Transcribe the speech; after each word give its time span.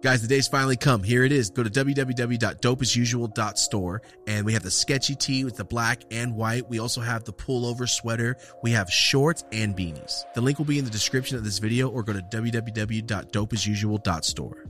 Guys, 0.00 0.22
the 0.22 0.28
day's 0.28 0.46
finally 0.46 0.76
come. 0.76 1.02
Here 1.02 1.24
it 1.24 1.32
is. 1.32 1.50
Go 1.50 1.64
to 1.64 1.70
www.dopeasusual.store 1.70 4.02
and 4.28 4.46
we 4.46 4.52
have 4.52 4.62
the 4.62 4.70
sketchy 4.70 5.16
tee 5.16 5.44
with 5.44 5.56
the 5.56 5.64
black 5.64 6.02
and 6.12 6.36
white. 6.36 6.68
We 6.68 6.78
also 6.78 7.00
have 7.00 7.24
the 7.24 7.32
pullover 7.32 7.88
sweater. 7.88 8.36
We 8.62 8.70
have 8.72 8.90
shorts 8.90 9.44
and 9.50 9.76
beanies. 9.76 10.22
The 10.34 10.40
link 10.40 10.58
will 10.58 10.66
be 10.66 10.78
in 10.78 10.84
the 10.84 10.90
description 10.90 11.36
of 11.36 11.42
this 11.42 11.58
video 11.58 11.88
or 11.88 12.04
go 12.04 12.12
to 12.12 12.20
www.dopeasusual.store. 12.20 14.64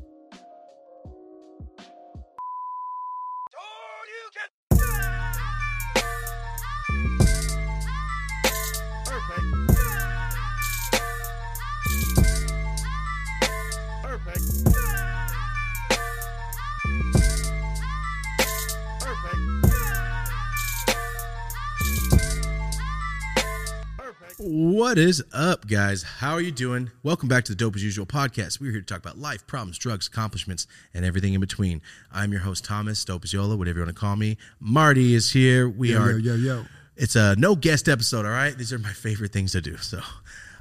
What 24.98 25.06
is 25.06 25.22
up, 25.32 25.68
guys? 25.68 26.02
How 26.02 26.32
are 26.32 26.40
you 26.40 26.50
doing? 26.50 26.90
Welcome 27.04 27.28
back 27.28 27.44
to 27.44 27.52
the 27.52 27.56
Dope 27.56 27.76
as 27.76 27.84
Usual 27.84 28.04
podcast. 28.04 28.60
We're 28.60 28.72
here 28.72 28.80
to 28.80 28.84
talk 28.84 28.98
about 28.98 29.16
life, 29.16 29.46
problems, 29.46 29.78
drugs, 29.78 30.08
accomplishments, 30.08 30.66
and 30.92 31.04
everything 31.04 31.34
in 31.34 31.40
between. 31.40 31.82
I'm 32.10 32.32
your 32.32 32.40
host, 32.40 32.64
Thomas, 32.64 33.04
Dope 33.04 33.22
as 33.22 33.32
Yola, 33.32 33.56
whatever 33.56 33.78
you 33.78 33.84
want 33.84 33.94
to 33.94 34.00
call 34.00 34.16
me. 34.16 34.38
Marty 34.58 35.14
is 35.14 35.30
here. 35.30 35.68
We 35.68 35.92
Yo, 35.92 36.00
are. 36.00 36.18
yo, 36.18 36.34
yo, 36.34 36.34
yo. 36.34 36.64
It's 36.96 37.14
a 37.14 37.36
no 37.36 37.54
guest 37.54 37.88
episode, 37.88 38.26
all 38.26 38.32
right? 38.32 38.58
These 38.58 38.72
are 38.72 38.78
my 38.80 38.92
favorite 38.92 39.32
things 39.32 39.52
to 39.52 39.60
do. 39.60 39.76
So 39.76 40.00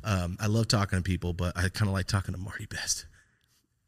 um, 0.04 0.38
I 0.40 0.46
love 0.46 0.68
talking 0.68 1.00
to 1.00 1.04
people, 1.04 1.34
but 1.34 1.58
I 1.58 1.70
kind 1.70 1.90
of 1.90 1.94
like 1.94 2.06
talking 2.06 2.36
to 2.36 2.40
Marty 2.40 2.68
best. 2.68 3.08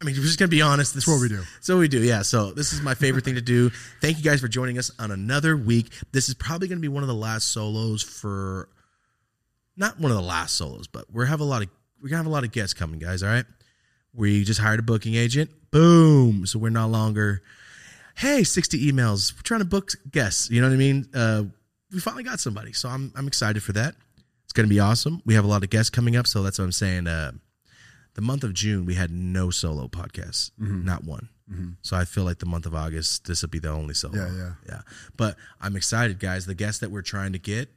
I 0.02 0.04
mean, 0.04 0.16
we're 0.16 0.22
just 0.24 0.40
gonna 0.40 0.48
be 0.48 0.62
honest. 0.62 0.94
This 0.94 1.06
That's 1.06 1.16
what 1.16 1.22
we 1.22 1.28
do. 1.28 1.44
So 1.60 1.78
we 1.78 1.86
do, 1.86 2.02
yeah. 2.02 2.22
So 2.22 2.50
this 2.50 2.72
is 2.72 2.82
my 2.82 2.94
favorite 2.94 3.24
thing 3.24 3.36
to 3.36 3.40
do. 3.40 3.70
Thank 4.00 4.18
you 4.18 4.24
guys 4.24 4.40
for 4.40 4.48
joining 4.48 4.78
us 4.78 4.90
on 4.98 5.12
another 5.12 5.56
week. 5.56 5.92
This 6.10 6.28
is 6.28 6.34
probably 6.34 6.66
gonna 6.66 6.80
be 6.80 6.88
one 6.88 7.04
of 7.04 7.08
the 7.08 7.14
last 7.14 7.52
solos 7.52 8.02
for, 8.02 8.68
not 9.76 9.98
one 9.98 10.10
of 10.10 10.16
the 10.16 10.22
last 10.22 10.56
solos, 10.56 10.86
but 10.86 11.04
we're 11.12 11.26
have 11.26 11.40
a 11.40 11.44
lot 11.44 11.62
of 11.62 11.68
we're 12.02 12.08
gonna 12.08 12.18
have 12.18 12.26
a 12.26 12.30
lot 12.30 12.44
of 12.44 12.52
guests 12.52 12.74
coming, 12.74 12.98
guys. 12.98 13.22
All 13.22 13.28
right. 13.28 13.44
We 14.12 14.42
just 14.44 14.60
hired 14.60 14.80
a 14.80 14.82
booking 14.82 15.14
agent. 15.14 15.50
Boom. 15.70 16.44
So 16.46 16.58
we're 16.58 16.70
no 16.70 16.88
longer, 16.88 17.42
hey, 18.16 18.42
sixty 18.44 18.90
emails. 18.90 19.32
We're 19.34 19.42
trying 19.42 19.60
to 19.60 19.66
book 19.66 19.92
guests. 20.10 20.50
You 20.50 20.60
know 20.60 20.68
what 20.68 20.74
I 20.74 20.78
mean? 20.78 21.08
Uh, 21.14 21.44
we 21.92 22.00
finally 22.00 22.24
got 22.24 22.40
somebody, 22.40 22.72
so 22.72 22.88
I'm 22.88 23.12
I'm 23.16 23.26
excited 23.28 23.62
for 23.62 23.72
that. 23.72 23.94
It's 24.44 24.52
gonna 24.52 24.68
be 24.68 24.80
awesome. 24.80 25.22
We 25.24 25.34
have 25.34 25.44
a 25.44 25.48
lot 25.48 25.62
of 25.62 25.70
guests 25.70 25.90
coming 25.90 26.16
up, 26.16 26.26
so 26.26 26.42
that's 26.42 26.58
what 26.58 26.64
I'm 26.64 26.72
saying. 26.72 27.06
Uh, 27.06 27.32
the 28.14 28.20
month 28.20 28.42
of 28.42 28.52
June, 28.52 28.84
we 28.86 28.94
had 28.94 29.12
no 29.12 29.50
solo 29.50 29.86
podcasts, 29.86 30.50
Mm-hmm. 30.60 30.84
not 30.84 31.04
one. 31.04 31.28
So 31.82 31.96
I 31.96 32.04
feel 32.04 32.22
like 32.22 32.38
the 32.38 32.46
month 32.46 32.64
of 32.66 32.76
August, 32.76 33.24
this 33.26 33.42
will 33.42 33.48
be 33.48 33.58
the 33.58 33.70
only 33.70 33.92
solo. 33.92 34.14
Yeah, 34.14 34.32
yeah. 34.36 34.52
yeah. 34.68 34.80
But 35.16 35.36
I'm 35.60 35.74
excited, 35.74 36.20
guys. 36.20 36.46
The 36.46 36.54
guests 36.54 36.78
that 36.80 36.92
we're 36.92 37.02
trying 37.02 37.32
to 37.32 37.40
get, 37.40 37.68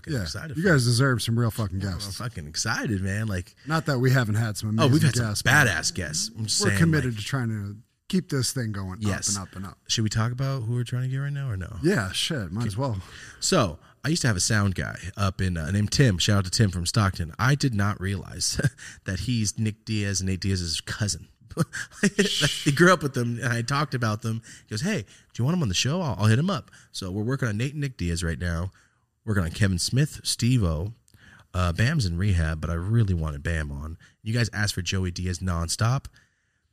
fucking 0.00 0.12
Yeah, 0.12 0.22
excited. 0.22 0.56
you 0.56 0.64
guys 0.64 0.84
deserve 0.84 1.22
some 1.22 1.38
real 1.38 1.50
fucking 1.50 1.82
I'm 1.84 1.92
guests. 1.92 2.16
fucking 2.18 2.46
excited, 2.46 3.00
man. 3.02 3.26
Like, 3.26 3.54
Not 3.66 3.86
that 3.86 3.98
we 3.98 4.10
haven't 4.10 4.36
had 4.36 4.56
some 4.56 4.78
oh, 4.78 4.88
we've 4.88 5.02
had 5.02 5.14
some 5.14 5.26
guests. 5.26 5.42
but 5.42 5.50
badass 5.50 5.94
guests. 5.94 6.30
I'm 6.36 6.42
We're 6.42 6.48
saying, 6.48 6.78
committed 6.78 7.12
like, 7.14 7.20
to 7.20 7.24
trying 7.26 7.48
to 7.48 7.76
keep 8.08 8.28
this 8.28 8.52
thing 8.52 8.72
going 8.72 8.98
Yes. 9.00 9.36
up 9.36 9.42
and 9.42 9.48
up 9.50 9.56
and 9.56 9.66
up. 9.66 9.78
should 9.88 10.02
we 10.04 10.10
talk 10.10 10.32
about 10.32 10.62
who 10.64 10.74
we're 10.74 10.84
trying 10.84 11.02
to 11.02 11.08
get 11.08 11.18
right 11.18 11.32
now 11.32 11.48
or 11.50 11.56
no? 11.56 11.76
Yeah, 11.82 12.10
shit, 12.12 12.50
might 12.52 12.66
as 12.66 12.76
well. 12.76 12.98
So 13.38 13.78
I 14.04 14.08
used 14.08 14.22
to 14.22 14.28
have 14.28 14.36
a 14.36 14.40
sound 14.40 14.74
guy 14.74 14.98
up 15.16 15.40
in 15.40 15.56
uh, 15.56 15.70
named 15.70 15.92
Tim. 15.92 16.18
Shout 16.18 16.38
out 16.38 16.44
to 16.46 16.50
Tim 16.50 16.70
from 16.70 16.86
Stockton. 16.86 17.32
I 17.38 17.54
did 17.54 17.74
not 17.74 18.00
realize 18.00 18.60
that 19.04 19.20
he's 19.20 19.58
Nick 19.58 19.84
Diaz 19.84 20.20
and 20.20 20.28
Nate 20.28 20.40
Diaz's 20.40 20.80
cousin. 20.80 21.28
he 22.64 22.70
grew 22.72 22.92
up 22.92 23.02
with 23.02 23.14
them, 23.14 23.38
and 23.42 23.52
I 23.52 23.62
talked 23.62 23.92
about 23.94 24.22
them. 24.22 24.40
He 24.66 24.70
goes, 24.72 24.82
"Hey, 24.82 25.02
do 25.02 25.06
you 25.42 25.44
want 25.44 25.56
him 25.56 25.62
on 25.62 25.68
the 25.68 25.74
show? 25.74 26.00
I'll, 26.00 26.14
I'll 26.18 26.26
hit 26.26 26.38
him 26.38 26.48
up." 26.48 26.70
So 26.92 27.10
we're 27.10 27.24
working 27.24 27.48
on 27.48 27.56
Nate 27.56 27.72
and 27.72 27.80
Nick 27.80 27.96
Diaz 27.96 28.22
right 28.22 28.38
now. 28.38 28.70
Working 29.24 29.44
on 29.44 29.50
Kevin 29.50 29.78
Smith, 29.78 30.20
Steve 30.24 30.64
O. 30.64 30.92
Uh, 31.52 31.72
Bam's 31.72 32.06
in 32.06 32.16
rehab, 32.16 32.60
but 32.60 32.70
I 32.70 32.74
really 32.74 33.14
wanted 33.14 33.42
Bam 33.42 33.72
on. 33.72 33.98
You 34.22 34.32
guys 34.32 34.48
asked 34.52 34.74
for 34.74 34.82
Joey 34.82 35.10
Diaz 35.10 35.40
nonstop. 35.40 36.06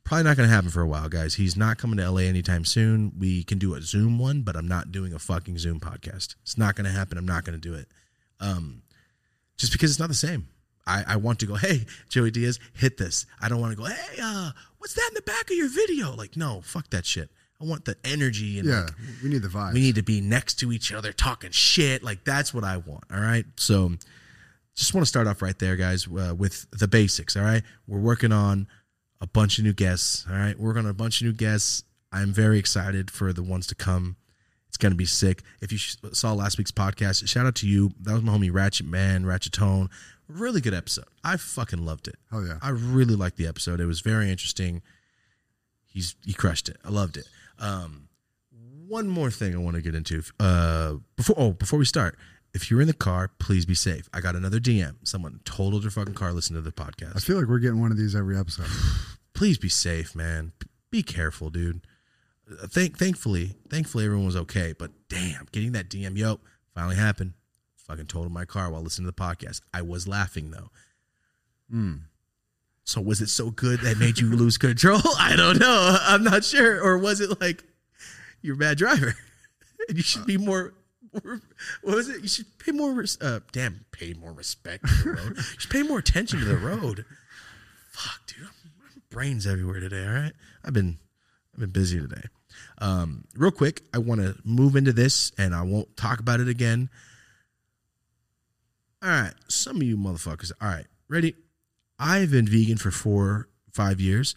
Probably 0.04 0.24
not 0.24 0.36
going 0.36 0.48
to 0.48 0.54
happen 0.54 0.70
for 0.70 0.80
a 0.80 0.86
while, 0.86 1.08
guys. 1.08 1.34
He's 1.34 1.56
not 1.56 1.76
coming 1.76 1.98
to 1.98 2.10
LA 2.10 2.22
anytime 2.22 2.64
soon. 2.64 3.12
We 3.18 3.42
can 3.44 3.58
do 3.58 3.74
a 3.74 3.82
Zoom 3.82 4.18
one, 4.18 4.42
but 4.42 4.56
I'm 4.56 4.68
not 4.68 4.90
doing 4.92 5.12
a 5.12 5.18
fucking 5.18 5.58
Zoom 5.58 5.80
podcast. 5.80 6.36
It's 6.42 6.56
not 6.56 6.76
going 6.76 6.86
to 6.86 6.90
happen. 6.90 7.18
I'm 7.18 7.26
not 7.26 7.44
going 7.44 7.60
to 7.60 7.68
do 7.68 7.74
it. 7.74 7.88
Um, 8.40 8.82
just 9.58 9.72
because 9.72 9.90
it's 9.90 10.00
not 10.00 10.08
the 10.08 10.14
same. 10.14 10.48
I, 10.86 11.04
I 11.06 11.16
want 11.16 11.40
to 11.40 11.46
go, 11.46 11.56
hey, 11.56 11.84
Joey 12.08 12.30
Diaz, 12.30 12.58
hit 12.72 12.96
this. 12.96 13.26
I 13.40 13.48
don't 13.48 13.60
want 13.60 13.76
to 13.76 13.76
go, 13.76 13.84
hey, 13.84 14.18
uh, 14.22 14.52
what's 14.78 14.94
that 14.94 15.08
in 15.10 15.14
the 15.14 15.22
back 15.22 15.50
of 15.50 15.56
your 15.56 15.68
video? 15.68 16.14
Like, 16.14 16.36
no, 16.36 16.62
fuck 16.62 16.88
that 16.90 17.04
shit. 17.04 17.30
I 17.60 17.64
want 17.64 17.84
the 17.84 17.96
energy 18.04 18.58
and 18.58 18.68
Yeah, 18.68 18.82
like, 18.82 18.92
we 19.22 19.28
need 19.30 19.42
the 19.42 19.48
vibe. 19.48 19.72
we 19.74 19.80
need 19.80 19.96
to 19.96 20.02
be 20.02 20.20
next 20.20 20.54
to 20.60 20.70
each 20.72 20.92
other 20.92 21.12
talking 21.12 21.50
shit. 21.50 22.02
Like 22.04 22.24
that's 22.24 22.54
what 22.54 22.62
I 22.64 22.76
want. 22.76 23.04
All 23.12 23.20
right. 23.20 23.44
So 23.56 23.92
just 24.76 24.94
want 24.94 25.02
to 25.04 25.08
start 25.08 25.26
off 25.26 25.42
right 25.42 25.58
there, 25.58 25.74
guys, 25.76 26.06
uh, 26.06 26.34
with 26.36 26.66
the 26.70 26.86
basics. 26.86 27.36
All 27.36 27.42
right. 27.42 27.62
We're 27.88 27.98
working 27.98 28.30
on 28.32 28.68
a 29.20 29.26
bunch 29.26 29.58
of 29.58 29.64
new 29.64 29.72
guests. 29.72 30.24
All 30.30 30.36
right. 30.36 30.56
We're 30.58 30.68
working 30.68 30.84
on 30.84 30.90
a 30.90 30.94
bunch 30.94 31.20
of 31.20 31.26
new 31.26 31.32
guests. 31.32 31.82
I'm 32.12 32.32
very 32.32 32.58
excited 32.60 33.10
for 33.10 33.32
the 33.32 33.42
ones 33.42 33.66
to 33.66 33.74
come. 33.74 34.16
It's 34.68 34.76
going 34.76 34.92
to 34.92 34.96
be 34.96 35.04
sick. 35.06 35.42
If 35.60 35.72
you 35.72 35.78
saw 36.12 36.32
last 36.34 36.58
week's 36.58 36.70
podcast, 36.70 37.26
shout 37.28 37.44
out 37.46 37.56
to 37.56 37.66
you. 37.68 37.90
That 38.02 38.12
was 38.12 38.22
my 38.22 38.32
homie 38.36 38.52
Ratchet 38.52 38.86
Man, 38.86 39.26
Ratchet 39.26 39.52
Tone. 39.52 39.90
Really 40.28 40.60
good 40.60 40.74
episode. 40.74 41.06
I 41.24 41.38
fucking 41.38 41.84
loved 41.84 42.06
it. 42.06 42.16
Oh 42.30 42.44
yeah. 42.44 42.58
I 42.62 42.68
really 42.68 43.16
liked 43.16 43.36
the 43.36 43.46
episode. 43.48 43.80
It 43.80 43.86
was 43.86 44.00
very 44.00 44.30
interesting. 44.30 44.82
He's 45.86 46.14
he 46.24 46.34
crushed 46.34 46.68
it. 46.68 46.76
I 46.84 46.90
loved 46.90 47.16
it. 47.16 47.26
Um, 47.58 48.08
one 48.86 49.08
more 49.08 49.30
thing 49.30 49.54
I 49.54 49.58
want 49.58 49.76
to 49.76 49.82
get 49.82 49.94
into. 49.94 50.22
Uh, 50.40 50.94
before 51.16 51.36
oh 51.38 51.52
before 51.52 51.78
we 51.78 51.84
start, 51.84 52.18
if 52.54 52.70
you're 52.70 52.80
in 52.80 52.86
the 52.86 52.94
car, 52.94 53.30
please 53.38 53.66
be 53.66 53.74
safe. 53.74 54.08
I 54.12 54.20
got 54.20 54.34
another 54.34 54.58
DM. 54.58 54.96
Someone 55.02 55.40
totaled 55.44 55.82
their 55.82 55.90
fucking 55.90 56.14
car 56.14 56.32
Listen 56.32 56.56
to 56.56 56.62
the 56.62 56.72
podcast. 56.72 57.16
I 57.16 57.20
feel 57.20 57.36
like 57.38 57.46
we're 57.46 57.58
getting 57.58 57.80
one 57.80 57.92
of 57.92 57.98
these 57.98 58.14
every 58.14 58.36
episode. 58.38 58.66
Please 59.34 59.58
be 59.58 59.68
safe, 59.68 60.16
man. 60.16 60.52
Be 60.90 61.02
careful, 61.02 61.50
dude. 61.50 61.86
Uh, 62.50 62.66
Thank 62.66 62.98
thankfully, 62.98 63.54
thankfully 63.68 64.04
everyone 64.04 64.26
was 64.26 64.36
okay. 64.36 64.74
But 64.76 64.90
damn, 65.08 65.46
getting 65.52 65.72
that 65.72 65.88
DM, 65.88 66.16
yo, 66.16 66.40
finally 66.74 66.96
happened. 66.96 67.34
Fucking 67.86 68.06
totaled 68.06 68.32
my 68.32 68.44
car 68.44 68.70
while 68.70 68.82
listening 68.82 69.06
to 69.10 69.14
the 69.14 69.22
podcast. 69.22 69.60
I 69.72 69.82
was 69.82 70.08
laughing 70.08 70.50
though. 70.50 70.70
Mm. 71.72 72.00
So 72.88 73.02
was 73.02 73.20
it 73.20 73.28
so 73.28 73.50
good 73.50 73.80
that 73.80 73.98
made 73.98 74.18
you 74.18 74.30
lose 74.30 74.56
control? 74.56 75.02
I 75.18 75.36
don't 75.36 75.60
know. 75.60 75.98
I'm 76.00 76.24
not 76.24 76.42
sure. 76.42 76.82
Or 76.82 76.96
was 76.96 77.20
it 77.20 77.38
like 77.38 77.62
you're 78.40 78.54
a 78.54 78.58
bad 78.58 78.78
driver? 78.78 79.14
and 79.88 79.96
you 79.98 80.02
should 80.02 80.24
be 80.24 80.38
more, 80.38 80.72
more 81.12 81.42
what 81.82 81.96
was 81.96 82.08
it? 82.08 82.22
You 82.22 82.28
should 82.28 82.46
pay 82.58 82.72
more 82.72 82.94
res- 82.94 83.20
uh 83.20 83.40
damn, 83.52 83.84
pay 83.92 84.14
more 84.14 84.32
respect 84.32 84.88
to 84.88 85.04
the 85.04 85.10
road. 85.10 85.36
you 85.36 85.42
should 85.58 85.70
pay 85.70 85.82
more 85.82 85.98
attention 85.98 86.38
to 86.38 86.46
the 86.46 86.56
road. 86.56 87.04
Fuck, 87.92 88.20
dude. 88.26 88.46
My 88.78 88.88
brains 89.10 89.46
everywhere 89.46 89.80
today, 89.80 90.06
all 90.06 90.14
right? 90.14 90.32
I've 90.64 90.72
been 90.72 90.98
I've 91.52 91.60
been 91.60 91.70
busy 91.70 92.00
today. 92.00 92.22
Um, 92.78 93.24
real 93.36 93.50
quick, 93.50 93.82
I 93.92 93.98
want 93.98 94.22
to 94.22 94.34
move 94.44 94.76
into 94.76 94.94
this 94.94 95.30
and 95.36 95.54
I 95.54 95.60
won't 95.60 95.94
talk 95.98 96.20
about 96.20 96.40
it 96.40 96.48
again. 96.48 96.88
All 99.02 99.10
right, 99.10 99.34
some 99.48 99.76
of 99.76 99.82
you 99.82 99.98
motherfuckers. 99.98 100.52
All 100.58 100.68
right, 100.68 100.86
ready? 101.06 101.34
I've 101.98 102.30
been 102.30 102.46
vegan 102.46 102.76
for 102.76 102.90
four, 102.90 103.48
five 103.72 104.00
years. 104.00 104.34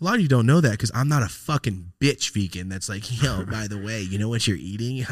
A 0.00 0.04
lot 0.04 0.16
of 0.16 0.20
you 0.20 0.28
don't 0.28 0.46
know 0.46 0.60
that 0.60 0.72
because 0.72 0.90
I'm 0.94 1.08
not 1.08 1.22
a 1.22 1.28
fucking 1.28 1.92
bitch 2.00 2.32
vegan 2.32 2.68
that's 2.68 2.88
like, 2.88 3.22
yo, 3.22 3.44
by 3.50 3.66
the 3.66 3.78
way, 3.78 4.02
you 4.02 4.18
know 4.18 4.28
what 4.28 4.46
you're 4.46 4.58
eating? 4.58 5.06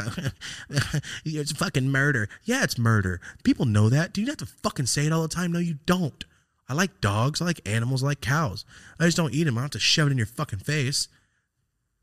it's 1.25 1.53
fucking 1.53 1.89
murder. 1.89 2.29
Yeah, 2.43 2.65
it's 2.65 2.77
murder. 2.77 3.21
People 3.45 3.65
know 3.65 3.89
that. 3.89 4.13
Do 4.13 4.21
you 4.21 4.27
have 4.27 4.37
to 4.39 4.47
fucking 4.47 4.87
say 4.87 5.07
it 5.07 5.13
all 5.13 5.23
the 5.23 5.29
time? 5.29 5.53
No, 5.53 5.59
you 5.59 5.79
don't. 5.87 6.25
I 6.69 6.75
like 6.75 7.01
dogs. 7.01 7.41
I 7.41 7.47
like 7.47 7.67
animals. 7.67 8.03
I 8.03 8.09
like 8.09 8.21
cows. 8.21 8.65
I 8.99 9.05
just 9.05 9.17
don't 9.17 9.33
eat 9.33 9.45
them. 9.45 9.57
I 9.57 9.61
don't 9.61 9.65
have 9.65 9.71
to 9.73 9.79
shove 9.79 10.09
it 10.09 10.13
in 10.13 10.19
your 10.19 10.27
fucking 10.27 10.61
face. 10.61 11.09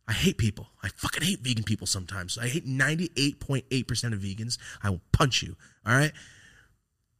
I 0.07 0.13
hate 0.13 0.38
people. 0.38 0.69
I 0.83 0.89
fucking 0.89 1.24
hate 1.24 1.39
vegan 1.39 1.63
people 1.63 1.88
sometimes. 1.88 2.38
I 2.38 2.48
hate 2.48 2.68
98.8% 2.68 4.13
of 4.13 4.19
vegans. 4.19 4.57
I 4.83 4.89
will 4.89 5.01
punch 5.12 5.44
you. 5.44 5.56
All 5.86 5.94
right. 5.94 6.12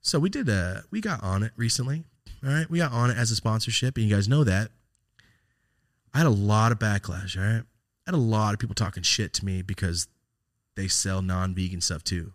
So 0.02 0.20
we 0.20 0.30
did 0.30 0.50
uh 0.50 0.82
we 0.90 1.00
got 1.00 1.22
Onnit 1.22 1.52
recently. 1.56 2.06
All 2.44 2.52
right. 2.52 2.70
We 2.70 2.80
got 2.80 2.92
Onnit 2.92 3.18
as 3.18 3.32
a 3.32 3.36
sponsorship, 3.36 3.98
and 3.98 4.06
you 4.06 4.16
guys 4.16 4.28
know 4.28 4.44
that. 4.44 4.72
I 6.14 6.18
had 6.20 6.28
a 6.28 6.32
lot 6.32 6.72
of 6.72 6.80
backlash, 6.80 7.38
all 7.38 7.44
right? 7.44 7.64
I 7.64 8.12
had 8.12 8.16
a 8.16 8.18
lot 8.18 8.54
of 8.54 8.60
people 8.60 8.76
talking 8.76 9.04
shit 9.04 9.34
to 9.34 9.46
me 9.46 9.62
because 9.62 10.08
they 10.76 10.88
sell 10.88 11.22
non-vegan 11.22 11.82
stuff 11.82 12.04
too. 12.04 12.34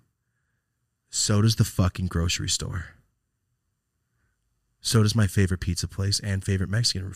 So 1.10 1.42
does 1.42 1.56
the 1.56 1.64
fucking 1.64 2.06
grocery 2.06 2.48
store. 2.48 2.86
So 4.80 5.02
does 5.02 5.14
my 5.14 5.26
favorite 5.26 5.60
pizza 5.60 5.88
place 5.88 6.20
and 6.20 6.44
favorite 6.44 6.70
Mexican 6.70 7.12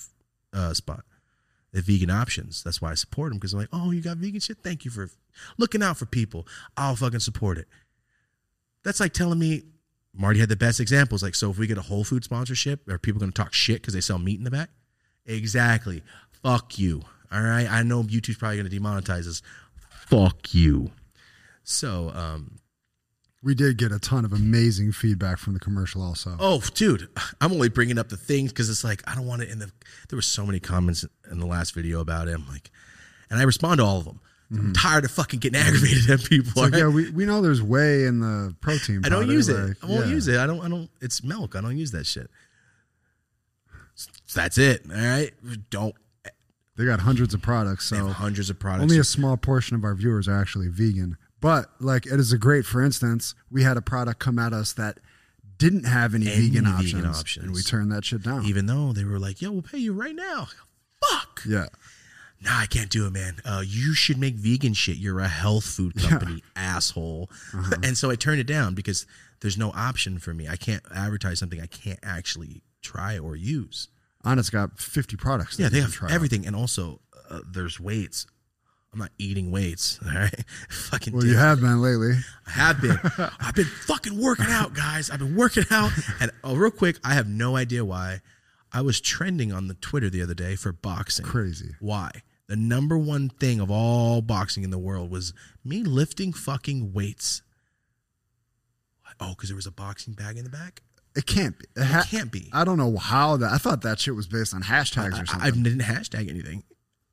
uh, 0.53 0.75
spot. 0.75 1.05
The 1.73 1.83
vegan 1.83 2.11
options. 2.11 2.65
That's 2.65 2.83
why 2.83 2.91
I 2.91 2.95
support 2.95 3.31
them 3.31 3.39
because 3.39 3.53
I'm 3.53 3.61
like, 3.61 3.69
oh, 3.73 3.93
you 3.93 4.03
got 4.03 4.17
vegan 4.17 4.41
shit? 4.41 4.59
Thank 4.63 4.85
you 4.85 4.91
for 4.91 5.09
looking 5.57 5.83
out 5.83 5.97
for 5.97 6.07
people. 6.07 6.47
I'll 6.77 6.97
fucking 6.97 7.21
support 7.21 7.59
it. 7.59 7.69
That's 8.83 8.99
like 8.99 9.13
telling 9.13 9.39
me 9.39 9.63
Marty 10.15 10.41
had 10.41 10.49
the 10.49 10.57
best 10.57 10.81
examples. 10.81 11.23
Like, 11.23 11.35
so 11.35 11.51
if 11.51 11.59
we 11.59 11.67
get 11.67 11.79
a 11.79 11.83
Whole 11.83 12.05
Food 12.05 12.25
sponsorship, 12.25 12.89
are 12.89 12.99
people 12.99 13.21
going 13.21 13.33
to 13.33 13.43
talk 13.43 13.53
shit 13.53 13.81
because 13.81 13.95
they 13.95 14.01
sell 14.01 14.19
meat 14.19 14.39
in 14.39 14.45
the 14.45 14.51
back? 14.51 14.71
Exactly. 15.27 16.03
Fuck 16.43 16.79
you. 16.79 17.03
All 17.33 17.43
right. 17.43 17.71
I 17.71 17.83
know 17.83 18.03
YouTube's 18.03 18.37
probably 18.39 18.57
going 18.59 18.69
to 18.69 18.77
demonetize 18.81 19.29
us. 19.29 19.43
Fuck 20.07 20.53
you. 20.55 20.91
So, 21.63 22.11
um, 22.11 22.59
We 23.43 23.55
did 23.55 23.77
get 23.79 23.93
a 23.93 23.99
ton 24.01 24.25
of 24.25 24.33
amazing 24.33 24.91
feedback 24.93 25.39
from 25.39 25.55
the 25.55 25.61
commercial 25.61 26.03
also. 26.03 26.37
oh, 26.41 26.61
dude, 26.75 27.09
I'm 27.41 27.53
only 27.53 27.69
bringing 27.69 27.99
up 27.99 28.09
the 28.09 28.17
things 28.17 28.51
because 28.53 28.69
it's 28.69 28.83
like 28.83 29.03
I 29.09 29.15
don't 29.15 29.27
want 29.27 29.43
it 29.43 29.49
in 29.51 29.61
the. 29.61 29.71
There 30.09 30.17
were 30.17 30.23
so 30.23 30.45
many 30.45 30.59
comments 30.59 31.05
in 31.31 31.39
the 31.39 31.47
last 31.47 31.73
video 31.75 32.01
about 32.01 32.27
it. 32.29 32.35
I'm 32.35 32.49
like, 32.49 32.71
and 33.31 33.39
I 33.39 33.45
respond 33.45 33.79
to 33.79 33.85
all 33.85 33.99
of 33.99 34.05
them. 34.05 34.21
I'm 34.51 34.57
mm-hmm. 34.57 34.73
tired 34.73 35.05
of 35.05 35.13
fucking 35.13 35.39
getting 35.39 35.61
aggravated 35.61 36.11
at 36.11 36.25
people. 36.25 36.61
All 36.61 36.69
right? 36.69 36.79
yeah, 36.81 36.89
we, 36.95 37.11
we 37.11 37.25
know 37.25 37.41
there's 37.41 37.63
whey 37.63 38.05
in 38.05 38.21
the 38.21 38.55
protein 38.61 39.03
I 39.05 39.09
don't 39.09 39.29
use 39.29 39.49
it. 39.49 39.77
I 39.83 39.87
won't 39.87 40.07
yeah. 40.07 40.13
use 40.13 40.27
it. 40.27 40.39
I 40.39 40.47
don't. 40.47 40.61
I 40.61 40.69
don't. 40.69 40.91
It's 41.01 41.23
milk. 41.23 41.55
I 41.55 41.61
don't 41.61 41.79
use 41.79 41.93
that 41.93 42.07
shit. 42.07 42.29
That's 44.35 44.59
it. 44.59 44.83
All 44.91 44.97
right. 44.97 45.33
Don't. 45.71 45.95
They 46.77 46.85
got 46.85 47.01
hundreds 47.01 47.35
of 47.35 47.43
products, 47.43 47.87
so 47.87 48.07
hundreds 48.09 48.49
of 48.49 48.59
products. 48.59 48.85
only 48.85 48.99
a 48.99 49.05
small 49.05 49.37
portion 49.37 49.77
of 49.77 49.85
our 49.85 49.95
viewers 49.95 50.27
are 50.27 50.41
actually 50.41 50.69
vegan. 50.69 51.17
But 51.41 51.71
like 51.79 52.07
it 52.07 52.19
is 52.19 52.33
a 52.33 52.39
great, 52.39 52.65
for 52.65 52.83
instance, 52.83 53.35
we 53.51 53.63
had 53.63 53.77
a 53.77 53.83
product 53.83 54.19
come 54.19 54.39
at 54.39 54.53
us 54.53 54.73
that 54.75 54.99
didn't 55.59 55.85
have 55.85 56.15
any, 56.15 56.27
Any 56.27 56.49
vegan, 56.49 56.65
vegan 56.65 56.67
options, 56.67 57.21
options. 57.21 57.45
and 57.45 57.55
we 57.55 57.63
turned 57.63 57.93
that 57.93 58.05
shit 58.05 58.23
down. 58.23 58.47
even 58.47 58.67
though 58.67 58.93
they 58.93 59.05
were 59.05 59.19
like, 59.19 59.43
"Yo, 59.43 59.53
we'll 59.53 59.63
pay 59.63 59.79
you 59.79 59.93
right 59.93 60.15
now." 60.15 60.49
Fuck. 61.09 61.43
yeah, 61.47 61.67
Nah, 62.43 62.59
I 62.61 62.67
can't 62.67 62.89
do 62.91 63.07
it, 63.07 63.13
man. 63.13 63.37
Uh, 63.45 63.63
you 63.67 63.93
should 63.95 64.17
make 64.19 64.35
vegan 64.35 64.73
shit. 64.73 64.97
You're 64.97 65.21
a 65.21 65.29
health 65.29 65.65
food 65.65 65.95
company, 65.97 66.43
asshole. 66.57 67.29
Uh-huh. 67.55 67.77
and 67.83 67.99
so 67.99 68.11
I 68.11 68.15
turned 68.17 68.41
it 68.41 68.47
down 68.47 68.75
because 68.75 69.07
there's 69.41 69.59
no 69.59 69.71
option 69.75 70.19
for 70.19 70.33
me. 70.33 70.49
I 70.49 70.57
can't 70.57 70.83
advertise 70.95 71.39
something 71.39 71.61
I 71.61 71.67
can't 71.67 71.99
actually 72.03 72.63
try 72.83 73.19
or 73.19 73.37
use. 73.37 73.89
Onnit's 74.25 74.49
got 74.51 74.79
50 74.79 75.17
products. 75.17 75.57
that 75.57 75.65
Yeah, 75.65 75.69
they 75.69 75.81
have 75.81 75.93
try 75.93 76.09
out. 76.09 76.15
everything, 76.15 76.47
and 76.47 76.57
also 76.57 77.01
uh, 77.29 77.41
there's 77.51 77.79
weights. 77.79 78.27
I'm 78.93 78.99
not 78.99 79.11
eating 79.19 79.51
weights. 79.51 80.01
All 80.05 80.13
right, 80.13 80.45
fucking. 80.69 81.13
Well, 81.15 81.25
you 81.25 81.37
have 81.37 81.61
been 81.61 81.81
lately. 81.81 82.15
I 82.47 82.51
have 82.51 82.81
been. 82.81 82.99
I've 83.39 83.55
been 83.55 83.67
fucking 83.67 84.21
working 84.21 84.47
out, 84.49 84.75
guys. 84.75 85.11
I've 85.11 85.21
been 85.21 85.37
working 85.37 85.65
out. 85.71 85.93
And 86.21 86.31
oh, 86.43 86.57
real 86.57 86.71
quick, 86.73 86.97
I 87.05 87.15
have 87.15 87.29
no 87.29 87.55
idea 87.57 87.85
why. 87.85 88.21
I 88.73 88.81
was 88.83 89.01
trending 89.01 89.53
on 89.53 89.69
the 89.69 89.75
Twitter 89.75 90.11
the 90.11 90.23
other 90.23 90.35
day 90.35 90.57
for 90.57 90.73
boxing. 90.73 91.25
Crazy. 91.25 91.75
Why? 91.81 92.11
The 92.51 92.57
number 92.57 92.99
one 92.99 93.29
thing 93.29 93.61
of 93.61 93.71
all 93.71 94.23
boxing 94.23 94.65
in 94.65 94.71
the 94.71 94.79
world 94.79 95.09
was 95.09 95.33
me 95.65 95.85
lifting 95.85 96.33
fucking 96.33 96.93
weights. 96.93 97.43
Oh, 99.21 99.31
because 99.37 99.51
there 99.51 99.57
was 99.57 99.69
a 99.69 99.71
boxing 99.71 100.15
bag 100.15 100.37
in 100.37 100.43
the 100.43 100.51
back? 100.51 100.83
It 101.15 101.27
can't 101.27 101.57
be. 101.57 101.67
It, 101.77 101.85
ha- 101.85 102.01
It 102.01 102.09
can't 102.11 102.33
be. 102.33 102.51
I 102.53 102.65
don't 102.65 102.77
know 102.77 102.97
how 102.97 103.37
that. 103.37 103.53
I 103.53 103.59
thought 103.59 103.83
that 103.83 104.01
shit 104.01 104.17
was 104.17 104.27
based 104.27 104.53
on 104.53 104.63
hashtags 104.65 105.13
or 105.13 105.27
something. 105.27 105.41
I 105.41 105.51
didn't 105.51 105.79
hashtag 105.83 106.29
anything. 106.29 106.65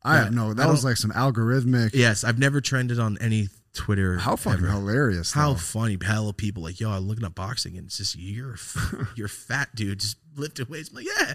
I, 0.03 0.23
yeah, 0.23 0.29
know 0.29 0.49
I 0.49 0.53
that 0.55 0.69
was 0.69 0.83
like 0.83 0.97
some 0.97 1.11
algorithmic. 1.11 1.91
Yes, 1.93 2.23
I've 2.23 2.39
never 2.39 2.59
trended 2.59 2.97
on 2.99 3.19
any 3.21 3.49
Twitter. 3.73 4.17
How 4.17 4.37
fucking 4.37 4.63
ever. 4.65 4.73
hilarious! 4.73 5.33
How 5.33 5.49
though. 5.53 5.59
funny! 5.59 5.99
Hell 6.03 6.29
of 6.29 6.37
people 6.37 6.63
like, 6.63 6.79
yo, 6.79 6.89
I'm 6.89 7.07
looking 7.07 7.25
at 7.25 7.35
boxing, 7.35 7.77
and 7.77 7.85
it's 7.85 7.97
just 7.97 8.15
you're, 8.17 8.55
you're 9.15 9.27
fat, 9.27 9.69
dude. 9.75 9.99
Just 9.99 10.17
lifting 10.35 10.65
weights. 10.67 10.89
I'm 10.89 10.95
like, 10.95 11.05
yeah, 11.05 11.33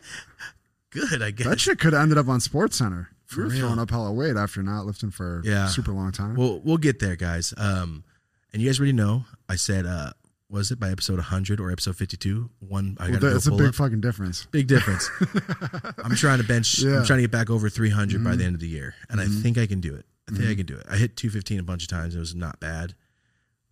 good. 0.91 1.23
I 1.23 1.31
guess. 1.31 1.47
that 1.47 1.61
shit 1.61 1.79
could 1.79 1.93
have 1.93 2.03
ended 2.03 2.19
up 2.19 2.27
on 2.29 2.41
Sports 2.41 2.79
Center. 2.79 3.11
For 3.33 3.41
you 3.41 3.47
were 3.47 3.51
real. 3.53 3.61
throwing 3.61 3.79
up 3.79 3.91
hella 3.91 4.13
weight 4.13 4.37
after 4.37 4.63
not 4.63 4.87
lifting 4.87 5.11
for 5.11 5.43
Yeah. 5.45 5.67
a 5.67 5.69
super 5.69 5.93
long 5.93 6.13
time. 6.13 6.35
We'll 6.37 6.61
we'll 6.61 6.77
get 6.79 6.99
there, 7.01 7.17
guys. 7.17 7.53
Um, 7.57 8.05
and 8.53 8.61
you 8.63 8.69
guys 8.69 8.79
already 8.79 8.93
know. 8.93 9.25
I 9.49 9.57
said, 9.57 9.87
uh, 9.87 10.13
was 10.51 10.71
it 10.71 10.79
by 10.79 10.91
episode 10.91 11.17
100 11.17 11.59
or 11.61 11.71
episode 11.73 11.97
52? 11.97 12.51
One, 12.61 12.97
I 13.01 13.11
Well, 13.11 13.21
got 13.21 13.33
that's 13.33 13.49
go 13.49 13.55
a 13.55 13.59
big 13.59 13.69
up. 13.69 13.75
fucking 13.75 14.01
difference. 14.03 14.47
Big 14.51 14.67
difference. 14.67 15.09
I'm 16.05 16.15
trying 16.15 16.39
to 16.39 16.45
bench. 16.45 16.79
Yeah. 16.81 16.99
I'm 16.99 17.05
trying 17.07 17.19
to 17.19 17.23
get 17.23 17.31
back 17.31 17.49
over 17.51 17.69
300 17.71 18.17
Mm-hmm. 18.17 18.25
by 18.25 18.37
the 18.37 18.45
end 18.45 18.55
of 18.55 18.61
the 18.61 18.69
year, 18.69 18.95
and 19.09 19.21
I 19.21 19.27
think 19.27 19.57
I 19.59 19.67
can 19.67 19.81
do 19.81 19.95
it. 19.95 20.05
I 20.29 20.33
think 20.37 20.49
I 20.51 20.55
can 20.55 20.67
do 20.67 20.77
it. 20.77 20.85
I 20.89 20.97
hit 20.97 21.17
215 21.17 21.59
a 21.59 21.63
bunch 21.63 21.83
of 21.83 21.89
times. 21.89 22.15
It 22.15 22.19
was 22.21 22.35
not 22.35 22.61
bad, 22.61 22.95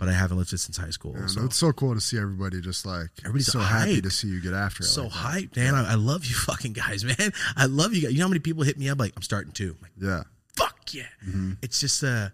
but 0.01 0.09
I 0.09 0.13
haven't 0.13 0.39
lifted 0.39 0.59
since 0.59 0.77
high 0.79 0.91
school. 0.91 1.15
Yeah, 1.17 1.27
so 1.27 1.45
it's 1.45 1.57
so 1.57 1.73
cool 1.73 1.95
to 1.95 2.01
see 2.01 2.19
everybody 2.19 2.61
just 2.61 2.85
like 2.85 3.11
Everybody's 3.21 3.53
so 3.53 3.61
happy 3.61 4.01
to 4.01 4.11
see 4.11 4.27
you 4.29 4.41
get 4.41 4.55
after 4.55 4.83
it. 4.83 4.87
so 4.87 5.05
like 5.05 5.13
hyped, 5.13 5.57
man. 5.57 5.75
I, 5.77 5.93
I 5.93 5.95
love 5.95 6.25
you, 6.25 6.35
fucking 6.49 6.73
guys, 6.73 7.05
man. 7.05 7.33
I 7.57 7.67
love 7.67 7.95
you 7.95 8.03
guys. 8.03 8.13
You 8.13 8.19
know 8.19 8.25
how 8.25 8.29
many 8.31 8.41
people 8.41 8.65
hit 8.65 8.79
me 8.79 8.89
up 8.89 8.99
like 8.99 9.13
I'm 9.15 9.23
starting 9.23 9.53
to. 9.53 9.65
I'm 9.71 9.79
like, 9.83 9.93
Yeah, 10.01 10.23
fuck 10.57 10.79
yeah. 10.93 11.03
Mm-hmm. 11.25 11.53
It's 11.63 11.79
just 11.79 12.03
uh 12.03 12.31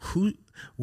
who 0.00 0.32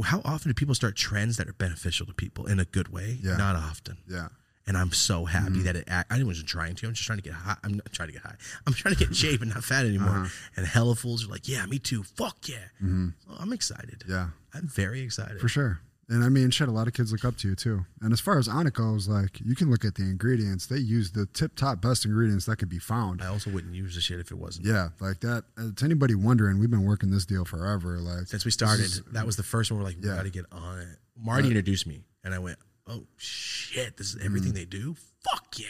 how 0.04 0.22
often 0.26 0.50
do 0.50 0.54
people 0.54 0.74
start 0.74 0.96
trends 0.96 1.38
that 1.38 1.48
are 1.48 1.54
beneficial 1.54 2.06
to 2.08 2.14
people 2.14 2.48
in 2.48 2.60
a 2.60 2.66
good 2.66 2.88
way? 2.88 3.18
Yeah. 3.22 3.38
Not 3.38 3.56
often. 3.56 3.98
yeah. 4.10 4.30
And 4.68 4.78
I'm 4.78 4.92
so 4.92 5.24
happy 5.26 5.48
Mm-hmm. 5.56 5.64
that 5.64 5.76
it 5.78 5.88
I 5.90 6.24
wasn't 6.24 6.48
trying 6.50 6.76
to. 6.76 6.88
I'm 6.88 6.94
just 6.94 7.06
trying 7.08 7.20
to 7.20 7.24
get 7.24 7.34
high. 7.34 7.56
I'm 7.64 7.76
not 7.76 7.92
trying 7.94 8.10
to 8.10 8.14
get 8.14 8.22
high. 8.24 8.36
I'm 8.68 8.74
trying 8.74 8.94
to 8.96 9.00
get 9.00 9.08
in 9.08 9.14
shape 9.26 9.42
and 9.42 9.54
not 9.54 9.64
fat 9.64 9.86
anymore. 9.86 10.10
Uh-huh. 10.10 10.30
And 10.58 10.68
hella 10.68 10.96
fools 10.96 11.26
are 11.26 11.30
like, 11.30 11.48
yeah, 11.48 11.66
me 11.66 11.80
too. 11.80 12.04
Fuck 12.04 12.48
yeah. 12.50 12.58
Mm-hmm. 12.84 13.08
So 13.26 13.34
I'm 13.40 13.54
excited. 13.54 14.04
Yeah, 14.08 14.28
I'm 14.54 14.68
very 14.68 15.02
excited. 15.02 15.40
for 15.40 15.48
sure. 15.48 15.80
And 16.10 16.24
I 16.24 16.30
mean, 16.30 16.52
shit, 16.52 16.70
a 16.70 16.72
lot 16.72 16.88
of 16.88 16.94
kids 16.94 17.12
look 17.12 17.26
up 17.26 17.36
to 17.40 17.50
you 17.50 17.56
too. 17.56 17.86
And 18.02 18.14
as 18.14 18.22
far 18.22 18.38
as 18.40 18.48
Onnit 18.48 18.72
goes, 18.74 19.10
like 19.10 19.42
you 19.44 19.56
can 19.56 19.70
look 19.70 19.84
at 19.84 19.96
the 19.96 20.04
ingredients. 20.04 20.66
They 20.68 20.78
use 20.78 21.12
the 21.12 21.26
tip 21.28 21.56
top 21.56 21.82
best 21.82 22.06
ingredients 22.06 22.46
that 22.46 22.56
could 22.58 22.70
be 22.70 22.80
found. 22.80 23.22
I 23.22 23.28
also 23.28 23.50
wouldn't 23.50 23.76
use 23.76 23.96
the 23.96 24.00
shit 24.02 24.20
if 24.22 24.32
it 24.32 24.38
wasn't. 24.38 24.68
Yeah, 24.68 24.90
like 25.02 25.20
that. 25.22 25.44
Uh, 25.58 25.70
to 25.76 25.84
anybody 25.86 26.16
wondering, 26.16 26.60
we've 26.60 26.72
been 26.72 26.86
working 26.86 27.10
this 27.12 27.26
deal 27.26 27.44
forever. 27.44 28.00
Like 28.00 28.28
Since 28.28 28.46
we 28.46 28.52
started, 28.52 28.86
is- 28.86 29.02
that 29.12 29.26
was 29.26 29.36
the 29.36 29.44
first 29.44 29.70
one 29.70 29.80
we're 29.82 29.86
like, 29.86 29.98
we 30.02 30.08
got 30.08 30.24
to 30.24 30.30
get 30.30 30.46
on 30.52 30.80
it. 30.80 30.88
Marty 31.22 31.48
introduced 31.48 31.86
me, 31.88 32.06
and 32.24 32.34
I 32.34 32.40
went, 32.40 32.58
oh 32.88 33.04
shit, 33.18 33.98
this 33.98 34.14
is 34.16 34.24
everything 34.24 34.50
Mm-hmm. 34.52 34.58
they 34.58 34.66
do? 34.66 34.96
Fuck 35.30 35.60
yeah. 35.60 35.66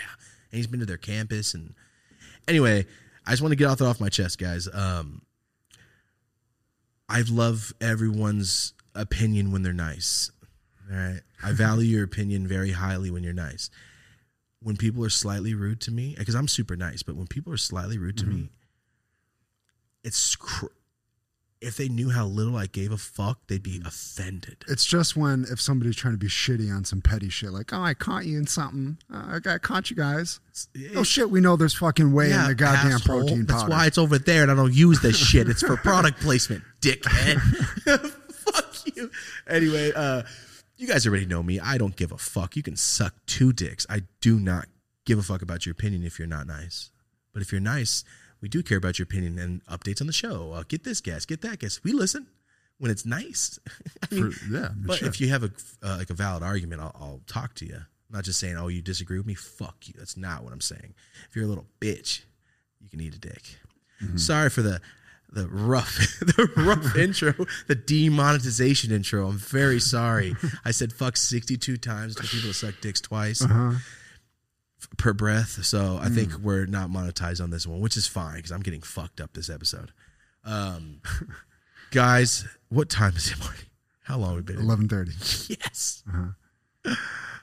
And 0.51 0.57
he's 0.57 0.67
been 0.67 0.79
to 0.81 0.85
their 0.85 0.97
campus. 0.97 1.53
And 1.53 1.73
anyway, 2.47 2.85
I 3.25 3.31
just 3.31 3.41
want 3.41 3.51
to 3.51 3.55
get 3.55 3.65
off 3.67 3.79
that 3.79 3.85
off 3.87 3.99
my 3.99 4.09
chest, 4.09 4.37
guys. 4.39 4.67
Um, 4.71 5.21
I 7.09 7.21
love 7.29 7.73
everyone's 7.81 8.73
opinion 8.95 9.51
when 9.51 9.63
they're 9.63 9.73
nice. 9.73 10.31
All 10.91 10.97
right. 10.97 11.21
I 11.43 11.51
value 11.53 11.87
your 11.97 12.03
opinion 12.03 12.47
very 12.47 12.71
highly 12.71 13.09
when 13.11 13.23
you're 13.23 13.33
nice. 13.33 13.69
When 14.61 14.75
people 14.77 15.03
are 15.05 15.09
slightly 15.09 15.53
rude 15.53 15.79
to 15.81 15.91
me, 15.91 16.15
because 16.17 16.35
I'm 16.35 16.47
super 16.47 16.75
nice, 16.75 17.03
but 17.03 17.15
when 17.15 17.27
people 17.27 17.53
are 17.53 17.57
slightly 17.57 17.97
rude 17.97 18.17
to 18.19 18.25
Mm-hmm. 18.25 18.35
me, 18.35 18.49
it's 20.03 20.35
cr- 20.35 20.65
if 21.59 21.77
they 21.77 21.87
knew 21.87 22.09
how 22.09 22.25
little 22.25 22.55
I 22.55 22.67
gave 22.67 22.91
a 22.91 22.97
fuck, 22.97 23.39
they'd 23.47 23.63
be 23.63 23.81
offended. 23.85 24.63
It's 24.67 24.85
just 24.85 25.15
when 25.15 25.45
if 25.51 25.59
somebody's 25.59 25.95
trying 25.95 26.13
to 26.13 26.17
be 26.19 26.27
shitty 26.27 26.73
on 26.73 26.85
some 26.85 27.01
petty 27.01 27.29
shit, 27.29 27.51
like, 27.51 27.73
oh, 27.73 27.81
I 27.81 27.93
caught 27.93 28.25
you 28.25 28.37
in 28.37 28.47
something. 28.47 28.97
Uh, 29.11 29.39
I 29.45 29.57
caught 29.57 29.89
you 29.89 29.95
guys. 29.95 30.39
Oh 30.95 31.03
shit, 31.03 31.29
we 31.29 31.39
know 31.39 31.55
there's 31.55 31.73
fucking 31.73 32.13
whey 32.13 32.31
in 32.31 32.43
the 32.45 32.55
goddamn 32.55 32.93
asshole. 32.93 33.21
protein 33.21 33.45
That's 33.45 33.67
why 33.67 33.87
it's 33.87 33.97
over 33.97 34.19
there, 34.19 34.43
and 34.43 34.51
I 34.51 34.55
don't 34.55 34.73
use 34.73 35.01
this 35.01 35.17
shit. 35.17 35.49
It's 35.49 35.61
for 35.61 35.77
product 35.77 36.19
placement, 36.19 36.63
dickhead. 36.81 37.39
fuck 38.31 38.95
you. 38.95 39.11
Anyway, 39.47 39.91
uh, 39.95 40.23
you 40.77 40.87
guys 40.87 41.07
already 41.07 41.25
know 41.25 41.41
me. 41.43 41.59
I 41.59 41.77
don't 41.77 41.95
give 41.95 42.11
a 42.11 42.17
fuck. 42.17 42.55
You 42.55 42.63
can 42.63 42.75
suck 42.75 43.13
two 43.25 43.51
dicks. 43.51 43.85
I 43.89 44.03
do 44.21 44.39
not 44.39 44.67
give 45.05 45.17
a 45.17 45.23
fuck 45.23 45.41
about 45.41 45.65
your 45.65 45.71
opinion 45.71 46.03
if 46.03 46.19
you're 46.19 46.27
not 46.27 46.45
nice. 46.45 46.91
But 47.33 47.41
if 47.41 47.51
you're 47.51 47.61
nice, 47.61 48.03
we 48.41 48.49
do 48.49 48.61
care 48.63 48.77
about 48.77 48.99
your 48.99 49.03
opinion 49.03 49.37
and 49.39 49.63
updates 49.65 50.01
on 50.01 50.07
the 50.07 50.13
show. 50.13 50.51
Uh, 50.53 50.63
get 50.67 50.83
this 50.83 51.01
guest, 51.01 51.27
get 51.27 51.41
that 51.41 51.59
guest. 51.59 51.83
We 51.83 51.91
listen 51.93 52.27
when 52.77 52.91
it's 52.91 53.05
nice. 53.05 53.59
I 54.11 54.15
mean, 54.15 54.31
For- 54.31 54.45
yeah, 54.53 54.69
but 54.75 54.99
sure. 54.99 55.07
if 55.07 55.19
you 55.21 55.29
have 55.29 55.43
a 55.43 55.51
uh, 55.83 55.97
like 55.97 56.09
a 56.09 56.13
valid 56.13 56.43
argument, 56.43 56.81
I'll, 56.81 56.95
I'll 56.99 57.21
talk 57.27 57.53
to 57.55 57.65
you. 57.65 57.75
I'm 57.75 58.15
not 58.15 58.23
just 58.23 58.39
saying, 58.39 58.55
oh, 58.57 58.67
you 58.69 58.81
disagree 58.81 59.17
with 59.17 59.27
me. 59.27 59.33
Fuck 59.33 59.87
you. 59.87 59.93
That's 59.97 60.15
not 60.15 60.43
what 60.43 60.53
I'm 60.53 60.61
saying. 60.61 60.93
If 61.29 61.35
you're 61.35 61.45
a 61.45 61.47
little 61.49 61.65
bitch, 61.81 62.21
you 62.79 62.89
can 62.89 63.01
eat 63.01 63.15
a 63.15 63.19
dick. 63.19 63.43
Mm-hmm. 64.01 64.17
Sorry 64.17 64.49
for 64.49 64.61
the 64.61 64.79
the 65.29 65.45
rough 65.49 65.93
the 66.21 66.49
rough 66.55 66.95
intro, 66.97 67.33
the 67.67 67.75
demonetization 67.75 68.91
intro. 68.91 69.27
I'm 69.27 69.37
very 69.37 69.79
sorry. 69.79 70.35
I 70.63 70.71
said 70.71 70.93
fuck 70.93 71.17
62 71.17 71.77
times 71.77 72.15
to 72.15 72.23
people 72.23 72.47
to 72.49 72.53
suck 72.53 72.75
dicks 72.81 73.01
twice 73.01 73.41
Uh-huh. 73.41 73.73
Per 74.97 75.13
breath. 75.13 75.63
So 75.65 75.97
I 76.01 76.09
think 76.09 76.31
Hmm. 76.33 76.43
we're 76.43 76.65
not 76.65 76.89
monetized 76.89 77.41
on 77.41 77.49
this 77.49 77.65
one, 77.67 77.79
which 77.79 77.97
is 77.97 78.07
fine 78.07 78.35
because 78.37 78.51
I'm 78.51 78.61
getting 78.61 78.81
fucked 78.81 79.19
up 79.21 79.33
this 79.33 79.49
episode. 79.49 79.91
Um, 80.43 81.01
guys, 81.91 82.45
what 82.69 82.89
time 82.89 83.15
is 83.15 83.31
it, 83.31 83.39
Marty? 83.39 83.65
How 84.03 84.17
long 84.17 84.35
have 84.35 84.47
we 84.47 84.53
been? 84.53 84.61
Eleven 84.63 84.87
thirty. 84.87 85.11
Yes. 85.59 86.03
Uh-huh. 86.07 86.95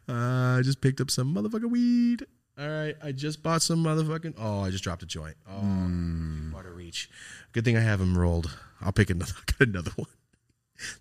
Uh, 0.09 0.59
I 0.59 0.61
just 0.63 0.81
picked 0.81 1.01
up 1.01 1.11
some 1.11 1.35
motherfucking 1.35 1.71
weed. 1.71 2.27
All 2.59 2.69
right, 2.69 2.95
I 3.03 3.11
just 3.13 3.43
bought 3.43 3.63
some 3.63 3.83
motherfucking. 3.83 4.35
Oh, 4.39 4.61
I 4.61 4.71
just 4.71 4.85
dropped 4.85 5.03
a 5.03 5.07
joint. 5.07 5.37
Oh, 5.49 5.59
Hmm. 5.61 6.53
water 6.53 6.73
reach. 6.73 7.11
Good 7.53 7.65
thing 7.65 7.77
I 7.77 7.81
have 7.81 7.99
them 7.99 8.17
rolled. 8.17 8.57
I'll 8.81 8.93
pick 8.93 9.11
another. 9.11 9.33
Got 9.59 9.69
another 9.69 9.91
one. 9.97 10.09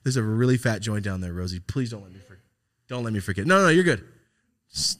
There's 0.03 0.17
a 0.17 0.23
really 0.23 0.57
fat 0.57 0.81
joint 0.81 1.03
down 1.03 1.21
there, 1.21 1.33
Rosie. 1.33 1.59
Please 1.59 1.89
don't 1.91 2.01
let 2.03 2.11
me 2.11 2.19
forget. 2.19 2.43
Don't 2.87 3.03
let 3.03 3.13
me 3.13 3.19
forget. 3.19 3.45
No, 3.45 3.61
no, 3.61 3.69
you're 3.69 3.83
good. 3.83 4.03
It's, 4.69 4.97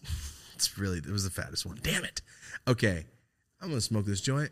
it's 0.66 0.78
really 0.78 1.00
it 1.00 1.08
was 1.08 1.24
the 1.24 1.30
fattest 1.42 1.66
one. 1.66 1.80
Damn 1.82 2.04
it. 2.04 2.22
Okay, 2.68 3.06
I'm 3.62 3.70
gonna 3.70 3.82
smoke 3.82 4.06
this 4.06 4.22
joint, 4.22 4.52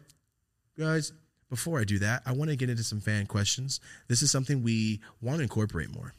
guys. 0.78 1.14
Before 1.50 1.80
I 1.82 1.84
do 1.84 2.00
that, 2.00 2.22
I 2.26 2.32
want 2.32 2.50
to 2.50 2.56
get 2.56 2.70
into 2.70 2.84
some 2.84 3.02
fan 3.02 3.26
questions. 3.26 3.82
This 4.08 4.22
is 4.22 4.32
something 4.32 4.64
we 4.64 5.02
want 5.22 5.38
to 5.38 5.44
incorporate 5.44 5.94
more. 5.94 6.14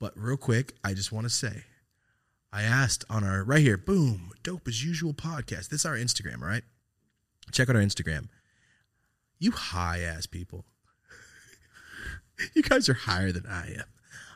But 0.00 0.14
real 0.16 0.36
quick, 0.36 0.72
I 0.82 0.94
just 0.94 1.12
want 1.12 1.26
to 1.26 1.30
say, 1.30 1.62
I 2.52 2.62
asked 2.62 3.04
on 3.08 3.22
our 3.22 3.44
right 3.44 3.60
here, 3.60 3.76
boom, 3.76 4.32
dope 4.42 4.66
as 4.66 4.84
usual 4.84 5.14
podcast. 5.14 5.68
This 5.68 5.80
is 5.80 5.86
our 5.86 5.96
Instagram, 5.96 6.42
all 6.42 6.48
right? 6.48 6.64
check 7.52 7.68
out 7.68 7.76
our 7.76 7.82
Instagram. 7.82 8.28
You 9.38 9.52
high 9.52 10.00
ass 10.00 10.26
people. 10.26 10.64
you 12.54 12.62
guys 12.62 12.88
are 12.88 12.94
higher 12.94 13.32
than 13.32 13.46
I 13.46 13.74
am. 13.78 13.84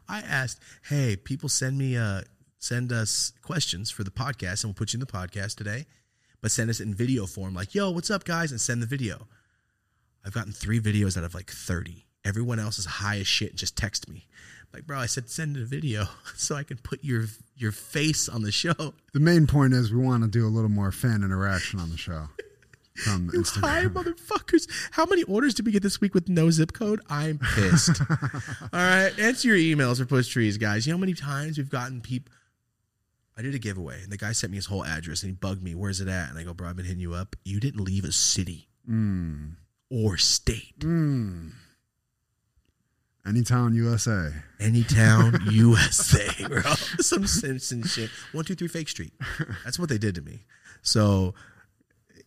I 0.09 0.21
asked, 0.21 0.61
hey, 0.89 1.17
people 1.17 1.49
send 1.49 1.79
me 1.79 1.97
uh 1.97 2.23
send 2.59 2.93
us 2.93 3.33
questions 3.43 3.91
for 3.91 4.05
the 4.05 4.11
podcast 4.11 4.63
and 4.63 4.71
we'll 4.71 4.75
put 4.75 4.93
you 4.93 4.97
in 4.97 5.01
the 5.01 5.07
podcast 5.07 5.57
today. 5.57 5.87
But 6.41 6.51
send 6.51 6.71
us 6.71 6.81
in 6.81 6.95
video 6.95 7.27
form, 7.27 7.55
like, 7.55 7.75
yo, 7.75 7.91
what's 7.91 8.11
up, 8.11 8.25
guys? 8.25 8.53
And 8.53 8.61
send 8.61 8.81
the 8.81 8.87
video. 8.87 9.27
I've 10.25 10.33
gotten 10.33 10.53
three 10.53 10.81
videos 10.81 11.17
out 11.17 11.25
of 11.25 11.35
like 11.35 11.51
30. 11.51 12.05
Everyone 12.25 12.59
else 12.59 12.79
is 12.79 12.87
high 12.87 13.19
as 13.19 13.27
shit 13.27 13.51
and 13.51 13.59
just 13.59 13.77
text 13.77 14.09
me. 14.09 14.27
Like, 14.73 14.87
bro, 14.87 14.99
I 14.99 15.07
said 15.07 15.31
send 15.31 15.57
a 15.57 15.65
video 15.65 16.07
so 16.37 16.55
I 16.55 16.63
can 16.63 16.77
put 16.79 17.03
your 17.03 17.25
your 17.57 17.73
face 17.73 18.29
on 18.29 18.43
the 18.43 18.53
show. 18.53 18.95
The 19.15 19.21
main 19.21 19.47
point 19.47 19.73
is 19.73 19.93
we 19.93 19.99
want 19.99 20.23
to 20.25 20.29
do 20.29 20.47
a 20.47 20.51
little 20.51 20.69
more 20.69 20.93
fan 20.93 21.23
interaction 21.25 21.81
on 21.81 21.91
the 21.91 21.97
show. 21.97 22.29
From 22.95 23.31
you 23.33 23.41
Instagram. 23.41 23.61
Hi, 23.61 23.85
motherfuckers. 23.85 24.69
How 24.91 25.07
many 25.07 25.23
orders 25.23 25.55
did 25.55 25.65
we 25.65 25.71
get 25.71 25.85
this 25.85 26.01
week 26.01 26.15
with 26.15 26.29
no 26.29 26.51
zip 26.51 26.73
code? 26.73 27.01
I'm 27.09 27.39
pissed. 27.39 28.01
All 28.11 28.69
right. 28.73 29.17
Answer 29.17 29.57
your 29.57 29.77
emails 29.77 29.99
for 29.99 30.05
Push 30.05 30.29
Trees, 30.29 30.59
guys. 30.59 30.85
You 30.85 30.93
know 30.93 30.97
how 30.97 31.01
many 31.03 31.15
times 31.15 31.59
we've 31.59 31.71
gotten 31.71 32.01
people. 32.01 32.33
I 33.39 33.43
did 33.43 33.55
a 33.55 33.59
giveaway, 33.59 34.03
and 34.03 34.11
the 34.11 34.17
guy 34.17 34.33
sent 34.33 34.51
me 34.51 34.57
his 34.57 34.67
whole 34.67 34.85
address, 34.85 35.23
and 35.23 35.31
he 35.31 35.37
bugged 35.37 35.63
me. 35.63 35.77
Where's 35.77 36.01
it 36.01 36.09
at? 36.09 36.29
And 36.29 36.39
I 36.39 36.43
go, 36.43 36.53
bro, 36.53 36.69
I've 36.69 36.77
been 36.77 36.87
hitting 36.87 37.01
you 37.01 37.15
up. 37.15 37.37
You 37.45 37.61
didn't 37.61 37.81
leave 37.81 38.05
a 38.05 38.11
city 38.11 38.69
mm. 38.91 39.53
or 39.91 40.17
state. 40.17 40.77
Mm. 40.81 41.53
Anytown, 43.25 43.75
USA. 43.75 44.33
Anytown, 44.59 45.53
USA, 45.53 46.29
bro. 46.49 46.63
Some 46.99 47.29
Simpson 47.29 47.85
shit. 47.85 48.11
One, 48.33 48.45
two, 48.45 48.57
three, 48.57 48.67
Fake 48.67 48.89
Street. 48.89 49.13
That's 49.65 49.79
what 49.79 49.89
they 49.89 49.99
did 49.99 50.17
to 50.17 50.23
me. 50.23 50.45
So 50.83 51.35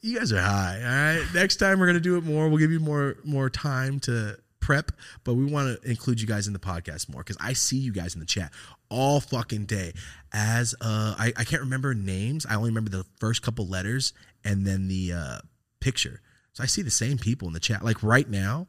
you 0.02 0.18
guys 0.18 0.32
are 0.32 0.42
high. 0.42 0.78
All 0.82 1.20
right. 1.20 1.28
Next 1.34 1.58
time 1.58 1.80
we're 1.80 1.88
gonna 1.88 2.00
do 2.00 2.18
it 2.18 2.24
more. 2.24 2.48
We'll 2.48 2.60
give 2.60 2.72
you 2.72 2.80
more 2.80 3.18
more 3.24 3.50
time 3.50 4.00
to 4.02 4.38
prep, 4.60 4.92
but 5.24 5.34
we 5.34 5.46
want 5.46 5.82
to 5.82 5.90
include 5.90 6.22
you 6.22 6.28
guys 6.28 6.48
in 6.48 6.54
the 6.54 6.60
podcast 6.60 7.10
more 7.10 7.22
because 7.22 7.38
I 7.40 7.54
see 7.54 7.78
you 7.78 7.92
guys 7.92 8.14
in 8.14 8.20
the 8.20 8.26
chat 8.26 8.52
all 8.92 9.20
fucking 9.20 9.66
day. 9.66 9.94
As 10.34 10.76
uh, 10.82 11.16
I, 11.18 11.34
I 11.36 11.44
can't 11.44 11.64
remember 11.64 11.94
names. 11.96 12.46
I 12.46 12.56
only 12.56 12.70
remember 12.70 12.92
the 12.92 13.06
first 13.20 13.42
couple 13.42 13.68
letters 13.68 14.14
and 14.44 14.68
then 14.68 14.88
the 14.88 15.14
uh, 15.14 15.40
picture. 15.80 16.22
So 16.54 16.64
I 16.64 16.68
see 16.68 16.82
the 16.82 16.92
same 16.92 17.18
people 17.18 17.48
in 17.48 17.54
the 17.54 17.60
chat. 17.60 17.84
Like 17.84 18.04
right 18.04 18.30
now, 18.30 18.68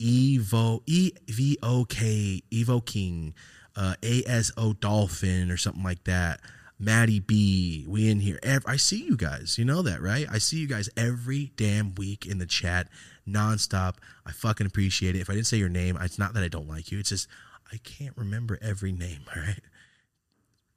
Evo 0.00 0.82
E 0.86 1.12
V 1.26 1.58
O 1.62 1.84
K 1.84 2.42
Evo 2.52 2.84
King, 2.84 3.34
uh, 3.76 3.94
ASO 4.02 4.78
Dolphin 4.78 5.50
or 5.50 5.56
something 5.56 5.82
like 5.82 6.04
that. 6.04 6.40
Maddie 6.78 7.20
B, 7.20 7.86
we 7.88 8.10
in 8.10 8.20
here. 8.20 8.38
I 8.66 8.76
see 8.76 9.04
you 9.04 9.16
guys. 9.16 9.56
You 9.58 9.64
know 9.64 9.80
that, 9.82 10.02
right? 10.02 10.26
I 10.30 10.38
see 10.38 10.58
you 10.58 10.66
guys 10.66 10.90
every 10.96 11.52
damn 11.56 11.94
week 11.94 12.26
in 12.26 12.38
the 12.38 12.46
chat, 12.46 12.88
nonstop. 13.26 13.94
I 14.26 14.32
fucking 14.32 14.66
appreciate 14.66 15.14
it. 15.14 15.20
If 15.20 15.30
I 15.30 15.34
didn't 15.34 15.46
say 15.46 15.56
your 15.56 15.68
name, 15.68 15.96
it's 16.00 16.18
not 16.18 16.34
that 16.34 16.42
I 16.42 16.48
don't 16.48 16.68
like 16.68 16.90
you. 16.90 16.98
It's 16.98 17.10
just 17.10 17.28
I 17.74 17.78
can't 17.78 18.16
remember 18.16 18.58
every 18.62 18.92
name. 18.92 19.20
All 19.36 19.42
right. 19.42 19.60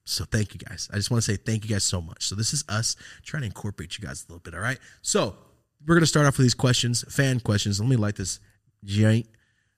So 0.04 0.26
thank 0.26 0.54
you 0.54 0.60
guys. 0.60 0.90
I 0.92 0.96
just 0.96 1.12
want 1.12 1.24
to 1.24 1.32
say 1.32 1.38
thank 1.38 1.64
you 1.64 1.70
guys 1.70 1.84
so 1.84 2.02
much. 2.02 2.28
So 2.28 2.36
this 2.36 2.54
is 2.54 2.64
us 2.70 2.96
trying 3.24 3.42
to 3.42 3.48
incorporate 3.48 3.98
you 3.98 4.06
guys 4.06 4.26
a 4.28 4.32
little 4.32 4.42
bit. 4.42 4.56
All 4.56 4.62
right. 4.62 4.80
So 5.02 5.36
we're 5.86 5.96
gonna 5.96 6.06
start 6.06 6.26
off 6.26 6.38
with 6.38 6.46
these 6.46 6.54
questions, 6.54 7.04
fan 7.14 7.40
questions. 7.40 7.80
Let 7.80 7.90
me 7.90 7.98
light 7.98 8.16
this 8.16 8.40
giant. 8.84 9.28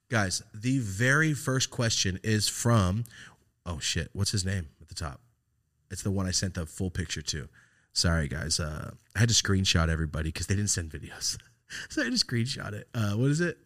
Guys, 0.09 0.41
the 0.53 0.79
very 0.79 1.33
first 1.33 1.71
question 1.71 2.19
is 2.23 2.47
from, 2.47 3.03
oh 3.65 3.79
shit, 3.79 4.09
what's 4.13 4.31
his 4.31 4.45
name 4.45 4.69
at 4.81 4.88
the 4.88 4.95
top? 4.95 5.19
It's 5.91 6.03
the 6.03 6.11
one 6.11 6.27
I 6.27 6.31
sent 6.31 6.53
the 6.53 6.65
full 6.65 6.89
picture 6.89 7.21
to. 7.23 7.49
Sorry, 7.93 8.27
guys. 8.27 8.59
Uh, 8.59 8.91
I 9.15 9.19
had 9.19 9.29
to 9.29 9.35
screenshot 9.35 9.89
everybody 9.89 10.29
because 10.29 10.47
they 10.47 10.55
didn't 10.55 10.69
send 10.69 10.91
videos. 10.91 11.38
so 11.89 12.01
I 12.01 12.05
had 12.05 12.17
to 12.17 12.25
screenshot 12.25 12.73
it. 12.73 12.88
Uh, 12.93 13.13
what 13.13 13.31
is 13.31 13.41
it? 13.41 13.57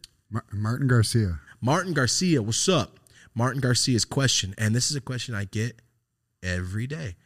Martin 0.52 0.88
Garcia. 0.88 1.40
Martin 1.60 1.92
Garcia, 1.92 2.42
what's 2.42 2.68
up? 2.68 2.98
Martin 3.34 3.60
Garcia's 3.60 4.04
question, 4.04 4.54
and 4.56 4.74
this 4.74 4.90
is 4.90 4.96
a 4.96 5.00
question 5.00 5.34
I 5.34 5.44
get 5.44 5.82
every 6.42 6.86
day. 6.86 7.16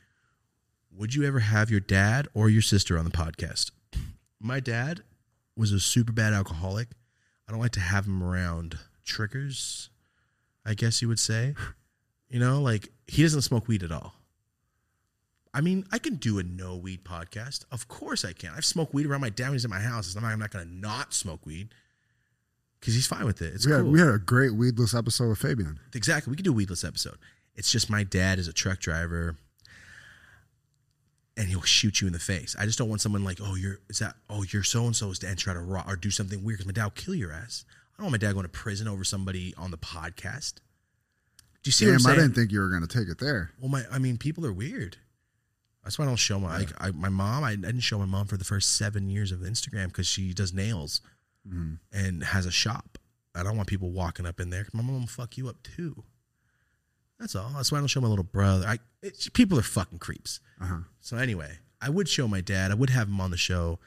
Would 0.90 1.14
you 1.14 1.24
ever 1.24 1.40
have 1.40 1.70
your 1.70 1.80
dad 1.80 2.28
or 2.34 2.48
your 2.48 2.62
sister 2.62 2.98
on 2.98 3.04
the 3.04 3.10
podcast? 3.10 3.70
My 4.40 4.58
dad 4.58 5.02
was 5.54 5.70
a 5.72 5.80
super 5.80 6.12
bad 6.12 6.32
alcoholic. 6.32 6.88
I 7.46 7.52
don't 7.52 7.60
like 7.60 7.72
to 7.72 7.80
have 7.80 8.06
him 8.06 8.22
around 8.22 8.78
triggers, 9.04 9.90
I 10.64 10.74
guess 10.74 11.02
you 11.02 11.08
would 11.08 11.20
say. 11.20 11.54
You 12.30 12.38
know, 12.38 12.60
like 12.60 12.90
he 13.06 13.22
doesn't 13.22 13.40
smoke 13.40 13.68
weed 13.68 13.82
at 13.82 13.90
all. 13.90 14.12
I 15.54 15.62
mean, 15.62 15.86
I 15.90 15.98
can 15.98 16.16
do 16.16 16.38
a 16.38 16.42
no 16.42 16.76
weed 16.76 17.02
podcast. 17.02 17.64
Of 17.72 17.88
course 17.88 18.22
I 18.22 18.34
can. 18.34 18.52
I've 18.54 18.66
smoked 18.66 18.92
weed 18.92 19.06
around 19.06 19.22
my 19.22 19.30
dad 19.30 19.46
when 19.46 19.54
he's 19.54 19.64
at 19.64 19.70
my 19.70 19.80
house. 19.80 20.14
I'm 20.14 20.22
not, 20.22 20.32
I'm 20.32 20.38
not 20.38 20.50
going 20.50 20.66
to 20.66 20.70
not 20.70 21.14
smoke 21.14 21.46
weed 21.46 21.70
because 22.80 22.94
he's 22.94 23.06
fine 23.06 23.24
with 23.24 23.42
it. 23.42 23.54
It's 23.54 23.66
we 23.66 23.72
had, 23.72 23.82
cool. 23.82 23.90
we 23.90 23.98
had 23.98 24.08
a 24.08 24.18
great 24.18 24.54
weedless 24.54 24.94
episode 24.94 25.28
with 25.28 25.38
Fabian. 25.38 25.80
Exactly. 25.94 26.30
We 26.30 26.36
could 26.36 26.44
do 26.44 26.52
a 26.52 26.54
weedless 26.54 26.84
episode. 26.84 27.18
It's 27.54 27.72
just 27.72 27.90
my 27.90 28.04
dad 28.04 28.38
is 28.38 28.46
a 28.46 28.52
truck 28.52 28.78
driver 28.78 29.36
and 31.36 31.48
he'll 31.48 31.62
shoot 31.62 32.00
you 32.00 32.06
in 32.06 32.12
the 32.12 32.18
face. 32.18 32.54
I 32.58 32.66
just 32.66 32.78
don't 32.78 32.88
want 32.88 33.00
someone 33.00 33.24
like, 33.24 33.38
oh, 33.42 33.54
you're 33.54 33.78
is 33.88 34.00
that 34.00 34.16
oh 34.28 34.44
you're 34.50 34.62
so 34.62 34.86
and 34.86 34.94
so's 34.94 35.22
and 35.22 35.38
try 35.38 35.54
to 35.54 35.60
rock 35.60 35.86
or 35.88 35.96
do 35.96 36.10
something 36.10 36.42
weird 36.44 36.58
because 36.58 36.66
my 36.66 36.72
dad 36.72 36.84
will 36.84 36.90
kill 36.90 37.14
your 37.14 37.32
ass. 37.32 37.64
I 37.94 38.02
don't 38.02 38.12
want 38.12 38.22
my 38.22 38.26
dad 38.26 38.34
going 38.34 38.44
to 38.44 38.50
prison 38.50 38.86
over 38.86 39.04
somebody 39.04 39.54
on 39.56 39.70
the 39.70 39.78
podcast. 39.78 40.54
Do 41.62 41.68
you 41.68 41.72
see 41.72 41.84
Damn, 41.84 41.94
what 41.94 41.94
I'm 41.94 42.00
saying? 42.00 42.18
I 42.18 42.22
didn't 42.22 42.34
think 42.34 42.52
you 42.52 42.60
were 42.60 42.68
going 42.68 42.86
to 42.86 42.88
take 42.88 43.08
it 43.08 43.18
there. 43.18 43.50
Well, 43.60 43.70
my 43.70 43.84
I 43.90 43.98
mean, 43.98 44.18
people 44.18 44.46
are 44.46 44.52
weird. 44.52 44.96
That's 45.82 45.98
why 45.98 46.04
I 46.04 46.08
don't 46.08 46.16
show 46.16 46.38
my 46.38 46.58
like 46.58 46.72
I, 46.78 46.90
my 46.90 47.08
mom. 47.08 47.44
I, 47.44 47.50
I, 47.50 47.56
didn't 47.56 47.80
show 47.80 47.98
my 47.98 48.04
mom 48.04 48.26
for 48.26 48.36
the 48.36 48.44
first 48.44 48.76
seven 48.76 49.08
years 49.08 49.32
of 49.32 49.40
Instagram 49.40 49.86
because 49.86 50.06
she 50.06 50.34
does 50.34 50.52
nails 50.52 51.00
mm-hmm. 51.48 51.74
and 51.92 52.22
has 52.22 52.46
a 52.46 52.50
shop. 52.50 52.98
I 53.34 53.42
don't 53.42 53.56
want 53.56 53.68
people 53.68 53.90
walking 53.90 54.26
up 54.26 54.40
in 54.40 54.50
there. 54.50 54.66
My 54.72 54.82
mom 54.82 55.00
will 55.00 55.06
fuck 55.06 55.36
you 55.36 55.48
up 55.48 55.62
too. 55.62 56.04
That's 57.18 57.34
all. 57.34 57.50
That's 57.54 57.72
why 57.72 57.78
I 57.78 57.80
don't 57.80 57.88
show 57.88 58.00
my 58.00 58.08
little 58.08 58.24
brother. 58.24 58.66
I 58.66 58.78
it, 59.02 59.28
people 59.32 59.58
are 59.58 59.62
fucking 59.62 59.98
creeps. 59.98 60.40
Uh-huh. 60.60 60.80
So 61.00 61.16
anyway, 61.16 61.58
I 61.80 61.90
would 61.90 62.08
show 62.08 62.28
my 62.28 62.40
dad. 62.40 62.70
I 62.70 62.74
would 62.74 62.90
have 62.90 63.08
him 63.08 63.20
on 63.20 63.30
the 63.30 63.36
show. 63.36 63.78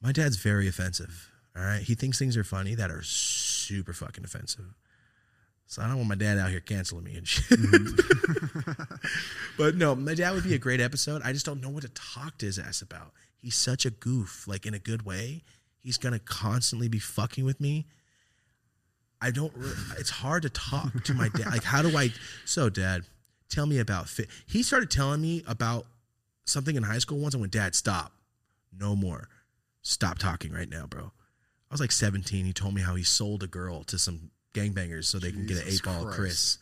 My 0.00 0.12
dad's 0.12 0.36
very 0.36 0.68
offensive. 0.68 1.30
All 1.56 1.64
right, 1.64 1.82
he 1.82 1.94
thinks 1.94 2.18
things 2.18 2.36
are 2.36 2.44
funny 2.44 2.74
that 2.76 2.90
are 2.90 3.02
super 3.02 3.92
fucking 3.92 4.24
offensive. 4.24 4.74
So 5.66 5.82
I 5.82 5.88
don't 5.88 5.96
want 5.96 6.08
my 6.08 6.14
dad 6.14 6.38
out 6.38 6.50
here 6.50 6.60
canceling 6.60 7.04
me 7.04 7.16
and 7.16 7.28
shit. 7.28 7.58
Mm-hmm. 7.58 8.94
but 9.58 9.74
no, 9.74 9.94
my 9.94 10.14
dad 10.14 10.34
would 10.34 10.44
be 10.44 10.54
a 10.54 10.58
great 10.58 10.80
episode. 10.80 11.20
I 11.24 11.32
just 11.32 11.44
don't 11.44 11.60
know 11.60 11.68
what 11.68 11.82
to 11.82 11.90
talk 11.90 12.38
to 12.38 12.46
his 12.46 12.58
ass 12.58 12.80
about. 12.80 13.12
He's 13.36 13.54
such 13.54 13.84
a 13.84 13.90
goof, 13.90 14.46
like 14.48 14.66
in 14.66 14.72
a 14.74 14.78
good 14.78 15.02
way. 15.02 15.42
He's 15.82 15.98
gonna 15.98 16.18
constantly 16.18 16.88
be 16.88 16.98
fucking 16.98 17.44
with 17.44 17.60
me. 17.60 17.86
I 19.20 19.30
don't. 19.30 19.52
Really, 19.56 19.74
it's 19.98 20.10
hard 20.10 20.42
to 20.42 20.50
talk 20.50 21.02
to 21.04 21.14
my 21.14 21.28
dad. 21.28 21.46
Like, 21.46 21.64
how 21.64 21.82
do 21.82 21.96
I? 21.96 22.10
So, 22.44 22.68
dad, 22.68 23.02
tell 23.48 23.66
me 23.66 23.78
about 23.78 24.08
fit. 24.08 24.28
He 24.46 24.62
started 24.62 24.90
telling 24.90 25.20
me 25.20 25.42
about 25.46 25.86
something 26.44 26.76
in 26.76 26.82
high 26.82 26.98
school 26.98 27.18
once. 27.18 27.34
I 27.34 27.38
went, 27.38 27.52
Dad, 27.52 27.74
stop, 27.74 28.12
no 28.78 28.96
more, 28.96 29.28
stop 29.82 30.18
talking 30.18 30.52
right 30.52 30.68
now, 30.68 30.86
bro. 30.86 31.12
I 31.70 31.74
was 31.74 31.80
like 31.80 31.92
17. 31.92 32.44
He 32.46 32.52
told 32.52 32.74
me 32.74 32.80
how 32.80 32.94
he 32.94 33.02
sold 33.02 33.42
a 33.42 33.46
girl 33.46 33.84
to 33.84 33.98
some 33.98 34.30
gangbangers 34.54 35.04
so 35.04 35.18
they 35.18 35.30
Jesus 35.30 35.46
can 35.46 35.56
get 35.56 35.66
an 35.66 35.72
eight 35.72 35.82
ball 35.82 36.10
Chris. 36.10 36.58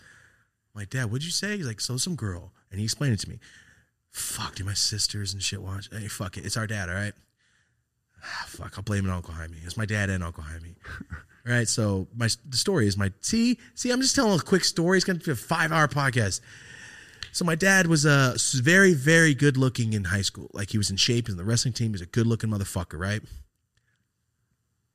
I'm 0.74 0.80
like, 0.80 0.90
Dad, 0.90 1.06
what'd 1.06 1.24
you 1.24 1.30
say? 1.30 1.56
He's 1.56 1.66
like, 1.66 1.80
so 1.80 1.96
some 1.96 2.16
girl, 2.16 2.52
and 2.70 2.78
he 2.80 2.84
explained 2.84 3.14
it 3.14 3.20
to 3.20 3.30
me. 3.30 3.38
Fuck, 4.10 4.56
do 4.56 4.64
my 4.64 4.74
sisters 4.74 5.32
and 5.32 5.42
shit 5.42 5.62
watch? 5.62 5.88
Hey, 5.92 6.08
fuck 6.08 6.36
it, 6.36 6.44
it's 6.44 6.56
our 6.56 6.66
dad, 6.66 6.88
all 6.88 6.94
right. 6.94 7.14
Ah, 8.26 8.44
fuck, 8.48 8.74
I'll 8.76 8.82
blame 8.82 9.06
it 9.06 9.10
on 9.10 9.16
Uncle 9.16 9.34
Jaime. 9.34 9.56
It's 9.64 9.76
my 9.76 9.86
dad 9.86 10.10
and 10.10 10.24
Uncle 10.24 10.42
Jaime. 10.42 10.74
All 11.46 11.52
right, 11.52 11.68
so 11.68 12.08
my 12.16 12.28
the 12.48 12.56
story 12.56 12.88
is 12.88 12.96
my 12.96 13.12
see 13.20 13.58
see 13.74 13.92
I'm 13.92 14.00
just 14.00 14.16
telling 14.16 14.38
a 14.38 14.42
quick 14.42 14.64
story. 14.64 14.98
It's 14.98 15.04
gonna 15.04 15.20
be 15.20 15.30
a 15.30 15.36
five 15.36 15.70
hour 15.70 15.86
podcast. 15.86 16.40
So 17.30 17.44
my 17.44 17.54
dad 17.54 17.86
was 17.86 18.04
a 18.04 18.10
uh, 18.10 18.36
very 18.54 18.94
very 18.94 19.32
good 19.32 19.56
looking 19.56 19.92
in 19.92 20.04
high 20.04 20.22
school. 20.22 20.50
Like 20.52 20.70
he 20.70 20.78
was 20.78 20.90
in 20.90 20.96
shape 20.96 21.28
in 21.28 21.36
the 21.36 21.44
wrestling 21.44 21.74
team. 21.74 21.88
He 21.88 21.92
was 21.92 22.00
a 22.00 22.06
good 22.06 22.26
looking 22.26 22.50
motherfucker, 22.50 22.98
right? 22.98 23.22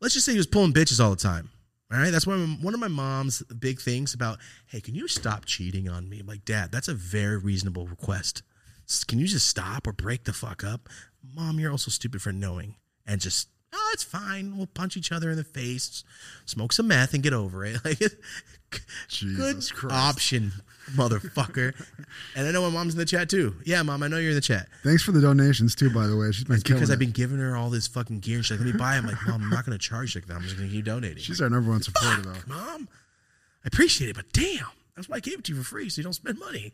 Let's 0.02 0.14
just 0.14 0.26
say 0.26 0.34
he 0.34 0.38
was 0.38 0.48
pulling 0.48 0.74
bitches 0.74 1.02
all 1.02 1.12
the 1.12 1.16
time. 1.16 1.52
All 1.94 2.00
right, 2.00 2.12
that's 2.12 2.26
one 2.26 2.42
of, 2.42 2.64
one 2.64 2.74
of 2.74 2.80
my 2.80 2.88
mom's 2.88 3.44
big 3.44 3.80
things 3.80 4.14
about. 4.14 4.40
Hey, 4.66 4.82
can 4.82 4.96
you 4.96 5.08
stop 5.08 5.46
cheating 5.46 5.88
on 5.90 6.10
me? 6.10 6.20
I'm 6.20 6.28
like, 6.28 6.46
Dad, 6.46 6.72
that's 6.72 6.88
a 6.88 6.94
very 6.94 7.38
reasonable 7.38 7.86
request. 7.86 8.44
Can 9.08 9.20
you 9.20 9.28
just 9.28 9.48
stop 9.48 9.88
or 9.88 9.94
break 9.94 10.24
the 10.24 10.34
fuck 10.34 10.64
up? 10.64 10.90
Mom, 11.36 11.60
you're 11.60 11.72
also 11.72 11.92
stupid 11.92 12.22
for 12.22 12.32
knowing 12.32 12.76
and 13.06 13.20
just 13.22 13.48
oh, 13.74 13.90
it's 13.94 14.04
fine. 14.04 14.58
We'll 14.58 14.68
punch 14.68 14.98
each 14.98 15.12
other 15.12 15.30
in 15.30 15.38
the 15.38 15.44
face, 15.44 16.04
smoke 16.46 16.74
some 16.74 16.88
meth, 16.88 17.14
and 17.14 17.24
get 17.24 17.34
over 17.34 17.66
it. 17.66 17.78
Like, 17.86 18.00
Jesus 19.10 19.70
good 19.70 19.76
Christ. 19.78 19.94
option, 19.94 20.54
motherfucker. 20.96 21.74
and 22.38 22.48
I 22.48 22.52
know 22.52 22.62
my 22.62 22.70
mom's 22.70 22.94
in 22.94 23.00
the 23.00 23.06
chat 23.06 23.30
too. 23.30 23.54
Yeah, 23.66 23.82
mom, 23.84 24.02
I 24.02 24.08
know 24.08 24.18
you're 24.18 24.30
in 24.30 24.36
the 24.36 24.40
chat. 24.40 24.70
Thanks 24.82 25.04
for 25.04 25.12
the 25.12 25.20
donations 25.20 25.76
too, 25.76 25.90
by 25.90 26.08
the 26.08 26.16
way. 26.16 26.32
She's 26.32 26.46
been 26.46 26.56
it's 26.56 26.64
because. 26.64 26.90
I've 26.90 26.98
been 26.98 27.12
giving 27.12 27.38
her 27.40 27.58
all 27.58 27.70
this 27.70 27.88
fucking 27.88 28.20
gear. 28.22 28.38
And 28.38 28.46
she's 28.46 28.58
like, 28.58 28.66
let 28.66 28.74
me 28.74 28.80
buy. 28.80 28.96
it. 28.96 29.00
I'm 29.00 29.08
like, 29.08 29.28
mom, 29.28 29.44
I'm 29.44 29.50
not 29.50 29.66
going 29.66 29.78
to 29.78 29.84
charge 29.84 30.16
you. 30.16 30.22
I'm 30.34 30.42
just 30.44 30.56
going 30.56 30.70
to 30.70 30.74
keep 30.74 30.86
donating. 30.86 31.18
She's 31.18 31.42
our 31.42 31.50
number 31.50 31.70
one 31.70 31.82
supporter, 31.82 32.24
Fuck, 32.24 32.46
though. 32.46 32.54
Mom, 32.56 32.88
I 33.66 33.68
appreciate 33.68 34.10
it, 34.10 34.16
but 34.16 34.32
damn, 34.32 34.68
that's 34.96 35.10
why 35.10 35.18
I 35.18 35.20
gave 35.20 35.40
it 35.40 35.44
to 35.46 35.54
you 35.54 35.62
for 35.62 35.68
free, 35.68 35.90
so 35.90 36.00
you 36.00 36.04
don't 36.04 36.14
spend 36.14 36.40
money. 36.40 36.72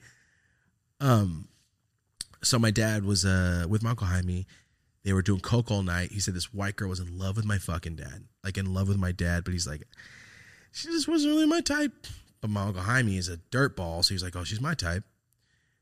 Um, 1.00 1.48
so 2.44 2.60
my 2.60 2.70
dad 2.70 3.04
was 3.06 3.26
uh 3.26 3.66
with 3.68 3.82
my 3.82 3.90
uncle 3.90 4.06
Jaime 4.06 4.46
They 5.08 5.14
were 5.14 5.22
doing 5.22 5.40
coke 5.40 5.72
all 5.72 5.84
night. 5.84 6.12
He 6.12 6.20
said 6.20 6.34
this 6.34 6.54
white 6.54 6.76
girl 6.76 6.90
was 6.90 7.00
in 7.00 7.18
love 7.18 7.38
with 7.38 7.46
my 7.46 7.58
fucking 7.58 7.96
dad, 7.96 8.26
like 8.44 8.58
in 8.58 8.74
love 8.74 8.90
with 8.90 8.98
my 8.98 9.14
dad. 9.14 9.46
But 9.46 9.54
he's 9.54 9.66
like, 9.66 9.88
she 10.74 10.90
just 10.90 11.08
wasn't 11.08 11.34
really 11.34 11.48
my 11.48 11.62
type. 11.62 11.94
But 12.42 12.50
my 12.50 12.64
uncle 12.64 12.82
Jaime 12.82 13.18
is 13.18 13.30
a 13.30 13.38
dirtball, 13.38 14.04
so 14.04 14.14
he's 14.14 14.22
like, 14.22 14.36
oh, 14.36 14.44
she's 14.44 14.60
my 14.60 14.74
type. 14.74 15.06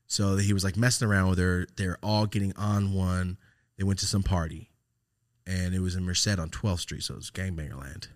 So 0.06 0.36
he 0.36 0.52
was 0.52 0.62
like 0.62 0.76
messing 0.76 1.08
around 1.08 1.30
with 1.30 1.40
her. 1.40 1.66
They're 1.76 1.98
all 2.04 2.26
getting 2.26 2.54
on 2.54 2.92
one. 2.94 3.36
They 3.76 3.82
went 3.82 3.98
to 3.98 4.06
some 4.06 4.22
party, 4.22 4.70
and 5.44 5.74
it 5.74 5.80
was 5.80 5.96
in 5.96 6.04
Merced 6.04 6.38
on 6.38 6.48
12th 6.48 6.78
Street, 6.78 7.02
so 7.02 7.14
it 7.14 7.16
was 7.16 7.32
gangbanger 7.32 7.76
land. 7.76 8.06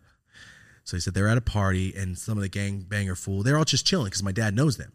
So 0.84 0.96
he 0.96 1.00
said 1.00 1.14
they're 1.14 1.26
at 1.26 1.36
a 1.36 1.40
party, 1.40 1.92
and 1.92 2.16
some 2.16 2.38
of 2.38 2.42
the 2.42 2.48
gangbanger 2.48 3.18
fool, 3.18 3.42
they're 3.42 3.58
all 3.58 3.64
just 3.64 3.84
chilling 3.84 4.06
because 4.06 4.22
my 4.22 4.30
dad 4.30 4.54
knows 4.54 4.76
them. 4.76 4.92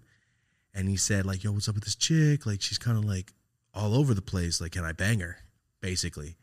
And 0.73 0.87
he 0.87 0.95
said 0.95 1.25
like, 1.25 1.43
"Yo, 1.43 1.51
what's 1.51 1.67
up 1.67 1.75
with 1.75 1.83
this 1.83 1.93
chick? 1.93 2.45
Like, 2.45 2.61
she's 2.61 2.77
kind 2.77 2.97
of 2.97 3.03
like 3.03 3.33
all 3.73 3.93
over 3.93 4.13
the 4.13 4.21
place. 4.21 4.61
Like, 4.61 4.71
can 4.71 4.85
I 4.85 4.93
bang 4.93 5.19
her?" 5.19 5.39
Basically. 5.81 6.37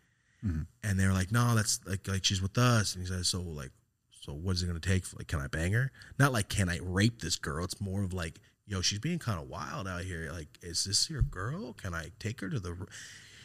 Mhm. 0.45 0.67
And 0.83 0.99
they're 0.99 1.13
like, 1.13 1.31
"No, 1.33 1.55
that's 1.55 1.81
like 1.87 2.07
like 2.09 2.25
she's 2.25 2.43
with 2.43 2.59
us." 2.59 2.95
And 2.95 3.05
he 3.07 3.11
said, 3.13 3.25
"So 3.27 3.41
like, 3.41 3.71
so 4.11 4.33
what 4.33 4.57
is 4.57 4.63
it 4.63 4.67
gonna 4.67 4.81
take? 4.81 5.05
Like, 5.17 5.29
can 5.29 5.41
I 5.41 5.47
bang 5.47 5.73
her? 5.73 5.93
Not 6.19 6.33
like 6.33 6.49
can 6.49 6.69
I 6.69 6.79
rape 6.83 7.21
this 7.21 7.37
girl? 7.37 7.65
It's 7.65 7.81
more 7.81 8.03
of 8.03 8.13
like, 8.13 8.41
yo, 8.67 8.81
she's 8.81 8.99
being 8.99 9.19
kind 9.19 9.41
of 9.41 9.49
wild 9.49 9.87
out 9.87 10.03
here. 10.03 10.31
Like, 10.33 10.49
is 10.63 10.85
this 10.85 11.09
your 11.11 11.23
girl? 11.23 11.73
Can 11.75 11.95
I 11.95 12.11
take 12.19 12.41
her 12.41 12.49
to 12.49 12.59
the?" 12.61 12.71
r-" 12.71 12.89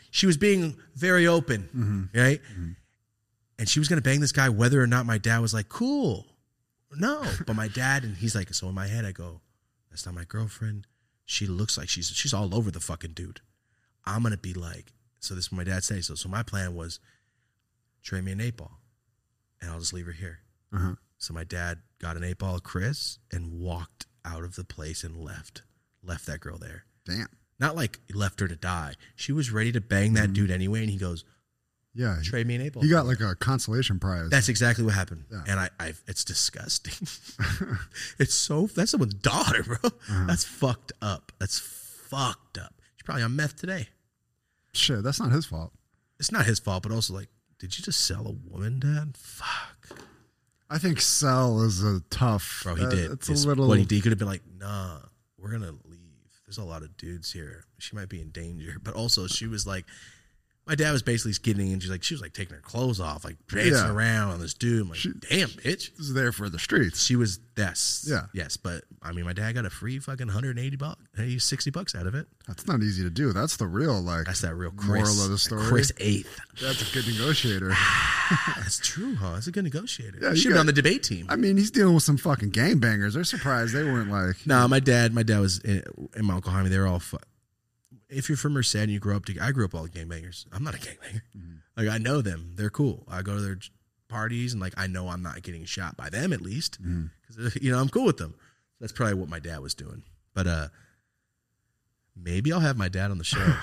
She 0.09 0.25
was 0.25 0.37
being 0.37 0.77
very 0.95 1.27
open, 1.27 2.09
right? 2.13 2.41
And 3.59 3.67
she 3.69 3.79
was 3.79 3.87
gonna 3.87 4.01
bang 4.01 4.19
this 4.19 4.31
guy, 4.31 4.49
whether 4.49 4.81
or 4.81 4.87
not 4.87 5.05
my 5.05 5.17
dad 5.17 5.39
was 5.39 5.53
like, 5.53 5.69
"Cool." 5.69 6.25
No, 6.91 7.21
but 7.45 7.55
my 7.55 7.67
dad 7.67 8.03
and 8.05 8.15
he's 8.15 8.33
like, 8.33 8.53
so 8.53 8.69
in 8.69 8.75
my 8.75 8.87
head 8.87 9.03
I 9.03 9.11
go, 9.11 9.41
that's 9.89 10.05
not 10.05 10.15
my 10.15 10.23
girlfriend. 10.23 10.87
She 11.25 11.45
looks 11.45 11.77
like 11.77 11.89
she's 11.89 12.07
she's 12.09 12.33
all 12.33 12.55
over 12.55 12.71
the 12.71 12.79
fucking 12.79 13.11
dude. 13.11 13.41
I'm 14.05 14.23
gonna 14.23 14.37
be 14.37 14.53
like, 14.53 14.93
so 15.19 15.33
this 15.35 15.45
is 15.47 15.51
my 15.51 15.63
dad 15.63 15.83
saying 15.83 16.03
So 16.03 16.15
so 16.15 16.29
my 16.29 16.43
plan 16.43 16.75
was 16.75 16.99
trade 18.03 18.23
me 18.23 18.31
an 18.31 18.41
eight 18.41 18.57
ball, 18.57 18.79
and 19.61 19.69
I'll 19.71 19.79
just 19.79 19.93
leave 19.93 20.05
her 20.05 20.11
here. 20.11 20.39
Uh-huh. 20.73 20.95
So 21.17 21.33
my 21.33 21.43
dad 21.43 21.79
got 21.99 22.15
an 22.17 22.23
eight 22.23 22.37
ball 22.37 22.55
of 22.55 22.63
Chris 22.63 23.19
and 23.31 23.59
walked 23.59 24.05
out 24.23 24.43
of 24.43 24.55
the 24.55 24.63
place 24.63 25.03
and 25.03 25.17
left, 25.17 25.63
left 26.03 26.25
that 26.27 26.39
girl 26.41 26.57
there. 26.57 26.83
Damn. 27.05 27.27
Not 27.59 27.75
like 27.75 27.99
he 28.07 28.13
left 28.13 28.39
her 28.39 28.47
to 28.47 28.55
die. 28.55 28.93
She 29.15 29.31
was 29.31 29.51
ready 29.51 29.71
to 29.71 29.81
bang 29.81 30.13
that 30.13 30.31
dude 30.33 30.51
anyway, 30.51 30.81
and 30.81 30.89
he 30.89 30.97
goes, 30.97 31.23
Yeah. 31.95 32.17
trade 32.23 32.45
me 32.45 32.55
an 32.55 32.61
eight 32.61 32.73
ball. 32.73 32.83
He 32.83 32.89
got 32.89 33.07
like 33.07 33.19
a 33.19 33.33
consolation 33.35 33.99
prize. 33.99 34.29
That's 34.29 34.47
exactly 34.49 34.85
what 34.85 34.93
happened, 34.93 35.25
Yeah. 35.31 35.41
and 35.47 35.59
I, 35.59 35.69
I, 35.79 35.93
it's 36.07 36.23
disgusting. 36.23 37.07
it's 38.19 38.35
so 38.35 38.67
that's 38.67 38.91
someone's 38.91 39.15
daughter, 39.15 39.63
bro. 39.63 39.77
Uh-huh. 39.83 40.25
That's 40.27 40.43
fucked 40.43 40.91
up. 41.01 41.31
That's 41.39 41.57
fucked 41.59 42.57
up. 42.59 42.75
She's 42.97 43.03
probably 43.05 43.23
on 43.23 43.35
meth 43.35 43.55
today. 43.55 43.87
Shit, 44.77 45.03
that's 45.03 45.19
not 45.19 45.31
his 45.31 45.45
fault. 45.45 45.73
It's 46.19 46.31
not 46.31 46.45
his 46.45 46.59
fault, 46.59 46.83
but 46.83 46.91
also 46.91 47.13
like, 47.13 47.29
did 47.59 47.77
you 47.77 47.83
just 47.83 48.05
sell 48.05 48.27
a 48.27 48.51
woman, 48.51 48.79
Dad? 48.79 49.15
Fuck, 49.17 49.99
I 50.69 50.77
think 50.77 50.99
Cell 51.01 51.61
is 51.61 51.83
a 51.83 52.01
tough. 52.09 52.61
bro. 52.63 52.75
He 52.75 52.85
uh, 52.85 52.89
did. 52.89 53.11
It's 53.11 53.29
It's 53.29 53.45
a 53.45 53.47
little. 53.47 53.67
What 53.67 53.79
he 53.79 53.85
did, 53.85 53.95
he 53.95 54.01
could 54.01 54.11
have 54.11 54.19
been 54.19 54.27
like, 54.27 54.43
nah, 54.59 54.97
we're 55.37 55.51
gonna 55.51 55.73
leave. 55.85 55.99
There's 56.45 56.57
a 56.57 56.63
lot 56.63 56.81
of 56.81 56.95
dudes 56.97 57.31
here. 57.31 57.65
She 57.79 57.95
might 57.95 58.09
be 58.09 58.21
in 58.21 58.29
danger, 58.29 58.77
but 58.81 58.93
also 58.93 59.27
she 59.27 59.47
was 59.47 59.65
like. 59.67 59.85
My 60.67 60.75
dad 60.75 60.91
was 60.91 61.01
basically 61.01 61.33
skidding 61.33 61.71
and 61.71 61.81
she's 61.81 61.89
like 61.89 62.03
she 62.03 62.13
was 62.13 62.21
like 62.21 62.33
taking 62.33 62.53
her 62.55 62.61
clothes 62.61 62.99
off, 62.99 63.23
like 63.23 63.37
dancing 63.47 63.73
Yeah. 63.73 63.91
around 63.91 64.31
on 64.31 64.39
this 64.41 64.53
dude. 64.53 64.81
I'm 64.81 64.89
like, 64.89 64.97
She- 64.99 65.13
damn, 65.29 65.47
bitch. 65.49 65.95
This 65.95 66.07
is 66.07 66.13
there 66.13 66.31
for 66.31 66.49
the 66.49 66.59
streets. 66.59 67.03
She 67.03 67.15
was 67.15 67.39
yes, 67.55 68.05
Yeah. 68.07 68.25
yes. 68.33 68.57
But 68.57 68.83
I 69.01 69.13
mean, 69.13 69.25
my 69.25 69.33
dad 69.33 69.53
got 69.55 69.65
a 69.65 69.69
free 69.69 69.99
fucking 69.99 70.27
180 70.27 70.75
bucks, 70.75 71.01
60 71.39 71.71
bucks 71.71 71.95
out 71.95 72.05
of 72.05 72.15
it. 72.15 72.27
That's 72.47 72.67
not 72.67 72.81
easy 72.83 73.03
to 73.03 73.09
do. 73.09 73.31
That's 73.33 73.57
the 73.57 73.65
real 73.67 74.01
like. 74.01 74.25
That's 74.25 74.41
that 74.41 74.55
real 74.55 74.71
Chris. 74.71 74.87
Moral 75.07 75.23
of 75.25 75.29
the 75.31 75.37
story. 75.37 75.63
Chris 75.67 75.91
eighth. 75.99 76.37
That's 76.61 76.89
a 76.89 76.93
good 76.93 77.07
negotiator. 77.07 77.69
Ah, 77.73 78.55
that's 78.57 78.79
true, 78.79 79.15
huh? 79.15 79.33
That's 79.35 79.47
a 79.47 79.51
good 79.51 79.63
negotiator. 79.63 80.17
Yeah, 80.21 80.31
you 80.31 80.35
Should 80.35 80.49
be 80.49 80.53
got- 80.55 80.59
on 80.61 80.65
the 80.65 80.73
debate 80.73 81.03
team. 81.03 81.27
I 81.29 81.37
mean, 81.37 81.55
he's 81.57 81.71
dealing 81.71 81.93
with 81.93 82.03
some 82.03 82.17
fucking 82.17 82.51
gangbangers. 82.51 83.13
They're 83.13 83.23
surprised 83.23 83.73
they 83.73 83.83
weren't 83.83 84.11
like. 84.11 84.35
no, 84.45 84.67
my 84.67 84.79
dad, 84.81 85.13
my 85.13 85.23
dad 85.23 85.39
was 85.39 85.59
in, 85.59 85.81
in 86.15 86.25
my 86.25 86.33
uncle 86.35 86.51
Jaime. 86.51 86.67
They 86.69 86.77
were 86.77 86.87
all. 86.87 86.99
Fu- 86.99 87.17
if 88.09 88.29
you're 88.29 88.37
from 88.37 88.53
Merced 88.53 88.75
and 88.75 88.91
you 88.91 88.99
grow 88.99 89.15
up 89.17 89.25
to, 89.25 89.37
I 89.39 89.51
grew 89.51 89.65
up 89.65 89.75
all 89.75 89.87
gangbangers. 89.87 90.45
I'm 90.53 90.63
not 90.63 90.75
a 90.75 90.77
gangbanger. 90.77 91.21
Mm-hmm. 91.37 91.55
Like 91.75 91.89
I 91.89 91.97
know 91.97 92.21
them. 92.21 92.53
They're 92.55 92.69
cool. 92.69 93.03
I 93.09 93.21
go 93.21 93.35
to 93.35 93.41
their 93.41 93.57
parties 94.07 94.53
and 94.53 94.61
like 94.61 94.73
I 94.77 94.87
know 94.87 95.09
I'm 95.09 95.21
not 95.21 95.41
getting 95.43 95.65
shot 95.65 95.97
by 95.97 96.09
them 96.09 96.31
at 96.33 96.41
least 96.41 96.81
Mm-hmm. 96.81 97.05
because 97.27 97.55
you 97.61 97.71
know 97.71 97.79
I'm 97.79 97.89
cool 97.89 98.05
with 98.05 98.17
them. 98.17 98.35
That's 98.79 98.93
probably 98.93 99.15
what 99.15 99.27
my 99.29 99.39
dad 99.39 99.59
was 99.59 99.73
doing. 99.73 100.03
But 100.33 100.47
uh, 100.47 100.67
maybe 102.15 102.51
I'll 102.53 102.59
have 102.59 102.77
my 102.77 102.89
dad 102.89 103.11
on 103.11 103.17
the 103.17 103.23
show. 103.23 103.53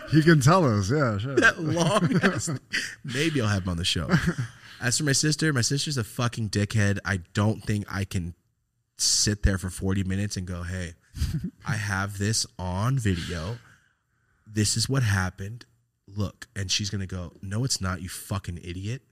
He 0.10 0.22
can 0.22 0.38
tell 0.40 0.64
us. 0.64 0.90
Yeah, 0.92 1.18
sure. 1.18 1.34
that 1.36 1.60
long 1.60 2.16
ass. 2.22 2.48
Maybe 3.02 3.40
I'll 3.40 3.48
have 3.48 3.64
him 3.64 3.70
on 3.70 3.78
the 3.78 3.84
show. 3.84 4.08
As 4.80 4.98
for 4.98 5.02
my 5.04 5.12
sister, 5.12 5.52
my 5.52 5.60
sister's 5.62 5.96
a 5.96 6.04
fucking 6.04 6.50
dickhead. 6.50 6.98
I 7.04 7.20
don't 7.32 7.64
think 7.64 7.84
I 7.90 8.04
can 8.04 8.34
sit 8.96 9.42
there 9.42 9.58
for 9.58 9.70
40 9.70 10.04
minutes 10.04 10.36
and 10.36 10.46
go, 10.46 10.62
hey, 10.62 10.94
I 11.66 11.76
have 11.76 12.18
this 12.18 12.46
on 12.58 12.98
video. 12.98 13.58
This 14.46 14.76
is 14.76 14.88
what 14.88 15.02
happened. 15.02 15.66
Look. 16.06 16.46
And 16.56 16.70
she's 16.70 16.90
going 16.90 17.00
to 17.00 17.06
go, 17.06 17.32
no, 17.42 17.64
it's 17.64 17.80
not, 17.80 18.02
you 18.02 18.08
fucking 18.08 18.58
idiot. 18.62 19.02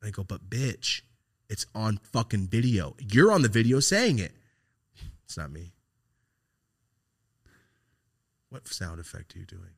And 0.00 0.08
I 0.08 0.10
go, 0.10 0.24
but 0.24 0.48
bitch, 0.50 1.02
it's 1.48 1.66
on 1.74 1.98
fucking 2.12 2.48
video. 2.48 2.96
You're 2.98 3.32
on 3.32 3.42
the 3.42 3.48
video 3.48 3.80
saying 3.80 4.18
it. 4.18 4.32
It's 5.24 5.36
not 5.36 5.50
me. 5.52 5.72
What 8.48 8.66
sound 8.66 9.00
effect 9.00 9.36
are 9.36 9.38
you 9.38 9.46
doing? 9.46 9.70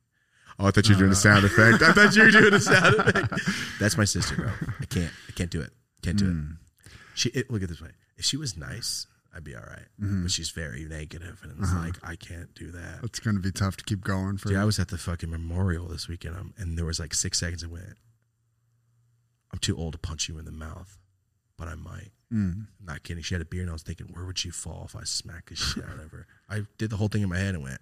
Oh, 0.59 0.67
I 0.67 0.71
thought 0.71 0.89
you 0.89 0.95
were 0.95 1.01
doing 1.01 1.13
a 1.13 1.17
sound 1.17 1.45
effect. 1.45 1.83
I 1.83 1.93
thought 1.93 2.15
you 2.15 2.23
were 2.25 2.31
doing 2.31 2.55
a 2.55 2.61
sound 2.61 2.95
effect. 2.99 3.35
That's 3.81 3.97
my 3.97 4.05
sister, 4.05 4.35
bro. 4.37 4.51
I 4.81 4.85
can't. 4.87 5.11
I 5.29 5.33
can't 5.33 5.51
do 5.51 5.61
it. 5.61 5.71
Can't 6.03 6.19
do 6.19 6.27
Mm. 6.27 6.53
it. 6.53 6.93
She 7.15 7.29
it, 7.31 7.51
look 7.51 7.63
at 7.63 7.69
this 7.69 7.81
way. 7.81 7.91
If 8.17 8.25
she 8.25 8.37
was 8.37 8.57
nice, 8.57 9.07
I'd 9.35 9.45
be 9.45 9.55
all 9.55 9.63
right. 9.63 9.87
Mm-hmm. 10.01 10.23
But 10.23 10.31
she's 10.31 10.51
very 10.51 10.85
negative, 10.85 11.41
and 11.43 11.53
it's 11.59 11.71
Uh-huh. 11.73 11.81
like 11.87 11.97
I 12.03 12.17
can't 12.17 12.55
do 12.55 12.71
that. 12.73 13.01
It's 13.03 13.19
going 13.19 13.37
to 13.37 13.43
be 13.43 13.51
tough 13.51 13.77
to 13.79 13.85
keep 13.85 14.03
going 14.03 14.37
for. 14.37 14.49
Dude, 14.49 14.59
I 14.59 14.65
was 14.65 14.79
at 14.79 14.89
the 14.89 14.99
fucking 14.99 15.31
memorial 15.31 15.89
this 15.89 16.07
weekend, 16.09 16.37
um, 16.37 16.53
and 16.59 16.77
there 16.77 16.85
was 16.85 17.01
like 17.01 17.15
six 17.15 17.39
seconds. 17.39 17.65
I 17.65 17.69
went, 17.69 17.97
"I'm 19.53 19.59
too 19.59 19.77
old 19.77 19.93
to 19.95 19.99
punch 19.99 20.29
you 20.29 20.39
in 20.39 20.45
the 20.45 20.53
mouth, 20.53 20.99
but 21.57 21.69
I 21.69 21.75
might." 21.75 22.11
Mm. 22.33 22.67
I'm 22.81 22.87
not 22.87 23.03
kidding. 23.03 23.23
She 23.23 23.35
had 23.35 23.43
a 23.43 23.47
beer, 23.47 23.61
and 23.63 23.71
I 23.71 23.75
was 23.75 23.83
thinking, 23.83 24.09
"Where 24.13 24.25
would 24.25 24.39
she 24.39 24.51
fall 24.51 24.85
if 24.87 24.97
I 24.97 25.05
smack 25.05 25.49
the 25.49 25.57
shit 25.57 25.85
out 25.85 25.99
of 25.99 26.11
her?" 26.11 26.27
I 26.49 26.63
did 26.79 26.91
the 26.91 26.97
whole 26.97 27.09
thing 27.09 27.23
in 27.23 27.29
my 27.29 27.39
head 27.39 27.55
and 27.55 27.63
went, 27.63 27.81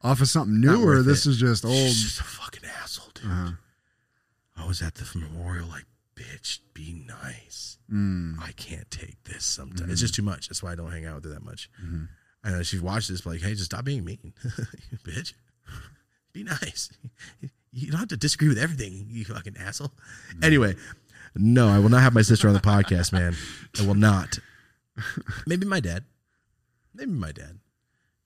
Off 0.00 0.20
of 0.20 0.28
something 0.28 0.60
Not 0.60 0.78
new, 0.78 0.86
or 0.88 1.02
this 1.02 1.26
it. 1.26 1.30
is 1.30 1.36
just 1.38 1.64
old. 1.64 1.74
She's 1.74 2.02
just 2.04 2.20
a 2.20 2.24
fucking 2.24 2.62
asshole, 2.64 3.10
dude. 3.14 3.24
Uh-huh. 3.26 3.50
I 4.56 4.64
was 4.66 4.80
at 4.80 4.94
the 4.94 5.18
memorial, 5.18 5.66
like, 5.66 5.86
bitch, 6.18 6.58
be 6.74 7.04
nice. 7.06 7.78
Mm. 7.92 8.36
I 8.42 8.52
can't 8.52 8.90
take 8.90 9.22
this 9.24 9.44
sometimes. 9.44 9.90
It's 9.90 10.00
just 10.00 10.14
too 10.14 10.22
much. 10.22 10.48
That's 10.48 10.62
why 10.62 10.72
I 10.72 10.74
don't 10.74 10.90
hang 10.90 11.06
out 11.06 11.16
with 11.16 11.24
her 11.24 11.30
that 11.30 11.44
much. 11.44 11.70
Mm-hmm. 11.84 12.04
I 12.44 12.50
know 12.50 12.62
she's 12.62 12.82
watched 12.82 13.08
this, 13.08 13.20
but 13.20 13.30
like, 13.30 13.40
hey, 13.42 13.50
just 13.52 13.66
stop 13.66 13.84
being 13.84 14.04
mean, 14.04 14.32
bitch. 15.04 15.34
Be 16.32 16.44
nice. 16.44 16.90
You 17.70 17.90
don't 17.90 18.00
have 18.00 18.08
to 18.08 18.16
disagree 18.16 18.48
with 18.48 18.56
everything, 18.58 19.04
you 19.10 19.26
fucking 19.26 19.56
asshole. 19.60 19.88
Mm-hmm. 19.88 20.42
Anyway, 20.44 20.74
no, 21.36 21.68
I 21.68 21.78
will 21.78 21.90
not 21.90 22.00
have 22.00 22.14
my 22.14 22.22
sister 22.22 22.48
on 22.48 22.54
the 22.54 22.60
podcast, 22.60 23.12
man. 23.12 23.36
I 23.78 23.86
will 23.86 23.94
not. 23.94 24.38
Maybe 25.46 25.66
my 25.66 25.78
dad. 25.78 26.04
Maybe 26.94 27.10
my 27.12 27.30
dad. 27.30 27.60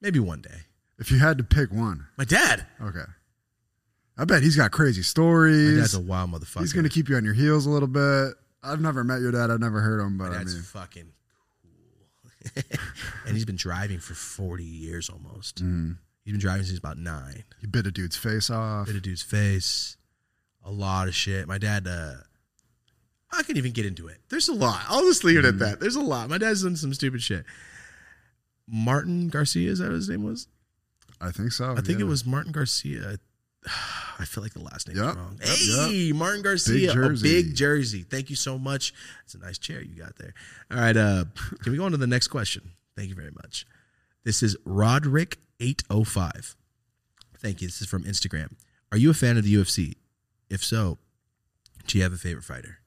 Maybe 0.00 0.20
one 0.20 0.42
day. 0.42 0.60
If 1.00 1.10
you 1.10 1.18
had 1.18 1.38
to 1.38 1.44
pick 1.44 1.72
one, 1.72 2.06
My 2.16 2.24
dad. 2.24 2.66
okay. 2.80 3.04
I 4.16 4.24
bet 4.24 4.42
he's 4.42 4.56
got 4.56 4.70
crazy 4.70 5.02
stories. 5.02 5.74
My 5.74 5.80
dad's 5.80 5.94
a 5.94 6.00
wild 6.00 6.32
motherfucker. 6.32 6.60
he's 6.60 6.72
going 6.72 6.84
to 6.84 6.90
keep 6.90 7.08
you 7.08 7.16
on 7.16 7.24
your 7.24 7.34
heels 7.34 7.66
a 7.66 7.70
little 7.70 7.88
bit. 7.88 8.34
I've 8.62 8.80
never 8.80 9.02
met 9.02 9.20
your 9.20 9.32
dad. 9.32 9.50
I've 9.50 9.60
never 9.60 9.80
heard 9.80 10.00
him, 10.00 10.18
but 10.18 10.30
My 10.30 10.38
I 10.38 10.44
mean, 10.44 10.62
fucking 10.62 11.12
cool. 12.54 12.62
and 13.26 13.34
he's 13.34 13.44
been 13.44 13.56
driving 13.56 13.98
for 13.98 14.14
40 14.14 14.64
years 14.64 15.08
almost. 15.08 15.62
mm. 15.62 15.96
He's 16.24 16.32
been 16.32 16.40
driving 16.40 16.62
since 16.62 16.68
he 16.68 16.74
was 16.74 16.78
about 16.78 16.98
nine. 16.98 17.42
he 17.60 17.66
bit 17.66 17.86
a 17.86 17.90
dude's 17.90 18.16
face 18.16 18.48
off. 18.48 18.86
Bit 18.86 18.96
a 18.96 19.00
dude's 19.00 19.22
face. 19.22 19.96
A 20.64 20.70
lot 20.70 21.08
of 21.08 21.14
shit. 21.16 21.48
My 21.48 21.58
dad, 21.58 21.88
uh, 21.88 22.14
I 23.32 23.42
can 23.42 23.56
even 23.56 23.72
get 23.72 23.86
into 23.86 24.06
it. 24.06 24.18
There's 24.28 24.48
a 24.48 24.54
lot. 24.54 24.82
I'll 24.88 25.02
just 25.02 25.24
leave 25.24 25.38
it 25.38 25.44
at 25.44 25.58
that. 25.58 25.80
There's 25.80 25.96
a 25.96 26.00
lot. 26.00 26.28
My 26.28 26.38
dad's 26.38 26.62
done 26.62 26.76
some 26.76 26.94
stupid 26.94 27.22
shit. 27.22 27.44
Martin 28.68 29.28
Garcia, 29.28 29.70
is 29.70 29.80
that 29.80 29.86
what 29.86 29.94
his 29.94 30.08
name 30.08 30.22
was? 30.22 30.46
I 31.20 31.32
think 31.32 31.50
so. 31.50 31.72
I 31.72 31.80
think 31.80 31.98
yeah. 31.98 32.04
it 32.04 32.08
was 32.08 32.24
Martin 32.24 32.52
Garcia. 32.52 33.18
I 34.18 34.24
feel 34.24 34.42
like 34.42 34.52
the 34.54 34.60
last 34.62 34.88
name's 34.88 35.00
Yep, 35.00 35.16
wrong. 35.16 35.38
yep, 35.40 35.88
Hey, 35.90 36.12
Martin 36.12 36.42
Garcia, 36.42 36.92
jersey. 36.92 37.28
a 37.28 37.42
big 37.42 37.54
jersey. 37.54 38.02
Thank 38.02 38.28
you 38.30 38.36
so 38.36 38.58
much. 38.58 38.92
It's 39.24 39.34
a 39.34 39.38
nice 39.38 39.58
chair 39.58 39.80
you 39.80 39.94
got 39.94 40.16
there. 40.16 40.34
All 40.70 40.78
right, 40.78 40.96
uh, 40.96 41.24
can 41.62 41.72
we 41.72 41.78
go 41.78 41.84
on 41.84 41.92
to 41.92 41.96
the 41.96 42.06
next 42.06 42.28
question? 42.28 42.72
Thank 42.96 43.08
you 43.08 43.14
very 43.14 43.30
much. 43.32 43.66
This 44.24 44.42
is 44.42 44.56
Roderick805. 44.66 46.54
Thank 47.38 47.60
you. 47.60 47.68
This 47.68 47.80
is 47.82 47.88
from 47.88 48.04
Instagram. 48.04 48.52
Are 48.90 48.98
you 48.98 49.10
a 49.10 49.14
fan 49.14 49.36
of 49.36 49.44
the 49.44 49.54
UFC? 49.54 49.94
If 50.50 50.62
so, 50.64 50.98
do 51.86 51.98
you 51.98 52.04
have 52.04 52.12
a 52.12 52.16
favorite 52.18 52.44
fighter? 52.44 52.78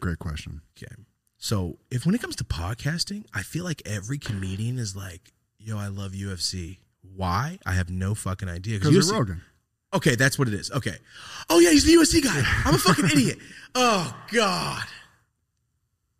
Great 0.00 0.18
question. 0.18 0.62
Okay. 0.76 0.94
So 1.38 1.78
if 1.90 2.06
when 2.06 2.14
it 2.14 2.20
comes 2.20 2.36
to 2.36 2.44
podcasting, 2.44 3.24
I 3.34 3.42
feel 3.42 3.64
like 3.64 3.82
every 3.86 4.18
comedian 4.18 4.78
is 4.78 4.96
like, 4.96 5.32
yo, 5.58 5.78
I 5.78 5.88
love 5.88 6.12
UFC. 6.12 6.78
Why? 7.14 7.58
I 7.64 7.72
have 7.74 7.88
no 7.90 8.14
fucking 8.14 8.48
idea. 8.48 8.78
Because 8.78 8.94
UFC 8.94 9.10
you're 9.10 9.18
Rogan. 9.20 9.42
Okay, 9.96 10.14
that's 10.14 10.38
what 10.38 10.48
it 10.48 10.54
is. 10.54 10.70
Okay. 10.70 10.96
Oh 11.50 11.58
yeah, 11.58 11.70
he's 11.70 11.84
the 11.84 11.94
UFC 11.94 12.22
guy. 12.22 12.42
I'm 12.64 12.74
a 12.74 12.78
fucking 12.78 13.06
idiot. 13.06 13.38
Oh 13.78 14.16
god. 14.32 14.84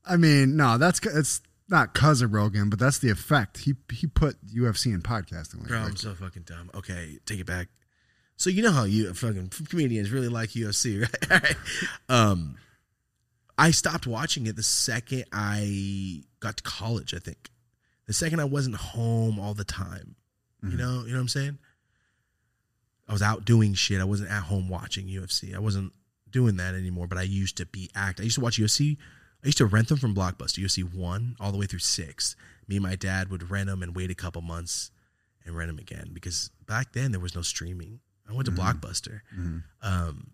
I 0.04 0.16
mean, 0.18 0.56
no, 0.56 0.76
that's 0.76 1.00
it's 1.06 1.40
not 1.70 1.94
cause 1.94 2.20
of 2.20 2.34
Rogan, 2.34 2.68
but 2.68 2.78
that's 2.78 2.98
the 2.98 3.08
effect. 3.10 3.56
He 3.58 3.74
he 3.90 4.06
put 4.06 4.36
UFC 4.46 4.92
in 4.92 5.00
podcasting. 5.00 5.60
Like, 5.60 5.68
Bro, 5.68 5.78
I'm 5.78 5.96
so 5.96 6.14
fucking 6.14 6.42
dumb. 6.42 6.70
Okay, 6.74 7.18
take 7.24 7.40
it 7.40 7.46
back. 7.46 7.68
So 8.36 8.50
you 8.50 8.60
know 8.62 8.72
how 8.72 8.84
you 8.84 9.12
fucking 9.14 9.52
comedians 9.70 10.10
really 10.10 10.28
like 10.28 10.50
UFC, 10.50 11.00
right? 11.02 11.30
Right. 11.42 11.56
Um, 12.10 12.56
I 13.56 13.70
stopped 13.70 14.06
watching 14.06 14.46
it 14.46 14.54
the 14.56 14.62
second 14.62 15.24
I 15.32 16.24
got 16.40 16.58
to 16.58 16.62
college. 16.62 17.14
I 17.14 17.18
think 17.20 17.48
the 18.06 18.12
second 18.12 18.40
I 18.40 18.44
wasn't 18.44 18.76
home 18.76 19.40
all 19.40 19.54
the 19.54 19.64
time. 19.64 20.14
You 20.62 20.70
Mhm. 20.70 20.78
know, 20.78 21.00
you 21.04 21.08
know 21.12 21.14
what 21.14 21.20
I'm 21.22 21.28
saying? 21.28 21.58
I 23.09 23.12
was 23.12 23.23
out 23.23 23.45
doing 23.45 23.75
shit. 23.75 24.01
I 24.01 24.05
wasn't 24.05 24.31
at 24.31 24.45
home 24.45 24.69
watching 24.69 25.07
UFC. 25.07 25.55
I 25.55 25.59
wasn't 25.59 25.92
doing 26.31 26.57
that 26.57 26.75
anymore. 26.75 27.07
But 27.07 27.19
I 27.19 27.23
used 27.23 27.57
to 27.59 27.66
be 27.66 27.90
act. 27.95 28.21
I 28.21 28.25
used 28.25 28.35
to 28.37 28.40
watch 28.40 28.59
UFC. 28.59 28.97
I 29.45 29.47
used 29.47 29.59
to 29.59 29.66
rent 29.66 29.88
them 29.88 29.99
from 29.99 30.14
Blockbuster, 30.14 30.59
UFC 30.64 30.83
one 30.83 31.37
all 31.38 31.53
the 31.53 31.59
way 31.59 31.66
through 31.66 31.79
six. 31.81 32.35
Me 32.66 32.77
and 32.77 32.83
my 32.83 32.97
dad 32.97 33.31
would 33.31 33.49
rent 33.51 33.69
them 33.69 33.83
and 33.83 33.95
wait 33.95 34.11
a 34.11 34.14
couple 34.14 34.42
months 34.42 34.90
and 35.45 35.57
rent 35.57 35.69
them 35.69 35.79
again 35.79 36.11
because 36.12 36.51
back 36.66 36.92
then 36.92 37.12
there 37.12 37.21
was 37.21 37.37
no 37.37 37.42
streaming. 37.42 38.01
I 38.29 38.33
went 38.33 38.47
to 38.47 38.53
Mhm. 38.53 38.57
Blockbuster. 38.81 39.21
Mhm. 39.38 39.62
Um, 39.83 40.31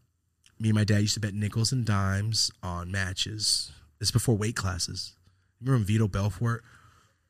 me 0.58 0.70
and 0.70 0.76
my 0.76 0.84
dad 0.84 1.00
used 1.00 1.14
to 1.14 1.20
bet 1.20 1.34
nickels 1.34 1.72
and 1.72 1.84
dimes 1.84 2.50
on 2.62 2.90
matches. 2.90 3.72
This 3.98 4.10
before 4.10 4.38
weight 4.38 4.56
classes. 4.56 5.12
Remember 5.60 5.84
when 5.84 5.86
Vitor 5.86 6.10
Belfort 6.10 6.64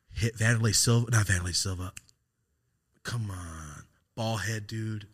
hit 0.09 0.37
Vanderlei 0.37 0.73
Silva? 0.73 1.11
Not 1.11 1.27
Vanderlei 1.27 1.53
Silva. 1.55 1.91
Come 3.03 3.29
on, 3.29 3.83
ball 4.15 4.37
head 4.37 4.67
dude, 4.67 5.07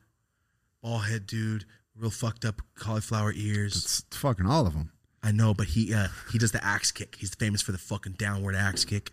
ball 0.81 0.99
head 0.99 1.25
dude, 1.25 1.65
real 1.95 2.11
fucked 2.11 2.45
up 2.45 2.61
cauliflower 2.75 3.33
ears. 3.35 3.75
it's 3.75 4.17
fucking 4.17 4.45
all 4.45 4.65
of 4.65 4.73
them. 4.73 4.91
I 5.21 5.31
know, 5.31 5.53
but 5.53 5.67
he 5.67 5.93
uh, 5.93 6.07
he 6.31 6.37
does 6.37 6.51
the 6.51 6.63
axe 6.63 6.91
kick. 6.91 7.17
He's 7.19 7.35
famous 7.35 7.61
for 7.61 7.71
the 7.71 7.77
fucking 7.77 8.13
downward 8.13 8.55
axe 8.55 8.85
kick. 8.85 9.11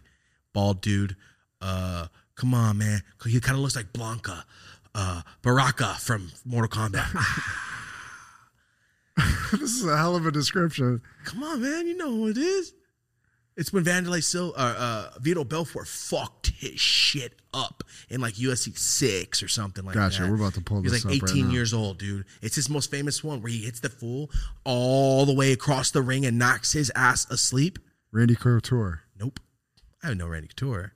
Bald 0.53 0.81
dude. 0.81 1.17
Uh, 1.61 2.07
come 2.37 2.55
on, 2.55 2.79
man. 2.79 3.03
He 3.25 3.41
kind 3.41 3.57
of 3.57 3.63
looks 3.63 3.75
like 3.75 3.93
Blanca, 3.93 4.45
uh, 4.95 5.23
Baraka 5.43 5.97
from 5.99 6.31
Mortal 6.45 6.69
Kombat. 6.69 7.09
this 9.53 9.63
is 9.77 9.87
a 9.87 9.97
hell 9.97 10.15
of 10.15 10.27
a 10.27 10.31
description. 10.31 11.01
come 11.25 11.43
on, 11.43 11.63
man. 11.63 11.87
You 11.87 11.97
know 11.97 12.11
who 12.11 12.29
it 12.29 12.39
is. 12.39 12.75
It's 13.57 13.73
when 13.73 13.85
Vanderlei 13.85 14.23
Sil 14.23 14.53
uh, 14.57 14.75
uh, 15.15 15.19
Vitor 15.19 15.49
Belfort 15.49 15.89
fucked 15.89 16.49
his 16.59 16.79
shit 16.79 17.33
up 17.55 17.83
in 18.11 18.21
like 18.21 18.35
UFC 18.35 18.77
six 18.77 19.43
or 19.43 19.49
something 19.49 19.85
like 19.85 19.95
Gotcha. 19.95 20.19
that. 20.19 20.25
Gotcha. 20.25 20.31
We're 20.31 20.37
about 20.37 20.55
to 20.55 20.61
pull 20.61 20.83
He's 20.83 20.93
this 20.93 21.05
like 21.07 21.17
up 21.17 21.23
right 21.23 21.31
18 21.31 21.47
now. 21.47 21.53
years 21.55 21.73
old, 21.73 21.99
dude. 21.99 22.27
It's 22.43 22.55
his 22.57 22.69
most 22.69 22.91
famous 22.91 23.25
one 23.25 23.41
where 23.41 23.51
he 23.51 23.63
hits 23.65 23.81
the 23.81 23.89
fool 23.89 24.31
all 24.65 25.25
the 25.25 25.35
way 25.35 25.53
across 25.53 25.91
the 25.91 26.03
ring 26.03 26.27
and 26.27 26.39
knocks 26.39 26.73
his 26.73 26.93
ass 26.95 27.27
asleep. 27.31 27.79
Randy 28.13 28.35
Couture, 28.37 29.03
Nope. 29.19 29.41
I 30.03 30.09
have 30.09 30.17
no 30.19 30.27
Randy 30.29 30.49
Couture. 30.49 30.93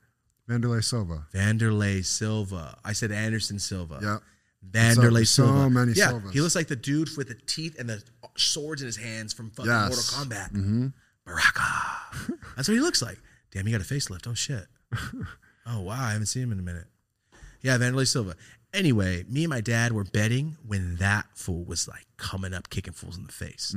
Vanderlei 0.49 0.85
Silva. 0.85 1.27
Vanderlei 1.33 2.05
Silva. 2.05 2.77
I 2.85 2.92
said 2.92 3.11
Anderson 3.12 3.59
Silva. 3.59 4.01
Yeah. 4.03 4.18
Vanderlei 4.70 5.27
So- 5.27 5.44
so 5.44 5.46
Silva. 5.46 5.70
many 5.70 5.92
yeah, 5.92 6.09
Silvas. 6.09 6.33
he 6.35 6.40
looks 6.42 6.55
like 6.55 6.68
the 6.68 6.77
dude 6.77 7.09
with 7.16 7.29
the 7.29 7.35
teeth 7.46 7.79
and 7.79 7.88
the 7.88 8.03
swords 8.37 8.83
in 8.83 8.87
his 8.87 8.96
hands 8.96 9.33
from 9.33 9.51
fucking 9.51 9.70
Yes. 9.70 9.88
Mortal 9.88 10.03
Kombat. 10.37 10.53
Mm-hmm. 10.53 10.87
Baraka. 11.35 12.35
That's 12.57 12.69
what 12.69 12.75
he 12.75 12.81
looks 12.81 13.03
like. 13.03 13.19
Damn, 13.53 13.66
he 13.66 13.73
got 13.73 13.81
a 13.81 13.85
facelift. 13.85 14.27
Oh 14.29 14.35
shit. 14.35 14.66
Oh 15.66 15.83
wow, 15.83 15.93
I 16.03 16.12
haven't 16.12 16.27
seen 16.27 16.43
him 16.43 16.53
in 16.53 16.59
a 16.59 16.62
minute. 16.62 16.87
Yeah, 17.61 17.77
Vanderlei 17.77 18.09
Silva. 18.09 18.35
Anyway, 18.73 19.25
me 19.29 19.45
and 19.45 19.51
my 19.51 19.61
dad 19.61 19.93
were 19.93 20.05
betting 20.05 20.57
when 20.66 20.97
that 20.97 21.27
fool 21.35 21.64
was 21.64 21.87
like 21.87 22.07
coming 22.16 22.55
up, 22.55 22.71
kicking 22.71 22.95
fools 22.95 23.16
in 23.19 23.25
the 23.25 23.33
face. 23.33 23.77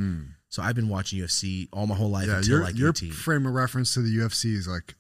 So 0.50 0.64
I've 0.64 0.76
been 0.76 0.88
watching 0.90 1.20
UFC 1.20 1.68
all 1.74 1.86
my 1.86 1.94
whole 1.94 2.10
life 2.10 2.28
Mm. 2.28 2.32
Yeah, 2.32 2.38
until 2.38 2.50
your, 2.56 2.64
like 2.64 2.78
your 2.78 2.90
18. 2.90 3.12
frame 3.12 3.46
of 3.46 3.54
reference 3.54 3.94
to 3.96 4.02
the 4.02 4.18
UFC 4.18 4.54
is 4.56 4.68
like 4.68 4.96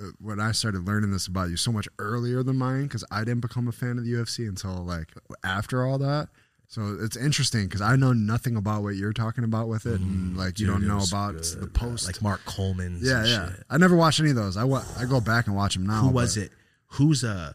uh, 0.00 0.04
when 0.20 0.38
I 0.40 0.52
started 0.52 0.86
learning 0.86 1.10
this 1.10 1.26
about 1.26 1.50
you 1.50 1.56
so 1.56 1.72
much 1.72 1.88
earlier 1.98 2.42
than 2.42 2.56
mine 2.56 2.84
because 2.84 3.04
I 3.10 3.24
didn't 3.24 3.40
become 3.40 3.66
a 3.68 3.72
fan 3.72 3.98
of 3.98 4.04
the 4.04 4.12
UFC 4.12 4.48
until 4.48 4.84
like 4.84 5.08
after 5.44 5.84
all 5.84 5.98
that. 5.98 6.28
So 6.70 6.98
it's 7.00 7.16
interesting 7.16 7.64
because 7.64 7.80
I 7.80 7.96
know 7.96 8.12
nothing 8.12 8.54
about 8.54 8.82
what 8.82 8.94
you're 8.94 9.14
talking 9.14 9.42
about 9.42 9.68
with 9.68 9.86
it, 9.86 10.00
and 10.00 10.36
like 10.36 10.58
you 10.58 10.66
Dude, 10.66 10.74
don't 10.74 10.84
it 10.84 10.86
know 10.86 10.96
was 10.96 11.10
about 11.10 11.32
good, 11.34 11.44
the 11.44 11.66
bro. 11.66 11.88
post. 11.90 12.06
like 12.06 12.20
Mark 12.20 12.44
Coleman's. 12.44 13.02
yeah, 13.02 13.20
and 13.20 13.28
yeah. 13.28 13.48
shit. 13.52 13.64
I 13.70 13.78
never 13.78 13.96
watched 13.96 14.20
any 14.20 14.30
of 14.30 14.36
those. 14.36 14.56
I 14.58 14.64
wa- 14.64 14.84
I 14.98 15.06
go 15.06 15.18
back 15.20 15.46
and 15.46 15.56
watch 15.56 15.74
them 15.74 15.86
now. 15.86 16.02
Who 16.02 16.08
was 16.10 16.36
it? 16.36 16.52
Who's 16.92 17.24
uh 17.24 17.54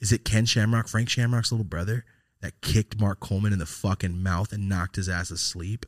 Is 0.00 0.12
it 0.12 0.24
Ken 0.24 0.46
Shamrock, 0.46 0.86
Frank 0.88 1.08
Shamrock's 1.08 1.50
little 1.50 1.64
brother, 1.64 2.04
that 2.40 2.60
kicked 2.60 3.00
Mark 3.00 3.18
Coleman 3.18 3.52
in 3.52 3.58
the 3.58 3.66
fucking 3.66 4.22
mouth 4.22 4.52
and 4.52 4.68
knocked 4.68 4.94
his 4.96 5.08
ass 5.08 5.30
asleep? 5.32 5.86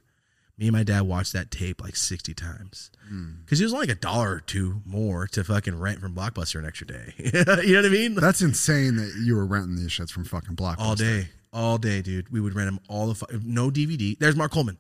Me 0.58 0.66
and 0.66 0.72
my 0.76 0.82
dad 0.82 1.02
watched 1.02 1.32
that 1.34 1.50
tape 1.52 1.80
like 1.80 1.94
sixty 1.96 2.34
times 2.34 2.90
Hmm. 3.08 3.30
because 3.44 3.60
it 3.60 3.64
was 3.64 3.72
only 3.72 3.86
like 3.86 3.96
a 3.96 4.00
dollar 4.00 4.32
or 4.34 4.40
two 4.40 4.82
more 4.84 5.26
to 5.28 5.44
fucking 5.44 5.78
rent 5.78 6.00
from 6.00 6.14
Blockbuster 6.14 6.58
an 6.58 6.66
extra 6.66 6.86
day. 6.86 7.14
you 7.18 7.30
know 7.32 7.44
what 7.82 7.86
I 7.86 7.88
mean? 7.88 8.14
That's 8.14 8.42
insane 8.42 8.96
that 8.96 9.14
you 9.24 9.36
were 9.36 9.46
renting 9.46 9.76
these 9.76 9.90
shits 9.90 10.10
from 10.10 10.24
fucking 10.24 10.56
Blockbuster. 10.56 10.78
all 10.80 10.94
day, 10.96 11.28
all 11.52 11.78
day, 11.78 12.02
dude. 12.02 12.30
We 12.32 12.40
would 12.40 12.54
rent 12.56 12.66
them 12.66 12.80
all 12.88 13.06
the 13.06 13.14
fu- 13.14 13.40
no 13.44 13.70
DVD. 13.70 14.18
There's 14.18 14.34
Mark 14.36 14.50
Coleman. 14.50 14.78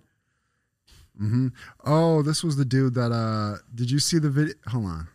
Mm-hmm. 1.20 1.48
Oh, 1.84 2.22
this 2.22 2.42
was 2.44 2.56
the 2.56 2.64
dude 2.64 2.94
that. 2.94 3.12
uh 3.12 3.58
Did 3.74 3.90
you 3.90 3.98
see 3.98 4.18
the 4.18 4.30
video? 4.30 4.54
Hold 4.68 4.84
on. 4.86 5.08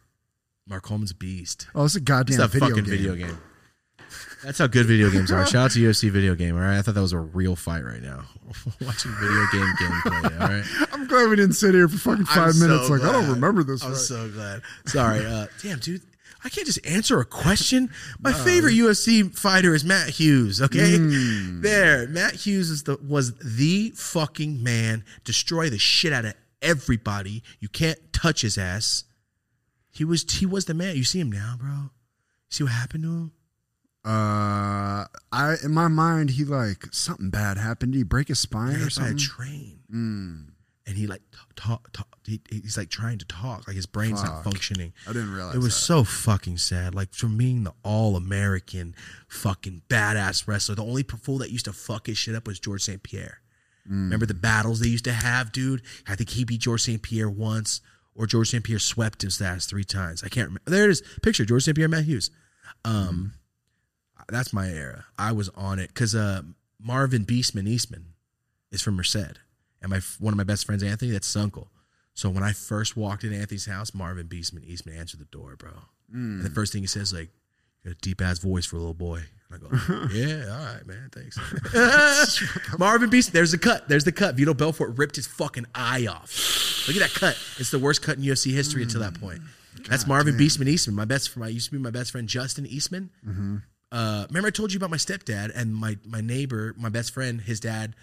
Mark 0.67 0.83
Coleman's 0.83 1.11
a 1.11 1.15
beast. 1.15 1.67
Oh, 1.75 1.83
it's 1.85 1.95
a 1.95 1.99
goddamn 1.99 2.35
It's 2.35 2.43
a 2.43 2.47
video 2.47 2.69
fucking 2.69 2.83
game. 2.85 2.91
video 2.97 3.15
game. 3.15 3.37
That's 4.43 4.57
how 4.59 4.67
good 4.67 4.85
video 4.85 5.09
games 5.09 5.31
are. 5.31 5.45
Shout 5.45 5.65
out 5.65 5.71
to 5.71 5.79
UFC 5.79 6.09
video 6.11 6.35
game. 6.35 6.55
All 6.55 6.61
right, 6.61 6.77
I 6.77 6.81
thought 6.81 6.95
that 6.95 7.01
was 7.01 7.13
a 7.13 7.19
real 7.19 7.55
fight 7.55 7.83
right 7.85 8.01
now. 8.01 8.25
Watching 8.81 9.11
video 9.19 9.45
game 9.53 9.73
gameplay. 9.79 10.41
All 10.41 10.47
right, 10.47 10.65
I'm 10.93 11.07
glad 11.07 11.29
we 11.29 11.35
didn't 11.37 11.53
sit 11.55 11.73
here 11.73 11.87
for 11.87 11.97
fucking 11.97 12.25
I'm 12.29 12.51
5 12.51 12.53
so 12.53 12.67
minutes. 12.67 12.89
Like 12.89 13.03
I 13.03 13.11
don't 13.11 13.29
remember 13.29 13.63
this. 13.63 13.83
I'm 13.83 13.91
fight. 13.91 13.97
so 14.01 14.29
glad. 14.29 14.61
Sorry, 14.85 15.25
uh, 15.25 15.47
damn, 15.61 15.79
dude. 15.79 16.01
I 16.45 16.49
can't 16.49 16.67
just 16.67 16.85
answer 16.85 17.21
a 17.21 17.25
question. 17.25 17.89
My 18.19 18.33
favorite 18.33 18.73
UFC 18.73 19.33
fighter 19.33 19.73
is 19.73 19.85
Matt 19.85 20.09
Hughes. 20.09 20.61
Okay, 20.61 20.97
Mm. 20.97 21.61
there. 21.61 22.05
Matt 22.09 22.33
Hughes 22.33 22.69
is 22.69 22.83
the 22.83 22.97
was 22.97 23.33
the 23.37 23.91
fucking 23.95 24.61
man. 24.61 25.05
Destroy 25.23 25.69
the 25.69 25.77
shit 25.79 26.11
out 26.11 26.25
of 26.25 26.33
everybody. 26.61 27.43
You 27.61 27.69
can't 27.69 27.97
touch 28.11 28.41
his 28.41 28.57
ass. 28.57 29.05
He 29.89 30.03
was 30.03 30.25
he 30.29 30.45
was 30.45 30.65
the 30.65 30.73
man. 30.73 30.97
You 30.97 31.05
see 31.05 31.21
him 31.21 31.31
now, 31.31 31.55
bro. 31.57 31.91
See 32.49 32.63
what 32.65 32.73
happened 32.73 33.03
to 33.05 33.09
him? 33.09 33.31
Uh, 34.05 35.05
I 35.31 35.55
in 35.63 35.71
my 35.73 35.87
mind 35.87 36.31
he 36.31 36.43
like 36.43 36.87
something 36.91 37.29
bad 37.29 37.57
happened. 37.57 37.93
Did 37.93 37.99
he 37.99 38.03
break 38.03 38.27
his 38.27 38.39
spine 38.39 38.75
or 38.75 38.79
by 38.79 38.85
a 38.87 38.89
something? 38.91 39.17
train, 39.17 39.79
Mm, 39.93 40.47
and 40.85 40.97
he 40.97 41.07
like 41.07 41.21
talk, 41.55 41.91
talk. 41.93 42.07
He, 42.25 42.41
he's 42.49 42.77
like 42.77 42.89
trying 42.89 43.17
to 43.19 43.25
talk, 43.25 43.67
like 43.67 43.75
his 43.75 43.85
brain's 43.85 44.21
not 44.23 44.43
functioning. 44.43 44.93
I 45.07 45.13
didn't 45.13 45.33
realize 45.33 45.55
It 45.55 45.59
was 45.59 45.73
that. 45.73 45.81
so 45.81 46.03
fucking 46.03 46.57
sad. 46.57 46.93
Like 46.95 47.13
from 47.13 47.37
being 47.37 47.63
the 47.63 47.73
all 47.83 48.15
American, 48.15 48.95
fucking 49.29 49.83
badass 49.89 50.47
wrestler, 50.47 50.75
the 50.75 50.83
only 50.83 51.03
fool 51.03 51.37
that 51.39 51.51
used 51.51 51.65
to 51.65 51.73
fuck 51.73 52.07
his 52.07 52.17
shit 52.17 52.35
up 52.35 52.47
was 52.47 52.59
George 52.59 52.83
St. 52.83 53.03
Pierre. 53.03 53.39
Mm. 53.87 54.03
Remember 54.05 54.25
the 54.25 54.33
battles 54.33 54.79
they 54.79 54.87
used 54.87 55.03
to 55.05 55.11
have, 55.13 55.51
dude? 55.51 55.81
I 56.07 56.15
think 56.15 56.29
he 56.31 56.43
beat 56.45 56.61
George 56.61 56.81
St. 56.83 57.01
Pierre 57.01 57.29
once, 57.29 57.81
or 58.15 58.25
George 58.25 58.49
St. 58.49 58.63
Pierre 58.63 58.79
swept 58.79 59.21
his 59.23 59.41
ass 59.41 59.65
three 59.65 59.83
times. 59.83 60.23
I 60.23 60.29
can't 60.29 60.47
remember. 60.47 60.69
There 60.71 60.85
it 60.85 60.91
is. 60.91 61.03
Picture 61.21 61.43
George 61.45 61.63
St. 61.63 61.75
Pierre, 61.75 61.89
Matt 61.89 62.05
Hughes. 62.05 62.31
Um, 62.85 63.33
that's 64.29 64.53
my 64.53 64.67
era. 64.67 65.05
I 65.17 65.31
was 65.31 65.49
on 65.49 65.79
it 65.79 65.87
because 65.87 66.15
uh, 66.15 66.41
Marvin 66.79 67.25
Beastman 67.25 67.67
Eastman 67.67 68.13
is 68.71 68.81
from 68.81 68.95
Merced, 68.95 69.39
and 69.81 69.89
my 69.89 70.01
one 70.19 70.33
of 70.33 70.37
my 70.37 70.43
best 70.43 70.65
friends, 70.65 70.83
Anthony, 70.83 71.11
that's 71.11 71.31
his 71.31 71.41
uncle. 71.41 71.69
So 72.13 72.29
when 72.29 72.43
I 72.43 72.53
first 72.53 72.95
walked 72.95 73.23
in 73.23 73.33
Anthony's 73.33 73.65
house, 73.65 73.93
Marvin 73.93 74.27
Beastman 74.27 74.65
Eastman 74.65 74.97
answered 74.97 75.19
the 75.19 75.25
door, 75.25 75.55
bro. 75.55 75.71
And 76.11 76.43
the 76.43 76.49
mm. 76.49 76.55
first 76.55 76.71
thing 76.71 76.81
he 76.81 76.87
says, 76.87 77.11
like, 77.11 77.29
"You 77.83 77.91
got 77.91 77.97
a 77.97 78.01
deep 78.01 78.21
ass 78.21 78.39
voice 78.39 78.65
for 78.65 78.75
a 78.75 78.79
little 78.79 78.93
boy." 78.93 79.23
And 79.49 79.55
I 79.55 79.57
go, 79.57 80.07
"Yeah, 80.13 80.45
all 80.51 80.73
right, 80.73 80.85
man, 80.85 81.09
thanks." 81.11 81.39
Marvin 82.79 83.09
Beast, 83.09 83.33
there's 83.33 83.51
the 83.51 83.57
cut. 83.57 83.87
There's 83.87 84.03
the 84.03 84.11
cut. 84.11 84.35
Vitor 84.35 84.55
Belfort 84.55 84.97
ripped 84.97 85.15
his 85.15 85.25
fucking 85.25 85.65
eye 85.73 86.05
off. 86.05 86.85
Look 86.87 86.97
at 86.97 87.01
that 87.01 87.13
cut. 87.13 87.37
It's 87.57 87.71
the 87.71 87.79
worst 87.79 88.01
cut 88.01 88.17
in 88.17 88.23
UFC 88.23 88.51
history 88.51 88.83
until 88.83 89.01
that 89.01 89.19
point. 89.19 89.41
Mm. 89.41 89.87
That's 89.87 90.05
Marvin 90.05 90.35
Beastman 90.35 90.67
Eastman, 90.67 90.95
my 90.95 91.05
best 91.05 91.29
friend. 91.29 91.45
I 91.45 91.49
used 91.49 91.67
to 91.67 91.71
be 91.71 91.77
my 91.79 91.89
best 91.89 92.11
friend 92.11 92.27
Justin 92.27 92.65
Eastman. 92.67 93.09
Mm-hmm. 93.27 93.57
Uh, 93.93 94.25
remember 94.27 94.47
I 94.47 94.51
told 94.51 94.73
you 94.73 94.77
about 94.77 94.89
my 94.89 94.97
stepdad 94.97 95.51
and 95.55 95.73
my 95.75 95.97
my 96.05 96.19
neighbor, 96.19 96.73
my 96.77 96.89
best 96.89 97.13
friend. 97.13 97.39
His 97.39 97.59
dad 97.59 97.95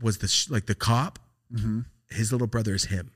was 0.00 0.18
the 0.18 0.28
sh- 0.28 0.48
like 0.48 0.66
the 0.66 0.74
cop. 0.76 1.18
His 2.08 2.30
little 2.32 2.46
brother 2.46 2.74
is 2.74 2.84
him. 2.84 3.10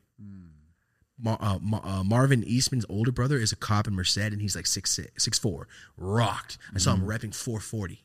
Ma- 1.18 1.38
uh, 1.40 1.58
Ma- 1.62 1.80
uh, 1.82 2.04
Marvin 2.04 2.44
Eastman's 2.44 2.84
older 2.90 3.12
brother 3.12 3.38
is 3.38 3.50
a 3.52 3.56
cop 3.56 3.86
in 3.86 3.94
Merced, 3.94 4.18
and 4.18 4.40
he's 4.42 4.54
like 4.54 4.66
six 4.66 4.90
six, 4.90 5.24
six 5.24 5.38
four, 5.38 5.68
rocked. 5.96 6.58
I 6.74 6.78
saw 6.78 6.94
him 6.94 7.06
repping 7.06 7.34
four 7.34 7.60
forty 7.60 8.04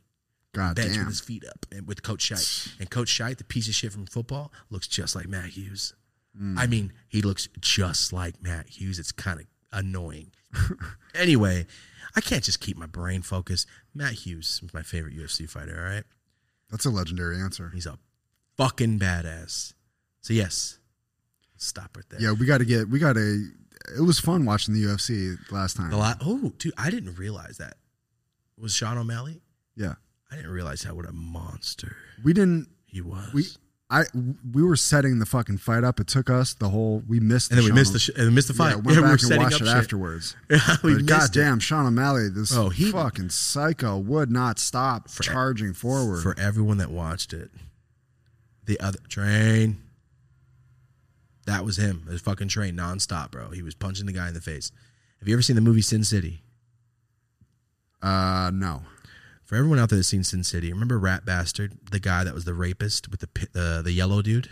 God 0.54 0.76
bench 0.76 0.98
with 0.98 1.08
his 1.08 1.20
feet 1.20 1.44
up 1.46 1.66
and 1.72 1.88
with 1.88 2.04
Coach 2.04 2.30
Scheidt. 2.30 2.74
And 2.80 2.90
Coach 2.90 3.10
Scheidt, 3.10 3.38
the 3.38 3.44
piece 3.44 3.68
of 3.68 3.74
shit 3.74 3.92
from 3.92 4.06
football, 4.06 4.52
looks 4.70 4.88
just 4.88 5.16
like 5.16 5.28
Matt 5.28 5.46
Hughes. 5.50 5.94
Mm. 6.40 6.58
I 6.58 6.68
mean, 6.68 6.94
he 7.10 7.22
looks 7.22 7.50
just 7.60 8.14
like 8.14 8.42
Matt 8.42 8.68
Hughes. 8.70 8.98
It's 9.00 9.12
kind 9.12 9.40
of 9.42 9.46
annoying. 9.72 10.32
anyway, 11.16 11.66
I 12.16 12.22
can't 12.22 12.44
just 12.44 12.60
keep 12.60 12.78
my 12.78 12.86
brain 12.86 13.22
focused. 13.22 13.68
Matt 13.94 14.14
Hughes 14.14 14.62
is 14.64 14.74
my 14.74 14.82
favorite 14.84 15.16
UFC 15.16 15.50
fighter. 15.50 15.78
All 15.78 15.94
right, 15.94 16.04
That's 16.70 16.86
a 16.86 16.90
legendary 16.90 17.40
answer. 17.40 17.72
he's 17.74 17.86
a 17.86 17.98
fucking 18.58 19.00
badass. 19.00 19.74
So 20.22 20.34
yes, 20.34 20.80
stop 21.58 21.96
right 21.96 22.06
there. 22.10 22.22
Yeah, 22.22 22.34
we 22.34 22.46
got 22.46 22.60
to 22.60 22.66
get. 22.66 22.90
We 22.90 23.00
got 23.00 23.14
to. 23.14 23.48
It 23.98 24.02
was 24.02 24.20
fun 24.20 24.46
watching 24.46 24.74
the 24.76 24.84
UFC 24.84 25.38
last 25.52 25.76
time. 25.78 25.90
The 25.90 25.98
la- 25.98 26.14
oh, 26.22 26.52
dude, 26.58 26.74
I 26.78 26.90
didn't 26.92 27.16
realize 27.16 27.58
that 27.58 27.78
was 28.58 28.74
Sean 28.76 28.98
O'Malley. 28.98 29.42
Yeah, 29.76 29.96
I 30.32 30.36
didn't 30.36 30.52
realize 30.52 30.84
how 30.84 30.94
what 30.94 31.08
a 31.10 31.12
monster 31.14 31.96
we 32.24 32.34
didn't. 32.34 32.68
he 32.86 33.02
was. 33.02 33.34
We. 33.34 33.46
I 33.94 34.06
we 34.54 34.64
were 34.64 34.78
setting 34.78 35.20
the 35.20 35.26
fucking 35.26 35.58
fight 35.58 35.84
up. 35.84 36.00
It 36.00 36.08
took 36.08 36.30
us 36.30 36.54
the 36.54 36.70
whole. 36.70 37.04
We 37.08 37.20
missed. 37.20 37.52
and 37.52 37.58
then 37.58 37.66
we 37.66 37.70
Sean 37.72 37.76
missed 37.76 37.94
the 37.94 38.00
sh- 38.00 38.10
and 38.16 38.30
we 38.30 38.34
missed 38.34 38.48
the 38.48 38.54
fight. 38.54 38.70
Yeah, 38.70 38.76
went 38.78 38.88
we 38.88 38.96
were 38.96 39.02
back 39.02 39.12
and 39.12 39.22
setting 39.22 39.44
watched 39.44 39.56
up 39.56 39.62
it 39.62 39.66
shit. 39.68 39.76
afterwards. 39.76 40.36
we 40.50 40.56
But 40.58 40.84
missed 40.84 41.00
it. 41.02 41.06
goddamn, 41.08 41.60
Sean 41.60 41.86
O'Malley, 41.86 42.30
this 42.30 42.56
Oh, 42.56 42.70
he- 42.70 42.90
fucking 42.92 43.30
psycho 43.30 43.98
would 43.98 44.32
not 44.32 44.60
stop 44.60 45.10
charging 45.22 45.74
forward. 45.74 46.24
for 46.24 46.34
everyone 46.40 46.78
that 46.78 46.90
watched 46.90 47.34
it. 47.34 47.52
The 48.66 48.80
other 48.80 49.00
train. 49.10 49.82
That 51.48 51.66
was 51.66 51.78
him. 51.78 52.06
His 52.10 52.22
fucking 52.22 52.48
train 52.48 52.78
nonstop, 52.78 53.32
bro. 53.32 53.50
He 53.50 53.62
was 53.64 53.74
punching 53.76 54.06
the 54.06 54.14
guy 54.14 54.30
in 54.30 54.34
the 54.34 54.40
face. 54.42 54.72
Have 55.20 55.28
you 55.28 55.36
ever 55.36 55.42
seen 55.42 55.56
the 55.58 55.62
movie 55.62 55.82
Sin 55.82 56.04
City? 56.06 56.44
uh, 58.02 58.52
no. 58.54 58.84
For 59.52 59.58
everyone 59.58 59.80
out 59.80 59.90
there 59.90 59.98
that's 59.98 60.08
seen 60.08 60.24
Sin 60.24 60.46
City, 60.46 60.72
remember 60.72 60.98
Rat 60.98 61.26
Bastard, 61.26 61.74
the 61.92 62.00
guy 62.00 62.24
that 62.24 62.34
was 62.34 62.46
the 62.46 62.54
rapist 62.54 63.12
with 63.12 63.20
the 63.20 63.48
uh, 63.54 63.82
the 63.82 63.92
yellow 63.92 64.22
dude? 64.22 64.50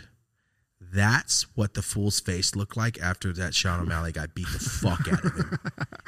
That's 0.92 1.46
what 1.56 1.72
the 1.72 1.80
fool's 1.80 2.20
face 2.20 2.54
looked 2.54 2.76
like 2.76 3.00
after 3.00 3.32
that 3.32 3.54
Sean 3.54 3.80
O'Malley 3.80 4.12
guy 4.12 4.26
beat 4.26 4.48
the 4.52 4.58
fuck 4.58 5.00
out 5.10 5.24
of 5.24 5.32
him. 5.36 5.58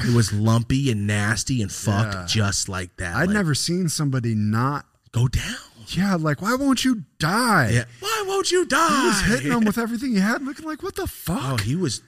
It 0.00 0.14
was 0.14 0.30
lumpy 0.34 0.90
and 0.90 1.06
nasty 1.06 1.62
and 1.62 1.72
fucked 1.72 2.12
Yeah. 2.14 2.26
just 2.28 2.68
like 2.68 2.94
that. 2.98 3.16
I'd 3.16 3.28
Like, 3.28 3.34
never 3.34 3.54
seen 3.54 3.88
somebody 3.88 4.34
not. 4.34 4.84
go 5.12 5.26
down. 5.26 5.54
Yeah, 5.88 6.16
like 6.16 6.42
why 6.42 6.54
won't 6.56 6.84
you 6.84 7.04
die? 7.18 7.70
Yeah. 7.70 7.84
Why 8.00 8.24
won't 8.26 8.50
you 8.52 8.66
die? 8.66 9.00
He 9.00 9.06
was 9.06 9.20
hitting 9.22 9.52
him 9.52 9.64
with 9.64 9.78
everything 9.84 10.12
he 10.12 10.20
had, 10.20 10.42
looking 10.44 10.66
like 10.66 10.82
what 10.82 10.96
the 10.96 11.06
fuck? 11.06 11.40
Oh, 11.42 11.56
he 11.56 11.76
was 11.76 12.02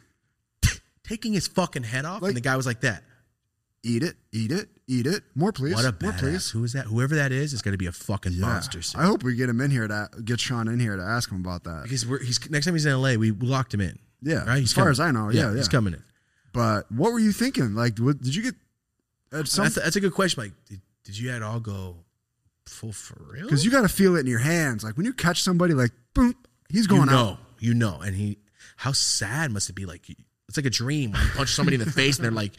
t- 0.61 0.79
taking 1.03 1.33
his 1.33 1.49
fucking 1.49 1.85
head 1.85 2.05
off, 2.05 2.21
Like- 2.21 2.31
and 2.31 2.37
the 2.37 2.41
guy 2.43 2.57
was 2.59 2.67
like 2.67 2.83
that. 2.83 3.05
Eat 3.85 4.03
it, 4.03 4.15
eat 4.33 4.51
it, 4.51 4.69
eat 4.89 5.07
it. 5.07 5.23
More 5.35 5.53
please. 5.53 5.75
What 5.75 5.85
a 5.85 5.95
More 6.03 6.13
badass! 6.13 6.19
please. 6.19 6.51
Who 6.51 6.65
is 6.65 6.73
that? 6.73 6.87
Whoever 6.87 7.15
that 7.15 7.31
is 7.31 7.53
is 7.53 7.63
going 7.63 7.73
to 7.73 7.79
be 7.79 7.87
a 7.87 7.93
fucking 7.93 8.33
Yeah. 8.33 8.41
monster. 8.47 8.83
Soon. 8.83 9.01
I 9.01 9.05
hope 9.05 9.23
we 9.23 9.37
get 9.37 9.49
him 9.49 9.61
in 9.61 9.71
here 9.71 9.87
to 9.87 10.09
get 10.25 10.41
Sean 10.41 10.67
in 10.69 10.81
here 10.81 10.97
to 10.97 11.03
ask 11.03 11.31
him 11.31 11.41
about 11.41 11.65
that. 11.65 11.85
because 11.85 12.07
we're, 12.07 12.23
he's 12.23 12.51
next 12.51 12.65
time 12.65 12.75
he's 12.75 12.87
in 12.87 12.93
LA, 13.01 13.15
we 13.15 13.31
locked 13.31 13.73
him 13.75 13.81
in. 13.81 13.99
Yeah, 14.23 14.45
right. 14.45 14.59
He's 14.59 14.71
as 14.71 14.73
far 14.73 14.85
coming. 14.85 14.91
as 14.93 15.01
I 15.01 15.11
know, 15.11 15.31
yeah, 15.31 15.51
yeah. 15.51 15.57
he's 15.57 15.69
coming 15.69 15.93
in. 15.95 16.03
But 16.53 16.91
what 16.91 17.13
were 17.13 17.19
you 17.19 17.33
thinking? 17.33 17.75
Like, 17.75 17.99
what, 17.99 18.21
did 18.23 18.35
you 18.35 18.43
get 18.43 18.55
some? 19.47 19.65
that's, 19.65 19.75
that's 19.75 19.97
a 19.97 20.01
good 20.01 20.15
question. 20.15 20.43
Like, 20.45 20.53
did, 20.69 20.81
did 21.05 21.19
you 21.19 21.31
at 21.31 21.43
all 21.43 21.61
go 21.61 21.97
full 22.67 22.93
for 22.93 23.21
real? 23.31 23.43
Because 23.45 23.65
you 23.65 23.71
got 23.71 23.83
to 23.83 23.89
feel 23.89 24.17
it 24.17 24.21
in 24.21 24.27
your 24.27 24.39
hands. 24.39 24.83
Like 24.85 24.97
when 24.97 25.05
you 25.05 25.13
catch 25.13 25.43
somebody, 25.43 25.75
like 25.75 25.91
boom, 26.15 26.35
he's 26.71 26.83
you 26.83 26.89
going 26.89 27.07
know, 27.07 27.31
out. 27.33 27.39
you 27.59 27.75
know, 27.75 28.01
and 28.01 28.17
he. 28.17 28.39
How 28.77 28.93
sad 28.93 29.51
must 29.53 29.69
it 29.69 29.75
be? 29.75 29.85
Like 29.87 30.09
it's 30.55 30.65
like 30.65 30.67
a 30.67 30.71
dream 30.71 31.11
when 31.11 31.21
you 31.21 31.29
punch 31.35 31.49
somebody 31.51 31.75
in 31.75 31.81
the 31.81 31.91
face 31.91 32.17
and 32.17 32.25
they're 32.25 32.31
like, 32.31 32.53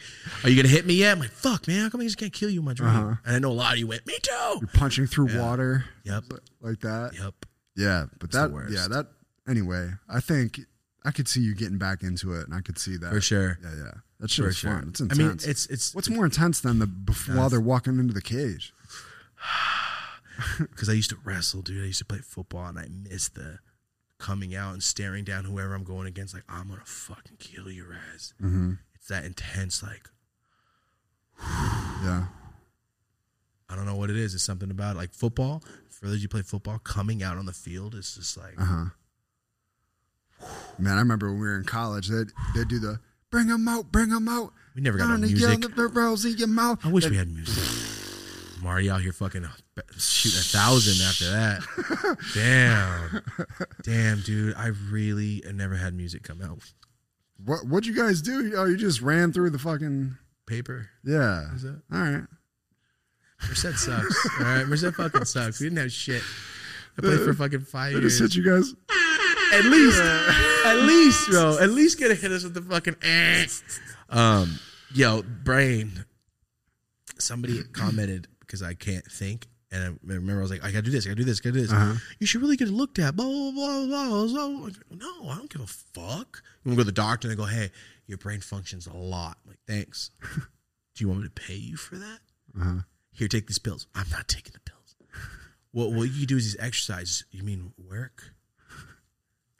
"Are 0.44 0.50
you 0.50 0.56
gonna 0.56 0.68
hit 0.68 0.84
me 0.84 0.94
yet?" 0.94 1.12
I'm 1.12 1.20
like, 1.20 1.30
"Fuck, 1.30 1.66
man, 1.66 1.84
how 1.84 1.88
come 1.88 2.02
I 2.02 2.04
just 2.04 2.18
can't 2.18 2.32
kill 2.32 2.50
you 2.50 2.58
in 2.60 2.66
my 2.66 2.74
dream?" 2.74 2.90
Uh-huh. 2.90 3.14
And 3.24 3.36
I 3.36 3.38
know 3.38 3.50
a 3.50 3.54
lot 3.54 3.72
of 3.72 3.78
you 3.78 3.86
went, 3.86 4.06
"Me 4.06 4.18
too." 4.20 4.58
You're 4.60 4.68
punching 4.74 5.06
through 5.06 5.38
water 5.38 5.86
Yep, 6.04 6.24
like 6.60 6.80
that. 6.80 7.12
yep. 7.18 7.34
Yeah, 7.74 8.06
but 8.18 8.32
the 8.32 8.48
that, 8.48 8.70
yeah, 8.70 8.86
that. 8.88 9.06
Anyway, 9.48 9.92
I 10.10 10.20
think 10.20 10.60
I 11.06 11.10
could 11.10 11.26
see 11.26 11.40
you 11.40 11.54
getting 11.54 11.78
back 11.78 12.02
into 12.02 12.34
it, 12.34 12.44
and 12.46 12.54
I 12.54 12.60
could 12.60 12.78
see 12.78 12.98
that 12.98 13.10
For 13.10 13.20
sure. 13.22 13.58
Yeah, 13.62 13.74
yeah, 13.76 13.90
that 14.20 14.30
shit 14.30 14.44
For 14.44 14.52
sure. 14.52 14.70
fun. 14.72 14.88
It's 14.90 15.00
intense. 15.00 15.18
I 15.18 15.22
mean, 15.22 15.32
it's 15.52 15.66
it's 15.66 15.94
What's 15.94 16.10
more 16.10 16.26
intense 16.26 16.60
than 16.60 16.78
the 16.80 16.86
before 16.86 17.34
while 17.36 17.48
they're 17.48 17.60
walking 17.60 17.98
into 17.98 18.12
the 18.12 18.20
cage? 18.20 18.74
because 20.58 20.88
I 20.88 20.92
used 20.92 21.10
to 21.10 21.16
wrestle, 21.24 21.62
dude. 21.62 21.82
I 21.82 21.86
used 21.86 22.00
to 22.00 22.04
play 22.04 22.18
football, 22.18 22.66
and 22.66 22.78
I 22.78 22.88
miss 22.90 23.28
the 23.28 23.58
coming 24.18 24.54
out 24.54 24.72
and 24.72 24.82
staring 24.82 25.24
down 25.24 25.44
whoever 25.44 25.74
I'm 25.74 25.84
going 25.84 26.06
against. 26.06 26.34
Like 26.34 26.44
I'm 26.48 26.68
gonna 26.68 26.82
fucking 26.84 27.36
kill 27.38 27.70
your 27.70 27.92
ass. 28.14 28.32
Mm-hmm. 28.42 28.74
It's 28.94 29.08
that 29.08 29.24
intense. 29.24 29.82
Like 29.82 30.08
Yeah, 31.40 32.26
I 33.68 33.76
don't 33.76 33.86
know 33.86 33.96
what 33.96 34.10
it 34.10 34.16
is. 34.16 34.34
It's 34.34 34.44
something 34.44 34.70
about 34.70 34.96
it. 34.96 34.98
like 34.98 35.12
football. 35.12 35.62
For 35.88 36.06
those 36.08 36.22
you 36.22 36.28
play 36.28 36.42
football, 36.42 36.78
coming 36.78 37.22
out 37.22 37.38
on 37.38 37.46
the 37.46 37.52
field 37.52 37.94
is 37.94 38.14
just 38.14 38.36
like 38.36 38.60
uh 38.60 38.64
huh. 38.64 38.84
Man, 40.78 40.96
I 40.96 41.00
remember 41.00 41.30
when 41.30 41.40
we 41.40 41.46
were 41.46 41.56
in 41.56 41.64
college, 41.64 42.08
they'd 42.08 42.28
they'd 42.54 42.68
do 42.68 42.78
the 42.78 43.00
bring 43.30 43.46
them 43.48 43.66
out, 43.66 43.90
bring 43.90 44.10
them 44.10 44.28
out. 44.28 44.52
we 44.74 44.82
never 44.82 44.98
got 44.98 45.08
the 45.20 45.26
music. 45.26 45.74
the 45.74 45.88
rolls 45.88 46.24
in 46.24 46.36
your 46.36 46.48
mouth. 46.48 46.84
I 46.84 46.90
wish 46.90 47.08
we 47.08 47.16
had 47.16 47.32
music. 47.32 47.62
Marty 48.66 48.90
out 48.90 49.00
here 49.00 49.12
fucking 49.12 49.46
shooting 49.96 50.40
a 50.40 50.42
thousand 50.42 51.06
after 51.06 51.30
that. 51.30 52.18
Damn, 52.34 53.22
damn, 53.84 54.20
dude. 54.22 54.54
I 54.56 54.72
really 54.90 55.40
I 55.48 55.52
never 55.52 55.76
had 55.76 55.94
music 55.94 56.24
come 56.24 56.42
out. 56.42 56.58
What 57.44 57.64
what'd 57.64 57.86
you 57.86 57.94
guys 57.94 58.20
do? 58.20 58.54
Oh, 58.56 58.64
you 58.64 58.76
just 58.76 59.00
ran 59.00 59.32
through 59.32 59.50
the 59.50 59.58
fucking 59.60 60.16
Paper. 60.48 60.88
yeah. 61.04 61.54
Is 61.54 61.62
that? 61.62 61.80
All 61.92 62.00
right. 62.00 62.24
Merced 63.48 63.78
sucks. 63.78 64.28
All 64.40 64.44
right, 64.46 64.66
Merced 64.66 64.94
fucking 64.94 65.24
sucks. 65.26 65.60
We 65.60 65.66
didn't 65.66 65.78
have 65.78 65.92
shit. 65.92 66.22
I 66.98 67.02
played 67.02 67.20
for 67.20 67.34
fucking 67.34 67.60
five 67.60 67.94
I 67.96 68.00
just 68.00 68.18
years. 68.18 68.34
hit 68.34 68.44
you 68.44 68.50
guys. 68.50 68.74
At 69.52 69.64
least, 69.64 70.02
at 70.66 70.76
least, 70.86 71.30
bro. 71.30 71.58
At 71.60 71.70
least 71.70 71.98
get 72.00 72.08
to 72.08 72.14
hit 72.16 72.32
us 72.32 72.42
with 72.42 72.54
the 72.54 72.62
fucking. 72.62 72.96
Eh. 73.02 73.46
Um, 74.10 74.58
yo, 74.92 75.22
brain. 75.22 76.04
Somebody 77.18 77.62
commented 77.72 78.26
because 78.56 78.68
I 78.68 78.74
can't 78.74 79.04
think, 79.04 79.46
and 79.70 79.82
I 79.82 79.96
remember 80.02 80.38
I 80.38 80.42
was 80.42 80.50
like, 80.50 80.64
I 80.64 80.70
gotta 80.70 80.82
do 80.82 80.90
this, 80.90 81.06
I 81.06 81.10
gotta 81.10 81.16
do 81.16 81.24
this, 81.24 81.40
I 81.40 81.44
gotta 81.44 81.54
do 81.54 81.60
this. 81.62 81.72
Uh-huh. 81.72 81.94
You 82.18 82.26
should 82.26 82.40
really 82.40 82.56
get 82.56 82.68
it 82.68 82.72
looked 82.72 82.98
at. 82.98 83.16
Blah 83.16 83.26
blah 83.26 83.50
blah 83.50 83.86
blah. 83.86 84.26
blah. 84.26 84.64
Like, 84.64 84.74
no, 84.90 85.28
I 85.28 85.36
don't 85.36 85.50
give 85.50 85.62
a 85.62 85.66
fuck. 85.66 86.42
You 86.64 86.70
want 86.70 86.72
to 86.72 86.76
go 86.76 86.76
to 86.76 86.84
the 86.84 86.92
doctor 86.92 87.28
and 87.28 87.36
they 87.36 87.42
go, 87.42 87.46
hey, 87.46 87.70
your 88.06 88.18
brain 88.18 88.40
functions 88.40 88.86
a 88.86 88.96
lot. 88.96 89.38
I'm 89.44 89.50
like, 89.50 89.58
thanks. 89.66 90.10
do 90.94 91.04
you 91.04 91.08
want 91.08 91.20
me 91.20 91.28
to 91.28 91.30
pay 91.30 91.54
you 91.54 91.76
for 91.76 91.96
that? 91.96 92.18
Uh-huh. 92.58 92.80
Here, 93.12 93.28
take 93.28 93.46
these 93.46 93.58
pills. 93.58 93.86
I'm 93.94 94.08
not 94.10 94.28
taking 94.28 94.52
the 94.52 94.60
pills. 94.60 94.96
What 95.72 95.92
what 95.92 96.10
you 96.10 96.24
do 96.26 96.38
is 96.38 96.44
these 96.44 96.56
exercises. 96.58 97.26
You 97.30 97.42
mean 97.42 97.74
work? 97.76 98.22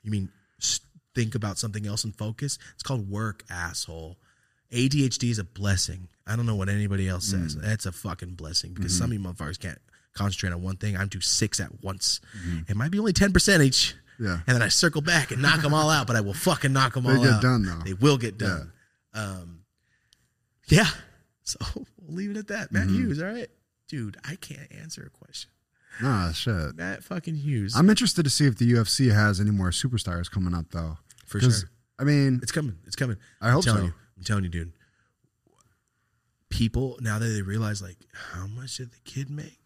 You 0.01 0.09
mean 0.09 0.29
think 1.13 1.35
about 1.35 1.59
something 1.59 1.85
else 1.85 2.03
and 2.03 2.15
focus? 2.15 2.57
It's 2.73 2.81
called 2.81 3.07
work, 3.07 3.43
asshole. 3.51 4.17
ADHD 4.71 5.29
is 5.29 5.39
a 5.39 5.43
blessing. 5.43 6.07
I 6.25 6.35
don't 6.35 6.45
know 6.45 6.55
what 6.55 6.69
anybody 6.69 7.07
else 7.07 7.25
says. 7.25 7.55
Mm. 7.55 7.61
That's 7.61 7.85
a 7.85 7.91
fucking 7.91 8.33
blessing 8.35 8.73
because 8.73 8.95
some 8.95 9.11
mm-hmm. 9.11 9.27
of 9.27 9.39
you 9.39 9.45
motherfuckers 9.45 9.59
can't 9.59 9.79
concentrate 10.13 10.51
on 10.51 10.61
one 10.61 10.75
thing. 10.75 10.97
I'm 10.97 11.07
do 11.07 11.21
six 11.21 11.59
at 11.59 11.83
once. 11.83 12.19
Mm-hmm. 12.37 12.71
It 12.71 12.75
might 12.75 12.91
be 12.91 12.99
only 12.99 13.13
ten 13.13 13.31
percent 13.31 13.63
each. 13.63 13.95
Yeah. 14.19 14.39
And 14.47 14.55
then 14.55 14.61
I 14.61 14.67
circle 14.67 15.01
back 15.01 15.31
and 15.31 15.41
knock 15.41 15.61
them 15.61 15.73
all 15.73 15.89
out, 15.89 16.07
but 16.07 16.15
I 16.15 16.21
will 16.21 16.33
fucking 16.33 16.73
knock 16.73 16.93
them 16.95 17.03
They 17.03 17.11
all 17.11 17.17
out. 17.17 17.23
They 17.23 17.29
get 17.31 17.41
done, 17.41 17.65
though. 17.65 17.83
They 17.85 17.93
will 17.93 18.17
get 18.17 18.37
done. 18.37 18.71
Um, 19.13 19.61
yeah. 20.67 20.87
So 21.43 21.59
we'll 21.73 22.13
leave 22.13 22.31
it 22.31 22.35
at 22.35 22.47
that. 22.47 22.73
Matt 22.73 22.87
mm-hmm. 22.87 22.95
Hughes, 22.95 23.21
all 23.21 23.29
right? 23.29 23.47
Dude, 23.87 24.17
I 24.25 24.35
can't 24.35 24.69
answer 24.69 25.09
a 25.09 25.09
question. 25.09 25.49
Nah, 26.01 26.33
shit. 26.33 26.75
Matt 26.75 27.05
fucking 27.05 27.35
Hughes. 27.35 27.73
I'm 27.73 27.89
interested 27.89 28.23
to 28.23 28.29
see 28.29 28.47
if 28.47 28.57
the 28.57 28.73
UFC 28.73 29.13
has 29.13 29.39
any 29.39 29.51
more 29.51 29.69
superstars 29.69 30.29
coming 30.29 30.53
up, 30.53 30.65
though. 30.71 30.97
For 31.25 31.39
sure. 31.39 31.69
I 31.97 32.03
mean, 32.03 32.41
It's 32.43 32.51
coming. 32.51 32.75
It's 32.85 32.97
coming. 32.97 33.15
I 33.39 33.51
hope 33.51 33.63
so. 33.63 33.81
you. 33.81 33.93
I'm 34.17 34.23
telling 34.23 34.43
you, 34.43 34.49
dude. 34.49 34.73
People 36.49 36.97
now 37.01 37.19
that 37.19 37.25
they 37.25 37.41
realize 37.41 37.81
like 37.81 37.97
how 38.33 38.47
much 38.47 38.77
did 38.77 38.91
the 38.91 38.99
kid 39.03 39.29
make? 39.29 39.59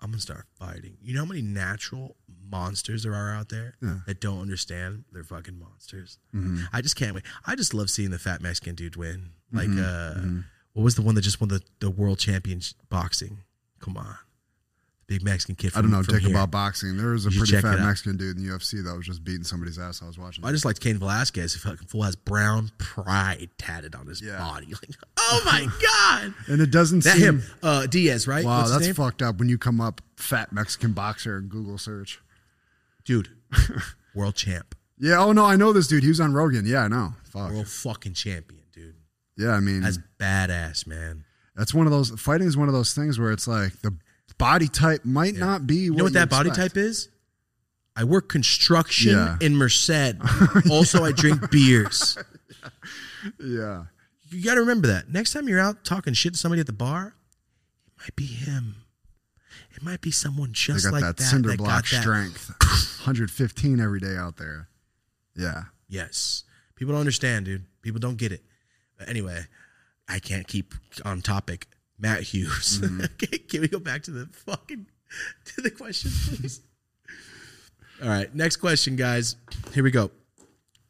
I'm 0.00 0.10
gonna 0.10 0.20
start 0.20 0.46
fighting. 0.58 0.96
You 1.02 1.14
know 1.14 1.20
how 1.22 1.26
many 1.26 1.42
natural 1.42 2.16
monsters 2.50 3.02
there 3.02 3.14
are 3.14 3.32
out 3.32 3.48
there 3.48 3.74
Yeah. 3.82 4.00
that 4.06 4.20
don't 4.20 4.40
understand 4.40 5.04
they're 5.10 5.24
fucking 5.24 5.58
monsters. 5.58 6.18
mhm. 6.34 6.68
I 6.72 6.82
just 6.82 6.96
can't 6.96 7.14
wait. 7.14 7.24
I 7.46 7.56
just 7.56 7.72
love 7.74 7.90
seeing 7.90 8.10
the 8.10 8.18
fat 8.18 8.40
Mexican 8.42 8.74
dude 8.74 8.96
win. 8.96 9.30
Like 9.50 9.68
Mhm, 9.68 9.78
uh 9.82 10.20
mhm. 10.20 10.44
what 10.74 10.82
was 10.82 10.94
the 10.94 11.02
one 11.02 11.14
that 11.14 11.22
just 11.22 11.40
won 11.40 11.48
the, 11.48 11.62
the 11.80 11.90
world 11.90 12.18
champion 12.18 12.60
boxing? 12.90 13.38
Come 13.80 13.96
on. 13.96 14.16
Big 15.08 15.24
Mexican 15.24 15.54
kid 15.54 15.72
I 15.74 15.80
don't 15.80 15.90
know 15.90 16.02
from 16.02 16.14
dick 16.14 16.22
here. 16.24 16.30
about 16.32 16.50
boxing. 16.50 16.98
There 16.98 17.08
was 17.12 17.24
a 17.24 17.30
You 17.30 17.38
pretty 17.38 17.60
fat. 17.60 17.80
Mexican 17.80 18.18
dude 18.18 18.36
in 18.36 18.44
the 18.46 18.52
UFC 18.52 18.84
that 18.84 18.94
was 18.94 19.06
just 19.06 19.24
beating 19.24 19.42
somebody's 19.42 19.78
ass. 19.78 20.02
I 20.02 20.06
was 20.06 20.18
watching. 20.18 20.44
I 20.44 20.52
just 20.52 20.66
like 20.66 20.78
Cain 20.80 20.98
Velasquez. 20.98 21.54
If 21.54 21.62
fucking 21.62 21.86
fool 21.88 22.02
has 22.02 22.14
brown 22.14 22.70
pride 22.76 23.48
tatted 23.56 23.94
on 23.94 24.06
his 24.06 24.20
Yeah. 24.20 24.36
body. 24.38 24.66
Like, 24.72 24.90
oh 25.18 25.42
my 25.46 25.66
god, 25.82 26.34
and 26.46 26.60
it 26.60 26.70
doesn't 26.70 27.04
that 27.04 27.14
seem. 27.16 27.22
him, 27.40 27.42
uh, 27.62 27.86
Diaz, 27.86 28.28
right? 28.28 28.44
Wow, 28.44 28.58
What's 28.60 28.70
that's 28.84 28.96
fucked 28.96 29.22
up. 29.22 29.38
When 29.38 29.48
you 29.48 29.56
come 29.58 29.80
up 29.80 30.02
fat 30.16 30.52
Mexican 30.52 30.92
boxer 30.92 31.38
in 31.38 31.48
Google 31.48 31.78
search. 31.78 32.20
dude. 33.04 33.30
world 34.14 34.34
champ, 34.34 34.74
Yeah. 34.98 35.18
Oh 35.24 35.32
no, 35.32 35.44
I 35.46 35.56
know 35.56 35.72
this 35.72 35.86
dude. 35.88 36.02
He 36.02 36.10
was 36.10 36.20
on 36.20 36.34
Rogan. 36.34 36.66
Yeah, 36.66 36.80
I 36.80 36.88
know. 36.88 37.14
Fuck. 37.24 37.50
world 37.52 37.68
fucking 37.68 38.12
champion, 38.12 38.60
dude. 38.74 38.94
Yeah, 39.38 39.52
I 39.52 39.60
mean, 39.60 39.80
That's 39.80 39.98
badass, 40.20 40.86
man. 40.86 41.24
that's 41.56 41.72
one 41.72 41.86
of 41.86 41.92
those. 41.92 42.10
Fighting 42.20 42.46
is 42.46 42.56
one 42.58 42.68
of 42.68 42.74
those 42.74 42.92
things 42.92 43.18
where 43.18 43.32
it's 43.32 43.48
like 43.48 43.72
the 43.80 43.96
body 44.38 44.68
type 44.68 45.04
might 45.04 45.34
not 45.34 45.66
be. 45.66 45.76
You 45.76 45.94
know 45.94 46.04
what 46.04 46.12
that 46.14 46.30
body 46.30 46.50
type 46.50 46.76
is? 46.76 47.08
I 47.96 48.04
work 48.04 48.28
construction 48.28 49.12
Yeah. 49.12 49.36
in 49.40 49.56
Merced. 49.56 49.90
also, 50.70 51.04
I 51.04 51.12
drink 51.12 51.50
beers. 51.50 52.16
Yeah. 53.40 53.84
You 54.30 54.44
got 54.44 54.54
to 54.54 54.60
remember 54.60 54.86
that. 54.88 55.10
Next 55.10 55.32
time 55.32 55.48
you're 55.48 55.58
out 55.58 55.84
talking 55.84 56.12
shit 56.14 56.34
to 56.34 56.38
somebody 56.38 56.60
at 56.60 56.66
the 56.66 56.72
bar, 56.72 57.14
it 57.86 57.92
might 58.02 58.14
be 58.16 58.26
him. 58.26 58.76
It 59.74 59.82
might 59.82 60.00
be 60.00 60.10
someone 60.10 60.52
just 60.52 60.84
got 60.84 60.92
like 60.92 61.02
that, 61.02 61.16
that. 61.16 61.22
cinder 61.24 61.50
that 61.50 61.58
block 61.58 61.86
strength. 61.86 62.52
115 63.00 63.80
every 63.80 64.00
day 64.00 64.16
out 64.16 64.36
there. 64.36 64.68
Yeah. 65.36 65.64
Yes. 65.88 66.44
People 66.76 66.92
don't 66.92 67.00
understand, 67.00 67.46
dude. 67.46 67.64
People 67.82 68.00
don't 68.00 68.16
get 68.16 68.30
it. 68.32 68.42
But 68.98 69.08
anyway, 69.08 69.44
I 70.08 70.18
can't 70.18 70.46
keep 70.46 70.74
on 71.04 71.22
topic. 71.22 71.66
Matt 71.98 72.22
Hughes. 72.22 72.80
Mm-hmm. 72.88 73.00
okay, 73.02 73.38
can 73.38 73.60
we 73.60 73.68
go 73.68 73.78
back 73.78 74.02
to 74.04 74.10
the 74.10 74.26
fucking 74.26 74.86
to 75.46 75.60
the 75.60 75.70
question, 75.70 76.10
please? 76.36 76.60
All 78.02 78.08
right, 78.08 78.32
next 78.34 78.56
question, 78.56 78.94
guys. 78.96 79.36
Here 79.72 79.82
we 79.82 79.90
go. 79.90 80.10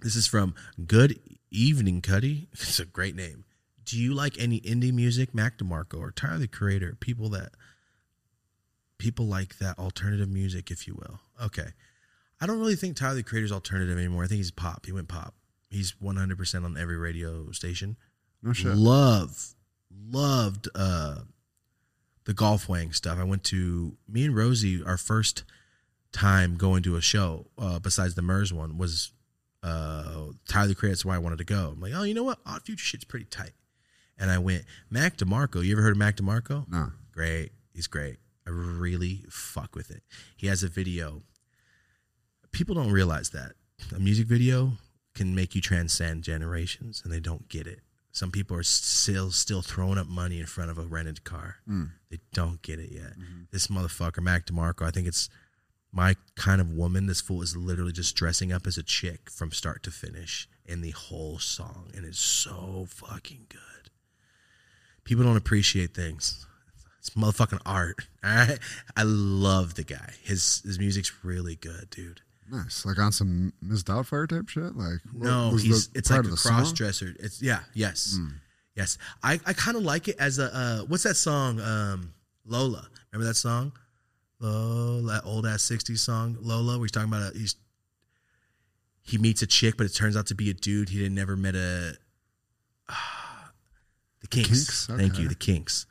This 0.00 0.14
is 0.14 0.26
from 0.26 0.54
Good 0.86 1.18
Evening 1.50 2.02
Cuddy. 2.02 2.48
It's 2.52 2.78
a 2.78 2.84
great 2.84 3.16
name. 3.16 3.44
Do 3.84 3.98
you 3.98 4.12
like 4.12 4.38
any 4.38 4.60
indie 4.60 4.92
music, 4.92 5.34
Mac 5.34 5.56
DeMarco 5.56 5.98
or 5.98 6.10
Tyler 6.10 6.38
the 6.38 6.48
Creator? 6.48 6.98
People 7.00 7.30
that 7.30 7.52
people 8.98 9.26
like 9.26 9.58
that 9.58 9.78
alternative 9.78 10.28
music, 10.28 10.70
if 10.70 10.86
you 10.86 10.94
will. 10.94 11.20
Okay. 11.42 11.68
I 12.40 12.46
don't 12.46 12.58
really 12.58 12.76
think 12.76 12.96
Tyler 12.96 13.14
the 13.14 13.22
Creator's 13.22 13.52
alternative 13.52 13.96
anymore. 13.96 14.24
I 14.24 14.26
think 14.26 14.38
he's 14.38 14.50
pop. 14.50 14.84
He 14.86 14.92
went 14.92 15.08
pop. 15.08 15.34
He's 15.70 15.92
100% 16.02 16.64
on 16.64 16.76
every 16.76 16.96
radio 16.96 17.50
station. 17.52 17.96
No 18.42 18.52
shit. 18.52 18.76
Love, 18.76 19.54
loved 20.10 20.68
uh, 20.74 21.16
the 22.24 22.34
golf 22.34 22.68
wang 22.68 22.92
stuff. 22.92 23.18
I 23.18 23.24
went 23.24 23.44
to 23.44 23.96
me 24.08 24.24
and 24.24 24.36
Rosie. 24.36 24.82
Our 24.84 24.96
first 24.96 25.44
time 26.12 26.56
going 26.56 26.82
to 26.84 26.96
a 26.96 27.00
show, 27.00 27.46
uh, 27.58 27.78
besides 27.78 28.14
the 28.14 28.22
Mers 28.22 28.52
one, 28.52 28.78
was 28.78 29.12
uh, 29.62 30.26
Tyler 30.48 30.68
the 30.68 30.74
Creator. 30.74 31.08
Why 31.08 31.16
I 31.16 31.18
wanted 31.18 31.38
to 31.38 31.44
go. 31.44 31.72
I'm 31.72 31.80
like, 31.80 31.92
oh, 31.94 32.02
you 32.02 32.14
know 32.14 32.24
what? 32.24 32.38
Odd 32.46 32.62
Future 32.62 32.84
shit's 32.84 33.04
pretty 33.04 33.26
tight. 33.26 33.52
And 34.18 34.30
I 34.30 34.38
went 34.38 34.64
Mac 34.90 35.16
DeMarco. 35.16 35.64
You 35.64 35.72
ever 35.72 35.82
heard 35.82 35.92
of 35.92 35.98
Mac 35.98 36.16
DeMarco? 36.16 36.68
No. 36.70 36.92
Great. 37.12 37.52
He's 37.72 37.86
great. 37.86 38.16
I 38.46 38.50
really 38.50 39.24
fuck 39.30 39.74
with 39.74 39.90
it. 39.90 40.02
He 40.36 40.46
has 40.48 40.62
a 40.62 40.68
video. 40.68 41.22
People 42.50 42.74
don't 42.74 42.90
realize 42.90 43.30
that 43.30 43.52
a 43.94 43.98
music 43.98 44.26
video 44.26 44.72
can 45.14 45.34
make 45.34 45.54
you 45.54 45.60
transcend 45.60 46.24
generations, 46.24 47.02
and 47.04 47.12
they 47.12 47.20
don't 47.20 47.48
get 47.48 47.66
it. 47.66 47.80
Some 48.18 48.32
people 48.32 48.56
are 48.56 48.64
still 48.64 49.30
still 49.30 49.62
throwing 49.62 49.96
up 49.96 50.08
money 50.08 50.40
in 50.40 50.46
front 50.46 50.72
of 50.72 50.78
a 50.78 50.82
rented 50.82 51.22
car. 51.22 51.58
Mm. 51.70 51.90
They 52.10 52.18
don't 52.32 52.60
get 52.62 52.80
it 52.80 52.90
yet. 52.90 53.12
This 53.52 53.68
motherfucker, 53.68 54.20
Mac 54.20 54.44
DeMarco, 54.44 54.84
I 54.84 54.90
think 54.90 55.06
it's 55.06 55.28
my 55.92 56.16
kind 56.34 56.60
of 56.60 56.68
woman. 56.68 57.06
This 57.06 57.20
fool 57.20 57.42
is 57.42 57.56
literally 57.56 57.92
just 57.92 58.16
dressing 58.16 58.52
up 58.52 58.66
as 58.66 58.76
a 58.76 58.82
chick 58.82 59.30
from 59.30 59.52
start 59.52 59.84
to 59.84 59.92
finish 59.92 60.48
in 60.66 60.80
the 60.80 60.90
whole 60.90 61.38
song, 61.38 61.92
and 61.94 62.04
it's 62.04 62.18
so 62.18 62.86
fucking 62.88 63.46
good. 63.48 63.90
People 65.04 65.22
don't 65.22 65.36
appreciate 65.36 65.94
things. 65.94 66.44
It's 66.98 67.10
motherfucking 67.10 67.62
art. 67.64 68.08
All 68.24 68.34
right, 68.34 68.58
I 68.96 69.04
love 69.04 69.74
the 69.74 69.84
guy. 69.84 70.14
His 70.24 70.60
his 70.64 70.80
music's 70.80 71.24
really 71.24 71.54
good, 71.54 71.88
dude. 71.90 72.22
Nice. 72.50 72.84
Like 72.86 72.98
on 72.98 73.12
some 73.12 73.52
Miss 73.60 73.82
Doubtfire 73.82 74.28
type 74.28 74.48
shit? 74.48 74.74
Like, 74.76 75.00
what 75.12 75.24
No, 75.24 75.50
was 75.52 75.62
he's 75.62 75.90
it's 75.94 76.10
like 76.10 76.20
of 76.20 76.32
a 76.32 76.36
cross 76.36 76.72
dresser. 76.72 77.14
It's 77.20 77.42
yeah, 77.42 77.60
yes, 77.74 78.18
yes. 78.74 78.96
I 79.22 79.38
I 79.46 79.52
kind 79.52 79.76
of 79.76 79.82
like 79.82 80.08
it 80.08 80.16
as 80.18 80.38
a 80.38 80.50
uh, 80.54 80.78
what's 80.86 81.02
that 81.02 81.16
song? 81.16 81.60
Um, 81.60 82.12
Lola. 82.46 82.88
Remember 83.12 83.28
that 83.28 83.34
song? 83.34 83.72
Lola, 84.40 85.14
that 85.14 85.24
old 85.26 85.46
ass 85.46 85.62
'60s 85.62 85.98
song, 85.98 86.36
Lola. 86.40 86.78
Where 86.78 86.84
he's 86.84 86.92
talking 86.92 87.08
about 87.12 87.34
a, 87.34 87.38
he's 87.38 87.56
he 89.02 89.18
meets 89.18 89.42
a 89.42 89.46
chick, 89.46 89.76
but 89.76 89.84
it 89.86 89.94
turns 89.94 90.16
out 90.16 90.26
to 90.28 90.34
be 90.34 90.48
a 90.50 90.54
dude. 90.54 90.88
He 90.90 90.98
didn't 90.98 91.14
never 91.14 91.36
met 91.36 91.54
a 91.54 91.96
the 94.20 94.26
Kinks. 94.28 94.48
Kinks? 94.48 94.86
Thank 94.86 95.18
you, 95.18 95.28
the 95.28 95.34
Kinks. 95.34 95.86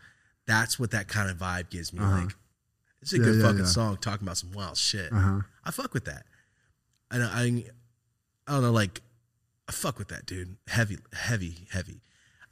That's 0.45 0.79
what 0.79 0.91
that 0.91 1.07
kind 1.07 1.29
of 1.29 1.37
vibe 1.37 1.69
gives 1.69 1.93
me. 1.93 1.99
Uh-huh. 1.99 2.21
Like 2.21 2.35
it's 3.01 3.13
a 3.13 3.17
Yeah, 3.17 3.23
good 3.23 3.35
yeah, 3.37 3.41
fucking 3.43 3.59
yeah. 3.59 3.65
song 3.65 3.97
talking 4.01 4.25
about 4.25 4.37
some 4.37 4.51
wild 4.53 4.77
shit. 4.77 5.11
Uh 5.11 5.15
huh. 5.19 5.39
I 5.63 5.71
fuck 5.71 5.93
with 5.93 6.05
that. 6.05 6.25
And 7.11 7.23
I, 7.23 7.63
I 8.47 8.53
don't 8.53 8.61
know, 8.61 8.71
like, 8.71 9.01
I 9.67 9.71
fuck 9.71 9.97
with 9.97 10.07
that, 10.09 10.25
dude. 10.25 10.57
Heavy, 10.67 10.97
heavy, 11.13 11.67
heavy. 11.71 12.01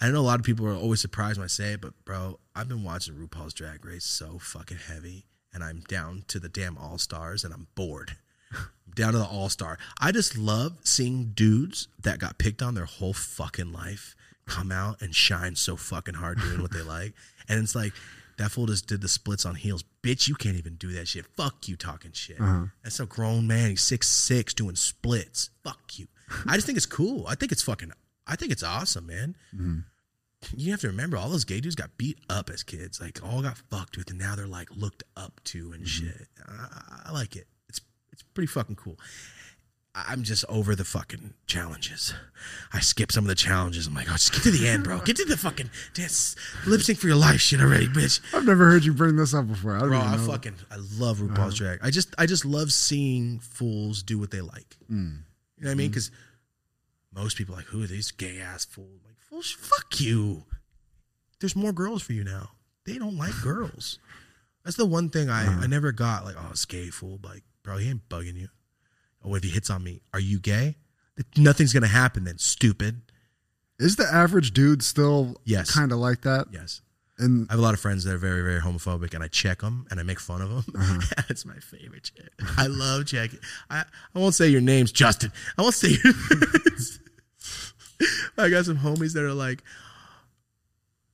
I 0.02 0.10
know 0.10 0.20
a 0.20 0.22
lot 0.22 0.39
of 0.39 0.46
people 0.46 0.68
are 0.68 0.76
always 0.76 1.00
surprised 1.00 1.38
when 1.38 1.46
I 1.46 1.48
say 1.48 1.74
it, 1.74 1.82
but 1.82 1.94
bro, 2.04 2.39
I've 2.54 2.68
been 2.68 2.84
watching 2.84 3.15
RuPaul's 3.15 3.54
Drag 3.54 3.86
Race 3.86 4.04
so 4.04 4.38
fucking 4.39 4.78
heavy, 4.89 5.26
and 5.54 5.63
I'm 5.63 5.80
down 5.88 6.24
to 6.28 6.39
the 6.39 6.50
damn 6.50 6.78
All 6.78 6.98
Stars, 6.98 7.44
and 7.46 7.54
I'm 7.54 7.68
bored. 7.76 8.18
I'm 8.54 8.94
down 8.94 9.13
to 9.13 9.20
the 9.20 9.26
All 9.26 9.48
Star. 9.48 9.78
I 10.02 10.12
just 10.12 10.38
love 10.38 10.80
seeing 10.84 11.32
dudes 11.34 11.88
that 12.02 12.20
got 12.20 12.38
picked 12.38 12.62
on 12.62 12.76
their 12.76 12.86
whole 12.86 13.13
fucking 13.13 13.72
life 13.72 14.15
come 14.46 14.72
out 14.72 15.02
and 15.02 15.15
shine 15.15 15.56
so 15.56 15.76
fucking 15.76 16.15
hard 16.15 16.39
doing 16.39 16.62
what 16.62 16.72
they 16.72 16.82
like, 16.84 17.13
and 17.48 17.63
it's 17.63 17.76
like. 17.76 17.94
That 18.38 18.52
fool 18.52 18.65
just 18.65 18.88
did 18.88 19.02
the 19.02 19.08
splits 19.08 19.45
on 19.45 19.56
heels. 19.56 19.84
Bitch, 20.04 20.28
you 20.28 20.36
can't 20.36 20.58
even 20.58 20.76
do 20.76 20.91
that 20.93 21.08
shit. 21.08 21.26
Fuck 21.38 21.67
you 21.69 21.76
talking 21.78 22.12
shit. 22.12 22.39
Uh-huh. 22.39 22.65
That's 22.84 23.00
a 23.00 23.06
grown 23.06 23.48
man. 23.48 23.69
He's 23.69 23.82
six 23.82 24.08
six 24.10 24.54
doing 24.54 24.76
splits. 24.76 25.50
Fuck 25.63 25.98
you. 25.98 26.08
I 26.48 26.56
just 26.56 26.65
think 26.65 26.76
it's 26.78 26.86
cool. 26.86 27.26
I 27.28 27.36
think 27.36 27.52
it's 27.52 27.62
fucking. 27.63 27.91
I 28.28 28.36
think 28.36 28.52
it's 28.52 28.63
awesome, 28.63 29.06
man. 29.08 29.36
Mm-hmm. 29.56 29.80
You 30.58 30.71
have 30.71 30.82
to 30.82 30.88
remember, 30.88 31.17
all 31.17 31.30
those 31.30 31.45
gay 31.45 31.60
dudes 31.60 31.76
got 31.76 31.98
beat 31.98 32.19
up 32.30 32.50
as 32.50 32.62
kids. 32.63 33.00
Like 33.00 33.19
all 33.24 33.41
got 33.41 33.58
fucked 33.58 33.98
with, 33.98 34.10
and 34.10 34.19
now 34.19 34.36
they're 34.36 34.45
like 34.48 34.69
looked 34.76 35.04
up 35.15 35.39
to 35.45 35.71
and 35.71 35.84
Mm-hmm. 35.86 36.08
shit. 36.08 36.28
I, 36.48 37.02
I 37.06 37.12
like 37.12 37.36
it. 37.36 37.48
It's 37.69 37.80
it's 38.12 38.21
pretty 38.21 38.48
fucking 38.48 38.76
cool. 38.76 39.00
I'm 39.95 40.23
just 40.23 40.43
over 40.49 40.75
the 40.75 40.84
fucking 40.84 41.34
challenges. 41.47 42.13
I 42.73 42.81
skip 42.81 43.13
some 43.13 43.23
of 43.23 43.29
the 43.29 43.36
challenges. 43.36 43.88
I'm 43.88 43.93
like, 43.93 44.08
oh, 44.10 44.13
just 44.13 44.34
get 44.34 44.43
to 44.43 44.51
the 44.51 44.67
end, 44.67 44.84
bro. 44.84 44.99
Get 44.99 45.15
to 45.15 45.25
the 45.25 45.38
fucking 45.38 45.69
dance, 45.93 46.36
lip 46.67 46.81
sync 46.81 46.99
for 46.99 47.08
your 47.08 47.15
life 47.15 47.39
shit 47.39 47.62
already, 47.62 47.88
bitch. 47.88 48.19
I've 48.34 48.45
never 48.45 48.65
heard 48.65 48.84
you 48.84 48.93
bring 48.93 49.15
this 49.15 49.34
up 49.34 49.47
before. 49.47 49.77
I 49.77 49.79
don't 49.79 49.89
Bro, 49.89 49.99
I 49.99 50.17
fucking 50.17 50.55
I 50.69 50.75
love 50.99 51.19
RuPaul's 51.19 51.38
uh-huh. 51.62 51.77
drag. 51.77 51.79
I 51.81 51.91
just 51.91 52.13
I 52.17 52.25
just 52.25 52.43
love 52.43 52.73
seeing 52.73 53.39
fools 53.39 54.03
do 54.03 54.19
what 54.19 54.31
they 54.31 54.41
like. 54.41 54.77
Mm. 54.91 55.19
You 55.58 55.63
know 55.63 55.69
what 55.69 55.71
I 55.71 55.75
mean? 55.75 55.88
Hmm. 55.88 55.91
Because 55.91 56.12
most 57.13 57.38
people 57.38 57.55
are 57.55 57.60
like, 57.60 57.67
who 57.67 57.81
are 57.84 57.88
these 57.88 58.12
gay 58.12 58.39
ass 58.39 58.65
fools? 58.65 58.99
Like, 59.05 59.17
fools, 59.17 59.51
fuck 59.51 59.99
you. 60.01 60.43
There's 61.39 61.55
more 61.55 61.71
girls 61.71 62.03
for 62.03 62.12
you 62.12 62.25
now. 62.25 62.49
They 62.86 62.97
don't 62.97 63.17
like 63.17 63.41
girls. 63.41 63.99
That's 64.65 64.77
the 64.77 64.86
one 64.86 65.10
thing 65.10 65.29
I 65.29 65.45
uh-huh. 65.45 65.62
I 65.63 65.67
never 65.67 65.91
got. 65.91 66.25
Like, 66.25 66.36
oh, 66.38 66.49
it's 66.51 66.65
gay 66.65 66.89
fool. 66.89 67.19
Like, 67.23 67.43
bro, 67.63 67.77
he 67.77 67.89
ain't 67.89 68.10
bugging 68.10 68.36
you. 68.36 68.49
Oh, 69.25 69.35
if 69.35 69.43
he 69.43 69.49
hits 69.49 69.69
on 69.69 69.83
me, 69.83 70.01
are 70.13 70.19
you 70.19 70.39
gay? 70.39 70.75
Nothing's 71.38 71.73
gonna 71.73 71.88
happen 71.88 72.25
then. 72.25 72.38
Stupid. 72.38 73.01
Is 73.79 73.95
the 73.95 74.05
average 74.05 74.51
dude 74.51 74.83
still 74.83 75.41
Yes. 75.43 75.71
kind 75.71 75.91
of 75.91 75.97
like 75.97 76.21
that? 76.21 76.47
Yes. 76.51 76.81
And 77.17 77.47
I 77.49 77.53
have 77.53 77.59
a 77.59 77.63
lot 77.63 77.73
of 77.73 77.79
friends 77.79 78.03
that 78.03 78.13
are 78.13 78.17
very, 78.17 78.41
very 78.41 78.59
homophobic, 78.59 79.13
and 79.13 79.23
I 79.23 79.29
check 79.29 79.61
them 79.61 79.88
and 79.89 80.01
I 80.01 80.03
make 80.03 80.19
fun 80.19 80.41
of 80.41 80.49
them. 80.49 80.65
Uh-huh. 80.77 80.99
That's 81.27 81.45
my 81.45 81.55
favorite 81.55 82.11
shit. 82.13 82.29
I 82.57 82.67
love 82.67 83.05
checking. 83.05 83.39
I, 83.69 83.85
I 84.13 84.19
won't 84.19 84.35
say 84.35 84.49
your 84.49 84.59
name's 84.61 84.91
Justin. 84.91 85.31
I 85.57 85.61
won't 85.61 85.75
say 85.75 85.95
your 86.03 86.13
I 88.38 88.49
got 88.49 88.65
some 88.65 88.77
homies 88.77 89.13
that 89.13 89.23
are 89.23 89.33
like, 89.33 89.63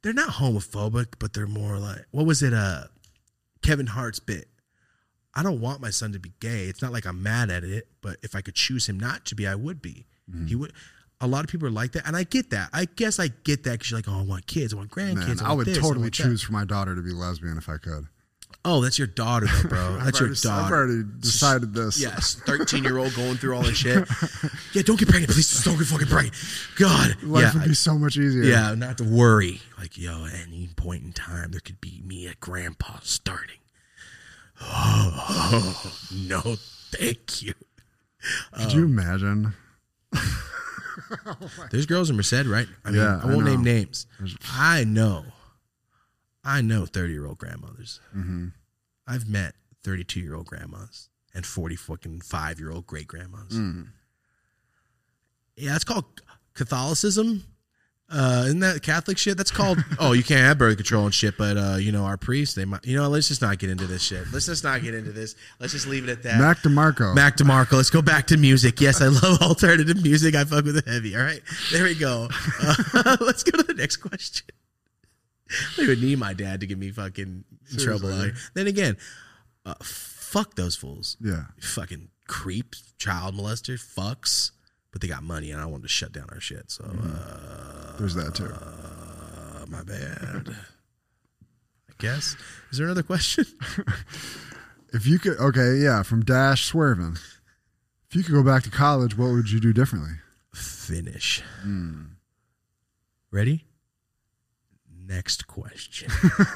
they're 0.01 0.13
not 0.13 0.29
homophobic, 0.29 1.13
but 1.19 1.33
they're 1.33 1.45
more 1.45 1.77
like, 1.77 2.05
what 2.09 2.25
was 2.25 2.41
it? 2.41 2.53
Uh, 2.53 2.85
Kevin 3.61 3.85
Hart's 3.85 4.19
bit. 4.19 4.47
I 5.33 5.43
don't 5.43 5.61
want 5.61 5.79
my 5.81 5.89
son 5.91 6.11
to 6.13 6.19
be 6.19 6.31
gay. 6.39 6.65
It's 6.65 6.81
not 6.81 6.91
like 6.91 7.05
I'm 7.05 7.23
mad 7.23 7.49
at 7.49 7.63
it, 7.63 7.87
but 8.01 8.17
if 8.21 8.35
I 8.35 8.41
could 8.41 8.55
choose 8.55 8.87
him 8.89 8.99
not 8.99 9.25
to 9.27 9.35
be, 9.35 9.47
I 9.47 9.55
would 9.55 9.81
be. 9.81 10.05
Mm-hmm. 10.29 10.47
He 10.47 10.55
would. 10.55 10.73
A 11.21 11.27
lot 11.27 11.43
of 11.45 11.51
people 11.51 11.67
are 11.67 11.71
like 11.71 11.91
that, 11.91 12.07
and 12.07 12.15
I 12.17 12.23
get 12.23 12.49
that. 12.49 12.69
I 12.73 12.85
guess 12.95 13.19
I 13.19 13.27
get 13.43 13.63
that 13.63 13.73
because 13.73 13.91
you're 13.91 13.99
like, 13.99 14.07
oh, 14.09 14.19
I 14.19 14.23
want 14.23 14.47
kids, 14.47 14.73
I 14.73 14.77
want 14.77 14.89
grandkids. 14.91 15.37
man, 15.37 15.45
I, 15.45 15.51
I 15.51 15.53
would 15.53 15.67
this, 15.67 15.77
totally 15.77 16.01
want 16.01 16.17
that." 16.17 16.23
choose 16.23 16.41
for 16.41 16.51
my 16.51 16.65
daughter 16.65 16.95
to 16.95 17.01
be 17.01 17.11
lesbian 17.11 17.57
if 17.57 17.69
I 17.69 17.77
could. 17.77 18.07
Oh, 18.65 18.81
that's 18.81 18.97
your 18.99 19.07
daughter, 19.07 19.47
though, 19.47 19.69
bro. 19.69 19.97
That's 20.03 20.19
your 20.19 20.27
already- 20.29 20.41
daughter. 20.41 20.65
I've 20.65 20.71
already 20.71 21.03
decided 21.19 21.73
this. 21.73 21.99
Yes, 21.99 22.35
thirteen 22.45 22.83
year 22.83 22.97
old 22.99 23.15
going 23.15 23.37
through 23.37 23.55
all 23.55 23.63
this 23.63 23.77
shit. 23.77 24.07
Yeah, 24.73 24.83
don't 24.83 24.97
get 24.99 25.09
pregnant, 25.09 25.33
please. 25.33 25.49
Just 25.49 25.65
don't 25.65 25.77
get 25.77 25.87
fucking 25.87 26.07
pregnant. 26.07 26.35
God, 26.77 27.21
Life 27.23 27.43
yeah, 27.43 27.59
would 27.59 27.67
be 27.69 27.73
so 27.73 27.97
much 27.97 28.17
easier. 28.17 28.43
yeah, 28.43 28.73
not 28.75 28.97
to 28.99 29.03
worry. 29.03 29.59
Like, 29.77 29.97
yo, 29.97 30.25
at 30.25 30.33
any 30.47 30.69
point 30.75 31.03
in 31.03 31.11
time, 31.11 31.51
there 31.51 31.59
could 31.59 31.81
be 31.81 32.01
me 32.05 32.27
at 32.27 32.39
grandpa 32.39 32.99
starting. 33.01 33.57
Oh, 34.61 35.91
no, 36.27 36.41
thank 36.91 37.41
you. 37.41 37.53
Could 38.53 38.73
you 38.73 38.85
imagine? 38.85 39.53
There's 41.71 41.85
girls 41.85 42.09
in 42.09 42.15
Merced, 42.15 42.45
right? 42.45 42.67
I 42.85 42.91
mean, 42.91 42.99
Yeah, 43.01 43.19
I 43.23 43.23
I 43.23 43.25
won't 43.25 43.45
know. 43.45 43.51
name 43.51 43.63
names. 43.63 44.05
I 44.53 44.83
know, 44.83 45.25
I 46.43 46.61
know, 46.61 46.85
thirty 46.85 47.13
year 47.13 47.25
old 47.25 47.37
grandmothers. 47.37 47.99
Mm-hmm. 48.15 48.47
I've 49.07 49.27
met 49.27 49.55
32 49.83 50.19
year 50.19 50.35
old 50.35 50.45
grandmas 50.45 51.09
and 51.33 51.45
40 51.45 51.75
fucking 51.75 52.21
five 52.21 52.59
year 52.59 52.71
old 52.71 52.85
great 52.87 53.07
grandmas. 53.07 53.51
Mm. 53.53 53.87
Yeah, 55.57 55.75
it's 55.75 55.83
called 55.83 56.05
Catholicism. 56.53 57.43
Uh, 58.11 58.43
isn't 58.47 58.59
that 58.59 58.81
Catholic 58.83 59.17
shit? 59.17 59.37
That's 59.37 59.51
called. 59.51 59.79
oh, 59.99 60.11
you 60.11 60.23
can't 60.23 60.41
have 60.41 60.57
birth 60.57 60.75
control 60.75 61.05
and 61.05 61.13
shit, 61.13 61.37
but 61.37 61.57
uh, 61.57 61.77
you 61.77 61.91
know 61.91 62.03
our 62.03 62.17
priests, 62.17 62.55
they 62.55 62.65
might. 62.65 62.85
You 62.85 62.97
know, 62.97 63.07
let's 63.07 63.29
just 63.29 63.41
not 63.41 63.57
get 63.57 63.69
into 63.69 63.87
this 63.87 64.01
shit. 64.03 64.25
Let's 64.33 64.47
just 64.47 64.63
not 64.63 64.81
get 64.81 64.93
into 64.93 65.11
this. 65.11 65.35
Let's 65.59 65.71
just 65.73 65.87
leave 65.87 66.03
it 66.03 66.11
at 66.11 66.23
that. 66.23 66.39
Mac 66.39 66.57
DeMarco. 66.59 67.15
Mac 67.15 67.37
DeMarco. 67.37 67.73
Let's 67.73 67.89
go 67.89 68.01
back 68.01 68.27
to 68.27 68.37
music. 68.37 68.81
Yes, 68.81 69.01
I 69.01 69.07
love 69.07 69.41
alternative 69.41 70.03
music. 70.03 70.35
I 70.35 70.43
fuck 70.43 70.65
with 70.65 70.83
the 70.83 70.91
heavy. 70.91 71.15
All 71.15 71.23
right, 71.23 71.41
there 71.71 71.83
we 71.83 71.95
go. 71.95 72.27
Uh, 72.93 73.17
let's 73.21 73.43
go 73.43 73.57
to 73.57 73.63
the 73.63 73.73
next 73.73 73.97
question. 73.97 74.47
I 75.79 75.87
would 75.87 76.01
need 76.01 76.19
my 76.19 76.33
dad 76.33 76.59
to 76.59 76.67
get 76.67 76.77
me 76.77 76.91
fucking 76.91 77.43
in 77.71 77.77
trouble. 77.77 77.99
Seriously. 78.09 78.13
Out 78.19 78.25
here. 78.25 78.33
Then 78.53 78.67
again, 78.67 78.97
uh, 79.65 79.75
fuck 79.81 80.55
those 80.55 80.75
fools. 80.75 81.17
yeah. 81.21 81.43
Fucking 81.59 82.09
creeps, 82.27 82.93
child 82.97 83.35
molester, 83.35 83.73
fucks. 83.75 84.51
But 84.91 85.01
they 85.01 85.07
got 85.07 85.23
money, 85.23 85.51
and 85.51 85.61
I 85.61 85.65
wanted 85.65 85.83
to 85.83 85.89
shut 85.89 86.11
down 86.11 86.27
our 86.31 86.39
shit. 86.41 86.69
So, 86.69 86.83
uh, 86.83 87.97
There's 87.97 88.13
that 88.15 88.35
too. 88.35 88.45
uh, 88.53 89.65
my 89.67 89.83
bad. 89.83 90.49
I 91.89 91.93
guess. 91.97 92.35
Is 92.71 92.77
there 92.77 92.87
another 92.87 93.03
question? 93.03 93.45
If 94.93 95.07
you 95.07 95.19
could, 95.19 95.37
okay, 95.39 95.75
yeah, 95.77 96.03
from 96.03 96.21
Dash 96.25 96.65
Swerving. 96.65 97.15
If 98.09 98.15
you 98.17 98.23
could 98.23 98.33
go 98.33 98.43
back 98.43 98.63
to 98.63 98.69
college, 98.69 99.17
what 99.17 99.31
would 99.31 99.49
you 99.49 99.61
do 99.61 99.71
differently? 99.71 100.15
Finish. 100.53 101.41
Ready? 103.31 103.63
Next 105.07 105.47
question. 105.47 106.09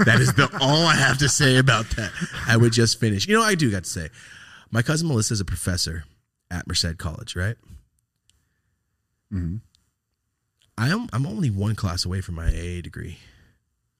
that 0.05 0.17
is 0.19 0.33
the 0.33 0.49
all 0.59 0.85
I 0.85 0.95
have 0.95 1.17
to 1.19 1.29
say 1.29 1.55
about 1.55 1.85
that. 1.91 2.11
I 2.45 2.57
would 2.57 2.73
just 2.73 2.99
finish. 2.99 3.25
You 3.25 3.37
know, 3.37 3.41
I 3.43 3.55
do 3.55 3.71
got 3.71 3.85
to 3.85 3.89
say, 3.89 4.09
my 4.69 4.81
cousin 4.81 5.07
Melissa 5.07 5.35
is 5.35 5.39
a 5.39 5.45
professor 5.45 6.03
at 6.51 6.67
Merced 6.67 6.97
College, 6.97 7.37
right? 7.37 7.55
Mhm. 9.33 9.61
I 10.77 10.89
am. 10.89 11.07
I'm 11.13 11.25
only 11.25 11.49
one 11.49 11.75
class 11.75 12.05
away 12.05 12.21
from 12.21 12.35
my 12.35 12.47
AA 12.47 12.81
degree. 12.81 13.17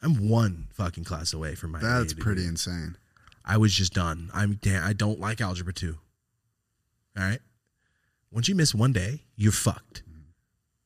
I'm 0.01 0.27
one 0.29 0.67
fucking 0.73 1.03
class 1.05 1.33
away 1.33 1.55
from 1.55 1.71
my. 1.71 1.79
AA 1.79 1.81
That's 1.99 2.13
degree. 2.13 2.23
pretty 2.23 2.45
insane. 2.45 2.97
I 3.43 3.57
was 3.57 3.73
just 3.73 3.93
done. 3.93 4.29
I'm 4.33 4.55
damn. 4.61 4.83
I 4.83 4.93
don't 4.93 5.19
like 5.19 5.39
algebra 5.41 5.73
two. 5.73 5.97
All 7.17 7.23
right. 7.23 7.39
Once 8.31 8.47
you 8.49 8.55
miss 8.55 8.75
one 8.75 8.91
day, 8.91 9.21
you're 9.35 9.51
fucked. 9.51 10.03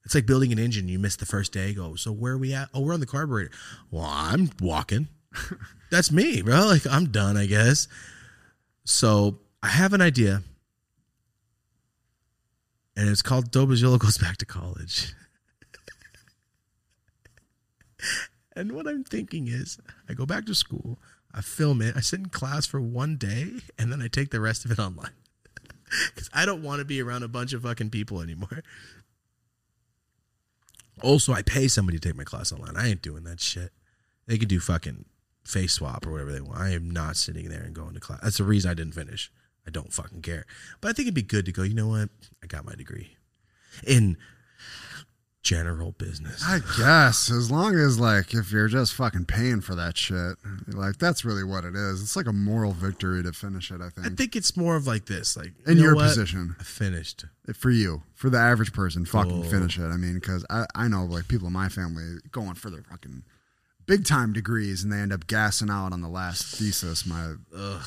It's 0.05 0.13
like 0.15 0.25
building 0.25 0.51
an 0.51 0.59
engine. 0.59 0.87
You 0.87 0.99
miss 0.99 1.15
the 1.15 1.25
first 1.25 1.51
day. 1.51 1.73
Go. 1.73 1.95
So 1.95 2.11
where 2.11 2.33
are 2.33 2.37
we 2.37 2.53
at? 2.53 2.69
Oh, 2.73 2.81
we're 2.81 2.93
on 2.93 2.99
the 2.99 3.05
carburetor. 3.05 3.51
Well, 3.91 4.05
I'm 4.05 4.51
walking. 4.61 5.07
That's 5.91 6.11
me, 6.11 6.41
bro. 6.41 6.65
Like 6.67 6.85
I'm 6.87 7.05
done. 7.11 7.37
I 7.37 7.45
guess. 7.45 7.87
So 8.85 9.39
I 9.61 9.67
have 9.69 9.93
an 9.93 10.01
idea, 10.01 10.43
and 12.99 13.07
it's 13.07 13.21
called 13.21 13.49
Dope 13.49 13.69
As 13.69 13.81
Usual 13.81 13.97
goes 13.97 14.17
back 14.17 14.35
to 14.37 14.45
college. 14.45 15.13
and 18.57 18.73
what 18.73 18.87
I'm 18.87 19.05
thinking 19.05 19.47
is, 19.47 19.79
I 20.09 20.13
go 20.13 20.25
back 20.25 20.45
to 20.47 20.53
school. 20.53 20.99
I 21.33 21.39
film 21.39 21.81
it. 21.81 21.95
I 21.95 22.01
sit 22.01 22.19
in 22.19 22.25
class 22.25 22.65
for 22.65 22.81
one 22.81 23.15
day, 23.15 23.51
and 23.77 23.89
then 23.89 24.01
I 24.01 24.09
take 24.09 24.31
the 24.31 24.41
rest 24.41 24.65
of 24.65 24.71
it 24.71 24.79
online. 24.79 25.11
Because 26.13 26.29
I 26.33 26.45
don't 26.45 26.61
want 26.61 26.79
to 26.79 26.85
be 26.85 27.01
around 27.01 27.23
a 27.23 27.27
bunch 27.27 27.51
of 27.51 27.63
fucking 27.63 27.89
people 27.89 28.21
anymore. 28.21 28.63
Also, 31.01 31.33
I 31.33 31.41
pay 31.41 31.67
somebody 31.67 31.97
to 31.97 32.07
take 32.07 32.15
my 32.15 32.23
class 32.23 32.51
online. 32.51 32.77
I 32.77 32.89
ain't 32.89 33.01
doing 33.01 33.23
that 33.23 33.39
shit. 33.39 33.71
They 34.27 34.37
can 34.37 34.47
do 34.47 34.59
fucking 34.59 35.05
face 35.43 35.73
swap 35.73 36.05
or 36.05 36.11
whatever 36.11 36.31
they 36.31 36.41
want. 36.41 36.59
I 36.59 36.73
am 36.73 36.91
not 36.91 37.17
sitting 37.17 37.49
there 37.49 37.63
and 37.63 37.73
going 37.73 37.95
to 37.95 37.99
class. 37.99 38.19
That's 38.21 38.37
the 38.37 38.43
reason 38.43 38.69
I 38.69 38.75
didn't 38.75 38.93
finish. 38.93 39.31
I 39.69 39.71
don't 39.71 39.93
fucking 39.93 40.23
care. 40.23 40.47
But 40.81 40.89
I 40.89 40.93
think 40.93 41.05
it'd 41.05 41.13
be 41.13 41.21
good 41.21 41.45
to 41.45 41.51
go, 41.51 41.61
you 41.61 41.75
know 41.75 41.89
what? 41.89 42.09
I 42.43 42.47
got 42.47 42.65
my 42.65 42.73
degree 42.73 43.17
in 43.85 44.17
general 45.43 45.91
business. 45.91 46.43
I 46.43 46.59
guess 46.75 47.29
as 47.29 47.51
long 47.51 47.75
as 47.75 47.99
like 47.99 48.33
if 48.33 48.51
you're 48.51 48.67
just 48.67 48.95
fucking 48.95 49.25
paying 49.25 49.61
for 49.61 49.75
that 49.75 49.95
shit, 49.95 50.37
like 50.69 50.97
that's 50.97 51.23
really 51.23 51.43
what 51.43 51.65
it 51.65 51.75
is. 51.75 52.01
It's 52.01 52.15
like 52.15 52.25
a 52.25 52.33
moral 52.33 52.71
victory 52.71 53.21
to 53.21 53.31
finish 53.31 53.69
it. 53.69 53.79
I 53.79 53.89
think. 53.89 54.07
I 54.07 54.09
think 54.09 54.35
it's 54.35 54.57
more 54.57 54.75
of 54.75 54.87
like 54.87 55.05
this, 55.05 55.37
like 55.37 55.53
in 55.67 55.77
you 55.77 55.83
know 55.83 55.89
your 55.89 55.95
what? 55.95 56.07
position, 56.07 56.55
I 56.59 56.63
finished. 56.63 57.25
for 57.53 57.69
you, 57.69 58.01
for 58.15 58.31
the 58.31 58.39
average 58.39 58.73
person, 58.73 59.05
fucking 59.05 59.43
finish 59.43 59.77
it. 59.77 59.85
I 59.85 59.97
mean, 59.97 60.15
because 60.15 60.43
I 60.49 60.65
I 60.73 60.87
know 60.87 61.05
like 61.05 61.27
people 61.27 61.45
in 61.45 61.53
my 61.53 61.69
family 61.69 62.17
going 62.31 62.55
for 62.55 62.71
their 62.71 62.81
fucking 62.81 63.21
big 63.85 64.03
time 64.03 64.33
degrees 64.33 64.83
and 64.83 64.91
they 64.91 64.97
end 64.97 65.13
up 65.13 65.27
gassing 65.27 65.69
out 65.69 65.93
on 65.93 66.01
the 66.01 66.09
last 66.09 66.55
thesis. 66.55 67.05
My 67.05 67.35
Ugh. 67.55 67.83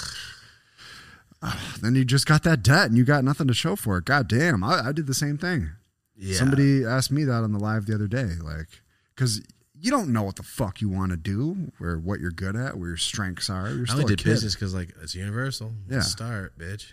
then 1.82 1.95
you 1.95 2.05
just 2.05 2.26
got 2.26 2.43
that 2.45 2.62
debt 2.62 2.86
and 2.86 2.97
you 2.97 3.05
got 3.05 3.24
nothing 3.24 3.49
to 3.49 3.55
show 3.55 3.76
for 3.76 3.99
it. 3.99 4.05
God 4.05 4.28
damn, 4.28 4.62
I, 4.62 4.88
I 4.88 4.93
did 4.93 5.07
the 5.07 5.14
same 5.14 5.38
thing. 5.38 5.70
Yeah. 6.16 6.36
Somebody 6.36 6.84
asked 6.84 7.11
me 7.11 7.24
that 7.24 7.43
on 7.43 7.53
the 7.53 7.59
live 7.59 7.86
the 7.86 7.95
other 7.95 8.07
day, 8.07 8.28
like, 8.43 8.68
because 9.14 9.43
you 9.82 9.90
don't 9.90 10.12
know 10.12 10.22
what 10.22 10.36
the 10.36 10.43
fuck 10.43 10.80
you 10.80 10.88
want 10.88 11.11
to 11.11 11.16
do 11.16 11.72
or 11.80 11.99
what 11.99 12.20
you're 12.20 12.30
good 12.30 12.55
at, 12.55 12.78
where 12.78 12.88
your 12.88 12.97
strengths 12.97 13.51
are. 13.51 13.70
You're 13.70 13.86
I 13.90 13.95
only 13.95 14.05
did 14.05 14.22
business 14.22 14.55
because 14.55 14.74
like 14.74 14.95
it's 15.03 15.14
universal. 15.14 15.72
Yeah. 15.90 16.01
Start, 16.01 16.57
bitch. 16.59 16.93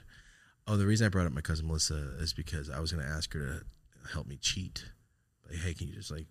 Oh, 0.67 0.77
the 0.77 0.87
reason 0.87 1.05
I 1.05 1.09
brought 1.09 1.27
up 1.27 1.31
my 1.31 1.41
cousin 1.41 1.67
Melissa 1.67 2.13
is 2.19 2.33
because 2.33 2.69
I 2.69 2.79
was 2.79 2.91
gonna 2.91 3.07
ask 3.07 3.31
her 3.33 3.39
to 3.39 4.11
help 4.11 4.25
me 4.25 4.37
cheat. 4.37 4.85
Like, 5.47 5.59
hey, 5.59 5.73
can 5.75 5.87
you 5.87 5.93
just 5.93 6.09
like 6.09 6.25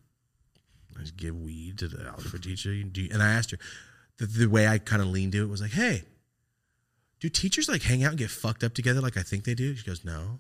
just 0.98 1.16
give 1.16 1.36
weed 1.36 1.78
to 1.78 1.88
the 1.88 2.08
algebra 2.08 2.40
teacher? 2.40 2.70
And 2.70 3.22
I 3.22 3.32
asked 3.32 3.52
her. 3.52 3.58
The, 4.16 4.26
the 4.26 4.46
way 4.46 4.66
I 4.66 4.78
kind 4.78 5.00
of 5.00 5.06
leaned 5.06 5.32
to 5.32 5.44
it 5.44 5.48
was 5.48 5.60
like, 5.60 5.70
hey, 5.70 6.02
do 7.20 7.28
teachers 7.28 7.68
like 7.68 7.82
hang 7.82 8.04
out 8.04 8.10
and 8.10 8.18
get 8.18 8.30
fucked 8.30 8.62
up 8.64 8.74
together 8.74 9.00
like 9.00 9.16
I 9.16 9.22
think 9.22 9.44
they 9.44 9.54
do? 9.54 9.74
She 9.74 9.84
goes, 9.86 10.04
no. 10.04 10.38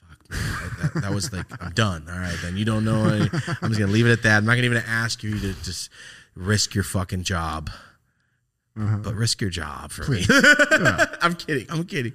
Fuck, 0.00 0.30
man. 0.30 0.40
I- 0.40 0.82
that, 0.94 1.02
that 1.02 1.12
was 1.12 1.32
like, 1.32 1.46
I'm 1.62 1.72
done. 1.72 2.06
All 2.10 2.18
right, 2.18 2.36
then 2.42 2.56
you 2.56 2.64
don't 2.64 2.84
know. 2.84 3.04
Any, 3.06 3.28
I'm 3.62 3.68
just 3.70 3.78
gonna 3.80 3.92
leave 3.92 4.06
it 4.06 4.12
at 4.12 4.22
that. 4.22 4.38
I'm 4.38 4.44
not 4.46 4.54
gonna 4.54 4.64
even 4.66 4.82
ask 4.86 5.22
you 5.22 5.38
to 5.38 5.52
just 5.62 5.90
risk 6.36 6.74
your 6.74 6.84
fucking 6.84 7.24
job 7.24 7.70
Uh-huh. 8.78 8.98
but 8.98 9.14
risk 9.14 9.40
your 9.40 9.50
job 9.50 9.90
for 9.92 10.04
Please. 10.04 10.28
me. 10.28 10.40
Yeah. 10.80 11.04
I'm 11.20 11.34
kidding. 11.34 11.66
I'm 11.68 11.84
kidding. 11.84 12.12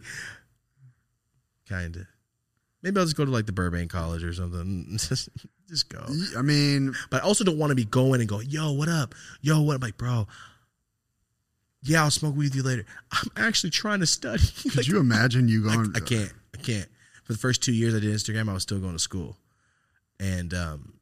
Kinda. 1.67 2.07
Maybe 2.81 2.99
I'll 2.99 3.05
just 3.05 3.17
go 3.17 3.25
to 3.25 3.31
like 3.31 3.45
the 3.47 3.51
Burbank 3.51 3.91
College 3.91 4.23
or 4.23 4.33
something. 4.33 4.87
just, 4.97 5.29
just 5.67 5.89
go. 5.89 6.05
I 6.37 6.41
mean, 6.43 6.93
But 7.09 7.23
I 7.23 7.25
also 7.25 7.43
don't 7.43 7.57
want 7.57 7.71
to 7.71 7.75
be 7.75 7.85
going 7.85 8.19
and 8.21 8.29
going, 8.29 8.47
yo, 8.49 8.71
what 8.73 8.87
up? 8.89 9.15
Yo, 9.41 9.61
what? 9.61 9.73
I'm 9.75 9.81
like, 9.81 9.97
bro. 9.97 10.27
Yeah, 11.85 12.03
I'll 12.03 12.11
smoke 12.11 12.35
weed 12.35 12.45
with 12.45 12.55
you 12.55 12.63
later. 12.63 12.85
I'm 13.11 13.29
actually 13.37 13.69
trying 13.69 13.99
to 13.99 14.07
study. 14.07 14.43
could 14.63 14.75
Like, 14.75 14.87
you 14.87 14.99
imagine 14.99 15.47
you 15.47 15.63
going? 15.63 15.93
I 15.95 15.99
can't. 15.99 16.33
I 16.53 16.57
can't. 16.57 16.87
For 17.23 17.33
the 17.33 17.39
first 17.39 17.63
two 17.63 17.73
years 17.73 17.95
I 17.95 17.99
did 17.99 18.13
Instagram, 18.13 18.49
I 18.49 18.53
was 18.53 18.63
still 18.63 18.79
going 18.79 18.93
to 18.93 18.99
school. 18.99 19.37
And 20.19 20.53
um 20.53 20.93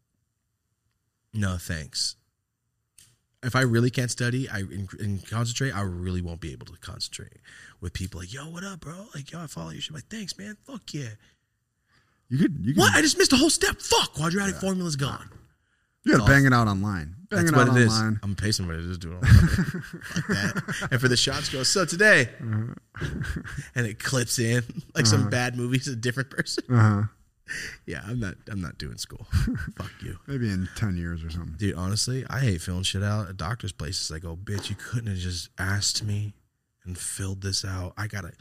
no 1.33 1.57
thanks. 1.57 2.15
If 3.43 3.55
I 3.55 3.61
really 3.61 3.89
can't 3.89 4.11
study, 4.11 4.47
I 4.49 4.59
and, 4.59 4.87
and 4.99 5.29
concentrate, 5.29 5.71
I 5.71 5.81
really 5.81 6.21
won't 6.21 6.39
be 6.39 6.51
able 6.53 6.65
to 6.67 6.73
concentrate 6.79 7.33
with 7.81 7.93
people 7.93 8.21
like, 8.21 8.33
"Yo, 8.33 8.49
what 8.49 8.63
up, 8.63 8.79
bro?" 8.79 9.07
Like, 9.13 9.31
"Yo, 9.31 9.41
I 9.41 9.47
follow 9.47 9.71
you." 9.71 9.81
She's 9.81 9.93
like, 9.93 10.07
"Thanks, 10.09 10.37
man. 10.37 10.55
Fuck 10.65 10.93
yeah." 10.93 11.09
You 12.29 12.37
could. 12.37 12.57
You 12.61 12.73
could. 12.73 12.79
What? 12.79 12.93
I 12.95 13.01
just 13.01 13.17
missed 13.17 13.33
a 13.33 13.37
whole 13.37 13.49
step. 13.49 13.81
Fuck. 13.81 14.13
Quadratic 14.13 14.55
formula's 14.55 14.95
gone. 14.95 15.29
You 16.05 16.17
got 16.17 16.25
to 16.25 16.31
bang 16.31 16.45
it 16.45 16.53
out 16.53 16.67
online. 16.67 17.15
Bang 17.29 17.45
That's 17.45 17.51
it 17.51 17.55
what 17.55 17.69
out 17.69 17.77
it 17.77 17.81
is. 17.83 17.93
online. 17.93 18.19
I'm 18.21 18.33
gonna 18.33 18.35
pay 18.35 18.51
somebody 18.51 18.81
to 18.81 18.87
just 18.87 18.99
do 18.99 19.13
it. 19.13 19.21
like 19.21 20.27
that. 20.27 20.87
And 20.91 21.01
for 21.01 21.07
the 21.07 21.17
shots 21.17 21.49
go, 21.49 21.63
so 21.63 21.85
today, 21.85 22.29
and 23.75 23.87
it 23.87 23.99
clips 23.99 24.37
in 24.39 24.63
like 24.95 25.05
some 25.05 25.29
bad 25.29 25.55
movies, 25.57 25.87
a 25.87 25.95
different 25.95 26.29
person. 26.29 26.63
Uh 26.69 26.75
huh. 26.79 27.03
Yeah, 27.85 28.01
I'm 28.07 28.19
not. 28.21 28.35
I'm 28.49 28.61
not 28.61 28.77
doing 28.77 28.97
school. 28.97 29.27
Fuck 29.77 29.91
you, 30.01 30.17
Maybe 30.27 30.49
in 30.49 30.69
ten 30.75 30.95
years 30.95 31.23
or 31.23 31.29
something. 31.29 31.55
dude. 31.57 31.75
Honestly, 31.75 32.25
I 32.29 32.39
hate 32.39 32.61
filling 32.61 32.83
shit 32.83 33.03
out 33.03 33.27
at 33.29 33.37
doctors' 33.37 33.73
places. 33.73 34.11
I 34.11 34.19
go, 34.19 34.35
bitch, 34.37 34.69
you 34.69 34.75
couldn't 34.77 35.07
have 35.07 35.17
just 35.17 35.49
asked 35.59 36.03
me 36.03 36.33
and 36.85 36.97
filled 36.97 37.41
this 37.41 37.65
out. 37.65 37.93
I 37.97 38.07
gotta. 38.07 38.31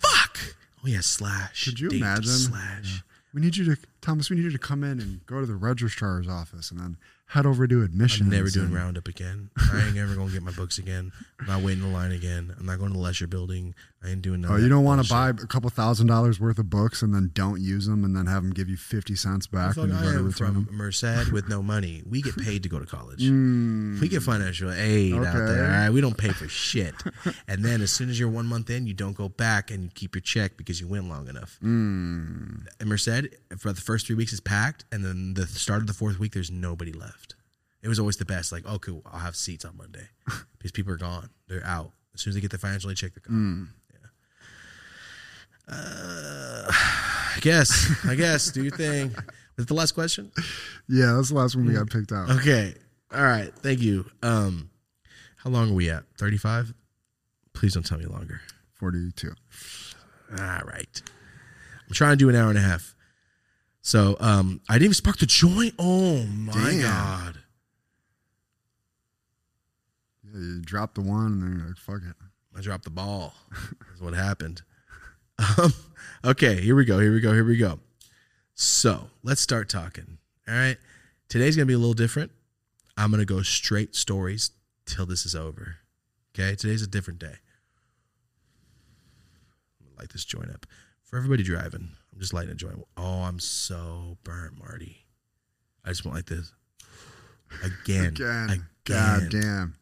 Fuck. 0.00 0.38
Oh 0.82 0.88
yeah, 0.88 1.00
slash. 1.02 1.66
Could 1.66 1.78
you 1.78 1.88
Date 1.90 2.00
imagine? 2.00 2.24
Slash. 2.32 3.02
We 3.34 3.42
need 3.42 3.54
you 3.56 3.74
to, 3.74 3.76
Thomas. 4.06 4.30
We 4.30 4.36
need 4.36 4.44
you 4.44 4.50
to 4.52 4.58
come 4.58 4.84
in 4.84 5.00
and 5.00 5.26
go 5.26 5.40
to 5.40 5.46
the 5.46 5.56
registrar's 5.56 6.28
office 6.28 6.70
and 6.70 6.78
then 6.78 6.96
head 7.30 7.44
over 7.44 7.66
to 7.66 7.82
admissions. 7.82 8.28
I'm 8.32 8.36
never 8.38 8.48
doing 8.48 8.66
and- 8.66 8.74
roundup 8.74 9.08
again. 9.08 9.50
I 9.72 9.84
ain't 9.84 9.96
ever 9.96 10.14
gonna 10.14 10.30
get 10.30 10.42
my 10.44 10.52
books 10.52 10.78
again. 10.78 11.10
I'm 11.40 11.46
not 11.46 11.62
waiting 11.62 11.82
in 11.82 11.92
line 11.92 12.12
again. 12.12 12.54
I'm 12.56 12.66
not 12.66 12.78
going 12.78 12.92
to 12.92 12.96
the 12.96 13.02
leisure 13.02 13.26
building. 13.26 13.74
I 14.04 14.10
ain't 14.10 14.22
doing. 14.22 14.44
Oh, 14.46 14.56
you 14.56 14.68
don't 14.68 14.84
want 14.84 15.02
to 15.04 15.08
buy 15.10 15.30
a 15.30 15.34
couple 15.34 15.68
thousand 15.70 16.06
dollars 16.06 16.38
worth 16.38 16.58
of 16.58 16.70
books 16.70 17.02
and 17.02 17.12
then 17.14 17.30
don't 17.34 17.60
use 17.60 17.86
them 17.86 18.04
and 18.04 18.14
then 18.14 18.26
have 18.26 18.42
them 18.42 18.52
give 18.52 18.68
you 18.68 18.76
fifty 18.76 19.16
cents 19.16 19.46
back 19.48 19.76
when 19.76 19.88
you 19.90 19.94
go 19.96 20.12
to 20.12 20.22
return 20.22 20.32
from 20.54 20.64
them. 20.66 20.68
Merced 20.70 21.32
with 21.32 21.48
no 21.48 21.62
money. 21.62 22.02
We 22.08 22.22
get 22.22 22.36
paid 22.36 22.62
to 22.64 22.68
go 22.68 22.78
to 22.78 22.86
college. 22.86 23.20
Mm, 23.22 24.00
We 24.00 24.08
get 24.08 24.22
financial 24.22 24.70
aid 24.70 25.14
out 25.14 25.22
there. 25.22 25.64
All 25.64 25.70
right, 25.70 25.90
we 25.90 26.00
don't 26.00 26.16
pay 26.16 26.28
for 26.28 26.46
shit. 26.46 26.94
and 27.48 27.64
then 27.64 27.80
as 27.80 27.90
soon 27.90 28.08
as 28.10 28.20
you're 28.20 28.28
one 28.28 28.46
month 28.46 28.70
in, 28.70 28.86
you 28.86 28.94
don't 28.94 29.16
go 29.16 29.28
back 29.28 29.70
and 29.72 29.84
you 29.84 29.90
keep 29.94 30.14
your 30.14 30.22
check 30.22 30.56
because 30.56 30.80
you 30.80 30.86
went 30.86 31.08
long 31.08 31.26
enough. 31.28 31.58
mm. 31.62 32.66
And 32.78 32.88
Merced 32.88 33.08
for 33.58 33.72
the 33.72 33.80
first 33.80 34.06
three 34.06 34.16
weeks 34.16 34.32
is 34.32 34.40
packed, 34.40 34.84
and 34.92 35.04
then 35.04 35.34
the 35.34 35.46
start 35.46 35.80
of 35.80 35.86
the 35.86 35.94
fourth 35.94 36.18
week, 36.20 36.32
there's 36.34 36.50
nobody 36.50 36.92
left. 36.92 37.34
It 37.82 37.88
was 37.88 37.98
always 37.98 38.18
the 38.18 38.24
best. 38.24 38.52
Like, 38.52 38.66
okay, 38.66 38.92
I'll 39.06 39.20
have 39.20 39.36
seats 39.36 39.64
on 39.64 39.76
Monday 39.76 40.08
because 40.58 40.70
people 40.70 40.92
are 40.92 40.96
gone. 40.98 41.30
They're 41.48 41.64
out 41.64 41.92
as 42.14 42.20
soon 42.20 42.30
as 42.30 42.34
they 42.36 42.40
get 42.40 42.50
the 42.50 42.58
financial 42.58 42.90
aid 42.90 42.96
check. 42.98 43.12
They're 43.14 43.22
gone. 43.28 43.72
Mm. 43.72 43.85
Uh, 45.68 46.64
I 46.68 47.38
guess. 47.40 47.90
I 48.04 48.14
guess. 48.14 48.50
Do 48.50 48.62
your 48.62 48.76
thing. 48.76 49.14
Is 49.58 49.66
the 49.66 49.74
last 49.74 49.92
question? 49.92 50.30
Yeah, 50.88 51.14
that's 51.14 51.30
the 51.30 51.34
last 51.36 51.56
one 51.56 51.66
we 51.66 51.72
got 51.74 51.90
picked 51.90 52.12
out. 52.12 52.30
Okay. 52.30 52.74
All 53.12 53.22
right. 53.22 53.52
Thank 53.56 53.80
you. 53.80 54.04
Um, 54.22 54.70
how 55.38 55.50
long 55.50 55.70
are 55.70 55.74
we 55.74 55.90
at? 55.90 56.04
Thirty-five. 56.18 56.72
Please 57.54 57.74
don't 57.74 57.84
tell 57.86 57.98
me 57.98 58.04
longer. 58.06 58.40
42. 58.74 59.32
All 60.32 60.36
right. 60.38 61.02
I'm 61.88 61.94
trying 61.94 62.12
to 62.12 62.16
do 62.16 62.28
an 62.28 62.34
hour 62.36 62.50
and 62.50 62.58
a 62.58 62.62
half. 62.62 62.94
So 63.80 64.16
um, 64.20 64.60
I 64.68 64.74
didn't 64.74 64.84
even 64.86 64.94
spark 64.94 65.16
the 65.18 65.24
joint. 65.26 65.72
Oh 65.78 66.24
my 66.26 66.52
Damn. 66.52 66.82
god. 66.82 67.38
Yeah, 70.24 70.38
you 70.40 70.60
dropped 70.60 70.96
the 70.96 71.00
one 71.00 71.26
and 71.26 71.42
then 71.42 71.56
you're 71.58 71.68
like, 71.68 71.78
fuck 71.78 72.02
it. 72.08 72.16
I 72.56 72.60
dropped 72.60 72.84
the 72.84 72.90
ball. 72.90 73.32
That's 73.52 74.00
what 74.00 74.12
happened. 74.12 74.60
Um, 75.38 75.72
okay, 76.24 76.60
here 76.60 76.74
we 76.74 76.84
go. 76.84 76.98
Here 76.98 77.12
we 77.12 77.20
go. 77.20 77.32
Here 77.32 77.44
we 77.44 77.56
go. 77.56 77.78
So 78.54 79.10
let's 79.22 79.40
start 79.40 79.68
talking. 79.68 80.18
All 80.48 80.54
right. 80.54 80.76
Today's 81.28 81.56
going 81.56 81.66
to 81.66 81.70
be 81.70 81.74
a 81.74 81.78
little 81.78 81.94
different. 81.94 82.30
I'm 82.96 83.10
going 83.10 83.20
to 83.20 83.26
go 83.26 83.42
straight 83.42 83.94
stories 83.94 84.50
till 84.86 85.04
this 85.04 85.26
is 85.26 85.34
over. 85.34 85.76
Okay. 86.34 86.54
Today's 86.54 86.82
a 86.82 86.86
different 86.86 87.20
day. 87.20 87.26
I'm 89.78 89.86
going 89.86 89.94
to 89.94 89.98
light 89.98 90.10
this 90.10 90.24
joint 90.24 90.50
up. 90.50 90.66
For 91.02 91.16
everybody 91.16 91.42
driving, 91.42 91.90
I'm 92.12 92.20
just 92.20 92.32
lighting 92.32 92.52
a 92.52 92.54
joint. 92.54 92.84
Oh, 92.96 93.22
I'm 93.22 93.38
so 93.38 94.16
burnt, 94.24 94.58
Marty. 94.58 95.04
I 95.84 95.90
just 95.90 96.04
went 96.04 96.16
like 96.16 96.26
this. 96.26 96.52
Again. 97.62 98.06
Again. 98.06 98.66
God 98.84 99.28
damn. 99.30 99.74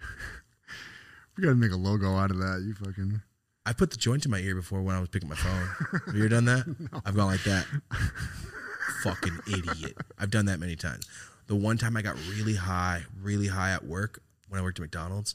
we 1.36 1.42
got 1.42 1.50
to 1.50 1.56
make 1.56 1.72
a 1.72 1.76
logo 1.76 2.16
out 2.16 2.30
of 2.30 2.38
that. 2.38 2.62
You 2.64 2.74
fucking. 2.74 3.20
I 3.66 3.72
put 3.72 3.90
the 3.90 3.96
joint 3.96 4.24
in 4.24 4.30
my 4.30 4.38
ear 4.38 4.54
before 4.54 4.80
when 4.80 4.94
I 4.94 5.00
was 5.00 5.08
picking 5.08 5.28
my 5.28 5.34
phone. 5.34 6.00
Have 6.06 6.14
you 6.14 6.20
ever 6.22 6.28
done 6.28 6.44
that? 6.44 7.02
I've 7.04 7.16
gone 7.16 7.26
like 7.26 7.42
that. 7.42 7.66
Fucking 9.02 9.38
idiot. 9.48 9.96
I've 10.16 10.30
done 10.30 10.46
that 10.46 10.60
many 10.60 10.76
times. 10.76 11.08
The 11.48 11.56
one 11.56 11.76
time 11.76 11.96
I 11.96 12.02
got 12.02 12.16
really 12.30 12.54
high, 12.54 13.02
really 13.20 13.48
high 13.48 13.72
at 13.72 13.84
work 13.84 14.22
when 14.48 14.60
I 14.60 14.62
worked 14.62 14.78
at 14.78 14.82
McDonald's, 14.82 15.34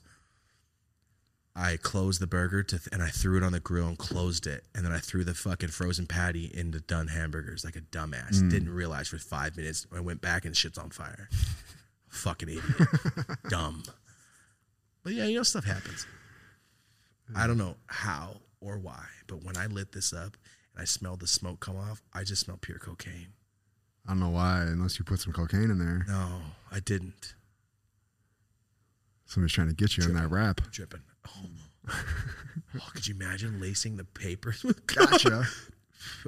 I 1.57 1.75
closed 1.75 2.21
the 2.21 2.27
burger 2.27 2.63
to 2.63 2.79
and 2.93 3.03
I 3.03 3.09
threw 3.09 3.35
it 3.35 3.43
on 3.43 3.51
the 3.51 3.59
grill 3.59 3.87
and 3.87 3.97
closed 3.97 4.47
it, 4.47 4.63
and 4.73 4.85
then 4.85 4.93
I 4.93 4.99
threw 4.99 5.25
the 5.25 5.33
fucking 5.33 5.69
frozen 5.69 6.07
patty 6.07 6.49
into 6.53 6.79
done 6.79 7.07
hamburgers 7.07 7.65
like 7.65 7.75
a 7.75 7.81
dumbass. 7.81 8.41
Mm. 8.41 8.49
Didn't 8.49 8.73
realize 8.73 9.09
for 9.09 9.17
five 9.17 9.57
minutes. 9.57 9.85
I 9.93 9.99
went 9.99 10.21
back 10.21 10.45
and 10.45 10.55
shit's 10.55 10.77
on 10.77 10.91
fire. 10.91 11.27
fucking 12.07 12.47
idiot. 12.47 12.63
Dumb. 13.49 13.83
But 15.03 15.13
yeah, 15.13 15.25
you 15.25 15.35
know 15.35 15.43
stuff 15.43 15.65
happens. 15.65 16.05
I 17.35 17.47
don't 17.47 17.57
mm-hmm. 17.57 17.67
know 17.67 17.75
how 17.87 18.37
or 18.59 18.77
why, 18.77 19.05
but 19.27 19.43
when 19.43 19.57
I 19.57 19.67
lit 19.67 19.91
this 19.91 20.13
up 20.13 20.37
and 20.73 20.81
I 20.81 20.85
smelled 20.85 21.19
the 21.19 21.27
smoke 21.27 21.59
come 21.59 21.77
off, 21.77 22.01
I 22.13 22.23
just 22.23 22.41
smelled 22.41 22.61
pure 22.61 22.79
cocaine. 22.79 23.33
I 24.07 24.11
don't 24.11 24.19
know 24.19 24.29
why, 24.29 24.61
unless 24.61 24.97
you 24.97 25.05
put 25.05 25.19
some 25.19 25.33
cocaine 25.33 25.69
in 25.69 25.79
there. 25.79 26.05
No, 26.07 26.41
I 26.71 26.79
didn't. 26.79 27.35
Somebody's 29.25 29.53
trying 29.53 29.69
to 29.69 29.73
get 29.73 29.95
you 29.95 30.03
in 30.03 30.15
that 30.15 30.29
rap. 30.29 30.59
Dripping. 30.71 31.01
Oh. 31.27 31.93
oh, 32.75 32.89
could 32.93 33.07
you 33.07 33.15
imagine 33.15 33.61
lacing 33.61 33.97
the 33.97 34.03
papers 34.03 34.63
with 34.63 34.85
Gotcha. 34.87 35.45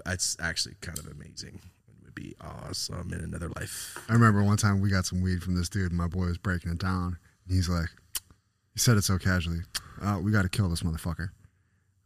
That's 0.05 0.37
actually 0.39 0.75
kind 0.81 0.97
of 0.99 1.07
amazing. 1.07 1.59
It 1.87 2.05
would 2.05 2.15
be 2.15 2.35
awesome 2.39 3.11
in 3.11 3.19
another 3.19 3.49
life. 3.49 3.97
I 4.07 4.13
remember 4.13 4.43
one 4.43 4.57
time 4.57 4.79
we 4.79 4.89
got 4.89 5.05
some 5.05 5.21
weed 5.21 5.43
from 5.43 5.55
this 5.55 5.67
dude. 5.67 5.91
And 5.91 5.97
my 5.97 6.07
boy 6.07 6.27
was 6.27 6.37
breaking 6.37 6.71
it 6.71 6.77
down. 6.77 7.17
And 7.45 7.55
he's 7.55 7.67
like, 7.67 7.89
he 8.73 8.79
said 8.79 8.97
it 8.97 9.03
so 9.03 9.17
casually. 9.17 9.59
Oh, 10.01 10.19
we 10.19 10.31
got 10.31 10.41
to 10.43 10.49
kill 10.49 10.69
this 10.69 10.81
motherfucker. 10.83 11.29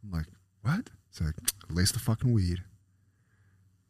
I'm 0.04 0.10
like, 0.12 0.26
what? 0.62 0.90
He's 1.10 1.20
like, 1.26 1.34
lace 1.70 1.92
the 1.92 1.98
fucking 1.98 2.32
weed. 2.32 2.58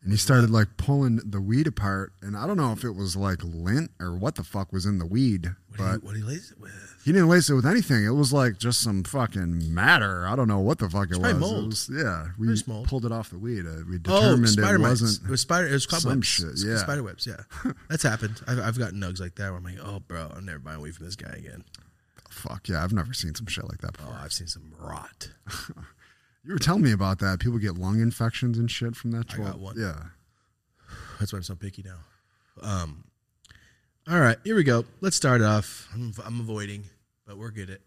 And 0.01 0.13
he 0.13 0.17
started 0.17 0.49
like 0.49 0.69
pulling 0.77 1.17
the 1.25 1.41
weed 1.41 1.67
apart. 1.67 2.13
And 2.23 2.37
I 2.37 2.47
don't 2.47 2.57
know 2.57 2.71
if 2.73 2.85
it 2.85 2.93
was 2.93 3.17
like 3.17 3.43
lint 3.43 3.91
or 4.01 4.15
what 4.17 4.37
the 4.37 4.45
fuck 4.45 4.73
was 4.73 4.87
in 4.87 4.99
the 4.99 5.05
weed, 5.07 5.47
What 5.71 5.77
do 5.77 5.83
but 5.85 5.93
you, 5.95 5.99
what 6.07 6.13
do 6.15 6.21
you 6.21 6.25
lace 6.27 6.53
it 6.53 6.61
with? 6.61 6.71
he 7.05 7.13
didn't 7.13 7.29
lace 7.29 7.51
it 7.51 7.55
with 7.55 7.67
anything. 7.67 8.05
It 8.05 8.11
was 8.13 8.33
like 8.33 8.59
just 8.59 8.81
some 8.81 9.03
fucking 9.03 9.75
matter. 9.75 10.25
I 10.27 10.37
don't 10.37 10.47
know 10.47 10.61
what 10.61 10.79
the 10.79 10.89
fuck 10.89 11.11
it 11.11 11.19
was. 11.19 11.19
probably 11.19 11.31
It 11.37 11.41
mold. 11.41 11.67
was- 11.67 11.91
yeah, 11.93 12.29
we 12.39 12.47
There's 12.47 12.67
mold. 12.69 12.87
pulled 12.87 13.05
it 13.07 13.13
off 13.13 13.31
the 13.31 13.39
weed. 13.39 13.67
Uh, 13.67 13.83
we 13.91 13.97
Oh, 14.07 14.37
determined 14.47 14.57
it 14.59 14.79
mites. 14.79 15.01
wasn't. 15.03 15.27
It 15.29 15.31
was 15.33 15.41
spider. 15.41 15.67
It 15.67 15.73
was 15.73 15.87
cobwebs. 15.87 16.05
some 16.05 16.23
shit, 16.23 16.65
yeah. 16.65 16.77
spider 16.79 17.03
webs. 17.03 17.27
Yeah, 17.27 17.43
that's 17.91 18.05
happened. 18.05 18.41
I've, 18.47 18.61
I've 18.61 18.79
gotten 18.79 19.01
nugs 19.01 19.21
like 19.21 19.35
that 19.35 19.49
where 19.49 19.57
I'm 19.59 19.65
like, 19.65 19.79
oh, 19.83 19.99
bro, 19.99 20.31
I'm 20.35 20.45
never 20.45 20.61
buying 20.61 20.81
weed 20.81 20.95
from 20.95 21.07
this 21.07 21.17
guy 21.17 21.31
again. 21.37 21.65
Fuck 22.39 22.69
yeah, 22.69 22.83
I've 22.83 22.93
never 22.93 23.13
seen 23.13 23.35
some 23.35 23.47
shit 23.47 23.69
like 23.69 23.79
that 23.79 23.95
before. 23.95 24.15
Oh, 24.17 24.23
I've 24.25 24.33
seen 24.33 24.47
some 24.47 24.73
rot. 24.79 25.31
You 26.45 26.55
were 26.55 26.59
telling 26.59 26.83
me 26.83 26.93
about 26.93 27.19
that. 27.19 27.41
People 27.41 27.59
get 27.59 27.77
lung 27.77 28.01
infections 28.01 28.57
and 28.57 28.71
shit 28.71 28.97
from 28.97 29.11
that. 29.11 29.35
I 29.35 29.37
got 29.37 29.59
one. 29.59 29.75
Yeah. 29.77 29.99
That's 31.19 31.31
why 31.31 31.37
I'm 31.39 31.43
so 31.43 31.55
picky 31.55 31.85
now. 31.85 31.99
Um, 32.63 33.05
all 34.09 34.19
right, 34.19 34.39
here 34.45 34.57
we 34.57 34.65
go. 34.65 34.87
Let's 35.03 35.15
start 35.17 35.43
off. 35.43 35.89
I'm, 35.93 36.15
I'm 36.25 36.41
avoiding, 36.41 36.85
but 37.27 37.37
we're 37.37 37.51
good 37.51 37.69
at. 37.69 37.81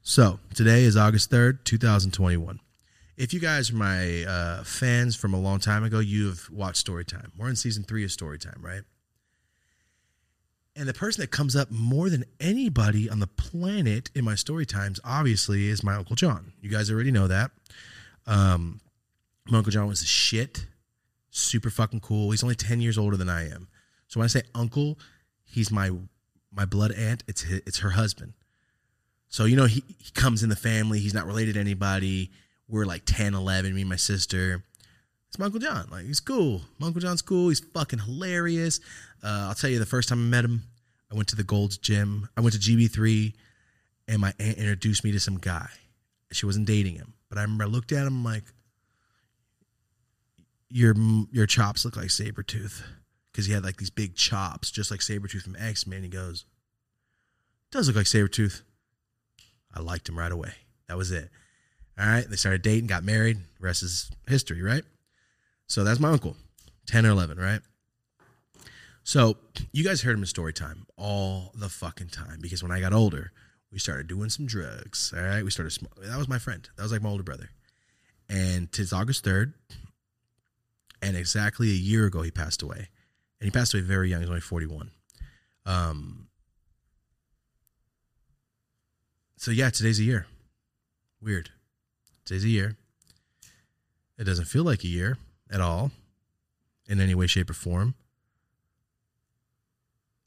So 0.00 0.40
today 0.54 0.84
is 0.84 0.96
August 0.96 1.28
third, 1.28 1.66
two 1.66 1.76
thousand 1.76 2.12
twenty-one. 2.12 2.58
If 3.18 3.34
you 3.34 3.40
guys 3.40 3.70
are 3.70 3.76
my 3.76 4.24
uh, 4.24 4.64
fans 4.64 5.14
from 5.14 5.34
a 5.34 5.38
long 5.38 5.58
time 5.60 5.84
ago, 5.84 5.98
you 5.98 6.28
have 6.28 6.48
watched 6.50 6.86
Storytime. 6.86 7.32
We're 7.36 7.50
in 7.50 7.56
season 7.56 7.82
three 7.82 8.02
of 8.04 8.10
Storytime, 8.10 8.62
right? 8.62 8.82
And 10.74 10.88
the 10.88 10.94
person 10.94 11.20
that 11.20 11.30
comes 11.30 11.54
up 11.54 11.70
more 11.70 12.08
than 12.08 12.24
anybody 12.40 13.10
on 13.10 13.20
the 13.20 13.26
planet 13.26 14.10
in 14.14 14.24
my 14.24 14.34
story 14.34 14.64
times, 14.64 15.00
obviously, 15.04 15.68
is 15.68 15.84
my 15.84 15.94
Uncle 15.94 16.16
John. 16.16 16.52
You 16.62 16.70
guys 16.70 16.90
already 16.90 17.10
know 17.10 17.28
that. 17.28 17.50
Um, 18.26 18.80
my 19.48 19.58
Uncle 19.58 19.70
John 19.70 19.86
was 19.86 20.00
a 20.00 20.06
shit 20.06 20.66
super 21.32 21.70
fucking 21.70 22.00
cool. 22.00 22.30
He's 22.30 22.42
only 22.42 22.54
10 22.54 22.80
years 22.80 22.96
older 22.96 23.16
than 23.16 23.28
I 23.28 23.48
am. 23.50 23.68
So 24.06 24.20
when 24.20 24.24
I 24.26 24.28
say 24.28 24.42
uncle, 24.54 24.98
he's 25.44 25.70
my 25.70 25.90
my 26.54 26.66
blood 26.66 26.92
aunt. 26.92 27.24
It's 27.26 27.40
his, 27.40 27.62
it's 27.66 27.78
her 27.78 27.90
husband. 27.90 28.34
So 29.28 29.46
you 29.46 29.56
know 29.56 29.64
he, 29.64 29.82
he 29.98 30.12
comes 30.12 30.42
in 30.42 30.50
the 30.50 30.56
family. 30.56 31.00
He's 31.00 31.14
not 31.14 31.26
related 31.26 31.54
to 31.54 31.60
anybody. 31.60 32.30
We're 32.68 32.84
like 32.84 33.02
10, 33.06 33.34
11, 33.34 33.74
me 33.74 33.80
and 33.80 33.90
my 33.90 33.96
sister. 33.96 34.62
It's 35.28 35.38
my 35.38 35.46
Uncle 35.46 35.60
John. 35.60 35.88
Like 35.90 36.04
he's 36.04 36.20
cool. 36.20 36.60
My 36.78 36.88
Uncle 36.88 37.00
John's 37.00 37.22
cool. 37.22 37.48
He's 37.48 37.60
fucking 37.60 38.00
hilarious. 38.00 38.80
Uh, 39.22 39.46
I'll 39.48 39.54
tell 39.54 39.70
you 39.70 39.78
the 39.78 39.86
first 39.86 40.08
time 40.08 40.18
I 40.18 40.28
met 40.28 40.44
him, 40.44 40.62
I 41.10 41.14
went 41.14 41.28
to 41.28 41.36
the 41.36 41.44
Gold's 41.44 41.78
Gym. 41.78 42.28
I 42.36 42.40
went 42.40 42.54
to 42.54 42.58
GB3 42.58 43.34
and 44.08 44.20
my 44.20 44.32
aunt 44.38 44.58
introduced 44.58 45.04
me 45.04 45.12
to 45.12 45.20
some 45.20 45.38
guy. 45.38 45.68
She 46.32 46.46
wasn't 46.46 46.66
dating 46.66 46.96
him. 46.96 47.14
But 47.28 47.38
I 47.38 47.42
remember 47.42 47.64
I 47.64 47.68
looked 47.68 47.92
at 47.92 48.06
him 48.06 48.08
I'm 48.08 48.24
like, 48.24 48.44
your 50.68 50.94
your 51.30 51.46
chops 51.46 51.84
look 51.84 51.96
like 51.96 52.06
Sabretooth. 52.06 52.82
Because 53.30 53.46
he 53.46 53.52
had 53.52 53.64
like 53.64 53.78
these 53.78 53.90
big 53.90 54.14
chops, 54.14 54.70
just 54.70 54.90
like 54.90 55.00
Sabretooth 55.00 55.42
from 55.42 55.56
X 55.56 55.86
Men. 55.86 56.02
He 56.02 56.08
goes, 56.08 56.44
Does 57.70 57.86
look 57.86 57.96
like 57.96 58.06
Sabretooth. 58.06 58.62
I 59.74 59.80
liked 59.80 60.08
him 60.08 60.18
right 60.18 60.32
away. 60.32 60.52
That 60.88 60.98
was 60.98 61.10
it. 61.10 61.30
All 61.98 62.06
right. 62.06 62.28
They 62.28 62.36
started 62.36 62.62
dating, 62.62 62.88
got 62.88 63.04
married. 63.04 63.38
Rest 63.60 63.82
is 63.82 64.10
history, 64.26 64.62
right? 64.62 64.84
So 65.66 65.84
that's 65.84 66.00
my 66.00 66.10
uncle, 66.10 66.36
10 66.86 67.06
or 67.06 67.10
11, 67.10 67.38
right? 67.38 67.60
So 69.04 69.36
you 69.72 69.84
guys 69.84 70.02
heard 70.02 70.14
him 70.14 70.20
in 70.20 70.26
story 70.26 70.52
time 70.52 70.86
all 70.96 71.52
the 71.54 71.68
fucking 71.68 72.08
time 72.08 72.38
because 72.40 72.62
when 72.62 72.72
I 72.72 72.80
got 72.80 72.92
older, 72.92 73.32
we 73.72 73.78
started 73.78 74.06
doing 74.06 74.28
some 74.28 74.46
drugs. 74.46 75.12
All 75.16 75.22
right. 75.22 75.42
We 75.42 75.50
started, 75.50 75.70
sm- 75.70 75.86
that 76.02 76.18
was 76.18 76.28
my 76.28 76.38
friend. 76.38 76.68
That 76.76 76.82
was 76.82 76.92
like 76.92 77.02
my 77.02 77.08
older 77.08 77.22
brother. 77.22 77.50
And 78.28 78.68
it's 78.78 78.92
August 78.92 79.24
3rd. 79.24 79.54
And 81.00 81.16
exactly 81.16 81.68
a 81.70 81.74
year 81.74 82.06
ago, 82.06 82.22
he 82.22 82.30
passed 82.30 82.62
away. 82.62 82.88
And 83.40 83.44
he 83.46 83.50
passed 83.50 83.74
away 83.74 83.82
very 83.82 84.10
young. 84.10 84.20
He's 84.20 84.28
only 84.28 84.40
41. 84.40 84.90
Um, 85.66 86.28
so 89.36 89.50
yeah, 89.50 89.70
today's 89.70 89.98
a 89.98 90.04
year. 90.04 90.26
Weird. 91.20 91.50
Today's 92.24 92.44
a 92.44 92.48
year. 92.48 92.76
It 94.18 94.24
doesn't 94.24 94.44
feel 94.44 94.62
like 94.62 94.84
a 94.84 94.88
year 94.88 95.18
at 95.50 95.60
all 95.60 95.90
in 96.86 97.00
any 97.00 97.14
way, 97.14 97.26
shape, 97.26 97.50
or 97.50 97.54
form. 97.54 97.94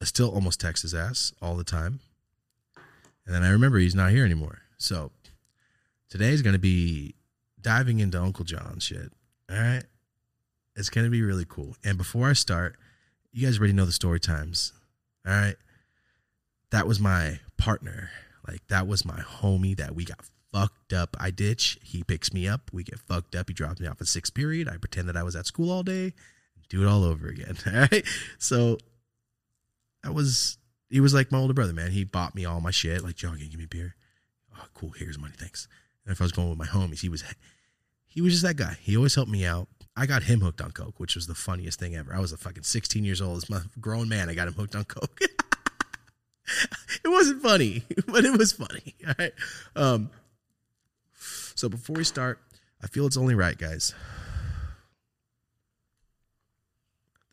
I 0.05 0.07
still 0.07 0.29
almost 0.29 0.59
text 0.59 0.83
his 0.83 0.93
ass 0.93 1.33
all 1.41 1.55
the 1.55 1.63
time. 1.63 1.99
And 3.25 3.33
then 3.33 3.41
I 3.41 3.49
remember 3.49 3.79
he's 3.79 3.95
not 3.95 4.11
here 4.11 4.23
anymore. 4.23 4.59
So 4.77 5.09
today's 6.11 6.43
going 6.43 6.53
to 6.53 6.59
be 6.59 7.15
diving 7.59 7.99
into 7.99 8.21
Uncle 8.21 8.45
John 8.45 8.77
shit. 8.77 9.11
All 9.49 9.57
right. 9.57 9.81
It's 10.75 10.91
going 10.91 11.05
to 11.05 11.09
be 11.09 11.23
really 11.23 11.47
cool. 11.49 11.75
And 11.83 11.97
before 11.97 12.29
I 12.29 12.33
start, 12.33 12.75
you 13.31 13.47
guys 13.47 13.57
already 13.57 13.73
know 13.73 13.85
the 13.85 13.91
story 13.91 14.19
times. 14.19 14.73
All 15.25 15.33
right. 15.33 15.55
That 16.69 16.85
was 16.85 16.99
my 16.99 17.39
partner. 17.57 18.11
Like, 18.47 18.61
that 18.67 18.85
was 18.85 19.05
my 19.05 19.21
homie 19.21 19.75
that 19.75 19.95
we 19.95 20.05
got 20.05 20.19
fucked 20.53 20.93
up. 20.93 21.17
I 21.19 21.31
ditch. 21.31 21.79
He 21.81 22.03
picks 22.03 22.31
me 22.31 22.47
up. 22.47 22.69
We 22.71 22.83
get 22.83 22.99
fucked 22.99 23.33
up. 23.33 23.47
He 23.47 23.55
drops 23.55 23.79
me 23.79 23.87
off 23.87 24.01
at 24.01 24.07
sixth 24.07 24.35
period. 24.35 24.69
I 24.69 24.77
pretend 24.77 25.09
that 25.09 25.17
I 25.17 25.23
was 25.23 25.35
at 25.35 25.47
school 25.47 25.71
all 25.71 25.81
day. 25.81 26.13
Do 26.69 26.83
it 26.83 26.87
all 26.87 27.03
over 27.03 27.27
again. 27.27 27.57
All 27.65 27.87
right. 27.91 28.05
So 28.37 28.77
that 30.05 30.13
was, 30.13 30.59
he 30.87 30.99
was 30.99 31.15
like 31.15 31.31
my 31.31 31.39
older 31.39 31.53
brother, 31.53 31.73
man. 31.73 31.89
He 31.89 32.03
bought 32.03 32.35
me 32.35 32.45
all 32.45 32.61
my 32.61 32.69
shit. 32.69 33.03
Like, 33.03 33.15
John, 33.15 33.33
can 33.33 33.45
you 33.45 33.49
give 33.49 33.59
me 33.59 33.65
beer? 33.65 33.95
Oh, 34.55 34.65
cool. 34.75 34.91
Here's 34.91 35.17
money. 35.17 35.33
Thanks. 35.35 35.67
And 36.05 36.13
if 36.13 36.21
I 36.21 36.25
was 36.25 36.31
going 36.31 36.49
with 36.49 36.59
my 36.59 36.67
homies, 36.67 37.01
he 37.01 37.09
was, 37.09 37.23
he 38.05 38.21
was 38.21 38.33
just 38.33 38.43
that 38.43 38.55
guy. 38.55 38.77
He 38.81 38.95
always 38.95 39.15
helped 39.15 39.31
me 39.31 39.45
out. 39.45 39.67
I 39.97 40.05
got 40.05 40.23
him 40.23 40.41
hooked 40.41 40.61
on 40.61 40.71
coke, 40.71 40.99
which 40.99 41.15
was 41.15 41.25
the 41.25 41.33
funniest 41.33 41.79
thing 41.79 41.95
ever. 41.95 42.13
I 42.13 42.19
was 42.19 42.31
a 42.31 42.37
fucking 42.37 42.63
16 42.63 43.03
years 43.03 43.19
old, 43.19 43.37
as 43.37 43.49
my 43.49 43.61
grown 43.79 44.07
man. 44.07 44.29
I 44.29 44.35
got 44.35 44.47
him 44.47 44.53
hooked 44.53 44.75
on 44.75 44.83
coke. 44.83 45.19
it 45.21 47.07
wasn't 47.07 47.41
funny, 47.41 47.83
but 48.07 48.23
it 48.23 48.37
was 48.37 48.53
funny. 48.53 48.93
All 49.07 49.13
right. 49.17 49.33
Um, 49.75 50.11
so 51.55 51.67
before 51.67 51.95
we 51.95 52.03
start, 52.03 52.39
I 52.83 52.87
feel 52.87 53.07
it's 53.07 53.17
only 53.17 53.33
right, 53.33 53.57
guys. 53.57 53.95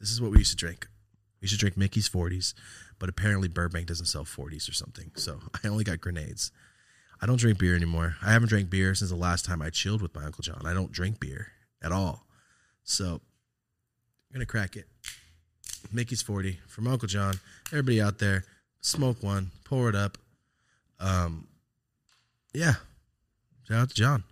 This 0.01 0.11
is 0.11 0.23
what 0.23 0.31
we 0.31 0.39
used 0.39 0.53
to 0.53 0.57
drink. 0.57 0.89
We 1.43 1.49
should 1.49 1.59
drink 1.59 1.77
Mickey's 1.77 2.09
40s, 2.09 2.55
but 2.99 3.09
apparently 3.09 3.49
Burbank 3.49 3.89
doesn't 3.89 4.07
sell 4.07 4.25
40s 4.25 4.69
or 4.71 4.73
something. 4.73 5.11
So 5.17 5.41
I 5.65 5.69
only 5.69 5.85
got 5.85 6.01
grenades. 6.01 6.53
I 7.21 7.27
don't 7.27 7.39
drink 7.39 7.59
beer 7.59 7.77
anymore. 7.77 8.17
I 8.23 8.33
haven't 8.33 8.49
drank 8.49 8.71
beer 8.71 8.95
since 8.95 9.11
the 9.11 9.17
last 9.17 9.45
time 9.45 9.61
I 9.61 9.71
chilled 9.71 10.03
with 10.03 10.15
my 10.15 10.25
Uncle 10.25 10.43
John. 10.43 10.63
I 10.65 10.73
don't 10.73 10.91
drink 10.91 11.21
beer 11.21 11.49
at 11.83 11.93
all. 11.93 12.27
So 12.85 13.05
I'm 13.15 13.21
going 14.33 14.41
to 14.41 14.47
crack 14.47 14.77
it. 14.77 14.87
Mickey's 15.93 16.23
40 16.23 16.59
from 16.67 16.87
Uncle 16.87 17.09
John. 17.09 17.35
Everybody 17.69 18.01
out 18.01 18.19
there, 18.19 18.45
smoke 18.81 19.23
one, 19.23 19.51
pour 19.65 19.89
it 19.89 19.95
up. 19.95 20.19
Um, 20.99 21.49
yeah. 22.55 22.75
Shout 23.69 23.79
out 23.79 23.89
to 23.91 23.95
John. 23.95 24.25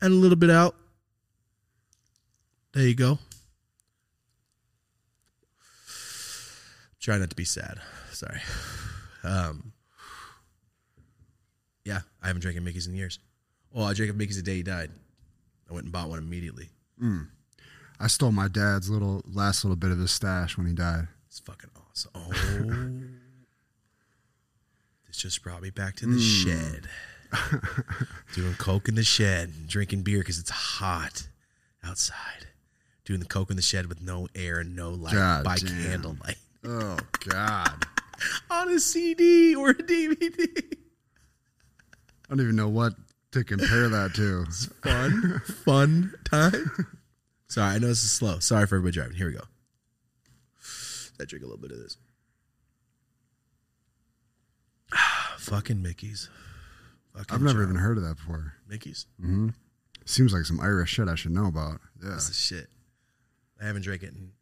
And 0.00 0.12
a 0.12 0.16
little 0.16 0.36
bit 0.36 0.50
out. 0.50 0.76
There 2.72 2.86
you 2.86 2.94
go. 2.94 3.18
Try 7.06 7.16
not 7.18 7.30
to 7.30 7.36
be 7.36 7.44
sad. 7.44 7.78
Sorry. 8.10 8.40
Um, 9.22 9.72
yeah, 11.84 12.00
I 12.20 12.26
haven't 12.26 12.42
drank 12.42 12.58
a 12.58 12.60
Mickey's 12.60 12.88
in 12.88 12.96
years. 12.96 13.20
Oh, 13.72 13.84
I 13.84 13.94
drank 13.94 14.10
a 14.10 14.14
Mickey's 14.14 14.38
the 14.38 14.42
day 14.42 14.56
he 14.56 14.64
died. 14.64 14.90
I 15.70 15.72
went 15.72 15.84
and 15.84 15.92
bought 15.92 16.08
one 16.08 16.18
immediately. 16.18 16.68
I 18.00 18.08
stole 18.08 18.32
my 18.32 18.48
dad's 18.48 18.90
little 18.90 19.22
last 19.24 19.64
little 19.64 19.76
bit 19.76 19.92
of 19.92 20.00
his 20.00 20.10
stash 20.10 20.58
when 20.58 20.66
he 20.66 20.72
died. 20.72 21.06
It's 21.28 21.38
fucking 21.38 21.70
awesome. 21.76 22.10
Oh, 22.12 22.28
this 25.06 25.16
just 25.16 25.44
brought 25.44 25.62
me 25.62 25.70
back 25.70 25.94
to 25.98 26.06
the 26.06 26.18
shed. 26.18 26.88
Doing 28.34 28.54
coke 28.54 28.88
in 28.88 28.96
the 28.96 29.04
shed, 29.04 29.68
drinking 29.68 30.02
beer 30.02 30.18
because 30.18 30.40
it's 30.40 30.50
hot 30.50 31.28
outside. 31.84 32.48
Doing 33.04 33.20
the 33.20 33.26
coke 33.26 33.50
in 33.50 33.54
the 33.54 33.62
shed 33.62 33.86
with 33.86 34.02
no 34.02 34.26
air 34.34 34.58
and 34.58 34.74
no 34.74 34.90
light 34.90 35.14
God 35.14 35.44
by 35.44 35.58
damn. 35.58 35.84
candlelight 35.84 36.38
Oh 36.66 36.98
God. 37.28 37.86
on 38.50 38.68
a 38.70 38.80
CD 38.80 39.54
or 39.54 39.70
a 39.70 39.74
DVD. 39.74 40.74
I 42.28 42.30
don't 42.30 42.40
even 42.40 42.56
know 42.56 42.68
what 42.68 42.94
to 43.32 43.44
compare 43.44 43.88
that 43.88 44.14
to. 44.14 44.44
Fun, 44.82 45.40
fun 45.64 46.14
time. 46.24 46.70
Sorry, 47.48 47.76
I 47.76 47.78
know 47.78 47.86
this 47.88 48.02
is 48.02 48.10
slow. 48.10 48.40
Sorry 48.40 48.66
for 48.66 48.76
everybody 48.76 48.94
driving. 48.94 49.16
Here 49.16 49.28
we 49.28 49.34
go. 49.34 49.44
I 51.20 51.24
drink 51.24 51.44
a 51.44 51.46
little 51.46 51.60
bit 51.60 51.70
of 51.70 51.78
this. 51.78 51.96
Fucking 55.38 55.80
Mickey's. 55.82 56.28
Fucking 57.16 57.34
I've 57.34 57.42
never 57.42 57.60
John. 57.60 57.70
even 57.70 57.76
heard 57.76 57.96
of 57.98 58.04
that 58.04 58.16
before. 58.16 58.54
Mickey's. 58.68 59.06
Mm-hmm. 59.20 59.50
Seems 60.04 60.32
like 60.32 60.44
some 60.44 60.60
Irish 60.60 60.90
shit 60.90 61.08
I 61.08 61.14
should 61.14 61.32
know 61.32 61.46
about. 61.46 61.80
Yeah. 62.02 62.10
That's 62.10 62.28
the 62.28 62.34
shit. 62.34 62.66
I 63.60 63.66
haven't 63.66 63.82
drank 63.82 64.02
it, 64.02 64.10
in, 64.14 64.32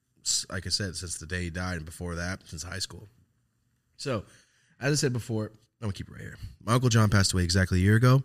like 0.50 0.66
I 0.66 0.70
said, 0.70 0.96
since 0.96 1.18
the 1.18 1.26
day 1.26 1.44
he 1.44 1.50
died, 1.50 1.76
and 1.76 1.84
before 1.84 2.14
that, 2.14 2.40
since 2.46 2.62
high 2.62 2.78
school. 2.78 3.08
So, 3.96 4.24
as 4.80 4.92
I 4.92 4.96
said 4.96 5.12
before, 5.12 5.52
I'm 5.80 5.88
gonna 5.88 5.92
keep 5.92 6.08
it 6.08 6.12
right 6.12 6.20
here. 6.20 6.38
My 6.64 6.72
uncle 6.72 6.88
John 6.88 7.10
passed 7.10 7.32
away 7.32 7.44
exactly 7.44 7.78
a 7.78 7.82
year 7.82 7.96
ago. 7.96 8.22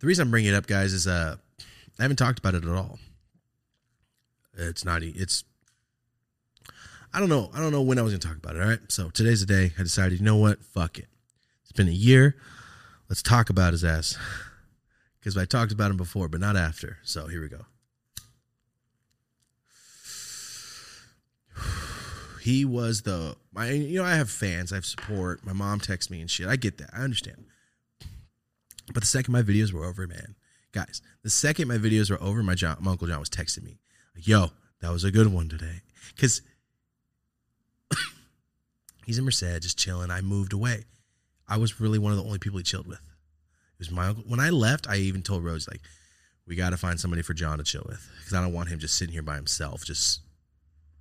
The 0.00 0.06
reason 0.06 0.22
I'm 0.22 0.30
bringing 0.30 0.52
it 0.52 0.56
up, 0.56 0.66
guys, 0.66 0.92
is 0.92 1.06
uh, 1.06 1.36
I 1.98 2.02
haven't 2.02 2.16
talked 2.16 2.38
about 2.38 2.54
it 2.54 2.64
at 2.64 2.70
all. 2.70 2.98
It's 4.56 4.84
not. 4.84 5.02
It's. 5.02 5.44
I 7.12 7.20
don't 7.20 7.28
know. 7.28 7.50
I 7.54 7.60
don't 7.60 7.72
know 7.72 7.82
when 7.82 7.98
I 7.98 8.02
was 8.02 8.12
gonna 8.12 8.20
talk 8.20 8.36
about 8.36 8.56
it. 8.56 8.62
All 8.62 8.68
right. 8.68 8.80
So 8.88 9.08
today's 9.10 9.40
the 9.40 9.46
day. 9.46 9.72
I 9.78 9.82
decided. 9.82 10.18
You 10.18 10.24
know 10.24 10.36
what? 10.36 10.62
Fuck 10.62 10.98
it. 10.98 11.08
It's 11.62 11.72
been 11.72 11.88
a 11.88 11.92
year. 11.92 12.36
Let's 13.08 13.22
talk 13.22 13.50
about 13.50 13.72
his 13.72 13.84
ass. 13.84 14.18
Because 15.18 15.36
I 15.36 15.44
talked 15.44 15.72
about 15.72 15.90
him 15.90 15.96
before, 15.96 16.28
but 16.28 16.40
not 16.40 16.56
after. 16.56 16.98
So 17.02 17.26
here 17.26 17.40
we 17.40 17.48
go. 17.48 17.64
He 22.38 22.64
was 22.64 23.02
the 23.02 23.36
my 23.52 23.70
you 23.70 23.98
know 23.98 24.04
I 24.04 24.14
have 24.16 24.30
fans, 24.30 24.72
I 24.72 24.76
have 24.76 24.86
support. 24.86 25.44
My 25.44 25.52
mom 25.52 25.80
texts 25.80 26.10
me 26.10 26.20
and 26.20 26.30
shit. 26.30 26.48
I 26.48 26.56
get 26.56 26.78
that. 26.78 26.90
I 26.92 27.02
understand. 27.02 27.44
But 28.92 29.02
the 29.02 29.06
second 29.06 29.32
my 29.32 29.42
videos 29.42 29.72
were 29.72 29.84
over, 29.84 30.06
man, 30.06 30.34
guys, 30.72 31.02
the 31.22 31.30
second 31.30 31.68
my 31.68 31.76
videos 31.76 32.10
were 32.10 32.22
over, 32.22 32.42
my 32.42 32.54
John, 32.54 32.78
my 32.80 32.92
uncle 32.92 33.06
John 33.06 33.20
was 33.20 33.28
texting 33.28 33.64
me 33.64 33.78
like, 34.14 34.26
"Yo, 34.26 34.50
that 34.80 34.90
was 34.90 35.04
a 35.04 35.10
good 35.10 35.26
one 35.26 35.48
today," 35.48 35.82
because 36.14 36.42
he's 39.06 39.18
in 39.18 39.24
Merced, 39.24 39.62
just 39.62 39.78
chilling. 39.78 40.10
I 40.10 40.20
moved 40.20 40.52
away. 40.52 40.84
I 41.46 41.58
was 41.58 41.80
really 41.80 41.98
one 41.98 42.12
of 42.12 42.18
the 42.18 42.24
only 42.24 42.38
people 42.38 42.58
he 42.58 42.64
chilled 42.64 42.86
with. 42.86 42.98
It 42.98 43.80
was 43.80 43.90
my 43.90 44.08
uncle. 44.08 44.24
When 44.26 44.40
I 44.40 44.50
left, 44.50 44.88
I 44.88 44.96
even 44.96 45.22
told 45.22 45.44
Rose 45.44 45.68
like, 45.68 45.82
"We 46.46 46.56
got 46.56 46.70
to 46.70 46.76
find 46.76 46.98
somebody 46.98 47.22
for 47.22 47.34
John 47.34 47.58
to 47.58 47.64
chill 47.64 47.84
with 47.86 48.08
because 48.18 48.34
I 48.34 48.42
don't 48.42 48.52
want 48.52 48.70
him 48.70 48.78
just 48.78 48.96
sitting 48.96 49.12
here 49.12 49.22
by 49.22 49.36
himself, 49.36 49.84
just 49.84 50.20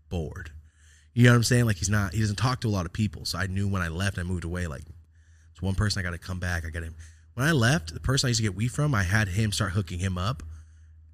bored." 0.10 0.52
You 1.18 1.24
know 1.24 1.32
what 1.32 1.38
I'm 1.38 1.43
saying? 1.45 1.65
Like 1.65 1.78
he's 1.78 1.89
not 1.89 2.13
he 2.13 2.20
doesn't 2.20 2.36
talk 2.36 2.61
to 2.61 2.68
a 2.68 2.70
lot 2.70 2.86
of 2.86 2.93
people. 2.93 3.26
So 3.26 3.39
I 3.39 3.47
knew 3.47 3.68
when 3.68 3.82
I 3.82 3.88
left, 3.88 4.20
I 4.20 4.24
moved 4.24 4.43
away. 4.43 4.68
Like 4.68 4.84
it's 5.51 5.63
one 5.63 5.74
person 5.74 5.99
I 5.99 6.03
got 6.03 6.11
to 6.11 6.20
come 6.20 6.39
back. 6.39 6.63
I 6.63 6.70
got 6.70 6.84
him. 6.84 6.93
When 7.34 7.43
I 7.43 7.53
left, 7.53 7.91
the 7.91 7.99
person 7.99 8.28
I 8.28 8.30
used 8.30 8.38
to 8.38 8.43
get 8.43 8.55
weed 8.55 8.68
from, 8.68 8.93
I 8.93 9.01
had 9.01 9.30
him 9.30 9.51
start 9.51 9.72
hooking 9.72 9.97
him 9.97 10.15
up, 10.15 10.43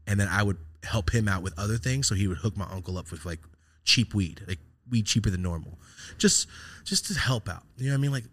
and 0.05 0.19
then 0.19 0.27
I 0.27 0.43
would 0.43 0.57
help 0.83 1.13
him 1.15 1.29
out 1.29 1.41
with 1.41 1.57
other 1.57 1.77
things. 1.77 2.09
So 2.09 2.15
he 2.15 2.27
would 2.27 2.39
hook 2.39 2.57
my 2.57 2.67
uncle 2.69 2.97
up 2.97 3.11
with 3.11 3.25
like 3.25 3.39
cheap 3.85 4.13
weed, 4.13 4.41
like 4.45 4.59
weed 4.91 5.05
cheaper 5.05 5.29
than 5.29 5.41
normal, 5.41 5.79
just 6.17 6.49
just 6.83 7.05
to 7.05 7.17
help 7.17 7.47
out. 7.47 7.63
You 7.77 7.85
know 7.85 7.91
what 7.93 7.99
I 7.99 8.01
mean? 8.01 8.11
Like 8.11 8.25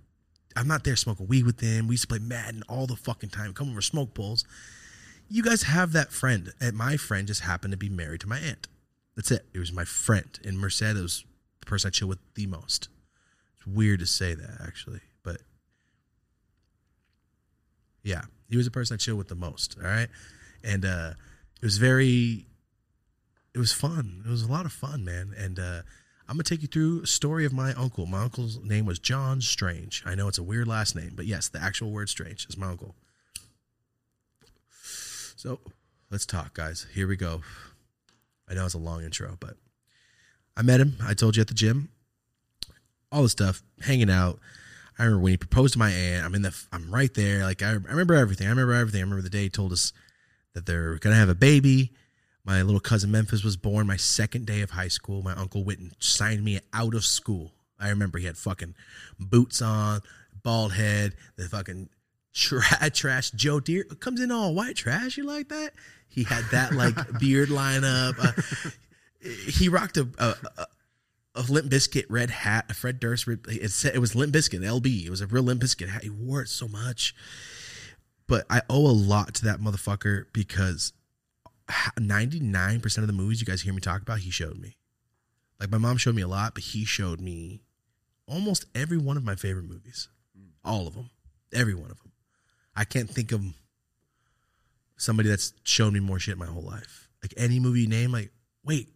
I'm 0.57 0.67
not 0.67 0.83
there 0.83 0.97
smoking 0.97 1.29
weed 1.29 1.47
with 1.47 1.59
them. 1.59 1.87
We 1.87 1.93
used 1.93 2.03
to 2.03 2.09
play 2.09 2.19
Madden 2.19 2.65
all 2.69 2.89
the 2.89 2.97
fucking 2.97 3.31
time. 3.31 3.53
Come 3.53 3.71
over 3.71 3.81
smoke 3.81 4.13
bowls. 4.13 4.45
You 5.29 5.45
guys 5.45 5.63
have 5.63 5.93
that 5.93 6.11
friend, 6.11 6.53
and 6.61 6.77
my 6.77 6.97
friend 6.97 7.29
just 7.29 7.43
happened 7.43 7.71
to 7.71 7.79
be 7.79 7.89
married 7.89 8.23
to 8.23 8.29
my 8.29 8.41
aunt. 8.41 8.67
That's 9.15 9.31
it. 9.31 9.47
It 9.55 9.61
was 9.61 9.73
my 9.73 9.85
friend 9.85 10.37
in 10.43 10.59
Merced. 10.59 11.27
Person 11.71 11.89
I 11.89 11.91
chill 11.93 12.09
with 12.09 12.19
the 12.35 12.47
most. 12.47 12.89
It's 13.57 13.67
weird 13.67 14.01
to 14.01 14.07
say 14.07 14.35
that 14.35 14.61
actually, 14.61 15.01
but 15.23 15.39
yeah, 18.03 18.23
he 18.49 18.57
was 18.57 18.67
the 18.67 18.73
person 18.73 18.95
I 18.95 18.97
chill 18.97 19.15
with 19.15 19.29
the 19.29 19.37
most. 19.37 19.77
All 19.79 19.89
right, 19.89 20.09
and 20.65 20.85
uh, 20.85 21.13
it 21.63 21.65
was 21.65 21.79
very, 21.79 22.47
it 23.55 23.59
was 23.59 23.73
fun. 23.73 24.25
It 24.27 24.29
was 24.29 24.43
a 24.43 24.51
lot 24.51 24.67
of 24.67 24.73
fun, 24.73 25.05
man. 25.05 25.33
And 25.39 25.61
uh, 25.61 25.83
I'm 26.29 26.35
gonna 26.35 26.43
take 26.43 26.63
you 26.63 26.67
through 26.67 27.03
a 27.03 27.07
story 27.07 27.45
of 27.45 27.53
my 27.53 27.73
uncle. 27.75 28.05
My 28.05 28.23
uncle's 28.23 28.59
name 28.59 28.85
was 28.85 28.99
John 28.99 29.41
Strange. 29.41 30.03
I 30.05 30.17
know 30.17 30.27
it's 30.27 30.39
a 30.39 30.43
weird 30.43 30.67
last 30.67 30.97
name, 30.97 31.13
but 31.15 31.27
yes, 31.27 31.49
the 31.49 31.63
actual 31.63 31.93
word 31.93 32.09
Strange 32.09 32.47
is 32.49 32.57
my 32.57 32.67
uncle. 32.67 32.97
So 35.37 35.61
let's 36.11 36.27
talk, 36.27 36.53
guys. 36.55 36.89
Here 36.93 37.07
we 37.07 37.15
go. 37.15 37.43
I 38.49 38.55
know 38.55 38.65
it's 38.65 38.75
a 38.75 38.79
long 38.79 39.05
intro, 39.05 39.37
but 39.39 39.55
I 40.61 40.63
met 40.63 40.79
him. 40.79 40.99
I 41.03 41.15
told 41.15 41.37
you 41.37 41.41
at 41.41 41.49
the 41.49 41.55
gym. 41.55 41.89
All 43.11 43.23
the 43.23 43.31
stuff, 43.31 43.63
hanging 43.81 44.11
out. 44.11 44.39
I 44.99 45.05
remember 45.05 45.23
when 45.23 45.31
he 45.33 45.37
proposed 45.39 45.73
to 45.73 45.79
my 45.79 45.91
aunt. 45.91 46.23
I'm 46.23 46.35
in 46.35 46.43
the. 46.43 46.55
I'm 46.71 46.93
right 46.93 47.13
there. 47.15 47.45
Like 47.45 47.63
I, 47.63 47.71
I 47.71 47.73
remember 47.73 48.13
everything. 48.13 48.47
I 48.47 48.51
remember 48.51 48.75
everything. 48.75 49.01
I 49.01 49.05
remember 49.05 49.23
the 49.23 49.31
day 49.31 49.45
he 49.45 49.49
told 49.49 49.73
us 49.73 49.95
that 50.53 50.67
they're 50.67 50.97
gonna 50.97 51.17
have 51.17 51.31
a 51.31 51.35
baby. 51.35 51.93
My 52.45 52.61
little 52.61 52.79
cousin 52.79 53.11
Memphis 53.11 53.43
was 53.43 53.57
born. 53.57 53.87
My 53.87 53.97
second 53.97 54.45
day 54.45 54.61
of 54.61 54.73
high 54.73 54.89
school. 54.89 55.23
My 55.23 55.33
uncle 55.33 55.65
went 55.65 55.79
and 55.79 55.93
signed 55.99 56.45
me 56.45 56.61
out 56.75 56.95
of 56.95 57.07
school. 57.07 57.53
I 57.79 57.89
remember 57.89 58.19
he 58.19 58.27
had 58.27 58.37
fucking 58.37 58.75
boots 59.19 59.63
on, 59.63 60.03
bald 60.43 60.75
head, 60.75 61.15
the 61.37 61.45
fucking 61.45 61.89
tra- 62.35 62.91
trash 62.93 63.31
Joe 63.31 63.61
Deere 63.61 63.85
comes 63.85 64.21
in 64.21 64.31
all 64.31 64.55
white 64.55 64.77
trash. 64.77 65.17
You 65.17 65.25
like 65.25 65.49
that? 65.49 65.73
He 66.11 66.25
had 66.25 66.45
that 66.53 66.75
like 66.75 66.95
beard 67.19 67.49
lineup. 67.49 68.19
Uh, 68.23 68.71
he 69.21 69.69
rocked 69.69 69.97
a, 69.97 70.09
a, 70.19 70.67
a 71.35 71.43
Limp 71.43 71.71
Bizkit 71.71 72.07
red 72.09 72.31
hat, 72.31 72.67
a 72.69 72.75
Fred 72.75 73.01
Durst. 73.01 73.27
It 73.49 73.71
said 73.71 73.95
it 73.95 73.99
was 73.99 74.15
Limp 74.15 74.35
Bizkit 74.35 74.61
LB. 74.61 75.07
It 75.07 75.11
was 75.11 75.21
a 75.21 75.27
real 75.27 75.43
Limp 75.43 75.63
Bizkit 75.63 75.89
hat. 75.89 76.03
He 76.03 76.11
wore 76.11 76.43
it 76.43 76.49
so 76.49 76.69
much, 76.69 77.15
but 78.27 78.47
I 78.51 78.63
owe 78.69 78.87
a 78.87 78.93
lot 78.93 79.35
to 79.35 79.45
that 79.45 79.61
motherfucker 79.61 80.25
because 80.33 80.93
ninety 81.99 82.41
nine 82.41 82.81
percent 82.81 83.03
of 83.03 83.07
the 83.09 83.13
movies 83.13 83.41
you 83.41 83.47
guys 83.47 83.63
hear 83.63 83.75
me 83.75 83.81
talk 83.81 84.03
about, 84.03 84.21
he 84.21 84.31
showed 84.31 84.59
me. 84.59 84.77
Like 85.59 85.71
my 85.71 85.79
mom 85.79 85.99
showed 85.99 86.15
me 86.15 86.23
a 86.23 86.29
lot, 86.29 86.55
but 86.55 86.65
he 86.65 86.85
showed 86.85 87.21
me 87.21 87.61
almost 88.27 88.65
every 88.75 88.99
one 88.99 89.17
of 89.17 89.25
my 89.25 89.35
favorite 89.35 89.69
movies, 89.69 90.09
all 90.65 90.87
of 90.87 90.95
them, 90.95 91.11
every 91.53 91.75
one 91.75 91.91
of 91.91 91.99
them. 91.99 92.13
I 92.75 92.85
can't 92.85 93.11
think 93.11 93.33
of 93.33 93.45
somebody 94.97 95.29
that's 95.29 95.53
shown 95.65 95.93
me 95.93 96.01
more 96.01 96.19
shit 96.19 96.39
my 96.39 96.47
whole 96.47 96.63
life. 96.63 97.09
Like 97.23 97.35
any 97.37 97.61
movie 97.61 97.83
you 97.83 97.89
name, 97.89 98.13
like 98.13 98.31
wait, 98.65 98.89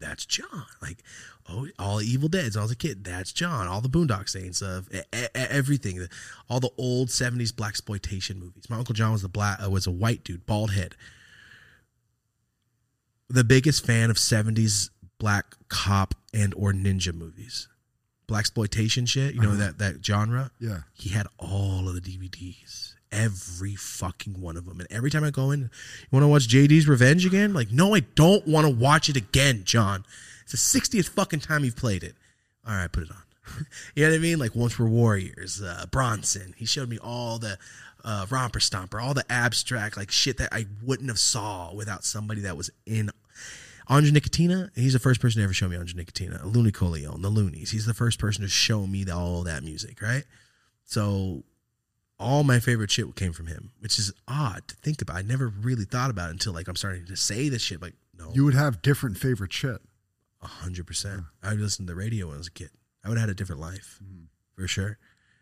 that's 0.00 0.24
John. 0.26 0.66
Like, 0.82 1.02
oh, 1.48 1.66
all 1.78 2.00
Evil 2.02 2.28
Dead's 2.28 2.56
all 2.56 2.70
a 2.70 2.74
kid, 2.74 3.04
that's 3.04 3.32
John. 3.32 3.66
All 3.66 3.80
the 3.80 3.88
Boondock 3.88 4.28
Saints 4.28 4.60
of 4.62 4.88
e- 4.94 4.98
e- 5.14 5.26
everything, 5.34 6.06
all 6.48 6.60
the 6.60 6.70
old 6.78 7.08
'70s 7.08 7.54
black 7.54 7.70
exploitation 7.70 8.38
movies. 8.38 8.68
My 8.70 8.76
uncle 8.76 8.94
John 8.94 9.12
was 9.12 9.22
the 9.22 9.28
black 9.28 9.58
uh, 9.64 9.70
was 9.70 9.86
a 9.86 9.90
white 9.90 10.24
dude, 10.24 10.46
bald 10.46 10.72
head. 10.72 10.94
the 13.30 13.44
biggest 13.44 13.84
fan 13.84 14.10
of 14.10 14.16
70s 14.16 14.88
black 15.18 15.44
cop 15.68 16.14
and 16.32 16.54
or 16.54 16.72
ninja 16.72 17.12
movies. 17.14 17.68
Black 18.26 18.40
exploitation 18.40 19.06
shit, 19.06 19.34
you 19.34 19.40
know 19.40 19.50
Uh-huh. 19.50 19.58
that 19.58 19.78
that 19.78 20.04
genre. 20.04 20.50
Yeah. 20.60 20.80
He 20.94 21.10
had 21.10 21.26
all 21.38 21.88
of 21.88 21.94
the 21.94 22.00
DVDs, 22.00 22.94
every 23.12 23.74
fucking 23.74 24.40
one 24.40 24.56
of 24.56 24.66
them. 24.66 24.80
And 24.80 24.90
every 24.90 25.10
time 25.10 25.24
I 25.24 25.30
go 25.30 25.50
in, 25.50 25.60
you 25.60 25.68
want 26.10 26.24
to 26.24 26.28
watch 26.28 26.48
JD's 26.48 26.88
Revenge 26.88 27.26
again? 27.26 27.54
Like, 27.54 27.70
no, 27.70 27.94
I 27.94 28.00
don't 28.00 28.46
want 28.46 28.66
to 28.66 28.72
watch 28.72 29.08
it 29.08 29.16
again, 29.16 29.62
John. 29.64 30.04
It's 30.42 30.72
the 30.72 30.80
60th 30.80 31.08
fucking 31.08 31.40
time 31.40 31.64
you've 31.64 31.76
played 31.76 32.02
it. 32.02 32.14
All 32.66 32.74
right, 32.74 32.90
put 32.90 33.04
it 33.04 33.10
on. 33.10 33.22
you 33.94 34.04
know 34.04 34.10
what 34.10 34.16
I 34.16 34.18
mean? 34.18 34.38
Like 34.38 34.54
Once 34.54 34.78
we 34.78 34.84
Were 34.84 34.90
Warriors, 34.90 35.62
uh, 35.62 35.86
Bronson. 35.90 36.54
He 36.56 36.66
showed 36.66 36.88
me 36.88 36.98
all 36.98 37.38
the 37.38 37.58
uh, 38.04 38.26
Romper 38.30 38.58
Stomper, 38.58 39.02
all 39.02 39.14
the 39.14 39.24
abstract 39.30 39.96
like 39.96 40.10
shit 40.10 40.38
that 40.38 40.50
I 40.52 40.66
wouldn't 40.82 41.08
have 41.08 41.18
saw 41.18 41.72
without 41.74 42.04
somebody 42.04 42.42
that 42.42 42.56
was 42.56 42.70
in. 42.86 43.10
Andre 43.88 44.10
Nickatina, 44.10 44.70
he's 44.74 44.92
the 44.92 44.98
first 44.98 45.20
person 45.20 45.40
to 45.40 45.44
ever 45.44 45.54
show 45.54 45.66
me 45.66 45.76
Andre 45.76 46.04
Nickatina. 46.04 46.44
Looney 46.44 46.70
Coleon, 46.70 47.22
the 47.22 47.30
Loonies. 47.30 47.70
He's 47.70 47.86
the 47.86 47.94
first 47.94 48.18
person 48.18 48.42
to 48.42 48.48
show 48.48 48.86
me 48.86 49.04
the, 49.04 49.14
all 49.14 49.44
that 49.44 49.62
music, 49.62 50.02
right? 50.02 50.24
So 50.84 51.42
all 52.18 52.42
my 52.44 52.58
favorite 52.58 52.90
shit 52.90 53.14
came 53.14 53.32
from 53.32 53.46
him, 53.46 53.70
which 53.80 53.98
is 53.98 54.12
odd 54.26 54.66
to 54.68 54.76
think 54.76 55.00
about. 55.00 55.16
I 55.16 55.22
never 55.22 55.48
really 55.48 55.84
thought 55.84 56.10
about 56.10 56.30
it 56.30 56.32
until 56.32 56.52
like 56.52 56.68
I'm 56.68 56.76
starting 56.76 57.06
to 57.06 57.16
say 57.16 57.48
this 57.48 57.62
shit. 57.62 57.80
Like, 57.80 57.94
no, 58.18 58.30
You 58.34 58.44
would 58.44 58.54
have 58.54 58.82
different 58.82 59.18
favorite 59.18 59.52
shit. 59.52 59.80
a 60.42 60.46
hundred 60.46 60.86
percent. 60.86 61.22
I 61.42 61.50
would 61.50 61.60
listen 61.60 61.86
to 61.86 61.92
the 61.92 61.98
radio 61.98 62.26
when 62.26 62.34
I 62.34 62.38
was 62.38 62.48
a 62.48 62.52
kid. 62.52 62.70
I 63.04 63.08
would 63.08 63.18
have 63.18 63.28
had 63.28 63.32
a 63.32 63.34
different 63.34 63.60
life 63.60 64.00
mm. 64.02 64.26
for 64.54 64.66
sure. 64.66 64.98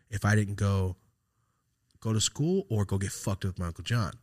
If 0.09 0.23
I 0.23 0.35
didn't 0.35 0.55
go 0.55 0.95
go 1.99 2.13
to 2.13 2.21
school 2.21 2.65
or 2.69 2.85
go 2.85 2.97
get 2.97 3.11
fucked 3.11 3.45
up 3.45 3.49
with 3.49 3.59
my 3.59 3.67
Uncle 3.67 3.83
John. 3.83 4.13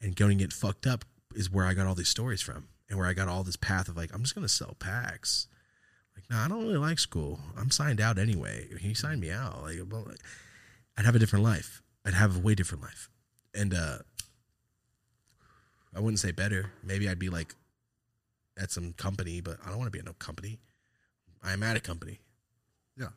And 0.00 0.16
going 0.16 0.32
and 0.32 0.40
get 0.40 0.52
fucked 0.52 0.86
up 0.86 1.04
is 1.34 1.50
where 1.50 1.64
I 1.64 1.74
got 1.74 1.86
all 1.86 1.94
these 1.94 2.08
stories 2.08 2.42
from. 2.42 2.68
And 2.88 2.98
where 2.98 3.08
I 3.08 3.14
got 3.14 3.28
all 3.28 3.42
this 3.42 3.56
path 3.56 3.88
of 3.88 3.96
like, 3.96 4.12
I'm 4.12 4.22
just 4.22 4.34
gonna 4.34 4.48
sell 4.48 4.76
packs. 4.78 5.46
Like, 6.14 6.24
no, 6.28 6.36
I 6.36 6.48
don't 6.48 6.62
really 6.62 6.76
like 6.76 6.98
school. 6.98 7.40
I'm 7.56 7.70
signed 7.70 8.00
out 8.00 8.18
anyway. 8.18 8.68
He 8.80 8.94
signed 8.94 9.20
me 9.20 9.30
out. 9.30 9.62
Like, 9.62 9.78
I'd 10.96 11.04
have 11.06 11.14
a 11.14 11.18
different 11.18 11.44
life. 11.44 11.81
I'd 12.04 12.14
have 12.14 12.36
a 12.36 12.40
way 12.40 12.54
different 12.54 12.82
life. 12.82 13.08
And 13.54 13.74
uh 13.74 13.98
I 15.94 16.00
wouldn't 16.00 16.20
say 16.20 16.32
better. 16.32 16.72
Maybe 16.82 17.08
I'd 17.08 17.18
be 17.18 17.28
like 17.28 17.54
at 18.58 18.70
some 18.70 18.92
company, 18.94 19.40
but 19.40 19.58
I 19.64 19.68
don't 19.68 19.78
want 19.78 19.88
to 19.88 19.92
be 19.92 19.98
at 19.98 20.06
no 20.06 20.14
company. 20.14 20.58
I 21.42 21.52
am 21.52 21.62
at 21.62 21.76
a 21.76 21.80
company. 21.80 22.20
Yeah. 22.96 23.08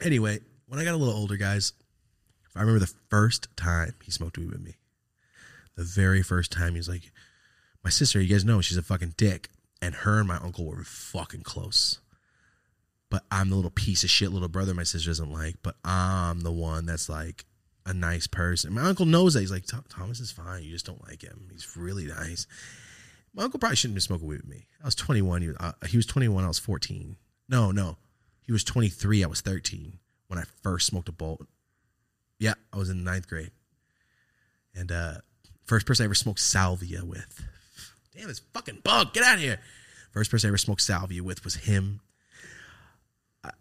Anyway, 0.00 0.40
when 0.66 0.80
I 0.80 0.84
got 0.84 0.94
a 0.94 0.96
little 0.96 1.14
older, 1.14 1.36
guys, 1.36 1.72
I 2.56 2.60
remember 2.60 2.80
the 2.80 2.92
first 3.10 3.48
time 3.56 3.94
he 4.02 4.10
smoked 4.10 4.38
weed 4.38 4.50
with 4.50 4.62
me. 4.62 4.76
The 5.76 5.84
very 5.84 6.22
first 6.22 6.52
time 6.52 6.72
he 6.72 6.78
was 6.78 6.88
like, 6.88 7.12
my 7.82 7.90
sister, 7.90 8.20
you 8.20 8.32
guys 8.32 8.44
know 8.44 8.60
she's 8.60 8.76
a 8.76 8.82
fucking 8.82 9.14
dick. 9.16 9.50
And 9.82 9.94
her 9.96 10.18
and 10.18 10.28
my 10.28 10.36
uncle 10.36 10.64
were 10.64 10.82
fucking 10.84 11.42
close. 11.42 11.98
But 13.14 13.22
I'm 13.30 13.48
the 13.48 13.54
little 13.54 13.70
piece 13.70 14.02
of 14.02 14.10
shit 14.10 14.32
little 14.32 14.48
brother 14.48 14.74
my 14.74 14.82
sister 14.82 15.08
doesn't 15.08 15.30
like. 15.30 15.54
But 15.62 15.76
I'm 15.84 16.40
the 16.40 16.50
one 16.50 16.84
that's 16.84 17.08
like 17.08 17.44
a 17.86 17.94
nice 17.94 18.26
person. 18.26 18.72
My 18.72 18.82
uncle 18.82 19.06
knows 19.06 19.34
that. 19.34 19.40
He's 19.40 19.52
like, 19.52 19.66
Thomas 19.88 20.18
is 20.18 20.32
fine. 20.32 20.64
You 20.64 20.72
just 20.72 20.84
don't 20.84 21.08
like 21.08 21.22
him. 21.22 21.46
He's 21.52 21.76
really 21.76 22.06
nice. 22.06 22.48
My 23.32 23.44
uncle 23.44 23.60
probably 23.60 23.76
shouldn't 23.76 23.98
have 23.98 24.02
smoking 24.02 24.26
weed 24.26 24.38
with 24.38 24.48
me. 24.48 24.66
I 24.82 24.86
was 24.86 24.96
21. 24.96 25.42
He 25.42 25.46
was, 25.46 25.56
uh, 25.60 25.72
he 25.86 25.96
was 25.96 26.06
21. 26.06 26.42
I 26.42 26.48
was 26.48 26.58
14. 26.58 27.14
No, 27.48 27.70
no. 27.70 27.98
He 28.42 28.50
was 28.50 28.64
23. 28.64 29.22
I 29.22 29.28
was 29.28 29.42
13 29.42 30.00
when 30.26 30.40
I 30.40 30.44
first 30.64 30.88
smoked 30.88 31.08
a 31.08 31.12
bolt. 31.12 31.46
Yeah, 32.40 32.54
I 32.72 32.78
was 32.78 32.90
in 32.90 33.04
ninth 33.04 33.28
grade. 33.28 33.52
And 34.74 34.90
uh 34.90 35.18
first 35.66 35.86
person 35.86 36.02
I 36.02 36.06
ever 36.06 36.16
smoked 36.16 36.40
salvia 36.40 37.04
with. 37.04 37.44
Damn, 38.12 38.26
this 38.26 38.40
fucking 38.52 38.80
bug. 38.82 39.12
Get 39.12 39.22
out 39.22 39.36
of 39.36 39.40
here. 39.40 39.60
First 40.10 40.32
person 40.32 40.48
I 40.48 40.50
ever 40.50 40.58
smoked 40.58 40.80
salvia 40.80 41.22
with 41.22 41.44
was 41.44 41.54
him. 41.54 42.00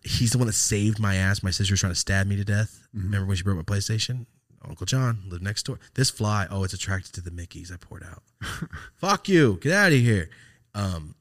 He's 0.03 0.31
the 0.31 0.37
one 0.37 0.47
that 0.47 0.53
saved 0.53 0.99
my 0.99 1.15
ass. 1.15 1.43
My 1.43 1.51
sister 1.51 1.73
was 1.73 1.79
trying 1.79 1.93
to 1.93 1.99
stab 1.99 2.27
me 2.27 2.35
to 2.35 2.43
death. 2.43 2.87
Remember 2.93 3.25
when 3.27 3.37
she 3.37 3.43
broke 3.43 3.57
my 3.57 3.63
PlayStation? 3.63 4.25
Uncle 4.65 4.85
John 4.85 5.23
lived 5.27 5.43
next 5.43 5.63
door. 5.63 5.79
This 5.93 6.09
fly, 6.09 6.47
oh, 6.49 6.63
it's 6.63 6.73
attracted 6.73 7.13
to 7.13 7.21
the 7.21 7.31
Mickeys 7.31 7.71
I 7.71 7.77
poured 7.77 8.03
out. 8.03 8.23
fuck 8.95 9.27
you. 9.27 9.57
Get 9.61 9.73
out 9.73 9.91
of 9.91 9.99
here. 9.99 10.29
Um, 10.73 11.15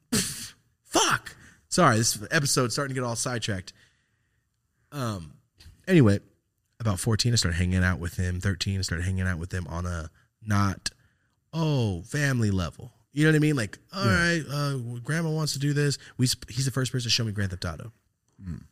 fuck. 0.83 1.35
Sorry, 1.67 1.97
this 1.97 2.19
episode's 2.31 2.73
starting 2.73 2.95
to 2.95 3.01
get 3.01 3.05
all 3.05 3.15
sidetracked. 3.15 3.73
Um, 4.91 5.33
anyway, 5.87 6.19
about 6.79 6.99
14, 6.99 7.33
I 7.33 7.35
started 7.35 7.57
hanging 7.57 7.83
out 7.83 7.99
with 7.99 8.15
him. 8.15 8.39
13, 8.39 8.79
I 8.79 8.81
started 8.83 9.03
hanging 9.03 9.27
out 9.27 9.39
with 9.39 9.51
him 9.51 9.65
on 9.67 9.85
a 9.85 10.09
not, 10.45 10.91
oh, 11.51 12.03
family 12.03 12.51
level. 12.51 12.93
You 13.11 13.25
know 13.25 13.31
what 13.31 13.35
I 13.35 13.39
mean? 13.39 13.55
Like, 13.55 13.77
all 13.95 14.05
right, 14.05 14.43
uh, 14.51 14.77
grandma 15.03 15.29
wants 15.29 15.53
to 15.53 15.59
do 15.59 15.73
this. 15.73 15.99
We 16.17 16.27
he's 16.49 16.65
the 16.65 16.71
first 16.71 16.91
person 16.91 17.05
to 17.05 17.11
show 17.11 17.23
me 17.23 17.31
Grand 17.31 17.51
Theft 17.51 17.63
Auto, 17.63 17.91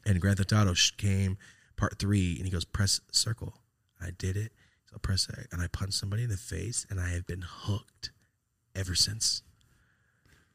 and 0.05 0.21
Grand 0.21 0.37
Theft 0.37 0.53
Auto 0.53 0.73
came 0.97 1.37
part 1.75 1.99
three, 1.99 2.35
and 2.35 2.45
he 2.45 2.51
goes 2.51 2.65
press 2.65 3.01
circle. 3.11 3.55
I 4.01 4.11
did 4.17 4.37
it. 4.37 4.51
So 4.89 4.95
I 4.95 4.99
press 4.99 5.27
it, 5.29 5.47
and 5.51 5.61
I 5.61 5.67
punched 5.67 5.93
somebody 5.93 6.23
in 6.23 6.29
the 6.29 6.37
face, 6.37 6.85
and 6.89 6.99
I 6.99 7.09
have 7.09 7.25
been 7.25 7.43
hooked 7.45 8.11
ever 8.75 8.95
since. 8.95 9.43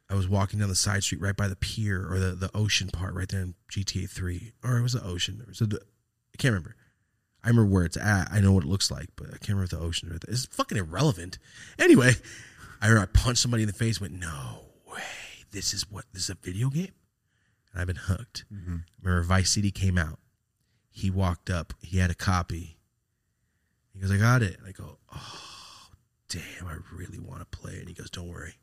I 0.08 0.14
was 0.14 0.28
walking 0.28 0.60
down 0.60 0.68
the 0.68 0.76
side 0.76 1.02
street 1.02 1.20
right 1.20 1.36
by 1.36 1.48
the 1.48 1.56
pier 1.56 2.06
or 2.08 2.18
the, 2.18 2.32
the 2.32 2.50
ocean 2.54 2.88
part 2.92 3.14
right 3.14 3.28
there 3.28 3.40
in 3.40 3.54
GTA 3.70 4.08
3. 4.08 4.52
Or 4.62 4.78
it 4.78 4.82
was 4.82 4.92
the 4.92 5.04
ocean. 5.04 5.42
Was 5.48 5.58
the, 5.58 5.80
I 6.34 6.36
can't 6.38 6.52
remember. 6.52 6.76
I 7.42 7.48
remember 7.48 7.72
where 7.72 7.84
it's 7.84 7.96
at. 7.96 8.28
I 8.30 8.40
know 8.40 8.52
what 8.52 8.64
it 8.64 8.68
looks 8.68 8.90
like, 8.90 9.08
but 9.16 9.28
I 9.28 9.38
can't 9.38 9.50
remember 9.50 9.64
if 9.64 9.70
the 9.70 9.80
ocean 9.80 10.10
or 10.12 10.18
the, 10.18 10.30
it's 10.30 10.46
fucking 10.46 10.78
irrelevant. 10.78 11.38
Anyway, 11.78 12.12
I 12.80 12.88
remember 12.88 13.08
I 13.08 13.18
punched 13.18 13.42
somebody 13.42 13.64
in 13.64 13.68
the 13.68 13.72
face, 13.72 14.00
went, 14.00 14.14
no 14.14 14.66
way. 14.92 15.02
This 15.50 15.74
is 15.74 15.90
what, 15.90 16.04
this 16.12 16.24
is 16.24 16.30
a 16.30 16.36
video 16.40 16.68
game? 16.70 16.92
And 17.76 17.82
I've 17.82 17.86
been 17.86 17.96
hooked. 17.96 18.46
Remember 19.02 19.22
Vice 19.22 19.50
City 19.50 19.70
came 19.70 19.98
out. 19.98 20.18
He 20.90 21.10
walked 21.10 21.50
up. 21.50 21.74
He 21.82 21.98
had 21.98 22.10
a 22.10 22.14
copy. 22.14 22.78
He 23.92 24.00
goes, 24.00 24.10
I 24.10 24.16
got 24.16 24.42
it. 24.42 24.56
And 24.56 24.66
I 24.66 24.72
go, 24.72 24.96
oh, 25.14 25.88
damn, 26.30 26.66
I 26.66 26.76
really 26.90 27.18
want 27.18 27.40
to 27.40 27.58
play 27.58 27.72
it. 27.74 27.80
And 27.80 27.88
he 27.88 27.92
goes, 27.92 28.08
don't 28.08 28.28
worry. 28.28 28.54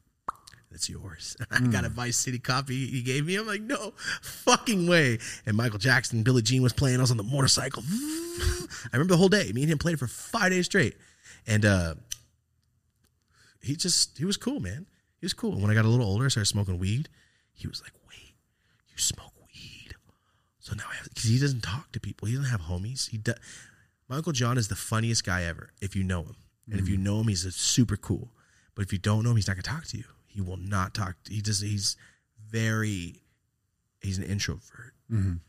It's 0.72 0.89
yours. 0.89 1.38
I 1.51 1.59
got 1.59 1.86
a 1.86 1.89
Vice 1.89 2.18
City 2.18 2.39
copy 2.39 2.88
he 2.88 3.03
gave 3.03 3.28
me. 3.28 3.36
I'm 3.36 3.45
like, 3.45 3.61
no 3.61 3.93
fucking 4.24 4.88
way. 4.88 5.20
And 5.45 5.55
Michael 5.55 5.78
Jackson, 5.78 6.24
Billie 6.24 6.41
Jean 6.41 6.64
was 6.64 6.74
playing. 6.74 6.97
I 6.97 7.01
was 7.01 7.11
on 7.11 7.18
the 7.18 7.24
motorcycle. 7.24 7.84
I 7.91 8.89
remember 8.93 9.14
the 9.14 9.18
whole 9.18 9.30
day. 9.30 9.51
Me 9.53 9.61
and 9.61 9.72
him 9.72 9.78
played 9.78 9.99
for 9.99 10.07
five 10.07 10.49
days 10.49 10.66
straight. 10.66 10.97
And 11.45 11.66
uh, 11.66 11.93
he 13.61 13.76
just, 13.76 14.18
he 14.18 14.26
was 14.26 14.38
cool, 14.38 14.59
man. 14.59 14.88
He 15.20 15.26
was 15.28 15.34
cool. 15.34 15.53
And 15.53 15.61
when 15.61 15.70
I 15.70 15.76
got 15.76 15.86
a 15.86 15.88
little 15.88 16.07
older, 16.07 16.26
I 16.26 16.30
started 16.30 16.47
smoking 16.47 16.80
weed. 16.80 17.09
He 17.53 17.68
was 17.68 17.80
like, 17.84 17.93
you 18.94 19.02
smoke 19.02 19.34
weed? 19.48 19.96
So 20.60 20.76
now 20.76 20.86
I 20.89 20.96
have, 20.96 21.10
because 21.10 21.30
he 21.30 21.39
doesn't 21.39 21.62
talk 21.62 21.91
to 21.91 22.00
people. 22.00 22.28
He 22.28 22.36
doesn't 22.36 22.50
have 22.50 22.62
homies. 22.62 23.10
He 23.10 23.18
does. 23.18 23.36
My 24.08 24.18
Uncle 24.18 24.34
John 24.34 24.58
is 24.58 24.68
the 24.68 24.76
funniest 24.76 25.26
guy 25.26 25.44
ever 25.44 25.72
if 25.82 25.96
you 25.96 26.04
know 26.04 26.24
him. 26.24 26.36
And 26.72 26.80
if 26.80 26.88
you 26.88 26.98
mm. 26.98 27.02
know 27.02 27.20
him, 27.20 27.28
he's 27.28 27.46
a 27.46 27.52
super 27.52 27.98
cool. 27.98 28.30
But 28.76 28.86
if 28.86 28.94
you 28.94 29.00
don't 29.00 29.24
know 29.24 29.32
him, 29.32 29.36
he's 29.36 29.48
not 29.48 29.56
gonna 29.56 29.64
talk 29.64 29.86
to 29.88 29.98
you. 29.98 30.06
He 30.28 30.41
will 30.41 30.58
not 30.58 30.94
talk. 30.94 31.16
He 31.30 31.41
just 31.41 31.62
he's 31.62 31.96
very 32.50 33.22
he's 34.02 34.18
an 34.18 34.24
introvert. 34.24 34.94
Mhm. 35.12 35.39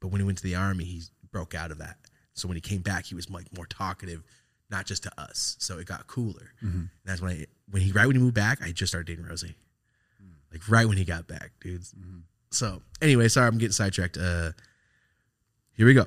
But 0.00 0.08
when 0.08 0.20
he 0.20 0.26
went 0.26 0.38
to 0.38 0.44
the 0.44 0.56
army, 0.56 0.84
he 0.84 1.02
broke 1.30 1.54
out 1.54 1.70
of 1.70 1.78
that. 1.78 1.96
So 2.34 2.48
when 2.48 2.56
he 2.56 2.60
came 2.60 2.82
back, 2.82 3.06
he 3.06 3.14
was 3.14 3.30
like 3.30 3.54
more 3.56 3.66
talkative, 3.66 4.22
not 4.70 4.86
just 4.86 5.02
to 5.04 5.20
us. 5.20 5.56
So 5.58 5.78
it 5.78 5.86
got 5.86 6.06
cooler. 6.06 6.52
Mm-hmm. 6.62 6.78
And 6.78 6.90
that's 7.04 7.20
when 7.20 7.32
I 7.32 7.46
when 7.70 7.82
he 7.82 7.92
right 7.92 8.06
when 8.06 8.16
he 8.16 8.22
moved 8.22 8.34
back, 8.34 8.60
I 8.62 8.72
just 8.72 8.90
started 8.90 9.06
dating 9.06 9.26
Rosie. 9.26 9.56
Mm. 10.22 10.34
Like 10.52 10.68
right 10.68 10.86
when 10.86 10.96
he 10.96 11.04
got 11.04 11.26
back, 11.26 11.52
dudes. 11.60 11.92
Mm-hmm. 11.92 12.18
So 12.50 12.82
anyway, 13.02 13.28
sorry, 13.28 13.48
I'm 13.48 13.58
getting 13.58 13.72
sidetracked. 13.72 14.16
Uh 14.16 14.52
here 15.76 15.86
we 15.86 15.94
go. 15.94 16.06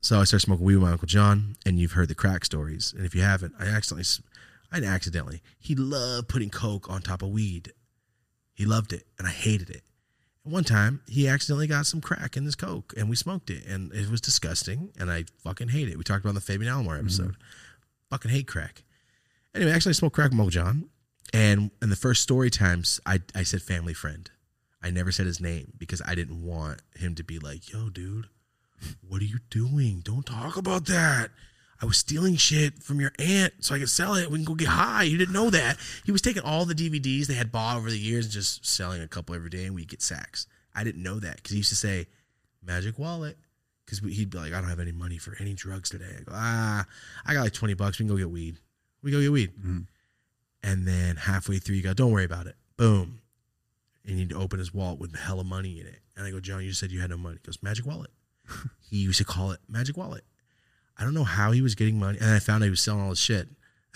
So 0.00 0.20
I 0.20 0.24
started 0.24 0.44
smoking 0.44 0.64
weed 0.64 0.76
with 0.76 0.84
my 0.84 0.92
Uncle 0.92 1.06
John, 1.08 1.56
and 1.66 1.78
you've 1.78 1.92
heard 1.92 2.08
the 2.08 2.14
crack 2.14 2.44
stories. 2.44 2.94
And 2.96 3.04
if 3.04 3.16
you 3.16 3.22
haven't, 3.22 3.54
I 3.58 3.66
accidentally, 3.66 4.24
I 4.70 4.78
accidentally. 4.78 5.42
He 5.58 5.74
loved 5.74 6.28
putting 6.28 6.50
coke 6.50 6.88
on 6.88 7.02
top 7.02 7.22
of 7.22 7.30
weed. 7.30 7.72
He 8.54 8.64
loved 8.64 8.92
it, 8.92 9.06
and 9.18 9.26
I 9.26 9.30
hated 9.30 9.70
it. 9.70 9.82
And 10.44 10.52
one 10.52 10.62
time, 10.62 11.00
he 11.08 11.26
accidentally 11.26 11.66
got 11.66 11.86
some 11.86 12.00
crack 12.00 12.36
in 12.36 12.44
his 12.44 12.54
coke, 12.54 12.94
and 12.96 13.10
we 13.10 13.16
smoked 13.16 13.50
it, 13.50 13.66
and 13.66 13.92
it 13.92 14.08
was 14.08 14.20
disgusting, 14.20 14.92
and 14.98 15.10
I 15.10 15.24
fucking 15.42 15.68
hate 15.68 15.88
it. 15.88 15.98
We 15.98 16.04
talked 16.04 16.24
about 16.24 16.34
the 16.34 16.40
Fabian 16.40 16.72
Alomar 16.72 16.98
episode. 16.98 17.34
Fucking 18.10 18.30
hate 18.30 18.46
crack. 18.46 18.84
Anyway, 19.52 19.72
actually, 19.72 19.90
I 19.90 19.94
smoked 19.94 20.14
crack 20.14 20.30
with 20.30 20.36
my 20.36 20.44
Uncle 20.44 20.52
John, 20.52 20.90
and 21.32 21.72
in 21.82 21.90
the 21.90 21.96
first 21.96 22.22
story 22.22 22.50
times, 22.50 23.00
I 23.04 23.20
I 23.34 23.42
said 23.42 23.62
family 23.62 23.94
friend. 23.94 24.30
I 24.82 24.90
never 24.90 25.10
said 25.10 25.26
his 25.26 25.40
name 25.40 25.72
because 25.76 26.00
I 26.06 26.14
didn't 26.14 26.44
want 26.44 26.82
him 26.96 27.14
to 27.16 27.24
be 27.24 27.38
like, 27.38 27.72
"Yo, 27.72 27.88
dude." 27.88 28.28
what 29.08 29.20
are 29.20 29.26
you 29.26 29.38
doing? 29.50 30.00
Don't 30.04 30.24
talk 30.24 30.56
about 30.56 30.86
that. 30.86 31.30
I 31.80 31.86
was 31.86 31.96
stealing 31.96 32.36
shit 32.36 32.82
from 32.82 33.00
your 33.00 33.12
aunt 33.18 33.54
so 33.60 33.74
I 33.74 33.78
could 33.78 33.88
sell 33.90 34.14
it. 34.14 34.30
We 34.30 34.38
can 34.38 34.44
go 34.44 34.54
get 34.54 34.68
high. 34.68 35.04
You 35.04 35.16
didn't 35.16 35.34
know 35.34 35.50
that. 35.50 35.76
He 36.04 36.10
was 36.10 36.22
taking 36.22 36.42
all 36.42 36.64
the 36.64 36.74
DVDs 36.74 37.26
they 37.26 37.34
had 37.34 37.52
bought 37.52 37.76
over 37.76 37.88
the 37.88 37.98
years 37.98 38.26
and 38.26 38.32
just 38.32 38.66
selling 38.66 39.00
a 39.00 39.08
couple 39.08 39.34
every 39.34 39.50
day, 39.50 39.64
and 39.64 39.74
we'd 39.74 39.88
get 39.88 40.02
sacks. 40.02 40.46
I 40.74 40.82
didn't 40.82 41.02
know 41.02 41.20
that 41.20 41.36
because 41.36 41.52
he 41.52 41.58
used 41.58 41.68
to 41.70 41.76
say, 41.76 42.06
"Magic 42.64 42.98
wallet," 42.98 43.38
because 43.84 44.00
he'd 44.00 44.30
be 44.30 44.38
like, 44.38 44.52
"I 44.52 44.60
don't 44.60 44.70
have 44.70 44.80
any 44.80 44.92
money 44.92 45.18
for 45.18 45.36
any 45.38 45.54
drugs 45.54 45.88
today." 45.88 46.16
I 46.18 46.22
go, 46.22 46.32
"Ah, 46.34 46.86
I 47.24 47.34
got 47.34 47.42
like 47.42 47.52
twenty 47.52 47.74
bucks. 47.74 47.98
We 47.98 48.04
can 48.04 48.14
go 48.14 48.18
get 48.18 48.30
weed. 48.30 48.58
We 49.02 49.12
go 49.12 49.20
get 49.20 49.32
weed." 49.32 49.52
And 50.62 50.86
then 50.86 51.16
halfway 51.16 51.58
through, 51.58 51.76
you 51.76 51.82
go, 51.82 51.94
"Don't 51.94 52.10
worry 52.10 52.24
about 52.24 52.48
it." 52.48 52.56
Boom. 52.76 53.20
And 54.08 54.18
he'd 54.18 54.32
open 54.32 54.58
his 54.58 54.74
wallet 54.74 54.98
with 54.98 55.14
hella 55.14 55.44
money 55.44 55.78
in 55.78 55.86
it. 55.86 56.00
And 56.16 56.26
I 56.26 56.30
go, 56.30 56.40
John, 56.40 56.64
you 56.64 56.72
said 56.72 56.90
you 56.90 57.00
had 57.00 57.10
no 57.10 57.16
money. 57.16 57.36
He 57.36 57.46
goes, 57.46 57.62
Magic 57.62 57.86
Wallet. 57.86 58.10
he 58.90 58.96
used 58.96 59.18
to 59.18 59.24
call 59.24 59.52
it 59.52 59.60
Magic 59.68 59.96
Wallet. 59.96 60.24
I 60.96 61.04
don't 61.04 61.14
know 61.14 61.24
how 61.24 61.52
he 61.52 61.62
was 61.62 61.74
getting 61.74 61.98
money. 61.98 62.18
And 62.20 62.30
I 62.30 62.40
found 62.40 62.62
out 62.62 62.66
he 62.66 62.70
was 62.70 62.80
selling 62.80 63.02
all 63.02 63.10
his 63.10 63.20
shit. 63.20 63.48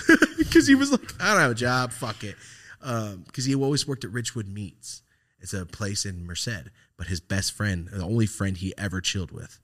Because 0.37 0.67
he 0.67 0.75
was 0.75 0.93
like, 0.93 1.01
I 1.19 1.33
don't 1.33 1.41
have 1.41 1.51
a 1.53 1.55
job. 1.55 1.93
Fuck 1.93 2.25
it. 2.25 2.37
Because 2.79 3.47
he 3.47 3.55
always 3.55 3.89
worked 3.89 4.05
at 4.05 4.11
Richwood 4.11 4.53
Meats. 4.53 5.03
It's 5.41 5.55
a 5.55 5.65
place 5.65 6.05
in 6.05 6.27
Merced. 6.27 6.69
But 6.99 7.07
his 7.07 7.21
best 7.21 7.53
friend, 7.53 7.89
the 7.91 8.05
only 8.05 8.27
friend 8.27 8.55
he 8.55 8.75
ever 8.77 9.01
chilled 9.01 9.31
with, 9.31 9.61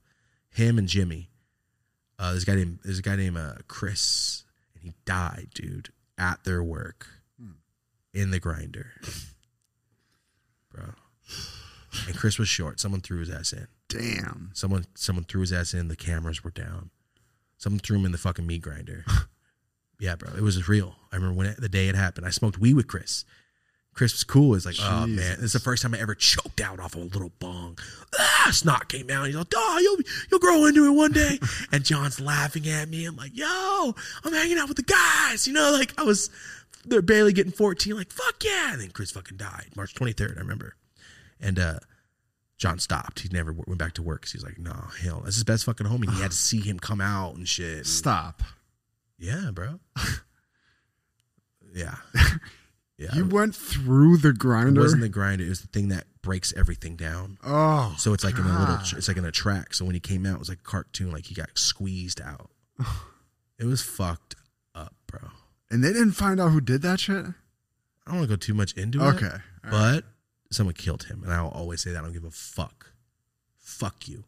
him 0.49 0.79
and 0.79 0.87
Jimmy, 0.87 1.29
uh, 2.17 2.31
there's 2.31 2.43
a 2.43 2.45
guy 2.47 2.55
named 2.55 2.79
there's 2.83 2.97
a 2.97 3.03
guy 3.03 3.15
named 3.17 3.37
uh, 3.37 3.53
Chris, 3.67 4.45
and 4.73 4.83
he 4.83 4.93
died, 5.05 5.49
dude, 5.53 5.89
at 6.17 6.43
their 6.43 6.63
work 6.63 7.07
in 8.13 8.31
the 8.31 8.39
grinder, 8.39 8.91
bro. 10.71 10.85
And 12.07 12.15
Chris 12.15 12.37
was 12.37 12.47
short. 12.47 12.79
Someone 12.79 13.01
threw 13.01 13.19
his 13.19 13.29
ass 13.29 13.53
in. 13.53 13.67
Damn. 13.87 14.51
Someone 14.53 14.85
someone 14.95 15.25
threw 15.25 15.41
his 15.41 15.51
ass 15.51 15.73
in. 15.73 15.87
The 15.87 15.95
cameras 15.95 16.43
were 16.43 16.51
down. 16.51 16.91
Someone 17.57 17.79
threw 17.79 17.97
him 17.97 18.05
in 18.05 18.11
the 18.11 18.17
fucking 18.17 18.45
meat 18.47 18.61
grinder. 18.61 19.03
yeah, 19.99 20.15
bro, 20.15 20.31
it 20.35 20.41
was 20.41 20.67
real. 20.69 20.95
I 21.11 21.17
remember 21.17 21.37
when 21.37 21.47
it, 21.47 21.59
the 21.59 21.69
day 21.69 21.89
it 21.89 21.95
happened. 21.95 22.25
I 22.25 22.29
smoked 22.29 22.59
weed 22.59 22.75
with 22.75 22.87
Chris. 22.87 23.25
Chris 23.93 24.13
was 24.13 24.23
cool. 24.23 24.55
It's 24.55 24.65
like, 24.65 24.77
oh 24.81 25.07
man, 25.07 25.35
this 25.37 25.45
is 25.45 25.53
the 25.53 25.59
first 25.59 25.81
time 25.81 25.93
I 25.93 25.99
ever 25.99 26.15
choked 26.15 26.61
out 26.61 26.79
off 26.79 26.95
a 26.95 26.99
little 26.99 27.31
bong. 27.39 27.77
Ah, 28.17 28.49
snot 28.51 28.87
came 28.87 29.09
out. 29.09 29.25
He's 29.25 29.35
like, 29.35 29.47
oh, 29.53 29.79
you'll 29.81 29.97
you'll 30.31 30.39
grow 30.39 30.65
into 30.67 30.85
it 30.85 30.91
one 30.91 31.11
day. 31.11 31.37
and 31.73 31.83
John's 31.83 32.19
laughing 32.21 32.65
at 32.69 32.87
me. 32.87 33.05
I'm 33.05 33.17
like, 33.17 33.35
yo, 33.35 33.93
I'm 34.23 34.31
hanging 34.33 34.57
out 34.57 34.69
with 34.69 34.77
the 34.77 34.83
guys. 34.83 35.47
You 35.47 35.53
know, 35.53 35.71
like 35.71 35.99
I 35.99 36.03
was, 36.03 36.29
they're 36.85 37.01
barely 37.01 37.33
getting 37.33 37.51
14. 37.51 37.95
Like, 37.95 38.11
fuck 38.11 38.43
yeah. 38.43 38.73
And 38.73 38.81
then 38.81 38.91
Chris 38.91 39.11
fucking 39.11 39.37
died, 39.37 39.67
March 39.75 39.93
23rd. 39.95 40.37
I 40.37 40.41
remember. 40.41 40.75
And 41.39 41.57
uh, 41.59 41.79
John 42.57 42.79
stopped. 42.79 43.19
He 43.21 43.29
never 43.31 43.51
went 43.53 43.77
back 43.77 43.93
to 43.93 44.01
work 44.01 44.21
because 44.21 44.33
he's 44.33 44.43
like, 44.43 44.57
no, 44.59 44.73
hell, 45.01 45.21
that's 45.23 45.35
his 45.35 45.43
best 45.43 45.65
fucking 45.65 45.87
homie. 45.87 46.09
He 46.13 46.21
had 46.21 46.31
to 46.31 46.37
see 46.37 46.59
him 46.59 46.79
come 46.79 47.01
out 47.01 47.35
and 47.35 47.47
shit. 47.47 47.77
And- 47.77 47.87
Stop. 47.87 48.43
yeah, 49.17 49.51
bro. 49.53 49.79
yeah. 51.73 51.95
Yeah. 52.97 53.15
You 53.15 53.25
went 53.27 53.55
through 53.55 54.17
the 54.17 54.33
grinder. 54.33 54.81
it 54.81 54.83
wasn't 54.83 55.01
the 55.03 55.07
grinder. 55.09 55.45
It 55.45 55.49
was 55.49 55.61
the 55.61 55.67
thing 55.69 55.87
that 55.87 56.03
breaks 56.21 56.53
everything 56.57 56.97
down. 56.97 57.37
oh, 57.45 57.95
So 57.97 58.11
it's 58.13 58.25
like 58.25 58.37
in 58.37 58.43
a 58.45 58.59
little, 58.59 58.75
it's 58.97 59.07
like 59.07 59.15
in 59.15 59.23
a 59.23 59.31
track. 59.31 59.73
So 59.73 59.85
when 59.85 59.93
he 59.93 60.01
came 60.01 60.25
out, 60.25 60.33
it 60.35 60.39
was 60.39 60.49
like 60.49 60.59
a 60.59 60.63
cartoon, 60.69 61.11
like 61.11 61.25
he 61.27 61.33
got 61.33 61.47
squeezed 61.57 62.19
out. 62.19 62.49
it 63.57 63.63
was 63.63 63.81
fucked 63.81 64.35
up, 64.75 64.93
bro. 65.07 65.29
And 65.71 65.83
they 65.83 65.93
didn't 65.93 66.13
find 66.13 66.39
out 66.39 66.51
who 66.51 66.61
did 66.61 66.81
that 66.81 66.99
shit. 66.99 67.25
I 67.25 68.11
don't 68.11 68.19
want 68.19 68.29
to 68.29 68.35
go 68.35 68.35
too 68.35 68.53
much 68.53 68.73
into 68.73 68.99
it. 68.99 69.15
Okay, 69.15 69.27
all 69.27 69.71
right. 69.71 69.71
But 69.71 70.05
someone 70.51 70.73
killed 70.73 71.03
him, 71.03 71.23
and 71.23 71.31
I'll 71.31 71.49
always 71.49 71.81
say 71.81 71.91
that. 71.91 71.99
I 71.99 72.01
don't 72.01 72.13
give 72.13 72.23
a 72.23 72.31
fuck. 72.31 72.93
Fuck 73.57 74.07
you. 74.07 74.23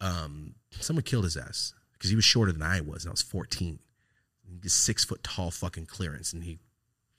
Um, 0.00 0.54
someone 0.80 1.02
killed 1.02 1.24
his 1.24 1.36
ass 1.36 1.74
because 1.92 2.10
he 2.10 2.16
was 2.16 2.24
shorter 2.24 2.52
than 2.52 2.62
I 2.62 2.80
was, 2.80 3.04
and 3.04 3.10
I 3.10 3.12
was 3.12 3.22
14. 3.22 3.78
He's 4.62 4.72
six 4.72 5.04
foot 5.04 5.22
tall 5.22 5.50
fucking 5.50 5.86
clearance, 5.86 6.32
and 6.32 6.44
he 6.44 6.58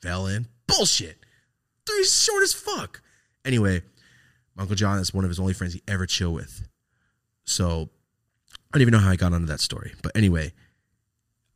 fell 0.02 0.28
in. 0.28 0.48
Bullshit. 0.68 1.18
He's 1.88 2.24
short 2.24 2.44
as 2.44 2.54
fuck. 2.54 3.02
Anyway, 3.46 3.82
my 4.56 4.64
Uncle 4.64 4.76
John 4.76 5.00
is 5.00 5.14
one 5.14 5.24
of 5.24 5.30
his 5.30 5.40
only 5.40 5.54
friends 5.54 5.74
he 5.74 5.82
ever 5.88 6.06
chill 6.06 6.34
with. 6.34 6.68
So 7.46 7.90
I 8.54 8.58
don't 8.78 8.82
even 8.82 8.92
know 8.92 9.00
how 9.00 9.12
I 9.12 9.16
got 9.16 9.34
onto 9.34 9.46
that 9.48 9.62
story. 9.62 9.94
But 10.02 10.16
anyway, 10.16 10.54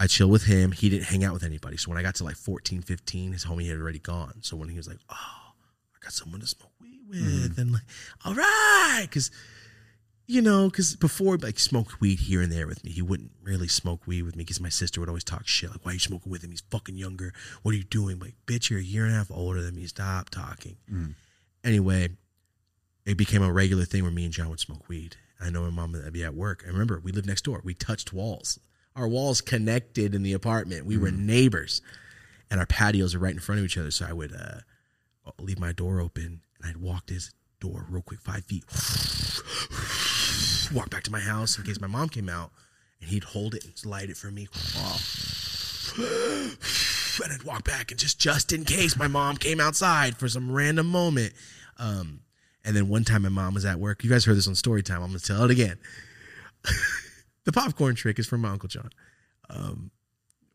I 0.01 0.07
chill 0.07 0.29
with 0.29 0.45
him. 0.45 0.71
He 0.71 0.89
didn't 0.89 1.05
hang 1.05 1.23
out 1.23 1.33
with 1.33 1.43
anybody. 1.43 1.77
So 1.77 1.89
when 1.89 1.97
I 1.99 2.01
got 2.01 2.15
to 2.15 2.23
like 2.23 2.35
14, 2.35 2.81
15, 2.81 3.33
his 3.33 3.45
homie 3.45 3.69
had 3.69 3.77
already 3.77 3.99
gone. 3.99 4.39
So 4.41 4.57
when 4.57 4.67
he 4.67 4.75
was 4.75 4.87
like, 4.87 4.97
oh, 5.11 5.13
I 5.13 6.03
got 6.03 6.11
someone 6.11 6.41
to 6.41 6.47
smoke 6.47 6.71
weed 6.81 7.01
with, 7.07 7.55
mm. 7.55 7.57
and 7.59 7.71
like, 7.71 7.83
all 8.25 8.33
right, 8.33 9.03
because 9.03 9.29
you 10.25 10.41
know, 10.41 10.69
because 10.69 10.95
before 10.95 11.37
like 11.37 11.59
smoked 11.59 12.01
weed 12.01 12.17
here 12.17 12.41
and 12.41 12.51
there 12.51 12.65
with 12.65 12.83
me, 12.83 12.89
he 12.89 13.03
wouldn't 13.03 13.29
really 13.43 13.67
smoke 13.67 14.07
weed 14.07 14.23
with 14.23 14.35
me 14.35 14.43
because 14.43 14.59
my 14.59 14.69
sister 14.69 14.99
would 14.99 15.09
always 15.09 15.23
talk 15.23 15.47
shit 15.47 15.69
like, 15.69 15.85
"Why 15.85 15.91
are 15.91 15.93
you 15.93 15.99
smoking 15.99 16.31
with 16.31 16.43
him? 16.43 16.49
He's 16.49 16.63
fucking 16.71 16.95
younger. 16.95 17.31
What 17.61 17.73
are 17.73 17.77
you 17.77 17.83
doing?" 17.83 18.17
Like, 18.17 18.33
bitch, 18.47 18.71
you're 18.71 18.79
a 18.79 18.83
year 18.83 19.03
and 19.03 19.13
a 19.13 19.17
half 19.17 19.29
older 19.29 19.61
than 19.61 19.75
me. 19.75 19.85
Stop 19.85 20.31
talking. 20.31 20.77
Mm. 20.91 21.13
Anyway, 21.63 22.09
it 23.05 23.17
became 23.17 23.43
a 23.43 23.53
regular 23.53 23.85
thing 23.85 24.01
where 24.01 24.11
me 24.11 24.23
and 24.23 24.33
John 24.33 24.49
would 24.49 24.59
smoke 24.59 24.87
weed. 24.87 25.17
I 25.39 25.51
know 25.51 25.61
my 25.63 25.69
mom 25.69 25.91
would 25.91 26.13
be 26.13 26.23
at 26.23 26.33
work. 26.33 26.63
I 26.65 26.71
remember 26.71 26.99
we 27.03 27.11
lived 27.11 27.27
next 27.27 27.43
door. 27.43 27.61
We 27.63 27.73
touched 27.73 28.13
walls. 28.13 28.57
Our 28.95 29.07
walls 29.07 29.41
connected 29.41 30.13
in 30.13 30.23
the 30.23 30.33
apartment. 30.33 30.85
We 30.85 30.97
were 30.97 31.11
neighbors, 31.11 31.81
and 32.49 32.59
our 32.59 32.65
patios 32.65 33.15
are 33.15 33.19
right 33.19 33.33
in 33.33 33.39
front 33.39 33.59
of 33.59 33.65
each 33.65 33.77
other. 33.77 33.91
So 33.91 34.05
I 34.07 34.13
would 34.13 34.33
uh, 34.33 34.61
leave 35.39 35.59
my 35.59 35.71
door 35.71 35.99
open, 35.99 36.41
and 36.61 36.69
I'd 36.69 36.77
walk 36.77 37.05
to 37.07 37.13
his 37.13 37.31
door 37.59 37.85
real 37.89 38.01
quick, 38.01 38.21
five 38.21 38.43
feet, 38.45 38.65
walk 40.75 40.89
back 40.89 41.03
to 41.03 41.11
my 41.11 41.19
house 41.19 41.57
in 41.57 41.63
case 41.63 41.79
my 41.79 41.87
mom 41.87 42.09
came 42.09 42.27
out, 42.27 42.51
and 42.99 43.09
he'd 43.09 43.23
hold 43.23 43.55
it 43.55 43.63
and 43.63 43.85
light 43.85 44.09
it 44.09 44.17
for 44.17 44.31
me. 44.31 44.47
And 47.23 47.31
I'd 47.33 47.43
walk 47.43 47.65
back 47.65 47.91
and 47.91 47.99
just 47.99 48.19
just 48.19 48.51
in 48.51 48.65
case 48.65 48.97
my 48.97 49.07
mom 49.07 49.37
came 49.37 49.59
outside 49.59 50.17
for 50.17 50.27
some 50.27 50.51
random 50.51 50.87
moment. 50.87 51.33
Um, 51.77 52.21
and 52.63 52.75
then 52.75 52.89
one 52.89 53.03
time 53.03 53.23
my 53.23 53.29
mom 53.29 53.53
was 53.53 53.65
at 53.65 53.79
work. 53.79 54.03
You 54.03 54.09
guys 54.09 54.25
heard 54.25 54.37
this 54.37 54.47
on 54.47 54.55
story 54.55 54.83
time. 54.83 55.01
I'm 55.01 55.09
gonna 55.09 55.19
tell 55.19 55.43
it 55.43 55.51
again. 55.51 55.77
the 57.45 57.51
popcorn 57.51 57.95
trick 57.95 58.19
is 58.19 58.27
from 58.27 58.41
my 58.41 58.49
Uncle 58.49 58.69
John. 58.69 58.89
Um, 59.49 59.91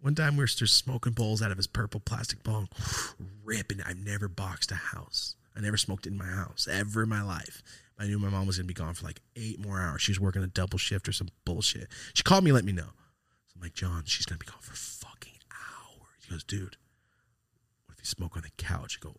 one 0.01 0.15
time 0.15 0.37
we 0.37 0.43
were 0.43 0.47
just 0.47 0.77
smoking 0.77 1.13
bowls 1.13 1.43
out 1.43 1.51
of 1.51 1.57
his 1.57 1.67
purple 1.67 2.01
plastic 2.01 2.43
bong, 2.43 2.69
ripping. 3.45 3.81
I've 3.85 3.97
never 3.97 4.29
boxed 4.29 4.71
a 4.71 4.77
house. 4.77 5.37
I 5.57 5.61
never 5.61 5.77
smoked 5.77 6.07
in 6.07 6.17
my 6.17 6.27
house 6.27 6.69
ever 6.71 7.03
in 7.03 7.09
my 7.09 7.23
life. 7.23 7.63
I 7.99 8.07
knew 8.07 8.19
my 8.19 8.29
mom 8.29 8.47
was 8.47 8.59
gonna 8.59 8.67
be 8.67 8.75
gone 8.75 8.95
for 8.95 9.07
like 9.07 9.21
eight 9.37 9.59
more 9.59 9.81
hours. 9.81 10.03
She 10.03 10.13
was 10.13 10.21
working 10.21 10.43
a 10.43 10.47
double 10.47 10.79
shift 10.79 11.09
or 11.09 11.13
some 11.13 11.29
bullshit. 11.45 11.89
She 12.15 12.23
called 12.23 12.45
me, 12.45 12.53
let 12.53 12.65
me 12.65 12.73
know. 12.73 12.83
So 13.47 13.55
I'm 13.57 13.63
like, 13.63 13.75
John, 13.75 14.03
she's 14.05 14.27
gonna 14.27 14.39
be 14.39 14.47
gone 14.47 14.61
for 14.61 14.75
fucking 14.75 15.39
hours. 15.51 16.25
He 16.25 16.31
goes, 16.31 16.45
dude, 16.45 16.77
what 17.87 17.95
if 17.95 18.01
you 18.01 18.05
smoke 18.05 18.37
on 18.37 18.43
the 18.43 18.51
couch? 18.63 18.99
I 19.01 19.05
go, 19.05 19.17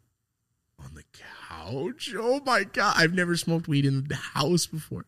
on 0.80 0.94
the 0.94 1.04
couch? 1.12 2.14
Oh 2.18 2.40
my 2.46 2.64
god, 2.64 2.96
I've 2.98 3.14
never 3.14 3.36
smoked 3.36 3.68
weed 3.68 3.86
in 3.86 4.04
the 4.08 4.16
house 4.16 4.68
before. 4.68 5.06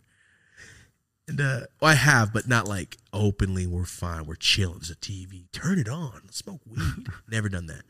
And 1.30 1.40
uh, 1.40 1.60
well, 1.80 1.92
I 1.92 1.94
have, 1.94 2.34
but 2.34 2.48
not 2.48 2.68
like 2.68 2.98
openly. 3.14 3.68
We're 3.68 3.86
fine. 3.86 4.26
We're 4.26 4.36
chilling. 4.36 4.80
There's 4.80 4.90
a 4.90 4.96
TV. 4.96 5.46
Turn 5.52 5.78
it 5.78 5.88
on. 5.88 6.30
Smoke 6.32 6.62
weed. 6.68 7.08
Never 7.32 7.50
done 7.50 7.68
that. 7.68 7.84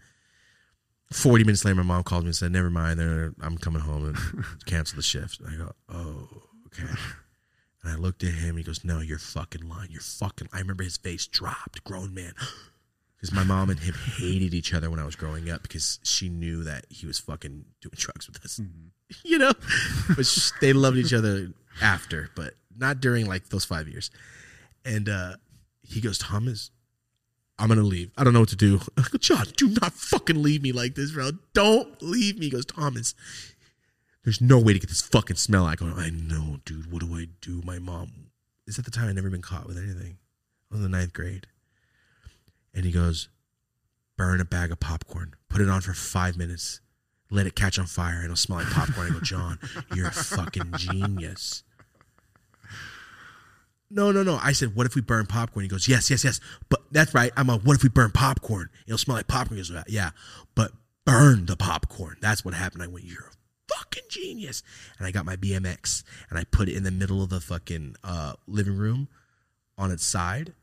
Forty 1.12 1.44
minutes 1.44 1.64
later, 1.66 1.76
my 1.76 1.84
mom 1.84 2.04
called 2.04 2.24
me 2.24 2.28
and 2.28 2.36
said, 2.36 2.52
"Never 2.52 2.70
mind. 2.70 3.00
I'm 3.42 3.58
coming 3.58 3.82
home 3.82 4.06
and 4.10 4.46
cancel 4.66 4.98
the 4.98 5.02
shift." 5.02 5.40
And 5.40 5.50
I 5.50 5.58
go, 5.58 5.72
"Oh, 5.88 6.28
okay." 6.68 6.94
And 7.82 7.94
I 7.94 7.96
looked 7.96 8.24
at 8.24 8.34
him. 8.34 8.58
He 8.58 8.64
goes, 8.64 8.84
"No, 8.84 9.00
you're 9.00 9.18
fucking 9.18 9.68
lying. 9.68 9.90
You're 9.90 10.02
fucking." 10.02 10.50
I 10.52 10.60
remember 10.60 10.84
his 10.84 10.98
face 10.98 11.26
dropped. 11.26 11.84
Grown 11.86 12.14
man. 12.14 12.34
Because 13.16 13.34
my 13.34 13.44
mom 13.44 13.70
and 13.70 13.80
him 13.80 13.96
hated 14.18 14.54
each 14.54 14.74
other 14.74 14.90
when 14.90 15.00
I 15.00 15.06
was 15.06 15.16
growing 15.16 15.50
up 15.50 15.62
because 15.62 16.00
she 16.04 16.30
knew 16.30 16.64
that 16.64 16.86
he 16.90 17.06
was 17.06 17.20
fucking 17.20 17.66
doing 17.82 17.94
drugs 17.96 18.28
with 18.28 18.44
us. 18.44 18.60
You 19.24 19.40
know, 19.40 19.54
but 20.16 20.24
sh- 20.28 20.52
they 20.62 20.72
loved 20.72 20.98
each 20.98 21.14
other 21.14 21.52
after, 21.82 22.30
but 22.36 22.54
not 22.80 23.02
during 23.02 23.28
like 23.28 23.50
those 23.50 23.66
five 23.66 23.88
years. 23.88 24.10
And 24.86 25.10
uh, 25.10 25.36
he 25.82 26.02
goes, 26.02 26.18
Thomas, 26.18 26.72
I'm 27.58 27.68
gonna 27.68 27.82
leave. 27.82 28.12
I 28.18 28.24
don't 28.24 28.34
know 28.34 28.40
what 28.40 28.50
to 28.50 28.56
do. 28.56 28.80
Go, 28.96 29.18
John, 29.20 29.46
do 29.58 29.70
not 29.82 29.94
fucking 29.94 30.42
leave 30.42 30.62
me 30.62 30.72
like 30.72 30.96
this, 30.96 31.12
bro. 31.12 31.32
Don't 31.54 32.02
leave 32.02 32.38
me. 32.38 32.46
He 32.46 32.52
goes, 32.52 32.66
Thomas, 32.66 33.14
there's 34.24 34.42
no 34.42 34.60
way 34.60 34.74
to 34.74 34.80
get 34.80 34.90
this 34.90 35.02
fucking 35.02 35.36
smell. 35.36 35.66
I 35.66 35.76
go, 35.76 35.88
I 35.88 36.10
know, 36.10 36.60
dude. 36.66 36.92
What 36.92 37.02
do 37.02 37.14
I 37.16 37.28
do? 37.42 37.62
My 37.66 37.80
mom 37.80 38.32
is 38.68 38.80
at 38.80 38.86
the 38.86 38.92
time 38.92 39.10
I'd 39.10 39.16
never 39.16 39.30
been 39.30 39.42
caught 39.42 39.68
with 39.68 39.78
anything. 39.78 40.18
I 40.72 40.76
was 40.76 40.86
in 40.86 40.92
the 40.92 40.98
ninth 40.98 41.14
grade. 41.14 41.48
And 42.74 42.86
he 42.86 42.92
goes, 42.92 43.30
burn 44.16 44.40
a 44.40 44.46
bag 44.46 44.72
of 44.72 44.80
popcorn, 44.80 45.34
put 45.50 45.62
it 45.62 45.70
on 45.70 45.82
for 45.82 45.94
five 45.94 46.38
minutes, 46.38 46.82
let 47.32 47.48
it 47.48 47.56
catch 47.56 47.80
on 47.80 47.88
fire, 47.88 48.16
and 48.16 48.26
it'll 48.26 48.36
smell 48.36 48.60
like 48.60 48.68
popcorn. 48.68 49.08
I 49.08 49.14
go, 49.14 49.20
John, 49.22 49.60
you're 49.96 50.08
a 50.08 50.12
fucking 50.12 50.74
genius. 50.78 51.64
No, 53.92 54.12
no, 54.12 54.22
no. 54.22 54.40
I 54.42 54.52
said, 54.52 54.76
what 54.76 54.86
if 54.86 54.96
we 54.96 55.02
burn 55.02 55.26
popcorn? 55.26 55.64
He 55.64 55.70
goes, 55.70 55.88
yes, 55.88 56.10
yes, 56.10 56.24
yes. 56.24 56.40
But 56.70 56.82
that's 56.92 57.14
right. 57.14 57.32
I'm 57.36 57.48
like, 57.48 57.62
what 57.62 57.76
if 57.76 57.84
we 57.84 57.90
burn 57.90 58.12
popcorn? 58.12 58.70
It'll 58.86 59.00
smell 59.00 59.18
like 59.18 59.28
popcorn. 59.28 59.58
He 59.58 59.68
goes, 59.68 59.84
yeah, 59.88 60.12
but 60.56 60.72
burn 61.06 61.48
the 61.48 61.56
popcorn. 61.56 62.18
That's 62.22 62.46
what 62.46 62.54
happened. 62.54 62.84
I 62.84 62.88
went, 62.88 63.06
you're 63.06 63.32
a 63.32 63.74
fucking 63.74 64.04
genius. 64.10 64.62
And 64.98 65.08
I 65.08 65.12
got 65.12 65.26
my 65.26 65.36
BMX 65.36 66.04
and 66.30 66.38
I 66.38 66.44
put 66.44 66.70
it 66.70 66.76
in 66.76 66.84
the 66.84 66.92
middle 66.92 67.24
of 67.24 67.30
the 67.30 67.40
fucking 67.40 67.96
uh, 68.04 68.34
living 68.48 68.78
room 68.78 69.08
on 69.78 69.92
its 69.92 70.06
side. 70.06 70.54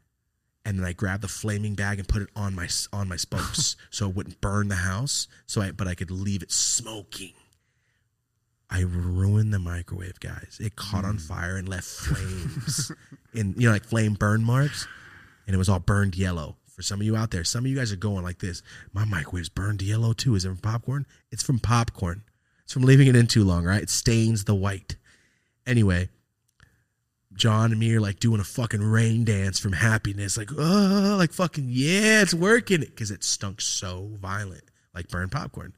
And 0.64 0.78
then 0.78 0.86
I 0.86 0.92
grabbed 0.92 1.22
the 1.22 1.28
flaming 1.28 1.74
bag 1.74 1.98
and 1.98 2.08
put 2.08 2.22
it 2.22 2.28
on 2.34 2.54
my 2.54 2.68
on 2.92 3.08
my 3.08 3.14
spokes 3.14 3.76
so 3.90 4.08
it 4.08 4.16
wouldn't 4.16 4.40
burn 4.40 4.68
the 4.68 4.76
house. 4.76 5.28
So 5.46 5.60
I 5.60 5.70
but 5.70 5.86
I 5.86 5.94
could 5.94 6.10
leave 6.10 6.42
it 6.42 6.50
smoking. 6.50 7.34
I 8.68 8.80
ruined 8.80 9.54
the 9.54 9.58
microwave, 9.58 10.18
guys. 10.20 10.58
It 10.60 10.76
caught 10.76 11.04
on 11.04 11.18
mm. 11.18 11.20
fire 11.20 11.56
and 11.56 11.68
left 11.68 11.84
flames 11.84 12.90
in 13.34 13.54
you 13.56 13.68
know 13.68 13.72
like 13.72 13.84
flame 13.84 14.14
burn 14.14 14.42
marks, 14.44 14.86
and 15.46 15.54
it 15.54 15.58
was 15.58 15.68
all 15.68 15.78
burned 15.78 16.16
yellow. 16.16 16.56
For 16.66 16.82
some 16.82 17.00
of 17.00 17.06
you 17.06 17.16
out 17.16 17.30
there, 17.30 17.44
some 17.44 17.64
of 17.64 17.70
you 17.70 17.76
guys 17.76 17.90
are 17.92 17.96
going 17.96 18.22
like 18.22 18.40
this. 18.40 18.62
My 18.92 19.04
microwave's 19.04 19.48
burned 19.48 19.80
yellow 19.82 20.12
too. 20.12 20.34
Is 20.34 20.44
it 20.44 20.48
from 20.48 20.58
popcorn? 20.58 21.06
It's 21.30 21.42
from 21.42 21.58
popcorn. 21.58 22.22
It's 22.64 22.72
from 22.72 22.82
leaving 22.82 23.06
it 23.06 23.16
in 23.16 23.28
too 23.28 23.44
long, 23.44 23.64
right? 23.64 23.82
It 23.82 23.88
stains 23.88 24.44
the 24.44 24.54
white. 24.54 24.96
Anyway, 25.66 26.10
John 27.32 27.70
and 27.70 27.80
me 27.80 27.94
are 27.94 28.00
like 28.00 28.18
doing 28.18 28.40
a 28.40 28.44
fucking 28.44 28.82
rain 28.82 29.24
dance 29.24 29.58
from 29.58 29.72
happiness, 29.72 30.36
like 30.36 30.50
oh, 30.56 31.16
like 31.18 31.32
fucking 31.32 31.66
yeah, 31.68 32.22
it's 32.22 32.34
working 32.34 32.80
because 32.80 33.10
it 33.10 33.22
stunk 33.22 33.60
so 33.60 34.10
violent, 34.20 34.64
like 34.94 35.08
burned 35.08 35.32
popcorn. 35.32 35.74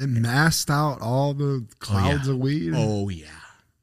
It 0.00 0.08
masked 0.08 0.70
out 0.70 1.00
all 1.00 1.34
the 1.34 1.66
clouds 1.78 2.28
oh, 2.28 2.32
yeah. 2.32 2.34
of 2.34 2.40
weed. 2.40 2.72
Oh 2.74 3.08
yeah, 3.08 3.26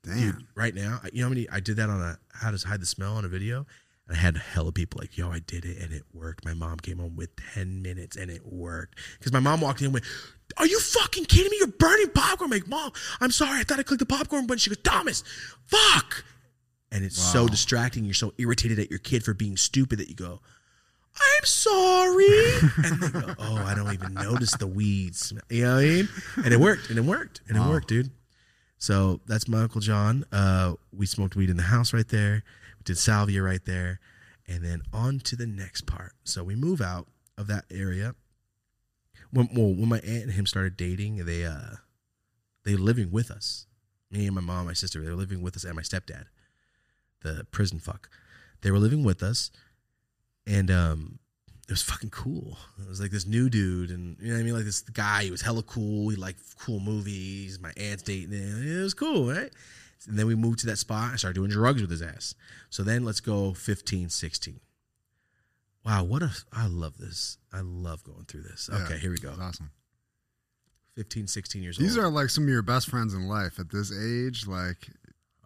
damn! 0.04 0.32
Dude, 0.32 0.48
right 0.56 0.74
now, 0.74 1.00
you 1.14 1.20
know 1.20 1.28
how 1.28 1.30
many 1.30 1.50
I 1.50 1.60
did 1.60 1.78
that 1.78 1.90
on 1.90 2.02
a 2.02 2.18
how 2.34 2.52
to 2.52 2.68
hide 2.68 2.82
the 2.82 2.86
smell 2.86 3.16
on 3.16 3.26
a 3.26 3.28
video, 3.28 3.66
and 4.08 4.18
I 4.18 4.20
had 4.20 4.36
hella 4.38 4.72
people 4.72 5.00
like, 5.00 5.18
yo, 5.18 5.30
I 5.32 5.40
did 5.40 5.64
it 5.64 5.78
and 5.78 5.94
it 5.94 6.04
worked. 6.14 6.44
My 6.44 6.54
mom 6.54 6.78
came 6.78 6.98
home 6.98 7.16
with 7.16 7.30
ten 7.54 7.82
minutes 7.82 8.18
and 8.18 8.32
it 8.32 8.46
worked 8.46 8.98
because 9.20 9.32
my 9.32 9.40
mom 9.40 9.62
walked 9.62 9.82
in 9.82 9.86
and 9.86 9.94
went. 9.94 10.06
Are 10.58 10.66
you 10.66 10.80
fucking 10.80 11.26
kidding 11.26 11.52
me? 11.52 11.58
You're 11.60 11.68
burning 11.68 12.10
popcorn. 12.16 12.52
I'm 12.52 12.58
like, 12.58 12.68
mom, 12.68 12.92
I'm 13.20 13.32
sorry. 13.32 13.60
I 13.60 13.64
thought 13.64 13.80
I 13.80 13.84
clicked 13.84 14.00
the 14.00 14.06
popcorn 14.06 14.48
button. 14.48 14.60
She 14.60 14.70
goes, 14.70 14.82
Thomas, 14.82 15.24
fuck 15.66 16.24
and 16.92 17.04
it's 17.04 17.18
wow. 17.18 17.42
so 17.42 17.48
distracting. 17.48 18.06
You're 18.06 18.14
so 18.14 18.34
irritated 18.38 18.80
at 18.80 18.90
your 18.90 19.00
kid 19.00 19.24
for 19.24 19.34
being 19.34 19.58
stupid 19.58 20.00
that 20.00 20.10
you 20.10 20.16
go, 20.16 20.42
I'm 21.20 21.46
sorry. 21.46 22.28
and 22.84 23.02
they 23.02 23.10
go, 23.10 23.36
Oh, 23.40 23.56
I 23.66 23.74
don't 23.76 23.94
even 23.94 24.14
notice 24.14 24.56
the 24.56 24.68
weeds. 24.68 25.34
You 25.50 25.64
know 25.64 25.76
what 25.76 25.84
I 25.84 25.86
mean? 25.86 26.10
And 26.44 26.54
it 26.54 26.60
worked, 26.60 26.90
and 26.90 26.98
it 26.98 27.04
worked, 27.04 27.42
and 27.48 27.58
wow. 27.58 27.68
it 27.68 27.70
worked, 27.70 27.88
dude. 27.88 28.12
So 28.78 29.22
that's 29.26 29.48
my 29.48 29.64
Uncle 29.64 29.82
John. 29.82 30.26
Uh, 30.32 30.74
we 30.96 31.06
smoked 31.06 31.36
weed 31.36 31.50
in 31.50 31.58
the 31.58 31.64
house 31.64 31.94
right 31.94 32.08
there. 32.08 32.44
We 32.80 32.84
did 32.84 32.98
salvia 32.98 33.42
right 33.42 33.64
there. 33.66 34.00
And 34.48 34.64
then 34.64 34.82
on 34.94 35.20
to 35.22 35.36
the 35.36 35.48
next 35.48 35.86
part. 35.88 36.14
So 36.24 36.44
we 36.44 36.56
move 36.56 36.80
out 36.80 37.08
of 37.38 37.48
that 37.48 37.66
area. 37.70 38.16
When, 39.32 39.50
well, 39.54 39.74
when 39.74 39.90
my 39.90 40.00
aunt 40.00 40.24
and 40.24 40.32
him 40.32 40.46
started 40.46 40.78
dating, 40.78 41.26
they 41.26 41.44
uh, 41.44 41.78
they 42.64 42.76
were 42.76 42.82
living 42.82 43.12
with 43.12 43.30
us. 43.30 43.66
Me 44.10 44.26
and 44.26 44.36
my 44.36 44.42
mom, 44.42 44.68
my 44.68 44.74
sister, 44.74 45.02
they 45.02 45.10
were 45.10 45.16
living 45.16 45.42
with 45.42 45.58
us, 45.58 45.66
and 45.66 45.76
my 45.76 45.82
stepdad 45.82 46.26
the 47.22 47.46
prison 47.52 47.80
fuck. 47.80 48.10
They 48.62 48.72
were 48.72 48.80
living 48.80 49.04
with 49.04 49.22
us, 49.22 49.52
and 50.48 50.72
um, 50.72 51.20
it 51.68 51.72
was 51.72 51.82
fucking 51.82 52.10
cool. 52.10 52.58
It 52.82 52.88
was 52.88 53.02
like 53.02 53.12
this 53.12 53.28
new 53.28 53.50
dude, 53.50 53.92
and 53.92 54.18
you 54.20 54.30
know 54.30 54.36
what 54.36 54.40
I 54.40 54.44
mean, 54.44 54.54
like 54.54 54.64
this 54.64 54.82
guy. 54.82 55.24
He 55.24 55.32
was 55.32 55.42
hella 55.42 55.64
cool. 55.64 56.10
He 56.10 56.16
liked 56.16 56.40
cool 56.60 56.80
movies. 56.80 57.60
My 57.60 57.74
aunt's 57.76 58.04
dating 58.04 58.32
him. 58.32 58.66
It 58.66 58.82
was 58.82 58.94
cool, 58.94 59.30
right? 59.30 59.52
And 60.08 60.18
then 60.18 60.28
we 60.28 60.36
moved 60.36 60.60
to 60.60 60.68
that 60.68 60.78
spot. 60.78 61.14
I 61.14 61.16
started 61.18 61.36
doing 61.36 61.50
drugs 61.50 61.82
with 61.82 61.92
his 61.92 62.02
ass. 62.02 62.36
So 62.70 62.84
then 62.84 63.04
let's 63.04 63.20
go 63.20 63.54
15, 63.54 64.10
16. 64.10 64.60
Wow, 65.84 66.04
what 66.04 66.22
a 66.22 66.32
I 66.54 66.68
love 66.68 66.98
this. 66.98 67.38
I 67.52 67.62
love 67.62 68.04
going 68.04 68.26
through 68.26 68.44
this. 68.44 68.70
Okay, 68.72 68.94
yeah, 68.94 69.00
here 69.00 69.12
we 69.12 69.18
go. 69.18 69.34
Awesome. 69.40 69.72
15, 70.96 71.28
16 71.28 71.62
years 71.62 71.78
These 71.78 71.86
old. 71.86 71.90
These 71.90 71.98
are 71.98 72.10
like 72.10 72.30
some 72.30 72.46
of 72.46 72.50
your 72.50 72.62
best 72.62 72.90
friends 72.90 73.14
in 73.14 73.28
life 73.28 73.60
at 73.60 73.70
this 73.70 73.92
age. 73.92 74.48
Like 74.48 74.90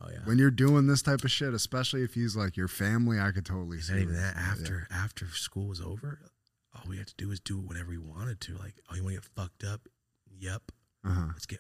Oh 0.04 0.10
yeah. 0.12 0.20
When 0.24 0.38
you're 0.38 0.52
doing 0.52 0.88
this 0.88 1.02
type 1.02 1.24
of 1.24 1.32
shit, 1.32 1.54
especially 1.54 2.04
if 2.04 2.14
he's 2.14 2.36
like 2.36 2.58
your 2.58 2.68
family, 2.68 3.20
I 3.20 3.32
could 3.32 3.46
totally 3.46 3.80
see. 3.80 3.94
Not 3.94 4.02
even 4.02 4.16
that. 4.16 4.36
After 4.36 4.88
after 4.92 5.28
school 5.28 5.68
was 5.68 5.82
over, 5.82 6.20
all 6.76 6.84
we 6.88 6.98
had 6.98 7.08
to 7.08 7.16
do 7.18 7.28
was 7.28 7.40
do 7.40 7.58
whatever 7.58 7.90
we 7.90 7.98
wanted 7.98 8.42
to. 8.42 8.58
Like, 8.58 8.76
oh, 8.90 8.96
you 8.96 9.04
want 9.04 9.16
to 9.16 9.22
get 9.22 9.30
fucked 9.36 9.64
up? 9.64 9.82
Yep. 10.40 10.72
Uh-huh. 11.06 11.28
Let's 11.34 11.46
get 11.46 11.60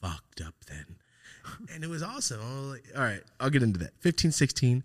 fucked 0.00 0.40
up 0.40 0.54
then. 0.66 0.96
and 1.74 1.84
it 1.84 1.90
was 1.90 2.02
awesome. 2.02 2.40
Was 2.40 2.78
like, 2.78 2.84
all 2.96 3.02
right, 3.02 3.22
I'll 3.40 3.50
get 3.50 3.62
into 3.62 3.78
that. 3.80 3.92
15, 4.00 4.32
16. 4.32 4.82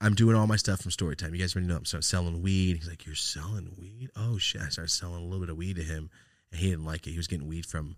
I'm 0.00 0.14
doing 0.14 0.36
all 0.36 0.46
my 0.46 0.56
stuff 0.56 0.82
from 0.82 0.90
story 0.90 1.16
time. 1.16 1.34
You 1.34 1.40
guys 1.40 1.56
already 1.56 1.68
know 1.68 1.76
I'm 1.76 1.86
starting 1.86 2.02
selling 2.02 2.42
weed. 2.42 2.76
He's 2.76 2.88
like, 2.88 3.06
You're 3.06 3.14
selling 3.14 3.72
weed? 3.78 4.10
Oh 4.16 4.36
shit. 4.36 4.60
I 4.60 4.68
started 4.68 4.90
selling 4.90 5.22
a 5.22 5.24
little 5.24 5.40
bit 5.40 5.50
of 5.50 5.56
weed 5.56 5.76
to 5.76 5.82
him 5.82 6.10
and 6.52 6.60
he 6.60 6.70
didn't 6.70 6.84
like 6.84 7.06
it. 7.06 7.12
He 7.12 7.16
was 7.16 7.26
getting 7.26 7.48
weed 7.48 7.64
from 7.64 7.96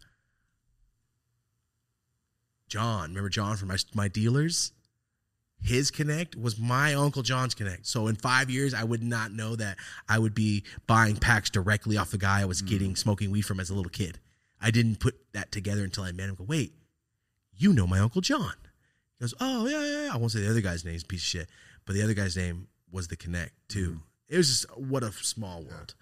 John. 2.69 3.11
Remember 3.11 3.29
John 3.29 3.57
from 3.57 3.69
my 3.69 3.79
my 3.95 4.09
dealers? 4.09 4.73
His 5.61 5.91
connect 5.91 6.37
was 6.37 6.59
my 6.59 6.95
uncle 6.95 7.23
John's 7.23 7.55
connect. 7.55 7.87
So 7.87 8.07
in 8.07 8.15
five 8.15 8.49
years, 8.49 8.75
I 8.75 8.85
would 8.85 9.03
not 9.03 9.33
know 9.33 9.57
that 9.57 9.77
I 10.09 10.19
would 10.19 10.35
be 10.35 10.63
buying 10.87 11.17
packs 11.17 11.51
directly 11.51 11.97
off 11.97 12.13
the 12.13 12.19
guy 12.19 12.43
I 12.43 12.45
was 12.45 12.63
getting 12.63 12.93
mm. 12.93 12.99
smoking 12.99 13.33
weed 13.33 13.43
from 13.43 13.59
as 13.59 13.69
a 13.69 13.75
little 13.75 13.91
kid. 13.91 14.21
I 14.61 14.71
didn't 14.71 15.01
put 15.01 15.17
that 15.33 15.51
together 15.51 15.83
until 15.83 16.05
I 16.05 16.13
met 16.13 16.29
him. 16.29 16.37
Go, 16.37 16.45
wait, 16.45 16.75
you 17.57 17.73
know 17.73 17.87
my 17.87 17.99
uncle 17.99 18.21
John? 18.21 18.53
He 19.19 19.25
goes, 19.25 19.35
oh 19.41 19.67
yeah, 19.67 19.85
yeah, 19.85 20.05
yeah. 20.05 20.15
I 20.15 20.17
won't 20.17 20.31
say 20.31 20.41
the 20.41 20.51
other 20.51 20.61
guy's 20.61 20.85
name, 20.85 20.99
piece 21.09 21.23
of 21.23 21.27
shit, 21.27 21.49
but 21.85 21.95
the 21.95 22.03
other 22.03 22.15
guy's 22.15 22.37
name 22.37 22.69
was 22.91 23.09
the 23.09 23.17
connect 23.17 23.53
too. 23.69 23.91
Mm. 23.91 24.01
It 24.29 24.37
was 24.37 24.49
just 24.49 24.79
what 24.79 25.03
a 25.03 25.13
small 25.13 25.63
world. 25.63 25.95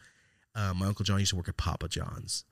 Yeah. 0.55 0.71
Uh, 0.71 0.75
my 0.75 0.87
uncle 0.87 1.05
John 1.05 1.19
used 1.19 1.31
to 1.31 1.37
work 1.37 1.49
at 1.49 1.57
Papa 1.57 1.89
John's. 1.89 2.45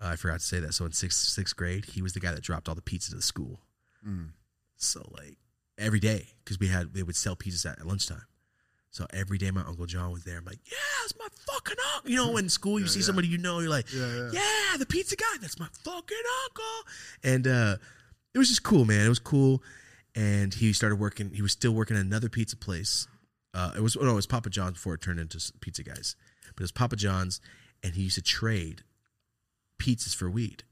Uh, 0.00 0.08
I 0.08 0.16
forgot 0.16 0.40
to 0.40 0.46
say 0.46 0.60
that. 0.60 0.74
So 0.74 0.84
in 0.84 0.92
sixth 0.92 1.18
sixth 1.18 1.56
grade, 1.56 1.86
he 1.86 2.02
was 2.02 2.12
the 2.12 2.20
guy 2.20 2.32
that 2.32 2.42
dropped 2.42 2.68
all 2.68 2.74
the 2.74 2.80
pizzas 2.80 3.10
to 3.10 3.16
the 3.16 3.22
school. 3.22 3.60
Mm. 4.06 4.30
So 4.76 5.08
like 5.16 5.38
every 5.76 6.00
day, 6.00 6.28
because 6.44 6.58
we 6.58 6.68
had 6.68 6.94
they 6.94 7.02
would 7.02 7.16
sell 7.16 7.36
pizzas 7.36 7.68
at, 7.68 7.80
at, 7.80 7.86
lunchtime. 7.86 8.22
So 8.90 9.06
every 9.12 9.38
day 9.38 9.50
my 9.50 9.62
uncle 9.62 9.86
John 9.86 10.12
was 10.12 10.24
there. 10.24 10.38
I'm 10.38 10.44
like, 10.44 10.60
yeah, 10.64 11.04
it's 11.04 11.14
my 11.18 11.26
fucking 11.46 11.76
uncle. 11.94 12.10
You 12.10 12.16
know, 12.16 12.36
in 12.36 12.48
school 12.48 12.78
you 12.78 12.86
yeah, 12.86 12.90
see 12.90 13.00
yeah. 13.00 13.06
somebody 13.06 13.28
you 13.28 13.38
know, 13.38 13.60
you're 13.60 13.70
like, 13.70 13.92
yeah, 13.92 14.30
yeah, 14.32 14.76
the 14.78 14.86
pizza 14.86 15.16
guy, 15.16 15.36
that's 15.40 15.58
my 15.58 15.68
fucking 15.84 16.16
uncle. 16.44 16.90
And 17.24 17.46
uh, 17.46 17.76
it 18.34 18.38
was 18.38 18.48
just 18.48 18.62
cool, 18.62 18.84
man. 18.84 19.04
It 19.04 19.08
was 19.08 19.18
cool. 19.18 19.62
And 20.14 20.54
he 20.54 20.72
started 20.72 20.96
working. 20.96 21.32
He 21.32 21.42
was 21.42 21.52
still 21.52 21.72
working 21.72 21.96
at 21.96 22.04
another 22.04 22.28
pizza 22.28 22.56
place. 22.56 23.06
Uh, 23.54 23.72
it 23.76 23.80
was 23.80 23.96
oh 23.96 24.02
no, 24.02 24.12
it 24.12 24.14
was 24.14 24.26
Papa 24.26 24.50
John's 24.50 24.74
before 24.74 24.94
it 24.94 25.00
turned 25.00 25.20
into 25.20 25.40
Pizza 25.60 25.82
Guys. 25.82 26.16
But 26.54 26.62
it 26.62 26.64
was 26.64 26.72
Papa 26.72 26.96
John's, 26.96 27.40
and 27.82 27.94
he 27.94 28.02
used 28.02 28.16
to 28.16 28.22
trade 28.22 28.82
pizzas 29.78 30.14
for 30.14 30.30
weed. 30.30 30.64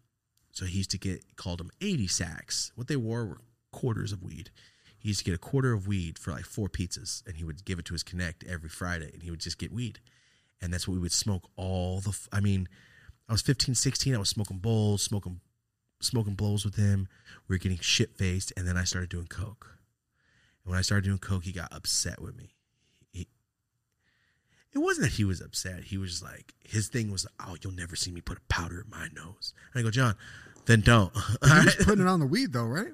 So 0.53 0.65
he 0.65 0.79
used 0.79 0.91
to 0.93 0.99
get 0.99 1.37
called 1.37 1.61
them 1.61 1.71
80 1.81 2.07
sacks. 2.09 2.73
What 2.75 2.89
they 2.89 2.97
wore 2.97 3.27
were 3.27 3.41
quarters 3.73 4.13
of 4.13 4.23
weed. 4.23 4.51
He 4.99 5.09
used 5.09 5.21
to 5.21 5.25
get 5.25 5.35
a 5.35 5.39
quarter 5.39 5.73
of 5.73 5.87
weed 5.87 6.19
for 6.19 6.33
like 6.33 6.47
four 6.47 6.69
pizzas, 6.69 7.25
and 7.27 7.37
he 7.37 7.45
would 7.45 7.65
give 7.65 7.79
it 7.79 7.85
to 7.87 7.95
his 7.95 8.03
connect 8.03 8.43
every 8.45 8.71
Friday, 8.71 9.11
and 9.13 9.23
he 9.23 9.31
would 9.31 9.41
just 9.41 9.59
get 9.59 9.71
weed. 9.73 10.01
And 10.61 10.73
that's 10.73 10.89
what 10.89 10.95
we 10.95 11.01
would 11.01 11.13
smoke 11.13 11.49
all 11.57 12.01
the. 12.01 12.09
F- 12.11 12.29
I 12.33 12.41
mean, 12.41 12.69
I 13.29 13.33
was 13.33 13.43
15, 13.43 13.75
16. 13.75 14.15
I 14.15 14.19
was 14.19 14.31
smoking 14.31 14.59
bowls, 14.59 15.03
smoking, 15.03 15.41
smoking 16.01 16.35
bowls 16.35 16.65
with 16.65 16.77
him. 16.77 17.09
We 17.47 17.55
were 17.55 17.59
getting 17.59 17.79
shit 17.79 18.17
faced, 18.17 18.53
and 18.57 18.67
then 18.67 18.77
I 18.77 18.85
started 18.85 19.11
doing 19.11 19.27
coke. 19.27 19.77
And 20.65 20.71
when 20.71 20.79
I 20.79 20.83
started 20.83 21.05
doing 21.05 21.19
coke, 21.19 21.45
he 21.45 21.53
got 21.53 21.73
upset 21.73 22.21
with 22.21 22.37
me. 22.37 22.56
It 24.77 24.83
wasn't 24.83 25.07
that 25.07 25.15
he 25.15 25.25
was 25.25 25.41
upset. 25.41 25.85
He 25.85 25.97
was 25.97 26.23
like, 26.23 26.53
his 26.63 26.89
thing 26.89 27.11
was, 27.11 27.27
oh, 27.41 27.57
you'll 27.63 27.73
never 27.73 27.97
see 27.97 28.13
me 28.13 28.21
put 28.21 28.37
a 28.37 28.43
powder 28.51 28.83
in 28.85 28.91
my 28.91 29.09
nose. 29.15 29.55
And 29.73 29.81
I 29.81 29.83
go, 29.83 29.91
John, 29.91 30.17
then 30.67 30.83
don't. 30.83 31.11
He 31.43 31.65
was 31.65 31.77
putting 31.81 32.05
it 32.05 32.09
on 32.09 32.21
the 32.21 32.27
weed 32.27 32.53
though, 32.53 32.67
right? 32.67 32.93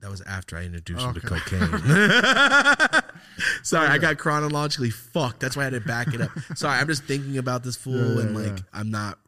That 0.00 0.10
was 0.10 0.20
after 0.22 0.56
I 0.56 0.64
introduced 0.64 1.06
okay. 1.06 1.06
him 1.06 1.14
to 1.14 1.20
cocaine. 1.20 3.02
Sorry, 3.62 3.86
I 3.86 3.98
got 3.98 4.18
chronologically 4.18 4.90
fucked. 4.90 5.38
That's 5.38 5.56
why 5.56 5.62
I 5.62 5.64
had 5.66 5.74
to 5.74 5.80
back 5.80 6.12
it 6.12 6.20
up. 6.20 6.32
Sorry, 6.56 6.76
I'm 6.76 6.88
just 6.88 7.04
thinking 7.04 7.38
about 7.38 7.62
this 7.62 7.76
fool 7.76 8.16
yeah, 8.16 8.22
and 8.22 8.34
like 8.34 8.58
yeah. 8.58 8.64
I'm 8.72 8.90
not 8.90 9.20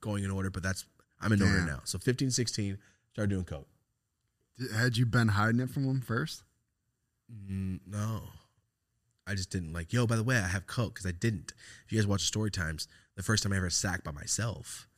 going 0.00 0.24
in 0.24 0.30
order, 0.30 0.48
but 0.48 0.62
that's 0.62 0.86
I'm 1.20 1.32
in 1.32 1.38
Damn. 1.38 1.48
order 1.48 1.66
now. 1.66 1.80
So 1.84 1.98
15, 1.98 2.30
16, 2.30 2.78
started 3.12 3.28
doing 3.28 3.44
coke. 3.44 3.68
Had 4.74 4.96
you 4.96 5.04
been 5.04 5.28
hiding 5.28 5.60
it 5.60 5.68
from 5.68 5.84
him 5.84 6.00
first? 6.00 6.44
Mm, 7.30 7.80
no. 7.86 8.22
I 9.26 9.34
just 9.34 9.50
didn't 9.50 9.72
like, 9.72 9.92
yo, 9.92 10.06
by 10.06 10.16
the 10.16 10.22
way, 10.22 10.36
I 10.36 10.46
have 10.46 10.66
coke 10.66 10.94
because 10.94 11.06
I 11.06 11.12
didn't. 11.12 11.52
If 11.84 11.92
you 11.92 11.98
guys 11.98 12.06
watch 12.06 12.22
story 12.22 12.50
times, 12.50 12.86
the 13.16 13.22
first 13.22 13.42
time 13.42 13.52
I 13.52 13.56
ever 13.56 13.70
sacked 13.70 14.04
by 14.04 14.12
myself, 14.12 14.88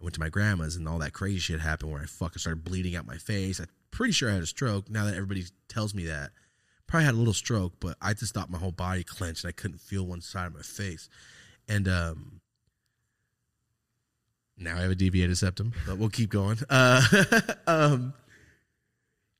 I 0.00 0.04
went 0.04 0.14
to 0.14 0.20
my 0.20 0.30
grandma's 0.30 0.76
and 0.76 0.88
all 0.88 0.98
that 0.98 1.12
crazy 1.12 1.38
shit 1.38 1.60
happened 1.60 1.92
where 1.92 2.00
I 2.00 2.06
fucking 2.06 2.38
started 2.38 2.64
bleeding 2.64 2.96
out 2.96 3.06
my 3.06 3.18
face. 3.18 3.60
I'm 3.60 3.68
pretty 3.90 4.12
sure 4.12 4.30
I 4.30 4.34
had 4.34 4.42
a 4.42 4.46
stroke. 4.46 4.88
Now 4.88 5.04
that 5.04 5.14
everybody 5.14 5.44
tells 5.68 5.94
me 5.94 6.06
that, 6.06 6.30
probably 6.86 7.04
had 7.04 7.14
a 7.14 7.18
little 7.18 7.34
stroke, 7.34 7.74
but 7.78 7.96
I 8.00 8.14
just 8.14 8.32
thought 8.32 8.50
my 8.50 8.58
whole 8.58 8.72
body 8.72 9.04
clenched 9.04 9.44
and 9.44 9.50
I 9.50 9.52
couldn't 9.52 9.80
feel 9.80 10.06
one 10.06 10.22
side 10.22 10.46
of 10.46 10.54
my 10.54 10.62
face. 10.62 11.08
And 11.68 11.86
um, 11.86 12.40
now 14.56 14.76
I 14.76 14.80
have 14.82 14.90
a 14.90 14.94
deviated 14.94 15.36
septum, 15.36 15.72
but 15.86 15.98
we'll 15.98 16.08
keep 16.08 16.30
going. 16.30 16.58
Uh, 16.70 17.02
um, 17.66 18.14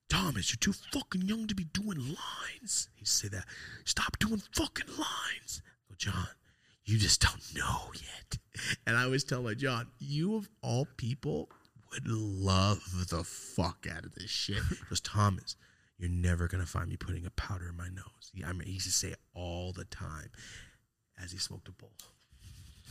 Thomas, 0.08 0.50
you're 0.50 0.58
too 0.58 0.78
fucking 0.92 1.22
young 1.22 1.46
to 1.46 1.54
be 1.54 1.64
doing 1.64 1.98
lines. 1.98 2.88
He 2.94 3.04
say 3.04 3.28
that. 3.28 3.44
Stop 3.84 4.18
doing 4.18 4.42
fucking 4.52 4.88
lines. 4.96 5.62
Go, 5.88 5.94
John, 5.96 6.28
you 6.84 6.98
just 6.98 7.20
don't 7.20 7.54
know 7.54 7.90
yet. 7.94 8.38
And 8.86 8.96
I 8.96 9.04
always 9.04 9.24
tell 9.24 9.42
my 9.42 9.54
John, 9.54 9.88
you 9.98 10.36
of 10.36 10.48
all 10.62 10.86
people 10.96 11.50
would 11.92 12.06
love 12.06 13.08
the 13.08 13.24
fuck 13.24 13.86
out 13.90 14.04
of 14.04 14.14
this 14.14 14.30
shit. 14.30 14.62
Because 14.80 15.00
Thomas, 15.00 15.56
you're 15.98 16.10
never 16.10 16.48
gonna 16.48 16.66
find 16.66 16.88
me 16.88 16.96
putting 16.96 17.26
a 17.26 17.30
powder 17.30 17.68
in 17.68 17.76
my 17.76 17.88
nose. 17.88 18.32
I 18.46 18.52
mean, 18.52 18.66
he 18.66 18.74
used 18.74 18.86
to 18.86 18.92
say 18.92 19.08
it 19.08 19.20
all 19.34 19.72
the 19.72 19.84
time 19.84 20.30
as 21.22 21.32
he 21.32 21.38
smoked 21.38 21.68
a 21.68 21.72
bowl. 21.72 21.92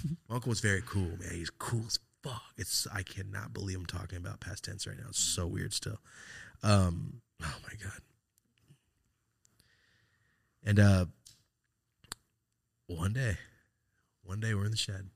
my 0.30 0.36
uncle 0.36 0.49
was 0.49 0.61
very 0.61 0.82
cool, 0.86 1.11
man. 1.20 1.32
He's 1.32 1.49
cool 1.49 1.84
as 1.86 1.99
fuck. 2.24 2.41
It's 2.57 2.88
I 2.93 3.03
cannot 3.03 3.53
believe 3.53 3.78
I'm 3.78 3.86
talking 3.86 4.18
about 4.18 4.39
past 4.39 4.64
tense 4.64 4.88
right 4.88 4.97
now. 4.97 5.07
It's 5.09 5.20
so 5.20 5.45
weird 5.45 5.74
still. 5.74 5.99
Um, 6.64 7.22
oh 7.41 7.55
my 7.64 7.74
god. 7.84 7.99
And 10.66 10.80
uh, 10.80 11.05
one 12.88 13.14
day 13.14 13.38
One 14.24 14.39
day 14.39 14.53
we're 14.53 14.66
in 14.66 14.72
the 14.72 14.78
shed, 14.78 15.09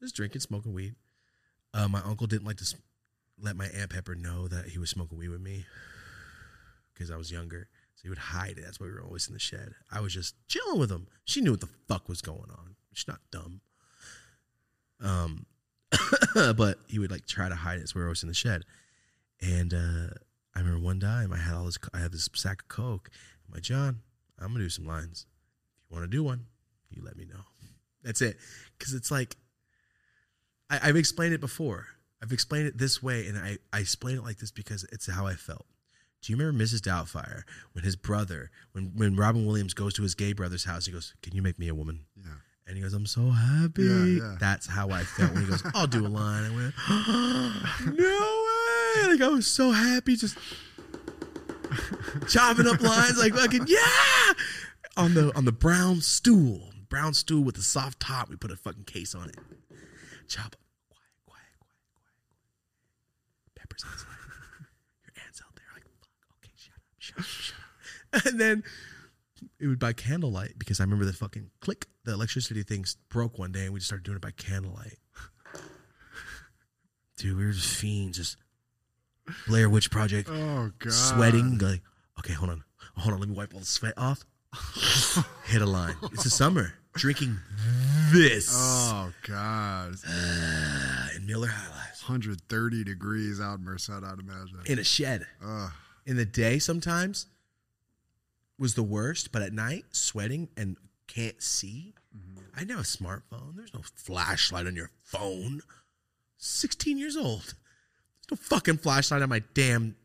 just 0.00 0.14
drinking, 0.14 0.42
smoking 0.42 0.74
weed. 0.74 0.94
Uh, 1.72 1.88
my 1.88 2.00
uncle 2.02 2.26
didn't 2.26 2.46
like 2.46 2.58
to 2.58 2.76
let 3.40 3.56
my 3.56 3.66
aunt 3.66 3.90
Pepper 3.90 4.14
know 4.14 4.46
that 4.48 4.66
he 4.66 4.78
was 4.78 4.90
smoking 4.90 5.16
weed 5.16 5.30
with 5.30 5.40
me 5.40 5.64
because 6.92 7.10
I 7.10 7.16
was 7.16 7.32
younger. 7.32 7.68
So 7.96 8.02
he 8.02 8.08
would 8.10 8.18
hide 8.18 8.58
it. 8.58 8.64
That's 8.64 8.78
why 8.78 8.86
we 8.86 8.92
were 8.92 9.02
always 9.02 9.26
in 9.28 9.32
the 9.32 9.40
shed. 9.40 9.72
I 9.90 10.00
was 10.00 10.12
just 10.12 10.34
chilling 10.48 10.78
with 10.78 10.90
him. 10.92 11.06
She 11.24 11.40
knew 11.40 11.52
what 11.52 11.60
the 11.60 11.68
fuck 11.88 12.08
was 12.08 12.20
going 12.20 12.50
on. 12.50 12.76
She's 12.92 13.08
not 13.08 13.20
dumb. 13.30 13.62
Um, 15.00 15.46
but 16.34 16.78
he 16.88 16.98
would 16.98 17.10
like 17.10 17.26
try 17.26 17.48
to 17.48 17.54
hide 17.54 17.78
it. 17.80 17.88
So 17.88 17.94
we 17.96 18.02
were 18.02 18.08
always 18.08 18.22
in 18.22 18.28
the 18.28 18.34
shed. 18.34 18.64
And 19.42 19.74
uh, 19.74 20.14
I 20.54 20.60
remember 20.60 20.80
one 20.80 21.00
time 21.00 21.32
I 21.32 21.38
had 21.38 21.54
all 21.54 21.64
this. 21.64 21.78
I 21.92 21.98
had 21.98 22.12
this 22.12 22.28
sack 22.34 22.62
of 22.62 22.68
coke. 22.68 23.10
I'm 23.46 23.54
like, 23.54 23.62
John, 23.62 24.00
I'm 24.38 24.52
gonna 24.52 24.64
do 24.64 24.70
some 24.70 24.86
lines. 24.86 25.26
If 25.84 25.90
you 25.90 25.96
want 25.98 26.10
to 26.10 26.16
do 26.16 26.22
one, 26.22 26.46
you 26.90 27.02
let 27.04 27.16
me 27.16 27.24
know. 27.24 27.40
That's 28.02 28.22
it. 28.22 28.36
Because 28.78 28.94
it's 28.94 29.10
like 29.10 29.36
I, 30.70 30.80
I've 30.84 30.96
explained 30.96 31.34
it 31.34 31.40
before. 31.40 31.86
I've 32.22 32.32
explained 32.32 32.68
it 32.68 32.78
this 32.78 33.02
way, 33.02 33.26
and 33.26 33.36
I, 33.36 33.58
I 33.72 33.80
explain 33.80 34.16
it 34.16 34.22
like 34.22 34.38
this 34.38 34.52
because 34.52 34.84
it's 34.92 35.10
how 35.10 35.26
I 35.26 35.34
felt. 35.34 35.66
Do 36.22 36.32
you 36.32 36.36
remember 36.36 36.62
Mrs. 36.64 36.78
Doubtfire 36.78 37.42
when 37.72 37.82
his 37.82 37.96
brother, 37.96 38.50
when 38.72 38.92
when 38.94 39.16
Robin 39.16 39.44
Williams 39.44 39.74
goes 39.74 39.92
to 39.94 40.02
his 40.02 40.14
gay 40.14 40.32
brother's 40.32 40.64
house, 40.64 40.86
he 40.86 40.92
goes, 40.92 41.14
"Can 41.22 41.34
you 41.34 41.42
make 41.42 41.58
me 41.58 41.66
a 41.68 41.74
woman?" 41.74 42.04
Yeah. 42.16 42.30
And 42.64 42.76
he 42.76 42.82
goes, 42.82 42.94
"I'm 42.94 43.06
so 43.06 43.30
happy." 43.30 43.82
Yeah, 43.82 44.04
yeah. 44.04 44.36
That's 44.38 44.68
how 44.68 44.90
I 44.90 45.02
felt 45.02 45.32
when 45.32 45.44
he 45.44 45.50
goes, 45.50 45.64
"I'll 45.74 45.88
do 45.88 46.06
a 46.06 46.08
line." 46.08 46.44
I 46.44 46.54
went, 46.54 47.98
"No 47.98 48.41
way!" 48.96 49.08
Like 49.12 49.20
I 49.20 49.28
was 49.28 49.46
so 49.46 49.70
happy, 49.70 50.16
just 50.16 50.36
chopping 52.28 52.66
up 52.66 52.80
lines 52.80 53.18
like 53.18 53.34
fucking 53.34 53.64
yeah 53.66 54.32
on 54.96 55.14
the 55.14 55.34
on 55.36 55.44
the 55.44 55.52
brown 55.52 56.00
stool, 56.00 56.70
brown 56.88 57.14
stool 57.14 57.42
with 57.42 57.54
the 57.56 57.62
soft 57.62 58.00
top. 58.00 58.28
We 58.28 58.36
put 58.36 58.50
a 58.50 58.56
fucking 58.56 58.84
case 58.84 59.14
on 59.14 59.28
it. 59.28 59.36
Chop. 60.28 60.56
Quiet, 60.90 61.12
quiet, 61.26 61.42
quiet, 61.60 61.76
quiet. 61.94 63.54
Pepper's. 63.54 63.84
Your 63.84 65.24
aunt's 65.24 65.42
out 65.42 65.54
there. 65.56 65.64
Like 65.74 65.84
fuck. 66.00 66.10
Okay, 66.38 66.52
shut 66.56 66.74
up, 66.76 66.82
shut 66.98 67.18
up, 67.18 67.24
shut 67.24 67.56
up. 68.14 68.26
And 68.26 68.40
then 68.40 68.62
it 69.58 69.66
would 69.66 69.78
by 69.78 69.92
candlelight 69.92 70.58
because 70.58 70.80
I 70.80 70.84
remember 70.84 71.04
the 71.04 71.12
fucking 71.12 71.50
click, 71.60 71.86
the 72.04 72.12
electricity 72.12 72.62
things 72.62 72.96
broke 73.08 73.38
one 73.38 73.52
day, 73.52 73.64
and 73.64 73.72
we 73.72 73.80
just 73.80 73.88
started 73.88 74.04
doing 74.04 74.16
it 74.16 74.22
by 74.22 74.32
candlelight. 74.32 74.98
Dude, 77.16 77.36
we 77.36 77.44
were 77.46 77.52
just 77.52 77.74
fiends, 77.74 78.16
just 78.18 78.36
Blair 79.46 79.68
Witch 79.70 79.90
Project 79.90 80.28
Oh 80.30 80.70
god. 80.78 80.92
sweating. 80.92 81.58
Like, 81.58 81.82
okay, 82.18 82.32
hold 82.32 82.50
on, 82.50 82.64
hold 82.96 83.14
on. 83.14 83.20
Let 83.20 83.28
me 83.28 83.34
wipe 83.34 83.54
all 83.54 83.60
the 83.60 83.66
sweat 83.66 83.94
off. 83.96 84.24
Hit 85.46 85.62
a 85.62 85.66
line. 85.66 85.94
It's 86.12 86.24
the 86.24 86.30
summer. 86.30 86.74
Drinking 86.94 87.38
this 88.12 88.50
Oh 88.54 89.12
god. 89.26 89.94
uh, 90.06 91.06
in 91.16 91.26
Miller 91.26 91.48
High 91.48 91.68
Life 91.70 92.02
130 92.06 92.84
degrees 92.84 93.40
out 93.40 93.58
in 93.60 93.64
Merced, 93.64 93.88
I'd 93.90 94.18
imagine. 94.18 94.58
in 94.66 94.78
a 94.78 94.84
shed. 94.84 95.26
Ugh. 95.42 95.70
In 96.04 96.16
the 96.16 96.26
day, 96.26 96.58
sometimes 96.58 97.26
was 98.58 98.74
the 98.74 98.82
worst, 98.82 99.32
but 99.32 99.40
at 99.40 99.52
night, 99.54 99.84
sweating 99.92 100.48
and 100.56 100.76
can't 101.06 101.40
see. 101.42 101.94
I 102.54 102.58
didn't 102.60 102.72
have 102.72 102.80
a 102.80 102.82
smartphone. 102.82 103.56
There's 103.56 103.72
no 103.72 103.80
flashlight 103.94 104.66
on 104.66 104.76
your 104.76 104.90
phone. 105.02 105.62
16 106.36 106.98
years 106.98 107.16
old. 107.16 107.54
Fucking 108.36 108.78
flashlight 108.78 109.22
on 109.22 109.28
my 109.28 109.42
damn. 109.54 109.96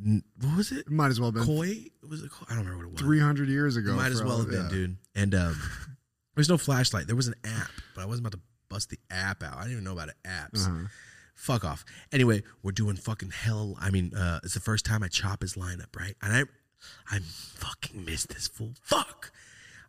What 0.00 0.56
was 0.56 0.72
it? 0.72 0.90
Might 0.90 1.08
as 1.08 1.20
well 1.20 1.30
have 1.30 1.34
been 1.34 1.44
Koi? 1.44 1.86
Was 2.08 2.22
it? 2.22 2.30
Koi? 2.30 2.46
I 2.48 2.54
don't 2.54 2.64
remember 2.64 2.88
what 2.88 2.90
it 2.90 2.92
was. 2.92 3.00
300 3.00 3.48
years 3.48 3.76
ago. 3.76 3.92
It 3.92 3.96
might 3.96 4.12
as 4.12 4.22
well 4.22 4.38
have 4.38 4.50
been, 4.50 4.62
yeah. 4.64 4.68
dude. 4.68 4.96
And 5.14 5.34
um, 5.34 5.60
there's 6.34 6.48
no 6.48 6.58
flashlight. 6.58 7.06
There 7.06 7.16
was 7.16 7.28
an 7.28 7.34
app, 7.44 7.70
but 7.94 8.02
I 8.02 8.06
wasn't 8.06 8.26
about 8.26 8.38
to 8.38 8.44
bust 8.68 8.90
the 8.90 8.98
app 9.10 9.42
out. 9.42 9.56
I 9.56 9.62
didn't 9.62 9.72
even 9.72 9.84
know 9.84 9.92
about 9.92 10.10
apps. 10.24 10.66
Uh-huh. 10.66 10.88
Fuck 11.34 11.64
off. 11.64 11.84
Anyway, 12.12 12.42
we're 12.62 12.72
doing 12.72 12.96
fucking 12.96 13.30
hell. 13.30 13.76
I 13.80 13.90
mean, 13.90 14.14
uh, 14.14 14.40
it's 14.44 14.54
the 14.54 14.60
first 14.60 14.84
time 14.84 15.02
I 15.02 15.08
chop 15.08 15.42
his 15.42 15.54
lineup, 15.54 15.96
right? 15.96 16.14
And 16.22 16.32
I, 16.32 17.14
I 17.14 17.18
fucking 17.20 18.04
missed 18.04 18.28
this 18.28 18.48
fool. 18.48 18.72
Fuck. 18.82 19.32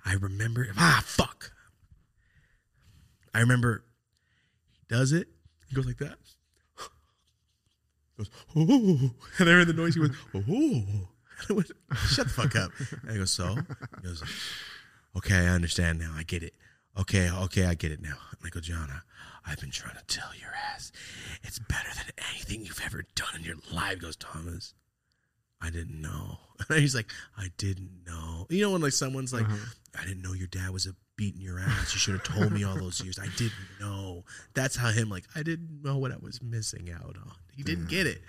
I 0.05 0.13
remember. 0.13 0.67
Ah, 0.77 1.01
fuck. 1.05 1.51
I 3.33 3.39
remember. 3.39 3.83
He 4.71 4.95
does 4.95 5.11
it. 5.11 5.27
He 5.67 5.75
goes 5.75 5.85
like 5.85 5.97
that. 5.97 6.17
Goes 8.17 8.29
oh, 8.55 9.11
and 9.39 9.49
I 9.49 9.53
heard 9.53 9.67
the 9.67 9.73
noise. 9.73 9.95
He 9.95 10.01
went 10.01 10.13
oh. 10.33 10.39
And 11.37 11.49
I 11.49 11.53
went, 11.53 11.71
shut 12.07 12.27
the 12.27 12.33
fuck 12.33 12.55
up. 12.55 12.71
And 13.03 13.11
I 13.11 13.17
go 13.17 13.25
so. 13.25 13.55
He 13.55 14.07
goes, 14.07 14.23
okay, 15.17 15.35
I 15.35 15.47
understand 15.47 15.99
now. 15.99 16.13
I 16.15 16.23
get 16.23 16.43
it. 16.43 16.53
Okay, 16.97 17.29
okay, 17.29 17.65
I 17.65 17.73
get 17.73 17.91
it 17.91 18.01
now. 18.01 18.15
And 18.31 18.39
I 18.45 18.49
go, 18.49 18.61
I, 18.73 18.99
I've 19.45 19.59
been 19.59 19.69
trying 19.71 19.97
to 19.97 20.03
tell 20.05 20.29
your 20.39 20.51
ass, 20.73 20.93
it's 21.43 21.59
better 21.59 21.89
than 21.93 22.13
anything 22.31 22.65
you've 22.65 22.81
ever 22.85 23.03
done 23.15 23.35
in 23.35 23.43
your 23.43 23.57
life. 23.73 23.99
Goes 23.99 24.15
Thomas. 24.15 24.73
I 25.61 25.69
didn't 25.69 26.01
know. 26.01 26.39
And 26.69 26.79
he's 26.79 26.95
like, 26.95 27.11
I 27.37 27.47
didn't 27.57 27.91
know. 28.07 28.45
You 28.49 28.61
know 28.61 28.71
when 28.71 28.81
like 28.81 28.93
someone's 28.93 29.33
like, 29.33 29.45
I 29.99 30.05
didn't 30.05 30.21
know 30.21 30.31
your 30.31 30.47
dad 30.47 30.69
was 30.69 30.85
a 30.85 30.95
beating 31.17 31.41
your 31.41 31.59
ass. 31.59 31.93
You 31.93 31.99
should 31.99 32.13
have 32.13 32.23
told 32.23 32.53
me 32.53 32.63
all 32.63 32.75
those 32.77 33.03
years. 33.03 33.19
I 33.19 33.27
didn't 33.35 33.51
know. 33.81 34.23
That's 34.53 34.77
how 34.77 34.89
him 34.91 35.09
like, 35.09 35.25
I 35.35 35.43
didn't 35.43 35.83
know 35.83 35.97
what 35.97 36.13
I 36.13 36.15
was 36.17 36.41
missing 36.41 36.89
out 36.91 37.17
on. 37.17 37.31
He 37.53 37.61
didn't 37.61 37.89
get 37.89 38.07
it. 38.07 38.21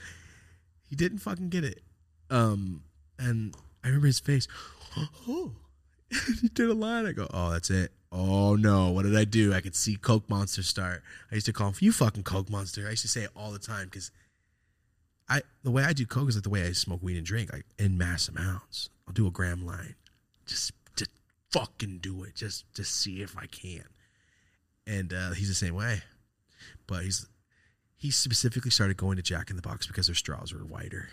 He 0.89 0.97
didn't 0.97 1.19
fucking 1.19 1.51
get 1.51 1.63
it. 1.63 1.83
Um, 2.29 2.83
and 3.17 3.55
I 3.85 3.89
remember 3.89 4.09
his 4.09 4.21
face. 4.21 4.49
Oh, 5.29 5.53
he 6.41 6.49
did 6.49 6.71
a 6.71 6.75
line. 6.75 7.05
I 7.05 7.13
go, 7.13 7.29
oh, 7.31 7.51
that's 7.51 7.69
it. 7.69 7.93
Oh 8.11 8.57
no, 8.57 8.93
what 8.93 9.03
did 9.03 9.15
I 9.15 9.25
do? 9.25 9.53
I 9.53 9.61
could 9.61 9.77
see 9.77 9.97
Coke 9.97 10.31
Monster 10.31 10.63
start. 10.63 11.03
I 11.31 11.35
used 11.35 11.47
to 11.47 11.53
call 11.53 11.69
him 11.69 11.75
you 11.81 11.93
fucking 11.93 12.23
Coke 12.23 12.49
Monster. 12.49 12.87
I 12.87 12.91
used 12.91 13.03
to 13.03 13.09
say 13.09 13.25
it 13.25 13.31
all 13.37 13.51
the 13.51 13.59
time 13.59 13.87
because 13.87 14.11
I 15.29 15.43
the 15.63 15.71
way 15.71 15.83
I 15.83 15.93
do 15.93 16.07
Coke 16.07 16.29
is 16.29 16.37
like 16.37 16.45
the 16.45 16.51
way 16.51 16.67
I 16.67 16.73
smoke 16.73 17.03
weed 17.03 17.17
and 17.17 17.27
drink, 17.27 17.53
like 17.53 17.67
in 17.79 17.99
mass 17.99 18.29
amounts. 18.29 18.91
I'll 19.07 19.15
do 19.15 19.27
a 19.27 19.31
gram 19.31 19.65
line, 19.65 19.95
just 20.47 20.73
just 20.97 21.11
fucking 21.51 21.99
do 21.99 22.23
it, 22.25 22.35
just 22.35 22.65
to 22.75 22.85
see 22.85 23.23
if 23.23 23.37
I 23.37 23.47
can. 23.47 23.85
And 24.87 25.13
uh, 25.13 25.33
he's 25.33 25.49
the 25.49 25.55
same 25.55 25.75
way, 25.75 26.03
but 26.87 27.03
he's 27.03 27.27
he 27.97 28.11
specifically 28.11 28.71
started 28.71 28.97
going 28.97 29.17
to 29.17 29.23
Jack 29.23 29.51
in 29.51 29.57
the 29.57 29.63
Box 29.63 29.87
because 29.87 30.07
their 30.07 30.15
straws 30.15 30.53
were 30.53 30.61
whiter. 30.61 31.09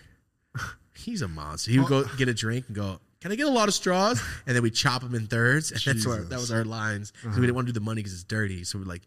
He's 0.96 1.24
a 1.24 1.28
monster. 1.28 1.72
He 1.72 1.80
would 1.80 1.88
go 1.88 2.04
get 2.18 2.28
a 2.28 2.36
drink 2.36 2.66
and 2.68 2.76
go, 2.76 3.00
"Can 3.20 3.32
I 3.32 3.36
get 3.36 3.48
a 3.48 3.52
lot 3.52 3.68
of 3.68 3.74
straws?" 3.74 4.22
And 4.46 4.56
then 4.56 4.62
we 4.62 4.70
chop 4.70 5.02
them 5.02 5.16
in 5.16 5.26
thirds, 5.26 5.72
and 5.72 5.82
that's 5.82 6.06
what, 6.06 6.30
that 6.30 6.40
was 6.40 6.52
our 6.52 6.64
lines. 6.64 7.14
So 7.24 7.30
we 7.30 7.42
didn't 7.42 7.56
want 7.56 7.66
to 7.66 7.74
do 7.74 7.80
the 7.80 7.84
money 7.84 8.02
because 8.02 8.14
it's 8.14 8.24
dirty. 8.24 8.64
So 8.64 8.78
we're 8.78 8.86
like, 8.86 9.02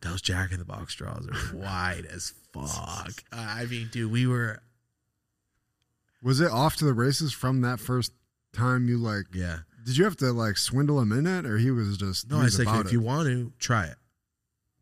"Those 0.00 0.20
Jack 0.22 0.52
in 0.52 0.58
the 0.58 0.64
Box 0.64 0.92
straws 0.92 1.26
are 1.26 1.56
wide 1.56 2.06
as 2.06 2.32
fuck." 2.52 3.12
Uh, 3.32 3.36
I 3.36 3.66
mean, 3.66 3.88
dude, 3.92 4.10
we 4.12 4.26
were 4.26 4.60
Was 6.22 6.40
it 6.40 6.50
off 6.50 6.76
to 6.76 6.84
the 6.84 6.92
races 6.94 7.32
from 7.32 7.60
that 7.62 7.78
first 7.80 8.12
time 8.52 8.88
you 8.88 8.98
like? 8.98 9.26
yeah. 9.34 9.58
Did 9.84 9.96
you 9.96 10.04
have 10.04 10.16
to 10.16 10.32
like 10.32 10.58
swindle 10.58 11.00
him 11.00 11.12
in 11.12 11.26
it, 11.26 11.46
or 11.46 11.56
he 11.58 11.70
was 11.70 11.96
just 11.96 12.28
No, 12.30 12.38
I 12.38 12.48
said 12.48 12.62
about 12.66 12.80
if 12.80 12.86
it? 12.88 12.92
you 12.92 13.00
want 13.00 13.26
to 13.28 13.52
try 13.58 13.86
it, 13.86 13.96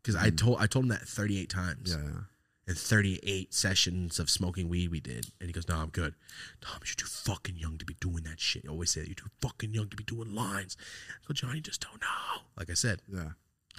because 0.01 0.15
I 0.15 0.29
told 0.31 0.57
I 0.59 0.67
told 0.67 0.85
him 0.85 0.89
that 0.89 1.01
38 1.07 1.49
times. 1.49 1.91
yeah, 1.95 2.03
yeah. 2.03 2.19
and 2.67 2.77
38 2.77 3.53
sessions 3.53 4.19
of 4.19 4.29
smoking 4.29 4.67
weed 4.67 4.89
we 4.91 4.99
did. 4.99 5.27
And 5.39 5.47
he 5.47 5.53
goes, 5.53 5.65
No, 5.69 5.75
I'm 5.77 5.89
good. 5.89 6.13
Thomas, 6.59 6.89
you're 6.89 6.95
too 6.97 7.05
fucking 7.05 7.55
young 7.55 7.77
to 7.77 7.85
be 7.85 7.93
doing 8.01 8.23
that 8.23 8.41
shit. 8.41 8.65
You 8.65 8.71
always 8.71 8.89
say 8.91 8.99
that. 9.01 9.07
You're 9.07 9.15
too 9.15 9.29
fucking 9.39 9.73
young 9.73 9.87
to 9.87 9.95
be 9.95 10.03
doing 10.03 10.35
lines. 10.35 10.75
I 11.09 11.25
go, 11.25 11.33
John, 11.33 11.55
you 11.55 11.61
just 11.61 11.79
don't 11.89 12.01
know. 12.01 12.41
Like 12.57 12.69
I 12.69 12.73
said. 12.73 13.01
Yeah. 13.07 13.29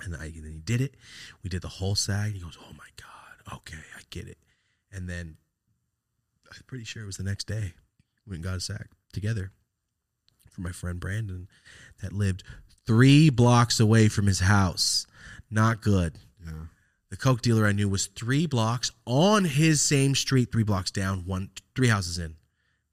And, 0.05 0.15
I, 0.17 0.27
and 0.27 0.45
then 0.45 0.53
he 0.53 0.61
did 0.61 0.81
it. 0.81 0.95
We 1.43 1.51
did 1.51 1.63
the 1.63 1.69
whole 1.69 1.95
sag. 1.95 2.33
He 2.35 2.41
goes, 2.41 2.57
Oh 2.61 2.73
my 2.73 2.87
God. 2.97 3.57
Okay, 3.59 3.79
I 3.97 4.01
get 4.11 4.29
it. 4.29 4.39
And 4.93 5.09
then 5.09 5.37
I'm 6.51 6.63
pretty 6.67 6.85
sure 6.85 7.03
it 7.03 7.07
was 7.07 7.17
the 7.17 7.25
next 7.25 7.47
day. 7.47 7.73
We 8.27 8.31
went 8.31 8.37
and 8.37 8.45
got 8.45 8.57
a 8.57 8.61
sack 8.61 8.89
together 9.13 9.53
for 10.51 10.61
my 10.61 10.73
friend 10.73 11.01
Brandon 11.01 11.49
that 12.03 12.13
lived 12.13 12.43
three 12.87 13.31
blocks 13.31 13.81
away 13.81 14.09
from 14.09 14.27
his 14.27 14.41
house. 14.41 15.07
Not 15.51 15.81
good. 15.83 16.17
Yeah. 16.45 16.53
The 17.11 17.17
coke 17.17 17.41
dealer 17.41 17.67
I 17.67 17.73
knew 17.73 17.89
was 17.89 18.07
three 18.07 18.47
blocks 18.47 18.91
on 19.07 19.45
his 19.47 19.81
same 19.81 20.15
street, 20.15 20.53
three 20.53 20.63
blocks 20.63 20.91
down, 20.91 21.25
one 21.25 21.51
three 21.75 21.89
houses 21.89 22.19
in. 22.19 22.35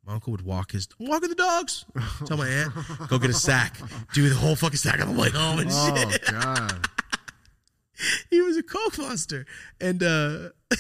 My 0.06 0.14
uncle 0.14 0.32
would 0.32 0.44
walk 0.44 0.72
his 0.72 0.88
walking 1.00 1.30
the 1.30 1.36
dogs. 1.36 1.84
Tell 2.26 2.38
my 2.38 2.48
aunt, 2.48 2.74
go 3.10 3.18
get 3.20 3.30
a 3.30 3.34
sack, 3.50 3.78
do 4.14 4.30
the 4.30 4.36
whole 4.36 4.56
fucking 4.56 4.78
sack 4.78 5.02
on 5.02 5.14
the 5.16 5.20
way 5.22 5.30
home 5.32 5.60
and 5.60 5.70
Oh 5.72 5.96
shit. 6.10 6.26
god. 6.32 6.88
He 8.30 8.42
was 8.42 8.58
a 8.58 8.64
coke 8.64 8.98
monster, 8.98 9.46
and 9.80 10.04
uh, 10.04 10.50
I 10.72 10.76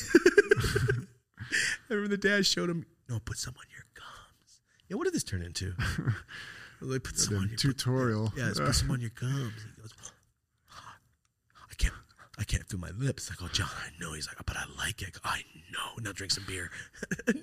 remember 1.89 2.09
the 2.09 2.17
dad 2.17 2.45
showed 2.45 2.69
him, 2.69 2.85
no, 3.09 3.19
put 3.19 3.37
some 3.37 3.53
on 3.57 3.65
your 3.71 3.85
gums. 3.93 4.61
Yeah, 4.89 4.97
what 4.97 5.05
did 5.05 5.13
this 5.13 5.23
turn 5.23 5.41
into? 5.41 5.73
I 5.79 6.13
like, 6.81 7.03
put 7.03 7.17
some 7.17 7.37
on 7.37 7.47
your 7.47 7.57
tutorial. 7.57 8.33
yeah, 8.35 8.45
let's 8.45 8.59
put 8.59 8.75
some 8.75 8.91
on 8.91 8.99
your 8.99 9.11
gums. 9.11 9.53
He 9.75 9.81
goes, 9.81 9.93
I 11.71 11.73
can't, 11.77 11.93
I 12.37 12.43
can't 12.43 12.67
feel 12.67 12.79
my 12.79 12.91
lips. 12.91 13.31
I 13.31 13.35
go, 13.41 13.47
John, 13.47 13.69
I 13.77 13.89
know. 14.01 14.13
He's 14.13 14.27
like, 14.27 14.37
but 14.45 14.57
I 14.57 14.65
like 14.77 15.01
it. 15.01 15.07
I, 15.07 15.11
go, 15.11 15.19
I 15.23 15.41
know. 15.71 16.03
Now 16.03 16.11
drink 16.11 16.31
some 16.33 16.43
beer. 16.45 16.69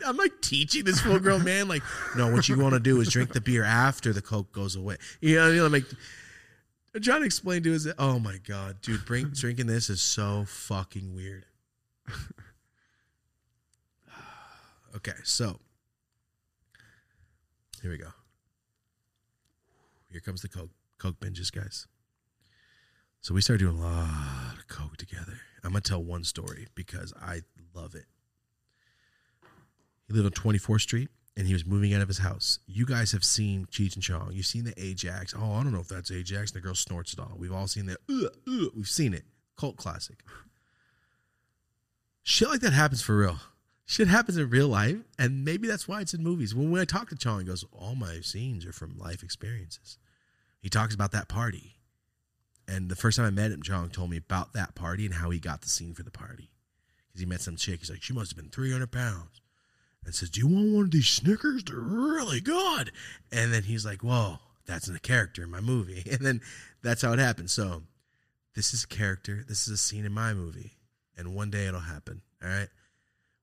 I'm 0.07 0.17
like 0.17 0.33
teaching 0.43 0.85
this 0.85 1.01
full 1.01 1.19
grown 1.19 1.45
man, 1.45 1.69
like, 1.69 1.83
no, 2.17 2.31
what 2.31 2.49
you 2.49 2.59
want 2.59 2.75
to 2.75 2.81
do 2.81 3.01
is 3.01 3.09
drink 3.09 3.33
the 3.33 3.41
beer 3.41 3.65
after 3.65 4.13
the 4.13 4.23
coke 4.23 4.53
goes 4.53 4.77
away. 4.77 4.99
You 5.21 5.37
know, 5.37 5.49
you 5.51 5.57
know, 5.57 5.69
like, 5.69 5.87
And 5.89 5.97
John 7.01 7.23
explained 7.23 7.65
to 7.65 7.73
explain 7.73 7.95
to 7.95 8.03
us, 8.03 8.15
oh 8.15 8.19
my 8.19 8.37
god, 8.47 8.83
dude, 8.83 9.07
bring, 9.07 9.27
drinking 9.33 9.67
this 9.67 9.89
is 9.89 10.03
so 10.03 10.45
fucking 10.47 11.15
weird. 11.15 11.47
okay, 14.97 15.13
so 15.25 15.59
here 17.81 17.91
we 17.91 17.99
go. 17.99 18.11
Here 20.11 20.21
comes 20.21 20.43
the 20.43 20.49
coke 20.49 20.71
coke 20.99 21.19
binges, 21.19 21.51
guys. 21.51 21.87
So 23.23 23.35
we 23.35 23.41
started 23.41 23.65
doing 23.65 23.79
a 23.79 23.81
lot 23.81 24.57
of 24.59 24.69
coke 24.69 24.99
together. 24.99 25.41
I'm 25.65 25.73
gonna 25.73 25.81
tell 25.81 26.03
one 26.03 26.25
story 26.25 26.67
because 26.75 27.15
I 27.21 27.41
love 27.75 27.95
it. 27.95 28.05
He 30.07 30.13
lived 30.13 30.27
on 30.27 30.53
24th 30.53 30.83
Street 30.83 31.09
and 31.37 31.47
he 31.47 31.53
was 31.53 31.65
moving 31.65 31.95
out 31.95 32.03
of 32.03 32.09
his 32.09 32.19
house. 32.19 32.59
You 32.67 32.85
guys 32.85 33.13
have 33.13 33.25
seen 33.25 33.67
Cheech 33.67 33.95
and 33.95 34.03
Chong. 34.03 34.31
You've 34.33 34.47
seen 34.47 34.65
the 34.65 34.75
Ajax. 34.83 35.35
Oh, 35.37 35.55
I 35.55 35.63
don't 35.63 35.73
know 35.73 35.81
if 35.81 35.89
that's 35.89 36.11
Ajax. 36.11 36.51
The 36.51 36.61
girl 36.61 36.75
snorts 36.75 37.13
it 37.13 37.19
all. 37.19 37.33
We've 37.37 37.53
all 37.53 37.67
seen 37.67 37.87
that. 37.87 37.99
We've 38.07 38.89
seen 38.89 39.15
it. 39.15 39.25
Cult 39.57 39.77
classic. 39.77 40.19
Shit 42.23 42.49
like 42.49 42.61
that 42.61 42.73
happens 42.73 43.03
for 43.03 43.17
real. 43.17 43.39
Shit 43.85 44.09
happens 44.09 44.39
in 44.39 44.49
real 44.49 44.69
life, 44.69 44.97
and 45.19 45.45
maybe 45.45 45.67
that's 45.67 45.89
why 45.89 46.01
it's 46.01 46.15
in 46.15 46.23
movies. 46.23 46.55
When, 46.55 46.71
when 46.71 46.81
I 46.81 46.85
talk 46.85 47.11
to 47.11 47.17
Chong, 47.17 47.41
he 47.41 47.47
goes, 47.47 47.65
"All 47.73 47.95
my 47.95 48.21
scenes 48.21 48.65
are 48.65 48.73
from 48.73 48.97
life 48.97 49.23
experiences." 49.23 49.99
He 50.61 50.71
talks 50.71 50.95
about 50.95 51.13
that 51.13 51.29
party, 51.29 51.77
and 52.67 52.89
the 52.89 52.97
first 52.97 53.17
time 53.17 53.27
I 53.27 53.31
met 53.31 53.51
him, 53.51 53.63
Chong 53.63 53.91
told 53.91 54.09
me 54.11 54.17
about 54.17 54.53
that 54.53 54.75
party 54.75 55.05
and 55.05 55.17
how 55.17 55.31
he 55.31 55.41
got 55.41 55.63
the 55.63 55.69
scene 55.69 55.95
for 55.95 56.05
the 56.05 56.11
party. 56.11 56.53
Because 57.09 57.21
he 57.21 57.27
met 57.27 57.43
some 57.43 57.57
chick. 57.57 57.81
He's 57.81 57.91
like, 57.91 58.03
"She 58.03 58.15
must 58.15 58.31
have 58.31 58.37
been 58.37 58.51
300 58.51 58.91
pounds," 58.91 59.42
and 60.05 60.15
says, 60.15 60.31
"Do 60.31 60.41
you 60.41 60.47
want 60.47 60.73
one 60.73 60.85
of 60.87 60.91
these 60.91 61.09
Snickers? 61.09 61.65
They're 61.65 61.77
really 61.77 62.41
good." 62.41 62.93
And 63.31 63.53
then 63.53 63.65
he's 63.65 63.85
like, 63.85 64.03
"Whoa, 64.03 64.39
that's 64.67 64.89
in 64.89 64.95
the 64.95 65.01
character 65.01 65.43
in 65.43 65.51
my 65.51 65.61
movie." 65.61 66.05
And 66.11 66.21
then 66.21 66.41
that's 66.83 67.03
how 67.03 67.13
it 67.13 67.19
happened. 67.19 67.51
So 67.51 67.83
this 68.55 68.75
is 68.75 68.85
a 68.85 68.89
character. 68.89 69.45
This 69.49 69.67
is 69.67 69.75
a 69.75 69.77
scene 69.77 70.05
in 70.05 70.13
my 70.13 70.35
movie, 70.35 70.79
and 71.17 71.35
one 71.35 71.51
day 71.51 71.67
it'll 71.67 71.81
happen. 71.81 72.23
All 72.43 72.51
right. 72.51 72.69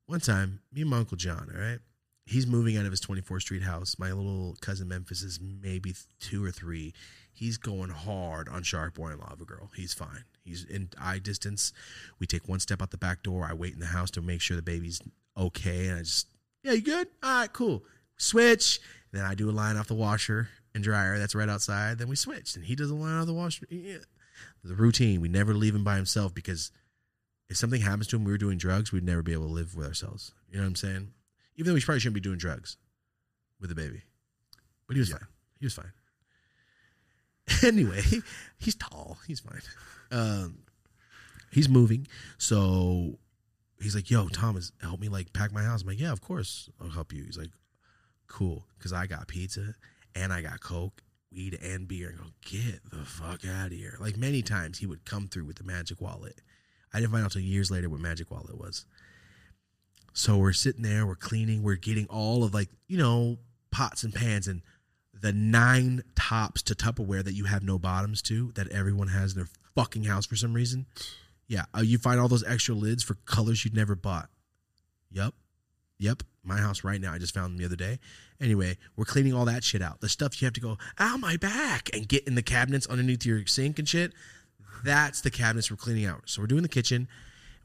One 0.06 0.20
time, 0.20 0.62
me 0.74 0.82
and 0.82 0.90
my 0.90 0.98
uncle 0.98 1.18
John. 1.18 1.52
All 1.54 1.62
right. 1.62 1.80
He's 2.26 2.46
moving 2.46 2.78
out 2.78 2.86
of 2.86 2.92
his 2.92 3.02
24th 3.02 3.42
Street 3.42 3.64
house. 3.64 3.98
My 3.98 4.12
little 4.12 4.56
cousin 4.62 4.88
Memphis 4.88 5.24
is 5.24 5.40
maybe 5.42 5.96
two 6.20 6.46
or 6.46 6.52
three. 6.52 6.94
He's 7.32 7.58
going 7.58 7.90
hard 7.90 8.48
on 8.50 8.62
Shark 8.62 8.94
Boy 8.94 9.10
and 9.10 9.20
Lava 9.20 9.46
Girl. 9.46 9.72
He's 9.76 9.94
fine. 9.94 10.26
He's 10.44 10.64
in 10.64 10.90
eye 11.00 11.20
distance. 11.20 11.74
We 12.20 12.28
take 12.28 12.48
one 12.48 12.60
step 12.60 12.82
out 12.82 12.92
the 12.92 12.98
back 12.98 13.24
door. 13.24 13.48
I 13.50 13.54
wait 13.54 13.74
in 13.74 13.80
the 13.80 13.88
house 13.88 14.12
to 14.12 14.22
make 14.22 14.42
sure 14.42 14.56
the 14.56 14.62
baby's 14.62 15.02
okay. 15.38 15.88
And 15.88 15.98
I 15.98 16.02
just, 16.02 16.28
yeah, 16.64 16.74
you 16.74 16.82
good? 16.82 17.08
All 17.24 17.40
right, 17.42 17.54
cool. 17.54 17.84
Switch. 18.18 18.80
then 19.12 19.24
I 19.26 19.34
do 19.36 19.50
a 19.50 19.52
line 19.52 19.78
off 19.78 19.88
the 19.88 19.94
washer 19.96 20.50
and 20.76 20.84
dryer 20.84 21.18
that's 21.18 21.36
right 21.36 21.50
outside. 21.50 21.98
Then 21.98 22.10
we 22.10 22.16
switch. 22.16 22.56
And 22.56 22.64
he 22.66 22.76
does 22.76 22.90
a 22.92 22.96
line 22.96 23.18
off 23.20 23.26
the 23.26 23.34
washer. 23.34 23.66
Yeah. 23.70 23.98
The 24.64 24.76
routine. 24.76 25.22
We 25.22 25.30
never 25.30 25.54
leave 25.54 25.74
him 25.76 25.84
by 25.84 25.96
himself 25.96 26.34
because 26.34 26.72
if 27.50 27.58
something 27.58 27.82
happens 27.82 28.08
to 28.08 28.16
him, 28.18 28.24
we 28.26 28.32
were 28.32 28.38
doing 28.38 28.58
drugs, 28.58 28.92
we'd 28.92 29.04
never 29.04 29.24
be 29.24 29.34
able 29.34 29.48
to 29.48 29.54
live 29.54 29.76
with 29.76 29.88
ourselves. 29.88 30.34
You 30.50 30.58
know 30.58 30.64
what 30.64 30.68
I'm 30.70 30.76
saying? 30.76 31.12
Even 31.56 31.70
though 31.72 31.74
we 31.76 31.82
probably 31.82 32.00
shouldn't 32.00 32.14
be 32.16 32.20
doing 32.22 32.38
drugs 32.38 32.78
with 33.60 33.72
a 33.72 33.76
baby, 33.76 34.02
but 34.88 34.96
he 34.96 35.00
was 35.00 35.10
Yeah. 35.10 35.18
fine. 35.18 35.28
He 35.60 35.66
was 35.66 35.74
fine. 35.74 35.92
Anyway, 37.64 38.02
he's 38.60 38.76
tall. 38.76 39.18
He's 39.28 39.40
fine. 39.40 39.62
Um, 40.12 40.60
he's 41.52 41.68
moving, 41.68 42.08
so 42.38 43.18
he's 43.82 43.96
like, 43.96 44.10
"Yo, 44.10 44.28
Thomas, 44.28 44.72
help 44.82 45.00
me 45.00 45.10
like 45.10 45.34
pack 45.34 45.52
my 45.52 45.64
house." 45.64 45.82
I'm 45.82 45.88
like, 45.88 46.00
"Yeah, 46.00 46.12
of 46.12 46.22
course, 46.22 46.70
I'll 46.82 46.90
help 46.90 47.14
you." 47.14 47.24
He's 47.24 47.38
like, 47.38 47.52
"Cool," 48.28 48.66
because 48.78 48.94
I 48.94 49.08
got 49.08 49.28
pizza 49.28 49.76
and 50.16 50.34
I 50.34 50.42
got 50.42 50.62
coke, 50.62 51.02
weed, 51.32 51.58
and 51.62 51.88
beer. 51.88 52.10
And 52.10 52.20
go 52.20 52.26
get 52.42 52.90
the 52.90 53.06
fuck 53.06 53.46
out 53.46 53.68
of 53.68 53.74
here. 53.74 53.96
Like 54.00 54.18
many 54.18 54.42
times, 54.42 54.80
he 54.80 54.86
would 54.86 55.06
come 55.06 55.28
through 55.28 55.46
with 55.46 55.58
the 55.58 55.64
magic 55.64 56.02
wallet. 56.02 56.42
I 56.94 57.00
didn't 57.00 57.12
find 57.12 57.24
out 57.24 57.36
until 57.36 57.48
years 57.48 57.70
later 57.70 57.90
what 57.90 58.00
magic 58.00 58.32
wallet 58.32 58.58
was. 58.58 58.86
So 60.14 60.38
we're 60.38 60.54
sitting 60.54 60.82
there, 60.82 61.06
we're 61.06 61.16
cleaning, 61.16 61.64
we're 61.64 61.76
getting 61.76 62.08
all 62.08 62.44
of 62.44 62.54
like 62.54 62.70
you 62.88 62.98
know 62.98 63.38
pots 63.72 64.04
and 64.04 64.14
pans 64.14 64.48
and 64.48 64.62
the 65.22 65.34
nine 65.34 66.02
tops 66.16 66.62
to 66.64 66.76
Tupperware 66.76 67.24
that 67.24 67.34
you 67.34 67.46
have 67.46 67.64
no 67.64 67.78
bottoms 67.78 68.22
to 68.24 68.52
that 68.56 68.70
everyone 68.70 69.10
has 69.10 69.34
in 69.34 69.40
their 69.40 69.50
fucking 69.76 70.06
house 70.06 70.26
for 70.26 70.36
some 70.36 70.54
reason. 70.54 70.86
Yeah, 71.50 71.66
uh, 71.76 71.82
you 71.82 71.98
find 71.98 72.20
all 72.20 72.28
those 72.28 72.44
extra 72.44 72.76
lids 72.76 73.04
for 73.04 73.16
colors 73.26 73.66
you'd 73.66 73.76
never 73.76 73.96
bought. 73.96 74.30
Yep, 75.12 75.34
yep. 75.98 76.24
My 76.44 76.58
house 76.58 76.84
right 76.84 77.02
now. 77.02 77.12
I 77.12 77.18
just 77.18 77.34
found 77.34 77.52
them 77.52 77.58
the 77.58 77.66
other 77.66 77.76
day. 77.76 78.00
Anyway, 78.40 78.78
we're 78.96 79.04
cleaning 79.04 79.34
all 79.34 79.46
that 79.46 79.64
shit 79.64 79.82
out. 79.82 80.00
The 80.00 80.08
stuff 80.08 80.42
you 80.42 80.46
have 80.46 80.54
to 80.54 80.62
go, 80.62 80.78
ow, 81.00 81.18
my 81.18 81.36
back, 81.36 81.90
and 81.94 82.08
get 82.08 82.26
in 82.28 82.36
the 82.36 82.42
cabinets 82.42 82.88
underneath 82.88 83.26
your 83.26 83.46
sink 83.46 83.78
and 83.78 83.90
shit. 83.90 84.14
That's 84.84 85.22
the 85.22 85.32
cabinets 85.32 85.70
we're 85.70 85.78
cleaning 85.78 86.06
out. 86.06 86.22
So 86.26 86.42
we're 86.42 86.48
doing 86.48 86.62
the 86.62 86.70
kitchen. 86.70 87.10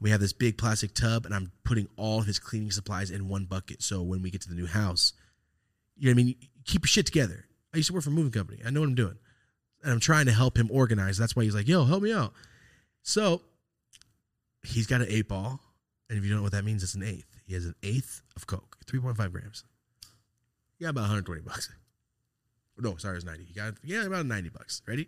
We 0.01 0.09
have 0.09 0.19
this 0.19 0.33
big 0.33 0.57
plastic 0.57 0.93
tub, 0.93 1.25
and 1.25 1.33
I'm 1.33 1.51
putting 1.63 1.87
all 1.95 2.21
his 2.21 2.37
cleaning 2.37 2.71
supplies 2.71 3.11
in 3.11 3.29
one 3.29 3.45
bucket. 3.45 3.81
So 3.81 4.01
when 4.01 4.21
we 4.21 4.29
get 4.29 4.41
to 4.41 4.49
the 4.49 4.55
new 4.55 4.67
house, 4.67 5.13
you 5.95 6.07
know 6.07 6.15
what 6.15 6.21
I 6.21 6.23
mean? 6.25 6.35
Keep 6.65 6.83
your 6.83 6.89
shit 6.89 7.05
together. 7.05 7.45
I 7.73 7.77
used 7.77 7.87
to 7.87 7.93
work 7.93 8.03
for 8.03 8.09
a 8.09 8.13
moving 8.13 8.31
company. 8.31 8.59
I 8.65 8.71
know 8.71 8.81
what 8.81 8.89
I'm 8.89 8.95
doing. 8.95 9.17
And 9.83 9.93
I'm 9.93 9.99
trying 9.99 10.25
to 10.25 10.33
help 10.33 10.57
him 10.57 10.69
organize. 10.71 11.17
That's 11.17 11.35
why 11.35 11.43
he's 11.43 11.55
like, 11.55 11.67
yo, 11.67 11.85
help 11.85 12.03
me 12.03 12.11
out. 12.11 12.33
So 13.03 13.41
he's 14.65 14.87
got 14.87 15.01
an 15.01 15.07
eight 15.09 15.27
ball. 15.27 15.59
And 16.09 16.17
if 16.17 16.23
you 16.23 16.29
don't 16.29 16.39
know 16.39 16.43
what 16.43 16.51
that 16.51 16.65
means, 16.65 16.83
it's 16.83 16.93
an 16.93 17.03
eighth. 17.03 17.39
He 17.45 17.53
has 17.53 17.65
an 17.65 17.75
eighth 17.81 18.21
of 18.35 18.45
Coke, 18.45 18.77
3.5 18.85 19.31
grams. 19.31 19.63
You 20.77 20.85
got 20.85 20.91
about 20.91 21.01
120 21.01 21.41
bucks. 21.41 21.69
No, 22.77 22.95
sorry, 22.97 23.15
it's 23.15 23.25
90. 23.25 23.45
You 23.45 23.55
got, 23.55 23.73
yeah, 23.83 24.05
about 24.05 24.25
90 24.25 24.49
bucks. 24.49 24.81
Ready? 24.87 25.07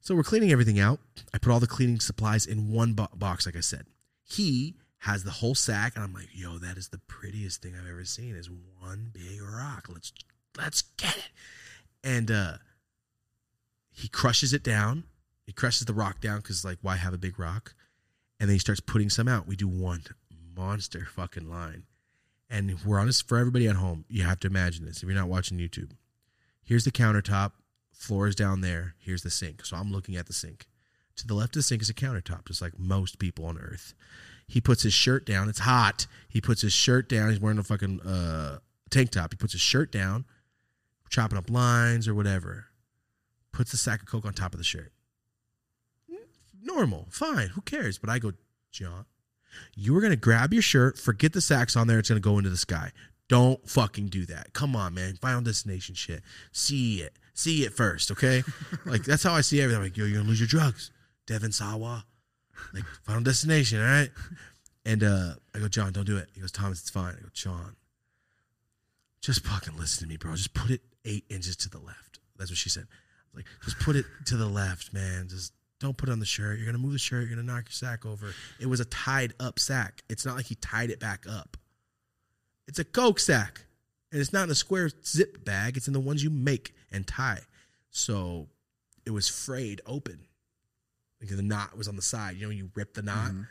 So 0.00 0.16
we're 0.16 0.24
cleaning 0.24 0.50
everything 0.50 0.80
out. 0.80 0.98
I 1.32 1.38
put 1.38 1.52
all 1.52 1.60
the 1.60 1.66
cleaning 1.68 2.00
supplies 2.00 2.44
in 2.44 2.72
one 2.72 2.94
bo- 2.94 3.08
box, 3.14 3.46
like 3.46 3.56
I 3.56 3.60
said. 3.60 3.86
He 4.24 4.74
has 4.98 5.22
the 5.22 5.30
whole 5.30 5.54
sack, 5.54 5.94
and 5.94 6.04
I'm 6.04 6.12
like, 6.12 6.28
"Yo, 6.32 6.58
that 6.58 6.76
is 6.76 6.88
the 6.88 6.98
prettiest 6.98 7.62
thing 7.62 7.74
I've 7.76 7.88
ever 7.88 8.04
seen. 8.04 8.34
Is 8.34 8.50
one 8.80 9.10
big 9.12 9.40
rock. 9.40 9.88
Let's 9.88 10.12
let's 10.56 10.82
get 10.96 11.16
it." 11.16 11.30
And 12.02 12.32
uh, 12.32 12.54
he 13.92 14.08
crushes 14.08 14.52
it 14.52 14.64
down. 14.64 15.04
He 15.44 15.52
crushes 15.52 15.86
the 15.86 15.94
rock 15.94 16.20
down 16.20 16.38
because, 16.38 16.64
like, 16.64 16.78
why 16.82 16.96
have 16.96 17.14
a 17.14 17.18
big 17.18 17.38
rock? 17.38 17.74
And 18.38 18.48
then 18.48 18.54
he 18.54 18.60
starts 18.60 18.80
putting 18.80 19.10
some 19.10 19.28
out. 19.28 19.46
We 19.46 19.56
do 19.56 19.68
one 19.68 20.02
monster 20.56 21.04
fucking 21.04 21.48
line, 21.48 21.84
and 22.50 22.76
we're 22.84 22.98
honest 22.98 23.28
for 23.28 23.38
everybody 23.38 23.66
at 23.66 23.76
home. 23.76 24.04
You 24.08 24.24
have 24.24 24.40
to 24.40 24.48
imagine 24.48 24.84
this 24.84 24.98
if 24.98 25.04
you're 25.04 25.14
not 25.14 25.28
watching 25.28 25.58
YouTube. 25.58 25.92
Here's 26.62 26.84
the 26.84 26.90
countertop. 26.90 27.52
Floor 27.92 28.26
is 28.26 28.34
down 28.34 28.60
there. 28.60 28.94
Here's 28.98 29.22
the 29.22 29.30
sink. 29.30 29.64
So 29.64 29.76
I'm 29.76 29.92
looking 29.92 30.16
at 30.16 30.26
the 30.26 30.32
sink. 30.32 30.66
To 31.16 31.26
the 31.26 31.34
left 31.34 31.56
of 31.56 31.60
the 31.60 31.62
sink 31.62 31.82
is 31.82 31.90
a 31.90 31.94
countertop, 31.94 32.46
just 32.46 32.62
like 32.62 32.78
most 32.78 33.18
people 33.18 33.44
on 33.44 33.58
earth. 33.58 33.94
He 34.48 34.60
puts 34.60 34.82
his 34.82 34.92
shirt 34.92 35.24
down. 35.24 35.48
It's 35.48 35.60
hot. 35.60 36.06
He 36.28 36.40
puts 36.40 36.62
his 36.62 36.72
shirt 36.72 37.08
down. 37.08 37.30
He's 37.30 37.40
wearing 37.40 37.58
a 37.58 37.62
fucking 37.62 38.00
uh, 38.00 38.58
tank 38.90 39.10
top. 39.10 39.32
He 39.32 39.36
puts 39.36 39.52
his 39.52 39.62
shirt 39.62 39.92
down, 39.92 40.24
chopping 41.10 41.38
up 41.38 41.50
lines 41.50 42.08
or 42.08 42.14
whatever. 42.14 42.66
Puts 43.52 43.70
the 43.70 43.76
sack 43.76 44.02
of 44.02 44.08
Coke 44.08 44.24
on 44.24 44.32
top 44.32 44.54
of 44.54 44.58
the 44.58 44.64
shirt. 44.64 44.92
Normal. 46.62 47.06
Fine. 47.10 47.48
Who 47.48 47.60
cares? 47.62 47.98
But 47.98 48.10
I 48.10 48.18
go, 48.18 48.32
John, 48.70 49.06
you 49.74 49.92
were 49.92 50.00
going 50.00 50.12
to 50.12 50.16
grab 50.16 50.52
your 50.52 50.62
shirt, 50.62 50.98
forget 50.98 51.32
the 51.32 51.40
sacks 51.40 51.76
on 51.76 51.86
there. 51.86 51.98
It's 51.98 52.08
going 52.08 52.20
to 52.20 52.26
go 52.26 52.38
into 52.38 52.50
the 52.50 52.56
sky. 52.56 52.92
Don't 53.28 53.66
fucking 53.68 54.08
do 54.08 54.26
that. 54.26 54.52
Come 54.52 54.76
on, 54.76 54.94
man. 54.94 55.16
Final 55.16 55.42
destination 55.42 55.94
shit. 55.94 56.22
See 56.52 57.00
it. 57.00 57.18
See 57.34 57.64
it 57.64 57.72
first, 57.72 58.10
okay? 58.10 58.42
like, 58.86 59.04
that's 59.04 59.22
how 59.22 59.32
I 59.32 59.40
see 59.40 59.60
everything. 59.60 59.78
I'm 59.78 59.84
like, 59.84 59.96
yo, 59.96 60.04
you're 60.04 60.14
going 60.14 60.24
to 60.24 60.28
lose 60.28 60.40
your 60.40 60.48
drugs. 60.48 60.90
Devon 61.26 61.52
Sawa. 61.52 62.04
Like, 62.74 62.84
final 63.04 63.22
destination, 63.22 63.80
all 63.80 63.86
right? 63.86 64.10
And 64.84 65.02
uh, 65.02 65.34
I 65.54 65.58
go, 65.58 65.68
John, 65.68 65.92
don't 65.92 66.04
do 66.04 66.16
it. 66.16 66.28
He 66.34 66.40
goes, 66.40 66.52
Thomas, 66.52 66.80
it's 66.80 66.90
fine. 66.90 67.14
I 67.18 67.22
go, 67.22 67.28
John, 67.32 67.76
just 69.20 69.44
fucking 69.46 69.78
listen 69.78 70.04
to 70.04 70.08
me, 70.08 70.16
bro. 70.16 70.34
Just 70.34 70.52
put 70.52 70.70
it 70.70 70.80
eight 71.04 71.24
inches 71.30 71.56
to 71.56 71.70
the 71.70 71.78
left. 71.78 72.18
That's 72.36 72.50
what 72.50 72.58
she 72.58 72.68
said. 72.68 72.86
Like, 73.34 73.46
just 73.64 73.78
put 73.78 73.96
it 73.96 74.04
to 74.26 74.36
the 74.36 74.48
left, 74.48 74.92
man. 74.92 75.28
Just 75.28 75.52
don't 75.82 75.96
put 75.96 76.08
on 76.08 76.18
the 76.18 76.26
shirt. 76.26 76.58
You're 76.58 76.66
gonna 76.66 76.78
move 76.78 76.92
the 76.92 76.98
shirt. 76.98 77.28
You're 77.28 77.36
gonna 77.36 77.42
knock 77.42 77.64
your 77.64 77.72
sack 77.72 78.06
over. 78.06 78.34
It 78.58 78.66
was 78.66 78.80
a 78.80 78.84
tied 78.86 79.34
up 79.38 79.58
sack. 79.58 80.02
It's 80.08 80.24
not 80.24 80.36
like 80.36 80.46
he 80.46 80.54
tied 80.54 80.90
it 80.90 80.98
back 81.00 81.26
up. 81.28 81.56
It's 82.66 82.78
a 82.78 82.84
Coke 82.84 83.20
sack, 83.20 83.62
and 84.10 84.20
it's 84.20 84.32
not 84.32 84.44
in 84.44 84.50
a 84.50 84.54
square 84.54 84.90
zip 85.04 85.44
bag. 85.44 85.76
It's 85.76 85.86
in 85.88 85.92
the 85.92 86.00
ones 86.00 86.22
you 86.22 86.30
make 86.30 86.74
and 86.90 87.06
tie. 87.06 87.40
So 87.90 88.48
it 89.04 89.10
was 89.10 89.28
frayed 89.28 89.82
open. 89.84 90.26
Because 91.18 91.36
the 91.36 91.42
knot 91.42 91.76
was 91.76 91.86
on 91.86 91.94
the 91.94 92.02
side. 92.02 92.34
You 92.36 92.42
know, 92.42 92.48
when 92.48 92.56
you 92.58 92.70
rip 92.74 92.94
the 92.94 93.02
knot. 93.02 93.30
Mhm. 93.30 93.46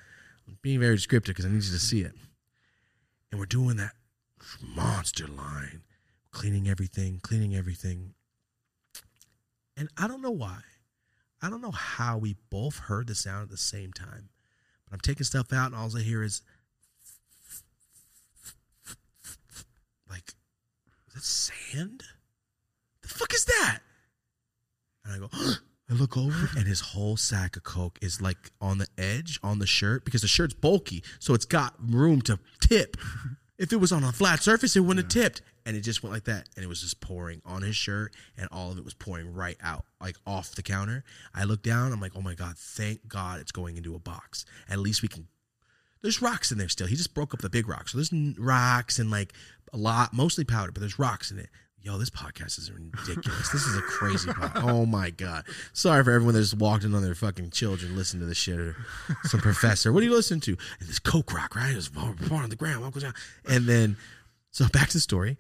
I'm 0.47 0.57
being 0.61 0.79
very 0.79 0.95
descriptive 0.95 1.35
because 1.35 1.45
I 1.45 1.49
need 1.49 1.63
you 1.63 1.71
to 1.71 1.79
see 1.79 2.01
it. 2.01 2.13
And 3.31 3.39
we're 3.39 3.45
doing 3.45 3.77
that 3.77 3.95
monster 4.61 5.27
line, 5.27 5.83
cleaning 6.31 6.67
everything, 6.67 7.19
cleaning 7.21 7.55
everything. 7.55 8.13
And 9.77 9.89
I 9.95 10.07
don't 10.07 10.21
know 10.21 10.31
why. 10.31 10.61
I 11.41 11.49
don't 11.49 11.61
know 11.61 11.72
how 11.72 12.18
we 12.18 12.35
both 12.49 12.77
heard 12.77 13.07
the 13.07 13.15
sound 13.15 13.43
at 13.43 13.49
the 13.49 13.57
same 13.57 13.91
time. 13.93 14.30
But 14.85 14.95
I'm 14.95 14.99
taking 14.99 15.23
stuff 15.23 15.51
out, 15.51 15.68
and 15.68 15.76
all 15.76 15.95
I 15.97 16.01
hear 16.01 16.23
is 16.23 16.41
like, 20.09 20.34
is 21.07 21.13
that 21.15 21.23
sand? 21.23 22.03
The 23.01 23.07
fuck 23.07 23.34
is 23.34 23.45
that? 23.45 23.80
And 25.03 25.13
I 25.13 25.18
go, 25.18 25.30
I 25.89 25.93
look 25.93 26.15
over 26.15 26.49
and 26.57 26.65
his 26.65 26.80
whole 26.80 27.18
sack 27.18 27.57
of 27.57 27.63
Coke 27.63 27.99
is 28.01 28.22
like 28.22 28.51
on 28.61 28.77
the 28.77 28.88
edge 28.97 29.39
on 29.43 29.59
the 29.59 29.68
shirt 29.68 30.05
because 30.05 30.22
the 30.22 30.27
shirt's 30.27 30.53
bulky. 30.53 31.03
So 31.19 31.34
it's 31.34 31.43
got 31.43 31.76
room 31.80 32.22
to 32.23 32.39
tip. 32.61 32.95
If 33.61 33.71
it 33.71 33.77
was 33.77 33.91
on 33.91 34.03
a 34.03 34.11
flat 34.11 34.41
surface, 34.41 34.75
it 34.75 34.79
wouldn't 34.79 35.05
have 35.05 35.23
tipped. 35.23 35.41
And 35.65 35.77
it 35.77 35.81
just 35.81 36.01
went 36.01 36.13
like 36.13 36.23
that. 36.23 36.49
And 36.55 36.65
it 36.65 36.67
was 36.67 36.81
just 36.81 36.99
pouring 36.99 37.41
on 37.45 37.61
his 37.61 37.75
shirt 37.75 38.15
and 38.35 38.49
all 38.51 38.71
of 38.71 38.77
it 38.79 38.83
was 38.83 38.95
pouring 38.95 39.33
right 39.33 39.57
out, 39.61 39.85
like 40.01 40.15
off 40.25 40.55
the 40.55 40.63
counter. 40.63 41.03
I 41.35 41.43
look 41.43 41.61
down, 41.61 41.93
I'm 41.93 42.01
like, 42.01 42.13
oh 42.15 42.21
my 42.21 42.33
God, 42.33 42.57
thank 42.57 43.07
God 43.07 43.39
it's 43.39 43.51
going 43.51 43.77
into 43.77 43.93
a 43.93 43.99
box. 43.99 44.45
At 44.67 44.79
least 44.79 45.03
we 45.03 45.07
can 45.07 45.27
there's 46.01 46.21
rocks 46.21 46.51
in 46.51 46.57
there 46.57 46.69
still. 46.69 46.88
He 46.88 46.95
just 46.95 47.13
broke 47.13 47.33
up 47.33 47.41
the 47.41 47.49
big 47.49 47.67
rocks. 47.67 47.91
So 47.91 47.99
there's 47.99 48.11
rocks 48.39 48.97
and 48.97 49.11
like 49.11 49.33
a 49.71 49.77
lot, 49.77 50.13
mostly 50.13 50.43
powder, 50.43 50.71
but 50.71 50.79
there's 50.79 50.97
rocks 50.97 51.29
in 51.29 51.38
it. 51.38 51.49
Yo, 51.83 51.97
this 51.97 52.11
podcast 52.11 52.59
is 52.59 52.71
ridiculous. 52.71 53.49
this 53.49 53.65
is 53.65 53.75
a 53.75 53.81
crazy 53.81 54.29
podcast. 54.29 54.69
Oh 54.69 54.85
my 54.85 55.09
god. 55.09 55.45
Sorry 55.73 56.03
for 56.03 56.11
everyone 56.11 56.35
that 56.35 56.41
just 56.41 56.57
walked 56.57 56.83
in 56.83 56.93
on 56.93 57.01
their 57.01 57.15
fucking 57.15 57.49
children 57.49 57.95
listening 57.95 58.21
to 58.21 58.27
this 58.27 58.37
shit 58.37 58.59
or 58.59 58.75
some 59.23 59.39
professor. 59.39 59.91
What 59.91 60.03
are 60.03 60.05
you 60.05 60.13
listening 60.13 60.41
to? 60.41 60.57
And 60.79 60.87
this 60.87 60.99
coke 60.99 61.33
rock, 61.33 61.55
right? 61.55 61.75
It's 61.75 61.87
falling 61.87 62.17
on 62.31 62.49
the 62.49 62.55
ground. 62.55 62.93
And 63.49 63.65
then 63.65 63.97
so 64.51 64.67
back 64.67 64.89
to 64.89 64.93
the 64.93 64.99
story. 64.99 65.37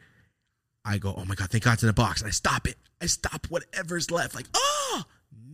I 0.83 0.97
go, 0.97 1.13
oh 1.15 1.25
my 1.25 1.35
god, 1.35 1.51
thank 1.51 1.63
God 1.63 1.73
it's 1.73 1.83
in 1.83 1.89
a 1.89 1.93
box. 1.93 2.21
And 2.21 2.27
I 2.27 2.31
stop 2.31 2.67
it. 2.67 2.75
I 2.99 3.05
stop 3.05 3.45
whatever's 3.47 4.09
left. 4.09 4.33
Like, 4.33 4.47
oh, 4.55 5.03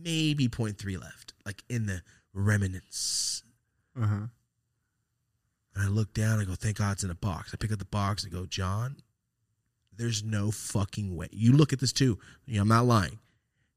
maybe 0.02 0.48
0.3 0.48 0.98
left. 0.98 1.34
Like 1.44 1.62
in 1.68 1.84
the 1.84 2.00
remnants. 2.32 3.42
Uh 4.00 4.06
huh. 4.06 4.14
And 5.74 5.84
I 5.84 5.88
look 5.88 6.14
down, 6.14 6.40
I 6.40 6.44
go, 6.44 6.54
thank 6.54 6.78
God 6.78 6.92
it's 6.92 7.04
in 7.04 7.10
a 7.10 7.14
box. 7.14 7.52
I 7.52 7.58
pick 7.58 7.72
up 7.72 7.78
the 7.78 7.84
box 7.84 8.24
and 8.24 8.32
go, 8.32 8.46
John, 8.46 8.96
there's 9.98 10.22
no 10.22 10.50
fucking 10.50 11.14
way. 11.16 11.28
You 11.32 11.52
look 11.52 11.72
at 11.72 11.80
this 11.80 11.92
too. 11.92 12.18
You 12.46 12.56
know, 12.56 12.62
I'm 12.62 12.68
not 12.68 12.86
lying. 12.86 13.18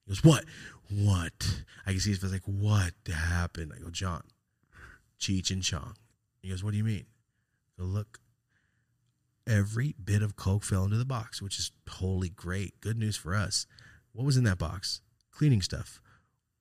He 0.06 0.11
goes, 0.11 0.23
What? 0.23 0.45
What? 0.89 1.64
I 1.85 1.91
can 1.91 1.99
see 1.99 2.11
his 2.11 2.19
face 2.19 2.31
like, 2.31 2.43
What 2.45 2.93
happened? 3.14 3.73
I 3.76 3.80
go, 3.80 3.89
John, 3.89 4.23
Cheech 5.19 5.52
and 5.52 5.64
Chong. 5.64 5.95
He 6.41 6.49
goes, 6.49 6.64
What 6.64 6.72
do 6.72 6.77
you 6.77 6.84
mean? 6.84 7.06
I 7.77 7.81
go, 7.81 7.88
Look, 7.88 8.19
every 9.48 9.95
bit 10.03 10.22
of 10.22 10.35
Coke 10.35 10.64
fell 10.64 10.85
into 10.85 10.98
the 10.98 11.06
box, 11.06 11.41
which 11.41 11.57
is 11.60 11.72
totally 11.85 12.30
great. 12.30 12.80
Good 12.81 12.98
news 12.98 13.18
for 13.18 13.35
us. 13.35 13.65
What 14.14 14.26
was 14.26 14.38
in 14.38 14.43
that 14.43 14.60
box? 14.60 15.02
Cleaning 15.31 15.61
stuff. 15.61 16.02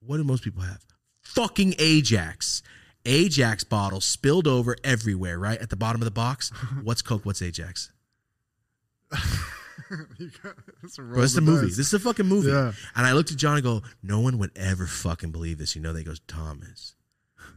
What 0.01 0.17
do 0.17 0.25
most 0.25 0.43
people 0.43 0.63
have? 0.63 0.85
Fucking 1.23 1.75
Ajax. 1.79 2.63
Ajax 3.05 3.65
bottles 3.65 4.05
spilled 4.05 4.47
over 4.47 4.77
everywhere, 4.85 5.39
right? 5.39 5.61
At 5.61 5.71
the 5.71 5.77
bottom 5.77 6.01
of 6.01 6.05
the 6.05 6.11
box. 6.11 6.51
What's 6.83 7.03
Coke? 7.03 7.27
What's 7.27 7.43
Ajax? 7.43 7.93
you 7.93 7.99
got, 7.99 7.99
that's 8.91 9.00
a 9.00 9.00
Bro, 10.97 11.23
it's 11.23 11.37
a 11.37 11.41
movie. 11.41 11.67
This 11.67 11.79
is 11.79 11.95
a 11.95 11.99
fucking 11.99 12.27
movie. 12.27 12.51
Yeah. 12.51 12.73
And 12.95 13.07
I 13.07 13.13
looked 13.13 13.33
at 13.33 13.39
John 13.39 13.55
and 13.55 13.65
go, 13.65 13.83
no 14.03 14.21
one 14.21 14.39
would 14.39 14.53
ever 14.57 14.87
fucking 14.87 15.33
believe 15.33 15.59
this. 15.59 15.75
You 15.75 15.83
know, 15.83 15.93
they 15.93 16.05
goes, 16.05 16.21
Thomas, 16.29 16.95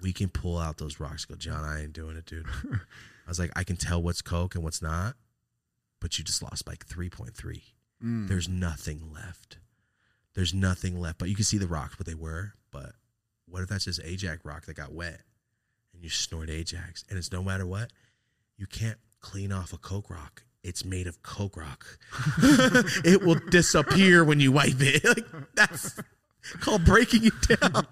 we 0.02 0.14
can 0.14 0.30
pull 0.30 0.58
out 0.58 0.78
those 0.78 1.00
rocks. 1.00 1.28
I 1.30 1.34
go, 1.34 1.38
John, 1.38 1.64
I 1.64 1.84
ain't 1.84 1.94
doing 1.94 2.18
it, 2.18 2.26
dude. 2.26 2.46
I 2.64 3.30
was 3.30 3.40
like, 3.40 3.52
I 3.56 3.64
can 3.64 3.76
tell 3.76 4.02
what's 4.02 4.22
Coke 4.22 4.56
and 4.56 4.64
what's 4.64 4.82
not, 4.82 5.16
but 6.02 6.18
you 6.18 6.24
just 6.24 6.42
lost 6.42 6.68
like 6.68 6.86
3.3. 6.88 7.62
Mm. 8.04 8.28
There's 8.28 8.50
nothing 8.50 9.12
left. 9.14 9.58
There's 10.34 10.54
nothing 10.54 11.00
left. 11.00 11.20
But 11.20 11.30
you 11.30 11.36
can 11.36 11.46
see 11.46 11.58
the 11.58 11.68
rocks, 11.68 11.98
what 11.98 12.08
they 12.08 12.16
were. 12.16 12.54
But 12.72 12.94
what 13.48 13.62
if 13.62 13.70
that's 13.70 13.86
just 13.86 14.02
Ajax 14.04 14.44
rock 14.44 14.66
that 14.66 14.76
got 14.76 14.92
wet 14.92 15.22
and 15.94 16.04
you 16.04 16.10
snort 16.10 16.50
Ajax? 16.50 17.06
And 17.10 17.18
it's 17.18 17.32
no 17.32 17.44
matter 17.44 17.66
what, 17.66 17.92
you 18.58 18.66
can't 18.66 18.98
clean 19.22 19.52
off 19.52 19.72
a 19.74 19.78
Coke 19.78 20.10
rock. 20.10 20.44
It's 20.64 20.86
made 20.86 21.08
of 21.08 21.22
Coke 21.24 21.58
rock. 21.58 21.86
it 23.04 23.22
will 23.22 23.40
disappear 23.50 24.24
when 24.24 24.40
you 24.40 24.52
wipe 24.52 24.80
it. 24.80 25.04
Like 25.06 25.26
that's 25.56 26.00
called 26.62 26.86
breaking 26.86 27.26
it 27.26 27.60
down. 27.60 27.86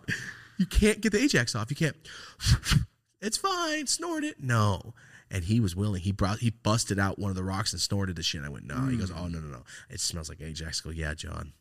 You 0.57 0.65
can't 0.65 0.99
get 1.01 1.11
the 1.11 1.19
Ajax 1.21 1.55
off. 1.55 1.69
You 1.69 1.75
can't. 1.75 1.95
It's 3.23 3.37
fine. 3.37 3.85
Snort 3.85 4.23
it. 4.23 4.41
No. 4.41 4.95
And 5.29 5.43
he 5.43 5.59
was 5.59 5.75
willing. 5.75 6.01
He 6.01 6.11
brought. 6.11 6.39
He 6.39 6.49
busted 6.49 6.97
out 6.97 7.19
one 7.19 7.29
of 7.29 7.35
the 7.35 7.43
rocks 7.43 7.71
and 7.71 7.79
snorted 7.79 8.15
the 8.15 8.23
shit. 8.23 8.39
And 8.39 8.47
I 8.47 8.49
went, 8.51 8.65
no. 8.65 8.87
He 8.87 8.97
goes, 8.97 9.11
oh 9.11 9.27
no 9.27 9.39
no 9.39 9.47
no. 9.47 9.61
It 9.91 9.99
smells 9.99 10.27
like 10.27 10.41
Ajax. 10.41 10.81
I 10.83 10.89
go, 10.89 10.91
yeah, 10.91 11.13
John. 11.13 11.53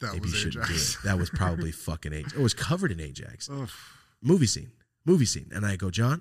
that 0.00 0.08
Maybe 0.12 0.20
was 0.20 0.32
you 0.32 0.38
shouldn't 0.50 0.64
Ajax. 0.68 0.92
do 0.92 0.98
it. 1.00 1.04
That 1.04 1.18
was 1.18 1.30
probably 1.30 1.72
fucking 1.72 2.12
Ajax. 2.12 2.34
It 2.34 2.40
was 2.40 2.52
covered 2.52 2.92
in 2.92 3.00
Ajax. 3.00 3.48
Movie 4.20 4.44
scene. 4.46 4.72
Movie 5.06 5.24
scene. 5.24 5.50
And 5.54 5.64
I 5.64 5.76
go, 5.76 5.88
John, 5.90 6.20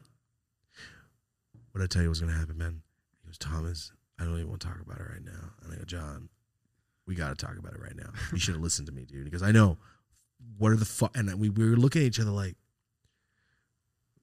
what 1.73 1.81
did 1.81 1.83
I 1.83 1.87
tell 1.93 2.01
you 2.03 2.07
was 2.09 2.21
going 2.21 2.31
to 2.31 2.39
happen, 2.39 2.57
man? 2.57 2.81
He 3.21 3.27
goes, 3.27 3.37
Thomas, 3.37 3.91
I 4.19 4.23
don't 4.25 4.35
even 4.35 4.49
want 4.49 4.61
to 4.61 4.67
talk 4.67 4.79
about 4.81 4.99
it 4.99 5.03
right 5.09 5.23
now. 5.23 5.51
And 5.63 5.73
I 5.73 5.77
go, 5.77 5.83
John, 5.85 6.29
we 7.07 7.15
got 7.15 7.29
to 7.37 7.45
talk 7.45 7.57
about 7.57 7.73
it 7.73 7.81
right 7.81 7.95
now. 7.95 8.09
You 8.31 8.39
should 8.39 8.53
have 8.55 8.63
listened 8.63 8.87
to 8.87 8.93
me, 8.93 9.05
dude. 9.05 9.23
Because 9.25 9.41
I 9.43 9.51
know 9.51 9.77
what 10.57 10.71
are 10.71 10.75
the 10.75 10.85
fuck. 10.85 11.15
And 11.17 11.33
we, 11.39 11.49
we 11.49 11.69
were 11.69 11.75
looking 11.77 12.01
at 12.01 12.07
each 12.07 12.19
other 12.19 12.31
like, 12.31 12.55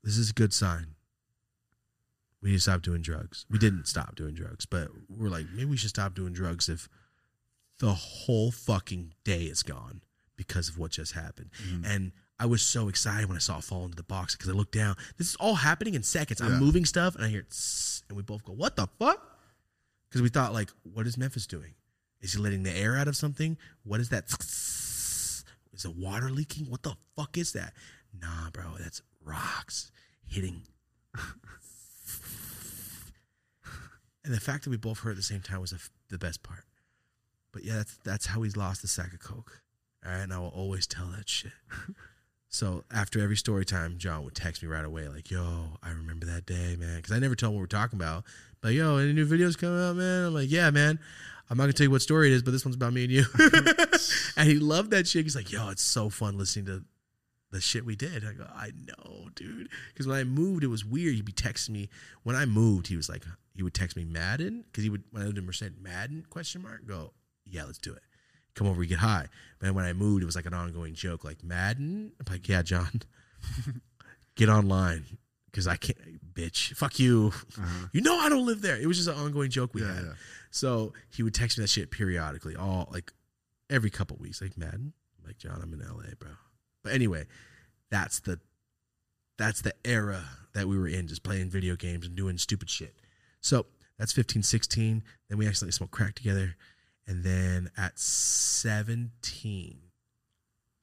this 0.05 0.17
is 0.19 0.31
a 0.31 0.35
good 0.35 0.53
sign. 0.53 0.95
We 2.43 2.51
need 2.51 2.57
to 2.57 2.63
stop 2.63 2.83
doing 2.83 3.03
drugs. 3.03 3.45
We 3.51 3.59
didn't 3.59 3.87
stop 3.89 4.15
doing 4.15 4.35
drugs, 4.35 4.67
but 4.67 4.89
we're 5.09 5.31
like, 5.31 5.47
maybe 5.53 5.65
we 5.71 5.77
should 5.77 5.91
stop 5.91 6.15
doing 6.15 6.33
drugs 6.33 6.69
if 6.69 6.89
the 7.79 7.93
whole 7.93 8.53
fucking 8.53 9.15
day 9.25 9.45
is 9.45 9.63
gone 9.63 10.03
because 10.37 10.69
of 10.69 10.79
what 10.79 10.93
just 10.93 11.13
happened. 11.13 11.51
Mhm. 11.67 11.85
And 11.87 12.13
I 12.39 12.47
was 12.47 12.61
so 12.63 12.89
excited 12.89 13.27
when 13.27 13.37
I 13.37 13.41
saw 13.41 13.59
it 13.59 13.65
fall 13.65 13.85
into 13.85 13.97
the 13.97 14.03
box 14.03 14.37
because 14.37 14.51
I 14.51 14.53
looked 14.53 14.75
down. 14.75 14.97
This 15.17 15.29
is 15.31 15.37
all 15.37 15.55
happening 15.57 15.95
in 15.95 16.03
seconds. 16.03 16.41
I'm 16.41 16.59
moving 16.61 16.85
stuff 16.85 17.17
and 17.17 17.25
I 17.25 17.29
hear 17.29 17.47
and 18.09 18.17
we 18.17 18.23
both 18.23 18.45
go, 18.45 18.53
"What 18.53 18.77
the 18.77 18.87
fuck?" 18.99 19.36
Because 20.09 20.23
we 20.23 20.29
thought 20.29 20.53
like, 20.53 20.71
"What 20.83 21.07
is 21.07 21.19
Memphis 21.19 21.47
doing? 21.47 21.75
Is 22.21 22.35
he 22.35 22.39
letting 22.41 22.63
the 22.63 22.75
air 22.77 22.97
out 22.97 23.09
of 23.09 23.17
something? 23.17 23.59
What 23.85 24.01
is 24.01 24.09
that? 24.11 24.25
Is 25.73 25.83
the 25.83 25.91
water 25.91 26.31
leaking? 26.31 26.67
What 26.67 26.83
the 26.83 26.97
fuck 27.17 27.37
is 27.37 27.53
that?" 27.53 27.75
Nah, 28.21 28.51
bro, 28.51 28.77
that's 28.79 29.03
rocks 29.25 29.91
hitting. 30.25 30.63
and 34.25 34.35
the 34.35 34.41
fact 34.41 34.65
that 34.65 34.71
we 34.71 34.77
both 34.77 35.01
heard 35.01 35.11
at 35.11 35.17
the 35.17 35.23
same 35.23 35.43
time 35.43 35.61
was 35.61 35.71
the, 35.71 35.81
the 36.09 36.19
best 36.19 36.43
part. 36.43 36.65
But 37.53 37.65
yeah, 37.65 37.77
that's 37.77 37.97
that's 38.05 38.27
how 38.27 38.43
he's 38.43 38.57
lost 38.57 38.83
the 38.83 38.89
sack 38.89 39.13
of 39.13 39.21
coke. 39.21 39.63
All 40.05 40.13
right, 40.13 40.21
and 40.21 40.33
I 40.33 40.39
will 40.39 40.49
always 40.49 40.87
tell 40.87 41.07
that 41.07 41.29
shit. 41.29 41.53
So 42.57 42.85
after 42.91 43.21
every 43.21 43.37
story 43.37 43.67
time, 43.67 43.99
John 43.99 44.25
would 44.25 44.35
text 44.35 44.63
me 44.63 44.69
right 44.69 44.85
away, 44.85 45.09
like, 45.09 45.31
"Yo, 45.31 45.79
I 45.83 45.91
remember 45.91 46.25
that 46.27 46.47
day, 46.47 46.75
man," 46.77 46.97
because 46.97 47.13
I 47.13 47.19
never 47.19 47.35
tell 47.35 47.51
him 47.51 47.57
what 47.57 47.61
we're 47.61 47.67
talking 47.67 47.99
about. 47.99 48.25
But 48.63 48.73
"Yo, 48.73 48.97
any 48.97 49.13
new 49.13 49.27
videos 49.27 49.59
coming 49.59 49.79
out, 49.79 49.97
man?" 49.97 50.27
I'm 50.27 50.35
like, 50.35 50.51
"Yeah, 50.51 50.71
man." 50.71 50.99
I'm 51.49 51.59
not 51.59 51.65
gonna 51.65 51.75
tell 51.75 51.85
you 51.85 51.91
what 51.93 52.03
story 52.03 52.33
it 52.33 52.35
is, 52.35 52.43
but 52.43 52.51
this 52.51 52.65
one's 52.65 52.75
about 52.75 52.93
me 52.93 53.05
and 53.05 53.13
you. 53.13 53.25
and 54.37 54.49
he 54.49 54.59
loved 54.59 54.91
that 54.91 55.07
shit. 55.07 55.25
He's 55.25 55.37
like, 55.37 55.53
"Yo, 55.53 55.69
it's 55.69 55.83
so 55.83 56.09
fun 56.11 56.39
listening 56.39 56.67
to 56.67 56.85
the 57.53 57.61
shit 57.61 57.85
we 57.85 57.95
did." 57.95 58.25
I 58.25 58.33
go, 58.33 58.49
"I 58.53 58.73
know, 58.75 59.29
dude." 59.35 59.69
Because 59.93 60.07
when 60.07 60.17
I 60.17 60.25
moved, 60.25 60.65
it 60.65 60.69
was 60.69 60.85
weird. 60.85 61.15
He'd 61.15 61.25
be 61.25 61.33
texting 61.33 61.71
me. 61.71 61.89
When 62.25 62.35
I 62.35 62.47
moved, 62.47 62.89
he 62.89 62.97
was 62.97 63.09
like, 63.09 63.23
he 63.55 63.63
would 63.63 63.75
text 63.75 63.97
me 63.97 64.05
Madden 64.05 64.65
because 64.67 64.83
he 64.83 64.91
would 64.91 65.05
when 65.11 65.23
I 65.23 65.27
lived 65.27 65.39
in 65.39 65.47
Merced, 65.47 65.79
Madden 65.81 66.27
question 66.31 66.63
mark. 66.63 66.87
Go, 66.87 67.13
yeah, 67.45 67.65
let's 67.65 67.79
do 67.79 67.93
it. 67.93 68.03
Come 68.57 68.67
over, 68.67 68.81
we 68.81 68.87
get 68.89 68.99
high. 68.99 69.27
But 69.61 69.73
when 69.75 69.85
I 69.85 69.93
moved, 69.93 70.23
it 70.23 70.27
was 70.27 70.35
like 70.37 70.47
an 70.47 70.55
ongoing 70.55 70.95
joke, 70.95 71.23
like 71.25 71.45
Madden. 71.45 72.11
I'm 72.19 72.33
like, 72.33 72.49
yeah, 72.49 72.63
John, 72.63 73.03
get 74.35 74.49
online 74.49 75.05
because 75.51 75.67
I 75.67 75.77
can't, 75.77 75.99
bitch. 76.35 76.75
Fuck 76.75 76.99
you. 76.99 77.33
Uh-huh. 77.59 77.87
You 77.93 78.01
know 78.03 78.19
I 78.19 78.29
don't 78.29 78.47
live 78.47 78.63
there. 78.63 78.77
It 78.81 78.87
was 78.87 78.97
just 78.97 79.09
an 79.09 79.15
ongoing 79.15 79.51
joke 79.51 79.73
we 79.75 79.83
Yeah, 79.83 79.95
had. 79.95 80.05
yeah. 80.05 80.13
So 80.51 80.93
he 81.11 81.23
would 81.23 81.35
text 81.35 81.59
me 81.59 81.63
that 81.65 81.69
shit 81.69 81.91
periodically, 81.91 82.57
all 82.57 82.89
like 82.93 83.13
every 83.71 83.91
couple 83.91 84.17
weeks, 84.19 84.41
like 84.41 84.57
Madden. 84.57 84.93
I'm 85.21 85.27
like 85.27 85.39
John, 85.39 85.61
I'm 85.63 85.73
in 85.73 85.81
LA, 85.81 86.15
bro. 86.19 86.31
But 86.83 86.93
anyway, 86.93 87.27
that's 87.91 88.21
the 88.21 88.39
that's 89.39 89.61
the 89.63 89.75
era 89.85 90.23
that 90.55 90.67
we 90.67 90.79
were 90.79 90.89
in, 90.89 91.09
just 91.09 91.23
playing 91.23 91.51
video 91.51 91.77
games 91.77 92.07
and 92.07 92.17
doing 92.17 92.39
stupid 92.39 92.71
shit. 92.71 92.95
So 93.43 93.67
that's 93.99 94.13
15, 94.13 94.43
16. 94.43 95.03
Then 95.29 95.39
we 95.39 95.47
accidentally 95.47 95.73
smoked 95.73 95.93
crack 95.93 96.15
together. 96.15 96.57
And 97.07 97.23
then 97.23 97.71
at 97.77 97.99
17, 97.99 99.79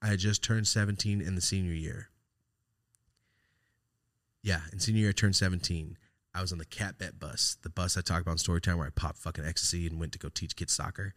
I 0.02 0.08
had 0.08 0.20
just 0.20 0.44
turned 0.44 0.68
17 0.68 1.22
in 1.22 1.36
the 1.36 1.42
senior 1.42 1.74
year. 1.74 2.10
Yeah, 4.42 4.62
in 4.72 4.80
senior 4.80 5.02
year, 5.02 5.10
I 5.10 5.14
turned 5.14 5.36
17. 5.36 5.98
I 6.36 6.42
was 6.42 6.52
on 6.52 6.58
the 6.58 6.66
Cat 6.66 6.98
Bet 6.98 7.20
bus, 7.20 7.58
the 7.62 7.70
bus 7.70 7.98
I 7.98 8.02
talked 8.02 8.22
about 8.22 8.32
in 8.32 8.38
Storytime 8.38 8.78
where 8.78 8.88
I 8.88 8.92
popped 8.92 9.20
fucking 9.20 9.46
ecstasy 9.46 9.86
and 9.86 10.00
went 10.00 10.14
to 10.14 10.20
go 10.20 10.30
teach 10.30 10.56
kids 10.56 10.74
soccer. 10.74 11.14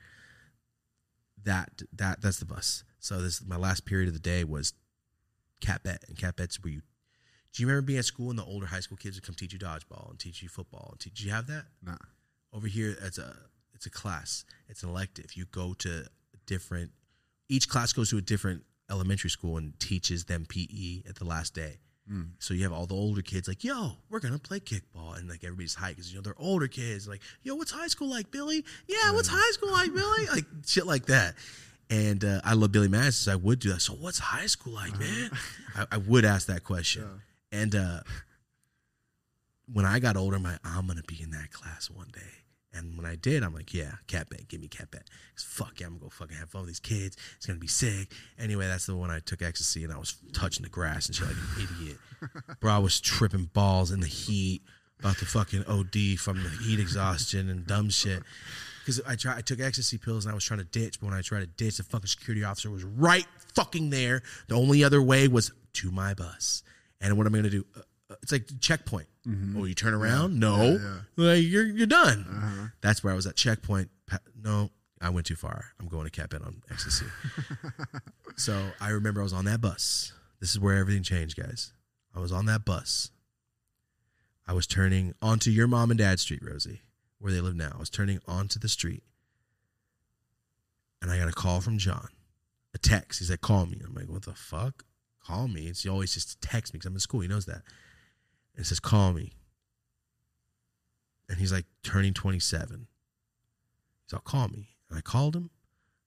That 1.42 1.82
that 1.92 2.20
that's 2.20 2.38
the 2.38 2.44
bus. 2.44 2.84
So 2.98 3.20
this 3.22 3.42
my 3.44 3.56
last 3.56 3.86
period 3.86 4.08
of 4.08 4.14
the 4.14 4.20
day 4.20 4.44
was 4.44 4.74
Cat 5.60 5.82
Bet, 5.82 6.04
and 6.08 6.18
Cat 6.18 6.36
Bet's 6.36 6.62
where 6.62 6.72
you. 6.72 6.82
Do 7.52 7.62
you 7.62 7.68
remember 7.68 7.86
being 7.86 7.98
at 7.98 8.04
school 8.04 8.30
and 8.30 8.38
the 8.38 8.44
older 8.44 8.66
high 8.66 8.80
school 8.80 8.98
kids 8.98 9.16
would 9.16 9.24
come 9.24 9.34
teach 9.34 9.52
you 9.52 9.58
dodgeball 9.58 10.10
and 10.10 10.18
teach 10.18 10.42
you 10.42 10.48
football 10.48 10.88
and 10.92 11.00
teach? 11.00 11.14
Did 11.14 11.24
you 11.24 11.30
have 11.30 11.46
that? 11.46 11.66
Nah. 11.82 11.96
over 12.52 12.66
here 12.66 12.96
it's 13.00 13.18
a 13.18 13.34
it's 13.76 13.86
a 13.86 13.90
class 13.90 14.44
it's 14.68 14.82
an 14.82 14.88
elective 14.88 15.36
you 15.36 15.44
go 15.52 15.72
to 15.74 16.04
different 16.46 16.90
each 17.48 17.68
class 17.68 17.92
goes 17.92 18.10
to 18.10 18.18
a 18.18 18.20
different 18.22 18.64
elementary 18.90 19.30
school 19.30 19.56
and 19.58 19.78
teaches 19.78 20.24
them 20.24 20.44
pe 20.48 21.02
at 21.08 21.14
the 21.16 21.24
last 21.24 21.54
day 21.54 21.78
Mm. 22.08 22.28
so 22.38 22.54
you 22.54 22.62
have 22.62 22.72
all 22.72 22.86
the 22.86 22.94
older 22.94 23.20
kids 23.20 23.48
like 23.48 23.64
yo 23.64 23.96
we're 24.10 24.20
gonna 24.20 24.38
play 24.38 24.60
kickball 24.60 25.18
and 25.18 25.28
like 25.28 25.42
everybody's 25.42 25.74
hyped 25.74 25.88
because 25.96 26.12
you 26.12 26.16
know 26.18 26.22
they're 26.22 26.38
older 26.38 26.68
kids 26.68 27.08
like 27.08 27.20
yo 27.42 27.56
what's 27.56 27.72
high 27.72 27.88
school 27.88 28.08
like 28.08 28.30
billy 28.30 28.64
yeah 28.86 29.10
what's 29.10 29.26
high 29.26 29.50
school 29.50 29.72
like 29.72 29.92
billy 29.92 30.26
like 30.32 30.44
shit 30.64 30.86
like 30.86 31.06
that 31.06 31.34
And 31.90 32.24
uh, 32.24 32.40
I 32.44 32.54
love 32.54 32.70
Billy 32.72 32.86
Madison, 32.88 33.12
so 33.12 33.32
I 33.32 33.36
would 33.36 33.58
do 33.60 33.72
that. 33.72 33.80
So 33.80 33.92
what's 33.94 34.18
high 34.18 34.46
school 34.46 34.72
like, 34.74 34.96
man? 34.98 35.30
I, 35.76 35.86
I 35.92 35.96
would 35.98 36.24
ask 36.24 36.48
that 36.48 36.64
question. 36.64 37.04
And 37.52 37.74
uh, 37.76 38.00
when 39.72 39.84
I 39.84 39.98
got 39.98 40.16
older, 40.16 40.36
I'm 40.36 40.46
I'm 40.64 40.86
gonna 40.86 41.02
be 41.06 41.20
in 41.22 41.30
that 41.30 41.50
class 41.52 41.90
one 41.90 42.08
day. 42.12 42.32
And 42.76 42.96
when 42.96 43.06
I 43.06 43.14
did, 43.16 43.42
I'm 43.42 43.54
like, 43.54 43.72
yeah, 43.72 43.92
cat 44.06 44.28
bet, 44.28 44.48
give 44.48 44.60
me 44.60 44.68
cat 44.68 44.90
bet. 44.90 45.08
'Cause 45.34 45.44
fuck 45.44 45.80
yeah, 45.80 45.86
I'm 45.86 45.94
gonna 45.94 46.04
go 46.04 46.08
fucking 46.10 46.36
have 46.36 46.50
fun 46.50 46.62
with 46.62 46.68
these 46.70 46.80
kids. 46.80 47.16
It's 47.36 47.46
gonna 47.46 47.58
be 47.58 47.66
sick. 47.66 48.12
Anyway, 48.38 48.66
that's 48.66 48.86
the 48.86 48.96
one 48.96 49.10
I 49.10 49.20
took 49.20 49.42
ecstasy 49.42 49.84
and 49.84 49.92
I 49.92 49.98
was 49.98 50.16
touching 50.32 50.62
the 50.62 50.68
grass 50.68 51.06
and 51.06 51.14
shit 51.16 51.26
like 51.26 51.36
an 51.36 51.68
idiot. 51.80 51.98
Bro, 52.60 52.72
I 52.72 52.78
was 52.78 53.00
tripping 53.00 53.46
balls 53.52 53.90
in 53.90 54.00
the 54.00 54.06
heat, 54.06 54.62
about 55.00 55.18
to 55.18 55.26
fucking 55.26 55.64
OD 55.66 56.18
from 56.18 56.42
the 56.42 56.50
heat 56.64 56.80
exhaustion 56.80 57.48
and 57.48 57.66
dumb 57.66 57.90
shit. 57.90 58.22
Because 58.80 59.00
I 59.06 59.16
tried, 59.16 59.38
I 59.38 59.40
took 59.40 59.58
ecstasy 59.60 59.98
pills 59.98 60.24
and 60.24 60.32
I 60.32 60.34
was 60.34 60.44
trying 60.44 60.60
to 60.60 60.64
ditch, 60.64 61.00
but 61.00 61.06
when 61.06 61.14
I 61.14 61.20
tried 61.22 61.40
to 61.40 61.46
ditch, 61.46 61.78
the 61.78 61.82
fucking 61.82 62.06
security 62.06 62.44
officer 62.44 62.70
was 62.70 62.84
right 62.84 63.26
fucking 63.54 63.90
there. 63.90 64.22
The 64.48 64.54
only 64.54 64.84
other 64.84 65.02
way 65.02 65.26
was 65.28 65.50
to 65.74 65.90
my 65.90 66.14
bus. 66.14 66.62
And 67.00 67.16
what 67.18 67.26
am 67.26 67.34
I 67.34 67.38
gonna 67.38 67.50
do? 67.50 67.66
Uh, 67.76 67.80
It's 68.22 68.32
like 68.32 68.48
checkpoint. 68.60 69.08
Oh, 69.56 69.64
you 69.64 69.74
turn 69.74 69.94
around? 69.94 70.38
No, 70.38 70.78
yeah. 70.80 70.98
Like, 71.16 71.42
you're 71.42 71.64
you're 71.64 71.86
done. 71.86 72.26
Uh-huh. 72.30 72.66
That's 72.80 73.02
where 73.02 73.12
I 73.12 73.16
was 73.16 73.26
at 73.26 73.34
checkpoint. 73.34 73.90
No, 74.40 74.70
I 75.00 75.10
went 75.10 75.26
too 75.26 75.34
far. 75.34 75.66
I'm 75.80 75.88
going 75.88 76.04
to 76.04 76.10
cap 76.10 76.32
in 76.32 76.42
on 76.42 76.62
ecstasy. 76.70 77.06
so 78.36 78.70
I 78.80 78.90
remember 78.90 79.20
I 79.20 79.24
was 79.24 79.32
on 79.32 79.44
that 79.46 79.60
bus. 79.60 80.12
This 80.40 80.50
is 80.50 80.60
where 80.60 80.76
everything 80.76 81.02
changed, 81.02 81.36
guys. 81.36 81.72
I 82.14 82.20
was 82.20 82.30
on 82.30 82.46
that 82.46 82.64
bus. 82.64 83.10
I 84.46 84.52
was 84.52 84.66
turning 84.66 85.14
onto 85.20 85.50
your 85.50 85.66
mom 85.66 85.90
and 85.90 85.98
dad 85.98 86.20
street, 86.20 86.40
Rosie, 86.42 86.82
where 87.18 87.32
they 87.32 87.40
live 87.40 87.56
now. 87.56 87.72
I 87.74 87.78
was 87.78 87.90
turning 87.90 88.20
onto 88.28 88.60
the 88.60 88.68
street. 88.68 89.02
And 91.02 91.10
I 91.10 91.18
got 91.18 91.28
a 91.28 91.32
call 91.32 91.60
from 91.60 91.78
John. 91.78 92.08
A 92.74 92.78
text. 92.78 93.18
He's 93.18 93.30
like, 93.30 93.40
call 93.40 93.66
me. 93.66 93.80
I'm 93.84 93.94
like, 93.94 94.08
what 94.08 94.22
the 94.22 94.34
fuck? 94.34 94.84
Call 95.26 95.48
me. 95.48 95.66
It's 95.66 95.82
he 95.82 95.88
always 95.88 96.14
just 96.14 96.40
text 96.40 96.72
me 96.72 96.78
because 96.78 96.86
I'm 96.86 96.94
in 96.94 97.00
school. 97.00 97.20
He 97.20 97.28
knows 97.28 97.46
that. 97.46 97.62
And 98.56 98.66
says, 98.66 98.80
call 98.80 99.12
me. 99.12 99.32
And 101.28 101.38
he's 101.38 101.52
like 101.52 101.66
turning 101.82 102.14
27. 102.14 102.86
He's 104.06 104.14
all, 104.14 104.20
call 104.20 104.48
me. 104.48 104.68
And 104.88 104.98
I 104.98 105.02
called 105.02 105.36
him. 105.36 105.50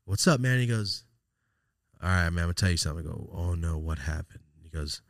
What's 0.06 0.28
up, 0.28 0.40
man? 0.40 0.60
He 0.60 0.66
goes, 0.66 1.04
all 2.02 2.10
right, 2.10 2.30
man, 2.30 2.44
I'm 2.44 2.46
going 2.46 2.54
to 2.56 2.62
tell 2.62 2.72
you 2.72 2.78
something. 2.78 3.06
I 3.06 3.10
go, 3.10 3.30
oh 3.34 3.54
no, 3.54 3.78
what 3.78 4.00
happened? 4.00 4.44
He 4.64 4.70
goes, 4.70 5.02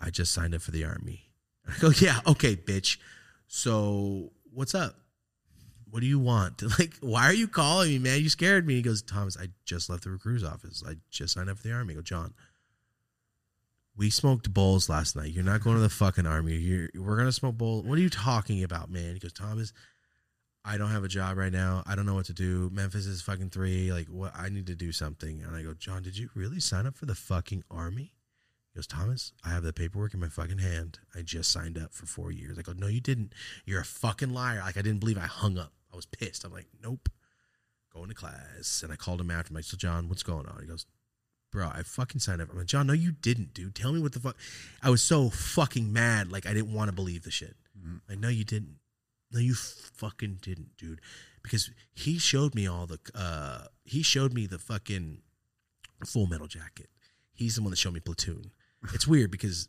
I 0.00 0.10
just 0.10 0.32
signed 0.32 0.54
up 0.54 0.60
for 0.62 0.72
the 0.72 0.84
army. 0.84 1.30
I 1.68 1.78
go, 1.80 1.90
yeah, 1.90 2.20
okay, 2.26 2.56
bitch. 2.56 2.98
So 3.46 4.32
what's 4.52 4.74
up? 4.74 4.96
What 5.90 6.00
do 6.00 6.06
you 6.06 6.18
want? 6.18 6.62
Like, 6.78 6.94
why 7.00 7.24
are 7.24 7.34
you 7.34 7.46
calling 7.46 7.90
me, 7.90 7.98
man? 7.98 8.20
You 8.20 8.28
scared 8.28 8.66
me. 8.66 8.74
He 8.74 8.82
goes, 8.82 9.02
Thomas, 9.02 9.36
I 9.38 9.48
just 9.64 9.88
left 9.88 10.04
the 10.04 10.10
recruiter's 10.10 10.44
office. 10.44 10.82
I 10.86 10.94
just 11.10 11.34
signed 11.34 11.50
up 11.50 11.58
for 11.58 11.68
the 11.68 11.74
army. 11.74 11.94
I 11.94 11.96
go, 11.96 12.02
John, 12.02 12.34
we 13.96 14.10
smoked 14.10 14.52
bowls 14.52 14.88
last 14.88 15.16
night. 15.16 15.32
You're 15.32 15.44
not 15.44 15.62
going 15.62 15.76
to 15.76 15.82
the 15.82 15.88
fucking 15.88 16.26
army. 16.26 16.54
You're, 16.54 16.88
we're 16.94 17.16
gonna 17.16 17.32
smoke 17.32 17.56
bowls. 17.56 17.84
What 17.84 17.98
are 17.98 18.02
you 18.02 18.10
talking 18.10 18.62
about, 18.64 18.90
man? 18.90 19.14
He 19.14 19.18
goes, 19.18 19.32
Thomas, 19.32 19.72
I 20.64 20.78
don't 20.78 20.90
have 20.90 21.04
a 21.04 21.08
job 21.08 21.36
right 21.36 21.52
now. 21.52 21.82
I 21.86 21.94
don't 21.94 22.06
know 22.06 22.14
what 22.14 22.26
to 22.26 22.32
do. 22.32 22.70
Memphis 22.72 23.06
is 23.06 23.20
fucking 23.20 23.50
three. 23.50 23.92
Like, 23.92 24.08
what? 24.08 24.32
I 24.36 24.48
need 24.48 24.66
to 24.68 24.74
do 24.74 24.92
something. 24.92 25.42
And 25.42 25.56
I 25.56 25.62
go, 25.62 25.74
John, 25.74 26.02
did 26.02 26.16
you 26.16 26.30
really 26.34 26.60
sign 26.60 26.86
up 26.86 26.96
for 26.96 27.06
the 27.06 27.14
fucking 27.14 27.64
army? 27.70 28.14
He 28.72 28.78
goes, 28.78 28.86
Thomas, 28.86 29.32
I 29.44 29.50
have 29.50 29.64
the 29.64 29.72
paperwork 29.72 30.14
in 30.14 30.20
my 30.20 30.28
fucking 30.28 30.58
hand. 30.58 31.00
I 31.14 31.22
just 31.22 31.52
signed 31.52 31.76
up 31.76 31.92
for 31.92 32.06
four 32.06 32.32
years. 32.32 32.58
I 32.58 32.62
go, 32.62 32.72
No, 32.72 32.86
you 32.86 33.00
didn't. 33.00 33.34
You're 33.66 33.80
a 33.80 33.84
fucking 33.84 34.32
liar. 34.32 34.60
Like, 34.60 34.76
I 34.76 34.82
didn't 34.82 35.00
believe 35.00 35.18
I 35.18 35.26
hung 35.26 35.58
up. 35.58 35.72
I 35.92 35.96
was 35.96 36.06
pissed. 36.06 36.44
I'm 36.44 36.52
like, 36.52 36.68
Nope. 36.82 37.08
Going 37.92 38.08
to 38.08 38.14
class. 38.14 38.80
And 38.82 38.90
I 38.92 38.96
called 38.96 39.20
him 39.20 39.30
after. 39.30 39.50
I'm 39.50 39.56
like, 39.56 39.64
So, 39.64 39.76
John, 39.76 40.08
what's 40.08 40.22
going 40.22 40.46
on? 40.46 40.58
He 40.60 40.66
goes, 40.66 40.86
Bro, 41.52 41.68
I 41.68 41.82
fucking 41.82 42.20
signed 42.20 42.40
up. 42.40 42.50
I'm 42.50 42.56
like, 42.56 42.66
John, 42.66 42.86
no, 42.86 42.94
you 42.94 43.12
didn't, 43.12 43.52
dude. 43.52 43.74
Tell 43.74 43.92
me 43.92 44.00
what 44.00 44.12
the 44.12 44.20
fuck. 44.20 44.36
I 44.82 44.88
was 44.88 45.02
so 45.02 45.28
fucking 45.28 45.92
mad. 45.92 46.32
Like, 46.32 46.46
I 46.46 46.54
didn't 46.54 46.72
want 46.72 46.88
to 46.88 46.94
believe 46.94 47.24
the 47.24 47.30
shit. 47.30 47.56
Like, 48.08 48.18
no, 48.18 48.28
you 48.28 48.44
didn't. 48.44 48.76
No, 49.32 49.38
you 49.38 49.54
fucking 49.54 50.38
didn't, 50.40 50.76
dude. 50.78 51.00
Because 51.42 51.70
he 51.94 52.18
showed 52.18 52.54
me 52.54 52.66
all 52.66 52.86
the, 52.86 52.98
uh, 53.14 53.66
he 53.84 54.02
showed 54.02 54.32
me 54.32 54.46
the 54.46 54.58
fucking 54.58 55.18
full 56.06 56.26
metal 56.26 56.46
jacket. 56.46 56.88
He's 57.34 57.56
the 57.56 57.62
one 57.62 57.70
that 57.70 57.76
showed 57.76 57.94
me 57.94 58.00
Platoon. 58.00 58.50
It's 58.94 59.06
weird 59.06 59.30
because 59.30 59.68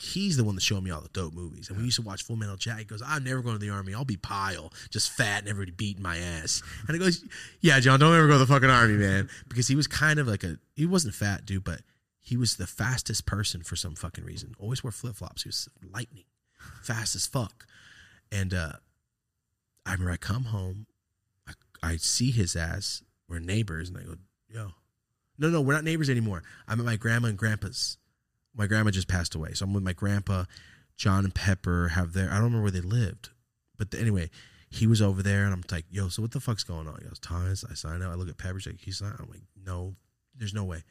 he's 0.00 0.36
the 0.36 0.44
one 0.44 0.54
that 0.54 0.60
showed 0.60 0.82
me 0.84 0.92
all 0.92 1.00
the 1.00 1.08
dope 1.08 1.34
movies. 1.34 1.68
And 1.68 1.78
we 1.78 1.84
used 1.84 1.96
to 1.96 2.02
watch 2.02 2.22
Full 2.22 2.36
Metal 2.36 2.56
Jacket. 2.56 2.78
He 2.78 2.84
goes, 2.84 3.02
I'm 3.04 3.24
never 3.24 3.42
going 3.42 3.56
to 3.56 3.58
the 3.58 3.70
army. 3.70 3.94
I'll 3.94 4.04
be 4.04 4.16
Pyle, 4.16 4.72
just 4.90 5.10
fat 5.10 5.40
and 5.40 5.48
everybody 5.48 5.72
beating 5.72 6.02
my 6.02 6.16
ass. 6.16 6.62
And 6.86 6.94
he 6.94 7.00
goes, 7.00 7.24
Yeah, 7.60 7.80
John, 7.80 7.98
don't 7.98 8.14
ever 8.14 8.28
go 8.28 8.34
to 8.34 8.38
the 8.38 8.46
fucking 8.46 8.70
army, 8.70 8.94
man. 8.94 9.28
Because 9.48 9.66
he 9.66 9.74
was 9.74 9.88
kind 9.88 10.20
of 10.20 10.28
like 10.28 10.44
a, 10.44 10.58
he 10.76 10.86
wasn't 10.86 11.14
fat, 11.14 11.44
dude, 11.44 11.64
but 11.64 11.80
he 12.20 12.36
was 12.36 12.56
the 12.56 12.66
fastest 12.66 13.26
person 13.26 13.62
for 13.62 13.74
some 13.74 13.96
fucking 13.96 14.24
reason. 14.24 14.54
Always 14.58 14.84
wore 14.84 14.92
flip 14.92 15.16
flops. 15.16 15.42
He 15.42 15.48
was 15.48 15.68
lightning, 15.92 16.24
fast 16.82 17.16
as 17.16 17.26
fuck. 17.26 17.66
And 18.30 18.54
uh, 18.54 18.74
I 19.84 19.92
remember 19.92 20.12
I 20.12 20.16
come 20.16 20.44
home, 20.44 20.86
I, 21.48 21.52
I 21.82 21.96
see 21.96 22.30
his 22.30 22.54
ass. 22.54 23.02
We're 23.28 23.40
neighbors, 23.40 23.88
and 23.88 23.98
I 23.98 24.02
go, 24.02 24.14
Yo, 24.48 24.68
no, 25.38 25.48
no, 25.48 25.60
we're 25.60 25.74
not 25.74 25.84
neighbors 25.84 26.08
anymore. 26.08 26.44
I'm 26.68 26.78
at 26.78 26.86
my 26.86 26.96
grandma 26.96 27.28
and 27.28 27.36
grandpa's. 27.36 27.98
My 28.54 28.66
grandma 28.66 28.90
just 28.90 29.08
passed 29.08 29.34
away, 29.34 29.52
so 29.52 29.64
I'm 29.64 29.72
with 29.72 29.84
my 29.84 29.92
grandpa. 29.92 30.44
John 30.96 31.24
and 31.24 31.34
Pepper 31.34 31.88
have 31.88 32.12
their. 32.12 32.28
I 32.28 32.34
don't 32.34 32.44
remember 32.44 32.62
where 32.62 32.70
they 32.70 32.80
lived, 32.80 33.30
but 33.76 33.94
anyway, 33.94 34.30
he 34.68 34.86
was 34.86 35.00
over 35.00 35.22
there, 35.22 35.44
and 35.44 35.52
I'm 35.52 35.62
like, 35.70 35.86
"Yo, 35.90 36.08
so 36.08 36.22
what 36.22 36.32
the 36.32 36.40
fuck's 36.40 36.64
going 36.64 36.88
on?" 36.88 36.98
He 37.00 37.06
goes, 37.06 37.20
"Thomas, 37.20 37.64
I 37.64 37.74
signed 37.74 38.02
out." 38.02 38.10
I 38.10 38.14
look 38.14 38.28
at 38.28 38.36
Pepper, 38.36 38.58
she's 38.58 38.72
like, 38.72 38.80
"He's 38.80 39.02
not." 39.02 39.20
I'm 39.20 39.30
like, 39.30 39.42
"No, 39.64 39.94
there's 40.34 40.54
no 40.54 40.64
way. 40.64 40.82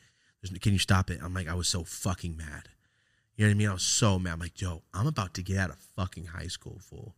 There's 0.41 0.51
no, 0.51 0.59
can 0.59 0.73
you 0.73 0.79
stop 0.79 1.09
it?" 1.09 1.19
I'm 1.21 1.33
like, 1.33 1.47
I 1.47 1.53
was 1.53 1.67
so 1.67 1.83
fucking 1.83 2.37
mad. 2.37 2.69
You 3.35 3.45
know 3.45 3.49
what 3.49 3.55
I 3.55 3.57
mean? 3.57 3.69
I 3.69 3.73
was 3.73 3.83
so 3.83 4.17
mad. 4.17 4.33
I'm 4.33 4.39
like, 4.39 4.61
"Yo, 4.61 4.83
I'm 4.93 5.07
about 5.07 5.33
to 5.35 5.43
get 5.43 5.57
out 5.57 5.69
of 5.69 5.77
fucking 5.77 6.27
high 6.27 6.47
school, 6.47 6.79
fool. 6.79 7.15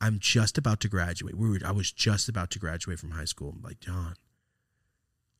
I'm 0.00 0.18
just 0.18 0.58
about 0.58 0.80
to 0.80 0.88
graduate. 0.88 1.36
We 1.36 1.48
were. 1.48 1.60
I 1.64 1.72
was 1.72 1.92
just 1.92 2.28
about 2.28 2.50
to 2.50 2.58
graduate 2.58 2.98
from 2.98 3.12
high 3.12 3.24
school. 3.24 3.52
I'm 3.54 3.62
like, 3.62 3.80
John, 3.80 4.14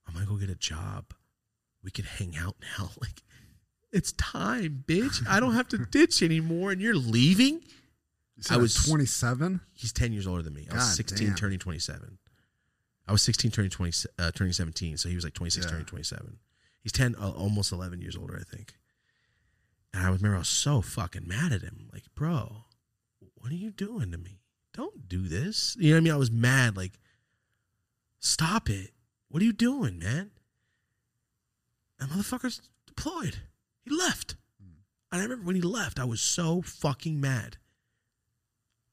I'm 0.06 0.14
gonna 0.14 0.27
go 0.27 0.36
get 0.36 0.51
a 0.51 0.55
job. 0.55 1.06
We 1.82 1.90
can 1.90 2.05
hang 2.05 2.36
out 2.36 2.56
now. 2.78 2.90
Like, 3.01 3.22
it's 3.93 4.12
time, 4.12 4.85
bitch. 4.87 5.27
I 5.29 5.41
don't 5.41 5.55
have 5.55 5.69
to 5.69 5.79
ditch 5.91 6.23
anymore, 6.23 6.71
and 6.73 6.81
you're 6.81 6.95
leaving. 6.95 7.62
I 8.49 8.57
was- 8.57 8.75
27. 8.75 9.61
He's 9.75 9.93
ten 9.93 10.12
years 10.12 10.27
older 10.27 10.43
than 10.43 10.55
me. 10.55 10.67
I 10.71 10.75
was 10.75 10.85
God 10.85 10.95
16, 10.95 11.27
damn. 11.29 11.37
turning 11.37 11.59
27. 11.59 12.19
I 13.07 13.12
was 13.12 13.23
16, 13.23 13.51
turning 13.51 13.71
20, 13.71 14.09
uh, 14.19 14.31
turning 14.31 14.53
17. 14.53 14.97
So 14.97 15.09
he 15.09 15.15
was 15.17 15.25
like 15.25 15.35
26, 15.35 15.67
Yeah. 15.67 15.71
turning 15.73 15.87
27. 15.87 16.39
He's 16.83 16.93
10, 16.93 17.17
uh, 17.17 17.31
almost 17.31 17.73
11 17.73 18.01
years 18.01 18.17
older, 18.17 18.39
I 18.41 18.45
think. 18.45 18.75
And 19.93 20.03
I 20.03 20.07
remember 20.07 20.37
I 20.37 20.39
was 20.39 20.49
so 20.49 20.81
fucking 20.81 21.27
mad 21.27 21.53
at 21.53 21.62
him. 21.62 21.89
Like, 21.93 22.05
bro, 22.15 22.65
what 23.35 23.51
are 23.51 23.57
you 23.57 23.73
doing 23.73 24.12
to 24.12 24.19
me? 24.19 24.41
Don't 24.73 25.09
do 25.09 25.27
this. 25.27 25.77
You 25.81 25.91
know 25.91 25.97
what 25.97 26.01
I 26.01 26.05
mean? 26.05 26.12
I 26.12 26.17
was 26.17 26.31
mad. 26.31 26.77
Like, 26.77 26.93
stop 28.21 28.71
it. 28.71 28.93
What 29.29 29.43
are 29.43 29.47
you 29.47 29.53
doing, 29.53 29.99
man? 29.99 30.31
And 31.99 32.11
motherfucker's 32.11 32.62
deployed. 32.87 33.39
He 33.85 33.94
left. 33.94 34.36
And 35.12 35.20
I 35.20 35.24
remember 35.24 35.44
when 35.47 35.57
he 35.57 35.62
left, 35.62 35.98
I 35.98 36.05
was 36.05 36.20
so 36.20 36.62
fucking 36.62 37.20
mad. 37.20 37.57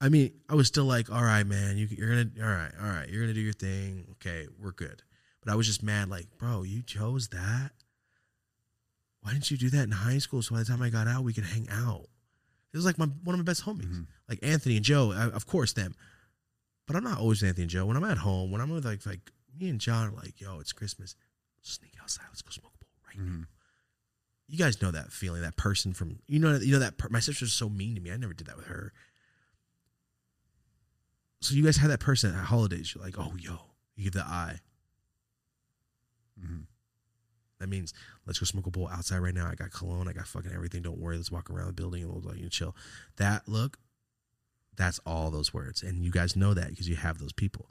I 0.01 0.09
mean, 0.09 0.33
I 0.49 0.55
was 0.55 0.67
still 0.67 0.85
like, 0.85 1.11
all 1.11 1.23
right, 1.23 1.45
man, 1.45 1.77
you, 1.77 1.87
you're 1.91 2.09
gonna, 2.09 2.29
all 2.43 2.51
right, 2.55 2.71
all 2.81 2.87
right, 2.87 3.09
you're 3.09 3.21
gonna 3.21 3.33
do 3.33 3.39
your 3.41 3.53
thing. 3.53 4.05
Okay, 4.13 4.47
we're 4.59 4.71
good. 4.71 5.03
But 5.43 5.51
I 5.51 5.55
was 5.55 5.67
just 5.67 5.83
mad, 5.83 6.09
like, 6.09 6.27
bro, 6.37 6.63
you 6.63 6.81
chose 6.81 7.27
that. 7.29 7.71
Why 9.21 9.33
didn't 9.33 9.51
you 9.51 9.57
do 9.57 9.69
that 9.71 9.83
in 9.83 9.91
high 9.91 10.17
school? 10.19 10.41
So 10.41 10.55
by 10.55 10.59
the 10.59 10.65
time 10.65 10.81
I 10.81 10.89
got 10.89 11.07
out, 11.07 11.23
we 11.23 11.33
could 11.33 11.43
hang 11.45 11.67
out. 11.69 12.05
It 12.73 12.77
was 12.77 12.85
like 12.85 12.97
my 12.97 13.05
one 13.23 13.33
of 13.33 13.39
my 13.39 13.43
best 13.49 13.65
homies, 13.65 13.85
Mhm. 13.87 14.07
like 14.29 14.39
Anthony 14.43 14.75
and 14.77 14.85
Joe. 14.85 15.11
I, 15.11 15.29
of 15.29 15.45
course, 15.47 15.73
them. 15.73 15.95
But 16.85 16.95
I'm 16.95 17.03
not 17.03 17.17
always 17.19 17.43
Anthony 17.43 17.63
and 17.63 17.71
Joe. 17.71 17.85
When 17.85 17.97
I'm 17.97 18.03
at 18.03 18.19
home, 18.19 18.51
when 18.51 18.61
I'm 18.61 18.69
with 18.69 18.85
like 18.85 19.05
like 19.05 19.31
me 19.59 19.69
and 19.69 19.79
John 19.81 20.07
are 20.09 20.11
like, 20.15 20.39
yo, 20.39 20.59
it's 20.59 20.71
Christmas. 20.73 21.15
Sneak 21.61 21.93
outside. 22.01 22.25
Let's 22.29 22.41
go 22.41 22.51
smoke 22.51 22.73
a 22.75 22.77
bowl 22.85 22.91
right 23.07 23.17
now. 23.19 23.45
You 24.47 24.57
guys 24.57 24.81
know 24.81 24.91
that 24.91 25.11
feeling, 25.11 25.41
that 25.41 25.57
person 25.57 25.93
from 25.93 26.19
you 26.27 26.39
know 26.39 26.55
you 26.55 26.71
know 26.73 26.79
that 26.79 26.97
per- 26.97 27.09
my 27.09 27.19
sister's 27.19 27.51
so 27.53 27.69
mean 27.69 27.95
to 27.95 28.01
me. 28.01 28.11
I 28.11 28.17
never 28.17 28.33
did 28.33 28.47
that 28.47 28.57
with 28.57 28.67
her. 28.67 28.93
So 31.41 31.53
you 31.53 31.63
guys 31.63 31.77
have 31.77 31.89
that 31.89 31.99
person 31.99 32.33
at 32.33 32.45
holidays. 32.45 32.93
You're 32.95 33.03
like, 33.03 33.19
oh 33.19 33.33
yo, 33.37 33.57
you 33.95 34.05
give 34.05 34.13
the 34.13 34.23
eye. 34.23 34.59
Mhm. 36.39 36.65
That 37.59 37.67
means 37.67 37.93
let's 38.25 38.39
go 38.39 38.45
smoke 38.45 38.67
a 38.67 38.71
bowl 38.71 38.87
outside 38.87 39.19
right 39.19 39.33
now. 39.33 39.47
I 39.47 39.55
got 39.55 39.71
cologne. 39.71 40.07
I 40.07 40.13
got 40.13 40.27
fucking 40.27 40.51
everything. 40.53 40.81
Don't 40.81 40.99
worry. 40.99 41.17
Let's 41.17 41.31
walk 41.31 41.49
around 41.49 41.67
the 41.67 41.73
building 41.73 42.03
and 42.03 42.11
we'll 42.11 42.21
like 42.21 42.39
you 42.39 42.49
chill. 42.49 42.75
That 43.17 43.47
look, 43.47 43.77
that's 44.75 44.99
all 45.05 45.31
those 45.31 45.53
words, 45.53 45.81
and 45.83 46.05
you 46.05 46.11
guys 46.11 46.35
know 46.35 46.53
that 46.53 46.69
because 46.69 46.87
you 46.87 46.95
have 46.95 47.17
those 47.19 47.33
people, 47.33 47.67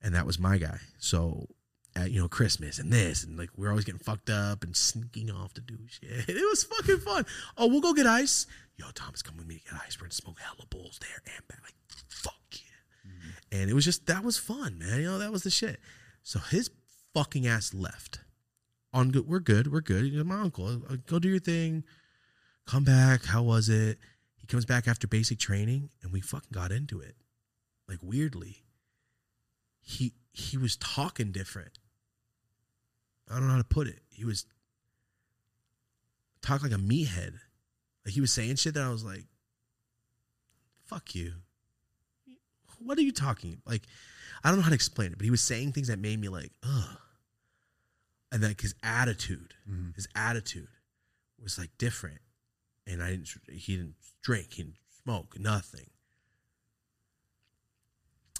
and 0.00 0.14
that 0.14 0.24
was 0.26 0.38
my 0.38 0.56
guy. 0.56 0.78
So 0.98 1.48
at 1.94 2.10
you 2.10 2.20
know 2.20 2.28
Christmas 2.28 2.78
and 2.78 2.92
this 2.92 3.22
and 3.24 3.38
like 3.38 3.50
we're 3.56 3.68
always 3.70 3.84
getting 3.84 4.00
fucked 4.00 4.30
up 4.30 4.62
and 4.64 4.74
sneaking 4.76 5.30
off 5.30 5.52
to 5.54 5.60
do 5.60 5.76
shit. 5.88 6.08
It 6.28 6.48
was 6.48 6.64
fucking 6.64 6.98
fun. 7.00 7.26
Oh, 7.56 7.66
we'll 7.66 7.80
go 7.80 7.92
get 7.92 8.06
ice. 8.06 8.46
Yo, 8.76 8.86
Thomas, 8.94 9.22
come 9.22 9.36
with 9.36 9.46
me 9.46 9.58
to 9.58 9.64
get 9.70 9.80
ice. 9.86 9.98
We're 9.98 10.06
gonna 10.06 10.12
smoke 10.12 10.38
hella 10.40 10.66
bowls 10.70 10.98
there 11.00 11.22
and 11.36 11.46
back. 11.48 11.60
Like 11.62 11.74
fuck 12.08 12.34
yeah. 12.52 13.58
And 13.60 13.70
it 13.70 13.74
was 13.74 13.84
just 13.84 14.06
that 14.06 14.24
was 14.24 14.38
fun, 14.38 14.78
man. 14.78 15.00
You 15.00 15.06
know 15.06 15.18
that 15.18 15.32
was 15.32 15.42
the 15.42 15.50
shit. 15.50 15.78
So 16.22 16.38
his 16.38 16.70
fucking 17.14 17.46
ass 17.46 17.74
left. 17.74 18.20
on 18.94 19.10
good. 19.10 19.28
We're 19.28 19.40
good. 19.40 19.70
We're 19.72 19.80
good. 19.82 20.06
You're 20.06 20.24
my 20.24 20.40
uncle. 20.40 20.66
Uh, 20.88 20.96
Go 21.06 21.18
do 21.18 21.28
your 21.28 21.38
thing. 21.40 21.84
Come 22.66 22.84
back. 22.84 23.24
How 23.26 23.42
was 23.42 23.68
it? 23.68 23.98
He 24.36 24.46
comes 24.46 24.64
back 24.64 24.88
after 24.88 25.06
basic 25.06 25.38
training, 25.38 25.90
and 26.02 26.12
we 26.12 26.20
fucking 26.20 26.50
got 26.52 26.72
into 26.72 27.00
it. 27.00 27.16
Like 27.88 27.98
weirdly, 28.02 28.64
he 29.80 30.14
he 30.32 30.56
was 30.56 30.76
talking 30.76 31.32
different. 31.32 31.78
I 33.32 33.38
don't 33.38 33.46
know 33.46 33.52
how 33.54 33.58
to 33.58 33.64
put 33.64 33.86
it. 33.86 34.00
He 34.10 34.24
was 34.24 34.44
talk 36.42 36.62
like 36.62 36.72
a 36.72 36.76
meathead. 36.76 37.34
Like 38.04 38.14
he 38.14 38.20
was 38.20 38.32
saying 38.32 38.56
shit 38.56 38.74
that 38.74 38.82
I 38.82 38.90
was 38.90 39.04
like, 39.04 39.24
"Fuck 40.84 41.14
you." 41.14 41.34
What 42.78 42.98
are 42.98 43.02
you 43.02 43.12
talking? 43.12 43.62
Like, 43.64 43.82
I 44.42 44.48
don't 44.48 44.58
know 44.58 44.64
how 44.64 44.70
to 44.70 44.74
explain 44.74 45.12
it, 45.12 45.18
but 45.18 45.24
he 45.24 45.30
was 45.30 45.40
saying 45.40 45.70
things 45.72 45.86
that 45.86 46.00
made 46.00 46.20
me 46.20 46.28
like, 46.28 46.50
ugh. 46.64 46.98
And 48.32 48.42
like 48.42 48.60
his 48.60 48.74
attitude, 48.82 49.54
Mhm. 49.70 49.94
his 49.94 50.08
attitude 50.16 50.68
was 51.38 51.58
like 51.58 51.70
different. 51.78 52.20
And 52.86 53.00
I 53.02 53.10
didn't. 53.10 53.28
He 53.48 53.76
didn't 53.76 53.94
drink. 54.22 54.54
He 54.54 54.64
didn't 54.64 54.78
smoke. 55.04 55.38
Nothing. 55.38 55.90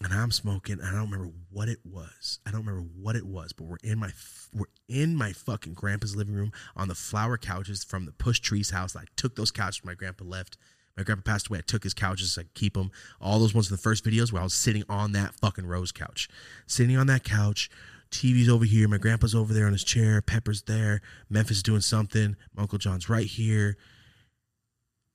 And 0.02 0.12
I'm 0.12 0.30
smoking. 0.30 0.80
And 0.80 0.88
I 0.88 0.92
don't 0.92 1.10
remember 1.10 1.32
what 1.50 1.68
it 1.68 1.78
was. 1.84 2.40
I 2.46 2.50
don't 2.50 2.64
remember 2.64 2.88
what 3.00 3.16
it 3.16 3.26
was. 3.26 3.52
But 3.52 3.64
we're 3.64 3.76
in 3.82 3.98
my 3.98 4.10
we're 4.54 4.66
in 4.88 5.16
my 5.16 5.32
fucking 5.32 5.74
grandpa's 5.74 6.16
living 6.16 6.34
room 6.34 6.52
on 6.76 6.88
the 6.88 6.94
flower 6.94 7.38
couches 7.38 7.84
from 7.84 8.06
the 8.06 8.12
Push 8.12 8.40
Trees 8.40 8.70
house. 8.70 8.96
I 8.96 9.04
took 9.16 9.36
those 9.36 9.50
couches 9.50 9.84
my 9.84 9.94
grandpa 9.94 10.24
left. 10.24 10.56
My 10.96 11.04
grandpa 11.04 11.32
passed 11.32 11.48
away. 11.48 11.58
I 11.58 11.62
took 11.62 11.84
his 11.84 11.94
couches. 11.94 12.36
I 12.38 12.44
keep 12.54 12.74
them. 12.74 12.90
All 13.20 13.38
those 13.38 13.54
ones 13.54 13.70
in 13.70 13.74
the 13.74 13.82
first 13.82 14.04
videos 14.04 14.32
where 14.32 14.40
I 14.40 14.44
was 14.44 14.54
sitting 14.54 14.84
on 14.88 15.12
that 15.12 15.34
fucking 15.34 15.66
rose 15.66 15.92
couch, 15.92 16.28
sitting 16.66 16.96
on 16.96 17.06
that 17.06 17.24
couch. 17.24 17.70
TV's 18.10 18.48
over 18.48 18.66
here. 18.66 18.86
My 18.88 18.98
grandpa's 18.98 19.34
over 19.34 19.54
there 19.54 19.66
on 19.66 19.72
his 19.72 19.84
chair. 19.84 20.20
Pepper's 20.20 20.62
there. 20.62 21.00
Memphis 21.30 21.58
is 21.58 21.62
doing 21.62 21.80
something. 21.80 22.36
My 22.54 22.62
Uncle 22.62 22.78
John's 22.78 23.08
right 23.08 23.26
here. 23.26 23.78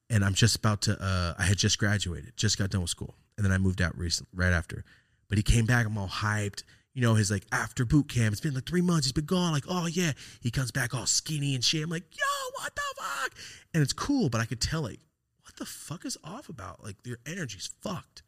And 0.10 0.26
I'm 0.26 0.34
just 0.34 0.56
about 0.56 0.82
to. 0.84 0.99
Uh, 0.99 1.36
I 1.38 1.44
had 1.44 1.58
just 1.58 1.78
graduated. 1.78 2.36
Just 2.38 2.58
got 2.58 2.72
done 2.72 2.82
with 2.82 2.90
school, 2.90 3.14
and 3.38 3.46
then 3.46 3.54
I 3.54 3.58
moved 3.58 3.82
out 3.82 3.98
recent 3.98 4.28
right 4.34 4.52
after. 4.52 4.84
But 5.30 5.38
he 5.38 5.44
came 5.44 5.66
back. 5.66 5.86
I'm 5.86 5.98
all 5.98 6.08
hyped. 6.08 6.64
You 6.94 7.02
know, 7.04 7.14
his 7.14 7.30
like 7.30 7.46
after 7.52 7.86
boot 7.86 8.10
camp. 8.10 8.32
It's 8.32 8.42
been 8.42 8.56
like 8.56 8.66
three 8.66 8.82
months. 8.82 9.06
He's 9.06 9.14
been 9.14 9.26
gone. 9.26 9.52
Like, 9.52 9.66
oh 9.70 9.86
yeah. 9.86 10.14
He 10.42 10.50
comes 10.50 10.72
back 10.72 10.96
all 10.96 11.06
skinny 11.06 11.54
and 11.54 11.64
shit. 11.64 11.84
I'm 11.84 11.90
like, 11.90 12.06
yo, 12.12 12.52
what 12.60 12.76
the 12.76 12.82
fuck? 12.98 13.34
And 13.74 13.84
it's 13.84 13.94
cool, 13.94 14.30
but 14.30 14.42
I 14.42 14.46
could 14.46 14.62
tell 14.62 14.82
like, 14.82 15.00
what 15.44 15.56
the 15.58 15.66
fuck 15.66 16.06
is 16.06 16.18
off 16.24 16.50
about? 16.50 16.84
Like 16.84 16.96
your 17.04 17.18
energy's 17.28 17.70
fucked. 17.82 18.24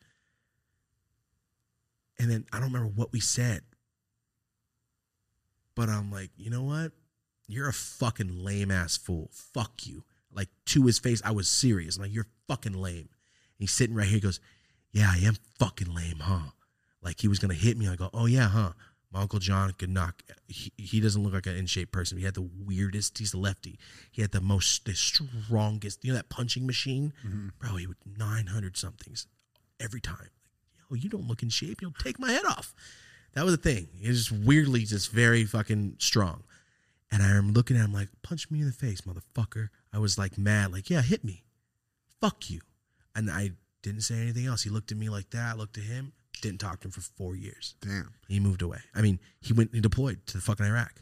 And 2.19 2.29
then 2.29 2.45
I 2.53 2.57
don't 2.59 2.71
remember 2.71 2.91
what 2.93 3.11
we 3.11 3.19
said. 3.19 3.61
But 5.73 5.89
I'm 5.89 6.11
like, 6.11 6.31
you 6.37 6.49
know 6.49 6.63
what? 6.63 6.91
You're 7.47 7.69
a 7.69 7.73
fucking 7.73 8.43
lame 8.43 8.69
ass 8.69 8.97
fool. 8.97 9.29
Fuck 9.31 9.87
you. 9.87 10.03
Like 10.31 10.49
to 10.67 10.85
his 10.85 10.99
face, 10.99 11.21
I 11.25 11.31
was 11.31 11.47
serious. 11.47 11.95
I'm 11.95 12.03
like, 12.03 12.13
you're 12.13 12.27
fucking 12.47 12.73
lame. 12.73 12.97
And 12.97 13.07
he's 13.57 13.71
sitting 13.71 13.95
right 13.95 14.05
here. 14.05 14.15
He 14.15 14.21
goes, 14.21 14.39
Yeah, 14.91 15.11
I 15.13 15.19
am 15.19 15.35
fucking 15.59 15.93
lame, 15.93 16.19
huh? 16.21 16.51
Like 17.01 17.19
he 17.19 17.27
was 17.27 17.39
gonna 17.39 17.53
hit 17.53 17.77
me. 17.77 17.87
I 17.87 17.95
go, 17.95 18.09
Oh 18.13 18.25
yeah, 18.25 18.49
huh? 18.49 18.73
My 19.11 19.21
uncle 19.21 19.39
John 19.39 19.71
could 19.73 19.89
knock. 19.89 20.21
He, 20.47 20.71
he 20.77 20.99
doesn't 20.99 21.23
look 21.23 21.33
like 21.33 21.47
an 21.47 21.55
in 21.55 21.65
shape 21.65 21.91
person. 21.91 22.17
He 22.19 22.25
had 22.25 22.35
the 22.35 22.47
weirdest. 22.65 23.17
He's 23.17 23.33
a 23.33 23.39
lefty. 23.39 23.79
He 24.11 24.21
had 24.21 24.31
the 24.31 24.41
most, 24.41 24.85
the 24.85 24.93
strongest. 24.93 26.03
You 26.03 26.11
know 26.11 26.17
that 26.17 26.29
punching 26.29 26.67
machine, 26.67 27.13
mm-hmm. 27.25 27.49
bro. 27.57 27.77
He 27.77 27.87
would 27.87 27.97
nine 28.17 28.47
hundred 28.47 28.77
somethings 28.77 29.25
every 29.79 29.99
time. 29.99 30.17
Like, 30.19 30.89
yo, 30.91 30.95
you 30.95 31.09
don't 31.09 31.27
look 31.27 31.41
in 31.41 31.49
shape. 31.49 31.81
You'll 31.81 31.91
take 31.91 32.19
my 32.19 32.31
head 32.31 32.45
off. 32.45 32.75
That 33.33 33.45
was 33.45 33.55
the 33.55 33.61
thing. 33.61 33.87
He 33.99 34.07
was 34.07 34.27
just 34.27 34.45
weirdly 34.45 34.83
just 34.85 35.11
very 35.11 35.43
fucking 35.45 35.95
strong. 35.99 36.43
And 37.11 37.23
I 37.23 37.29
am 37.29 37.53
looking 37.53 37.77
at 37.77 37.85
him 37.85 37.93
like, 37.93 38.09
punch 38.21 38.51
me 38.51 38.59
in 38.59 38.67
the 38.67 38.71
face, 38.71 39.01
motherfucker. 39.01 39.69
I 39.91 39.97
was 39.97 40.17
like 40.17 40.37
mad, 40.37 40.71
like, 40.71 40.89
yeah, 40.89 41.01
hit 41.01 41.23
me. 41.23 41.43
Fuck 42.21 42.49
you. 42.49 42.61
And 43.15 43.29
I 43.31 43.51
didn't 43.81 44.01
say 44.01 44.15
anything 44.15 44.45
else. 44.45 44.63
He 44.63 44.69
looked 44.69 44.91
at 44.91 44.97
me 44.97 45.09
like 45.09 45.29
that, 45.31 45.57
looked 45.57 45.77
at 45.77 45.83
him, 45.83 46.13
didn't 46.41 46.59
talk 46.59 46.81
to 46.81 46.87
him 46.87 46.91
for 46.91 47.01
four 47.01 47.35
years. 47.35 47.75
Damn. 47.81 48.13
He 48.27 48.39
moved 48.39 48.61
away. 48.61 48.79
I 48.93 49.01
mean, 49.01 49.19
he 49.41 49.53
went 49.53 49.73
he 49.73 49.81
deployed 49.81 50.25
to 50.27 50.37
the 50.37 50.41
fucking 50.41 50.65
Iraq. 50.65 51.01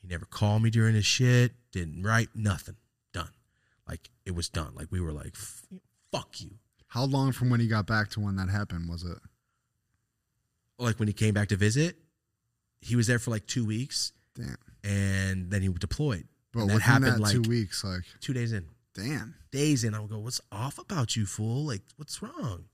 He 0.00 0.08
never 0.08 0.26
called 0.26 0.62
me 0.62 0.70
during 0.70 0.94
his 0.94 1.06
shit, 1.06 1.52
didn't 1.72 2.02
write, 2.02 2.28
nothing. 2.34 2.76
Done. 3.12 3.30
Like 3.88 4.10
it 4.24 4.34
was 4.34 4.48
done. 4.48 4.72
Like 4.74 4.88
we 4.90 5.00
were 5.00 5.12
like, 5.12 5.36
fuck 6.12 6.40
you. 6.40 6.50
How 6.88 7.04
long 7.04 7.32
from 7.32 7.50
when 7.50 7.60
he 7.60 7.66
got 7.66 7.86
back 7.86 8.10
to 8.10 8.20
when 8.20 8.36
that 8.36 8.48
happened 8.48 8.88
was 8.88 9.02
it? 9.02 9.18
Like 10.78 10.98
when 10.98 11.08
he 11.08 11.14
came 11.14 11.34
back 11.34 11.48
to 11.48 11.56
visit, 11.56 11.96
he 12.80 12.96
was 12.96 13.06
there 13.06 13.18
for 13.18 13.30
like 13.30 13.46
two 13.46 13.64
weeks 13.64 14.12
Damn. 14.34 14.56
and 14.84 15.50
then 15.50 15.62
he 15.62 15.68
deployed. 15.68 16.26
But 16.52 16.66
that 16.68 16.80
happened 16.80 17.14
that 17.14 17.20
like 17.20 17.32
two 17.32 17.42
weeks, 17.42 17.84
like, 17.84 18.04
two 18.20 18.32
days 18.32 18.52
in. 18.52 18.66
Damn. 18.96 19.34
days 19.50 19.84
in. 19.84 19.94
I 19.94 20.00
would 20.00 20.10
go, 20.10 20.18
"What's 20.18 20.40
off 20.50 20.78
about 20.78 21.16
you, 21.16 21.26
fool? 21.26 21.66
Like, 21.66 21.82
what's 21.96 22.22
wrong?" 22.22 22.64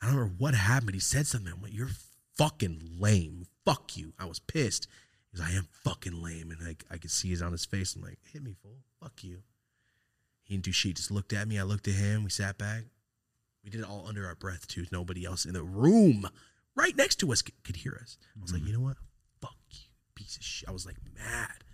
I 0.00 0.06
don't 0.06 0.16
remember 0.16 0.34
what 0.38 0.54
happened, 0.54 0.94
he 0.94 1.00
said 1.00 1.26
something. 1.26 1.52
I'm 1.52 1.62
like, 1.62 1.72
"You're 1.72 1.90
fucking 2.34 2.96
lame. 2.98 3.46
Fuck 3.64 3.96
you." 3.96 4.12
I 4.18 4.26
was 4.26 4.38
pissed. 4.38 4.86
He 5.30 5.38
goes, 5.38 5.46
"I 5.46 5.52
am 5.52 5.68
fucking 5.70 6.20
lame," 6.22 6.50
and 6.50 6.60
like 6.60 6.84
I 6.90 6.98
could 6.98 7.10
see 7.10 7.32
it 7.32 7.42
on 7.42 7.52
his 7.52 7.64
face. 7.64 7.94
I'm 7.94 8.02
like, 8.02 8.18
"Hit 8.32 8.42
me, 8.42 8.54
fool. 8.62 8.82
Fuck 9.00 9.24
you." 9.24 9.42
He 10.42 10.54
didn't 10.54 10.64
do 10.64 10.72
shit. 10.72 10.96
Just 10.96 11.10
looked 11.10 11.32
at 11.32 11.48
me. 11.48 11.58
I 11.58 11.62
looked 11.62 11.88
at 11.88 11.94
him. 11.94 12.24
We 12.24 12.30
sat 12.30 12.58
back. 12.58 12.84
We 13.62 13.70
did 13.70 13.80
it 13.80 13.88
all 13.88 14.06
under 14.06 14.26
our 14.26 14.34
breath 14.34 14.66
too. 14.66 14.86
Nobody 14.92 15.24
else 15.24 15.46
in 15.46 15.54
the 15.54 15.62
room, 15.62 16.28
right 16.74 16.94
next 16.94 17.16
to 17.16 17.32
us, 17.32 17.40
could, 17.40 17.54
could 17.64 17.76
hear 17.76 17.98
us. 18.00 18.18
I 18.36 18.42
was 18.42 18.52
like, 18.52 18.60
mm-hmm. 18.60 18.68
"You 18.68 18.78
know 18.78 18.84
what? 18.84 18.98
Fuck 19.40 19.56
you, 19.70 19.88
piece 20.14 20.36
of 20.36 20.42
shit." 20.42 20.68
I 20.68 20.72
was 20.72 20.84
like 20.84 20.96
mad. 21.16 21.64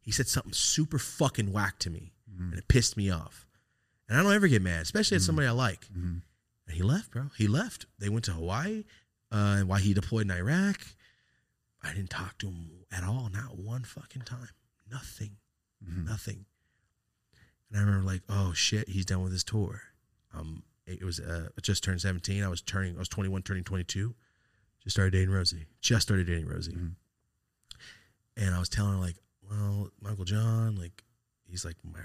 He 0.00 0.10
said 0.10 0.26
something 0.26 0.52
super 0.52 0.98
fucking 0.98 1.52
whack 1.52 1.78
to 1.80 1.90
me 1.90 2.12
and 2.38 2.54
it 2.54 2.68
pissed 2.68 2.96
me 2.96 3.10
off. 3.10 3.46
And 4.08 4.18
I 4.18 4.22
don't 4.22 4.32
ever 4.34 4.48
get 4.48 4.62
mad, 4.62 4.82
especially 4.82 5.16
at 5.16 5.22
somebody 5.22 5.46
I 5.48 5.52
like. 5.52 5.86
Mhm. 5.92 6.22
And 6.66 6.76
he 6.76 6.82
left, 6.82 7.10
bro. 7.10 7.30
He 7.36 7.46
left. 7.48 7.86
They 7.98 8.08
went 8.08 8.24
to 8.26 8.32
Hawaii, 8.32 8.84
uh, 9.30 9.56
and 9.60 9.68
while 9.68 9.78
he 9.80 9.94
deployed 9.94 10.22
in 10.22 10.30
Iraq, 10.30 10.80
I 11.82 11.92
didn't 11.94 12.10
talk 12.10 12.38
to 12.38 12.48
him 12.48 12.84
at 12.90 13.04
all, 13.04 13.28
not 13.30 13.56
one 13.58 13.84
fucking 13.84 14.22
time. 14.22 14.50
Nothing, 14.90 15.38
Mhm. 15.84 16.04
nothing. 16.04 16.46
And 17.70 17.78
I 17.78 17.80
remember 17.80 18.04
like, 18.06 18.22
oh 18.28 18.52
shit, 18.52 18.88
he's 18.88 19.06
done 19.06 19.22
with 19.22 19.32
his 19.32 19.44
tour. 19.44 19.82
Um, 20.32 20.62
it 20.86 21.02
was 21.02 21.20
uh, 21.20 21.48
I 21.56 21.60
just 21.60 21.82
turned 21.82 22.00
seventeen. 22.02 22.42
I 22.44 22.48
was 22.48 22.60
turning, 22.60 22.96
I 22.96 22.98
was 22.98 23.08
twenty 23.08 23.28
one, 23.30 23.42
turning 23.42 23.64
twenty 23.64 23.84
two. 23.84 24.14
Just 24.82 24.94
started 24.94 25.12
dating 25.12 25.30
Rosie. 25.30 25.66
Just 25.80 26.02
started 26.08 26.26
dating 26.26 26.46
Rosie. 26.46 26.72
Mhm. 26.74 26.96
And 28.36 28.54
I 28.54 28.58
was 28.58 28.68
telling 28.68 28.94
her 28.94 28.98
like, 28.98 29.16
well, 29.42 29.90
Michael 30.00 30.24
John, 30.24 30.76
like, 30.76 31.02
he's 31.52 31.64
like 31.64 31.76
my 31.84 32.00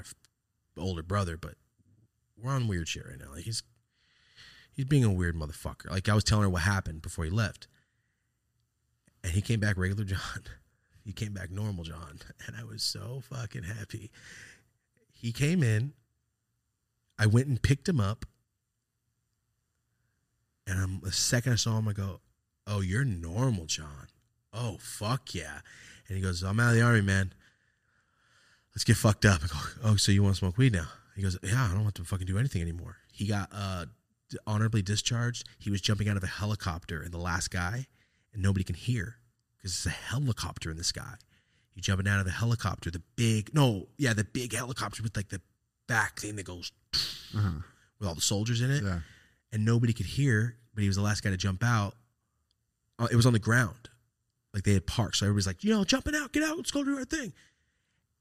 older 0.77 1.01
brother, 1.01 1.37
but 1.37 1.55
we're 2.37 2.51
on 2.51 2.67
weird 2.67 2.87
shit 2.87 3.05
right 3.07 3.17
now. 3.17 3.31
Like 3.33 3.45
he's 3.45 3.63
he's 4.71 4.85
being 4.85 5.03
a 5.03 5.11
weird 5.11 5.35
motherfucker. 5.35 5.89
Like 5.89 6.07
I 6.07 6.13
was 6.13 6.23
telling 6.23 6.43
her 6.43 6.49
what 6.49 6.61
happened 6.63 7.01
before 7.01 7.25
he 7.25 7.31
left, 7.31 7.67
and 9.23 9.31
he 9.31 9.41
came 9.41 9.59
back 9.59 9.77
regular 9.77 10.03
John. 10.03 10.19
He 11.05 11.13
came 11.13 11.31
back 11.31 11.49
normal 11.49 11.85
John, 11.85 12.19
and 12.45 12.57
I 12.59 12.65
was 12.65 12.83
so 12.83 13.21
fucking 13.29 13.63
happy. 13.63 14.11
He 15.13 15.31
came 15.31 15.63
in. 15.63 15.93
I 17.17 17.27
went 17.27 17.47
and 17.47 17.61
picked 17.61 17.87
him 17.87 18.01
up, 18.01 18.25
and 20.67 20.77
I'm 20.77 20.99
the 21.01 21.13
second 21.13 21.53
I 21.53 21.55
saw 21.55 21.77
him, 21.77 21.87
I 21.87 21.93
go, 21.93 22.19
"Oh, 22.67 22.81
you're 22.81 23.05
normal, 23.05 23.67
John. 23.67 24.07
Oh, 24.51 24.79
fuck 24.81 25.33
yeah." 25.33 25.61
And 26.09 26.17
he 26.17 26.21
goes, 26.21 26.43
"I'm 26.43 26.59
out 26.59 26.71
of 26.71 26.75
the 26.75 26.81
army, 26.81 27.01
man. 27.01 27.31
Let's 28.77 28.83
get 28.83 28.95
fucked 28.97 29.25
up." 29.25 29.41
I 29.43 29.47
go, 29.47 29.57
"Oh, 29.83 29.95
so 29.95 30.11
you 30.11 30.21
want 30.21 30.35
to 30.35 30.39
smoke 30.39 30.55
weed 30.55 30.73
now?" 30.73 30.87
He 31.15 31.23
goes, 31.23 31.35
"Yeah, 31.41 31.65
I 31.65 31.73
don't 31.73 31.83
have 31.83 31.95
to 31.95 32.03
fucking 32.03 32.27
do 32.27 32.37
anything 32.37 32.61
anymore." 32.61 32.97
He 33.11 33.25
got 33.25 33.49
uh 33.51 33.87
honorably 34.45 34.83
discharged. 34.83 35.47
He 35.57 35.71
was 35.71 35.81
jumping 35.81 36.07
out 36.07 36.15
of 36.15 36.23
a 36.23 36.27
helicopter, 36.27 37.01
and 37.01 37.11
the 37.11 37.17
last 37.17 37.49
guy, 37.49 37.87
and 38.33 38.43
nobody 38.43 38.63
can 38.63 38.75
hear 38.75 39.15
because 39.57 39.71
it's 39.73 39.85
a 39.87 39.89
helicopter 39.89 40.69
in 40.69 40.77
the 40.77 40.83
sky. 40.83 41.15
He 41.73 41.81
jumping 41.81 42.07
out 42.07 42.19
of 42.19 42.25
the 42.25 42.31
helicopter, 42.31 42.91
the 42.91 43.01
big 43.15 43.51
no, 43.55 43.87
yeah, 43.97 44.13
the 44.13 44.25
big 44.25 44.53
helicopter 44.53 45.01
with 45.01 45.15
like 45.17 45.29
the 45.29 45.41
back 45.87 46.19
thing 46.19 46.35
that 46.35 46.43
goes 46.43 46.71
Uh-huh. 47.33 47.61
with 47.97 48.07
all 48.07 48.13
the 48.15 48.21
soldiers 48.21 48.61
in 48.61 48.69
it 48.69 48.83
Yeah. 48.83 48.99
and 49.51 49.65
nobody 49.65 49.93
could 49.93 50.05
hear, 50.05 50.55
but 50.75 50.81
he 50.83 50.87
was 50.87 50.97
the 50.97 51.01
last 51.01 51.23
guy 51.23 51.31
to 51.31 51.37
jump 51.37 51.63
out. 51.63 51.95
Uh, 52.99 53.07
it 53.11 53.15
was 53.15 53.25
on 53.25 53.33
the 53.33 53.39
ground, 53.39 53.89
like 54.53 54.63
they 54.65 54.73
had 54.73 54.85
parked, 54.85 55.15
so 55.17 55.25
everybody's 55.25 55.47
like, 55.47 55.63
you 55.63 55.71
know, 55.71 55.83
jumping 55.83 56.13
out, 56.15 56.31
get 56.31 56.43
out, 56.43 56.57
let's 56.57 56.69
go 56.71 56.83
do 56.83 56.95
our 56.97 57.05
thing. 57.05 57.33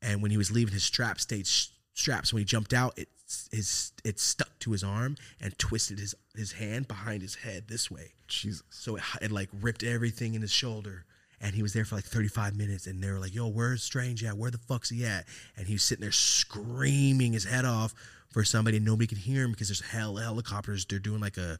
And 0.02 0.23
when 0.23 0.31
he 0.31 0.36
was 0.36 0.51
leaving, 0.51 0.74
his 0.74 0.85
strap 0.85 1.20
stayed 1.20 1.47
sh- 1.47 1.68
straps. 1.94 2.32
When 2.32 2.40
he 2.40 2.44
jumped 2.44 2.73
out, 2.73 2.98
it 2.98 3.09
his 3.51 3.93
it 4.05 4.20
stuck 4.20 4.56
to 4.60 4.73
his 4.73 4.85
arm 4.85 5.16
and 5.40 5.59
twisted 5.59 5.98
his 5.98 6.14
his 6.35 6.52
hand 6.52 6.86
behind 6.86 7.23
his 7.23 7.36
head 7.36 7.68
this 7.68 7.90
way. 7.90 8.12
Jesus. 8.28 8.62
So 8.70 8.97
it, 8.97 9.02
it 9.20 9.32
like 9.32 9.48
ripped 9.52 9.82
everything 9.82 10.35
in 10.35 10.43
his 10.43 10.52
shoulder. 10.52 11.05
And 11.39 11.55
he 11.55 11.62
was 11.62 11.74
there 11.74 11.85
for 11.85 11.97
like 11.97 12.05
35 12.05 12.56
minutes. 12.56 12.86
And 12.86 13.02
they 13.02 13.10
were 13.10 13.18
like, 13.18 13.35
yo, 13.35 13.47
where's 13.48 13.82
Strange 13.82 14.24
at? 14.24 14.39
Where 14.39 14.51
the 14.51 14.56
fuck's 14.56 14.89
he 14.89 15.05
at? 15.05 15.27
And 15.56 15.66
he 15.66 15.74
was 15.74 15.82
sitting 15.82 16.01
there 16.01 16.10
screaming 16.10 17.35
his 17.35 17.44
head 17.44 17.66
off 17.66 17.93
for 18.31 18.43
somebody. 18.43 18.78
And 18.78 18.86
nobody 18.86 19.06
could 19.06 19.18
hear 19.18 19.44
him 19.44 19.51
because 19.51 19.68
there's 19.68 19.82
hell 19.82 20.16
helicopters. 20.16 20.86
They're 20.86 20.98
doing 20.98 21.20
like 21.20 21.36
a 21.36 21.59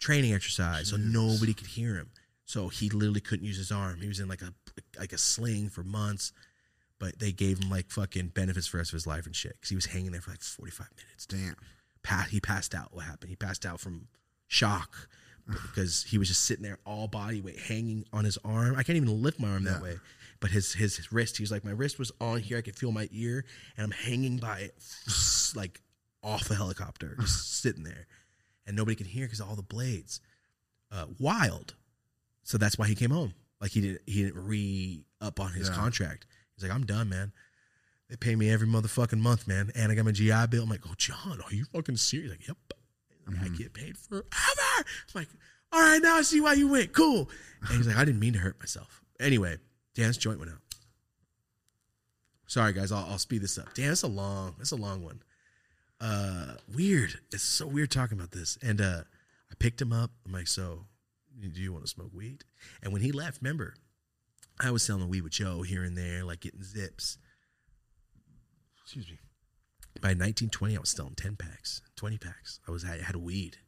training 0.00 0.34
exercise. 0.34 0.88
So 0.88 0.96
nobody 0.96 1.54
could 1.54 1.68
hear 1.68 1.94
him. 1.94 2.10
So 2.44 2.68
he 2.68 2.90
literally 2.90 3.20
couldn't 3.20 3.46
use 3.46 3.56
his 3.56 3.70
arm. 3.70 4.00
He 4.00 4.08
was 4.08 4.20
in 4.20 4.28
like 4.28 4.42
a 4.42 4.52
like 4.98 5.12
a 5.12 5.18
sling 5.18 5.68
for 5.68 5.84
months. 5.84 6.32
But 7.04 7.18
they 7.18 7.32
gave 7.32 7.58
him 7.58 7.68
like 7.68 7.90
fucking 7.90 8.28
benefits 8.28 8.66
for 8.66 8.78
the 8.78 8.80
rest 8.80 8.92
of 8.92 8.96
his 8.96 9.06
life 9.06 9.26
and 9.26 9.36
shit 9.36 9.52
because 9.56 9.68
he 9.68 9.74
was 9.74 9.84
hanging 9.84 10.12
there 10.12 10.22
for 10.22 10.30
like 10.30 10.40
45 10.40 10.86
minutes. 10.96 11.26
Damn. 11.26 11.54
Pa- 12.02 12.28
he 12.30 12.40
passed 12.40 12.74
out. 12.74 12.94
What 12.94 13.04
happened? 13.04 13.28
He 13.28 13.36
passed 13.36 13.66
out 13.66 13.78
from 13.78 14.08
shock 14.46 15.08
because 15.46 16.04
he 16.04 16.16
was 16.16 16.28
just 16.28 16.44
sitting 16.46 16.62
there 16.62 16.78
all 16.86 17.06
body 17.06 17.42
weight 17.42 17.58
hanging 17.58 18.06
on 18.10 18.24
his 18.24 18.38
arm. 18.42 18.74
I 18.78 18.84
can't 18.84 18.96
even 18.96 19.22
lift 19.22 19.38
my 19.38 19.50
arm 19.50 19.64
that 19.64 19.80
Yeah. 19.80 19.82
way. 19.82 19.96
But 20.40 20.50
his, 20.50 20.72
his 20.72 20.96
his 20.96 21.12
wrist, 21.12 21.36
he 21.36 21.42
was 21.42 21.50
like, 21.50 21.62
my 21.62 21.72
wrist 21.72 21.98
was 21.98 22.10
on 22.22 22.40
here. 22.40 22.56
I 22.56 22.62
could 22.62 22.74
feel 22.76 22.90
my 22.90 23.06
ear, 23.12 23.44
and 23.76 23.84
I'm 23.84 23.90
hanging 23.90 24.38
by 24.38 24.60
it, 24.60 24.74
like 25.54 25.82
off 26.22 26.50
a 26.50 26.54
helicopter, 26.54 27.16
just 27.20 27.60
sitting 27.60 27.82
there, 27.84 28.06
and 28.66 28.74
nobody 28.76 28.94
could 28.94 29.06
hear 29.08 29.26
because 29.26 29.40
all 29.42 29.56
the 29.56 29.62
blades. 29.62 30.20
Uh, 30.90 31.06
wild. 31.18 31.74
So 32.44 32.56
that's 32.56 32.78
why 32.78 32.88
he 32.88 32.94
came 32.94 33.10
home. 33.10 33.34
Like 33.60 33.72
he 33.72 33.80
didn't 33.82 34.00
he 34.06 34.22
didn't 34.24 34.42
re 34.46 35.04
up 35.20 35.38
on 35.40 35.52
his 35.52 35.68
Yeah. 35.68 35.74
contract. 35.74 36.26
He's 36.56 36.64
like, 36.64 36.72
I'm 36.72 36.86
done, 36.86 37.08
man. 37.08 37.32
They 38.08 38.16
pay 38.16 38.36
me 38.36 38.50
every 38.50 38.68
motherfucking 38.68 39.18
month, 39.18 39.48
man. 39.48 39.70
And 39.74 39.90
I 39.90 39.94
got 39.94 40.04
my 40.04 40.12
GI 40.12 40.46
Bill. 40.50 40.64
I'm 40.64 40.68
like, 40.68 40.82
oh, 40.86 40.94
John, 40.96 41.40
are 41.44 41.54
you 41.54 41.64
fucking 41.64 41.96
serious? 41.96 42.30
Like, 42.30 42.46
yep. 42.46 42.56
Like, 43.26 43.36
I 43.42 43.48
get 43.48 43.72
paid 43.72 43.96
forever. 43.96 44.26
I'm 44.32 44.84
like, 45.14 45.28
all 45.72 45.80
right, 45.80 46.02
now 46.02 46.16
I 46.16 46.22
see 46.22 46.40
why 46.40 46.52
you 46.52 46.68
went. 46.68 46.92
Cool. 46.92 47.28
And 47.68 47.78
he's 47.78 47.86
like, 47.86 47.96
I 47.96 48.04
didn't 48.04 48.20
mean 48.20 48.34
to 48.34 48.38
hurt 48.38 48.58
myself. 48.60 49.02
Anyway, 49.18 49.56
Dan's 49.94 50.18
joint 50.18 50.38
went 50.38 50.52
out. 50.52 50.58
Sorry, 52.46 52.72
guys. 52.72 52.92
I'll, 52.92 53.06
I'll 53.10 53.18
speed 53.18 53.42
this 53.42 53.58
up. 53.58 53.72
Dan, 53.74 53.90
it's 53.92 54.02
a 54.02 54.08
long, 54.08 54.54
it's 54.60 54.72
a 54.72 54.76
long 54.76 55.02
one. 55.02 55.22
Uh, 56.00 56.54
weird. 56.72 57.14
It's 57.32 57.42
so 57.42 57.66
weird 57.66 57.90
talking 57.90 58.18
about 58.18 58.32
this. 58.32 58.58
And 58.62 58.80
uh, 58.80 59.00
I 59.50 59.54
picked 59.58 59.80
him 59.80 59.92
up. 59.92 60.10
I'm 60.26 60.32
like, 60.32 60.46
so, 60.46 60.84
do 61.40 61.48
you 61.60 61.72
want 61.72 61.84
to 61.84 61.90
smoke 61.90 62.10
weed? 62.14 62.44
And 62.82 62.92
when 62.92 63.02
he 63.02 63.10
left, 63.10 63.40
remember, 63.40 63.74
I 64.60 64.70
was 64.70 64.82
selling 64.82 65.02
the 65.02 65.08
weed 65.08 65.22
with 65.22 65.32
Joe 65.32 65.62
here 65.62 65.82
and 65.82 65.96
there, 65.96 66.24
like 66.24 66.40
getting 66.40 66.62
zips. 66.62 67.18
Excuse 68.82 69.08
me. 69.08 69.18
By 70.00 70.08
1920, 70.08 70.76
I 70.76 70.80
was 70.80 70.90
selling 70.90 71.14
10 71.14 71.36
packs, 71.36 71.82
20 71.96 72.18
packs. 72.18 72.60
I 72.66 72.70
was 72.70 72.84
I 72.84 72.98
had 72.98 73.16
weed. 73.16 73.58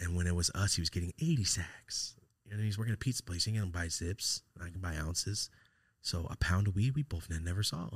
And 0.00 0.16
when 0.16 0.26
it 0.26 0.34
was 0.34 0.50
us, 0.54 0.74
he 0.74 0.80
was 0.80 0.90
getting 0.90 1.12
80 1.20 1.44
sacks. 1.44 2.14
You 2.44 2.56
know, 2.56 2.62
he's 2.62 2.78
working 2.78 2.92
at 2.92 2.96
a 2.96 2.98
pizza 2.98 3.22
place. 3.22 3.44
He 3.44 3.52
can 3.52 3.70
buy 3.70 3.88
zips. 3.88 4.42
I 4.60 4.70
can 4.70 4.80
buy 4.80 4.96
ounces. 4.96 5.50
So 6.02 6.26
a 6.30 6.36
pound 6.36 6.66
of 6.66 6.74
weed, 6.74 6.94
we 6.96 7.02
both 7.02 7.28
never 7.30 7.62
saw. 7.62 7.88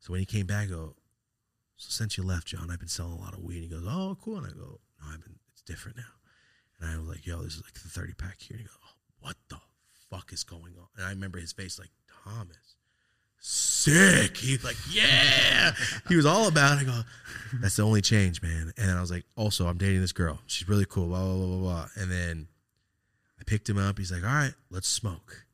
So 0.00 0.12
when 0.12 0.20
he 0.20 0.26
came 0.26 0.46
back, 0.46 0.64
I 0.64 0.70
go, 0.70 0.96
so 1.76 1.90
since 1.90 2.18
you 2.18 2.24
left, 2.24 2.48
John, 2.48 2.70
I've 2.70 2.78
been 2.78 2.88
selling 2.88 3.12
a 3.12 3.20
lot 3.20 3.34
of 3.34 3.40
weed. 3.40 3.62
And 3.62 3.64
He 3.64 3.70
goes, 3.70 3.84
oh, 3.86 4.18
cool. 4.22 4.38
And 4.38 4.46
I 4.46 4.50
go, 4.50 4.80
no, 5.00 5.06
I've 5.12 5.22
been, 5.22 5.36
it's 5.52 5.62
different 5.62 5.96
now. 5.96 6.02
And 6.80 6.90
I 6.90 6.98
was 6.98 7.08
like, 7.08 7.26
yo, 7.26 7.42
this 7.42 7.54
is 7.54 7.62
like 7.62 7.74
the 7.74 7.88
30 7.88 8.14
pack 8.14 8.40
here. 8.40 8.56
And 8.56 8.60
he 8.60 8.66
goes, 8.66 8.78
oh, 8.84 8.96
what 9.20 9.36
the 9.48 9.56
fuck 10.14 10.32
is 10.32 10.44
going 10.44 10.74
on? 10.78 10.86
And 10.96 11.06
I 11.06 11.10
remember 11.10 11.38
his 11.38 11.52
face 11.52 11.78
like, 11.78 11.90
Thomas, 12.24 12.76
sick. 13.40 14.36
He's 14.36 14.64
like, 14.64 14.76
yeah. 14.90 15.74
he 16.08 16.16
was 16.16 16.26
all 16.26 16.48
about 16.48 16.78
it. 16.78 16.82
I 16.82 16.84
go, 16.84 17.00
that's 17.60 17.76
the 17.76 17.82
only 17.82 18.00
change, 18.00 18.42
man. 18.42 18.72
And 18.76 18.88
then 18.88 18.96
I 18.96 19.00
was 19.00 19.10
like, 19.10 19.24
also, 19.36 19.66
I'm 19.66 19.78
dating 19.78 20.00
this 20.00 20.12
girl. 20.12 20.40
She's 20.46 20.68
really 20.68 20.86
cool, 20.86 21.08
blah, 21.08 21.24
blah, 21.24 21.34
blah, 21.34 21.46
blah, 21.46 21.58
blah. 21.58 21.86
And 21.96 22.10
then 22.10 22.48
I 23.40 23.44
picked 23.44 23.68
him 23.68 23.78
up. 23.78 23.98
He's 23.98 24.12
like, 24.12 24.22
all 24.22 24.28
right, 24.28 24.54
let's 24.70 24.88
smoke. 24.88 25.44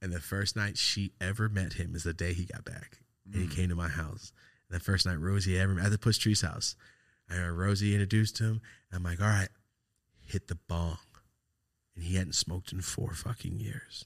And 0.00 0.12
the 0.12 0.20
first 0.20 0.56
night 0.56 0.78
she 0.78 1.12
ever 1.20 1.48
met 1.48 1.74
him 1.74 1.94
is 1.94 2.04
the 2.04 2.14
day 2.14 2.32
he 2.32 2.44
got 2.44 2.64
back. 2.64 2.98
And 3.24 3.42
he 3.42 3.48
mm. 3.48 3.54
came 3.54 3.68
to 3.70 3.74
my 3.74 3.88
house. 3.88 4.32
And 4.70 4.78
the 4.78 4.84
first 4.84 5.06
night 5.06 5.18
Rosie 5.18 5.58
ever 5.58 5.74
met 5.74 5.86
at 5.86 5.92
the 5.92 5.98
Push 5.98 6.18
Tree's 6.18 6.42
house. 6.42 6.76
I 7.28 7.34
remember 7.34 7.64
Rosie 7.64 7.92
introduced 7.92 8.38
him. 8.38 8.60
I'm 8.92 9.02
like, 9.02 9.20
all 9.20 9.26
right, 9.26 9.48
hit 10.24 10.46
the 10.46 10.54
bong. 10.68 10.98
And 11.96 12.04
he 12.04 12.16
hadn't 12.16 12.34
smoked 12.34 12.72
in 12.72 12.82
four 12.82 13.12
fucking 13.14 13.58
years. 13.58 14.04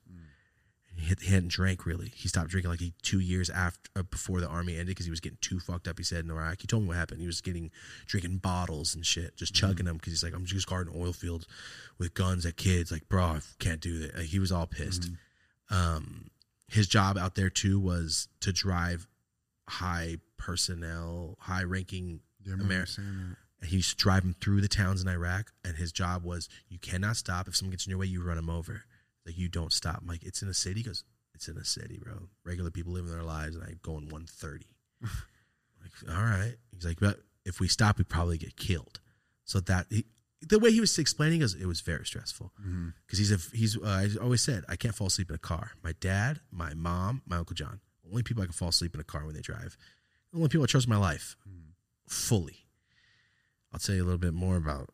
And 0.90 1.00
he, 1.00 1.14
he 1.26 1.34
hadn't 1.34 1.50
drank 1.50 1.84
really. 1.84 2.12
He 2.14 2.28
stopped 2.28 2.48
drinking 2.48 2.70
like 2.70 2.80
he, 2.80 2.94
two 3.02 3.20
years 3.20 3.50
after 3.50 3.90
uh, 3.96 4.02
before 4.04 4.40
the 4.40 4.48
army 4.48 4.74
ended 4.74 4.88
because 4.88 5.06
he 5.06 5.10
was 5.10 5.20
getting 5.20 5.38
too 5.40 5.60
fucked 5.60 5.88
up. 5.88 5.98
He 5.98 6.04
said 6.04 6.24
in 6.24 6.30
Iraq. 6.30 6.60
He 6.60 6.66
told 6.66 6.84
me 6.84 6.88
what 6.88 6.96
happened. 6.96 7.20
He 7.20 7.26
was 7.26 7.40
getting 7.40 7.70
drinking 8.06 8.38
bottles 8.38 8.94
and 8.94 9.04
shit, 9.04 9.36
just 9.36 9.54
chugging 9.54 9.86
them 9.86 9.96
because 9.96 10.12
he's 10.12 10.22
like, 10.22 10.34
I'm 10.34 10.46
just 10.46 10.68
guarding 10.68 10.94
oil 10.96 11.12
fields 11.12 11.46
with 11.98 12.14
guns 12.14 12.46
at 12.46 12.56
kids. 12.56 12.92
Like, 12.92 13.08
bro, 13.08 13.24
I 13.24 13.40
can't 13.58 13.80
do 13.80 13.98
that. 14.00 14.16
Like, 14.16 14.26
he 14.26 14.38
was 14.38 14.52
all 14.52 14.66
pissed. 14.66 15.10
Um, 15.70 16.30
his 16.68 16.86
job 16.86 17.18
out 17.18 17.34
there 17.34 17.50
too 17.50 17.80
was 17.80 18.28
to 18.40 18.52
drive 18.52 19.06
high 19.68 20.16
personnel, 20.36 21.36
high 21.40 21.64
ranking 21.64 22.20
Yeah, 22.98 23.04
I 23.04 23.36
remember 23.61 23.66
Amer- 23.66 23.66
you 23.66 23.66
saying 23.66 23.66
that. 23.66 23.66
and 23.66 23.70
he 23.70 23.77
used 23.77 23.91
to 23.91 23.97
drive 24.03 24.24
him 24.24 24.35
through 24.41 24.61
the 24.61 24.69
towns 24.69 25.03
in 25.03 25.09
Iraq. 25.09 25.53
And 25.65 25.77
his 25.77 25.93
job 25.93 26.24
was 26.24 26.49
you 26.69 26.78
cannot 26.78 27.16
stop. 27.16 27.49
If 27.49 27.57
someone 27.57 27.70
gets 27.73 27.87
in 27.87 27.91
your 27.91 27.99
way, 27.99 28.07
you 28.07 28.23
run 28.23 28.37
them 28.37 28.51
over. 28.51 28.82
Like 29.27 29.37
you 29.39 29.49
don't 29.49 29.73
stop. 29.73 29.99
I'm 30.03 30.07
like, 30.09 30.24
it's 30.24 30.43
in 30.43 30.49
a 30.49 30.55
city. 30.55 30.81
He 30.81 30.85
goes, 30.85 31.05
it's 31.35 31.49
in 31.49 31.57
a 31.57 31.65
city, 31.65 31.99
bro. 32.03 32.28
Regular 32.45 32.70
people 32.70 32.93
living 32.93 33.11
their 33.12 33.23
lives, 33.23 33.55
and 33.55 33.65
I 33.65 33.74
go 33.82 33.93
in 33.99 34.09
130. 34.09 34.66
like, 35.82 36.15
all 36.16 36.23
right. 36.24 36.55
He's 36.73 36.85
like, 36.87 37.01
but 37.01 37.20
if 37.45 37.61
we 37.61 37.69
stop, 37.69 37.99
we 37.99 38.05
probably 38.05 38.39
get 38.39 38.57
killed. 38.57 39.01
So 39.45 39.61
that 39.61 39.87
he, 39.91 40.05
the 40.47 40.59
way 40.59 40.70
he 40.73 40.81
was 40.81 40.97
explaining 40.99 41.43
is, 41.43 41.55
it 41.55 41.66
was 41.66 41.81
very 41.81 42.05
stressful 42.07 42.53
Mhm. 42.66 42.95
because 43.07 43.19
he's 43.19 43.32
a 43.32 43.39
he's. 43.57 43.77
Uh, 43.77 43.81
I 43.87 44.09
always 44.23 44.43
said 44.43 44.65
I 44.69 44.77
can't 44.77 44.95
fall 44.95 45.09
asleep 45.09 45.28
in 45.31 45.35
a 45.35 45.39
car. 45.39 45.73
My 45.82 45.93
dad, 46.01 46.41
my 46.51 46.73
mom, 46.74 47.23
my 47.27 47.37
uncle 47.37 47.55
John, 47.55 47.81
only 48.11 48.23
people 48.23 48.43
I 48.43 48.47
can 48.47 48.53
fall 48.53 48.69
asleep 48.69 48.95
in 48.95 49.01
a 49.01 49.05
car 49.05 49.24
when 49.27 49.35
they 49.35 49.41
drive. 49.41 49.77
The 50.32 50.39
only 50.39 50.49
people 50.49 50.62
I 50.65 50.66
trust 50.66 50.87
in 50.87 50.91
my 50.93 50.99
life 50.99 51.37
fully. 52.07 52.66
I'll 53.72 53.80
tell 53.80 53.94
you 53.94 54.02
a 54.02 54.05
little 54.05 54.18
bit 54.18 54.34
more 54.34 54.56
about 54.56 54.90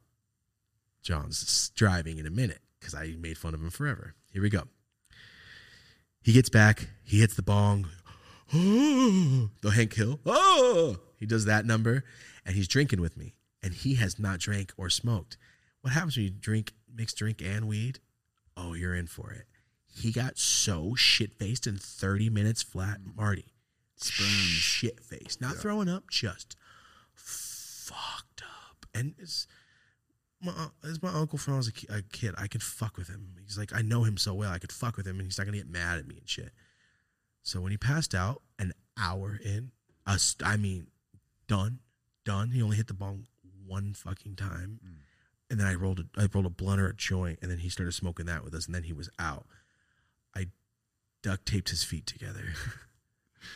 John's 1.02 1.70
driving 1.74 2.18
in 2.18 2.26
a 2.26 2.30
minute 2.30 2.60
because 2.78 2.94
I 2.94 3.14
made 3.18 3.38
fun 3.38 3.54
of 3.54 3.60
him 3.60 3.70
forever. 3.70 4.14
Here 4.32 4.42
we 4.42 4.50
go. 4.50 4.64
He 6.22 6.32
gets 6.32 6.48
back. 6.48 6.88
He 7.04 7.20
hits 7.20 7.34
the 7.34 7.42
bong. 7.42 7.88
the 8.52 9.70
Hank 9.74 9.94
Hill. 9.94 10.20
Oh, 10.26 10.98
he 11.18 11.26
does 11.26 11.44
that 11.46 11.66
number, 11.66 12.04
and 12.44 12.54
he's 12.54 12.68
drinking 12.68 13.00
with 13.00 13.16
me, 13.16 13.34
and 13.62 13.72
he 13.74 13.94
has 13.94 14.18
not 14.18 14.38
drank 14.38 14.72
or 14.76 14.90
smoked. 14.90 15.36
What 15.80 15.92
happens 15.92 16.16
when 16.16 16.24
you 16.24 16.30
drink 16.30 16.72
mixed 16.92 17.16
drink 17.16 17.42
and 17.42 17.66
weed? 17.68 18.00
Oh, 18.56 18.74
you're 18.74 18.94
in 18.94 19.06
for 19.06 19.32
it. 19.32 19.46
He 19.86 20.12
got 20.12 20.36
so 20.36 20.94
shit 20.94 21.32
faced 21.34 21.66
in 21.66 21.78
30 21.78 22.28
minutes 22.30 22.62
flat, 22.62 23.00
mm. 23.00 23.16
Marty. 23.16 23.46
Shit 23.98 25.00
faced, 25.00 25.40
not 25.40 25.56
throwing 25.56 25.88
up, 25.88 26.10
just 26.10 26.56
fucked 27.14 28.42
up. 28.42 28.55
And 28.96 29.14
it's 29.18 29.46
my 30.40 30.52
it's 30.84 31.02
my 31.02 31.12
uncle 31.12 31.38
from 31.38 31.54
when 31.54 31.56
I 31.56 31.58
was 31.58 31.68
a 31.90 31.98
a 31.98 32.02
kid. 32.02 32.34
I 32.38 32.46
could 32.46 32.62
fuck 32.62 32.96
with 32.96 33.08
him. 33.08 33.34
He's 33.44 33.58
like 33.58 33.74
I 33.74 33.82
know 33.82 34.04
him 34.04 34.16
so 34.16 34.34
well. 34.34 34.50
I 34.50 34.58
could 34.58 34.72
fuck 34.72 34.96
with 34.96 35.06
him, 35.06 35.18
and 35.18 35.26
he's 35.26 35.38
not 35.38 35.44
gonna 35.44 35.58
get 35.58 35.70
mad 35.70 35.98
at 35.98 36.06
me 36.06 36.16
and 36.18 36.28
shit. 36.28 36.50
So 37.42 37.60
when 37.60 37.70
he 37.70 37.78
passed 37.78 38.14
out, 38.14 38.42
an 38.58 38.72
hour 38.98 39.38
in, 39.44 39.70
us, 40.06 40.34
I 40.44 40.56
mean, 40.56 40.88
done, 41.46 41.78
done. 42.24 42.50
He 42.50 42.60
only 42.60 42.76
hit 42.76 42.88
the 42.88 42.94
bong 42.94 43.26
one 43.66 43.94
fucking 43.94 44.36
time, 44.36 44.80
mm. 44.84 44.96
and 45.50 45.60
then 45.60 45.66
I 45.66 45.74
rolled 45.74 46.00
a, 46.00 46.20
I 46.20 46.28
rolled 46.32 46.46
a 46.46 46.50
blunt 46.50 46.80
or 46.80 46.88
a 46.88 46.94
joint, 46.94 47.38
and 47.42 47.50
then 47.50 47.58
he 47.58 47.68
started 47.68 47.92
smoking 47.92 48.26
that 48.26 48.44
with 48.44 48.54
us, 48.54 48.66
and 48.66 48.74
then 48.74 48.84
he 48.84 48.92
was 48.92 49.08
out. 49.18 49.46
I 50.34 50.48
duct 51.22 51.46
taped 51.46 51.70
his 51.70 51.84
feet 51.84 52.06
together. 52.06 52.44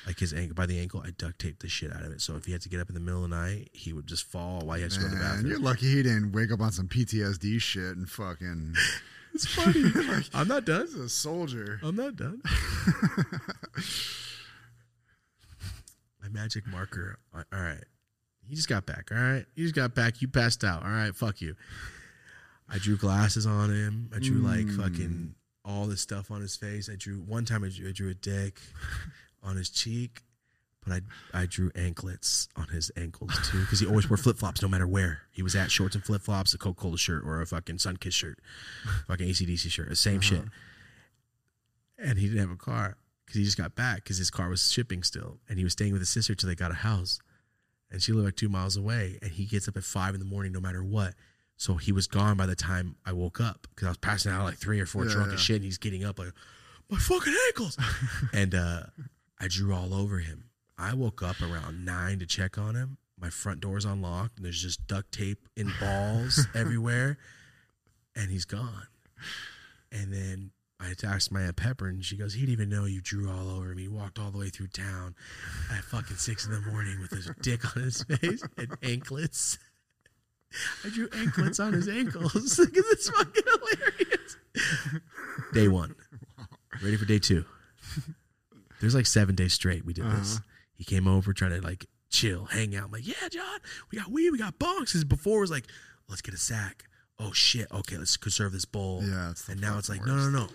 Like 0.06 0.18
his 0.18 0.32
ankle 0.32 0.54
by 0.54 0.66
the 0.66 0.78
ankle, 0.78 1.02
I 1.04 1.10
duct 1.10 1.38
taped 1.40 1.60
the 1.62 1.68
shit 1.68 1.92
out 1.92 2.02
of 2.02 2.12
it. 2.12 2.20
So 2.20 2.36
if 2.36 2.44
he 2.46 2.52
had 2.52 2.60
to 2.62 2.68
get 2.68 2.80
up 2.80 2.88
in 2.88 2.94
the 2.94 3.00
middle 3.00 3.24
of 3.24 3.30
the 3.30 3.36
night, 3.36 3.70
he 3.72 3.92
would 3.92 4.06
just 4.06 4.24
fall 4.24 4.60
while 4.60 4.76
he 4.76 4.82
had 4.82 4.92
to 4.92 4.98
go 5.00 5.04
to 5.06 5.10
the 5.10 5.16
Man, 5.16 5.24
bathroom. 5.24 5.46
you're 5.50 5.58
lucky 5.58 5.86
he 5.94 6.02
didn't 6.02 6.32
wake 6.32 6.52
up 6.52 6.60
on 6.60 6.70
some 6.72 6.86
PTSD 6.88 7.60
shit 7.60 7.96
and 7.96 8.08
fucking. 8.08 8.74
It's 9.32 9.46
funny. 9.46 9.80
like, 10.08 10.24
I'm 10.34 10.48
not 10.48 10.64
done. 10.64 10.86
he's 10.86 10.96
a 10.96 11.08
soldier. 11.08 11.78
I'm 11.84 11.94
not 11.94 12.16
done. 12.16 12.42
My 16.22 16.28
magic 16.28 16.66
marker. 16.66 17.18
All 17.34 17.42
right. 17.52 17.84
He 18.48 18.54
just 18.56 18.68
got 18.68 18.86
back. 18.86 19.10
All 19.12 19.18
right. 19.18 19.46
He 19.54 19.62
just 19.62 19.74
got 19.76 19.94
back. 19.94 20.20
You 20.20 20.28
passed 20.28 20.64
out. 20.64 20.82
All 20.82 20.90
right. 20.90 21.14
Fuck 21.14 21.40
you. 21.40 21.54
I 22.68 22.78
drew 22.78 22.96
glasses 22.96 23.46
on 23.46 23.70
him. 23.72 24.10
I 24.14 24.18
drew 24.18 24.38
like 24.38 24.66
Mm. 24.66 24.76
fucking 24.76 25.34
all 25.64 25.86
this 25.86 26.00
stuff 26.00 26.30
on 26.32 26.40
his 26.40 26.56
face. 26.56 26.88
I 26.90 26.96
drew 26.96 27.18
one 27.20 27.44
time. 27.44 27.62
I 27.64 27.68
drew, 27.68 27.88
I 27.88 27.92
drew 27.92 28.10
a 28.10 28.14
dick 28.14 28.60
on 29.42 29.56
his 29.56 29.70
cheek, 29.70 30.22
but 30.84 30.92
I 31.32 31.42
I 31.42 31.46
drew 31.46 31.70
anklets 31.74 32.48
on 32.56 32.68
his 32.68 32.90
ankles 32.96 33.32
too 33.50 33.60
because 33.60 33.80
he 33.80 33.86
always 33.86 34.08
wore 34.08 34.16
flip 34.16 34.36
flops 34.38 34.62
no 34.62 34.68
matter 34.68 34.86
where 34.86 35.22
he 35.30 35.42
was 35.42 35.54
at. 35.56 35.70
Shorts 35.70 35.94
and 35.94 36.04
flip 36.04 36.22
flops, 36.22 36.54
a 36.54 36.58
Coca 36.58 36.80
Cola 36.80 36.98
shirt 36.98 37.22
or 37.24 37.40
a 37.40 37.46
fucking 37.46 37.76
Sunkist 37.76 38.12
shirt, 38.14 38.38
fucking 39.06 39.28
ACDC 39.28 39.70
shirt, 39.70 39.88
the 39.88 39.96
same 39.96 40.20
shit. 40.20 40.42
And 41.98 42.18
he 42.18 42.26
didn't 42.26 42.40
have 42.40 42.50
a 42.50 42.56
car 42.56 42.96
because 43.26 43.38
he 43.38 43.44
just 43.44 43.58
got 43.58 43.74
back 43.74 43.96
because 43.96 44.16
his 44.18 44.30
car 44.30 44.48
was 44.48 44.72
shipping 44.72 45.02
still, 45.02 45.38
and 45.48 45.58
he 45.58 45.64
was 45.64 45.72
staying 45.74 45.92
with 45.92 46.00
his 46.00 46.08
sister 46.08 46.34
till 46.34 46.48
they 46.48 46.54
got 46.54 46.70
a 46.70 46.74
house, 46.74 47.18
and 47.90 48.02
she 48.02 48.12
lived 48.12 48.24
like 48.24 48.36
two 48.36 48.48
miles 48.48 48.76
away. 48.76 49.18
And 49.20 49.30
he 49.32 49.44
gets 49.44 49.68
up 49.68 49.76
at 49.76 49.84
five 49.84 50.14
in 50.14 50.20
the 50.20 50.26
morning 50.26 50.52
no 50.52 50.60
matter 50.60 50.82
what. 50.82 51.14
So 51.58 51.74
he 51.74 51.92
was 51.92 52.06
gone 52.06 52.38
by 52.38 52.46
the 52.46 52.56
time 52.56 52.96
I 53.04 53.12
woke 53.12 53.38
up 53.38 53.66
because 53.68 53.84
I 53.86 53.90
was 53.90 53.98
passing 53.98 54.32
out 54.32 54.44
like 54.44 54.56
three 54.56 54.80
or 54.80 54.86
four 54.86 55.04
Yeah, 55.04 55.12
drunk 55.12 55.28
yeah. 55.28 55.34
as 55.34 55.40
shit, 55.40 55.56
and 55.56 55.64
he's 55.66 55.76
getting 55.76 56.04
up 56.04 56.18
like 56.18 56.32
my 56.88 56.98
fucking 56.98 57.34
ankles, 57.48 57.76
and 58.32 58.54
uh, 58.54 58.84
I 59.40 59.48
drew 59.48 59.74
all 59.74 59.94
over 59.94 60.18
him. 60.18 60.44
I 60.78 60.94
woke 60.94 61.22
up 61.22 61.40
around 61.40 61.84
nine 61.84 62.18
to 62.18 62.26
check 62.26 62.58
on 62.58 62.74
him. 62.74 62.98
My 63.18 63.30
front 63.30 63.60
door's 63.60 63.84
unlocked, 63.84 64.36
and 64.36 64.44
there's 64.44 64.62
just 64.62 64.86
duct 64.86 65.12
tape 65.12 65.48
in 65.56 65.72
balls 65.80 66.46
everywhere, 66.54 67.18
and 68.14 68.30
he's 68.30 68.44
gone. 68.44 68.86
And 69.92 70.12
then 70.12 70.50
I 70.80 70.94
asked 71.04 71.30
my 71.30 71.42
Aunt 71.42 71.56
Pepper, 71.56 71.88
and 71.88 72.02
she 72.04 72.16
goes, 72.16 72.34
He 72.34 72.40
didn't 72.40 72.52
even 72.52 72.68
know 72.70 72.86
you 72.86 73.00
drew 73.02 73.30
all 73.30 73.50
over 73.50 73.74
me. 73.74 73.82
He 73.82 73.88
walked 73.88 74.18
all 74.18 74.30
the 74.30 74.38
way 74.38 74.48
through 74.48 74.68
town 74.68 75.14
at 75.70 75.84
fucking 75.84 76.16
six 76.16 76.46
in 76.46 76.52
the 76.52 76.60
morning 76.60 76.98
with 77.00 77.10
his 77.10 77.30
dick 77.42 77.76
on 77.76 77.82
his 77.82 78.02
face 78.04 78.42
and 78.56 78.76
anklets. 78.82 79.58
I 80.84 80.88
drew 80.88 81.08
anklets 81.14 81.60
on 81.60 81.74
his 81.74 81.88
ankles. 81.88 82.58
Look 82.58 82.76
at 82.76 82.84
this 82.90 83.10
fucking 83.10 83.42
hilarious. 83.46 84.36
Day 85.52 85.68
one. 85.68 85.94
Ready 86.82 86.96
for 86.96 87.04
day 87.04 87.18
two. 87.18 87.44
There's 88.80 88.94
like 88.94 89.06
seven 89.06 89.34
days 89.34 89.52
straight 89.54 89.84
we 89.84 89.92
did 89.92 90.04
this. 90.10 90.36
Uh-huh. 90.36 90.44
He 90.74 90.84
came 90.84 91.06
over 91.06 91.32
trying 91.32 91.52
to 91.52 91.60
like 91.60 91.86
chill, 92.08 92.46
hang 92.46 92.74
out. 92.74 92.86
I'm 92.86 92.90
like, 92.90 93.06
yeah, 93.06 93.28
John, 93.30 93.60
we 93.92 93.98
got 93.98 94.10
weed, 94.10 94.30
we 94.30 94.38
got 94.38 94.58
bonks. 94.58 94.86
Because 94.86 95.04
before 95.04 95.38
it 95.38 95.42
was 95.42 95.50
like, 95.50 95.66
let's 96.08 96.22
get 96.22 96.34
a 96.34 96.38
sack. 96.38 96.84
Oh 97.18 97.32
shit, 97.32 97.68
okay, 97.70 97.98
let's 97.98 98.16
conserve 98.16 98.52
this 98.52 98.64
bowl. 98.64 99.02
Yeah, 99.04 99.34
and 99.48 99.60
now 99.60 99.78
it's 99.78 99.88
like, 99.90 100.00
fucking 100.00 100.16
no, 100.16 100.30
no, 100.30 100.46
no. 100.46 100.48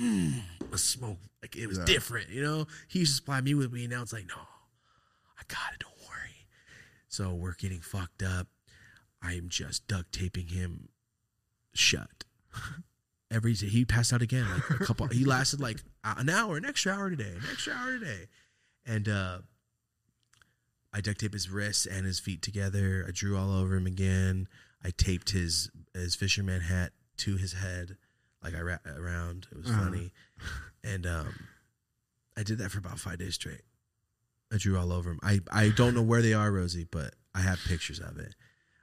Mm, 0.00 0.40
let's 0.70 0.84
smoke. 0.84 1.18
Like 1.42 1.56
it 1.56 1.66
was 1.66 1.78
Yeah. 1.78 1.84
different, 1.86 2.28
you 2.30 2.42
know? 2.42 2.66
He 2.88 3.00
used 3.00 3.12
to 3.12 3.16
supply 3.16 3.40
me 3.40 3.54
with 3.54 3.72
weed. 3.72 3.90
Now 3.90 4.02
it's 4.02 4.12
like, 4.12 4.26
no, 4.28 4.34
I 4.36 5.42
got 5.48 5.72
it, 5.74 5.80
don't 5.80 5.98
worry. 6.08 6.46
So 7.08 7.34
we're 7.34 7.54
getting 7.54 7.80
fucked 7.80 8.22
up. 8.22 8.46
I'm 9.22 9.48
just 9.48 9.88
duct 9.88 10.12
taping 10.12 10.48
him 10.48 10.88
shut. 11.74 12.24
Every 13.30 13.54
he 13.54 13.84
passed 13.84 14.12
out 14.12 14.22
again 14.22 14.46
like 14.48 14.80
a 14.80 14.84
couple. 14.84 15.06
he 15.08 15.24
lasted 15.34 15.60
like 15.60 15.82
an 16.04 16.28
hour, 16.30 16.56
an 16.56 16.64
extra 16.64 16.92
hour 16.92 17.10
today, 17.10 17.32
an 17.34 17.42
extra 17.50 17.72
hour 17.74 17.98
today, 17.98 18.26
and 18.86 19.08
uh, 19.08 19.38
I 20.92 21.00
duct 21.00 21.20
taped 21.20 21.34
his 21.34 21.50
wrists 21.50 21.86
and 21.86 22.06
his 22.06 22.20
feet 22.20 22.40
together. 22.42 23.04
I 23.06 23.10
drew 23.12 23.36
all 23.36 23.52
over 23.52 23.74
him 23.76 23.86
again. 23.86 24.46
I 24.84 24.90
taped 24.96 25.30
his 25.30 25.70
his 25.94 26.14
fisherman 26.14 26.60
hat 26.62 26.92
to 27.18 27.36
his 27.36 27.54
head, 27.54 27.96
like 28.44 28.54
I 28.54 28.60
wrapped 28.60 28.86
around. 28.86 29.48
It 29.50 29.58
was 29.58 29.66
Uh-huh. 29.70 29.84
funny, 29.84 30.12
and 30.84 31.04
um, 31.06 31.34
I 32.36 32.42
did 32.44 32.58
that 32.58 32.70
for 32.70 32.78
about 32.78 33.00
five 33.00 33.18
days 33.18 33.34
straight. 33.34 33.62
I 34.52 34.58
drew 34.58 34.78
all 34.78 34.92
over 34.92 35.10
him. 35.10 35.18
I 35.22 35.40
I 35.50 35.70
don't 35.70 35.94
know 35.94 36.02
where 36.02 36.22
they 36.22 36.32
are, 36.32 36.52
Rosie, 36.52 36.86
but 36.88 37.14
I 37.34 37.40
have 37.40 37.58
pictures 37.66 37.98
of 37.98 38.18
it. 38.18 38.36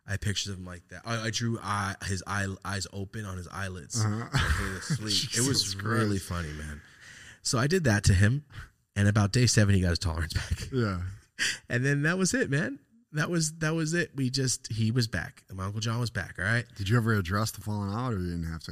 I 0.07 0.11
have 0.11 0.21
pictures 0.21 0.51
of 0.51 0.57
him 0.59 0.65
like 0.65 0.88
that. 0.89 1.01
I, 1.05 1.27
I 1.27 1.30
drew 1.30 1.57
eye, 1.63 1.95
his 2.05 2.21
eye, 2.27 2.47
eyes 2.65 2.88
open 2.91 3.25
on 3.25 3.38
his 3.38 3.47
eyelids 3.47 4.03
Uh-huh. 4.03 4.38
so 4.38 4.63
he 4.63 4.69
was 4.73 4.89
asleep. 4.91 5.45
it 5.45 5.47
was 5.47 5.63
Jesus 5.63 5.75
really 5.81 6.19
funny, 6.19 6.51
man. 6.53 6.81
So 7.41 7.57
I 7.57 7.67
did 7.67 7.85
that 7.85 8.03
to 8.05 8.13
him, 8.13 8.43
and 8.95 9.07
about 9.07 9.31
day 9.31 9.45
seven, 9.45 9.75
he 9.75 9.81
got 9.81 9.89
his 9.91 9.99
tolerance 9.99 10.34
back, 10.34 10.67
Yeah. 10.73 10.99
and 11.69 11.85
then 11.85 12.01
that 12.03 12.17
was 12.17 12.34
it, 12.34 12.49
man. 12.49 12.80
That 13.13 13.30
was 13.30 13.53
that 13.59 13.75
was 13.75 13.93
it. 13.93 14.11
We 14.15 14.30
just 14.31 14.71
he 14.71 14.89
was 14.91 15.07
back. 15.07 15.43
My 15.53 15.65
uncle 15.65 15.80
John 15.81 15.99
was 15.99 16.09
back. 16.09 16.35
All 16.39 16.45
right. 16.45 16.65
Did 16.77 16.89
you 16.89 16.97
ever 16.97 17.13
address 17.13 17.51
the 17.51 17.61
falling 17.61 17.93
out, 17.93 18.11
or 18.13 18.17
you 18.19 18.31
didn't 18.31 18.51
have 18.51 18.63
to? 18.63 18.71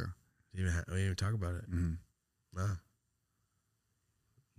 Didn't 0.56 0.68
even, 0.68 0.72
ha- 0.74 0.84
we 0.88 0.94
didn't 0.96 1.06
even 1.06 1.16
talk 1.16 1.34
about 1.36 1.54
it. 1.56 1.70
Mhm. 1.72 1.98
No. 2.56 2.68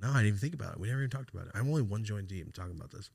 No, 0.00 0.08
I 0.10 0.14
didn't 0.14 0.26
even 0.28 0.38
think 0.40 0.54
about 0.54 0.74
it. 0.74 0.80
We 0.80 0.88
never 0.88 1.00
even 1.00 1.10
talked 1.10 1.30
about 1.34 1.46
it. 1.46 1.52
I'm 1.54 1.68
only 1.68 1.82
one 1.82 2.04
joint 2.04 2.28
deep. 2.28 2.44
I'm 2.46 2.52
talking 2.52 2.76
about 2.76 2.90
this. 2.90 3.10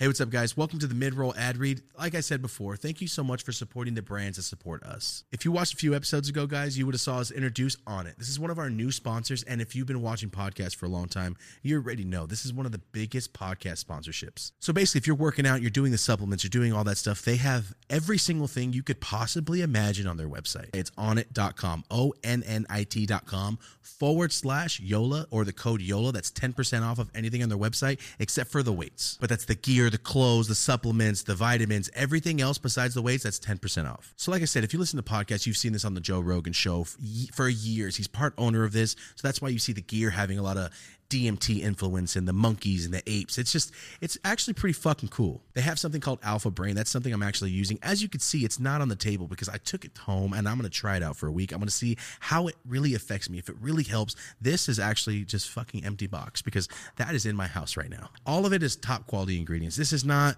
Hey, 0.00 0.08
what's 0.08 0.20
up, 0.20 0.28
guys? 0.28 0.56
Welcome 0.56 0.80
to 0.80 0.88
the 0.88 0.94
mid 0.94 1.14
roll 1.14 1.32
ad 1.36 1.56
read. 1.56 1.80
Like 1.96 2.16
I 2.16 2.20
said 2.20 2.42
before, 2.42 2.74
thank 2.74 3.00
you 3.00 3.06
so 3.06 3.22
much 3.22 3.44
for 3.44 3.52
supporting 3.52 3.94
the 3.94 4.02
brands 4.02 4.38
that 4.38 4.42
support 4.42 4.82
us. 4.82 5.22
If 5.30 5.44
you 5.44 5.52
watched 5.52 5.74
a 5.74 5.76
few 5.76 5.94
episodes 5.94 6.28
ago, 6.28 6.48
guys, 6.48 6.76
you 6.76 6.84
would 6.84 6.96
have 6.96 7.00
saw 7.00 7.20
us 7.20 7.30
introduce 7.30 7.76
Onnit. 7.86 8.16
This 8.16 8.28
is 8.28 8.40
one 8.40 8.50
of 8.50 8.58
our 8.58 8.68
new 8.68 8.90
sponsors, 8.90 9.44
and 9.44 9.60
if 9.62 9.76
you've 9.76 9.86
been 9.86 10.02
watching 10.02 10.30
podcasts 10.30 10.74
for 10.74 10.86
a 10.86 10.88
long 10.88 11.06
time, 11.06 11.36
you 11.62 11.76
already 11.76 12.04
know 12.04 12.26
this 12.26 12.44
is 12.44 12.52
one 12.52 12.66
of 12.66 12.72
the 12.72 12.80
biggest 12.90 13.34
podcast 13.34 13.84
sponsorships. 13.84 14.50
So 14.58 14.72
basically, 14.72 14.98
if 14.98 15.06
you're 15.06 15.14
working 15.14 15.46
out, 15.46 15.60
you're 15.60 15.70
doing 15.70 15.92
the 15.92 15.98
supplements, 15.98 16.42
you're 16.42 16.48
doing 16.48 16.72
all 16.72 16.82
that 16.82 16.98
stuff, 16.98 17.22
they 17.22 17.36
have 17.36 17.72
every 17.88 18.18
single 18.18 18.48
thing 18.48 18.72
you 18.72 18.82
could 18.82 19.00
possibly 19.00 19.62
imagine 19.62 20.08
on 20.08 20.16
their 20.16 20.28
website. 20.28 20.74
It's 20.74 20.90
onnit.com, 20.98 21.84
O 21.92 22.14
N 22.24 22.42
N 22.42 22.66
I 22.68 22.82
T.com 22.82 23.60
forward 23.80 24.32
slash 24.32 24.80
YOLA 24.80 25.26
or 25.30 25.44
the 25.44 25.52
code 25.52 25.80
YOLA. 25.80 26.10
That's 26.10 26.32
10% 26.32 26.82
off 26.82 26.98
of 26.98 27.12
anything 27.14 27.44
on 27.44 27.48
their 27.48 27.56
website 27.56 28.00
except 28.18 28.50
for 28.50 28.64
the 28.64 28.72
weights. 28.72 29.18
But 29.20 29.30
that's 29.30 29.44
the 29.44 29.54
gear, 29.54 29.83
the 29.90 29.98
clothes, 29.98 30.48
the 30.48 30.54
supplements, 30.54 31.22
the 31.22 31.34
vitamins, 31.34 31.90
everything 31.94 32.40
else 32.40 32.58
besides 32.58 32.94
the 32.94 33.02
weights, 33.02 33.24
that's 33.24 33.38
10% 33.38 33.90
off. 33.90 34.12
So, 34.16 34.30
like 34.30 34.42
I 34.42 34.46
said, 34.46 34.64
if 34.64 34.72
you 34.72 34.78
listen 34.78 34.96
to 34.96 35.02
podcasts, 35.02 35.46
you've 35.46 35.56
seen 35.56 35.72
this 35.72 35.84
on 35.84 35.94
the 35.94 36.00
Joe 36.00 36.20
Rogan 36.20 36.52
show 36.52 36.86
for 37.32 37.48
years. 37.48 37.96
He's 37.96 38.08
part 38.08 38.34
owner 38.38 38.64
of 38.64 38.72
this. 38.72 38.92
So 39.16 39.26
that's 39.26 39.40
why 39.40 39.48
you 39.48 39.58
see 39.58 39.72
the 39.72 39.82
gear 39.82 40.10
having 40.10 40.38
a 40.38 40.42
lot 40.42 40.56
of 40.56 40.70
DMT 41.08 41.60
influence 41.60 42.16
and 42.16 42.26
the 42.26 42.32
monkeys 42.32 42.84
and 42.84 42.94
the 42.94 43.02
apes. 43.06 43.38
It's 43.38 43.52
just, 43.52 43.72
it's 44.00 44.18
actually 44.24 44.54
pretty 44.54 44.72
fucking 44.72 45.10
cool. 45.10 45.42
They 45.54 45.60
have 45.60 45.78
something 45.78 46.00
called 46.00 46.18
Alpha 46.22 46.50
Brain. 46.50 46.74
That's 46.74 46.90
something 46.90 47.12
I'm 47.12 47.22
actually 47.22 47.50
using. 47.50 47.78
As 47.82 48.02
you 48.02 48.08
can 48.08 48.20
see, 48.20 48.44
it's 48.44 48.58
not 48.58 48.80
on 48.80 48.88
the 48.88 48.96
table 48.96 49.26
because 49.26 49.48
I 49.48 49.58
took 49.58 49.84
it 49.84 49.96
home 49.98 50.32
and 50.32 50.48
I'm 50.48 50.58
going 50.58 50.70
to 50.70 50.76
try 50.76 50.96
it 50.96 51.02
out 51.02 51.16
for 51.16 51.26
a 51.26 51.32
week. 51.32 51.52
I'm 51.52 51.58
going 51.58 51.68
to 51.68 51.74
see 51.74 51.96
how 52.20 52.48
it 52.48 52.56
really 52.66 52.94
affects 52.94 53.30
me. 53.30 53.38
If 53.38 53.48
it 53.48 53.56
really 53.60 53.84
helps, 53.84 54.16
this 54.40 54.68
is 54.68 54.78
actually 54.78 55.24
just 55.24 55.48
fucking 55.50 55.84
empty 55.84 56.06
box 56.06 56.42
because 56.42 56.68
that 56.96 57.14
is 57.14 57.26
in 57.26 57.36
my 57.36 57.46
house 57.46 57.76
right 57.76 57.90
now. 57.90 58.10
All 58.26 58.46
of 58.46 58.52
it 58.52 58.62
is 58.62 58.76
top 58.76 59.06
quality 59.06 59.38
ingredients. 59.38 59.76
This 59.76 59.92
is 59.92 60.04
not 60.04 60.36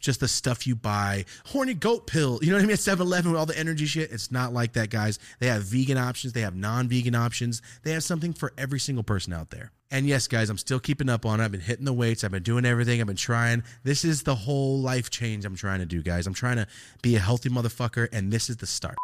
just 0.00 0.20
the 0.20 0.28
stuff 0.28 0.66
you 0.66 0.74
buy. 0.74 1.24
Horny 1.46 1.74
goat 1.74 2.06
pill. 2.06 2.38
You 2.42 2.50
know 2.50 2.56
what 2.56 2.62
I 2.62 2.66
mean? 2.66 2.74
At 2.74 2.80
7 2.80 3.06
Eleven 3.06 3.32
with 3.32 3.38
all 3.38 3.46
the 3.46 3.58
energy 3.58 3.86
shit. 3.86 4.12
It's 4.12 4.30
not 4.30 4.52
like 4.52 4.72
that, 4.74 4.90
guys. 4.90 5.18
They 5.38 5.46
have 5.46 5.62
vegan 5.62 5.98
options, 5.98 6.32
they 6.32 6.42
have 6.42 6.54
non 6.54 6.88
vegan 6.88 7.14
options. 7.14 7.62
They 7.82 7.92
have 7.92 8.04
something 8.04 8.32
for 8.32 8.52
every 8.58 8.80
single 8.80 9.04
person 9.04 9.32
out 9.32 9.50
there. 9.50 9.72
And 9.90 10.06
yes, 10.06 10.28
guys, 10.28 10.50
I'm 10.50 10.58
still 10.58 10.80
keeping 10.80 11.08
up 11.08 11.24
on 11.24 11.40
it. 11.40 11.44
I've 11.44 11.52
been 11.52 11.60
hitting 11.60 11.86
the 11.86 11.92
weights. 11.94 12.22
I've 12.22 12.30
been 12.30 12.42
doing 12.42 12.66
everything. 12.66 13.00
I've 13.00 13.06
been 13.06 13.16
trying. 13.16 13.62
This 13.84 14.04
is 14.04 14.22
the 14.22 14.34
whole 14.34 14.80
life 14.80 15.08
change 15.08 15.46
I'm 15.46 15.56
trying 15.56 15.80
to 15.80 15.86
do, 15.86 16.02
guys. 16.02 16.26
I'm 16.26 16.34
trying 16.34 16.56
to 16.56 16.66
be 17.02 17.16
a 17.16 17.20
healthy 17.20 17.48
motherfucker, 17.48 18.08
and 18.12 18.30
this 18.30 18.50
is 18.50 18.58
the 18.58 18.66
start. 18.66 18.96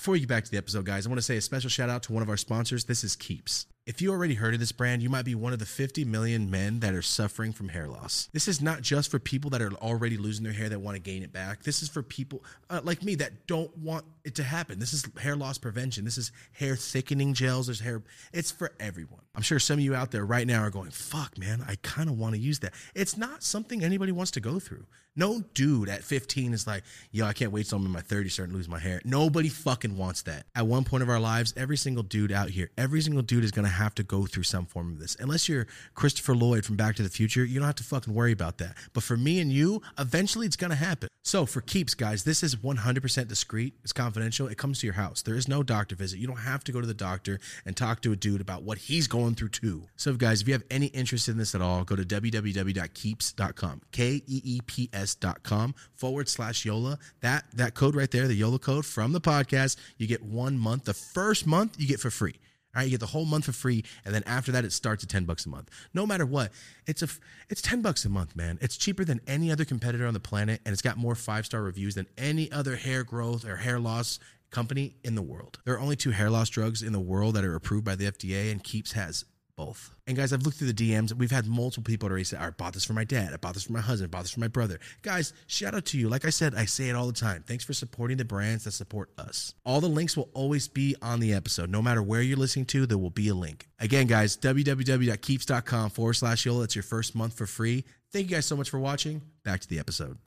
Before 0.00 0.12
we 0.12 0.20
get 0.20 0.28
back 0.28 0.44
to 0.44 0.50
the 0.50 0.58
episode, 0.58 0.84
guys, 0.84 1.06
I 1.06 1.10
want 1.10 1.18
to 1.18 1.22
say 1.22 1.36
a 1.36 1.40
special 1.40 1.70
shout 1.70 1.88
out 1.88 2.02
to 2.04 2.12
one 2.12 2.22
of 2.22 2.28
our 2.28 2.36
sponsors. 2.36 2.84
This 2.84 3.04
is 3.04 3.14
Keeps. 3.14 3.66
If 3.86 4.00
you 4.00 4.12
already 4.12 4.32
heard 4.32 4.54
of 4.54 4.60
this 4.60 4.72
brand, 4.72 5.02
you 5.02 5.10
might 5.10 5.26
be 5.26 5.34
one 5.34 5.52
of 5.52 5.58
the 5.58 5.66
50 5.66 6.06
million 6.06 6.50
men 6.50 6.80
that 6.80 6.94
are 6.94 7.02
suffering 7.02 7.52
from 7.52 7.68
hair 7.68 7.86
loss. 7.86 8.30
This 8.32 8.48
is 8.48 8.62
not 8.62 8.80
just 8.80 9.10
for 9.10 9.18
people 9.18 9.50
that 9.50 9.60
are 9.60 9.74
already 9.74 10.16
losing 10.16 10.42
their 10.42 10.54
hair 10.54 10.70
that 10.70 10.80
want 10.80 10.94
to 10.94 11.02
gain 11.02 11.22
it 11.22 11.34
back. 11.34 11.64
This 11.64 11.82
is 11.82 11.90
for 11.90 12.02
people 12.02 12.42
uh, 12.70 12.80
like 12.82 13.02
me 13.02 13.14
that 13.16 13.46
don't 13.46 13.76
want 13.76 14.06
it 14.24 14.36
to 14.36 14.42
happen. 14.42 14.78
This 14.78 14.94
is 14.94 15.06
hair 15.20 15.36
loss 15.36 15.58
prevention. 15.58 16.06
This 16.06 16.16
is 16.16 16.32
hair 16.52 16.76
thickening 16.76 17.34
gels. 17.34 17.66
There's 17.66 17.80
hair. 17.80 18.02
It's 18.32 18.50
for 18.50 18.72
everyone. 18.80 19.20
I'm 19.34 19.42
sure 19.42 19.58
some 19.58 19.78
of 19.78 19.84
you 19.84 19.94
out 19.94 20.12
there 20.12 20.24
right 20.24 20.46
now 20.46 20.62
are 20.62 20.70
going, 20.70 20.90
fuck, 20.90 21.36
man, 21.36 21.62
I 21.68 21.76
kind 21.82 22.08
of 22.08 22.18
want 22.18 22.34
to 22.36 22.40
use 22.40 22.60
that. 22.60 22.72
It's 22.94 23.18
not 23.18 23.42
something 23.42 23.84
anybody 23.84 24.12
wants 24.12 24.30
to 24.32 24.40
go 24.40 24.58
through. 24.60 24.86
No 25.16 25.44
dude 25.54 25.88
at 25.88 26.02
15 26.02 26.52
is 26.52 26.66
like, 26.66 26.82
yo, 27.12 27.24
I 27.24 27.32
can't 27.32 27.52
wait 27.52 27.66
till 27.66 27.78
I'm 27.78 27.86
in 27.86 27.92
my 27.92 28.00
30s 28.00 28.32
starting 28.32 28.52
to 28.52 28.56
lose 28.56 28.68
my 28.68 28.80
hair. 28.80 29.00
Nobody 29.04 29.48
fucking 29.48 29.96
wants 29.96 30.22
that. 30.22 30.46
At 30.56 30.66
one 30.66 30.82
point 30.82 31.04
of 31.04 31.08
our 31.08 31.20
lives, 31.20 31.54
every 31.56 31.76
single 31.76 32.02
dude 32.02 32.32
out 32.32 32.50
here, 32.50 32.70
every 32.76 33.00
single 33.00 33.22
dude 33.22 33.44
is 33.44 33.52
going 33.52 33.66
to 33.66 33.73
have 33.74 33.94
to 33.96 34.02
go 34.02 34.26
through 34.26 34.44
some 34.44 34.66
form 34.66 34.92
of 34.92 34.98
this. 34.98 35.16
Unless 35.20 35.48
you're 35.48 35.66
Christopher 35.94 36.34
Lloyd 36.34 36.64
from 36.64 36.76
Back 36.76 36.96
to 36.96 37.02
the 37.02 37.08
Future, 37.08 37.44
you 37.44 37.58
don't 37.58 37.66
have 37.66 37.76
to 37.76 37.84
fucking 37.84 38.14
worry 38.14 38.32
about 38.32 38.58
that. 38.58 38.76
But 38.92 39.02
for 39.02 39.16
me 39.16 39.40
and 39.40 39.52
you, 39.52 39.82
eventually 39.98 40.46
it's 40.46 40.56
going 40.56 40.70
to 40.70 40.76
happen. 40.76 41.08
So 41.22 41.46
for 41.46 41.62
keeps, 41.62 41.94
guys, 41.94 42.24
this 42.24 42.42
is 42.42 42.54
100% 42.56 43.28
discreet. 43.28 43.72
It's 43.82 43.94
confidential. 43.94 44.46
It 44.46 44.58
comes 44.58 44.80
to 44.80 44.86
your 44.86 44.94
house. 44.94 45.22
There 45.22 45.34
is 45.34 45.48
no 45.48 45.62
doctor 45.62 45.96
visit. 45.96 46.18
You 46.18 46.26
don't 46.26 46.36
have 46.36 46.62
to 46.64 46.72
go 46.72 46.82
to 46.82 46.86
the 46.86 46.92
doctor 46.92 47.40
and 47.64 47.74
talk 47.74 48.02
to 48.02 48.12
a 48.12 48.16
dude 48.16 48.42
about 48.42 48.62
what 48.62 48.76
he's 48.76 49.08
going 49.08 49.34
through 49.34 49.48
too. 49.48 49.84
So 49.96 50.12
guys, 50.14 50.42
if 50.42 50.48
you 50.48 50.52
have 50.52 50.64
any 50.70 50.86
interest 50.88 51.30
in 51.30 51.38
this 51.38 51.54
at 51.54 51.62
all, 51.62 51.82
go 51.84 51.96
to 51.96 52.02
www.keeps.com. 52.02 53.80
K 53.90 54.22
E 54.26 54.42
E 54.44 54.60
P 54.66 54.90
S 54.92 55.14
dot 55.14 55.42
com 55.42 55.74
forward 55.94 56.28
slash 56.28 56.66
YOLA. 56.66 56.98
That 57.22 57.44
that 57.54 57.74
code 57.74 57.94
right 57.94 58.10
there, 58.10 58.28
the 58.28 58.34
YOLA 58.34 58.58
code 58.58 58.84
from 58.84 59.12
the 59.12 59.20
podcast, 59.20 59.76
you 59.96 60.06
get 60.06 60.22
one 60.22 60.58
month. 60.58 60.84
The 60.84 60.94
first 60.94 61.46
month 61.46 61.76
you 61.78 61.86
get 61.86 62.00
for 62.00 62.10
free. 62.10 62.34
All 62.74 62.80
right, 62.80 62.84
you 62.84 62.90
get 62.90 63.00
the 63.00 63.06
whole 63.06 63.24
month 63.24 63.44
for 63.44 63.52
free, 63.52 63.84
and 64.04 64.14
then 64.14 64.22
after 64.26 64.52
that, 64.52 64.64
it 64.64 64.72
starts 64.72 65.04
at 65.04 65.10
ten 65.10 65.24
bucks 65.24 65.46
a 65.46 65.48
month. 65.48 65.70
No 65.92 66.06
matter 66.06 66.26
what, 66.26 66.52
it's 66.86 67.02
a 67.02 67.08
it's 67.48 67.62
ten 67.62 67.82
bucks 67.82 68.04
a 68.04 68.08
month, 68.08 68.34
man. 68.34 68.58
It's 68.60 68.76
cheaper 68.76 69.04
than 69.04 69.20
any 69.26 69.50
other 69.50 69.64
competitor 69.64 70.06
on 70.06 70.14
the 70.14 70.20
planet, 70.20 70.60
and 70.64 70.72
it's 70.72 70.82
got 70.82 70.96
more 70.96 71.14
five 71.14 71.46
star 71.46 71.62
reviews 71.62 71.94
than 71.94 72.06
any 72.18 72.50
other 72.50 72.76
hair 72.76 73.04
growth 73.04 73.44
or 73.44 73.56
hair 73.56 73.78
loss 73.78 74.18
company 74.50 74.96
in 75.02 75.14
the 75.14 75.22
world. 75.22 75.58
There 75.64 75.74
are 75.74 75.80
only 75.80 75.96
two 75.96 76.12
hair 76.12 76.30
loss 76.30 76.48
drugs 76.48 76.82
in 76.82 76.92
the 76.92 77.00
world 77.00 77.34
that 77.34 77.44
are 77.44 77.54
approved 77.54 77.84
by 77.84 77.96
the 77.96 78.06
FDA, 78.06 78.50
and 78.50 78.62
Keeps 78.62 78.92
has 78.92 79.24
both. 79.56 79.94
And 80.06 80.16
guys, 80.16 80.32
I've 80.32 80.42
looked 80.42 80.58
through 80.58 80.72
the 80.72 80.90
DMs. 80.90 81.12
We've 81.12 81.30
had 81.30 81.46
multiple 81.46 81.84
people 81.84 82.08
already 82.08 82.24
say, 82.24 82.36
I 82.36 82.50
bought 82.50 82.72
this 82.74 82.84
for 82.84 82.92
my 82.92 83.04
dad. 83.04 83.32
I 83.32 83.36
bought 83.36 83.54
this 83.54 83.64
for 83.64 83.72
my 83.72 83.80
husband. 83.80 84.10
I 84.10 84.16
bought 84.16 84.22
this 84.22 84.32
for 84.32 84.40
my 84.40 84.48
brother. 84.48 84.78
Guys, 85.02 85.32
shout 85.46 85.74
out 85.74 85.84
to 85.86 85.98
you. 85.98 86.08
Like 86.08 86.24
I 86.24 86.30
said, 86.30 86.54
I 86.54 86.64
say 86.64 86.88
it 86.88 86.94
all 86.94 87.06
the 87.06 87.12
time. 87.12 87.44
Thanks 87.46 87.64
for 87.64 87.72
supporting 87.72 88.16
the 88.16 88.24
brands 88.24 88.64
that 88.64 88.72
support 88.72 89.10
us. 89.18 89.54
All 89.64 89.80
the 89.80 89.88
links 89.88 90.16
will 90.16 90.28
always 90.34 90.68
be 90.68 90.96
on 91.02 91.20
the 91.20 91.32
episode. 91.32 91.70
No 91.70 91.82
matter 91.82 92.02
where 92.02 92.22
you're 92.22 92.36
listening 92.36 92.66
to, 92.66 92.86
there 92.86 92.98
will 92.98 93.10
be 93.10 93.28
a 93.28 93.34
link. 93.34 93.68
Again, 93.80 94.06
guys, 94.06 94.36
www.keeps.com 94.36 95.90
forward 95.90 96.14
slash 96.14 96.44
YOLA. 96.44 96.60
That's 96.60 96.76
your 96.76 96.82
first 96.82 97.14
month 97.14 97.34
for 97.34 97.46
free. 97.46 97.84
Thank 98.12 98.30
you 98.30 98.36
guys 98.36 98.46
so 98.46 98.56
much 98.56 98.70
for 98.70 98.78
watching. 98.78 99.22
Back 99.44 99.60
to 99.60 99.68
the 99.68 99.78
episode. 99.78 100.18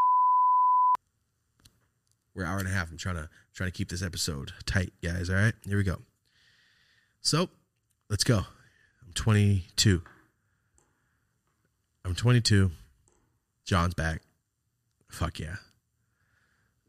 We're 2.34 2.44
an 2.44 2.50
hour 2.50 2.60
and 2.60 2.68
a 2.68 2.72
half. 2.72 2.92
I'm 2.92 2.98
trying 2.98 3.16
to 3.16 3.30
trying 3.54 3.72
to 3.72 3.76
keep 3.76 3.90
this 3.90 4.04
episode 4.04 4.54
tight, 4.68 4.94
guys. 5.04 5.30
All 5.30 5.36
right, 5.36 5.56
here 5.66 5.78
we 5.78 5.84
go. 5.84 5.98
So, 7.22 7.50
let's 8.10 8.24
go. 8.24 8.46
I'm 9.18 9.24
22. 9.24 10.04
I'm 12.06 12.14
22. 12.14 12.70
John's 13.66 13.96
back. 13.96 14.22
Fuck 15.10 15.40
yeah. 15.40 15.56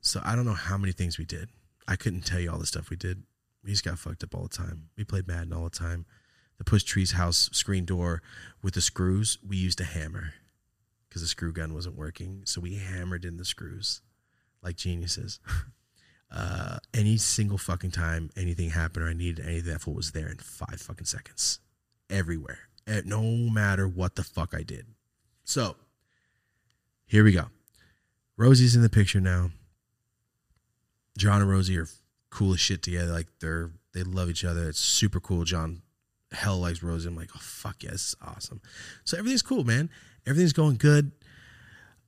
So 0.02 0.20
I 0.22 0.36
don't 0.36 0.44
know 0.44 0.52
how 0.52 0.76
many 0.76 0.92
things 0.92 1.16
we 1.16 1.24
did. 1.24 1.48
I 1.88 1.96
couldn't 1.96 2.26
tell 2.26 2.38
you 2.38 2.50
all 2.52 2.58
the 2.58 2.66
stuff 2.66 2.90
we 2.90 2.98
did. 2.98 3.22
We 3.64 3.70
just 3.70 3.82
got 3.82 3.98
fucked 3.98 4.24
up 4.24 4.34
all 4.34 4.42
the 4.42 4.50
time. 4.50 4.90
We 4.98 5.04
played 5.04 5.26
Madden 5.26 5.54
all 5.54 5.64
the 5.64 5.70
time. 5.70 6.04
The 6.58 6.64
Push 6.64 6.82
Tree's 6.82 7.12
house 7.12 7.48
screen 7.54 7.86
door 7.86 8.20
with 8.62 8.74
the 8.74 8.82
screws, 8.82 9.38
we 9.42 9.56
used 9.56 9.80
a 9.80 9.84
hammer 9.84 10.34
because 11.08 11.22
the 11.22 11.28
screw 11.28 11.54
gun 11.54 11.72
wasn't 11.72 11.96
working. 11.96 12.42
So 12.44 12.60
we 12.60 12.74
hammered 12.74 13.24
in 13.24 13.38
the 13.38 13.46
screws 13.46 14.02
like 14.62 14.76
geniuses. 14.76 15.40
Uh, 16.30 16.76
any 16.92 17.16
single 17.16 17.56
fucking 17.56 17.90
time 17.90 18.28
anything 18.36 18.68
happened 18.68 19.02
or 19.02 19.08
I 19.08 19.14
needed 19.14 19.42
anything, 19.42 19.72
that 19.72 19.80
fool 19.80 19.94
was 19.94 20.12
there 20.12 20.28
in 20.28 20.36
five 20.36 20.78
fucking 20.78 21.06
seconds. 21.06 21.58
Everywhere. 22.10 22.58
No 23.04 23.22
matter 23.22 23.86
what 23.86 24.16
the 24.16 24.24
fuck 24.24 24.54
I 24.54 24.62
did. 24.62 24.86
So, 25.44 25.76
here 27.06 27.24
we 27.24 27.32
go. 27.32 27.46
Rosie's 28.36 28.76
in 28.76 28.82
the 28.82 28.88
picture 28.88 29.20
now. 29.20 29.50
John 31.18 31.40
and 31.40 31.50
Rosie 31.50 31.76
are 31.76 31.88
cool 32.30 32.52
as 32.52 32.60
shit 32.60 32.82
together. 32.82 33.12
Like 33.12 33.26
they're 33.40 33.70
they 33.92 34.02
love 34.02 34.30
each 34.30 34.44
other. 34.44 34.68
It's 34.68 34.78
super 34.78 35.20
cool. 35.20 35.44
John 35.44 35.82
hell 36.32 36.58
likes 36.58 36.82
Rosie. 36.82 37.08
I'm 37.08 37.16
like, 37.16 37.30
oh 37.34 37.40
fuck 37.40 37.82
yeah, 37.82 37.90
this 37.90 38.14
awesome. 38.22 38.60
So 39.04 39.18
everything's 39.18 39.42
cool, 39.42 39.64
man. 39.64 39.90
Everything's 40.26 40.52
going 40.52 40.76
good. 40.76 41.12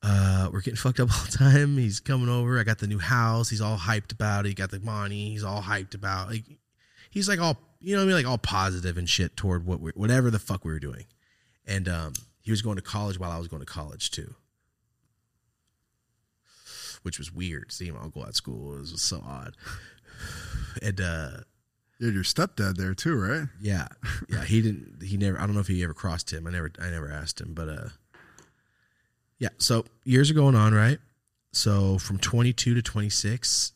Uh, 0.03 0.49
we're 0.53 0.61
getting 0.61 0.77
fucked 0.77 1.01
up 1.01 1.11
all 1.13 1.25
the 1.27 1.37
time. 1.37 1.77
He's 1.77 2.01
coming 2.01 2.29
over. 2.29 2.59
I 2.59 2.63
got 2.63 2.79
the 2.79 2.87
new 2.87 2.99
house. 2.99 3.51
He's 3.51 3.61
all 3.61 3.77
hyped 3.77 4.13
about 4.13 4.47
it. 4.47 4.49
He 4.51 4.55
got 4.55 4.71
the 4.71 4.81
money. 4.81 5.31
He's 5.31 5.45
all 5.45 5.63
hyped 5.63 5.95
about. 5.95 6.29
Like, 6.29 6.45
he's 7.11 7.29
like 7.29 7.41
all 7.41 7.59
you 7.81 7.95
know 7.95 8.01
what 8.01 8.05
I 8.05 8.07
mean, 8.07 8.17
like 8.17 8.27
all 8.31 8.39
positive 8.39 8.97
and 8.99 9.09
shit 9.09 9.37
toward 9.37 9.67
what 9.67 9.81
we 9.81 9.91
whatever 9.93 10.31
the 10.31 10.39
fuck 10.39 10.65
we 10.65 10.73
were 10.73 10.79
doing. 10.81 11.05
And 11.67 11.89
um, 11.89 12.13
he 12.41 12.51
was 12.51 12.63
going 12.63 12.77
to 12.77 12.83
college 12.83 13.19
while 13.19 13.31
I 13.31 13.39
was 13.39 13.49
going 13.49 13.61
to 13.61 13.67
college 13.67 14.11
too, 14.11 14.35
which 17.03 17.19
was 17.19 17.33
weird. 17.33 17.73
Seeing 17.73 17.95
my 17.95 18.01
uncle 18.01 18.25
at 18.27 18.35
school 18.35 18.75
it 18.75 18.81
was 18.81 19.01
so 19.03 19.23
odd. 19.27 19.57
And 20.83 21.01
uh, 21.01 21.31
You 21.99 22.07
had 22.07 22.15
your 22.15 22.23
stepdad 22.23 22.77
there 22.77 22.95
too, 22.95 23.17
right? 23.17 23.49
yeah, 23.61 23.89
yeah. 24.29 24.45
He 24.45 24.63
didn't. 24.63 25.03
He 25.03 25.17
never. 25.17 25.37
I 25.37 25.47
don't 25.47 25.55
know 25.55 25.61
if 25.61 25.67
he 25.67 25.83
ever 25.83 25.95
crossed 25.95 26.33
him. 26.33 26.47
I 26.47 26.51
never. 26.51 26.71
I 26.81 26.91
never 26.91 27.11
asked 27.11 27.41
him. 27.41 27.55
But 27.55 27.69
uh, 27.69 27.89
yeah. 29.39 29.49
So 29.59 29.85
years 30.05 30.31
are 30.31 30.35
going 30.35 30.55
on, 30.55 30.73
right? 30.75 30.99
So 31.53 31.99
from 31.99 32.19
22 32.19 32.75
to 32.75 32.83
26. 32.83 33.73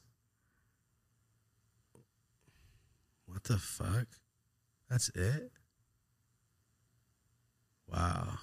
What 3.45 3.57
the 3.57 3.61
fuck? 3.61 4.07
That's 4.89 5.11
it. 5.11 5.53
Wow. 7.93 8.39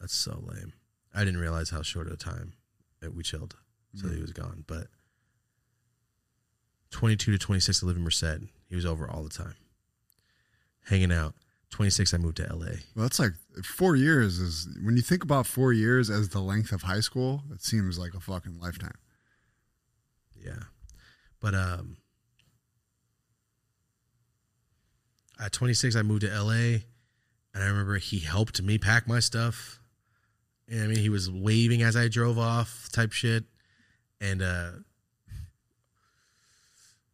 That's 0.00 0.14
so 0.14 0.42
lame. 0.42 0.72
I 1.14 1.24
didn't 1.24 1.40
realize 1.40 1.68
how 1.68 1.82
short 1.82 2.06
of 2.06 2.14
a 2.14 2.16
time 2.16 2.54
we 3.14 3.22
chilled. 3.22 3.56
So 3.94 4.08
he 4.08 4.16
mm. 4.16 4.22
was 4.22 4.32
gone. 4.32 4.64
But 4.66 4.86
22 6.92 7.32
to 7.32 7.38
26, 7.38 7.82
I 7.82 7.86
live 7.86 7.96
in 7.96 8.04
Merced. 8.04 8.42
He 8.70 8.74
was 8.74 8.86
over 8.86 9.10
all 9.10 9.22
the 9.22 9.28
time, 9.28 9.56
hanging 10.86 11.12
out. 11.12 11.34
26, 11.70 12.14
I 12.14 12.16
moved 12.16 12.38
to 12.38 12.44
LA. 12.44 12.76
Well, 12.94 13.02
that's 13.02 13.18
like 13.18 13.32
four 13.62 13.96
years 13.96 14.38
is 14.38 14.66
when 14.82 14.96
you 14.96 15.02
think 15.02 15.22
about 15.22 15.46
four 15.46 15.74
years 15.74 16.08
as 16.08 16.30
the 16.30 16.40
length 16.40 16.72
of 16.72 16.82
high 16.82 17.00
school, 17.00 17.42
it 17.52 17.62
seems 17.62 17.98
like 17.98 18.14
a 18.14 18.20
fucking 18.20 18.58
lifetime. 18.58 18.96
Yeah. 20.34 20.64
But 21.40 21.54
um 21.54 21.96
at 25.40 25.52
26 25.52 25.96
I 25.96 26.02
moved 26.02 26.22
to 26.22 26.28
LA 26.28 26.80
and 27.54 27.62
I 27.62 27.66
remember 27.66 27.96
he 27.98 28.18
helped 28.18 28.60
me 28.62 28.78
pack 28.78 29.06
my 29.06 29.20
stuff. 29.20 29.80
And 30.68 30.82
I 30.82 30.86
mean 30.86 30.98
he 30.98 31.08
was 31.08 31.30
waving 31.30 31.82
as 31.82 31.96
I 31.96 32.08
drove 32.08 32.38
off 32.38 32.88
type 32.92 33.12
shit 33.12 33.44
and 34.20 34.42
uh 34.42 34.70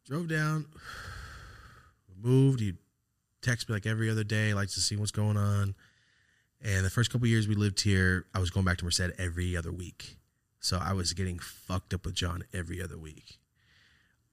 drove 0.05 0.27
down 0.27 0.65
moved 2.21 2.59
he 2.59 2.73
text 3.41 3.69
me 3.69 3.75
like 3.75 3.85
every 3.85 4.09
other 4.09 4.23
day 4.23 4.53
likes 4.53 4.73
to 4.73 4.81
see 4.81 4.95
what's 4.95 5.11
going 5.11 5.37
on. 5.37 5.75
And 6.61 6.83
the 6.83 6.89
first 6.89 7.11
couple 7.11 7.27
years 7.27 7.47
we 7.47 7.53
lived 7.53 7.81
here, 7.81 8.25
I 8.33 8.39
was 8.39 8.49
going 8.49 8.65
back 8.65 8.77
to 8.79 8.85
Merced 8.85 9.11
every 9.19 9.55
other 9.55 9.71
week. 9.71 10.17
So 10.59 10.79
I 10.81 10.93
was 10.93 11.13
getting 11.13 11.37
fucked 11.37 11.93
up 11.93 12.05
with 12.05 12.15
John 12.15 12.43
every 12.51 12.81
other 12.81 12.97
week. 12.97 13.37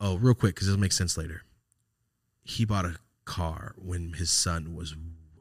Oh, 0.05 0.17
real 0.17 0.35
quick, 0.35 0.57
because 0.57 0.67
it'll 0.67 0.81
make 0.81 0.93
sense 0.93 1.17
later. 1.17 1.43
He 2.43 2.65
bought 2.65 2.85
a 2.85 2.97
car 3.25 3.77
when 3.79 4.15
his 4.15 4.33
son 4.33 4.75
was 4.75 4.97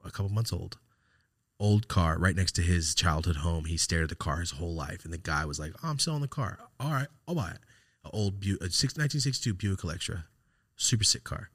a 0.06 0.12
couple 0.12 0.30
months 0.30 0.54
old. 0.54 0.78
Old 1.60 1.88
car 1.88 2.20
right 2.20 2.36
next 2.36 2.52
to 2.54 2.62
his 2.62 2.94
childhood 2.94 3.38
home. 3.38 3.66
He 3.66 3.76
stared 3.76 4.04
at 4.04 4.10
the 4.10 4.16
car 4.16 4.40
his 4.40 4.52
whole 4.52 4.76
life, 4.76 5.04
and 5.04 5.12
the 5.12 5.18
guy 5.18 5.46
was 5.46 5.60
like, 5.60 5.74
oh, 5.84 5.90
"I'm 5.90 5.98
selling 5.98 6.22
the 6.22 6.28
car. 6.28 6.60
All 6.80 6.92
right, 6.92 7.08
I'll 7.28 7.34
buy 7.34 7.50
it." 7.50 7.60
An 8.06 8.12
old 8.14 8.40
Bu- 8.40 8.60
a 8.62 8.70
1962 8.70 9.56
Buick 9.56 9.84
Electra, 9.84 10.26
super 10.76 11.04
sick 11.04 11.24
car. 11.24 11.50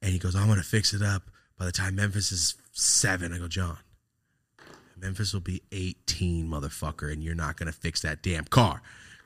And 0.00 0.12
he 0.12 0.18
goes, 0.18 0.34
"I'm 0.34 0.48
gonna 0.48 0.62
fix 0.62 0.94
it 0.94 1.02
up 1.02 1.30
by 1.58 1.66
the 1.66 1.72
time 1.72 1.96
Memphis 1.96 2.32
is 2.32 2.54
seven. 2.72 3.34
I 3.34 3.38
go, 3.38 3.48
John, 3.48 3.78
Memphis 4.96 5.34
will 5.34 5.40
be 5.40 5.62
18, 5.72 6.48
motherfucker, 6.48 7.12
and 7.12 7.22
you're 7.22 7.34
not 7.34 7.58
gonna 7.58 7.72
fix 7.72 8.00
that 8.00 8.22
damn 8.22 8.44
car. 8.44 8.82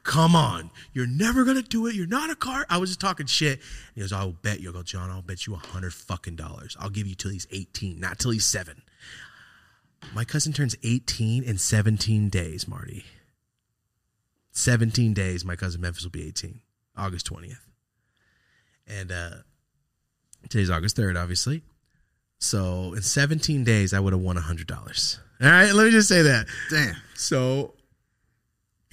Come 0.07 0.37
on, 0.37 0.71
you're 0.93 1.09
never 1.09 1.45
gonna 1.45 1.63
do 1.63 1.89
it. 1.89 1.97
You're 1.97 2.07
not 2.07 2.31
a 2.31 2.37
car. 2.37 2.65
I 2.71 2.79
was 2.79 2.91
just 2.91 3.01
talking 3.01 3.27
shit. 3.27 3.59
And 3.59 3.95
he 3.97 4.01
goes, 4.03 4.13
I'll 4.13 4.31
bet 4.31 4.61
you. 4.61 4.71
I 4.71 4.73
go, 4.73 4.85
John, 4.85 5.11
I'll 5.11 5.21
bet 5.21 5.49
you 5.49 5.55
a 5.55 5.59
hundred 5.59 5.93
fucking 5.93 6.37
dollars. 6.37 6.77
I'll 6.79 6.91
give 6.91 7.09
you 7.09 7.17
till 7.17 7.33
he's 7.33 7.49
18, 7.51 7.99
not 7.99 8.21
till 8.21 8.31
he's 8.31 8.45
seven. 8.45 8.83
My 10.15 10.25
cousin 10.25 10.53
turns 10.53 10.77
18 10.85 11.43
in 11.43 11.59
17 11.59 12.29
days, 12.29 12.69
Marty. 12.69 13.05
17 14.53 15.13
days, 15.13 15.45
my 15.45 15.57
cousin 15.57 15.81
Memphis 15.81 16.05
will 16.05 16.13
be 16.13 16.25
18, 16.29 16.61
August 16.97 17.29
20th. 17.29 17.67
And 18.87 19.11
uh 19.11 19.31
today's 20.49 20.71
August 20.71 20.97
3rd, 20.97 21.21
obviously. 21.21 21.63
So 22.39 22.95
in 22.95 23.03
17 23.03 23.65
days, 23.65 23.93
I 23.93 23.99
would 23.99 24.13
have 24.13 24.23
won 24.23 24.37
a 24.37 24.41
$100. 24.41 25.19
All 25.43 25.51
right, 25.51 25.73
let 25.73 25.85
me 25.85 25.91
just 25.91 26.09
say 26.09 26.23
that. 26.23 26.47
Damn. 26.71 26.95
So 27.17 27.75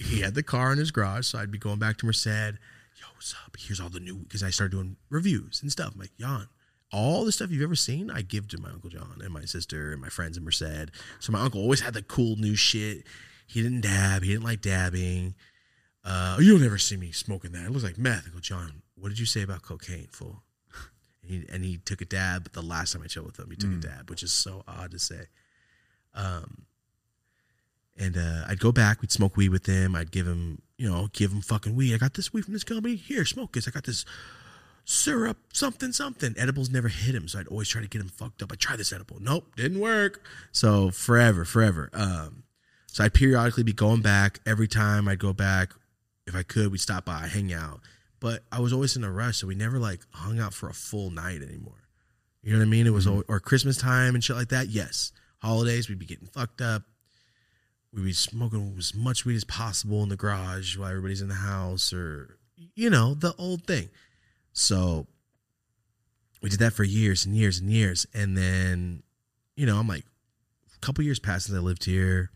he 0.04 0.20
had 0.20 0.34
the 0.34 0.42
car 0.42 0.72
in 0.72 0.78
his 0.78 0.90
garage, 0.90 1.26
so 1.26 1.38
I'd 1.38 1.50
be 1.50 1.58
going 1.58 1.78
back 1.78 1.96
to 1.98 2.06
Merced. 2.06 2.26
Yo, 2.26 3.06
what's 3.14 3.34
up? 3.44 3.56
Here's 3.58 3.80
all 3.80 3.88
the 3.88 4.00
new 4.00 4.18
because 4.18 4.42
I 4.42 4.50
started 4.50 4.72
doing 4.72 4.96
reviews 5.10 5.60
and 5.62 5.72
stuff. 5.72 5.92
I'm 5.94 6.00
like, 6.00 6.16
Jan, 6.18 6.48
all 6.92 7.24
the 7.24 7.32
stuff 7.32 7.50
you've 7.50 7.62
ever 7.62 7.74
seen, 7.74 8.10
I 8.10 8.22
give 8.22 8.48
to 8.48 8.60
my 8.60 8.70
uncle 8.70 8.90
John 8.90 9.20
and 9.22 9.32
my 9.32 9.44
sister 9.44 9.92
and 9.92 10.00
my 10.00 10.08
friends 10.08 10.36
in 10.36 10.44
Merced. 10.44 10.90
So 11.20 11.32
my 11.32 11.40
uncle 11.40 11.60
always 11.60 11.80
had 11.80 11.94
the 11.94 12.02
cool 12.02 12.36
new 12.36 12.54
shit. 12.54 13.04
He 13.46 13.62
didn't 13.62 13.82
dab. 13.82 14.22
He 14.22 14.30
didn't 14.30 14.44
like 14.44 14.60
dabbing. 14.60 15.34
Uh, 16.04 16.36
you'll 16.40 16.58
never 16.60 16.78
see 16.78 16.96
me 16.96 17.10
smoking 17.10 17.52
that. 17.52 17.64
It 17.64 17.70
looks 17.70 17.84
like 17.84 17.98
meth. 17.98 18.26
I 18.26 18.30
go, 18.30 18.40
John, 18.40 18.82
what 18.94 19.08
did 19.08 19.18
you 19.18 19.26
say 19.26 19.42
about 19.42 19.62
cocaine, 19.62 20.08
fool? 20.10 20.42
And 21.22 21.30
he, 21.30 21.46
and 21.50 21.64
he 21.64 21.78
took 21.78 22.02
a 22.02 22.04
dab. 22.04 22.44
But 22.44 22.52
the 22.52 22.62
last 22.62 22.92
time 22.92 23.02
I 23.02 23.06
chilled 23.06 23.26
with 23.26 23.38
him, 23.38 23.48
he 23.50 23.56
took 23.56 23.70
a 23.70 23.76
dab, 23.76 24.10
which 24.10 24.22
is 24.22 24.32
so 24.32 24.62
odd 24.68 24.90
to 24.90 24.98
say. 24.98 25.28
Um, 26.14 26.66
and 27.96 28.16
uh, 28.16 28.44
I'd 28.48 28.60
go 28.60 28.72
back. 28.72 29.00
We'd 29.00 29.12
smoke 29.12 29.36
weed 29.36 29.50
with 29.50 29.66
him. 29.66 29.94
I'd 29.94 30.10
give 30.10 30.26
him, 30.26 30.62
you 30.76 30.90
know, 30.90 31.08
give 31.12 31.32
him 31.32 31.40
fucking 31.40 31.74
weed. 31.74 31.94
I 31.94 31.98
got 31.98 32.14
this 32.14 32.32
weed 32.32 32.44
from 32.44 32.54
this 32.54 32.64
company. 32.64 32.96
Here, 32.96 33.24
smoke 33.24 33.52
this. 33.52 33.68
I 33.68 33.70
got 33.70 33.84
this 33.84 34.04
syrup, 34.84 35.38
something, 35.52 35.92
something. 35.92 36.34
Edibles 36.36 36.70
never 36.70 36.88
hit 36.88 37.14
him, 37.14 37.28
so 37.28 37.38
I'd 37.38 37.48
always 37.48 37.68
try 37.68 37.80
to 37.82 37.88
get 37.88 38.00
him 38.00 38.08
fucked 38.08 38.42
up. 38.42 38.52
I 38.52 38.56
try 38.56 38.76
this 38.76 38.92
edible. 38.92 39.18
Nope, 39.20 39.54
didn't 39.56 39.80
work. 39.80 40.22
So 40.52 40.90
forever, 40.90 41.44
forever. 41.44 41.90
Um, 41.92 42.44
so 42.86 43.04
I'd 43.04 43.14
periodically 43.14 43.62
be 43.62 43.72
going 43.72 44.02
back. 44.02 44.40
Every 44.46 44.68
time 44.68 45.08
I'd 45.08 45.18
go 45.18 45.32
back, 45.32 45.72
if 46.26 46.34
I 46.34 46.42
could, 46.42 46.70
we'd 46.70 46.78
stop 46.78 47.04
by, 47.04 47.26
hang 47.26 47.52
out. 47.52 47.80
But 48.20 48.44
I 48.50 48.60
was 48.60 48.72
always 48.72 48.96
in 48.96 49.04
a 49.04 49.10
rush, 49.10 49.38
so 49.38 49.46
we 49.46 49.54
never 49.54 49.78
like 49.78 50.00
hung 50.10 50.38
out 50.38 50.54
for 50.54 50.68
a 50.68 50.74
full 50.74 51.10
night 51.10 51.42
anymore. 51.42 51.88
You 52.42 52.52
know 52.52 52.58
what 52.58 52.66
I 52.66 52.68
mean? 52.68 52.86
It 52.86 52.92
was 52.92 53.06
al- 53.06 53.24
or 53.28 53.40
Christmas 53.40 53.76
time 53.76 54.14
and 54.14 54.22
shit 54.22 54.36
like 54.36 54.48
that. 54.48 54.68
Yes, 54.68 55.12
holidays 55.42 55.88
we'd 55.88 55.98
be 55.98 56.06
getting 56.06 56.28
fucked 56.28 56.60
up. 56.60 56.82
We'd 57.94 58.04
be 58.04 58.12
smoking 58.12 58.74
as 58.76 58.94
much 58.94 59.24
weed 59.24 59.36
as 59.36 59.44
possible 59.44 60.02
in 60.02 60.08
the 60.08 60.16
garage 60.16 60.76
while 60.76 60.88
everybody's 60.88 61.22
in 61.22 61.28
the 61.28 61.34
house, 61.34 61.92
or 61.92 62.38
you 62.74 62.90
know 62.90 63.14
the 63.14 63.34
old 63.38 63.66
thing. 63.66 63.88
So 64.52 65.06
we 66.42 66.48
did 66.50 66.58
that 66.58 66.72
for 66.72 66.82
years 66.84 67.24
and 67.24 67.36
years 67.36 67.58
and 67.60 67.70
years, 67.70 68.04
and 68.12 68.36
then 68.36 69.02
you 69.56 69.64
know 69.64 69.78
I'm 69.78 69.86
like, 69.86 70.04
a 70.74 70.78
couple 70.80 71.04
years 71.04 71.20
passed 71.20 71.46
since 71.46 71.56
I 71.56 71.60
lived 71.60 71.84
here. 71.84 72.30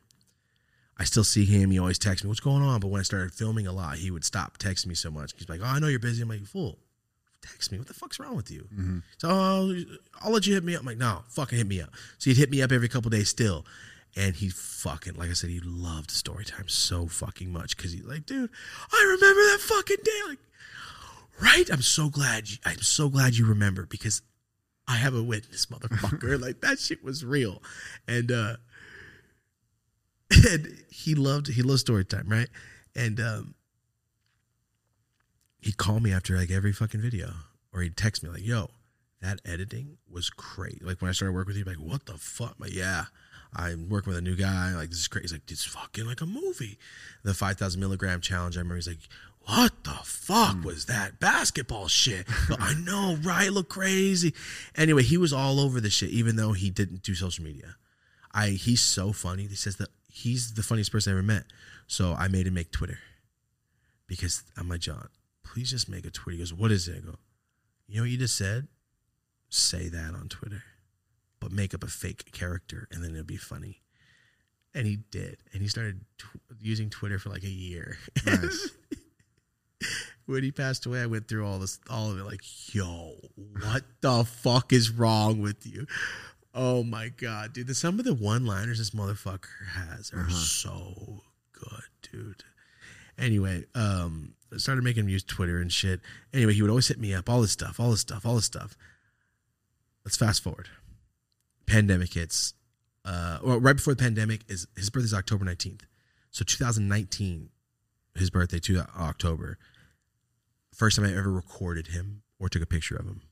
I 0.96 1.04
still 1.04 1.24
see 1.24 1.44
him. 1.44 1.70
He 1.70 1.78
always 1.78 1.98
texts 1.98 2.24
me, 2.24 2.28
"What's 2.28 2.40
going 2.40 2.62
on?" 2.62 2.78
But 2.78 2.88
when 2.88 3.00
I 3.00 3.04
started 3.04 3.32
filming 3.32 3.66
a 3.66 3.72
lot, 3.72 3.98
he 3.98 4.10
would 4.12 4.24
stop 4.24 4.58
texting 4.58 4.86
me 4.86 4.94
so 4.94 5.10
much. 5.10 5.32
He's 5.36 5.48
like, 5.48 5.60
"Oh, 5.60 5.66
I 5.66 5.80
know 5.80 5.88
you're 5.88 5.98
busy." 5.98 6.22
I'm 6.22 6.28
like, 6.28 6.44
"Fool, 6.46 6.78
text 7.42 7.72
me. 7.72 7.78
What 7.78 7.88
the 7.88 7.94
fuck's 7.94 8.20
wrong 8.20 8.36
with 8.36 8.50
you?" 8.50 8.68
Mm-hmm. 8.72 8.98
So 9.18 9.28
oh, 9.28 9.74
I'll 10.22 10.30
let 10.30 10.46
you 10.46 10.54
hit 10.54 10.64
me 10.64 10.74
up. 10.74 10.80
I'm 10.80 10.86
like, 10.86 10.98
"No, 10.98 11.22
fucking 11.28 11.58
hit 11.58 11.66
me 11.66 11.80
up." 11.80 11.90
So 12.18 12.30
he'd 12.30 12.36
hit 12.36 12.50
me 12.50 12.62
up 12.62 12.70
every 12.70 12.88
couple 12.88 13.10
days 13.10 13.28
still, 13.28 13.66
and 14.16 14.36
he 14.36 14.48
fucking 14.48 15.14
like 15.14 15.30
I 15.30 15.34
said, 15.34 15.50
he 15.50 15.60
loved 15.60 16.10
story 16.10 16.44
time 16.44 16.68
so 16.68 17.06
fucking 17.06 17.52
much 17.52 17.76
because 17.76 17.92
he's 17.92 18.04
like, 18.04 18.26
"Dude, 18.26 18.50
I 18.92 19.02
remember 19.04 19.40
that 19.42 19.58
fucking 19.60 19.96
day." 20.04 20.20
Like, 20.28 20.38
right? 21.40 21.70
I'm 21.70 21.82
so 21.82 22.08
glad. 22.08 22.48
You, 22.50 22.56
I'm 22.64 22.80
so 22.82 23.08
glad 23.08 23.36
you 23.36 23.46
remember 23.46 23.86
because 23.86 24.22
I 24.86 24.96
have 24.96 25.14
a 25.14 25.22
witness, 25.22 25.66
motherfucker. 25.66 26.40
like 26.42 26.60
that 26.62 26.78
shit 26.78 27.04
was 27.04 27.24
real, 27.24 27.62
and 28.06 28.32
uh 28.32 28.56
and 30.48 30.78
he 30.90 31.14
loved 31.14 31.48
he 31.48 31.62
loved 31.62 31.80
story 31.80 32.04
time, 32.04 32.28
right? 32.28 32.48
And 32.96 33.20
um 33.20 33.54
he'd 35.60 35.76
call 35.76 36.00
me 36.00 36.12
after 36.12 36.36
like 36.36 36.50
every 36.50 36.72
fucking 36.72 37.00
video, 37.00 37.30
or 37.72 37.82
he'd 37.82 37.96
text 37.96 38.22
me 38.22 38.30
like, 38.30 38.44
"Yo, 38.44 38.70
that 39.20 39.40
editing 39.44 39.98
was 40.10 40.30
crazy. 40.30 40.80
Like 40.82 41.02
when 41.02 41.08
I 41.08 41.12
started 41.12 41.34
working 41.34 41.48
with 41.48 41.56
you, 41.58 41.64
like, 41.64 41.76
"What 41.76 42.06
the 42.06 42.16
fuck?" 42.16 42.56
Like, 42.58 42.74
yeah, 42.74 43.06
I'm 43.54 43.88
working 43.88 44.10
with 44.10 44.18
a 44.18 44.22
new 44.22 44.36
guy. 44.36 44.74
Like 44.74 44.90
this 44.90 44.98
is 44.98 45.08
crazy. 45.08 45.24
He's 45.24 45.32
like, 45.32 45.50
"It's 45.50 45.64
fucking 45.64 46.06
like 46.06 46.20
a 46.20 46.26
movie." 46.26 46.78
The 47.22 47.34
five 47.34 47.56
thousand 47.56 47.80
milligram 47.80 48.20
challenge. 48.20 48.56
I 48.56 48.60
remember 48.60 48.76
he's 48.76 48.88
like, 48.88 49.08
"What 49.40 49.84
the 49.84 49.98
fuck 50.04 50.56
hmm. 50.56 50.62
was 50.62 50.86
that 50.86 51.18
basketball 51.18 51.88
shit?" 51.88 52.26
But 52.48 52.60
I 52.60 52.74
know, 52.74 53.16
right? 53.22 53.52
Look 53.52 53.68
crazy. 53.68 54.34
Anyway, 54.76 55.02
he 55.02 55.16
was 55.16 55.32
all 55.32 55.60
over 55.60 55.80
the 55.80 55.90
shit, 55.90 56.10
even 56.10 56.36
though 56.36 56.52
he 56.52 56.70
didn't 56.70 57.02
do 57.02 57.14
social 57.14 57.44
media. 57.44 57.76
I 58.32 58.50
he's 58.50 58.82
so 58.82 59.12
funny. 59.12 59.46
He 59.46 59.54
says 59.54 59.76
that 59.76 59.88
he's 60.12 60.54
the 60.54 60.62
funniest 60.62 60.92
person 60.92 61.12
I 61.12 61.16
ever 61.16 61.22
met. 61.22 61.44
So 61.86 62.12
I 62.12 62.28
made 62.28 62.46
him 62.46 62.54
make 62.54 62.70
Twitter 62.70 62.98
because 64.06 64.42
I'm 64.56 64.68
like, 64.68 64.80
John, 64.80 65.08
please 65.44 65.70
just 65.70 65.88
make 65.88 66.04
a 66.04 66.10
Twitter. 66.10 66.34
He 66.34 66.38
goes, 66.38 66.52
What 66.52 66.70
is 66.70 66.88
it? 66.88 66.98
I 66.98 67.00
go, 67.00 67.16
You 67.86 67.96
know 67.96 68.02
what 68.02 68.10
you 68.10 68.18
just 68.18 68.36
said? 68.36 68.68
Say 69.48 69.88
that 69.88 70.14
on 70.14 70.28
Twitter, 70.28 70.62
but 71.40 71.52
make 71.52 71.74
up 71.74 71.82
a 71.84 71.88
fake 71.88 72.30
character 72.32 72.88
and 72.90 73.02
then 73.02 73.12
it'd 73.12 73.26
be 73.26 73.36
funny. 73.36 73.82
And 74.74 74.86
he 74.86 74.98
did. 75.10 75.38
And 75.52 75.62
he 75.62 75.68
started 75.68 76.00
tw- 76.18 76.26
using 76.60 76.90
Twitter 76.90 77.18
for 77.18 77.30
like 77.30 77.42
a 77.42 77.48
year. 77.48 77.96
Nice. 78.26 78.70
when 80.26 80.42
he 80.42 80.52
passed 80.52 80.84
away, 80.86 81.00
I 81.02 81.06
went 81.06 81.26
through 81.28 81.46
all 81.46 81.58
this, 81.58 81.78
all 81.88 82.10
of 82.10 82.18
it. 82.18 82.24
Like, 82.24 82.42
yo, 82.74 83.14
what 83.60 83.82
the 84.00 84.24
fuck 84.24 84.72
is 84.72 84.90
wrong 84.90 85.40
with 85.40 85.66
you? 85.66 85.86
Oh 86.54 86.82
my 86.82 87.08
god, 87.08 87.52
dude! 87.52 87.66
The, 87.68 87.74
some 87.74 87.98
of 87.98 88.04
the 88.04 88.14
one-liners 88.14 88.78
this 88.78 88.90
motherfucker 88.90 89.68
has 89.74 90.12
are 90.12 90.20
Uh-huh. 90.22 90.30
so 90.30 91.22
good, 91.52 91.84
dude. 92.10 92.44
Anyway, 93.18 93.64
um, 93.74 94.34
I 94.52 94.56
started 94.58 94.82
making 94.82 95.04
him 95.04 95.08
use 95.08 95.22
Twitter 95.24 95.60
and 95.60 95.72
shit. 95.72 96.00
Anyway, 96.32 96.54
he 96.54 96.62
would 96.62 96.70
always 96.70 96.88
hit 96.88 96.98
me 96.98 97.14
up, 97.14 97.28
all 97.28 97.40
this 97.42 97.52
stuff, 97.52 97.78
all 97.80 97.90
this 97.90 98.00
stuff, 98.00 98.24
all 98.26 98.34
this 98.36 98.44
stuff. 98.46 98.76
Let's 100.04 100.16
fast 100.16 100.42
forward. 100.42 100.68
Pandemic 101.68 102.12
hits. 102.14 102.54
Uh, 103.04 103.38
well, 103.42 103.60
right 103.60 103.76
before 103.76 103.94
the 103.94 104.02
pandemic 104.02 104.40
is 104.48 104.66
his 104.76 104.90
birthday 104.90 105.06
is 105.06 105.14
October 105.14 105.44
nineteenth, 105.44 105.84
so 106.30 106.44
2019, 106.44 107.48
his 108.16 108.30
birthday 108.30 108.58
to 108.58 108.84
October. 108.98 109.58
First 110.74 110.96
time 110.96 111.06
I 111.06 111.16
ever 111.16 111.30
recorded 111.30 111.88
him 111.88 112.22
or 112.38 112.48
took 112.48 112.62
a 112.62 112.66
picture 112.66 112.96
of 112.96 113.06
him 113.06 113.22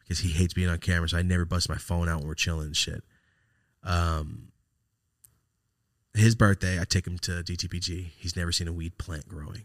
because 0.00 0.20
he 0.20 0.30
hates 0.30 0.54
being 0.54 0.68
on 0.68 0.78
camera. 0.78 1.08
So 1.08 1.18
I 1.18 1.22
never 1.22 1.44
bust 1.44 1.68
my 1.68 1.76
phone 1.76 2.08
out 2.08 2.18
when 2.18 2.28
we're 2.28 2.34
chilling 2.34 2.66
and 2.66 2.76
shit. 2.76 3.02
Um, 3.82 4.48
his 6.14 6.34
birthday, 6.34 6.80
I 6.80 6.84
take 6.84 7.06
him 7.06 7.18
to 7.20 7.42
DTPG. 7.42 8.10
He's 8.16 8.36
never 8.36 8.52
seen 8.52 8.68
a 8.68 8.72
weed 8.72 8.98
plant 8.98 9.28
growing. 9.28 9.62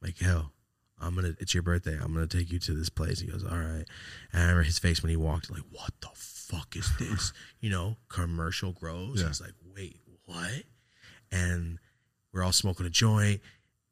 like, 0.00 0.18
hell, 0.18 0.52
I'm 1.00 1.14
gonna. 1.14 1.34
It's 1.38 1.52
your 1.52 1.62
birthday. 1.62 1.98
I'm 2.00 2.14
gonna 2.14 2.26
take 2.26 2.50
you 2.50 2.58
to 2.60 2.72
this 2.74 2.88
place. 2.88 3.20
He 3.20 3.26
goes, 3.26 3.44
all 3.44 3.58
right. 3.58 3.84
And 4.32 4.34
I 4.34 4.40
remember 4.40 4.62
his 4.62 4.78
face 4.78 5.02
when 5.02 5.10
he 5.10 5.16
walked. 5.16 5.50
Like, 5.50 5.62
what 5.70 5.92
the 6.00 6.08
is 6.74 6.90
this? 6.98 7.32
you 7.60 7.70
know, 7.70 7.96
commercial 8.08 8.72
grows. 8.72 9.20
Yeah. 9.20 9.28
He's 9.28 9.40
like, 9.40 9.54
wait, 9.76 9.96
what? 10.26 10.62
And 11.30 11.78
we're 12.32 12.42
all 12.42 12.52
smoking 12.52 12.86
a 12.86 12.90
joint. 12.90 13.40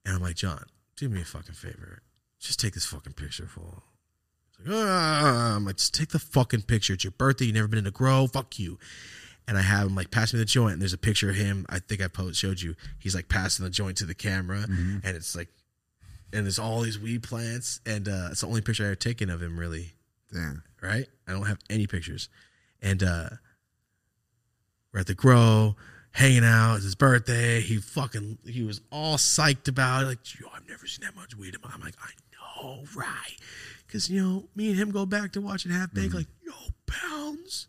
And 0.05 0.14
I'm 0.16 0.22
like, 0.22 0.36
John, 0.36 0.64
do 0.97 1.09
me 1.09 1.20
a 1.22 1.24
fucking 1.24 1.55
favor. 1.55 2.02
Just 2.39 2.59
take 2.60 2.74
this 2.74 2.86
fucking 2.86 3.12
picture, 3.14 3.47
for 3.47 3.60
like, 3.60 4.74
ah. 4.74 5.56
I'm 5.56 5.64
like, 5.64 5.77
just 5.77 5.94
take 5.94 6.09
the 6.09 6.18
fucking 6.18 6.62
picture. 6.62 6.94
It's 6.94 7.05
your 7.05 7.10
birthday. 7.12 7.47
You've 7.47 7.55
never 7.55 7.68
been 7.68 7.78
in 7.81 7.86
a 7.86 7.90
grow. 7.90 8.27
Fuck 8.27 8.59
you. 8.59 8.78
And 9.48 9.59
I 9.59 9.62
have 9.62 9.86
him 9.89 9.94
like 9.94 10.10
pass 10.10 10.32
me 10.32 10.39
the 10.39 10.44
joint. 10.44 10.74
And 10.74 10.81
there's 10.82 10.93
a 10.93 10.98
picture 10.98 11.31
of 11.31 11.36
him. 11.36 11.66
I 11.68 11.78
think 11.81 12.01
I 12.02 12.09
post 12.09 12.39
showed 12.39 12.60
you. 12.60 12.77
He's 12.98 13.14
like 13.14 13.28
passing 13.28 13.64
the 13.64 13.70
joint 13.70 13.97
to 13.98 14.06
the 14.06 14.14
camera, 14.14 14.60
Mhm. 14.68 15.01
and 15.05 15.16
it's 15.16 15.35
like, 15.35 15.48
and 16.32 16.44
there's 16.47 16.59
all 16.59 16.82
these 16.82 16.98
weed 16.98 17.22
plants, 17.24 17.81
and 17.85 18.09
uh, 18.09 18.28
it's 18.31 18.43
the 18.43 18.47
only 18.47 18.60
picture 18.60 18.85
I 18.85 18.89
ever 18.89 18.94
taken 18.97 19.28
of 19.28 19.43
him. 19.43 19.59
Really, 19.59 19.93
Damn. 20.32 20.62
right? 20.81 21.07
I 21.27 21.32
don't 21.32 21.47
have 21.47 21.59
any 21.69 21.86
pictures. 21.86 22.28
And 22.82 23.02
uh 23.02 23.28
we're 24.93 25.01
at 25.01 25.07
the 25.07 25.15
grow, 25.15 25.77
hanging 26.12 26.44
out. 26.44 26.77
It's 26.77 26.85
his 26.85 26.94
birthday. 26.94 27.61
He 27.61 27.77
fucking 27.77 28.39
he 28.47 28.62
was 28.62 28.81
all 28.90 29.16
psyched 29.16 29.69
about 29.69 30.02
it. 30.02 30.07
Like, 30.07 30.40
yo, 30.40 30.48
I've 30.55 30.69
never 30.69 30.86
seen 30.86 31.05
that 31.05 31.15
much 31.16 31.36
weed 31.36 31.55
in 31.55 31.61
my 31.62 31.70
I'm 31.73 31.81
like, 31.81 31.94
I 32.02 32.11
know, 32.62 32.85
right? 32.97 33.36
Cause 33.90 34.09
you 34.09 34.23
know, 34.23 34.44
me 34.55 34.70
and 34.70 34.78
him 34.78 34.90
go 34.90 35.07
back 35.07 35.32
to 35.32 35.40
watching 35.40 35.73
half 35.73 35.93
baked, 35.93 36.15
like, 36.15 36.28
yo, 36.44 36.52
pounds. 36.86 37.69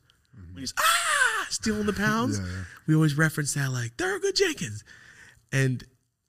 When 0.54 0.60
he's 0.62 0.74
ah 0.78 1.46
stealing 1.50 1.86
the 1.86 1.94
pounds. 1.94 2.40
Yeah, 2.40 2.46
yeah. 2.46 2.64
We 2.88 2.96
always 2.96 3.18
reference 3.18 3.54
that 3.54 3.72
like 3.72 3.98
Thurgood 3.98 4.36
Jenkins. 4.36 4.84
And 5.52 5.84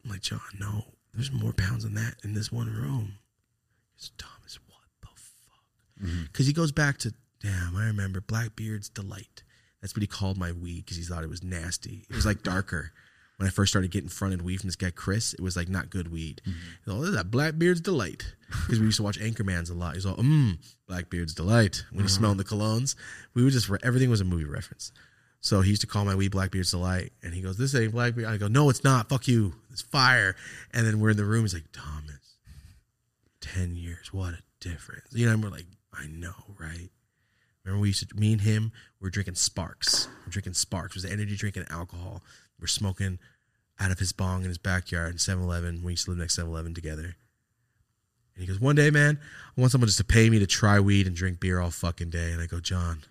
I'm 0.04 0.10
like, 0.10 0.20
John, 0.20 0.40
no, 0.58 0.84
there's 1.14 1.32
more 1.32 1.52
pounds 1.52 1.84
than 1.84 1.94
that 1.94 2.16
in 2.24 2.34
this 2.34 2.50
one 2.50 2.72
room. 2.72 3.14
It's 3.96 4.10
the 4.10 4.24
Mhm. 6.02 6.26
because 6.26 6.46
he 6.46 6.52
goes 6.52 6.72
back 6.72 6.98
to 6.98 7.14
damn 7.40 7.76
i 7.76 7.86
remember 7.86 8.20
blackbeard's 8.20 8.88
delight. 8.88 9.42
That's 9.80 9.96
what 9.96 10.02
he 10.02 10.06
called 10.06 10.38
my 10.38 10.52
weed 10.52 10.84
because 10.84 10.96
he 10.96 11.02
thought 11.02 11.24
it 11.24 11.30
was 11.30 11.42
nasty. 11.42 12.06
It 12.08 12.14
was 12.14 12.26
like 12.26 12.42
darker. 12.44 12.92
When 13.36 13.48
i 13.48 13.50
first 13.50 13.72
started 13.72 13.90
getting 13.90 14.08
fronted 14.08 14.42
weed 14.42 14.60
from 14.60 14.68
this 14.68 14.76
guy 14.76 14.90
chris 14.90 15.34
it 15.34 15.40
was 15.40 15.56
like 15.56 15.68
not 15.68 15.90
good 15.90 16.12
weed. 16.12 16.40
Mm-hmm. 16.46 16.90
Like, 16.90 17.08
oh 17.08 17.10
that 17.10 17.30
blackbeard's 17.30 17.80
delight. 17.80 18.34
Because 18.66 18.80
we 18.80 18.84
used 18.86 18.98
to 18.98 19.02
watch 19.02 19.18
anchorman's 19.18 19.70
a 19.70 19.74
lot. 19.74 19.94
He's 19.94 20.04
all 20.06 20.16
mmm 20.16 20.58
blackbeard's 20.86 21.34
delight. 21.34 21.84
When 21.90 22.00
he 22.00 22.04
uh-huh. 22.04 22.08
smelled 22.08 22.38
the 22.38 22.44
colognes 22.44 22.94
we 23.34 23.42
would 23.42 23.52
just 23.52 23.68
re- 23.68 23.78
everything 23.82 24.10
was 24.10 24.20
a 24.20 24.24
movie 24.24 24.44
reference. 24.44 24.92
So 25.40 25.60
he 25.62 25.70
used 25.70 25.80
to 25.80 25.88
call 25.88 26.04
my 26.04 26.14
weed 26.14 26.30
blackbeard's 26.32 26.70
delight 26.70 27.12
and 27.22 27.34
he 27.34 27.40
goes 27.40 27.56
this 27.56 27.74
ain't 27.74 27.92
blackbeard 27.92 28.28
i 28.28 28.36
go 28.36 28.46
no 28.48 28.68
it's 28.70 28.84
not. 28.84 29.08
Fuck 29.08 29.26
you. 29.26 29.54
It's 29.72 29.82
fire. 29.82 30.36
And 30.72 30.86
then 30.86 31.00
we're 31.00 31.10
in 31.10 31.16
the 31.16 31.24
room. 31.24 31.42
He's 31.42 31.54
like 31.54 31.72
thomas 31.72 32.36
10 33.40 33.74
years. 33.76 34.12
What 34.12 34.34
a 34.34 34.42
difference. 34.60 35.08
You 35.12 35.26
know, 35.26 35.32
and 35.32 35.42
we're 35.42 35.50
like, 35.50 35.66
I 35.92 36.06
know, 36.06 36.34
right? 36.58 36.88
Remember, 37.64 37.80
we 37.82 37.88
used 37.88 38.08
to, 38.08 38.16
me 38.16 38.32
and 38.32 38.40
him, 38.40 38.72
we 39.00 39.06
are 39.06 39.10
drinking 39.10 39.34
Sparks. 39.36 40.08
We're 40.26 40.30
drinking 40.30 40.54
Sparks. 40.54 40.92
It 40.92 40.96
was 40.96 41.02
the 41.04 41.12
energy 41.12 41.36
drink 41.36 41.56
and 41.56 41.70
alcohol. 41.70 42.22
We're 42.60 42.66
smoking 42.66 43.18
out 43.78 43.90
of 43.90 43.98
his 43.98 44.12
bong 44.12 44.42
in 44.42 44.48
his 44.48 44.58
backyard 44.58 45.12
in 45.12 45.18
7 45.18 45.42
Eleven. 45.42 45.82
We 45.84 45.92
used 45.92 46.04
to 46.06 46.10
live 46.10 46.18
next 46.18 46.34
7 46.34 46.50
Eleven 46.50 46.74
together. 46.74 47.16
And 48.34 48.40
he 48.40 48.46
goes, 48.46 48.58
One 48.60 48.74
day, 48.74 48.90
man, 48.90 49.18
I 49.56 49.60
want 49.60 49.70
someone 49.72 49.86
just 49.86 49.98
to 49.98 50.04
pay 50.04 50.28
me 50.30 50.38
to 50.38 50.46
try 50.46 50.80
weed 50.80 51.06
and 51.06 51.14
drink 51.14 51.38
beer 51.38 51.60
all 51.60 51.70
fucking 51.70 52.10
day. 52.10 52.32
And 52.32 52.40
I 52.40 52.46
go, 52.46 52.58
John, 52.60 53.02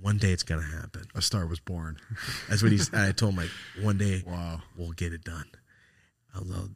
one 0.00 0.18
day 0.18 0.32
it's 0.32 0.42
going 0.42 0.60
to 0.60 0.66
happen. 0.66 1.04
A 1.14 1.22
star 1.22 1.46
was 1.46 1.60
born. 1.60 1.96
That's 2.48 2.62
what 2.62 2.72
he's, 2.72 2.92
I 2.92 3.12
told 3.12 3.32
him, 3.34 3.38
like, 3.38 3.50
one 3.80 3.96
day 3.96 4.22
Wow. 4.26 4.60
we'll 4.76 4.92
get 4.92 5.12
it 5.12 5.24
done. 5.24 5.46
I 6.34 6.40
was 6.40 6.68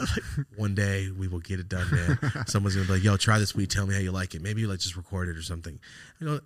like, 0.00 0.46
one 0.56 0.74
day 0.74 1.10
we 1.10 1.28
will 1.28 1.40
get 1.40 1.60
it 1.60 1.68
done, 1.68 1.86
man. 1.90 2.18
Someone's 2.46 2.74
gonna 2.74 2.86
be 2.86 2.94
like, 2.94 3.04
yo, 3.04 3.16
try 3.16 3.38
this 3.38 3.54
weed, 3.54 3.70
tell 3.70 3.86
me 3.86 3.94
how 3.94 4.00
you 4.00 4.12
like 4.12 4.34
it. 4.34 4.42
Maybe 4.42 4.60
you 4.62 4.68
like 4.68 4.80
just 4.80 4.96
record 4.96 5.28
it 5.28 5.36
or 5.36 5.42
something. 5.42 5.78
I 6.20 6.24
go, 6.24 6.40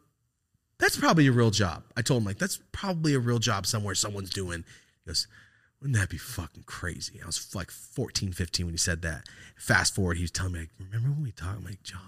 that's 0.79 0.97
probably 0.97 1.27
a 1.27 1.33
real 1.33 1.51
job. 1.51 1.85
I 1.97 2.03
told 2.03 2.23
him, 2.23 2.27
like, 2.27 2.39
that's 2.39 2.61
probably 2.73 3.15
a 3.15 3.19
real 3.19 3.39
job 3.39 3.67
somewhere 3.67 3.95
someone's 3.95 4.31
doing. 4.31 4.65
He 5.05 5.09
goes, 5.09 5.27
wouldn't 5.81 5.99
that 5.99 6.09
be 6.09 6.19
fucking 6.19 6.65
crazy? 6.65 7.21
I 7.23 7.27
was 7.27 7.55
like 7.55 7.71
14, 7.71 8.33
15 8.33 8.67
when 8.67 8.75
he 8.75 8.79
said 8.79 9.03
that. 9.03 9.29
Fast 9.57 9.95
forward, 9.95 10.17
he 10.17 10.25
was 10.25 10.31
telling 10.31 10.53
me, 10.53 10.61
like, 10.61 10.71
remember 10.79 11.11
when 11.11 11.23
we 11.23 11.33
talked? 11.33 11.59
I'm 11.59 11.65
like, 11.65 11.83
John, 11.83 12.01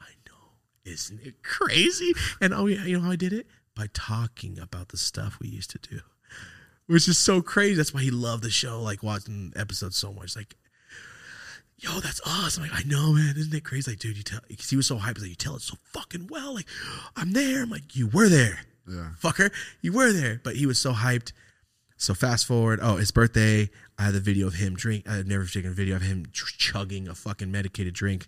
I 0.00 0.10
know. 0.26 0.90
Isn't 0.90 1.20
it 1.24 1.42
crazy? 1.42 2.12
And 2.40 2.54
oh 2.54 2.66
yeah, 2.66 2.84
you 2.84 2.98
know 2.98 3.04
how 3.04 3.10
I 3.10 3.16
did 3.16 3.32
it? 3.32 3.46
By 3.74 3.88
talking 3.92 4.58
about 4.58 4.88
the 4.88 4.96
stuff 4.96 5.38
we 5.40 5.48
used 5.48 5.70
to 5.70 5.78
do 5.78 6.00
which 6.88 7.06
is 7.08 7.16
so 7.16 7.40
crazy. 7.40 7.74
That's 7.76 7.94
why 7.94 8.02
he 8.02 8.10
loved 8.10 8.42
the 8.42 8.50
show, 8.50 8.82
like 8.82 9.02
watching 9.02 9.52
episodes 9.56 9.96
so 9.96 10.12
much. 10.12 10.34
Like, 10.34 10.56
yo, 11.78 12.00
that's 12.00 12.20
us. 12.26 12.56
I'm 12.56 12.64
like, 12.64 12.72
I 12.74 12.82
know, 12.88 13.12
man. 13.12 13.34
Isn't 13.36 13.54
it 13.54 13.62
crazy? 13.64 13.90
Like, 13.92 14.00
dude, 14.00 14.16
you 14.16 14.22
tell, 14.24 14.40
because 14.48 14.68
he 14.68 14.76
was 14.76 14.86
so 14.86 14.96
hyped. 14.96 15.16
He's 15.16 15.22
like, 15.22 15.30
you 15.30 15.36
tell 15.36 15.54
it 15.56 15.62
so 15.62 15.76
fucking 15.92 16.26
well. 16.28 16.54
Like, 16.54 16.66
I'm 17.16 17.32
there. 17.32 17.62
I'm 17.62 17.70
like, 17.70 17.94
you 17.94 18.08
were 18.08 18.28
there, 18.28 18.60
Yeah. 18.88 19.10
fucker. 19.22 19.52
You 19.80 19.92
were 19.92 20.12
there. 20.12 20.40
But 20.42 20.56
he 20.56 20.66
was 20.66 20.80
so 20.80 20.92
hyped. 20.92 21.32
So 22.00 22.14
fast 22.14 22.46
forward. 22.46 22.78
Oh, 22.82 22.96
his 22.96 23.10
birthday. 23.10 23.70
I 23.98 24.04
had 24.04 24.14
the 24.14 24.20
video 24.20 24.46
of 24.46 24.54
him 24.54 24.74
drink. 24.74 25.08
I 25.08 25.16
had 25.16 25.26
never 25.26 25.44
taken 25.44 25.70
a 25.70 25.74
video 25.74 25.96
of 25.96 26.02
him 26.02 26.26
chugging 26.32 27.08
a 27.08 27.14
fucking 27.14 27.50
medicated 27.50 27.92
drink. 27.94 28.26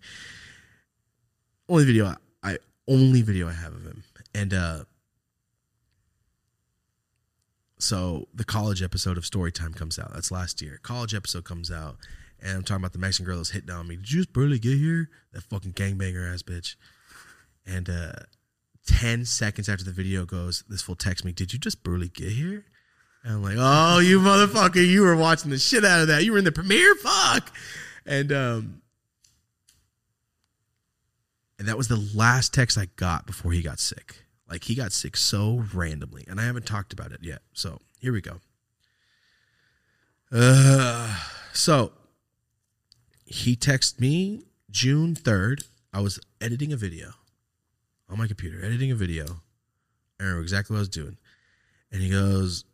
Only 1.69 1.85
video 1.85 2.07
I, 2.07 2.17
I 2.43 2.59
only 2.89 3.23
video 3.23 3.49
I 3.49 3.53
have 3.53 3.73
of 3.73 3.85
him. 3.85 4.03
And 4.35 4.53
uh 4.53 4.85
so 7.83 8.29
the 8.35 8.45
college 8.45 8.83
episode 8.83 9.19
of 9.19 9.25
Storytime 9.25 9.75
comes 9.75 9.99
out. 9.99 10.13
That's 10.15 10.31
last 10.31 10.61
year. 10.63 10.79
College 10.83 11.15
episode 11.15 11.45
comes 11.45 11.71
out, 11.71 11.97
and 12.41 12.59
I'm 12.59 12.63
talking 12.63 12.83
about 12.83 12.93
the 12.93 12.99
Mexican 12.99 13.27
girl 13.27 13.39
that's 13.39 13.51
hitting 13.51 13.71
on 13.71 13.89
me. 13.89 13.97
Did 13.97 14.11
you 14.11 14.21
just 14.21 14.33
barely 14.33 14.59
get 14.59 14.79
here? 14.79 15.09
That 15.33 15.43
fucking 15.45 15.73
gangbanger 15.73 16.33
ass 16.33 16.43
bitch. 16.43 16.77
And 17.67 17.89
uh, 17.89 18.13
ten 18.87 19.25
seconds 19.25 19.69
after 19.69 19.85
the 19.85 19.93
video 19.93 20.25
goes, 20.25 20.65
this 20.69 20.83
fool 20.83 20.97
texts 20.97 21.25
me, 21.25 21.33
"Did 21.33 21.53
you 21.53 21.59
just 21.59 21.83
barely 21.85 22.09
get 22.09 22.33
here?" 22.33 22.65
And 23.23 23.35
I'm 23.35 23.43
like, 23.43 23.57
"Oh, 23.59 23.99
you 23.99 24.21
motherfucker! 24.21 24.87
You 24.87 25.03
were 25.03 25.17
watching 25.17 25.51
the 25.51 25.59
shit 25.59 25.85
out 25.85 26.03
of 26.03 26.09
that. 26.09 26.25
You 26.25 26.33
were 26.33 26.39
in 26.39 26.45
the 26.45 26.53
premiere. 26.53 26.95
Fuck!" 26.97 27.53
And 28.07 28.33
um, 28.33 28.83
and 31.59 31.69
that 31.69 31.77
was 31.77 31.89
the 31.89 32.11
last 32.15 32.55
text 32.55 32.79
I 32.79 32.87
got 32.97 33.27
before 33.27 33.53
he 33.53 33.61
got 33.63 33.79
sick. 33.79 34.25
Like 34.51 34.65
he 34.65 34.75
got 34.75 34.93
sick 34.93 35.17
so 35.17 35.65
randomly, 35.73 36.25
and 36.29 36.41
I 36.41 36.45
haven't 36.45 36.67
talked 36.67 36.93
about 36.93 37.13
it 37.13 37.21
yet. 37.23 37.43
So 37.53 37.79
here 38.01 38.13
we 38.13 38.21
go. 38.21 38.41
Uh, 40.33 41.17
so 41.53 41.93
he 43.25 43.55
texted 43.55 44.01
me 44.01 44.43
June 44.71 45.15
3rd. 45.15 45.65
I 45.93 46.01
was 46.01 46.19
editing 46.41 46.73
a 46.73 46.77
video 46.77 47.13
on 48.09 48.19
my 48.19 48.27
computer, 48.27 48.65
editing 48.65 48.91
a 48.91 48.97
video. 48.97 49.41
I 50.19 50.25
remember 50.25 50.43
exactly 50.43 50.75
what 50.75 50.79
I 50.79 50.81
was 50.81 50.89
doing. 50.89 51.17
And 51.93 52.03
he 52.03 52.11
goes, 52.11 52.65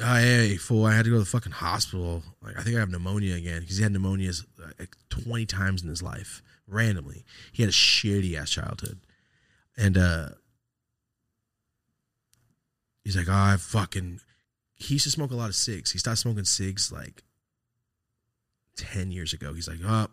oh, 0.00 0.14
Hey, 0.14 0.56
fool, 0.56 0.84
I 0.84 0.94
had 0.94 1.04
to 1.04 1.10
go 1.10 1.16
to 1.16 1.20
the 1.20 1.26
fucking 1.26 1.52
hospital. 1.52 2.22
Like, 2.42 2.58
I 2.58 2.62
think 2.62 2.76
I 2.76 2.80
have 2.80 2.90
pneumonia 2.90 3.36
again 3.36 3.60
because 3.60 3.76
he 3.76 3.82
had 3.82 3.92
pneumonia 3.92 4.32
like 4.78 4.96
20 5.10 5.46
times 5.46 5.82
in 5.82 5.88
his 5.88 6.02
life 6.02 6.42
randomly. 6.66 7.24
He 7.52 7.62
had 7.62 7.70
a 7.70 7.72
shitty 7.72 8.36
ass 8.36 8.50
childhood. 8.50 8.98
And, 9.78 9.96
uh, 9.96 10.28
he's 13.06 13.16
like, 13.16 13.28
Oh, 13.28 13.32
I 13.32 13.56
fucking, 13.56 14.20
he 14.74 14.94
used 14.94 15.04
to 15.04 15.10
smoke 15.10 15.30
a 15.30 15.36
lot 15.36 15.48
of 15.48 15.54
cigs. 15.54 15.92
He 15.92 15.98
stopped 15.98 16.18
smoking 16.18 16.44
cigs 16.44 16.90
like 16.92 17.22
10 18.76 19.12
years 19.12 19.32
ago. 19.32 19.54
He's 19.54 19.68
like, 19.68 19.78
Oh, 19.86 20.08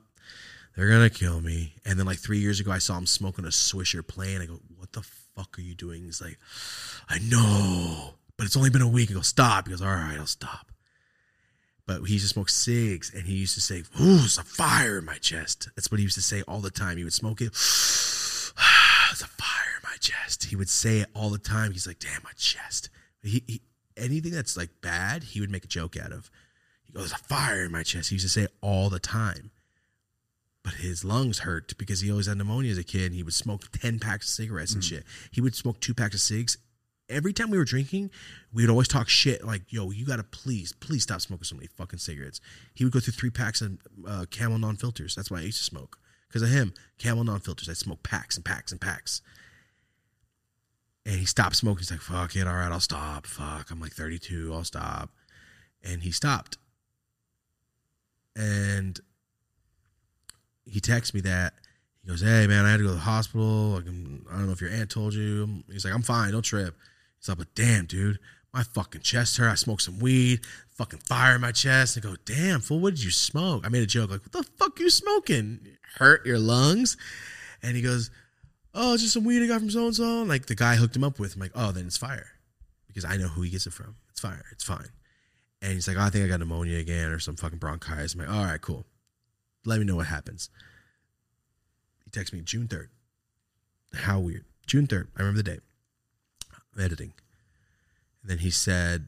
they're 0.75 0.89
gonna 0.89 1.09
kill 1.09 1.41
me. 1.41 1.73
And 1.85 1.99
then 1.99 2.05
like 2.05 2.19
three 2.19 2.39
years 2.39 2.59
ago, 2.59 2.71
I 2.71 2.77
saw 2.77 2.97
him 2.97 3.05
smoking 3.05 3.45
a 3.45 3.49
Swisher 3.49 4.05
plain. 4.05 4.41
I 4.41 4.45
go, 4.45 4.59
what 4.77 4.93
the 4.93 5.01
fuck 5.01 5.57
are 5.57 5.61
you 5.61 5.75
doing? 5.75 6.03
He's 6.03 6.21
like, 6.21 6.37
I 7.09 7.19
know, 7.19 8.15
but 8.37 8.45
it's 8.45 8.57
only 8.57 8.69
been 8.69 8.81
a 8.81 8.87
week. 8.87 9.11
I 9.11 9.15
go, 9.15 9.21
stop. 9.21 9.67
He 9.67 9.71
goes, 9.71 9.81
all 9.81 9.87
right, 9.87 10.17
I'll 10.17 10.25
stop. 10.25 10.71
But 11.85 12.03
he 12.03 12.13
used 12.13 12.25
to 12.25 12.29
smoke 12.29 12.49
cigs, 12.49 13.11
and 13.13 13.23
he 13.23 13.33
used 13.33 13.55
to 13.55 13.61
say, 13.61 13.83
"Ooh, 13.99 14.23
it's 14.23 14.37
a 14.37 14.43
fire 14.43 14.99
in 14.99 15.05
my 15.05 15.17
chest." 15.17 15.67
That's 15.75 15.91
what 15.91 15.99
he 15.99 16.03
used 16.03 16.15
to 16.15 16.21
say 16.21 16.41
all 16.47 16.61
the 16.61 16.71
time. 16.71 16.95
He 16.97 17.03
would 17.03 17.11
smoke 17.11 17.41
it. 17.41 17.47
it's 17.47 18.53
a 18.53 19.27
fire 19.27 19.73
in 19.75 19.83
my 19.83 19.92
chest. 20.03 20.45
He 20.45 20.55
would 20.55 20.69
say 20.69 20.99
it 20.99 21.09
all 21.13 21.29
the 21.29 21.37
time. 21.37 21.71
He's 21.71 21.87
like, 21.87 21.99
"Damn, 21.99 22.23
my 22.23 22.31
chest." 22.35 22.89
He, 23.21 23.43
he 23.47 23.61
anything 23.95 24.31
that's 24.31 24.57
like 24.57 24.81
bad, 24.81 25.23
he 25.23 25.39
would 25.39 25.51
make 25.51 25.65
a 25.65 25.67
joke 25.67 25.97
out 25.97 26.11
of. 26.11 26.29
He 26.85 26.93
goes, 26.93 27.09
"There's 27.09 27.21
a 27.21 27.23
fire 27.23 27.63
in 27.63 27.71
my 27.71 27.83
chest." 27.83 28.09
He 28.09 28.15
used 28.15 28.25
to 28.25 28.29
say 28.29 28.43
it 28.43 28.53
all 28.61 28.89
the 28.89 28.99
time 28.99 29.51
but 30.63 30.75
his 30.75 31.03
lungs 31.03 31.39
hurt 31.39 31.77
because 31.77 31.99
he 31.99 32.09
always 32.09 32.27
had 32.27 32.37
pneumonia 32.37 32.71
as 32.71 32.77
a 32.77 32.83
kid. 32.83 33.07
And 33.07 33.15
he 33.15 33.23
would 33.23 33.33
smoke 33.33 33.69
10 33.73 33.99
packs 33.99 34.27
of 34.27 34.33
cigarettes 34.33 34.73
and 34.73 34.83
shit. 34.83 35.03
He 35.29 35.41
would 35.41 35.55
smoke 35.55 35.79
two 35.79 35.93
packs 35.93 36.15
of 36.15 36.21
cigs. 36.21 36.57
Every 37.09 37.33
time 37.33 37.51
we 37.51 37.57
were 37.57 37.65
drinking, 37.65 38.11
we 38.53 38.63
would 38.63 38.69
always 38.69 38.87
talk 38.87 39.09
shit 39.09 39.45
like, 39.45 39.61
yo, 39.67 39.91
you 39.91 40.05
got 40.05 40.15
to 40.15 40.23
please, 40.23 40.71
please 40.71 41.03
stop 41.03 41.19
smoking 41.19 41.43
so 41.43 41.55
many 41.55 41.67
fucking 41.67 41.99
cigarettes. 41.99 42.39
He 42.73 42.85
would 42.85 42.93
go 42.93 43.01
through 43.01 43.13
three 43.13 43.29
packs 43.29 43.61
of 43.61 43.77
uh, 44.07 44.25
camel 44.31 44.57
non 44.57 44.77
filters. 44.77 45.15
That's 45.15 45.29
why 45.29 45.39
I 45.39 45.41
used 45.41 45.57
to 45.57 45.65
smoke. 45.65 45.97
Because 46.29 46.41
of 46.41 46.49
him, 46.49 46.73
camel 46.97 47.25
non 47.25 47.41
filters. 47.41 47.67
I'd 47.69 47.77
smoke 47.77 48.01
packs 48.03 48.37
and 48.37 48.45
packs 48.45 48.71
and 48.71 48.79
packs. 48.79 49.21
And 51.05 51.15
he 51.15 51.25
stopped 51.25 51.55
smoking. 51.55 51.79
He's 51.79 51.91
like, 51.91 51.99
fuck 51.99 52.35
it. 52.35 52.47
All 52.47 52.53
right, 52.53 52.71
I'll 52.71 52.79
stop. 52.79 53.25
Fuck. 53.25 53.71
I'm 53.71 53.81
like 53.81 53.91
32. 53.91 54.53
I'll 54.53 54.63
stop. 54.63 55.09
And 55.83 56.01
he 56.01 56.11
stopped. 56.11 56.57
And 58.35 58.99
he 60.65 60.79
texts 60.79 61.13
me 61.13 61.21
that. 61.21 61.53
He 62.01 62.09
goes, 62.09 62.21
"Hey 62.21 62.47
man, 62.47 62.65
I 62.65 62.71
had 62.71 62.77
to 62.77 62.83
go 62.83 62.89
to 62.89 62.95
the 62.95 63.01
hospital. 63.01 63.75
I 63.77 63.81
don't 63.81 64.45
know 64.45 64.51
if 64.51 64.59
your 64.59 64.71
aunt 64.71 64.89
told 64.89 65.13
you." 65.13 65.63
He's 65.71 65.85
like, 65.85 65.93
"I'm 65.93 66.01
fine. 66.01 66.31
Don't 66.31 66.41
trip." 66.41 66.77
He's 67.19 67.29
like, 67.29 67.37
"But 67.37 67.55
damn, 67.55 67.85
dude, 67.85 68.19
my 68.53 68.63
fucking 68.63 69.01
chest 69.01 69.37
hurt. 69.37 69.49
I 69.49 69.55
smoked 69.55 69.83
some 69.83 69.99
weed. 69.99 70.41
Fucking 70.71 70.99
fire 70.99 71.35
in 71.35 71.41
my 71.41 71.53
chest." 71.53 71.95
And 71.95 72.05
I 72.05 72.09
go, 72.09 72.15
"Damn, 72.25 72.59
fool, 72.59 72.79
what 72.79 72.95
did 72.95 73.03
you 73.03 73.11
smoke?" 73.11 73.65
I 73.65 73.69
made 73.69 73.83
a 73.83 73.87
joke 73.87 74.09
like, 74.09 74.21
"What 74.21 74.31
the 74.33 74.43
fuck 74.57 74.79
you 74.79 74.89
smoking? 74.89 75.77
Hurt 75.95 76.25
your 76.25 76.39
lungs?" 76.39 76.97
And 77.61 77.77
he 77.77 77.81
goes, 77.81 78.09
"Oh, 78.73 78.93
it's 78.93 79.03
just 79.03 79.13
some 79.13 79.23
weed 79.23 79.43
I 79.43 79.47
got 79.47 79.59
from 79.59 79.69
so 79.69 79.87
and 79.87 79.95
so." 79.95 80.23
Like 80.23 80.45
the 80.47 80.55
guy 80.55 80.75
hooked 80.75 80.95
him 80.95 81.03
up 81.03 81.19
with. 81.19 81.35
I'm 81.35 81.41
like, 81.41 81.51
"Oh, 81.55 81.71
then 81.71 81.85
it's 81.85 81.97
fire," 81.97 82.31
because 82.87 83.05
I 83.05 83.17
know 83.17 83.27
who 83.27 83.41
he 83.41 83.49
gets 83.49 83.67
it 83.67 83.73
from. 83.73 83.95
It's 84.09 84.19
fire. 84.19 84.45
It's 84.51 84.63
fine. 84.63 84.89
And 85.61 85.73
he's 85.73 85.87
like, 85.87 85.97
oh, 85.97 86.01
"I 86.01 86.09
think 86.09 86.25
I 86.25 86.27
got 86.27 86.39
pneumonia 86.39 86.77
again 86.77 87.09
or 87.09 87.19
some 87.19 87.35
fucking 87.35 87.59
bronchitis." 87.59 88.13
I'm 88.13 88.21
like, 88.21 88.29
"All 88.29 88.43
right, 88.43 88.61
cool." 88.61 88.85
let 89.65 89.79
me 89.79 89.85
know 89.85 89.95
what 89.95 90.07
happens. 90.07 90.49
He 92.03 92.11
texts 92.11 92.33
me 92.33 92.41
June 92.41 92.67
3rd. 92.67 92.87
How 93.93 94.19
weird. 94.19 94.45
June 94.65 94.87
3rd. 94.87 95.07
I 95.15 95.21
remember 95.21 95.41
the 95.41 95.51
date. 95.51 95.61
I'm 96.51 96.83
editing. 96.83 97.13
And 98.21 98.31
then 98.31 98.39
he 98.39 98.49
said 98.49 99.07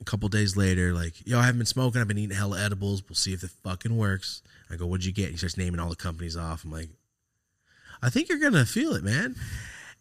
a 0.00 0.04
couple 0.04 0.28
days 0.28 0.56
later, 0.56 0.92
like, 0.92 1.26
yo, 1.26 1.38
I 1.38 1.42
haven't 1.42 1.58
been 1.58 1.66
smoking. 1.66 2.00
I've 2.00 2.08
been 2.08 2.18
eating 2.18 2.36
hella 2.36 2.60
edibles. 2.60 3.02
We'll 3.08 3.16
see 3.16 3.32
if 3.32 3.42
it 3.42 3.50
fucking 3.64 3.96
works. 3.96 4.42
I 4.70 4.76
go, 4.76 4.86
what'd 4.86 5.04
you 5.04 5.12
get? 5.12 5.30
He 5.30 5.36
starts 5.36 5.56
naming 5.56 5.80
all 5.80 5.90
the 5.90 5.96
companies 5.96 6.36
off. 6.36 6.64
I'm 6.64 6.70
like, 6.70 6.90
I 8.02 8.10
think 8.10 8.28
you're 8.28 8.50
to 8.50 8.64
feel 8.64 8.94
it, 8.94 9.04
man. 9.04 9.34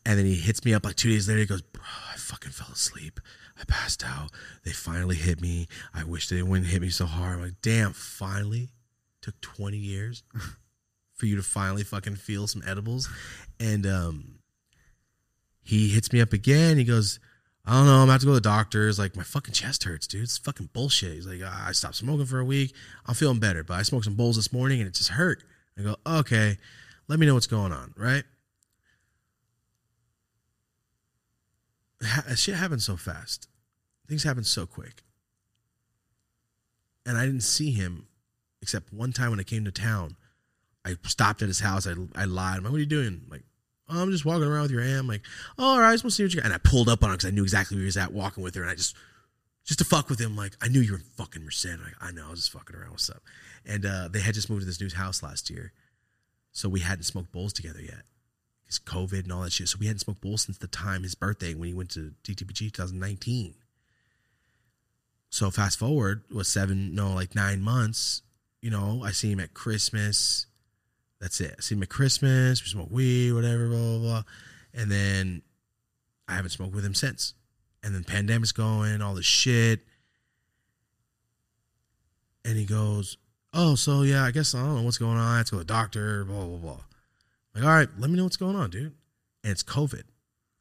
And 0.06 0.18
then 0.18 0.26
he 0.26 0.36
hits 0.36 0.64
me 0.64 0.74
up 0.74 0.86
like 0.86 0.96
two 0.96 1.10
days 1.10 1.28
later. 1.28 1.40
He 1.40 1.46
goes, 1.46 1.62
bro, 1.62 1.84
I 2.14 2.18
fucking 2.18 2.52
fell 2.52 2.72
asleep. 2.72 3.20
I 3.60 3.66
passed 3.66 4.04
out. 4.06 4.30
They 4.64 4.72
finally 4.72 5.16
hit 5.16 5.42
me. 5.42 5.68
I 5.94 6.04
wish 6.04 6.30
they 6.30 6.42
wouldn't 6.42 6.70
hit 6.70 6.82
me 6.82 6.90
so 6.90 7.06
hard. 7.06 7.36
I'm 7.36 7.42
like, 7.42 7.62
damn, 7.62 7.94
finally? 7.94 8.70
took 9.28 9.40
20 9.42 9.78
years 9.78 10.24
for 11.16 11.26
you 11.26 11.36
to 11.36 11.44
finally 11.44 11.84
fucking 11.84 12.16
feel 12.16 12.48
some 12.48 12.64
edibles 12.66 13.10
and 13.60 13.86
um 13.86 14.40
he 15.64 15.90
hits 15.90 16.14
me 16.14 16.22
up 16.22 16.32
again 16.32 16.78
he 16.78 16.86
goes 16.86 17.20
i 17.66 17.74
don't 17.74 17.86
know 17.86 17.98
i'm 17.98 18.10
about 18.10 18.22
to 18.22 18.26
go 18.26 18.32
to 18.32 18.36
the 18.36 18.42
doctors 18.42 18.98
like 18.98 19.18
my 19.18 19.24
fucking 19.24 19.54
chest 19.54 19.84
hurts 19.84 20.08
dude 20.08 20.24
it's 20.24 20.38
fucking 20.38 20.70
bullshit 20.72 21.14
he's 21.14 21.28
like 21.28 21.42
i 21.42 21.74
stopped 21.74 21.96
smoking 21.96 22.26
for 22.26 22.40
a 22.40 22.46
week 22.46 22.74
i'm 23.06 23.16
feeling 23.16 23.40
better 23.40 23.64
but 23.64 23.74
i 23.74 23.82
smoked 23.82 24.06
some 24.06 24.16
bowls 24.16 24.38
this 24.38 24.54
morning 24.54 24.80
and 24.80 24.88
it 24.88 24.94
just 24.94 25.10
hurt 25.10 25.44
i 25.78 25.82
go 25.82 25.96
okay 26.06 26.58
let 27.08 27.20
me 27.20 27.26
know 27.26 27.34
what's 27.34 27.48
going 27.48 27.72
on 27.72 27.94
right 27.98 28.24
ha- 32.04 32.36
shit 32.36 32.56
happens 32.56 32.86
so 32.86 32.96
fast 32.96 33.48
things 34.08 34.24
happen 34.24 34.44
so 34.44 34.66
quick 34.66 35.04
and 37.06 37.18
i 37.18 37.26
didn't 37.26 37.42
see 37.42 37.72
him 37.72 38.08
except 38.62 38.92
one 38.92 39.14
time 39.14 39.30
when 39.30 39.40
I 39.40 39.44
came 39.44 39.66
to 39.66 39.72
town, 39.72 40.16
I 40.86 40.96
stopped 41.04 41.42
at 41.42 41.48
his 41.48 41.60
house. 41.60 41.88
I, 41.88 41.94
I 42.16 42.26
lied. 42.26 42.58
I'm 42.58 42.64
like, 42.64 42.72
what 42.72 42.78
are 42.78 42.82
you 42.82 42.86
doing? 42.86 43.22
I'm 43.24 43.30
like, 43.30 43.44
oh, 43.90 44.02
I'm 44.02 44.12
just 44.12 44.26
walking 44.26 44.44
around 44.44 44.64
with 44.64 44.72
your 44.72 44.82
aunt. 44.82 45.00
I'm 45.00 45.08
like, 45.08 45.22
oh, 45.58 45.72
all 45.72 45.80
right, 45.80 45.90
I 45.90 45.94
just 45.94 46.04
want 46.04 46.12
to 46.12 46.16
see 46.16 46.24
what 46.24 46.34
you 46.34 46.42
got. 46.42 46.46
And 46.46 46.54
I 46.54 46.58
pulled 46.58 46.90
up 46.90 47.04
on 47.04 47.10
him 47.10 47.16
because 47.16 47.30
I 47.30 47.32
knew 47.32 47.44
exactly 47.44 47.76
where 47.76 47.84
he 47.84 47.86
was 47.86 47.98
at 47.98 48.14
walking 48.14 48.44
with 48.44 48.56
her. 48.56 48.62
And 48.62 48.72
I 48.72 48.76
just, 48.76 48.96
just 49.64 49.80
to 49.80 49.86
fuck 49.86 50.10
with 50.10 50.20
him, 50.20 50.36
like, 50.36 50.54
I 50.62 50.68
knew 50.68 50.82
you 50.82 50.94
were 50.94 50.98
in 50.98 51.04
fucking 51.04 51.44
Merced. 51.44 51.66
Like, 51.66 51.96
I 52.02 52.12
know, 52.12 52.28
I 52.28 52.30
was 52.32 52.40
just 52.40 52.52
fucking 52.52 52.76
around. 52.76 52.92
What's 52.92 53.10
up? 53.10 53.22
And 53.66 53.86
uh, 53.86 54.10
they 54.10 54.20
had 54.20 54.34
just 54.34 54.50
moved 54.50 54.62
to 54.62 54.66
this 54.66 54.82
new 54.82 54.90
house 54.90 55.24
last 55.24 55.50
year. 55.50 55.72
So 56.58 56.70
we 56.70 56.80
hadn't 56.80 57.04
smoked 57.04 57.32
bowls 57.32 57.54
together 57.54 57.82
yet. 57.82 58.04
Because 58.64 58.80
COVID 58.80 59.24
and 59.24 59.32
all 59.32 59.42
that 59.42 59.54
shit. 59.54 59.70
So 59.70 59.78
we 59.80 59.86
hadn't 59.86 60.00
smoked 60.00 60.22
bowls 60.22 60.42
since 60.42 60.58
the 60.58 60.68
time 60.68 61.04
his 61.04 61.16
birthday 61.16 61.54
when 61.54 61.68
he 61.70 61.74
went 61.74 61.92
to 61.92 62.14
DTPG 62.24 62.74
2019. 62.74 63.56
So 65.30 65.52
fast 65.52 65.78
forward 65.78 66.24
was 66.34 66.48
seven, 66.48 66.96
no, 66.96 67.14
like 67.14 67.36
nine 67.36 67.62
months 67.62 68.22
you 68.62 68.72
know, 68.72 69.02
I 69.04 69.12
see 69.12 69.32
him 69.32 69.40
at 69.40 69.54
Christmas. 69.54 70.48
That's 71.22 71.40
it. 71.42 71.56
I 71.58 71.62
see 71.62 71.76
him 71.76 71.84
at 71.84 71.90
Christmas. 71.90 72.64
We 72.64 72.70
smoke 72.70 72.90
weed, 72.92 73.32
whatever, 73.32 73.68
blah, 73.70 73.78
blah, 73.78 74.00
blah. 74.00 74.24
And 74.74 74.92
then 74.92 75.42
I 76.28 76.36
haven't 76.36 76.52
smoked 76.52 76.76
with 76.76 76.86
him 76.86 76.94
since. 76.94 77.34
And 77.84 77.94
then 77.94 78.04
pandemic's 78.04 78.52
going, 78.52 79.02
all 79.02 79.16
this 79.16 79.26
shit. 79.26 79.82
And 82.44 82.58
he 82.58 82.66
goes, 82.66 83.18
Oh, 83.60 83.74
so 83.74 84.04
yeah, 84.04 84.24
I 84.24 84.30
guess 84.30 84.54
I 84.54 84.60
don't 84.60 84.76
know 84.76 84.82
what's 84.84 85.00
going 85.00 85.18
on. 85.18 85.34
I 85.34 85.38
have 85.38 85.48
to 85.48 85.52
go 85.54 85.58
to 85.58 85.64
the 85.64 85.74
doctor, 85.74 86.24
blah, 86.26 86.46
blah, 86.46 86.58
blah. 86.58 86.80
Like, 87.56 87.64
all 87.64 87.72
right, 87.72 87.90
let 87.98 88.12
me 88.12 88.16
know 88.16 88.24
what's 88.24 88.38
going 88.38 88.56
on, 88.56 88.70
dude. 88.70 88.94
And 89.44 89.52
it's 89.52 89.64
COVID. 89.64 90.04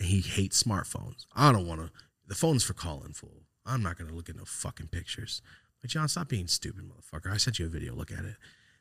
And 0.00 0.08
he 0.08 0.20
hates 0.20 0.62
smartphones. 0.62 1.26
I 1.34 1.52
don't 1.52 1.66
want 1.66 1.82
to. 1.82 1.90
The 2.26 2.34
phone's 2.34 2.64
for 2.64 2.72
calling, 2.72 3.12
fool. 3.12 3.42
I'm 3.66 3.82
not 3.82 3.98
going 3.98 4.08
to 4.08 4.16
look 4.16 4.30
at 4.30 4.36
no 4.36 4.44
fucking 4.46 4.88
pictures. 4.88 5.42
Like, 5.82 5.90
John, 5.90 6.08
stop 6.08 6.30
being 6.30 6.46
stupid, 6.46 6.84
motherfucker. 6.84 7.30
I 7.30 7.36
sent 7.36 7.58
you 7.58 7.66
a 7.66 7.68
video. 7.68 7.94
Look 7.94 8.10
at 8.10 8.24
it. 8.24 8.36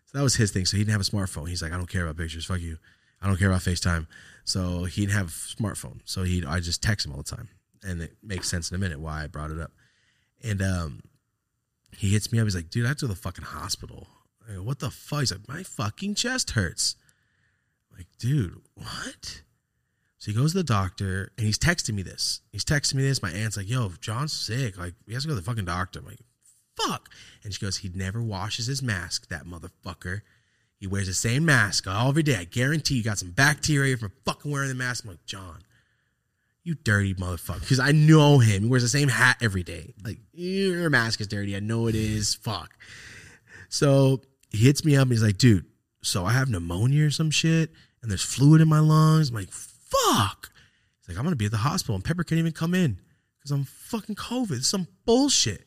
So 0.06 0.18
that 0.18 0.24
was 0.24 0.36
his 0.36 0.50
thing. 0.50 0.66
So 0.66 0.78
he 0.78 0.84
didn't 0.84 0.94
have 0.94 1.02
a 1.02 1.12
smartphone. 1.12 1.50
He's 1.50 1.62
like, 1.62 1.74
I 1.74 1.78
don't 1.78 1.90
care 1.90 2.06
about 2.06 2.16
pictures. 2.16 2.46
Fuck 2.46 2.62
you. 2.62 2.78
I 3.22 3.28
don't 3.28 3.38
care 3.38 3.50
about 3.50 3.62
FaceTime. 3.62 4.08
So 4.46 4.86
he 4.86 5.02
didn't 5.02 5.18
have 5.18 5.28
a 5.28 5.32
smartphone. 5.32 6.00
So 6.06 6.24
he, 6.24 6.46
I 6.46 6.62
just 6.62 6.82
text 6.82 7.06
him 7.06 7.12
all 7.12 7.18
the 7.18 7.36
time, 7.36 7.50
and 7.84 8.02
it 8.02 8.14
makes 8.24 8.48
sense 8.48 8.72
in 8.72 8.76
a 8.76 8.80
minute 8.80 9.02
why 9.02 9.24
I 9.24 9.28
brought 9.28 9.52
it 9.52 9.60
up. 9.60 9.72
And 10.42 10.62
um, 10.62 11.02
he 11.98 12.10
hits 12.10 12.32
me 12.32 12.40
up. 12.40 12.46
He's 12.46 12.56
like, 12.56 12.70
dude, 12.70 12.86
I 12.86 12.90
have 12.90 12.98
to 12.98 13.06
go 13.06 13.08
to 13.08 13.14
the 13.16 13.22
fucking 13.22 13.46
hospital. 13.46 14.08
I 14.50 14.56
go, 14.56 14.64
what 14.64 14.80
the 14.80 14.92
fuck? 14.92 15.22
He's 15.22 15.32
like, 15.32 15.48
my 15.48 15.64
fucking 15.64 16.16
chest 16.16 16.52
hurts. 16.52 16.96
I'm 17.92 17.98
like, 18.00 18.08
dude, 18.20 18.62
what? 18.76 19.42
So 20.18 20.32
he 20.32 20.38
goes 20.38 20.54
to 20.54 20.60
the 20.60 20.64
doctor 20.64 21.32
and 21.38 21.46
he's 21.46 21.60
texting 21.60 21.94
me 21.94 22.02
this. 22.02 22.42
He's 22.52 22.66
texting 22.66 22.96
me 22.96 23.04
this. 23.04 23.22
My 23.22 23.32
aunt's 23.32 23.58
like, 23.58 23.70
yo, 23.70 23.92
John's 24.02 24.34
sick. 24.34 24.78
Like, 24.78 24.94
he 25.06 25.14
has 25.14 25.24
to 25.24 25.28
go 25.28 25.36
to 25.36 25.40
the 25.40 25.46
fucking 25.46 25.66
doctor. 25.66 26.00
I'm 26.00 26.06
like, 26.06 26.20
fuck? 26.76 27.10
And 27.44 27.54
she 27.54 27.64
goes, 27.64 27.78
he 27.78 27.92
never 27.94 28.22
washes 28.22 28.68
his 28.68 28.82
mask, 28.82 29.30
that 29.30 29.46
motherfucker. 29.46 30.22
He 30.80 30.88
wears 30.88 31.08
the 31.08 31.14
same 31.14 31.46
mask 31.46 31.88
all 31.88 32.10
every 32.10 32.24
day. 32.24 32.36
I 32.36 32.44
guarantee 32.44 32.96
you 32.96 33.04
got 33.04 33.18
some 33.18 33.32
bacteria 33.32 33.98
from 33.98 34.12
fucking 34.26 34.52
wearing 34.52 34.70
the 34.70 34.76
mask. 34.76 35.04
I'm 35.04 35.12
like, 35.12 35.26
John, 35.26 35.60
you 36.66 36.74
dirty 36.74 37.14
motherfucker. 37.14 37.62
Because 37.62 37.80
I 37.80 37.92
know 37.92 38.40
him. 38.40 38.64
He 38.64 38.70
wears 38.70 38.82
the 38.82 38.90
same 38.90 39.08
hat 39.08 39.38
every 39.40 39.64
day. 39.64 39.94
Like, 40.04 40.18
your 40.34 40.90
mask 40.90 41.22
is 41.22 41.28
dirty. 41.28 41.56
I 41.56 41.60
know 41.60 41.88
it 41.88 41.96
is. 41.96 42.36
Fuck. 42.36 42.74
So 43.70 44.22
he 44.50 44.66
hits 44.66 44.84
me 44.84 44.96
up 44.96 45.04
and 45.04 45.12
he's 45.12 45.24
like, 45.24 45.38
dude, 45.38 45.66
so 46.02 46.26
I 46.26 46.32
have 46.32 46.50
pneumonia 46.50 47.06
or 47.06 47.12
some 47.12 47.32
shit 47.32 47.72
and 48.02 48.10
there's 48.10 48.24
fluid 48.24 48.62
in 48.62 48.68
my 48.68 48.80
lungs. 48.80 49.30
I'm 49.30 49.36
like, 49.36 49.52
fuck. 49.52 50.52
He's 51.00 51.16
like, 51.16 51.24
I'm 51.24 51.30
to 51.30 51.36
be 51.36 51.46
at 51.46 51.52
the 51.52 51.58
hospital 51.58 51.96
and 51.96 52.04
Pepper 52.04 52.24
can't 52.24 52.40
even 52.40 52.52
come 52.52 52.74
in 52.74 53.00
because 53.38 53.52
I'm 53.52 53.66
fucking 53.66 54.16
COVID. 54.16 54.58
It's 54.58 54.68
some 54.68 54.88
bullshit. 55.06 55.66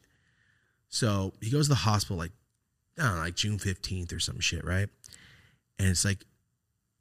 So 0.88 1.32
he 1.40 1.50
goes 1.50 1.66
to 1.66 1.70
the 1.70 1.76
hospital 1.76 2.16
like 2.16 2.32
I 2.98 3.02
don't 3.02 3.14
know, 3.14 3.20
like 3.20 3.36
June 3.36 3.58
15th 3.58 4.12
or 4.12 4.18
some 4.18 4.40
shit, 4.40 4.64
right? 4.64 4.88
And 5.78 5.88
it's 5.88 6.04
like 6.04 6.24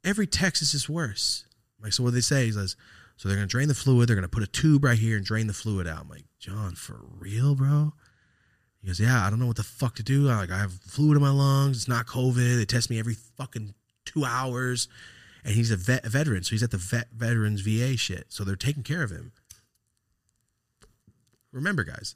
every 0.04 0.28
text 0.28 0.62
is 0.62 0.70
just 0.70 0.88
worse. 0.88 1.44
I'm 1.78 1.84
like, 1.84 1.92
so 1.92 2.04
what 2.04 2.10
do 2.10 2.14
they 2.14 2.20
say? 2.20 2.46
He 2.46 2.52
says, 2.52 2.76
so 3.18 3.28
they're 3.28 3.36
gonna 3.36 3.48
drain 3.48 3.66
the 3.66 3.74
fluid, 3.74 4.08
they're 4.08 4.16
gonna 4.16 4.28
put 4.28 4.44
a 4.44 4.46
tube 4.46 4.84
right 4.84 4.98
here 4.98 5.16
and 5.16 5.26
drain 5.26 5.48
the 5.48 5.52
fluid 5.52 5.88
out. 5.88 6.02
I'm 6.02 6.08
like, 6.08 6.24
John, 6.38 6.76
for 6.76 7.00
real, 7.18 7.56
bro? 7.56 7.92
He 8.80 8.86
goes, 8.86 9.00
Yeah, 9.00 9.26
I 9.26 9.28
don't 9.28 9.40
know 9.40 9.46
what 9.46 9.56
the 9.56 9.64
fuck 9.64 9.96
to 9.96 10.04
do. 10.04 10.30
I 10.30 10.36
like 10.36 10.52
I 10.52 10.58
have 10.58 10.72
fluid 10.72 11.16
in 11.16 11.22
my 11.22 11.30
lungs, 11.30 11.78
it's 11.78 11.88
not 11.88 12.06
COVID. 12.06 12.56
They 12.56 12.64
test 12.64 12.90
me 12.90 12.98
every 12.98 13.14
fucking 13.36 13.74
two 14.04 14.24
hours. 14.24 14.88
And 15.44 15.54
he's 15.54 15.70
a 15.70 15.76
vet 15.76 16.04
a 16.04 16.08
veteran, 16.08 16.44
so 16.44 16.50
he's 16.50 16.62
at 16.62 16.70
the 16.70 16.78
vet 16.78 17.08
veterans 17.12 17.60
VA 17.60 17.96
shit. 17.96 18.26
So 18.28 18.44
they're 18.44 18.56
taking 18.56 18.84
care 18.84 19.02
of 19.02 19.10
him. 19.10 19.32
Remember, 21.52 21.82
guys, 21.82 22.14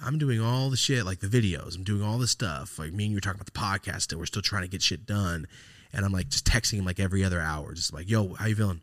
I'm 0.00 0.16
doing 0.16 0.40
all 0.40 0.70
the 0.70 0.76
shit, 0.76 1.04
like 1.04 1.18
the 1.18 1.26
videos. 1.26 1.76
I'm 1.76 1.84
doing 1.84 2.02
all 2.02 2.18
the 2.18 2.28
stuff. 2.28 2.78
Like 2.78 2.92
me 2.92 3.04
and 3.04 3.12
you 3.12 3.16
were 3.16 3.20
talking 3.20 3.40
about 3.40 3.52
the 3.52 3.88
podcast 3.88 4.02
still. 4.02 4.20
We're 4.20 4.26
still 4.26 4.42
trying 4.42 4.62
to 4.62 4.68
get 4.68 4.82
shit 4.82 5.06
done. 5.06 5.46
And 5.92 6.04
I'm 6.04 6.12
like 6.12 6.28
just 6.28 6.46
texting 6.46 6.78
him 6.78 6.84
like 6.84 7.00
every 7.00 7.24
other 7.24 7.40
hour. 7.40 7.74
Just 7.74 7.92
like, 7.92 8.08
yo, 8.08 8.34
how 8.34 8.46
you 8.46 8.54
feeling? 8.54 8.80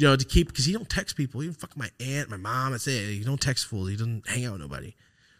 You 0.00 0.06
know, 0.06 0.16
to 0.16 0.24
keep 0.24 0.48
because 0.48 0.64
he 0.64 0.72
don't 0.72 0.88
text 0.88 1.14
people. 1.14 1.42
Even 1.42 1.54
fuck 1.54 1.76
my 1.76 1.90
aunt, 2.00 2.30
my 2.30 2.38
mom. 2.38 2.72
I 2.72 2.78
say 2.78 3.14
he 3.14 3.22
don't 3.22 3.40
text 3.40 3.66
fools. 3.66 3.90
He 3.90 3.96
doesn't 3.96 4.26
hang 4.26 4.46
out 4.46 4.52
with 4.52 4.62
nobody. 4.62 4.94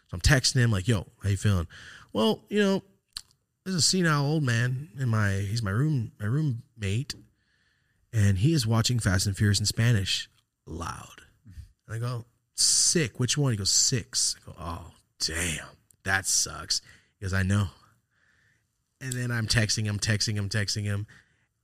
So 0.07 0.15
I'm 0.15 0.21
texting 0.21 0.57
him 0.57 0.71
like, 0.71 0.87
yo, 0.87 1.07
how 1.23 1.29
you 1.29 1.37
feeling? 1.37 1.67
Well, 2.13 2.43
you 2.47 2.59
know, 2.59 2.83
there's 3.63 3.75
a 3.75 3.81
senile 3.81 4.23
old 4.23 4.43
man 4.43 4.89
in 4.99 5.09
my 5.09 5.31
he's 5.31 5.63
my 5.63 5.71
room 5.71 6.11
my 6.19 6.27
roommate, 6.27 7.15
and 8.13 8.37
he 8.37 8.53
is 8.53 8.67
watching 8.67 8.99
Fast 8.99 9.25
and 9.25 9.35
Furious 9.35 9.59
in 9.59 9.65
Spanish 9.65 10.29
loud. 10.67 11.21
And 11.87 11.95
I 11.95 11.97
go, 11.97 12.25
sick. 12.53 13.19
Which 13.19 13.37
one? 13.37 13.51
He 13.51 13.57
goes, 13.57 13.71
six. 13.71 14.35
I 14.37 14.45
go, 14.45 14.55
oh, 14.59 14.91
damn. 15.19 15.65
That 16.03 16.27
sucks. 16.27 16.81
Goes, 17.19 17.33
I 17.33 17.41
know. 17.43 17.67
And 18.99 19.13
then 19.13 19.31
I'm 19.31 19.47
texting 19.47 19.85
him, 19.85 19.97
texting 19.97 20.35
him, 20.35 20.49
texting 20.49 20.83
him. 20.83 21.07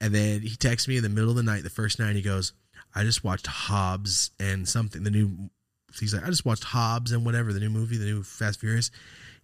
And 0.02 0.14
then 0.14 0.42
he 0.42 0.56
texts 0.56 0.88
me 0.88 0.98
in 0.98 1.04
the 1.04 1.10
middle 1.10 1.30
of 1.30 1.36
the 1.36 1.44
night, 1.44 1.64
the 1.64 1.70
first 1.70 2.00
night, 2.00 2.16
he 2.16 2.22
goes, 2.22 2.54
I 2.98 3.04
just 3.04 3.24
watched 3.24 3.46
Hobbs 3.46 4.32
and 4.40 4.68
something, 4.68 5.04
the 5.04 5.12
new, 5.12 5.52
he's 6.00 6.16
like, 6.16 6.24
I 6.24 6.28
just 6.28 6.46
watched 6.46 6.64
Hobbs 6.64 7.12
and 7.12 7.24
whatever, 7.24 7.54
the 7.54 7.60
new 7.60 7.70
movie, 7.70 7.98
the 7.98 8.06
new 8.06 8.24
Fast 8.24 8.60
Furious. 8.60 8.90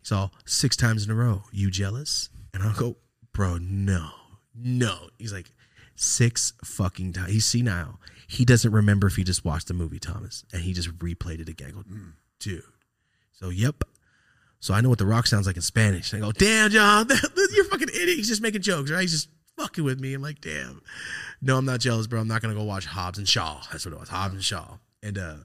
He's 0.01 0.11
all 0.11 0.33
six 0.45 0.75
times 0.75 1.05
in 1.05 1.11
a 1.11 1.15
row. 1.15 1.43
You 1.51 1.69
jealous? 1.69 2.29
And 2.53 2.63
I'll 2.63 2.73
go, 2.73 2.97
bro, 3.31 3.59
no, 3.59 4.09
no. 4.55 5.09
He's 5.19 5.31
like, 5.31 5.51
six 5.95 6.53
fucking 6.63 7.13
times. 7.13 7.31
He's 7.31 7.45
senile. 7.45 7.99
He 8.27 8.43
doesn't 8.43 8.71
remember 8.71 9.05
if 9.05 9.17
he 9.17 9.23
just 9.23 9.45
watched 9.45 9.67
the 9.67 9.75
movie, 9.75 9.99
Thomas, 9.99 10.43
and 10.51 10.63
he 10.63 10.73
just 10.73 10.89
replayed 10.97 11.39
it 11.39 11.47
again. 11.47 11.67
I 11.67 11.71
go, 11.71 11.83
mm, 11.83 12.13
dude. 12.39 12.63
So, 13.33 13.49
yep. 13.49 13.83
So 14.59 14.73
I 14.73 14.81
know 14.81 14.89
what 14.89 14.97
The 14.97 15.05
Rock 15.05 15.27
sounds 15.27 15.45
like 15.45 15.57
in 15.57 15.61
Spanish. 15.61 16.11
And 16.11 16.23
I 16.23 16.25
go, 16.25 16.31
damn, 16.31 16.71
John, 16.71 17.07
you're 17.53 17.65
fucking 17.65 17.89
idiot. 17.89 18.17
He's 18.17 18.29
just 18.29 18.41
making 18.41 18.61
jokes, 18.61 18.89
right? 18.89 19.01
He's 19.01 19.11
just 19.11 19.29
fucking 19.57 19.83
with 19.83 19.99
me. 19.99 20.13
I'm 20.13 20.21
like, 20.21 20.41
damn. 20.41 20.81
No, 21.41 21.57
I'm 21.57 21.65
not 21.65 21.79
jealous, 21.79 22.07
bro. 22.07 22.19
I'm 22.19 22.27
not 22.27 22.41
gonna 22.41 22.53
go 22.53 22.63
watch 22.63 22.85
Hobbs 22.85 23.17
and 23.17 23.27
Shaw. 23.27 23.61
That's 23.71 23.85
what 23.85 23.93
it 23.93 23.99
was. 23.99 24.09
Hobbs 24.09 24.33
and 24.33 24.43
Shaw. 24.43 24.77
And 25.01 25.17
uh 25.17 25.35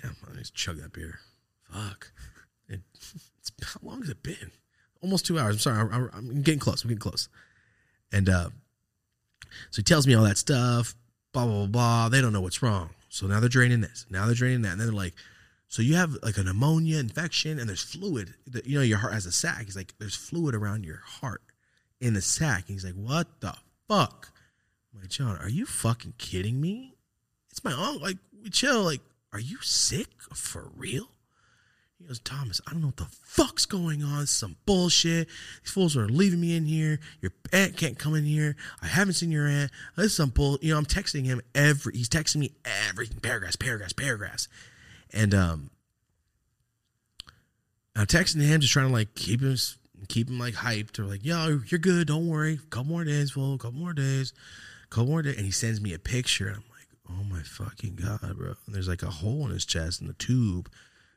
damn, 0.00 0.16
I 0.30 0.36
just 0.36 0.54
chug 0.54 0.78
that 0.78 0.92
beer. 0.92 1.18
Fuck. 1.70 2.12
It, 2.68 2.80
how 3.62 3.80
long 3.82 4.00
has 4.00 4.10
it 4.10 4.22
been? 4.22 4.52
Almost 5.02 5.26
two 5.26 5.38
hours. 5.38 5.54
I'm 5.54 5.60
sorry. 5.60 5.88
I, 5.92 6.16
I'm 6.16 6.42
getting 6.42 6.60
close. 6.60 6.82
I'm 6.82 6.88
getting 6.88 7.00
close. 7.00 7.28
And 8.12 8.28
uh 8.28 8.50
so 9.70 9.76
he 9.78 9.82
tells 9.82 10.06
me 10.06 10.14
all 10.14 10.24
that 10.24 10.38
stuff. 10.38 10.94
Blah 11.32 11.46
blah 11.46 11.54
blah. 11.54 11.66
blah. 11.66 12.08
They 12.08 12.20
don't 12.20 12.32
know 12.32 12.40
what's 12.40 12.62
wrong. 12.62 12.90
So 13.08 13.26
now 13.26 13.40
they're 13.40 13.48
draining 13.48 13.80
this. 13.80 14.06
Now 14.10 14.26
they're 14.26 14.34
draining 14.34 14.62
that. 14.62 14.72
And 14.72 14.80
then 14.80 14.88
they're 14.88 14.96
like, 14.96 15.14
so 15.68 15.82
you 15.82 15.94
have 15.96 16.16
like 16.22 16.36
a 16.38 16.42
pneumonia 16.42 16.98
infection 16.98 17.58
and 17.58 17.68
there's 17.68 17.82
fluid. 17.82 18.34
that- 18.46 18.66
You 18.66 18.78
know, 18.78 18.82
your 18.84 18.98
heart 18.98 19.12
has 19.14 19.26
a 19.26 19.32
sac. 19.32 19.64
He's 19.64 19.76
like, 19.76 19.94
there's 19.98 20.14
fluid 20.16 20.54
around 20.54 20.84
your 20.84 21.02
heart 21.04 21.42
in 22.00 22.14
the 22.14 22.22
sac. 22.22 22.68
And 22.68 22.74
he's 22.74 22.84
like, 22.84 22.94
what 22.94 23.40
the 23.40 23.54
fuck? 23.88 24.32
I'm 24.94 25.00
like, 25.00 25.10
John, 25.10 25.36
are 25.36 25.48
you 25.48 25.66
fucking 25.66 26.14
kidding 26.18 26.60
me? 26.60 26.94
It's 27.50 27.62
my 27.62 27.72
uncle. 27.72 28.00
Like, 28.00 28.16
we 28.42 28.50
chill. 28.50 28.82
Like, 28.82 29.00
are 29.32 29.40
you 29.40 29.58
sick 29.60 30.08
for 30.34 30.70
real? 30.74 31.08
He 31.98 32.04
goes, 32.06 32.20
Thomas, 32.20 32.60
I 32.66 32.70
don't 32.70 32.80
know 32.80 32.86
what 32.88 32.96
the 32.96 33.08
fuck's 33.24 33.66
going 33.66 34.04
on. 34.04 34.26
Some 34.28 34.56
bullshit. 34.66 35.26
These 35.64 35.72
fools 35.72 35.96
are 35.96 36.08
leaving 36.08 36.40
me 36.40 36.56
in 36.56 36.64
here. 36.64 37.00
Your 37.20 37.32
aunt 37.52 37.76
can't 37.76 37.98
come 37.98 38.14
in 38.14 38.24
here. 38.24 38.54
I 38.80 38.86
haven't 38.86 39.14
seen 39.14 39.32
your 39.32 39.48
aunt. 39.48 39.72
This 39.96 40.06
is 40.06 40.16
some 40.16 40.30
bull. 40.30 40.58
You 40.62 40.72
know, 40.72 40.78
I'm 40.78 40.86
texting 40.86 41.24
him 41.24 41.40
every. 41.56 41.96
He's 41.96 42.08
texting 42.08 42.36
me 42.36 42.52
every 42.88 43.08
paragraphs, 43.08 43.56
paragraphs, 43.56 43.92
paragraphs, 43.92 44.46
and 45.12 45.34
um, 45.34 45.70
I'm 47.96 48.06
texting 48.06 48.42
him, 48.42 48.60
just 48.60 48.72
trying 48.72 48.88
to 48.88 48.92
like 48.92 49.14
keep 49.14 49.40
him, 49.40 49.56
keep 50.08 50.28
him 50.28 50.38
like 50.38 50.54
hyped 50.54 50.98
or 50.98 51.04
like, 51.04 51.24
yo, 51.24 51.60
you're 51.66 51.78
good. 51.78 52.06
Don't 52.06 52.28
worry. 52.28 52.58
Couple 52.70 52.90
more 52.90 53.04
days, 53.04 53.32
fool. 53.32 53.58
Couple 53.58 53.78
more 53.78 53.92
days. 53.92 54.32
Couple 54.90 55.08
more 55.08 55.22
days. 55.22 55.36
And 55.36 55.44
he 55.44 55.52
sends 55.52 55.80
me 55.80 55.94
a 55.94 55.98
picture, 55.98 56.46
and 56.46 56.56
I'm 56.56 56.62
like, 56.70 56.88
oh 57.10 57.24
my 57.24 57.42
fucking 57.42 57.96
god, 57.96 58.36
bro. 58.36 58.54
And 58.66 58.74
there's 58.74 58.88
like 58.88 59.02
a 59.02 59.10
hole 59.10 59.44
in 59.46 59.50
his 59.50 59.64
chest 59.64 60.00
in 60.00 60.06
the 60.06 60.14
tube. 60.14 60.70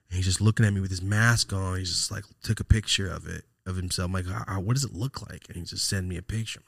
And 0.10 0.18
he's 0.18 0.26
just 0.26 0.42
looking 0.42 0.66
at 0.66 0.74
me 0.74 0.82
with 0.82 0.90
his 0.90 1.02
mask 1.02 1.54
on. 1.54 1.78
He's 1.78 1.90
just 1.90 2.12
like 2.12 2.26
took 2.44 2.60
a 2.60 2.66
picture 2.66 3.08
of 3.10 3.28
it 3.28 3.44
of 3.66 3.76
himself. 3.76 4.08
I'm 4.08 4.14
like, 4.14 4.26
"Ah, 4.28 4.60
what 4.60 4.74
does 4.74 4.84
it 4.84 4.94
look 4.94 5.22
like? 5.30 5.46
And 5.48 5.56
he 5.56 5.64
just 5.64 5.88
sent 5.88 6.08
me 6.08 6.18
a 6.18 6.22
picture. 6.22 6.60
I'm 6.60 6.66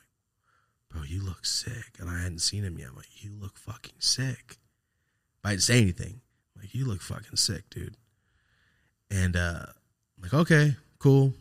like, 1.01 1.09
bro, 1.09 1.15
you 1.15 1.23
look 1.23 1.45
sick. 1.45 1.97
And 1.99 2.09
I 2.09 2.21
hadn't 2.21 2.39
seen 2.39 2.63
him 2.63 2.77
yet. 2.77 2.89
I'm 2.89 2.95
like, 2.95 3.23
you 3.23 3.31
look 3.39 3.57
fucking 3.57 3.99
sick. 3.99 4.57
But 5.41 5.49
I 5.49 5.51
didn't 5.53 5.63
say 5.63 5.81
anything. 5.81 6.21
Like, 6.63 6.73
you 6.73 6.85
look 6.85 7.01
fucking 7.01 7.35
sick, 7.35 7.69
dude. 7.69 7.97
And 9.11 9.35
uh, 9.35 9.65
I'm 9.67 10.23
like, 10.23 10.33
okay, 10.33 10.77
cool. 10.97 11.33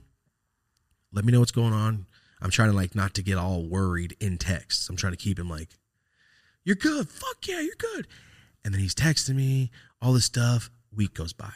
Let 1.12 1.24
me 1.24 1.32
know 1.32 1.38
what's 1.38 1.52
going 1.52 1.72
on. 1.72 2.06
I'm 2.40 2.50
trying 2.50 2.70
to 2.70 2.76
like 2.76 2.96
not 2.96 3.14
to 3.14 3.22
get 3.22 3.38
all 3.38 3.62
worried 3.62 4.16
in 4.18 4.36
texts. 4.36 4.88
I'm 4.88 4.96
trying 4.96 5.12
to 5.12 5.16
keep 5.16 5.38
him 5.38 5.48
like, 5.48 5.68
you're 6.64 6.74
good. 6.74 7.08
Fuck 7.08 7.46
yeah, 7.46 7.60
you're 7.60 7.76
good. 7.78 8.08
And 8.64 8.74
then 8.74 8.80
he's 8.80 8.96
texting 8.96 9.36
me 9.36 9.70
all 10.00 10.12
this 10.12 10.24
stuff. 10.24 10.70
Week 10.92 11.14
goes 11.14 11.32
by. 11.32 11.52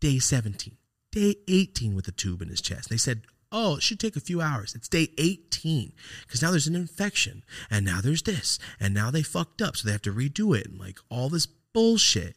Day 0.00 0.18
17, 0.18 0.76
day 1.12 1.36
18 1.46 1.94
with 1.94 2.08
a 2.08 2.12
tube 2.12 2.42
in 2.42 2.48
his 2.48 2.60
chest. 2.60 2.90
They 2.90 2.96
said, 2.96 3.22
oh, 3.52 3.76
it 3.76 3.82
should 3.82 4.00
take 4.00 4.16
a 4.16 4.20
few 4.20 4.40
hours. 4.40 4.74
It's 4.74 4.88
day 4.88 5.10
18 5.16 5.92
because 6.22 6.42
now 6.42 6.50
there's 6.50 6.66
an 6.66 6.74
infection 6.74 7.44
and 7.70 7.86
now 7.86 8.00
there's 8.00 8.22
this 8.22 8.58
and 8.80 8.92
now 8.92 9.12
they 9.12 9.22
fucked 9.22 9.62
up. 9.62 9.76
So 9.76 9.86
they 9.86 9.92
have 9.92 10.02
to 10.02 10.12
redo 10.12 10.58
it 10.58 10.66
and 10.66 10.78
like 10.80 10.98
all 11.08 11.28
this 11.28 11.46
bullshit. 11.46 12.36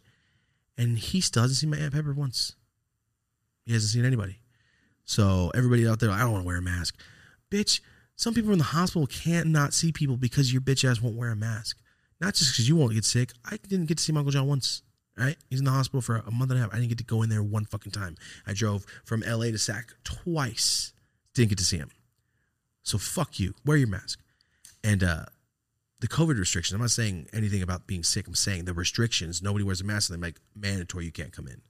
And 0.78 0.98
he 0.98 1.22
still 1.22 1.44
hasn't 1.44 1.58
seen 1.58 1.70
my 1.70 1.78
Aunt 1.78 1.94
Pepper 1.94 2.14
once. 2.14 2.56
He 3.66 3.74
hasn't 3.74 3.92
seen 3.92 4.06
anybody. 4.06 4.40
So 5.06 5.52
everybody 5.54 5.88
out 5.88 6.00
there, 6.00 6.12
I 6.12 6.20
don't 6.20 6.32
want 6.32 6.44
to 6.44 6.48
wear 6.48 6.58
a 6.58 6.62
mask. 6.62 7.00
Bitch, 7.52 7.82
some 8.16 8.34
people 8.34 8.52
in 8.52 8.58
the 8.58 8.64
hospital 8.64 9.08
can't 9.08 9.48
not 9.48 9.74
see 9.74 9.92
people 9.92 10.18
because 10.18 10.52
your 10.52 10.62
bitch 10.62 10.90
ass 10.90 11.02
won't 11.02 11.16
wear 11.16 11.32
a 11.32 11.36
mask. 11.36 11.78
Not 12.20 12.36
just 12.36 12.54
because 12.54 12.68
you 12.68 12.76
won't 12.76 12.94
get 12.94 13.06
sick. 13.06 13.32
I 13.46 13.58
didn't 13.68 13.88
get 13.88 13.98
to 13.98 14.04
see 14.04 14.14
my 14.14 14.20
Uncle 14.20 14.32
John 14.32 14.48
once. 14.48 14.82
Right? 15.18 15.38
He's 15.50 15.60
in 15.60 15.66
the 15.66 15.72
hospital 15.72 16.02
for 16.02 16.18
a 16.18 16.32
month 16.32 16.50
and 16.52 16.60
a 16.60 16.64
half. 16.64 16.74
I 16.74 16.78
didn't 16.78 16.90
get 16.90 16.98
to 17.00 17.04
go 17.04 17.22
in 17.22 17.30
there 17.30 17.44
one 17.44 17.66
fucking 17.66 17.92
time. 17.92 18.16
I 18.48 18.54
drove 18.54 18.86
from 19.06 19.22
LA 19.22 19.46
to 19.46 19.60
SAC 19.60 19.94
twice. 20.04 20.94
Didn't 21.36 21.50
get 21.50 21.60
to 21.60 21.64
see 21.64 21.78
him. 21.78 21.92
So 22.82 22.98
fuck 22.98 23.40
you. 23.40 23.54
Wear 23.66 23.78
your 23.78 23.88
mask. 23.88 24.20
And 24.84 25.04
uh 25.04 25.26
the 26.04 26.10
COVID 26.10 26.38
restrictions, 26.38 26.74
I'm 26.76 26.82
not 26.82 26.92
saying 26.92 27.30
anything 27.32 27.62
about 27.62 27.88
being 27.88 28.04
sick. 28.04 28.28
I'm 28.28 28.36
saying 28.36 28.66
the 28.66 28.74
restrictions, 28.74 29.42
nobody 29.42 29.64
wears 29.64 29.80
a 29.80 29.86
mask 29.86 30.12
and 30.12 30.22
they 30.22 30.28
make 30.28 30.36
mandatory 30.54 31.06
you 31.06 31.14
can't 31.14 31.32
come 31.32 31.48
in. 31.48 31.62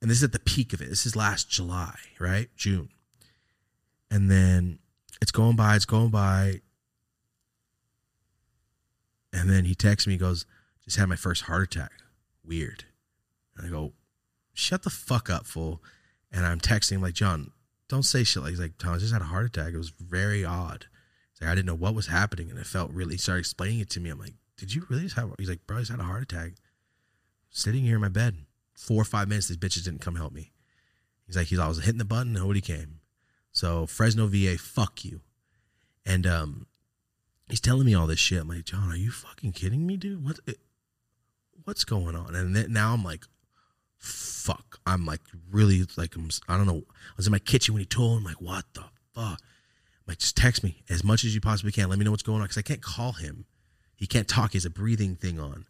And 0.00 0.08
this 0.08 0.18
is 0.18 0.22
at 0.22 0.30
the 0.30 0.38
peak 0.38 0.72
of 0.72 0.80
it. 0.80 0.88
This 0.88 1.04
is 1.04 1.16
last 1.16 1.50
July, 1.50 1.96
right? 2.20 2.48
June. 2.54 2.90
And 4.08 4.30
then 4.30 4.78
it's 5.20 5.32
going 5.32 5.56
by, 5.56 5.74
it's 5.74 5.84
going 5.84 6.10
by. 6.10 6.60
And 9.32 9.50
then 9.50 9.64
he 9.64 9.74
texts 9.74 10.06
me, 10.06 10.12
he 10.12 10.18
goes, 10.18 10.46
just 10.84 10.96
had 10.96 11.08
my 11.08 11.16
first 11.16 11.42
heart 11.42 11.64
attack. 11.64 11.90
Weird. 12.44 12.84
And 13.56 13.66
I 13.66 13.68
go, 13.68 13.94
shut 14.54 14.84
the 14.84 14.90
fuck 14.90 15.28
up, 15.28 15.44
fool. 15.44 15.82
And 16.30 16.46
I'm 16.46 16.60
texting 16.60 16.92
him 16.92 17.02
like, 17.02 17.14
John, 17.14 17.50
don't 17.88 18.04
say 18.04 18.22
shit 18.22 18.44
like 18.44 18.50
he's 18.50 18.60
like, 18.60 18.78
Tom, 18.78 18.96
just 18.96 19.12
had 19.12 19.22
a 19.22 19.24
heart 19.24 19.46
attack. 19.46 19.74
It 19.74 19.78
was 19.78 19.90
very 19.90 20.44
odd. 20.44 20.86
He's 21.38 21.46
like, 21.46 21.52
I 21.52 21.54
didn't 21.54 21.66
know 21.66 21.74
what 21.74 21.94
was 21.94 22.08
happening. 22.08 22.50
And 22.50 22.58
it 22.58 22.66
felt 22.66 22.90
really, 22.90 23.14
he 23.14 23.18
started 23.18 23.40
explaining 23.40 23.80
it 23.80 23.90
to 23.90 24.00
me. 24.00 24.10
I'm 24.10 24.18
like, 24.18 24.34
did 24.56 24.74
you 24.74 24.84
really 24.88 25.02
just 25.02 25.16
have, 25.16 25.32
he's 25.38 25.48
like, 25.48 25.66
bro, 25.66 25.78
just 25.78 25.90
had 25.90 26.00
a 26.00 26.04
heart 26.04 26.22
attack. 26.22 26.54
Sitting 27.50 27.84
here 27.84 27.94
in 27.94 28.00
my 28.02 28.08
bed. 28.08 28.36
Four 28.74 29.02
or 29.02 29.04
five 29.04 29.28
minutes, 29.28 29.48
these 29.48 29.56
bitches 29.56 29.84
didn't 29.84 30.00
come 30.00 30.16
help 30.16 30.32
me. 30.32 30.52
He's 31.26 31.36
like, 31.36 31.48
he's 31.48 31.58
always 31.58 31.78
hitting 31.78 31.98
the 31.98 32.04
button, 32.04 32.32
nobody 32.32 32.60
came. 32.60 33.00
So 33.52 33.86
Fresno 33.86 34.26
VA, 34.28 34.56
fuck 34.56 35.04
you. 35.04 35.20
And 36.06 36.26
um, 36.26 36.66
he's 37.48 37.60
telling 37.60 37.86
me 37.86 37.94
all 37.94 38.06
this 38.06 38.20
shit. 38.20 38.40
I'm 38.40 38.48
like, 38.48 38.64
John, 38.64 38.90
are 38.90 38.96
you 38.96 39.10
fucking 39.10 39.52
kidding 39.52 39.86
me, 39.86 39.96
dude? 39.96 40.24
What, 40.24 40.38
what's 41.64 41.84
going 41.84 42.14
on? 42.14 42.34
And 42.34 42.54
then 42.54 42.72
now 42.72 42.94
I'm 42.94 43.04
like, 43.04 43.24
fuck. 43.98 44.78
I'm 44.86 45.04
like 45.04 45.20
really 45.50 45.84
like 45.96 46.16
I'm, 46.16 46.30
I 46.48 46.56
don't 46.56 46.66
know. 46.66 46.82
I 46.88 47.14
was 47.16 47.26
in 47.26 47.32
my 47.32 47.38
kitchen 47.38 47.74
when 47.74 47.80
he 47.80 47.86
told 47.86 48.18
him 48.18 48.24
like, 48.24 48.40
what 48.40 48.64
the 48.72 48.84
fuck? 49.14 49.40
Like, 50.08 50.18
just 50.18 50.36
text 50.36 50.64
me 50.64 50.82
as 50.88 51.04
much 51.04 51.22
as 51.22 51.34
you 51.34 51.40
possibly 51.40 51.70
can. 51.70 51.90
Let 51.90 51.98
me 51.98 52.04
know 52.04 52.10
what's 52.10 52.22
going 52.22 52.40
on 52.40 52.44
because 52.44 52.56
I 52.58 52.62
can't 52.62 52.82
call 52.82 53.12
him. 53.12 53.44
He 53.94 54.06
can't 54.06 54.26
talk. 54.26 54.52
He 54.52 54.56
has 54.56 54.64
a 54.64 54.70
breathing 54.70 55.16
thing 55.16 55.38
on, 55.38 55.66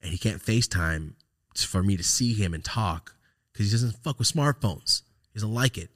and 0.00 0.12
he 0.12 0.18
can't 0.18 0.40
FaceTime 0.40 1.14
for 1.56 1.82
me 1.82 1.96
to 1.96 2.04
see 2.04 2.32
him 2.32 2.54
and 2.54 2.64
talk 2.64 3.16
because 3.52 3.66
he 3.66 3.72
doesn't 3.72 4.02
fuck 4.04 4.18
with 4.18 4.32
smartphones. 4.32 5.02
He 5.32 5.38
doesn't 5.38 5.52
like 5.52 5.76
it. 5.76 5.90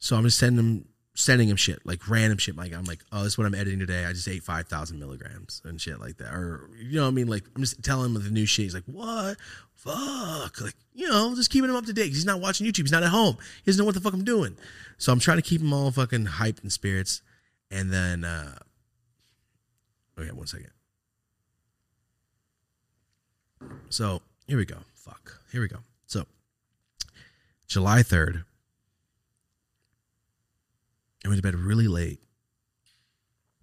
So 0.00 0.16
I'm 0.16 0.24
just 0.24 0.38
sending 0.38 0.64
him 0.64 0.88
sending 1.14 1.48
him 1.48 1.56
shit 1.56 1.84
like 1.84 2.08
random 2.08 2.38
shit. 2.38 2.56
Like 2.56 2.72
I'm 2.72 2.84
like, 2.84 3.00
oh, 3.12 3.24
this 3.24 3.34
is 3.34 3.38
what 3.38 3.46
I'm 3.46 3.54
editing 3.54 3.78
today. 3.78 4.04
I 4.04 4.12
just 4.12 4.28
ate 4.28 4.42
five 4.42 4.68
thousand 4.68 4.98
milligrams 4.98 5.60
and 5.64 5.80
shit 5.80 6.00
like 6.00 6.18
that. 6.18 6.32
Or 6.32 6.70
you 6.78 6.96
know 6.96 7.02
what 7.02 7.08
I 7.08 7.12
mean? 7.12 7.28
Like 7.28 7.44
I'm 7.54 7.62
just 7.62 7.82
telling 7.82 8.14
him 8.14 8.22
the 8.22 8.30
new 8.30 8.46
shit. 8.46 8.64
He's 8.64 8.74
like, 8.74 8.84
what? 8.86 9.36
Fuck. 9.74 10.60
Like 10.60 10.74
you 10.94 11.08
know, 11.08 11.34
just 11.34 11.50
keeping 11.50 11.70
him 11.70 11.76
up 11.76 11.86
to 11.86 11.92
date. 11.92 12.08
He's 12.08 12.24
not 12.26 12.40
watching 12.40 12.66
YouTube. 12.66 12.82
He's 12.82 12.92
not 12.92 13.02
at 13.02 13.10
home. 13.10 13.36
He 13.64 13.70
doesn't 13.70 13.80
know 13.80 13.86
what 13.86 13.94
the 13.94 14.00
fuck 14.00 14.12
I'm 14.12 14.24
doing. 14.24 14.56
So 14.98 15.12
I'm 15.12 15.20
trying 15.20 15.38
to 15.38 15.42
keep 15.42 15.60
him 15.60 15.72
all 15.72 15.90
fucking 15.90 16.26
hyped 16.26 16.62
and 16.62 16.72
spirits. 16.72 17.22
And 17.70 17.92
then, 17.92 18.24
uh 18.24 18.58
okay, 20.18 20.30
one 20.32 20.46
second. 20.46 20.70
So 23.88 24.22
here 24.46 24.58
we 24.58 24.64
go. 24.64 24.78
Fuck. 24.94 25.40
Here 25.52 25.60
we 25.60 25.68
go. 25.68 25.78
So 26.06 26.24
July 27.66 28.00
3rd, 28.02 28.44
I 31.24 31.28
went 31.28 31.38
to 31.38 31.42
bed 31.42 31.54
really 31.54 31.88
late. 31.88 32.20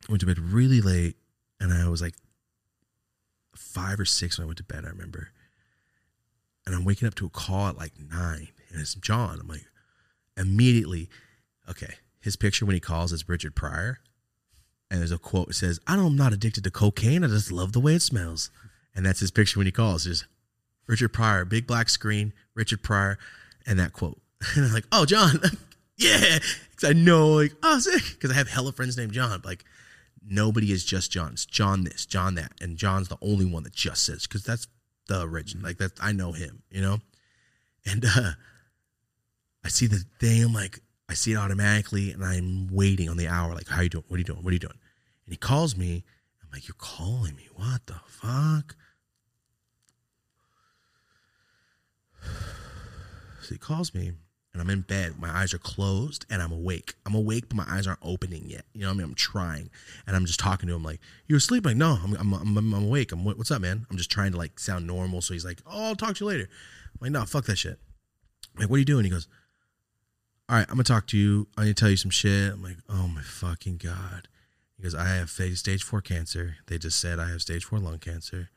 I 0.07 0.11
went 0.11 0.21
to 0.21 0.27
bed 0.27 0.39
really 0.39 0.81
late, 0.81 1.15
and 1.59 1.73
I 1.73 1.89
was 1.89 2.01
like 2.01 2.15
five 3.55 3.99
or 3.99 4.05
six 4.05 4.38
when 4.38 4.45
I 4.45 4.47
went 4.47 4.57
to 4.57 4.63
bed, 4.63 4.85
I 4.85 4.89
remember. 4.89 5.29
And 6.65 6.75
I'm 6.75 6.85
waking 6.85 7.07
up 7.07 7.15
to 7.15 7.25
a 7.25 7.29
call 7.29 7.67
at 7.67 7.77
like 7.77 7.93
nine, 7.99 8.49
and 8.71 8.81
it's 8.81 8.95
John. 8.95 9.39
I'm 9.39 9.47
like, 9.47 9.65
immediately, 10.38 11.09
okay, 11.69 11.95
his 12.19 12.35
picture 12.35 12.65
when 12.65 12.75
he 12.75 12.79
calls 12.79 13.11
is 13.11 13.27
Richard 13.27 13.55
Pryor. 13.55 13.99
And 14.89 15.01
there's 15.01 15.11
a 15.11 15.17
quote 15.17 15.47
that 15.47 15.55
says, 15.55 15.79
I 15.85 15.95
don't, 15.95 16.05
I'm 16.05 16.15
not 16.15 16.31
addicted 16.31 16.63
to 16.63 16.71
cocaine. 16.71 17.23
I 17.23 17.27
just 17.27 17.51
love 17.51 17.73
the 17.73 17.79
way 17.79 17.95
it 17.95 18.01
smells. 18.01 18.49
And 18.95 19.05
that's 19.05 19.19
his 19.19 19.31
picture 19.31 19.59
when 19.59 19.67
he 19.67 19.71
calls. 19.71 20.05
Just 20.05 20.25
Richard 20.88 21.09
Pryor, 21.09 21.43
big 21.43 21.67
black 21.67 21.89
screen, 21.89 22.34
Richard 22.55 22.84
Pryor, 22.84 23.17
and 23.65 23.79
that 23.79 23.93
quote. 23.93 24.19
And 24.55 24.65
I'm 24.65 24.73
like, 24.73 24.85
oh, 24.91 25.05
John, 25.05 25.41
yeah. 25.97 26.39
Because 26.77 26.91
I 26.91 26.93
know, 26.93 27.29
like, 27.29 27.53
oh, 27.63 27.79
sick. 27.79 28.03
Because 28.13 28.31
I 28.31 28.35
have 28.35 28.47
hella 28.47 28.71
friends 28.71 28.95
named 28.97 29.11
John. 29.11 29.41
Like, 29.43 29.65
nobody 30.25 30.71
is 30.71 30.85
just 30.85 31.11
John. 31.11 31.33
It's 31.33 31.45
John 31.45 31.83
this, 31.83 32.05
John 32.05 32.35
that. 32.35 32.53
And 32.61 32.77
John's 32.77 33.09
the 33.09 33.17
only 33.21 33.45
one 33.45 33.63
that 33.63 33.73
just 33.73 34.05
says, 34.05 34.27
because 34.27 34.43
that's 34.43 34.67
the 35.07 35.21
original. 35.23 35.63
Like, 35.63 35.79
that 35.79 35.93
I 35.99 36.11
know 36.11 36.31
him, 36.31 36.61
you 36.69 36.81
know? 36.81 36.99
And 37.85 38.05
uh 38.05 38.31
I 39.65 39.69
see 39.69 39.87
the 39.87 40.05
thing. 40.19 40.45
I'm 40.45 40.53
like, 40.53 40.79
I 41.09 41.13
see 41.13 41.33
it 41.33 41.37
automatically, 41.37 42.11
and 42.11 42.23
I'm 42.23 42.69
waiting 42.71 43.09
on 43.09 43.17
the 43.17 43.27
hour. 43.27 43.53
Like, 43.53 43.67
how 43.67 43.81
you 43.81 43.89
doing? 43.89 44.05
What 44.07 44.15
are 44.15 44.19
you 44.19 44.23
doing? 44.23 44.41
What 44.41 44.51
are 44.51 44.53
you 44.53 44.59
doing? 44.59 44.79
And 45.25 45.33
he 45.33 45.37
calls 45.37 45.75
me. 45.75 46.05
I'm 46.41 46.49
like, 46.53 46.69
you're 46.69 46.75
calling 46.77 47.35
me? 47.35 47.49
What 47.53 47.85
the 47.85 47.99
fuck? 48.07 48.75
So 53.41 53.53
he 53.53 53.57
calls 53.57 53.93
me, 53.93 54.13
and 54.57 54.61
I'm 54.67 54.73
in 54.73 54.81
bed. 54.81 55.19
My 55.19 55.29
eyes 55.29 55.53
are 55.53 55.59
closed, 55.59 56.25
and 56.29 56.41
I'm 56.41 56.51
awake. 56.51 56.95
I'm 57.05 57.13
awake, 57.13 57.45
but 57.47 57.57
my 57.57 57.65
eyes 57.67 57.85
aren't 57.85 57.99
opening 58.01 58.45
yet. 58.47 58.65
You 58.73 58.81
know 58.81 58.88
what 58.88 58.93
I 58.93 58.97
mean? 58.97 59.05
I'm 59.05 59.15
trying, 59.15 59.69
and 60.07 60.15
I'm 60.15 60.25
just 60.25 60.39
talking 60.39 60.67
to 60.67 60.75
him 60.75 60.84
like, 60.84 60.99
you're 61.27 61.38
asleep?" 61.38 61.65
Like, 61.65 61.77
no, 61.77 61.99
I'm, 62.03 62.15
I'm, 62.15 62.34
I'm, 62.34 62.73
I'm 62.73 62.85
awake. 62.85 63.11
I'm 63.11 63.23
what's 63.23 63.51
up, 63.51 63.61
man? 63.61 63.85
I'm 63.89 63.97
just 63.97 64.11
trying 64.11 64.31
to 64.31 64.38
like 64.38 64.59
sound 64.59 64.88
normal. 64.88 65.21
So 65.21 65.34
he's 65.34 65.45
like, 65.45 65.61
"Oh, 65.67 65.85
I'll 65.85 65.95
talk 65.95 66.15
to 66.15 66.25
you 66.25 66.29
later." 66.29 66.49
I'm 66.99 67.05
like, 67.05 67.11
no, 67.11 67.25
fuck 67.25 67.45
that 67.45 67.57
shit. 67.57 67.79
I'm 68.55 68.61
like, 68.61 68.69
what 68.69 68.77
are 68.77 68.79
you 68.79 68.85
doing? 68.85 69.03
He 69.03 69.11
goes, 69.11 69.27
all 70.49 70.55
right, 70.55 70.65
I'm 70.69 70.75
gonna 70.75 70.84
talk 70.84 71.07
to 71.07 71.17
you. 71.17 71.47
I'm 71.57 71.65
gonna 71.65 71.73
tell 71.73 71.89
you 71.89 71.97
some 71.97 72.11
shit. 72.11 72.53
I'm 72.53 72.63
like, 72.63 72.77
oh 72.89 73.07
my 73.07 73.21
fucking 73.21 73.77
god. 73.77 74.27
He 74.77 74.84
goes, 74.84 74.95
I 74.95 75.05
have 75.05 75.29
stage 75.29 75.84
four 75.84 76.01
cancer. 76.01 76.57
They 76.67 76.77
just 76.77 76.99
said 76.99 77.19
I 77.19 77.29
have 77.29 77.41
stage 77.41 77.65
four 77.65 77.79
lung 77.79 77.99
cancer, 77.99 78.49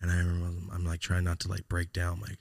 and 0.00 0.10
I 0.10 0.16
remember 0.16 0.72
I'm 0.74 0.84
like 0.84 1.00
trying 1.00 1.24
not 1.24 1.40
to 1.40 1.48
like 1.48 1.68
break 1.68 1.92
down. 1.92 2.14
I'm 2.14 2.20
like, 2.22 2.38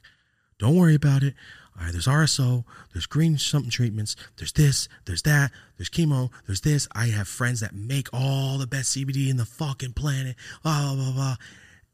don't 0.57 0.75
worry 0.75 0.95
about 0.95 1.21
it. 1.21 1.33
All 1.77 1.85
right, 1.85 1.91
there's 1.91 2.07
RSO, 2.07 2.63
there's 2.93 3.07
green 3.07 3.37
something 3.37 3.71
treatments, 3.71 4.15
there's 4.37 4.51
this, 4.51 4.87
there's 5.05 5.23
that, 5.23 5.51
there's 5.77 5.89
chemo, 5.89 6.29
there's 6.45 6.61
this. 6.61 6.87
I 6.93 7.07
have 7.07 7.27
friends 7.27 7.61
that 7.61 7.73
make 7.73 8.09
all 8.13 8.57
the 8.57 8.67
best 8.67 8.95
CBD 8.95 9.29
in 9.29 9.37
the 9.37 9.45
fucking 9.45 9.93
planet. 9.93 10.35
Blah 10.61 10.93
blah 10.93 11.03
blah. 11.03 11.13
blah. 11.13 11.35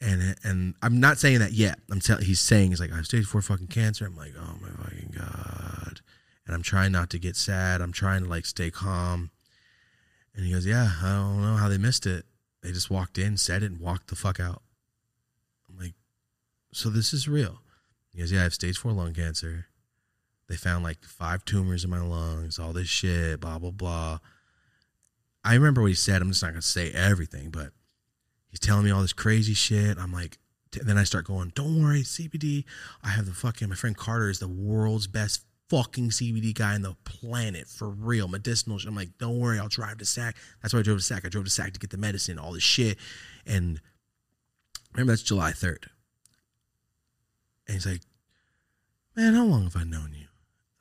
And 0.01 0.35
and 0.43 0.75
I'm 0.81 0.99
not 0.99 1.17
saying 1.17 1.39
that 1.39 1.53
yet. 1.53 1.79
I'm 1.91 1.99
telling. 1.99 2.23
He's 2.23 2.39
saying 2.39 2.71
he's 2.71 2.79
like 2.79 2.91
I 2.91 2.97
have 2.97 3.05
stage 3.05 3.25
four 3.25 3.41
fucking 3.41 3.67
cancer. 3.67 4.05
I'm 4.05 4.15
like, 4.15 4.33
oh 4.39 4.55
my 4.61 4.69
fucking 4.83 5.13
god 5.17 6.01
and 6.49 6.55
I'm 6.55 6.63
trying 6.63 6.91
not 6.91 7.11
to 7.11 7.19
get 7.19 7.35
sad. 7.35 7.79
I'm 7.79 7.91
trying 7.91 8.23
to 8.23 8.29
like 8.29 8.47
stay 8.47 8.71
calm. 8.71 9.29
And 10.35 10.43
he 10.43 10.51
goes, 10.51 10.65
Yeah, 10.65 10.93
I 10.99 11.17
don't 11.17 11.43
know 11.43 11.57
how 11.57 11.69
they 11.69 11.77
missed 11.77 12.07
it. 12.07 12.25
They 12.63 12.71
just 12.71 12.89
walked 12.89 13.19
in, 13.19 13.37
said 13.37 13.61
it, 13.61 13.67
and 13.67 13.79
walked 13.79 14.07
the 14.07 14.15
fuck 14.15 14.39
out. 14.39 14.63
I'm 15.69 15.77
like, 15.77 15.93
So 16.73 16.89
this 16.89 17.13
is 17.13 17.27
real. 17.27 17.61
He 18.11 18.19
goes, 18.19 18.31
Yeah, 18.31 18.39
I 18.39 18.43
have 18.43 18.55
stage 18.55 18.79
four 18.79 18.93
lung 18.93 19.13
cancer. 19.13 19.67
They 20.49 20.55
found 20.55 20.83
like 20.83 21.05
five 21.05 21.45
tumors 21.45 21.83
in 21.83 21.91
my 21.91 22.01
lungs, 22.01 22.57
all 22.57 22.73
this 22.73 22.87
shit, 22.87 23.39
blah, 23.39 23.59
blah, 23.59 23.71
blah. 23.71 24.19
I 25.43 25.53
remember 25.53 25.81
what 25.81 25.87
he 25.89 25.95
said. 25.95 26.21
I'm 26.21 26.29
just 26.29 26.41
not 26.41 26.49
going 26.49 26.61
to 26.61 26.67
say 26.67 26.91
everything, 26.91 27.51
but 27.51 27.71
he's 28.49 28.59
telling 28.59 28.83
me 28.83 28.91
all 28.91 29.01
this 29.01 29.13
crazy 29.13 29.53
shit. 29.53 29.97
I'm 29.99 30.11
like, 30.11 30.39
then 30.71 30.97
I 30.97 31.03
start 31.03 31.25
going, 31.25 31.51
Don't 31.55 31.81
worry, 31.81 32.01
CBD. 32.01 32.65
I 33.03 33.09
have 33.09 33.27
the 33.27 33.31
fucking, 33.31 33.69
my 33.69 33.75
friend 33.75 33.95
Carter 33.95 34.29
is 34.29 34.39
the 34.39 34.47
world's 34.47 35.07
best 35.07 35.43
fucking 35.69 36.09
CBD 36.09 36.53
guy 36.53 36.75
in 36.75 36.81
the 36.81 36.95
planet 37.03 37.67
for 37.67 37.89
real, 37.89 38.27
medicinal. 38.27 38.79
I'm 38.87 38.95
like, 38.95 39.17
don't 39.19 39.39
worry, 39.39 39.59
I'll 39.59 39.67
drive 39.67 39.99
to 39.99 40.05
SAC. 40.05 40.35
That's 40.61 40.73
why 40.73 40.79
I 40.79 40.83
drove 40.83 40.97
to 40.97 41.03
SAC. 41.03 41.25
I 41.25 41.29
drove 41.29 41.45
to 41.45 41.51
SAC 41.51 41.73
to 41.73 41.79
get 41.79 41.91
the 41.91 41.97
medicine, 41.97 42.39
all 42.39 42.53
this 42.53 42.63
shit. 42.63 42.97
And 43.45 43.79
remember, 44.93 45.11
that's 45.11 45.21
July 45.21 45.51
3rd. 45.51 45.85
And 47.67 47.75
he's 47.75 47.85
like, 47.85 48.01
man, 49.15 49.35
how 49.35 49.45
long 49.45 49.63
have 49.65 49.75
I 49.75 49.83
known 49.83 50.15
you? 50.17 50.25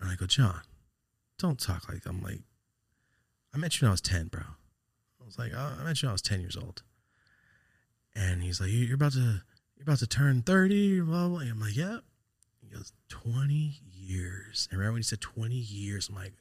And 0.00 0.10
I 0.10 0.14
go, 0.14 0.26
John, 0.26 0.62
don't 1.38 1.58
talk 1.58 1.88
like 1.88 2.06
I'm 2.06 2.22
like, 2.22 2.40
I 3.54 3.58
met 3.58 3.80
you 3.80 3.86
when 3.86 3.90
I 3.90 3.92
was 3.92 4.00
10, 4.00 4.28
bro. 4.28 4.42
I 4.42 5.24
was 5.24 5.38
like, 5.38 5.54
I 5.54 5.82
met 5.84 6.02
you 6.02 6.06
when 6.06 6.10
I 6.10 6.12
was 6.12 6.22
10 6.22 6.40
years 6.40 6.56
old. 6.56 6.82
And 8.14 8.42
he's 8.42 8.60
like, 8.60 8.70
you're 8.72 8.94
about 8.94 9.12
to, 9.12 9.42
you're 9.76 9.82
about 9.82 9.98
to 9.98 10.06
turn 10.06 10.42
30, 10.42 11.00
blah, 11.00 11.28
blah. 11.28 11.40
I'm 11.40 11.60
like, 11.60 11.76
yep. 11.76 12.02
He 12.60 12.74
goes, 12.74 12.92
20 13.08 13.80
years. 13.92 14.68
And 14.70 14.78
remember 14.78 14.94
when 14.94 15.00
he 15.00 15.04
said 15.04 15.20
20 15.20 15.54
years? 15.54 16.08
I'm 16.08 16.14
like, 16.16 16.34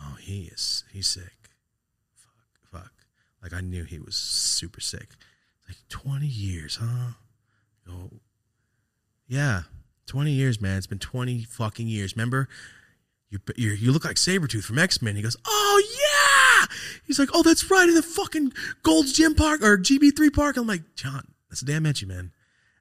oh, 0.00 0.16
he 0.20 0.44
is, 0.44 0.84
he's 0.92 1.06
sick. 1.08 1.50
Fuck, 2.14 2.70
fuck. 2.70 2.92
Like 3.42 3.52
I 3.52 3.60
knew 3.60 3.84
he 3.84 3.98
was 3.98 4.14
super 4.14 4.80
sick. 4.80 5.08
Like 5.68 5.76
20 5.88 6.26
years, 6.26 6.78
huh? 6.80 7.12
Go, 7.86 8.10
yeah, 9.28 9.62
20 10.06 10.30
years, 10.30 10.60
man. 10.60 10.78
It's 10.78 10.86
been 10.86 10.98
20 10.98 11.44
fucking 11.44 11.88
years. 11.88 12.16
Remember? 12.16 12.48
You, 13.32 13.38
you, 13.56 13.70
you 13.70 13.92
look 13.92 14.04
like 14.04 14.16
Sabretooth 14.16 14.64
from 14.64 14.78
X 14.78 15.00
Men. 15.00 15.16
He 15.16 15.22
goes, 15.22 15.38
Oh, 15.46 15.82
yeah. 15.98 16.66
He's 17.06 17.18
like, 17.18 17.30
Oh, 17.32 17.42
that's 17.42 17.70
right. 17.70 17.88
In 17.88 17.94
the 17.94 18.02
fucking 18.02 18.52
Gold's 18.82 19.14
Gym 19.14 19.34
Park 19.34 19.62
or 19.62 19.78
GB3 19.78 20.34
Park. 20.34 20.58
I'm 20.58 20.66
like, 20.66 20.82
John, 20.96 21.26
that's 21.48 21.62
damn 21.62 21.84
etchy, 21.84 22.06
man. 22.06 22.30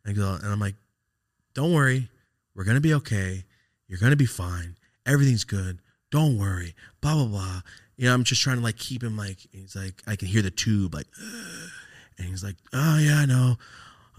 And, 0.03 0.14
go, 0.14 0.34
and 0.34 0.52
I'm 0.52 0.60
like, 0.60 0.76
Don't 1.53 1.73
worry. 1.73 2.10
We're 2.53 2.65
going 2.65 2.76
to 2.76 2.82
be 2.82 2.94
okay. 2.95 3.45
You're 3.88 3.99
going 3.99 4.10
to 4.10 4.18
be 4.18 4.26
fine. 4.26 4.76
Everything's 5.06 5.45
good. 5.45 5.80
Don't 6.11 6.38
worry. 6.38 6.76
Blah, 6.99 7.14
blah, 7.14 7.28
blah. 7.28 7.61
You 7.95 8.07
know, 8.07 8.14
I'm 8.14 8.26
just 8.26 8.41
trying 8.41 8.57
to 8.57 8.64
like 8.64 8.78
keep 8.78 9.02
him 9.02 9.15
like, 9.15 9.38
he's 9.53 9.78
like, 9.78 10.03
I 10.06 10.18
can 10.18 10.28
hear 10.28 10.41
the 10.41 10.52
tube 10.52 10.94
like, 10.94 11.07
and 12.18 12.28
he's 12.28 12.44
like, 12.44 12.57
Oh, 12.73 12.98
yeah, 12.99 13.19
I 13.19 13.26
know. 13.26 13.56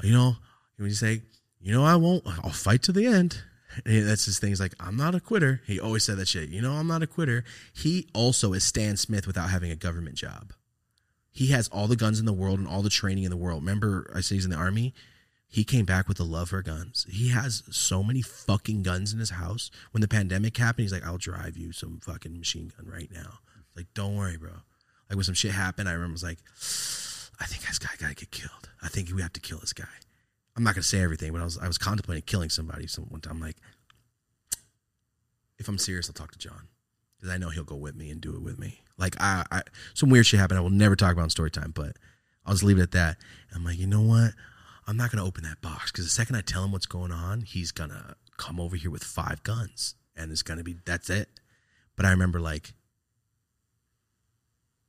You 0.02 0.12
know, 0.12 0.36
when 0.78 0.88
you 0.88 0.94
say, 0.94 1.20
You 1.60 1.74
know, 1.74 1.84
I 1.84 1.96
won't, 1.96 2.26
I'll 2.26 2.50
fight 2.50 2.82
to 2.84 2.92
the 2.92 3.04
end. 3.04 3.42
That's 3.84 4.24
his 4.24 4.38
thing. 4.38 4.50
He's 4.50 4.60
like, 4.60 4.74
I'm 4.80 4.96
not 4.96 5.14
a 5.14 5.20
quitter. 5.20 5.62
He 5.66 5.80
always 5.80 6.04
said 6.04 6.16
that 6.18 6.28
shit. 6.28 6.48
You 6.50 6.60
know, 6.60 6.72
I'm 6.72 6.86
not 6.86 7.02
a 7.02 7.06
quitter. 7.06 7.44
He 7.72 8.08
also 8.14 8.52
is 8.52 8.64
Stan 8.64 8.96
Smith 8.96 9.26
without 9.26 9.50
having 9.50 9.70
a 9.70 9.76
government 9.76 10.16
job. 10.16 10.52
He 11.30 11.48
has 11.48 11.68
all 11.68 11.86
the 11.86 11.96
guns 11.96 12.20
in 12.20 12.26
the 12.26 12.32
world 12.32 12.58
and 12.58 12.68
all 12.68 12.82
the 12.82 12.90
training 12.90 13.24
in 13.24 13.30
the 13.30 13.36
world. 13.36 13.62
Remember, 13.62 14.10
I 14.14 14.20
said 14.20 14.34
he's 14.34 14.44
in 14.44 14.50
the 14.50 14.56
army. 14.56 14.94
He 15.48 15.64
came 15.64 15.84
back 15.84 16.08
with 16.08 16.18
a 16.20 16.24
love 16.24 16.50
for 16.50 16.62
guns. 16.62 17.06
He 17.10 17.28
has 17.28 17.62
so 17.70 18.02
many 18.02 18.22
fucking 18.22 18.82
guns 18.82 19.12
in 19.12 19.18
his 19.18 19.30
house. 19.30 19.70
When 19.90 20.00
the 20.00 20.08
pandemic 20.08 20.56
happened, 20.56 20.84
he's 20.84 20.92
like, 20.92 21.04
I'll 21.04 21.18
drive 21.18 21.56
you 21.56 21.72
some 21.72 22.00
fucking 22.00 22.38
machine 22.38 22.72
gun 22.76 22.90
right 22.90 23.10
now. 23.12 23.40
Like, 23.76 23.86
don't 23.94 24.16
worry, 24.16 24.36
bro. 24.36 24.50
Like 25.08 25.16
when 25.16 25.24
some 25.24 25.34
shit 25.34 25.52
happened, 25.52 25.88
I 25.88 25.92
remember 25.92 26.12
I 26.12 26.14
was 26.14 26.22
like, 26.22 26.38
I 27.38 27.44
think 27.44 27.66
this 27.66 27.78
guy 27.78 27.90
gotta 27.98 28.14
get 28.14 28.30
killed. 28.30 28.70
I 28.82 28.88
think 28.88 29.10
we 29.14 29.20
have 29.20 29.32
to 29.34 29.40
kill 29.40 29.58
this 29.58 29.74
guy. 29.74 29.84
I'm 30.56 30.64
not 30.64 30.74
gonna 30.74 30.82
say 30.82 31.00
everything, 31.00 31.32
but 31.32 31.40
I 31.40 31.44
was 31.44 31.58
I 31.58 31.66
was 31.66 31.78
contemplating 31.78 32.22
killing 32.22 32.50
somebody. 32.50 32.86
So 32.86 33.02
one 33.02 33.20
time, 33.20 33.34
I'm 33.34 33.40
like, 33.40 33.56
if 35.58 35.68
I'm 35.68 35.78
serious, 35.78 36.08
I'll 36.08 36.14
talk 36.14 36.32
to 36.32 36.38
John 36.38 36.68
because 37.16 37.34
I 37.34 37.38
know 37.38 37.50
he'll 37.50 37.64
go 37.64 37.76
with 37.76 37.94
me 37.94 38.10
and 38.10 38.20
do 38.20 38.34
it 38.34 38.42
with 38.42 38.58
me. 38.58 38.80
Like 38.98 39.16
I, 39.20 39.44
I 39.50 39.62
some 39.94 40.10
weird 40.10 40.26
shit 40.26 40.40
happened. 40.40 40.58
I 40.58 40.62
will 40.62 40.70
never 40.70 40.96
talk 40.96 41.12
about 41.12 41.24
in 41.24 41.30
story 41.30 41.50
time, 41.50 41.72
but 41.74 41.96
I'll 42.44 42.54
just 42.54 42.64
leave 42.64 42.78
it 42.78 42.82
at 42.82 42.90
that. 42.92 43.16
I'm 43.54 43.64
like, 43.64 43.78
you 43.78 43.86
know 43.86 44.02
what? 44.02 44.32
I'm 44.86 44.96
not 44.96 45.10
gonna 45.10 45.24
open 45.24 45.44
that 45.44 45.60
box 45.62 45.90
because 45.90 46.04
the 46.04 46.10
second 46.10 46.36
I 46.36 46.40
tell 46.40 46.64
him 46.64 46.72
what's 46.72 46.86
going 46.86 47.12
on, 47.12 47.42
he's 47.42 47.72
gonna 47.72 48.16
come 48.36 48.60
over 48.60 48.76
here 48.76 48.90
with 48.90 49.04
five 49.04 49.42
guns, 49.42 49.94
and 50.16 50.30
it's 50.30 50.42
gonna 50.42 50.64
be 50.64 50.76
that's 50.84 51.08
it. 51.08 51.28
But 51.96 52.06
I 52.06 52.10
remember 52.10 52.40
like, 52.40 52.74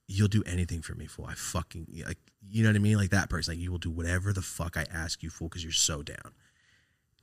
you'll 0.08 0.28
do 0.28 0.44
anything 0.46 0.82
for 0.82 0.96
me, 0.96 1.06
fool. 1.06 1.26
I 1.26 1.34
fucking 1.34 1.88
like, 2.06 2.18
you 2.50 2.64
know 2.64 2.70
what 2.70 2.76
I 2.76 2.80
mean? 2.80 2.98
Like 2.98 3.12
that 3.12 3.30
person, 3.30 3.54
like 3.54 3.62
you 3.62 3.72
will 3.72 3.80
do 3.80 3.90
whatever 3.90 4.34
the 4.34 4.42
fuck 4.42 4.78
I 4.78 4.86
ask 4.92 5.24
you, 5.24 5.30
fool, 5.30 5.50
because 5.50 5.64
you're 5.64 5.72
so 5.72 6.02
down. 6.02 6.34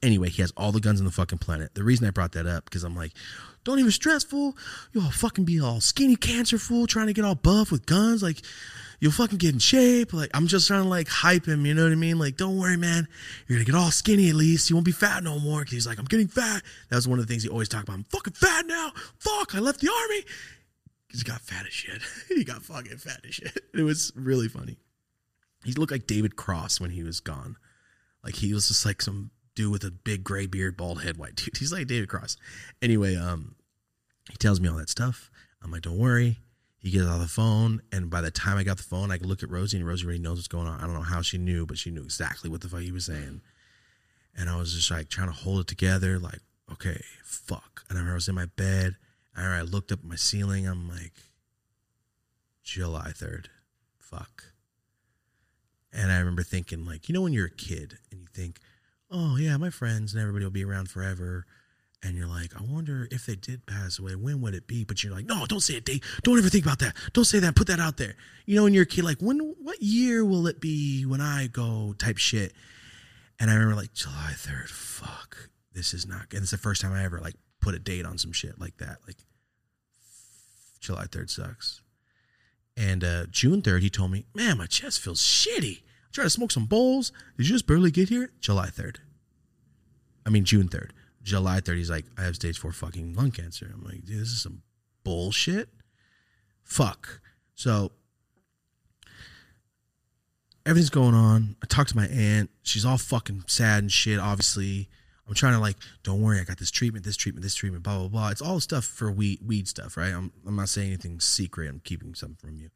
Anyway, 0.03 0.31
he 0.31 0.41
has 0.41 0.51
all 0.57 0.73
the 0.73 0.81
guns 0.81 0.99
on 0.99 1.05
the 1.05 1.13
fucking 1.13 1.39
planet. 1.39 1.75
The 1.75 1.85
reason 1.85 2.07
I 2.07 2.11
brought 2.11 2.33
that 2.33 2.47
up 2.47 2.65
because 2.65 2.85
I'm 2.85 2.97
like, 2.97 3.13
don't 3.65 3.79
even 3.79 3.91
stress, 3.91 4.25
fool. 4.25 4.57
You'll 4.93 5.11
fucking 5.11 5.45
be 5.45 5.61
all 5.61 5.83
skinny 5.83 6.17
cancer, 6.17 6.57
fool, 6.57 6.87
trying 6.87 7.09
to 7.09 7.13
get 7.13 7.27
all 7.27 7.35
buff 7.35 7.71
with 7.71 7.85
guns. 7.85 8.23
Like, 8.23 8.41
you'll 8.99 9.13
fucking 9.13 9.37
get 9.37 9.53
in 9.53 9.59
shape. 9.59 10.15
Like, 10.15 10.31
I'm 10.33 10.47
just 10.47 10.67
trying 10.67 10.85
to 10.85 10.89
like 10.89 11.09
hype 11.09 11.47
him. 11.47 11.67
You 11.67 11.75
know 11.75 11.83
what 11.83 11.93
I 11.93 11.97
mean? 11.97 12.19
Like, 12.19 12.39
don't 12.39 12.59
worry, 12.59 12.79
man. 12.79 13.09
You're 13.47 13.59
gonna 13.59 13.67
get 13.67 13.75
all 13.75 13.91
skinny 13.91 14.31
at 14.31 14.37
least. 14.37 14.71
You 14.71 14.77
won't 14.77 14.87
be 14.87 14.93
fat 14.93 15.23
no 15.23 15.39
more. 15.39 15.63
Cause 15.65 15.73
he's 15.73 15.87
like, 15.87 15.99
I'm 15.99 16.07
getting 16.07 16.29
fat. 16.29 16.63
That 16.89 16.97
was 16.97 17.07
one 17.07 17.19
of 17.19 17.27
the 17.27 17.31
things 17.31 17.43
he 17.43 17.51
always 17.51 17.69
talked 17.69 17.85
about. 17.85 17.99
I'm 17.99 18.05
fucking 18.05 18.33
fat 18.33 18.67
now. 18.67 18.93
Fuck, 19.19 19.55
I 19.55 19.59
left 19.59 19.81
the 19.81 19.91
army. 19.91 20.25
He 21.13 21.23
got 21.23 21.41
fat 21.41 21.67
as 21.67 21.73
shit. 21.73 22.03
he 22.29 22.45
got 22.45 22.63
fucking 22.63 22.99
fat 22.99 23.21
as 23.27 23.35
shit. 23.35 23.59
It 23.75 23.83
was 23.83 24.13
really 24.17 24.49
funny. 24.49 24.79
He 25.65 25.73
looked 25.73 25.93
like 25.93 26.07
David 26.07 26.37
Cross 26.37 26.81
when 26.81 26.91
he 26.91 27.03
was 27.03 27.21
gone. 27.21 27.57
Like 28.25 28.35
he 28.35 28.53
was 28.53 28.69
just 28.69 28.85
like 28.85 29.01
some 29.01 29.31
dude 29.55 29.71
with 29.71 29.85
a 29.85 29.91
big 29.91 30.25
gray 30.25 30.47
beard, 30.47 30.77
bald 30.77 31.03
head, 31.03 31.17
white 31.17 31.37
dude. 31.37 31.57
He's 31.59 31.73
like 31.73 31.87
David 31.87 32.09
Cross. 32.09 32.37
Anyway, 32.83 33.17
um, 33.17 33.55
he 34.31 34.37
tells 34.37 34.61
me 34.61 34.69
all 34.69 34.77
that 34.77 34.91
stuff. 34.91 35.31
I'm 35.63 35.71
like, 35.71 35.83
don't 35.83 35.99
worry. 35.99 36.39
He 36.79 36.91
gets 36.91 37.05
off 37.05 37.21
the 37.21 37.29
phone, 37.29 37.83
and 37.93 38.09
by 38.09 38.23
the 38.23 38.31
time 38.31 38.57
I 38.57 38.65
got 38.65 38.79
the 38.79 38.83
phone, 38.83 39.11
I 39.11 39.19
could 39.19 39.27
look 39.27 39.43
at 39.43 39.51
Rosie, 39.51 39.77
and 39.77 39.87
Rosie 39.87 40.07
already 40.07 40.19
knows 40.19 40.39
what's 40.39 40.49
going 40.49 40.67
on. 40.67 40.81
I 40.81 40.85
don't 40.85 40.95
know 40.95 41.03
how 41.03 41.21
she 41.21 41.37
knew, 41.37 41.67
but 41.67 41.77
she 41.77 41.91
knew 41.91 42.03
exactly 42.03 42.49
what 42.49 42.63
the 42.63 42.69
fuck 42.69 42.81
he 42.81 42.91
was 42.91 43.05
saying. 43.05 43.43
And 44.35 44.49
I 44.49 44.57
was 44.57 44.73
just 44.73 44.91
like 44.91 45.11
trying 45.11 45.29
to 45.29 45.35
hold 45.35 45.61
it 45.61 45.67
together, 45.67 46.19
like, 46.19 46.41
okay, 46.73 47.03
fuck. 47.23 47.85
And 47.89 47.99
I 47.99 48.01
remember 48.01 48.13
I 48.13 48.15
was 48.15 48.29
in 48.29 48.35
my 48.35 48.47
bed. 48.47 48.97
I 49.49 49.63
looked 49.63 49.93
up 49.93 50.03
my 50.03 50.17
ceiling. 50.17 50.67
I'm 50.67 50.89
like, 50.89 51.13
July 52.63 53.13
3rd. 53.15 53.47
Fuck. 53.99 54.45
And 55.93 56.13
I 56.13 56.19
remember 56.19 56.43
thinking, 56.43 56.85
like, 56.85 57.09
you 57.09 57.15
know, 57.15 57.23
when 57.23 57.33
you're 57.33 57.47
a 57.47 57.51
kid 57.51 57.99
and 58.11 58.21
you 58.21 58.27
think, 58.33 58.61
oh, 59.11 59.37
yeah, 59.37 59.57
my 59.57 59.71
friends 59.71 60.13
and 60.13 60.21
everybody 60.21 60.45
will 60.45 60.53
be 60.53 60.65
around 60.65 60.89
forever. 60.89 61.47
And 62.03 62.17
you're 62.17 62.27
like, 62.27 62.59
I 62.59 62.63
wonder 62.63 63.09
if 63.11 63.27
they 63.27 63.35
did 63.37 63.67
pass 63.67 63.99
away, 63.99 64.15
when 64.15 64.41
would 64.41 64.55
it 64.55 64.67
be? 64.67 64.85
But 64.85 65.03
you're 65.03 65.13
like, 65.13 65.27
no, 65.27 65.45
don't 65.47 65.61
say 65.61 65.77
a 65.77 65.81
date. 65.81 66.03
Don't 66.23 66.39
ever 66.39 66.49
think 66.49 66.65
about 66.65 66.79
that. 66.79 66.97
Don't 67.13 67.25
say 67.25 67.41
that. 67.41 67.57
Put 67.57 67.67
that 67.67 67.81
out 67.81 67.99
there. 67.99 68.15
You 68.47 68.57
know, 68.57 68.65
when 68.65 68.73
you're 68.73 68.85
a 68.85 68.87
kid, 68.87 69.05
like, 69.05 69.21
when, 69.21 69.39
what 69.61 69.83
year 69.83 70.25
will 70.25 70.47
it 70.47 70.61
be 70.61 71.05
when 71.05 71.21
I 71.21 71.47
go 71.47 71.95
type 71.99 72.17
shit? 72.17 72.55
And 73.39 73.51
I 73.51 73.55
remember, 73.55 73.77
like, 73.77 73.93
July 73.93 74.33
3rd. 74.35 74.69
Fuck. 74.69 75.51
This 75.73 75.93
is 75.93 76.07
not. 76.07 76.33
And 76.33 76.43
it's 76.43 76.53
the 76.53 76.57
first 76.57 76.81
time 76.81 76.93
I 76.93 77.05
ever, 77.05 77.21
like, 77.21 77.35
put 77.61 77.75
a 77.75 77.79
date 77.79 78.07
on 78.07 78.17
some 78.17 78.33
shit 78.33 78.59
like 78.59 78.79
that. 78.79 78.99
Like, 79.07 79.17
July 80.81 81.05
3rd 81.05 81.31
sucks. 81.31 81.83
And 82.77 83.05
uh, 83.05 83.27
June 83.31 83.63
3rd, 83.63 83.83
he 83.83 83.91
told 83.91 84.11
me, 84.11 84.25
man, 84.35 84.59
my 84.59 84.67
chest 84.67 85.01
feels 85.01 85.23
shitty. 85.23 85.79
I 85.79 86.13
tried 86.13 86.25
to 86.25 86.31
smoke 86.31 86.51
some 86.51 86.67
bowls. 86.67 87.13
Did 87.37 87.47
you 87.47 87.55
just 87.55 87.67
barely 87.67 87.91
get 87.91 88.09
here? 88.09 88.33
July 88.41 88.69
3rd. 88.69 88.97
I 90.27 90.31
mean, 90.31 90.45
June 90.45 90.69
3rd. 90.69 90.91
July 91.23 91.61
3rd, 91.61 91.77
he's 91.77 91.91
like, 91.91 92.07
I 92.17 92.23
have 92.23 92.37
stage 92.37 92.59
four 92.59 92.73
fucking 92.73 93.15
lung 93.15 93.31
cancer. 93.31 93.71
I'm 93.73 93.85
like, 93.85 94.05
dude, 94.05 94.21
this 94.21 94.29
is 94.29 94.43
some 94.43 94.63
bullshit. 95.05 95.69
Fuck. 96.63 97.21
So 97.55 97.93
everything's 100.65 100.91
going 100.91 101.15
on. 101.15 101.57
I 101.63 101.67
talked 101.67 101.91
to 101.91 101.97
my 101.97 102.07
aunt. 102.07 102.51
She's 102.63 102.85
all 102.85 102.97
fucking 102.97 103.45
sad 103.47 103.83
and 103.83 103.93
shit, 103.93 104.19
obviously. 104.19 104.89
I'm 105.31 105.37
trying 105.37 105.53
to 105.53 105.61
like, 105.61 105.77
don't 106.03 106.21
worry, 106.21 106.41
I 106.41 106.45
got 106.45 106.59
this 106.59 106.73
treatment, 106.73 107.05
this 107.05 107.17
treatment, 107.17 107.45
this 107.45 107.55
treatment, 107.55 107.85
blah 107.85 108.01
blah 108.01 108.09
blah. 108.09 108.29
It's 108.31 108.43
all 108.43 108.59
stuff 108.59 108.85
for 108.85 109.13
weed, 109.13 109.39
weed 109.47 109.69
stuff, 109.69 109.97
right? 109.97 110.13
I'm, 110.13 110.33
I'm 110.45 110.57
not 110.57 110.69
saying 110.69 110.89
anything 110.89 111.21
secret. 111.21 111.69
I'm 111.69 111.81
keeping 111.85 112.17
something 112.17 112.37
from 112.37 112.57
you. 112.57 112.71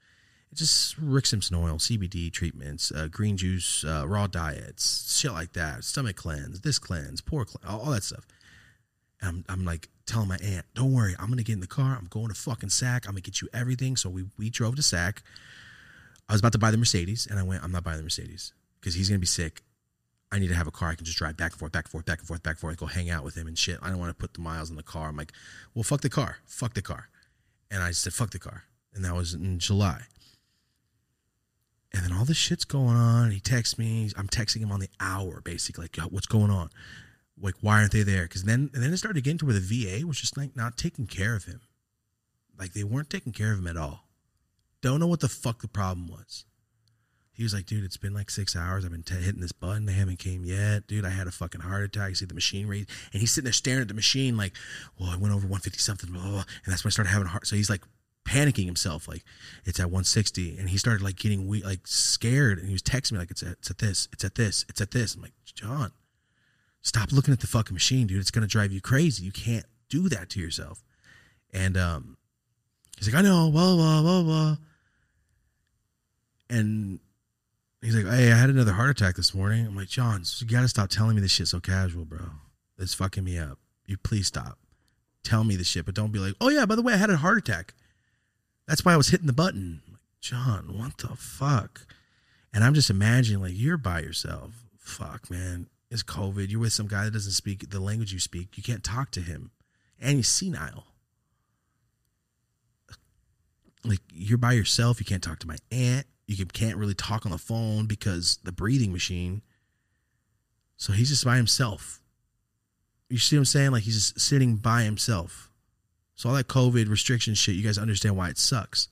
It's 0.53 0.61
just 0.61 0.97
Rick 0.99 1.27
Simpson 1.27 1.57
oil, 1.57 1.79
CBD 1.79 2.33
treatments, 2.33 2.93
uh, 2.93 3.09
green 3.11 3.37
juice, 3.37 3.85
uh, 3.85 4.05
raw 4.07 4.29
diets, 4.29 5.19
shit 5.19 5.33
like 5.33 5.53
that, 5.55 5.83
stomach 5.83 6.15
cleanse, 6.15 6.61
this 6.61 6.79
cleanse, 6.79 7.21
poor 7.21 7.45
cleanse, 7.45 7.69
all, 7.69 7.81
all 7.81 7.91
that 7.91 8.05
stuff. 8.05 8.25
And 9.21 9.31
I'm, 9.31 9.45
I'm 9.49 9.65
like 9.65 9.89
telling 10.07 10.29
my 10.29 10.37
aunt, 10.37 10.65
don't 10.77 10.95
worry, 10.95 11.17
I'm 11.19 11.31
gonna 11.31 11.43
get 11.43 11.55
in 11.55 11.61
the 11.61 11.67
car. 11.67 11.97
I'm 11.99 12.07
going 12.07 12.29
to 12.29 12.35
fucking 12.35 12.71
Sac. 12.71 13.09
I'm 13.09 13.15
gonna 13.15 13.23
get 13.23 13.43
you 13.43 13.49
everything. 13.53 13.97
So 13.97 14.09
we 14.09 14.27
we 14.39 14.49
drove 14.49 14.77
to 14.77 14.83
Sac. 14.83 15.25
I 16.29 16.33
was 16.35 16.41
about 16.41 16.53
to 16.53 16.59
buy 16.59 16.71
the 16.71 16.79
Mercedes, 16.79 17.27
and 17.29 17.41
I 17.41 17.43
went, 17.43 17.65
I'm 17.65 17.73
not 17.73 17.83
buying 17.83 17.97
the 17.97 18.05
Mercedes 18.05 18.53
because 18.79 18.95
he's 18.95 19.09
gonna 19.09 19.19
be 19.19 19.27
sick 19.27 19.65
I 20.35 20.41
need 20.41 20.49
to 20.49 20.55
have 20.55 20.67
a 20.67 20.73
car 20.73 20.89
I 20.89 20.97
can 20.97 21.05
just 21.05 21.17
drive 21.17 21.37
back 21.37 21.53
and 21.53 21.61
forth, 21.61 21.71
back 21.71 21.85
and 21.85 21.93
forth, 21.93 22.05
back 22.05 22.19
and 22.19 22.27
forth, 22.27 22.43
back 22.43 22.55
and 22.55 22.61
forth, 22.61 22.77
go 22.77 22.87
hang 22.87 23.09
out 23.09 23.23
with 23.23 23.37
him 23.37 23.47
and 23.47 23.57
shit. 23.57 23.79
I 23.81 23.89
don't 23.89 24.01
want 24.01 24.11
to 24.11 24.21
put 24.21 24.35
the 24.35 24.41
miles 24.41 24.69
in 24.69 24.75
the 24.75 24.83
car. 24.83 25.09
I'm 25.09 25.17
like, 25.17 25.33
well, 25.75 25.85
fuck 25.85 26.01
the 26.01 26.11
car, 26.11 26.39
fuck 26.45 26.75
the 26.75 26.83
car. 26.83 27.09
And 27.71 27.85
I 27.85 27.93
said, 27.93 28.13
fuck 28.13 28.31
the 28.31 28.41
car. 28.41 28.65
And 28.93 29.05
that 29.05 29.15
was 29.15 29.35
in 29.35 29.61
July. 29.61 30.03
And 31.93 32.03
then 32.03 32.13
all 32.13 32.25
this 32.25 32.37
shit's 32.37 32.65
going 32.65 32.97
on. 32.97 33.31
He 33.31 33.39
texts 33.39 33.79
me. 33.79 34.11
I'm 34.17 34.27
texting 34.27 34.59
him 34.59 34.73
on 34.73 34.81
the 34.81 34.89
hour, 34.99 35.41
basically, 35.41 35.89
like, 35.97 36.13
what's 36.13 36.27
going 36.27 36.51
on? 36.51 36.71
Like, 37.41 37.55
why 37.61 37.79
aren't 37.79 37.93
they 37.93 38.03
there? 38.03 38.25
Because 38.25 38.43
then, 38.43 38.71
and 38.75 38.83
then 38.83 38.93
it 38.93 38.97
started 38.97 39.23
getting 39.23 39.39
to 39.39 39.47
where 39.47 39.55
the 39.55 39.61
VA 39.61 40.05
was 40.05 40.21
just 40.21 40.37
like 40.37 40.57
not 40.57 40.77
taking 40.77 41.07
care 41.07 41.37
of 41.37 41.45
him. 41.45 41.61
Like 42.59 42.73
they 42.73 42.85
weren't 42.85 43.11
taking 43.11 43.33
care 43.33 43.53
of 43.53 43.61
him 43.61 43.69
at 43.69 43.77
all. 43.77 44.09
Don't 44.81 45.01
know 45.01 45.07
what 45.07 45.21
the 45.21 45.29
fuck 45.29 45.63
the 45.63 45.69
problem 45.69 46.09
was. 46.09 46.45
He 47.35 47.43
was 47.43 47.53
like, 47.53 47.67
dude, 47.67 47.85
it's 47.85 47.97
been 47.97 48.15
like 48.15 48.31
six 48.31 48.55
hours. 48.55 48.85
I've 48.85 48.93
been 48.93 49.03
t- 49.03 49.17
hitting 49.17 49.41
this 49.41 49.53
button. 49.53 49.87
They 49.87 49.93
haven't 49.93 50.21
came 50.21 50.45
yet. 50.45 50.87
Dude, 50.87 51.05
I 51.05 51.11
had 51.11 51.27
a 51.27 51.33
fucking 51.33 51.63
heart 51.63 51.83
attack. 51.83 52.11
You 52.11 52.15
see 52.15 52.27
the 52.27 52.35
machine 52.35 52.69
rate. 52.69 52.89
And 53.13 53.21
he's 53.21 53.33
sitting 53.33 53.47
there 53.47 53.53
staring 53.53 53.83
at 53.83 53.89
the 53.89 53.95
machine 53.95 54.37
like, 54.37 54.53
well, 54.99 55.11
I 55.11 55.17
went 55.17 55.35
over 55.35 55.47
150 55.47 55.79
something, 55.79 56.13
blah, 56.13 56.23
blah, 56.23 56.31
blah. 56.31 56.45
And 56.65 56.73
that's 56.73 56.85
when 56.85 56.91
I 56.91 56.93
started 56.93 57.11
having 57.11 57.27
a 57.27 57.31
heart. 57.31 57.49
So 57.49 57.57
he's 57.57 57.69
like 57.69 57.83
panicking 58.25 58.67
himself. 58.67 59.09
Like, 59.09 59.25
it's 59.65 59.81
at 59.81 59.87
160. 59.87 60.59
And 60.59 60.69
he 60.69 60.79
started 60.79 61.03
like 61.03 61.17
getting 61.17 61.49
we 61.49 61.61
like 61.65 61.89
scared. 61.89 62.59
And 62.59 62.69
he 62.69 62.73
was 62.73 62.83
texting 62.83 63.13
me 63.13 63.19
like, 63.19 63.33
it's 63.33 63.43
at, 63.43 63.53
it's 63.53 63.71
at 63.71 63.79
this, 63.79 64.09
it's 64.13 64.25
at 64.25 64.37
this, 64.37 64.65
it's 64.69 64.81
at 64.81 64.93
this. 64.93 65.17
I'm 65.17 65.23
like, 65.23 65.33
John, 65.45 65.91
stop 66.83 67.11
looking 67.11 67.33
at 67.33 67.41
the 67.41 67.49
fucking 67.49 67.75
machine, 67.75 68.07
dude. 68.07 68.21
It's 68.21 68.31
going 68.31 68.47
to 68.47 68.49
drive 68.49 68.71
you 68.71 68.81
crazy. 68.81 69.25
You 69.25 69.33
can't 69.33 69.67
do 69.89 70.09
that 70.09 70.31
to 70.31 70.41
yourself. 70.41 70.85
And 71.53 71.77
um, 71.77 72.17
he's 72.97 73.13
like, 73.13 73.17
I 73.17 73.27
know, 73.27 73.51
blah, 73.51 73.75
blah, 73.75 74.03
blah, 74.03 74.23
blah. 74.23 74.57
And 76.49 77.01
He's 77.85 77.95
like, 77.95 78.07
hey, 78.07 78.33
I 78.33 78.37
had 78.37 78.49
another 78.49 78.73
heart 78.73 78.89
attack 78.89 79.15
this 79.15 79.35
morning. 79.35 79.67
I'm 79.67 79.77
like, 79.77 79.89
John, 79.89 80.23
you 80.39 80.47
got 80.47 80.63
to 80.63 80.69
stop 80.69 80.89
telling 80.89 81.17
me 81.17 81.21
this 81.21 81.33
shit 81.33 81.49
so 81.49 81.61
casual, 81.61 82.07
bro. 82.07 82.31
It's 82.79 82.95
fucking 82.95 83.23
me 83.23 83.37
up. 83.37 83.59
You 83.85 83.99
please 83.99 84.27
stop. 84.27 84.59
Tell 85.23 85.45
me 85.45 85.55
the 85.55 85.65
shit, 85.65 85.85
but 85.85 85.95
don't 85.95 86.11
be 86.11 86.19
like, 86.19 86.35
oh 86.41 86.49
yeah, 86.49 86.65
by 86.65 86.77
the 86.77 86.83
way, 86.83 86.95
I 86.95 86.97
had 86.97 87.11
a 87.11 87.19
heart 87.19 87.37
attack. 87.37 87.75
That's 88.67 88.87
why 88.87 88.95
I 88.95 88.97
was 88.97 89.09
hitting 89.09 89.27
the 89.27 89.35
button. 89.35 89.83
Like, 89.87 90.01
John, 90.23 90.79
what 90.79 90.97
the 90.97 91.15
fuck? 91.15 91.87
And 92.55 92.65
I'm 92.65 92.73
just 92.73 92.89
imagining 92.89 93.43
like 93.43 93.53
you're 93.55 93.77
by 93.77 94.01
yourself. 94.01 94.65
Fuck, 94.79 95.31
man. 95.31 95.67
It's 95.91 96.03
COVID. 96.03 96.51
You're 96.51 96.61
with 96.61 96.73
some 96.73 96.89
guy 96.89 97.05
that 97.05 97.13
doesn't 97.13 97.33
speak 97.33 97.69
the 97.69 97.81
language 97.81 98.15
you 98.15 98.19
speak. 98.19 98.57
You 98.57 98.63
can't 98.63 98.83
talk 98.83 99.11
to 99.11 99.21
him. 99.21 99.51
And 100.01 100.17
he's 100.17 100.29
senile. 100.29 100.87
Like 103.85 104.01
you're 104.11 104.39
by 104.39 104.53
yourself. 104.53 105.01
You 105.01 105.05
can't 105.05 105.23
talk 105.23 105.41
to 105.41 105.47
my 105.47 105.59
aunt 105.71 106.07
you 106.27 106.47
can't 106.47 106.77
really 106.77 106.95
talk 106.95 107.27
on 107.27 107.33
the 107.33 107.39
phone 107.39 107.87
because 107.87 108.39
the 108.45 108.53
breathing 108.53 108.93
machine. 108.93 109.43
So 110.77 110.93
he's 110.93 111.11
just 111.11 111.25
by 111.25 111.37
himself. 111.37 112.01
You 113.09 113.19
see 113.19 113.37
what 113.37 113.41
I'm 113.41 113.45
saying? 113.47 113.71
Like 113.73 113.83
he's 113.83 113.95
just 113.95 114.21
sitting 114.21 114.57
by 114.57 114.83
himself. 114.83 115.51
So 116.15 116.29
all 116.29 116.35
that 116.35 116.49
COVID 116.49 116.89
restriction 116.89 117.35
shit, 117.35 117.57
you 117.57 117.63
guys 117.63 117.79
understand 117.79 118.17
why 118.17 118.29
it 118.29 118.39
sucks. 118.39 118.89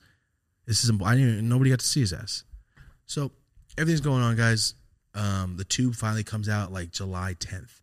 This 0.65 0.83
is 0.83 0.91
I 1.03 1.15
didn't 1.15 1.47
nobody 1.47 1.69
got 1.69 1.79
to 1.79 1.85
see 1.85 2.01
his 2.01 2.13
ass. 2.13 2.43
So 3.05 3.31
everything's 3.77 4.01
going 4.01 4.21
on, 4.21 4.35
guys. 4.35 4.75
Um, 5.15 5.57
the 5.57 5.63
tube 5.63 5.95
finally 5.95 6.23
comes 6.23 6.49
out 6.49 6.71
like 6.71 6.91
July 6.91 7.35
10th. 7.37 7.81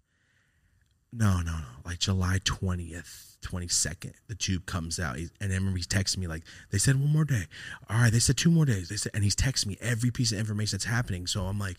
No, 1.13 1.39
no, 1.39 1.53
no, 1.53 1.65
like 1.85 1.99
July 1.99 2.39
20th. 2.45 3.30
22nd, 3.41 4.13
the 4.29 4.35
tube 4.35 4.67
comes 4.67 4.99
out. 4.99 5.17
and 5.17 5.31
I 5.41 5.47
remember 5.47 5.77
he's 5.77 5.87
texting 5.87 6.19
me 6.19 6.27
like, 6.27 6.45
they 6.71 6.79
said 6.79 6.97
one 6.97 7.13
more 7.13 7.25
day. 7.25 7.47
All 7.89 8.01
right, 8.01 8.13
they 8.13 8.19
said 8.19 8.37
two 8.37 8.51
more 8.51 8.65
days. 8.65 8.89
They 8.89 8.97
said, 8.97 9.13
and 9.15 9.25
he's 9.25 9.37
texting 9.37 9.67
me 9.67 9.79
every 9.81 10.11
piece 10.11 10.33
of 10.33 10.39
information 10.39 10.77
that's 10.77 10.85
happening. 10.85 11.27
So 11.27 11.45
I'm 11.45 11.59
like, 11.59 11.79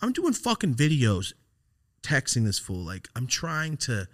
I'm 0.00 0.12
doing 0.12 0.32
fucking 0.32 0.74
videos, 0.74 1.32
texting 2.02 2.44
this 2.44 2.58
fool. 2.58 2.84
Like, 2.84 3.08
I'm 3.16 3.26
trying 3.26 3.76
to 3.78 4.08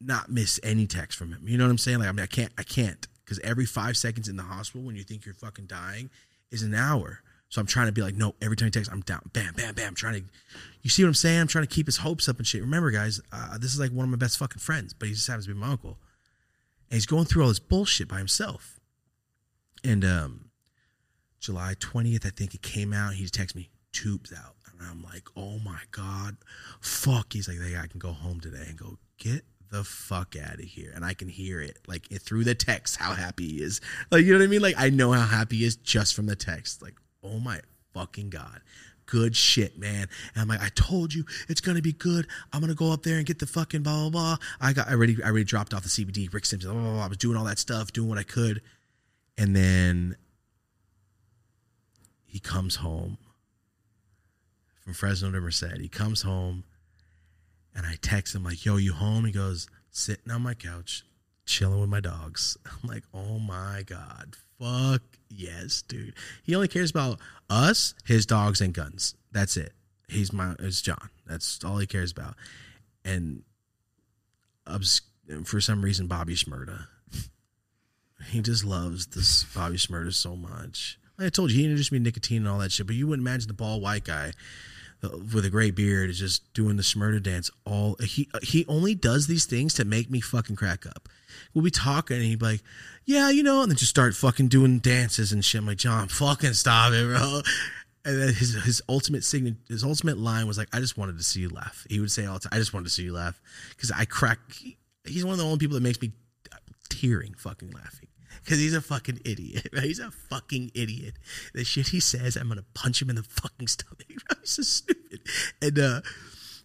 not 0.00 0.30
miss 0.30 0.60
any 0.62 0.86
text 0.86 1.18
from 1.18 1.32
him. 1.32 1.42
You 1.46 1.58
know 1.58 1.64
what 1.64 1.70
I'm 1.70 1.78
saying? 1.78 1.98
Like, 1.98 2.08
I 2.08 2.12
mean, 2.12 2.22
I 2.22 2.26
can't, 2.26 2.52
I 2.58 2.62
can't. 2.62 3.06
Because 3.24 3.40
every 3.40 3.64
five 3.64 3.96
seconds 3.96 4.28
in 4.28 4.36
the 4.36 4.42
hospital 4.42 4.86
when 4.86 4.96
you 4.96 5.02
think 5.02 5.24
you're 5.24 5.34
fucking 5.34 5.66
dying 5.66 6.10
is 6.50 6.62
an 6.62 6.74
hour. 6.74 7.20
So 7.48 7.60
I'm 7.60 7.66
trying 7.66 7.86
to 7.86 7.92
be 7.92 8.02
like, 8.02 8.16
no, 8.16 8.34
every 8.42 8.56
time 8.56 8.66
he 8.66 8.70
texts, 8.70 8.92
I'm 8.92 9.00
down. 9.02 9.30
Bam, 9.32 9.54
bam, 9.54 9.74
bam. 9.74 9.88
I'm 9.88 9.94
trying 9.94 10.14
to, 10.14 10.24
you 10.82 10.90
see 10.90 11.04
what 11.04 11.08
I'm 11.08 11.14
saying? 11.14 11.40
I'm 11.40 11.46
trying 11.46 11.66
to 11.66 11.72
keep 11.72 11.86
his 11.86 11.98
hopes 11.98 12.28
up 12.28 12.38
and 12.38 12.46
shit. 12.46 12.60
Remember, 12.60 12.90
guys, 12.90 13.20
uh, 13.32 13.58
this 13.58 13.72
is 13.72 13.78
like 13.78 13.92
one 13.92 14.04
of 14.04 14.10
my 14.10 14.16
best 14.16 14.38
fucking 14.38 14.58
friends, 14.58 14.92
but 14.92 15.06
he 15.06 15.14
just 15.14 15.26
happens 15.26 15.46
to 15.46 15.54
be 15.54 15.58
my 15.58 15.68
uncle. 15.68 15.98
And 16.90 16.96
he's 16.96 17.06
going 17.06 17.26
through 17.26 17.42
all 17.42 17.48
this 17.48 17.60
bullshit 17.60 18.08
by 18.08 18.18
himself. 18.18 18.80
And 19.84 20.04
um, 20.04 20.50
July 21.38 21.74
20th, 21.78 22.26
I 22.26 22.30
think 22.30 22.54
it 22.54 22.62
came 22.62 22.92
out. 22.92 23.14
He 23.14 23.26
texts 23.28 23.54
me, 23.54 23.70
tubes 23.92 24.32
out. 24.32 24.56
And 24.72 24.88
I'm 24.88 25.02
like, 25.02 25.28
oh 25.36 25.58
my 25.58 25.80
God, 25.90 26.36
fuck. 26.80 27.32
He's 27.32 27.48
like, 27.48 27.58
hey, 27.60 27.76
I 27.76 27.86
can 27.86 28.00
go 28.00 28.12
home 28.12 28.40
today 28.40 28.64
and 28.68 28.76
go, 28.76 28.98
get 29.18 29.44
the 29.70 29.84
fuck 29.84 30.36
out 30.36 30.54
of 30.54 30.60
here. 30.60 30.92
And 30.94 31.04
I 31.04 31.14
can 31.14 31.28
hear 31.28 31.60
it 31.60 31.78
like 31.86 32.10
it, 32.10 32.22
through 32.22 32.44
the 32.44 32.54
text 32.54 32.96
how 32.96 33.12
happy 33.12 33.48
he 33.48 33.62
is. 33.62 33.80
Like, 34.10 34.24
you 34.24 34.32
know 34.32 34.38
what 34.38 34.44
I 34.44 34.48
mean? 34.48 34.62
Like, 34.62 34.76
I 34.78 34.90
know 34.90 35.12
how 35.12 35.26
happy 35.26 35.58
he 35.58 35.64
is 35.64 35.76
just 35.76 36.14
from 36.14 36.26
the 36.26 36.36
text. 36.36 36.82
Like, 36.82 36.94
oh 37.24 37.40
my 37.40 37.60
fucking 37.92 38.30
God. 38.30 38.60
good 39.06 39.36
shit, 39.36 39.78
man. 39.78 40.08
And 40.34 40.42
I'm 40.42 40.48
like, 40.48 40.62
I 40.62 40.68
told 40.74 41.12
you 41.14 41.24
it's 41.48 41.60
gonna 41.60 41.82
be 41.82 41.92
good. 41.92 42.26
I'm 42.52 42.60
gonna 42.60 42.74
go 42.74 42.92
up 42.92 43.02
there 43.02 43.16
and 43.18 43.26
get 43.26 43.38
the 43.38 43.46
fucking 43.46 43.82
blah 43.82 44.08
blah 44.08 44.10
blah. 44.10 44.36
I 44.60 44.72
got 44.72 44.88
I 44.88 44.92
already 44.92 45.22
I 45.22 45.28
already 45.28 45.44
dropped 45.44 45.74
off 45.74 45.82
the 45.82 45.88
CBD. 45.88 46.32
Rick 46.32 46.46
Simpson. 46.46 46.72
Blah, 46.72 46.80
blah, 46.80 46.92
blah. 46.92 47.04
I 47.04 47.08
was 47.08 47.18
doing 47.18 47.36
all 47.36 47.44
that 47.44 47.58
stuff, 47.58 47.92
doing 47.92 48.08
what 48.08 48.18
I 48.18 48.22
could, 48.22 48.62
and 49.38 49.54
then 49.54 50.16
he 52.24 52.38
comes 52.40 52.76
home 52.76 53.18
from 54.80 54.94
Fresno 54.94 55.30
to 55.30 55.40
Merced. 55.40 55.78
He 55.80 55.88
comes 55.88 56.22
home, 56.22 56.64
and 57.74 57.86
I 57.86 57.96
text 58.00 58.34
him 58.34 58.44
like, 58.44 58.64
"Yo, 58.64 58.76
you 58.76 58.92
home?" 58.94 59.24
He 59.24 59.32
goes, 59.32 59.68
"Sitting 59.90 60.30
on 60.32 60.42
my 60.42 60.54
couch, 60.54 61.04
chilling 61.46 61.80
with 61.80 61.90
my 61.90 62.00
dogs." 62.00 62.56
I'm 62.66 62.88
like, 62.88 63.04
"Oh 63.12 63.38
my 63.38 63.82
god, 63.86 64.36
fuck 64.58 65.02
yes, 65.28 65.82
dude." 65.82 66.14
He 66.42 66.54
only 66.54 66.68
cares 66.68 66.90
about 66.90 67.18
us, 67.50 67.94
his 68.04 68.26
dogs, 68.26 68.60
and 68.60 68.72
guns. 68.74 69.14
That's 69.32 69.56
it. 69.56 69.72
He's 70.08 70.32
my 70.32 70.54
it's 70.58 70.82
John. 70.82 71.10
That's 71.26 71.62
all 71.64 71.78
he 71.78 71.86
cares 71.86 72.12
about. 72.12 72.34
And 73.04 73.42
obs- 74.66 75.02
for 75.44 75.60
some 75.60 75.82
reason, 75.82 76.06
Bobby 76.06 76.34
Shmurda. 76.34 76.86
He 78.30 78.40
just 78.40 78.64
loves 78.64 79.08
this 79.08 79.44
Bobby 79.44 79.76
Shmurda 79.76 80.14
so 80.14 80.34
much. 80.34 80.98
Like 81.18 81.26
I 81.26 81.28
told 81.28 81.50
you, 81.50 81.58
he 81.58 81.64
introduced 81.64 81.92
me 81.92 81.98
to 81.98 82.04
nicotine 82.04 82.38
and 82.38 82.48
all 82.48 82.58
that 82.60 82.72
shit, 82.72 82.86
but 82.86 82.96
you 82.96 83.06
wouldn't 83.06 83.26
imagine 83.26 83.48
the 83.48 83.54
bald 83.54 83.82
white 83.82 84.04
guy 84.04 84.32
with 85.10 85.44
a 85.44 85.50
gray 85.50 85.70
beard 85.70 86.10
is 86.10 86.18
just 86.18 86.52
doing 86.54 86.76
the 86.76 86.82
Shmurda 86.82 87.22
dance. 87.22 87.50
All 87.64 87.96
he 88.02 88.28
he 88.42 88.64
only 88.66 88.94
does 88.94 89.26
these 89.26 89.46
things 89.46 89.74
to 89.74 89.84
make 89.84 90.10
me 90.10 90.20
fucking 90.20 90.56
crack 90.56 90.86
up. 90.86 91.08
We'll 91.52 91.64
be 91.64 91.70
talking 91.70 92.16
and 92.16 92.26
he'd 92.26 92.38
be 92.38 92.46
like, 92.46 92.62
"Yeah, 93.04 93.30
you 93.30 93.42
know," 93.42 93.62
and 93.62 93.70
then 93.70 93.76
just 93.76 93.90
start 93.90 94.14
fucking 94.14 94.48
doing 94.48 94.78
dances 94.78 95.32
and 95.32 95.44
shit. 95.44 95.60
I'm 95.60 95.66
like, 95.66 95.78
John, 95.78 96.08
fucking 96.08 96.54
stop 96.54 96.92
it, 96.92 97.06
bro. 97.06 97.42
And 98.04 98.20
then 98.20 98.34
his 98.34 98.54
his 98.64 98.82
ultimate 98.88 99.24
sign 99.24 99.56
his 99.68 99.82
ultimate 99.82 100.18
line 100.18 100.46
was 100.46 100.58
like, 100.58 100.68
"I 100.72 100.80
just 100.80 100.98
wanted 100.98 101.16
to 101.18 101.24
see 101.24 101.40
you 101.40 101.48
laugh." 101.48 101.86
He 101.88 102.00
would 102.00 102.10
say 102.10 102.26
all 102.26 102.34
the 102.34 102.40
time, 102.40 102.50
"I 102.52 102.58
just 102.58 102.74
wanted 102.74 102.84
to 102.84 102.90
see 102.90 103.02
you 103.02 103.12
laugh," 103.14 103.40
because 103.70 103.90
I 103.90 104.04
crack. 104.04 104.38
He, 104.52 104.76
he's 105.04 105.24
one 105.24 105.32
of 105.32 105.38
the 105.38 105.44
only 105.44 105.58
people 105.58 105.74
that 105.74 105.82
makes 105.82 106.00
me 106.02 106.12
tearing, 106.88 107.34
fucking 107.34 107.70
laughing. 107.70 108.08
Because 108.44 108.58
he's 108.58 108.74
a 108.74 108.80
fucking 108.80 109.20
idiot. 109.24 109.68
Right? 109.72 109.84
He's 109.84 109.98
a 109.98 110.10
fucking 110.10 110.70
idiot. 110.74 111.14
The 111.54 111.64
shit 111.64 111.88
he 111.88 112.00
says, 112.00 112.36
I'm 112.36 112.48
gonna 112.48 112.64
punch 112.74 113.00
him 113.00 113.10
in 113.10 113.16
the 113.16 113.22
fucking 113.22 113.68
stomach. 113.68 114.04
He's 114.08 114.50
so 114.50 114.62
stupid. 114.62 115.20
And 115.62 115.78
uh, 115.78 116.00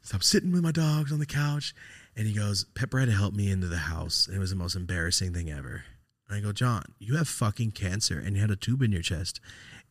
so 0.03 0.15
I'm 0.15 0.21
sitting 0.21 0.51
with 0.51 0.61
my 0.61 0.71
dogs 0.71 1.11
on 1.11 1.19
the 1.19 1.25
couch, 1.25 1.73
and 2.15 2.27
he 2.27 2.33
goes, 2.33 2.65
Pepper 2.75 2.99
had 2.99 3.09
to 3.09 3.15
help 3.15 3.33
me 3.33 3.49
into 3.49 3.67
the 3.67 3.77
house. 3.77 4.27
And 4.27 4.35
it 4.35 4.39
was 4.39 4.49
the 4.49 4.55
most 4.55 4.75
embarrassing 4.75 5.33
thing 5.33 5.49
ever. 5.49 5.85
And 6.27 6.37
I 6.37 6.41
go, 6.41 6.51
John, 6.51 6.83
you 6.99 7.15
have 7.15 7.27
fucking 7.27 7.71
cancer, 7.71 8.19
and 8.19 8.35
you 8.35 8.41
had 8.41 8.51
a 8.51 8.55
tube 8.55 8.81
in 8.81 8.91
your 8.91 9.01
chest. 9.01 9.39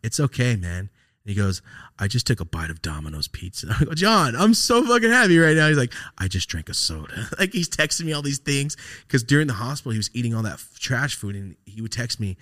It's 0.03 0.21
okay, 0.21 0.55
man. 0.55 0.91
He 1.29 1.35
goes, 1.35 1.61
I 1.99 2.09
just 2.09 2.27
took 2.27 2.41
a 2.41 2.47
bite 2.47 2.71
of 2.71 2.81
Domino's 2.81 3.29
pizza. 3.29 3.67
I 3.81 3.85
go, 3.85 3.93
John, 3.93 4.35
I'm 4.35 4.55
so 4.55 4.83
fucking 4.83 5.11
happy 5.11 5.39
right 5.39 5.55
now. 5.55 5.69
He's 5.69 5.77
like, 5.77 5.93
I 6.17 6.27
just 6.27 6.49
drank 6.49 6.71
a 6.71 6.75
soda. 6.75 7.29
like 7.39 7.53
he's 7.53 7.69
texting 7.69 8.07
me 8.07 8.15
all 8.15 8.23
these 8.23 8.39
things 8.39 8.79
because 9.07 9.23
during 9.23 9.47
the 9.47 9.53
hospital 9.53 9.93
he 9.93 9.99
was 9.99 10.11
eating 10.15 10.35
all 10.35 10.43
that 10.43 10.55
f- 10.55 10.79
trash 10.79 11.17
food, 11.17 11.37
and 11.37 11.57
he 11.67 11.83
would 11.83 11.93
text 11.93 12.19
me, 12.19 12.39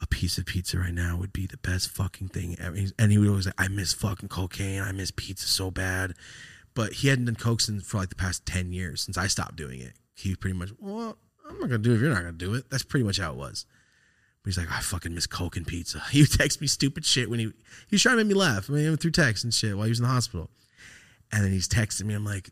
a 0.00 0.06
piece 0.08 0.36
of 0.36 0.46
pizza 0.46 0.78
right 0.78 0.92
now 0.92 1.16
would 1.16 1.32
be 1.32 1.46
the 1.46 1.58
best 1.58 1.90
fucking 1.90 2.30
thing 2.30 2.56
ever. 2.58 2.76
And 2.98 3.12
he 3.12 3.18
would 3.18 3.28
always 3.28 3.46
like, 3.46 3.54
I 3.56 3.68
miss 3.68 3.92
fucking 3.92 4.30
cocaine. 4.30 4.82
I 4.82 4.90
miss 4.90 5.12
pizza 5.12 5.46
so 5.46 5.70
bad. 5.70 6.14
But 6.74 6.94
he 6.94 7.06
hadn't 7.08 7.26
done 7.26 7.36
coke 7.36 7.60
since 7.60 7.86
for 7.86 7.98
like 7.98 8.08
the 8.08 8.16
past 8.16 8.46
10 8.46 8.72
years 8.72 9.00
since 9.00 9.16
I 9.16 9.28
stopped 9.28 9.54
doing 9.54 9.80
it. 9.80 9.92
He 10.14 10.34
pretty 10.34 10.56
much, 10.56 10.70
well, 10.80 11.18
I'm 11.48 11.60
not 11.60 11.68
to 11.70 11.78
do 11.78 11.92
it 11.92 11.96
if 11.96 12.00
you're 12.00 12.12
not 12.12 12.22
to 12.22 12.32
do 12.32 12.54
it. 12.54 12.68
That's 12.68 12.82
pretty 12.82 13.04
much 13.04 13.20
how 13.20 13.30
it 13.30 13.36
was. 13.36 13.64
He's 14.44 14.56
like, 14.56 14.70
I 14.70 14.80
fucking 14.80 15.14
miss 15.14 15.26
Coke 15.26 15.56
and 15.56 15.66
pizza. 15.66 16.02
He 16.10 16.22
would 16.22 16.32
text 16.32 16.60
me 16.60 16.66
stupid 16.66 17.04
shit 17.04 17.28
when 17.28 17.38
he 17.38 17.46
he 17.46 17.52
was 17.92 18.02
trying 18.02 18.16
to 18.16 18.24
make 18.24 18.32
me 18.32 18.34
laugh. 18.34 18.70
I 18.70 18.74
mean, 18.74 18.96
through 18.96 19.10
text 19.10 19.44
and 19.44 19.52
shit 19.52 19.76
while 19.76 19.84
he 19.84 19.90
was 19.90 19.98
in 19.98 20.04
the 20.04 20.10
hospital. 20.10 20.50
And 21.32 21.44
then 21.44 21.52
he's 21.52 21.68
texting 21.68 22.04
me. 22.04 22.14
I'm 22.14 22.24
like, 22.24 22.50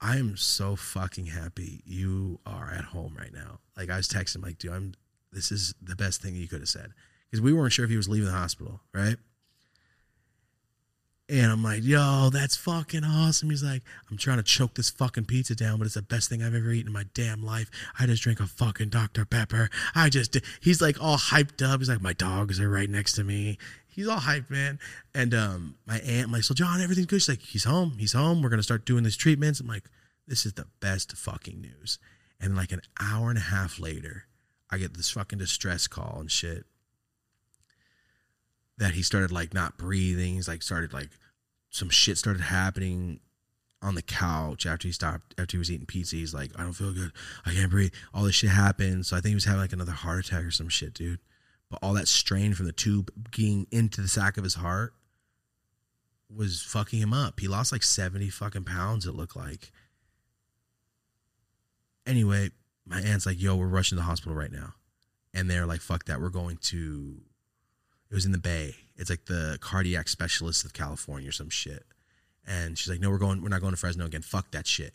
I 0.00 0.16
am 0.16 0.36
so 0.36 0.76
fucking 0.76 1.26
happy 1.26 1.82
you 1.84 2.40
are 2.46 2.72
at 2.72 2.84
home 2.84 3.16
right 3.18 3.32
now. 3.32 3.60
Like 3.76 3.90
I 3.90 3.96
was 3.96 4.08
texting 4.08 4.36
him, 4.36 4.42
like, 4.42 4.58
dude, 4.58 4.72
I'm. 4.72 4.94
This 5.30 5.52
is 5.52 5.74
the 5.82 5.94
best 5.94 6.22
thing 6.22 6.34
you 6.34 6.48
could 6.48 6.60
have 6.60 6.70
said 6.70 6.94
because 7.30 7.42
we 7.42 7.52
weren't 7.52 7.72
sure 7.72 7.84
if 7.84 7.90
he 7.90 7.98
was 7.98 8.08
leaving 8.08 8.28
the 8.28 8.34
hospital, 8.34 8.80
right? 8.94 9.16
And 11.30 11.52
I'm 11.52 11.62
like, 11.62 11.84
yo, 11.84 12.30
that's 12.32 12.56
fucking 12.56 13.04
awesome. 13.04 13.50
He's 13.50 13.62
like, 13.62 13.82
I'm 14.10 14.16
trying 14.16 14.38
to 14.38 14.42
choke 14.42 14.74
this 14.74 14.88
fucking 14.88 15.26
pizza 15.26 15.54
down, 15.54 15.76
but 15.76 15.84
it's 15.84 15.94
the 15.94 16.00
best 16.00 16.30
thing 16.30 16.42
I've 16.42 16.54
ever 16.54 16.70
eaten 16.70 16.86
in 16.86 16.92
my 16.92 17.04
damn 17.12 17.44
life. 17.44 17.70
I 17.98 18.06
just 18.06 18.22
drank 18.22 18.40
a 18.40 18.46
fucking 18.46 18.88
Dr. 18.88 19.26
Pepper. 19.26 19.68
I 19.94 20.08
just 20.08 20.32
did. 20.32 20.44
He's 20.60 20.80
like 20.80 20.96
all 21.02 21.18
hyped 21.18 21.62
up. 21.62 21.80
He's 21.80 21.90
like, 21.90 22.00
my 22.00 22.14
dogs 22.14 22.58
are 22.60 22.70
right 22.70 22.88
next 22.88 23.12
to 23.14 23.24
me. 23.24 23.58
He's 23.86 24.08
all 24.08 24.20
hyped, 24.20 24.48
man. 24.48 24.78
And 25.14 25.34
um, 25.34 25.74
my 25.86 25.98
aunt, 25.98 26.28
I'm 26.28 26.32
like, 26.32 26.44
so 26.44 26.54
John, 26.54 26.80
everything's 26.80 27.06
good. 27.06 27.20
She's 27.20 27.28
like, 27.28 27.42
he's 27.42 27.64
home. 27.64 27.96
He's 27.98 28.14
home. 28.14 28.40
We're 28.40 28.48
gonna 28.48 28.62
start 28.62 28.86
doing 28.86 29.04
these 29.04 29.16
treatments. 29.16 29.60
I'm 29.60 29.66
like, 29.66 29.90
this 30.26 30.46
is 30.46 30.54
the 30.54 30.66
best 30.80 31.14
fucking 31.14 31.60
news. 31.60 31.98
And 32.40 32.56
like 32.56 32.72
an 32.72 32.82
hour 33.00 33.28
and 33.28 33.38
a 33.38 33.42
half 33.42 33.78
later, 33.78 34.24
I 34.70 34.78
get 34.78 34.94
this 34.94 35.10
fucking 35.10 35.40
distress 35.40 35.88
call 35.88 36.18
and 36.20 36.30
shit 36.30 36.64
that 38.78 38.94
he 38.94 39.02
started 39.02 39.30
like 39.30 39.52
not 39.52 39.76
breathing. 39.76 40.34
He's 40.34 40.48
like 40.48 40.62
started 40.62 40.92
like 40.92 41.10
some 41.70 41.90
shit 41.90 42.16
started 42.18 42.42
happening 42.42 43.20
on 43.80 43.94
the 43.94 44.02
couch 44.02 44.66
after 44.66 44.88
he 44.88 44.92
stopped 44.92 45.34
after 45.38 45.56
he 45.56 45.58
was 45.58 45.70
eating 45.70 45.86
pizza. 45.86 46.16
He's 46.16 46.34
like, 46.34 46.50
I 46.58 46.62
don't 46.62 46.72
feel 46.72 46.92
good. 46.92 47.12
I 47.44 47.52
can't 47.52 47.70
breathe. 47.70 47.92
All 48.14 48.24
this 48.24 48.36
shit 48.36 48.50
happened. 48.50 49.06
So 49.06 49.16
I 49.16 49.20
think 49.20 49.30
he 49.30 49.34
was 49.34 49.44
having 49.44 49.60
like 49.60 49.72
another 49.72 49.92
heart 49.92 50.24
attack 50.24 50.44
or 50.44 50.50
some 50.50 50.68
shit, 50.68 50.94
dude. 50.94 51.20
But 51.70 51.80
all 51.82 51.92
that 51.94 52.08
strain 52.08 52.54
from 52.54 52.66
the 52.66 52.72
tube 52.72 53.10
getting 53.30 53.66
into 53.70 54.00
the 54.00 54.08
sack 54.08 54.38
of 54.38 54.44
his 54.44 54.54
heart 54.54 54.94
was 56.34 56.62
fucking 56.62 57.00
him 57.00 57.12
up. 57.12 57.40
He 57.40 57.48
lost 57.48 57.72
like 57.72 57.82
70 57.82 58.30
fucking 58.30 58.64
pounds, 58.64 59.06
it 59.06 59.14
looked 59.14 59.36
like. 59.36 59.70
Anyway, 62.06 62.50
my 62.86 63.00
aunt's 63.00 63.26
like, 63.26 63.40
yo, 63.40 63.56
we're 63.56 63.66
rushing 63.66 63.96
to 63.96 64.00
the 64.00 64.06
hospital 64.06 64.34
right 64.34 64.52
now. 64.52 64.74
And 65.34 65.50
they're 65.50 65.66
like, 65.66 65.80
fuck 65.80 66.06
that. 66.06 66.20
We're 66.20 66.30
going 66.30 66.56
to 66.56 67.20
it 68.10 68.14
was 68.14 68.26
in 68.26 68.32
the 68.32 68.38
Bay. 68.38 68.74
It's 68.96 69.10
like 69.10 69.26
the 69.26 69.58
cardiac 69.60 70.08
specialist 70.08 70.64
of 70.64 70.72
California 70.72 71.28
or 71.28 71.32
some 71.32 71.50
shit. 71.50 71.84
And 72.46 72.78
she's 72.78 72.88
like, 72.88 73.00
no, 73.00 73.10
we're 73.10 73.18
going, 73.18 73.42
we're 73.42 73.48
not 73.48 73.60
going 73.60 73.72
to 73.72 73.76
Fresno 73.76 74.06
again. 74.06 74.22
Fuck 74.22 74.50
that 74.52 74.66
shit. 74.66 74.94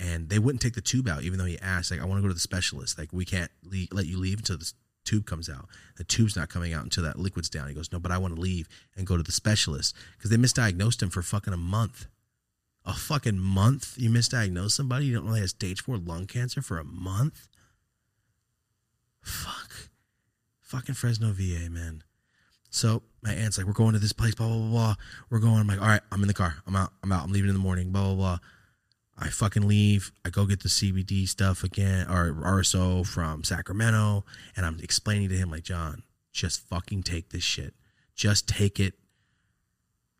And 0.00 0.28
they 0.28 0.38
wouldn't 0.38 0.60
take 0.60 0.74
the 0.74 0.80
tube 0.80 1.08
out, 1.08 1.22
even 1.22 1.38
though 1.38 1.44
he 1.44 1.58
asked, 1.60 1.90
like, 1.90 2.00
I 2.00 2.04
want 2.04 2.18
to 2.18 2.22
go 2.22 2.28
to 2.28 2.34
the 2.34 2.40
specialist. 2.40 2.98
Like, 2.98 3.12
we 3.12 3.24
can't 3.24 3.50
le- 3.64 3.86
let 3.92 4.06
you 4.06 4.18
leave 4.18 4.38
until 4.38 4.58
the 4.58 4.70
tube 5.04 5.26
comes 5.26 5.48
out. 5.48 5.68
The 5.96 6.04
tube's 6.04 6.36
not 6.36 6.48
coming 6.48 6.72
out 6.72 6.84
until 6.84 7.04
that 7.04 7.18
liquid's 7.18 7.48
down. 7.48 7.68
He 7.68 7.74
goes, 7.74 7.90
no, 7.90 7.98
but 7.98 8.12
I 8.12 8.18
want 8.18 8.34
to 8.34 8.40
leave 8.40 8.68
and 8.96 9.06
go 9.06 9.16
to 9.16 9.22
the 9.22 9.32
specialist 9.32 9.96
because 10.16 10.30
they 10.30 10.36
misdiagnosed 10.36 11.02
him 11.02 11.10
for 11.10 11.22
fucking 11.22 11.52
a 11.52 11.58
month. 11.58 12.06
A 12.84 12.94
fucking 12.94 13.38
month? 13.38 13.94
You 13.96 14.10
misdiagnose 14.10 14.72
somebody? 14.72 15.06
You 15.06 15.14
don't 15.14 15.26
know 15.26 15.34
they 15.34 15.40
have 15.40 15.50
stage 15.50 15.82
four 15.82 15.98
lung 15.98 16.26
cancer 16.26 16.62
for 16.62 16.78
a 16.78 16.84
month? 16.84 17.48
Fuck. 19.20 19.90
Fucking 20.60 20.94
Fresno 20.94 21.32
VA, 21.32 21.68
man. 21.70 22.02
So 22.70 23.02
my 23.22 23.32
aunt's 23.32 23.58
like, 23.58 23.66
we're 23.66 23.72
going 23.72 23.94
to 23.94 23.98
this 23.98 24.12
place, 24.12 24.34
blah, 24.34 24.46
blah, 24.46 24.56
blah, 24.56 24.68
blah. 24.68 24.94
We're 25.30 25.38
going. 25.38 25.58
I'm 25.58 25.66
like, 25.66 25.80
all 25.80 25.88
right, 25.88 26.02
I'm 26.12 26.22
in 26.22 26.28
the 26.28 26.34
car. 26.34 26.56
I'm 26.66 26.76
out. 26.76 26.92
I'm 27.02 27.12
out. 27.12 27.24
I'm 27.24 27.32
leaving 27.32 27.48
in 27.48 27.54
the 27.54 27.62
morning, 27.62 27.90
blah, 27.90 28.04
blah, 28.04 28.14
blah. 28.14 28.38
I 29.18 29.28
fucking 29.28 29.66
leave. 29.66 30.12
I 30.24 30.30
go 30.30 30.46
get 30.46 30.62
the 30.62 30.68
CBD 30.68 31.28
stuff 31.28 31.64
again, 31.64 32.06
or 32.08 32.32
RSO 32.32 33.06
from 33.06 33.42
Sacramento. 33.42 34.24
And 34.56 34.64
I'm 34.64 34.78
explaining 34.80 35.28
to 35.30 35.36
him, 35.36 35.50
like, 35.50 35.64
John, 35.64 36.02
just 36.32 36.60
fucking 36.68 37.02
take 37.02 37.30
this 37.30 37.42
shit. 37.42 37.74
Just 38.14 38.48
take 38.48 38.78
it. 38.78 38.94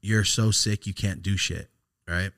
You're 0.00 0.24
so 0.24 0.50
sick, 0.50 0.86
you 0.86 0.94
can't 0.94 1.22
do 1.22 1.36
shit. 1.36 1.68
Right. 2.06 2.30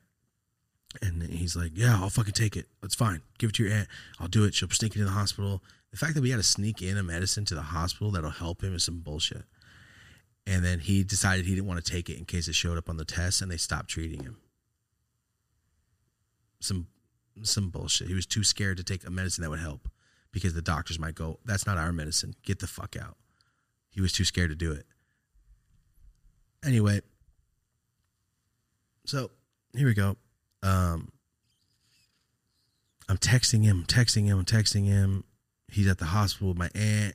And 1.00 1.22
he's 1.22 1.54
like, 1.54 1.72
yeah, 1.74 1.98
I'll 2.00 2.10
fucking 2.10 2.32
take 2.32 2.56
it. 2.56 2.66
It's 2.82 2.96
fine. 2.96 3.22
Give 3.38 3.50
it 3.50 3.56
to 3.56 3.64
your 3.64 3.72
aunt. 3.72 3.88
I'll 4.18 4.28
do 4.28 4.44
it. 4.44 4.54
She'll 4.54 4.68
sneak 4.70 4.96
it 4.96 4.98
in 4.98 5.04
the 5.04 5.12
hospital. 5.12 5.62
The 5.92 5.96
fact 5.96 6.14
that 6.14 6.22
we 6.22 6.30
had 6.30 6.38
to 6.38 6.42
sneak 6.42 6.82
in 6.82 6.98
a 6.98 7.02
medicine 7.02 7.44
to 7.46 7.54
the 7.54 7.62
hospital 7.62 8.10
that'll 8.10 8.30
help 8.30 8.62
him 8.62 8.74
is 8.74 8.84
some 8.84 8.98
bullshit 8.98 9.44
and 10.50 10.64
then 10.64 10.80
he 10.80 11.04
decided 11.04 11.46
he 11.46 11.54
didn't 11.54 11.68
want 11.68 11.82
to 11.82 11.92
take 11.92 12.10
it 12.10 12.18
in 12.18 12.24
case 12.24 12.48
it 12.48 12.56
showed 12.56 12.76
up 12.76 12.88
on 12.88 12.96
the 12.96 13.04
test 13.04 13.40
and 13.40 13.48
they 13.48 13.56
stopped 13.56 13.88
treating 13.88 14.24
him. 14.24 14.38
Some 16.58 16.88
some 17.42 17.70
bullshit. 17.70 18.08
He 18.08 18.14
was 18.14 18.26
too 18.26 18.42
scared 18.42 18.76
to 18.78 18.82
take 18.82 19.06
a 19.06 19.10
medicine 19.10 19.42
that 19.42 19.50
would 19.50 19.60
help 19.60 19.88
because 20.32 20.52
the 20.52 20.60
doctors 20.60 20.98
might 20.98 21.14
go 21.14 21.38
that's 21.44 21.66
not 21.66 21.78
our 21.78 21.92
medicine. 21.92 22.34
Get 22.42 22.58
the 22.58 22.66
fuck 22.66 22.96
out. 23.00 23.16
He 23.90 24.00
was 24.00 24.12
too 24.12 24.24
scared 24.24 24.50
to 24.50 24.56
do 24.56 24.72
it. 24.72 24.86
Anyway 26.66 27.00
so 29.06 29.30
here 29.72 29.86
we 29.86 29.94
go. 29.94 30.16
Um 30.64 31.12
i'm 33.08 33.18
texting 33.18 33.62
him 33.62 33.84
texting 33.86 34.26
him 34.26 34.44
texting 34.44 34.86
him. 34.86 35.22
He's 35.68 35.86
at 35.86 35.98
the 35.98 36.06
hospital 36.06 36.48
with 36.48 36.58
my 36.58 36.70
aunt 36.74 37.14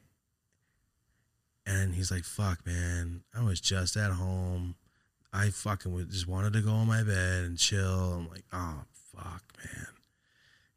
and 1.66 1.96
he's 1.96 2.12
like, 2.12 2.24
fuck, 2.24 2.66
man, 2.66 3.24
I 3.38 3.44
was 3.44 3.60
just 3.60 3.98
at 3.98 4.12
home. 4.12 4.76
I 5.34 5.50
fucking 5.50 6.08
just 6.10 6.28
wanted 6.28 6.54
to 6.54 6.62
go 6.62 6.72
on 6.72 6.88
my 6.88 7.04
bed 7.04 7.44
and 7.44 7.58
chill. 7.58 8.14
I'm 8.14 8.30
like, 8.30 8.46
oh, 8.54 8.84
fuck, 9.14 9.44
man. 9.58 9.88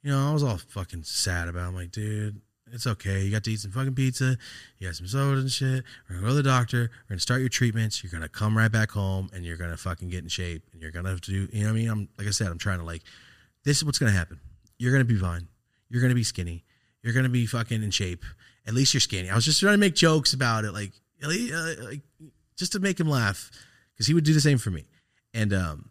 You 0.03 0.11
know, 0.13 0.31
I 0.31 0.33
was 0.33 0.43
all 0.43 0.57
fucking 0.57 1.03
sad 1.05 1.49
about 1.49 1.65
it. 1.65 1.69
I'm 1.69 1.75
like, 1.75 1.91
dude, 1.93 2.41
It's 2.73 2.87
okay. 2.87 3.23
You 3.23 3.31
got 3.31 3.45
to 3.45 3.53
eat 3.53 3.61
some 3.61 3.71
fucking 3.71 3.95
pizza. 3.95 4.37
You 4.79 4.89
got 4.89 4.97
some 4.97 5.07
soda 5.07 5.41
and 5.41 5.51
shit. 5.51 5.85
We're 6.09 6.17
gonna 6.17 6.23
go 6.23 6.29
to 6.29 6.35
the 6.35 6.43
doctor. 6.43 6.91
We're 7.05 7.15
gonna 7.15 7.21
start 7.21 7.41
your 7.41 7.49
treatments. 7.49 8.03
You're 8.03 8.13
gonna 8.13 8.29
come 8.29 8.57
right 8.57 8.71
back 8.71 8.91
home, 8.91 9.31
and 9.33 9.45
you're 9.45 9.57
gonna 9.57 9.77
fucking 9.77 10.09
get 10.09 10.23
in 10.23 10.29
shape. 10.29 10.63
And 10.73 10.83
you're 10.83 10.91
gonna 10.91 11.09
have 11.11 11.21
to 11.23 11.31
do. 11.31 11.49
You 11.53 11.65
know 11.65 11.73
what 11.73 11.79
I 11.79 11.81
mean? 11.81 11.91
I'm 11.91 12.09
like 12.19 12.27
I 12.27 12.31
said. 12.31 12.49
I'm 12.49 12.59
trying 12.59 12.79
to 12.79 12.85
like. 12.85 13.03
This 13.65 13.79
is 13.79 13.85
what's 13.85 13.99
gonna 13.99 14.13
happen. 14.13 14.41
You're 14.79 14.93
gonna 14.93 15.05
be 15.05 15.17
fine. 15.17 15.49
You're 15.89 16.03
gonna 16.03 16.15
be 16.15 16.25
skinny. 16.25 16.65
You're 17.03 17.15
gonna 17.15 17.29
be 17.29 17.47
fucking 17.47 17.83
in 17.83 17.91
shape. 17.91 18.25
At 18.69 18.75
least 18.75 18.93
you're 18.93 19.01
skinny. 19.01 19.31
I 19.31 19.35
was 19.35 19.47
just 19.47 19.61
trying 19.61 19.73
to 19.73 19.79
make 19.79 19.95
jokes 19.95 20.35
about 20.35 20.65
it, 20.65 20.73
like, 20.73 20.93
uh, 21.25 21.29
like 21.83 22.03
just 22.57 22.73
to 22.73 22.81
make 22.81 23.01
him 23.01 23.09
laugh, 23.09 23.51
because 23.95 24.07
he 24.07 24.13
would 24.13 24.25
do 24.25 24.35
the 24.35 24.43
same 24.43 24.59
for 24.59 24.71
me. 24.71 24.85
And 25.33 25.55
um, 25.55 25.89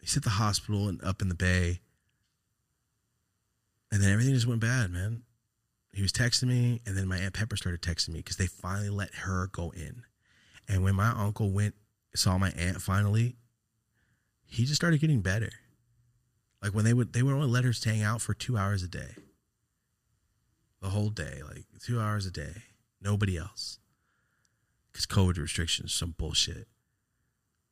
he's 0.00 0.16
at 0.16 0.22
the 0.22 0.30
hospital 0.30 0.88
and 0.88 1.02
up 1.02 1.20
in 1.20 1.28
the 1.28 1.34
bay. 1.34 1.80
And 3.90 4.00
then 4.00 4.12
everything 4.12 4.32
just 4.32 4.46
went 4.46 4.60
bad, 4.60 4.92
man. 4.92 5.22
He 5.92 6.02
was 6.02 6.12
texting 6.12 6.48
me, 6.48 6.80
and 6.86 6.96
then 6.96 7.08
my 7.08 7.18
Aunt 7.18 7.34
Pepper 7.34 7.56
started 7.56 7.82
texting 7.82 8.10
me 8.10 8.20
because 8.20 8.36
they 8.36 8.46
finally 8.46 8.90
let 8.90 9.12
her 9.14 9.48
go 9.50 9.72
in. 9.74 10.02
And 10.68 10.84
when 10.84 10.94
my 10.94 11.10
uncle 11.10 11.50
went, 11.50 11.74
saw 12.14 12.38
my 12.38 12.50
aunt 12.50 12.80
finally, 12.80 13.36
he 14.44 14.64
just 14.64 14.76
started 14.76 15.00
getting 15.00 15.20
better. 15.20 15.50
Like 16.62 16.74
when 16.74 16.84
they 16.84 16.94
would, 16.94 17.12
they 17.12 17.22
would 17.22 17.34
only 17.34 17.48
let 17.48 17.64
her 17.64 17.72
hang 17.84 18.02
out 18.02 18.20
for 18.20 18.34
two 18.34 18.56
hours 18.56 18.82
a 18.82 18.88
day, 18.88 19.14
the 20.80 20.88
whole 20.88 21.10
day, 21.10 21.42
like 21.46 21.64
two 21.80 22.00
hours 22.00 22.26
a 22.26 22.30
day, 22.30 22.62
nobody 23.00 23.36
else, 23.36 23.78
because 24.90 25.06
COVID 25.06 25.38
restrictions, 25.38 25.92
some 25.92 26.14
bullshit. 26.16 26.66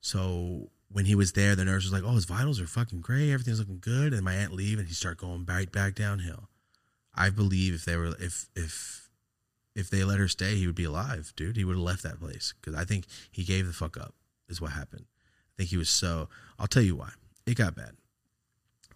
So 0.00 0.70
when 0.92 1.06
he 1.06 1.14
was 1.14 1.32
there, 1.32 1.56
the 1.56 1.64
nurse 1.64 1.84
was 1.84 1.92
like, 1.92 2.04
"Oh, 2.04 2.14
his 2.14 2.26
vitals 2.26 2.60
are 2.60 2.66
fucking 2.66 3.00
great. 3.00 3.32
Everything's 3.32 3.58
looking 3.58 3.80
good." 3.80 4.12
And 4.12 4.22
my 4.22 4.34
aunt 4.34 4.52
leave, 4.52 4.78
and 4.78 4.86
he 4.86 4.94
started 4.94 5.18
going 5.18 5.44
right 5.46 5.70
back 5.70 5.94
downhill. 5.94 6.50
I 7.14 7.30
believe 7.30 7.74
if 7.74 7.84
they 7.84 7.96
were 7.96 8.14
if 8.20 8.48
if 8.54 9.08
if 9.74 9.90
they 9.90 10.04
let 10.04 10.18
her 10.18 10.28
stay, 10.28 10.56
he 10.56 10.66
would 10.66 10.76
be 10.76 10.84
alive, 10.84 11.32
dude. 11.36 11.56
He 11.56 11.64
would 11.64 11.76
have 11.76 11.82
left 11.82 12.02
that 12.02 12.20
place 12.20 12.54
because 12.60 12.78
I 12.78 12.84
think 12.84 13.06
he 13.30 13.44
gave 13.44 13.66
the 13.66 13.72
fuck 13.72 13.96
up. 13.96 14.14
Is 14.48 14.60
what 14.60 14.72
happened. 14.72 15.06
I 15.06 15.52
think 15.56 15.70
he 15.70 15.76
was 15.76 15.88
so. 15.88 16.28
I'll 16.58 16.66
tell 16.66 16.82
you 16.82 16.96
why. 16.96 17.10
It 17.46 17.56
got 17.56 17.74
bad. 17.74 17.96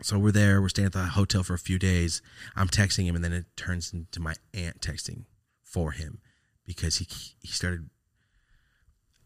So 0.01 0.19
we're 0.19 0.33
there. 0.33 0.63
We're 0.63 0.69
staying 0.69 0.87
at 0.87 0.93
the 0.93 1.05
hotel 1.05 1.43
for 1.43 1.55
a 1.55 1.59
few 1.59 1.79
days. 1.79 2.23
I'm 2.55 2.69
texting 2.69 3.05
him, 3.05 3.17
and 3.17 3.25
then 3.25 3.33
it 3.33 3.47
turns 3.57 3.93
into 3.93 4.21
my 4.21 4.35
aunt 4.55 4.81
texting 4.81 5.25
for 5.63 5.93
him 5.93 6.21
because 6.65 6.97
he 6.99 7.07
he 7.41 7.49
started 7.49 7.91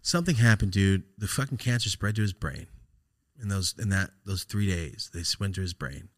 something 0.00 0.36
happened, 0.36 0.72
dude. 0.72 1.04
The 1.18 1.28
fucking 1.28 1.58
cancer 1.58 1.88
spread 1.88 2.16
to 2.16 2.22
his 2.22 2.32
brain 2.32 2.66
in 3.40 3.48
those 3.48 3.74
in 3.78 3.90
that 3.90 4.10
those 4.24 4.44
three 4.44 4.66
days. 4.66 5.10
They 5.12 5.24
went 5.38 5.54
to 5.56 5.60
his 5.60 5.74
brain, 5.74 6.08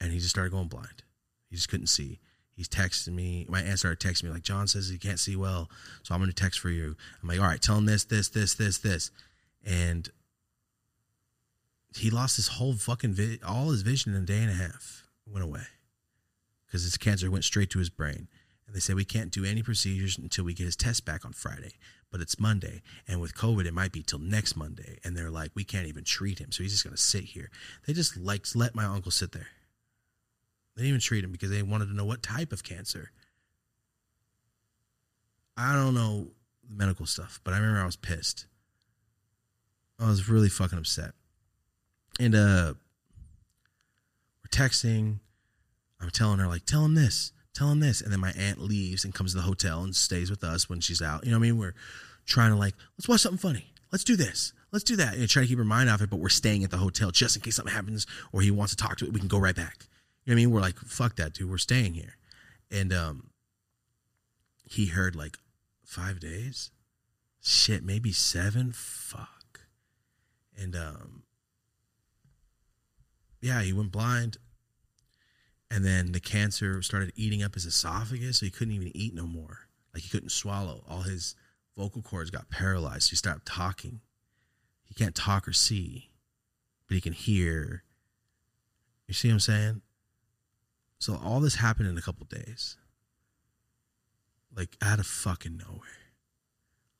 and 0.00 0.12
he 0.12 0.18
just 0.18 0.30
started 0.30 0.52
going 0.52 0.68
blind. 0.68 1.02
He 1.50 1.56
just 1.56 1.68
couldn't 1.68 1.88
see. 1.88 2.20
He's 2.52 2.68
texting 2.68 3.14
me. 3.14 3.46
My 3.48 3.62
aunt 3.62 3.80
started 3.80 4.00
texting 4.00 4.24
me 4.24 4.30
like, 4.30 4.42
"John 4.42 4.66
says 4.66 4.88
he 4.88 4.98
can't 4.98 5.20
see 5.20 5.36
well, 5.36 5.68
so 6.02 6.14
I'm 6.14 6.20
going 6.20 6.30
to 6.30 6.34
text 6.34 6.60
for 6.60 6.70
you." 6.70 6.96
I'm 7.22 7.28
like, 7.28 7.40
"All 7.40 7.46
right, 7.46 7.60
tell 7.60 7.76
him 7.76 7.86
this, 7.86 8.04
this, 8.04 8.28
this, 8.28 8.54
this, 8.54 8.78
this," 8.78 9.10
and 9.64 10.08
he 11.96 12.10
lost 12.10 12.36
his 12.36 12.48
whole 12.48 12.74
fucking 12.74 13.14
vi- 13.14 13.38
all 13.46 13.70
his 13.70 13.82
vision 13.82 14.14
in 14.14 14.22
a 14.22 14.26
day 14.26 14.38
and 14.38 14.50
a 14.50 14.54
half. 14.54 15.02
Went 15.26 15.44
away 15.44 15.62
because 16.66 16.82
his 16.82 16.96
cancer 16.96 17.30
went 17.30 17.44
straight 17.44 17.70
to 17.70 17.78
his 17.78 17.88
brain. 17.88 18.28
And 18.66 18.74
they 18.74 18.80
said 18.80 18.96
we 18.96 19.04
can't 19.04 19.30
do 19.30 19.44
any 19.44 19.62
procedures 19.62 20.18
until 20.18 20.44
we 20.44 20.54
get 20.54 20.64
his 20.64 20.76
test 20.76 21.04
back 21.04 21.24
on 21.24 21.32
Friday. 21.32 21.74
But 22.10 22.20
it's 22.20 22.38
Monday, 22.38 22.82
and 23.08 23.20
with 23.20 23.34
COVID, 23.34 23.66
it 23.66 23.74
might 23.74 23.92
be 23.92 24.02
till 24.02 24.18
next 24.18 24.56
Monday. 24.56 24.98
And 25.04 25.16
they're 25.16 25.30
like, 25.30 25.50
we 25.54 25.64
can't 25.64 25.86
even 25.86 26.04
treat 26.04 26.38
him, 26.38 26.52
so 26.52 26.62
he's 26.62 26.72
just 26.72 26.84
gonna 26.84 26.96
sit 26.96 27.24
here. 27.24 27.50
They 27.86 27.92
just 27.92 28.16
like 28.16 28.46
let 28.54 28.74
my 28.74 28.84
uncle 28.84 29.10
sit 29.10 29.32
there. 29.32 29.48
They 30.74 30.82
didn't 30.82 30.88
even 30.88 31.00
treat 31.00 31.24
him 31.24 31.32
because 31.32 31.50
they 31.50 31.62
wanted 31.62 31.86
to 31.86 31.94
know 31.94 32.04
what 32.04 32.22
type 32.22 32.52
of 32.52 32.62
cancer. 32.64 33.10
I 35.56 35.74
don't 35.74 35.94
know 35.94 36.28
the 36.68 36.74
medical 36.74 37.06
stuff, 37.06 37.40
but 37.44 37.54
I 37.54 37.58
remember 37.58 37.80
I 37.80 37.86
was 37.86 37.96
pissed. 37.96 38.46
I 39.98 40.08
was 40.08 40.28
really 40.28 40.48
fucking 40.48 40.78
upset. 40.78 41.12
And 42.20 42.34
uh 42.34 42.74
we're 44.42 44.50
texting. 44.50 45.18
I'm 46.00 46.10
telling 46.10 46.38
her, 46.38 46.46
like, 46.46 46.66
tell 46.66 46.84
him 46.84 46.94
this, 46.94 47.32
tell 47.54 47.70
him 47.70 47.80
this. 47.80 48.02
And 48.02 48.12
then 48.12 48.20
my 48.20 48.32
aunt 48.32 48.60
leaves 48.60 49.04
and 49.04 49.14
comes 49.14 49.32
to 49.32 49.38
the 49.38 49.44
hotel 49.44 49.82
and 49.82 49.96
stays 49.96 50.28
with 50.28 50.44
us 50.44 50.68
when 50.68 50.80
she's 50.80 51.00
out. 51.00 51.24
You 51.24 51.30
know 51.30 51.38
what 51.38 51.46
I 51.46 51.48
mean? 51.48 51.58
We're 51.58 51.74
trying 52.26 52.50
to 52.50 52.58
like, 52.58 52.74
let's 52.98 53.08
watch 53.08 53.20
something 53.20 53.38
funny. 53.38 53.72
Let's 53.90 54.04
do 54.04 54.16
this. 54.16 54.52
Let's 54.70 54.84
do 54.84 54.96
that. 54.96 55.14
And 55.14 55.28
try 55.28 55.42
to 55.42 55.48
keep 55.48 55.58
her 55.58 55.64
mind 55.64 55.88
off 55.88 56.02
it, 56.02 56.10
but 56.10 56.18
we're 56.18 56.28
staying 56.28 56.64
at 56.64 56.70
the 56.70 56.78
hotel 56.78 57.10
just 57.10 57.36
in 57.36 57.42
case 57.42 57.56
something 57.56 57.72
happens 57.72 58.06
or 58.32 58.40
he 58.40 58.50
wants 58.50 58.74
to 58.74 58.76
talk 58.76 58.98
to 58.98 59.06
it. 59.06 59.12
We 59.12 59.20
can 59.20 59.28
go 59.28 59.38
right 59.38 59.54
back. 59.54 59.86
You 60.24 60.30
know 60.30 60.34
what 60.36 60.42
I 60.42 60.44
mean? 60.44 60.50
We're 60.50 60.60
like, 60.60 60.78
fuck 60.78 61.16
that, 61.16 61.32
dude. 61.32 61.50
We're 61.50 61.58
staying 61.58 61.94
here. 61.94 62.16
And 62.70 62.92
um 62.92 63.30
he 64.64 64.86
heard 64.86 65.14
like 65.14 65.38
five 65.84 66.18
days. 66.18 66.70
Shit, 67.40 67.84
maybe 67.84 68.10
seven. 68.10 68.72
Fuck. 68.72 69.60
And 70.60 70.74
um 70.74 71.22
yeah, 73.44 73.60
he 73.60 73.74
went 73.74 73.92
blind. 73.92 74.38
And 75.70 75.84
then 75.84 76.12
the 76.12 76.20
cancer 76.20 76.80
started 76.80 77.12
eating 77.14 77.42
up 77.42 77.54
his 77.54 77.66
esophagus, 77.66 78.38
so 78.38 78.46
he 78.46 78.50
couldn't 78.50 78.72
even 78.72 78.90
eat 78.94 79.14
no 79.14 79.26
more. 79.26 79.68
Like 79.92 80.02
he 80.02 80.08
couldn't 80.08 80.30
swallow. 80.30 80.82
All 80.88 81.02
his 81.02 81.34
vocal 81.76 82.00
cords 82.00 82.30
got 82.30 82.48
paralyzed. 82.48 83.02
So 83.04 83.10
he 83.10 83.16
stopped 83.16 83.44
talking. 83.44 84.00
He 84.86 84.94
can't 84.94 85.14
talk 85.14 85.46
or 85.46 85.52
see, 85.52 86.10
but 86.88 86.94
he 86.94 87.02
can 87.02 87.12
hear. 87.12 87.82
You 89.06 89.12
see 89.12 89.28
what 89.28 89.34
I'm 89.34 89.40
saying? 89.40 89.82
So 90.98 91.20
all 91.22 91.40
this 91.40 91.56
happened 91.56 91.90
in 91.90 91.98
a 91.98 92.02
couple 92.02 92.24
days. 92.24 92.78
Like 94.56 94.74
out 94.80 95.00
of 95.00 95.06
fucking 95.06 95.58
nowhere. 95.58 95.80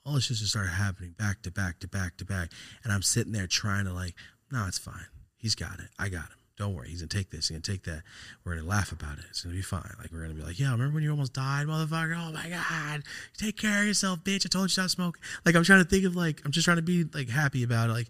All 0.05 0.14
this 0.14 0.24
shit 0.24 0.36
just 0.36 0.50
started 0.50 0.73
happening 0.73 1.14
back 1.16 1.40
to 1.42 1.50
back 1.50 1.78
to 1.78 1.89
back 1.89 2.18
to 2.18 2.26
back. 2.26 2.50
And 2.82 2.92
I'm 2.92 3.02
sitting 3.02 3.32
there 3.32 3.47
trying 3.47 3.86
to 3.86 3.94
like, 3.94 4.14
no, 4.52 4.66
it's 4.66 4.78
fine. 4.78 5.06
He's 5.44 5.55
got 5.55 5.78
it. 5.78 5.90
I 5.98 6.08
got 6.08 6.23
him. 6.23 6.39
Don't 6.56 6.74
worry. 6.74 6.89
He's 6.89 7.02
gonna 7.02 7.08
take 7.08 7.28
this. 7.28 7.48
He's 7.48 7.50
gonna 7.50 7.60
take 7.60 7.84
that. 7.84 8.02
We're 8.44 8.55
gonna 8.55 8.66
laugh 8.66 8.92
about 8.92 9.18
it. 9.18 9.26
It's 9.28 9.42
gonna 9.42 9.55
be 9.55 9.60
fine. 9.60 9.90
Like 9.98 10.10
we're 10.10 10.23
gonna 10.23 10.32
be 10.32 10.40
like, 10.40 10.58
yeah, 10.58 10.70
remember 10.70 10.94
when 10.94 11.02
you 11.02 11.10
almost 11.10 11.34
died, 11.34 11.66
motherfucker? 11.66 12.16
Oh 12.16 12.32
my 12.32 12.48
god. 12.48 13.02
Take 13.36 13.58
care 13.58 13.82
of 13.82 13.86
yourself, 13.86 14.20
bitch. 14.24 14.47
I 14.47 14.48
told 14.48 14.64
you 14.64 14.68
stop 14.70 14.89
smoking. 14.89 15.20
Like 15.44 15.55
I'm 15.55 15.62
trying 15.62 15.84
to 15.84 15.90
think 15.90 16.06
of 16.06 16.16
like 16.16 16.40
I'm 16.47 16.50
just 16.50 16.64
trying 16.64 16.78
to 16.78 16.82
be 16.82 17.05
like 17.12 17.28
happy 17.28 17.62
about 17.62 17.90
it. 17.90 17.92
Like, 17.92 18.08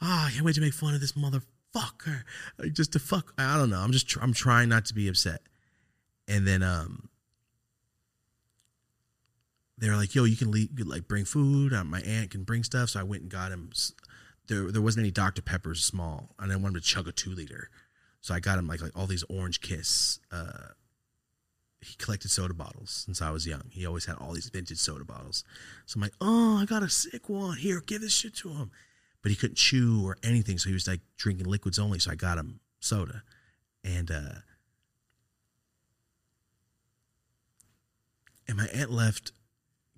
ah, 0.00 0.22
oh, 0.22 0.28
I 0.28 0.30
can't 0.30 0.44
wait 0.44 0.54
to 0.54 0.60
make 0.60 0.74
fun 0.74 0.94
of 0.94 1.00
this 1.00 1.14
motherfucker. 1.14 2.22
Like 2.56 2.72
just 2.72 2.92
to 2.92 3.00
fuck. 3.00 3.34
I 3.36 3.56
don't 3.56 3.70
know. 3.70 3.80
I'm 3.80 3.90
just 3.90 4.08
tr- 4.08 4.20
I'm 4.22 4.32
trying 4.32 4.68
not 4.68 4.84
to 4.84 4.94
be 4.94 5.08
upset. 5.08 5.40
And 6.28 6.46
then 6.46 6.62
um 6.62 7.08
they 9.76 9.90
were 9.90 9.96
like, 9.96 10.14
"Yo, 10.14 10.22
you 10.22 10.36
can 10.36 10.52
leave, 10.52 10.70
like 10.78 11.08
bring 11.08 11.24
food. 11.24 11.72
Uh, 11.72 11.82
my 11.82 12.00
aunt 12.02 12.30
can 12.30 12.44
bring 12.44 12.62
stuff." 12.62 12.90
So 12.90 13.00
I 13.00 13.02
went 13.02 13.22
and 13.22 13.30
got 13.30 13.50
him. 13.50 13.70
There, 14.48 14.70
there 14.70 14.82
wasn't 14.82 15.04
any 15.04 15.10
Dr 15.10 15.42
Peppers 15.42 15.84
small, 15.84 16.34
and 16.38 16.52
I 16.52 16.56
wanted 16.56 16.82
to 16.82 16.88
chug 16.88 17.08
a 17.08 17.12
two 17.12 17.30
liter, 17.30 17.68
so 18.20 18.34
I 18.34 18.40
got 18.40 18.58
him 18.58 18.66
like 18.66 18.80
like 18.80 18.96
all 18.96 19.06
these 19.06 19.24
Orange 19.24 19.60
Kiss. 19.60 20.20
Uh, 20.30 20.68
he 21.80 21.94
collected 21.96 22.30
soda 22.30 22.54
bottles 22.54 23.04
since 23.04 23.20
I 23.20 23.30
was 23.30 23.46
young. 23.46 23.64
He 23.70 23.86
always 23.86 24.06
had 24.06 24.16
all 24.16 24.32
these 24.32 24.48
vintage 24.48 24.78
soda 24.78 25.04
bottles. 25.04 25.44
So 25.86 25.98
I'm 25.98 26.02
like, 26.02 26.14
"Oh, 26.20 26.58
I 26.58 26.64
got 26.64 26.82
a 26.82 26.88
sick 26.88 27.28
one. 27.28 27.58
Here, 27.58 27.80
give 27.80 28.00
this 28.00 28.12
shit 28.12 28.34
to 28.36 28.50
him." 28.50 28.70
But 29.22 29.30
he 29.30 29.36
couldn't 29.36 29.56
chew 29.56 30.06
or 30.06 30.16
anything, 30.22 30.58
so 30.58 30.68
he 30.68 30.74
was 30.74 30.86
like 30.86 31.00
drinking 31.16 31.46
liquids 31.46 31.78
only. 31.78 31.98
So 31.98 32.12
I 32.12 32.14
got 32.14 32.38
him 32.38 32.60
soda, 32.80 33.22
and 33.82 34.10
uh, 34.10 34.40
and 38.48 38.56
my 38.56 38.66
aunt 38.66 38.90
left 38.90 39.32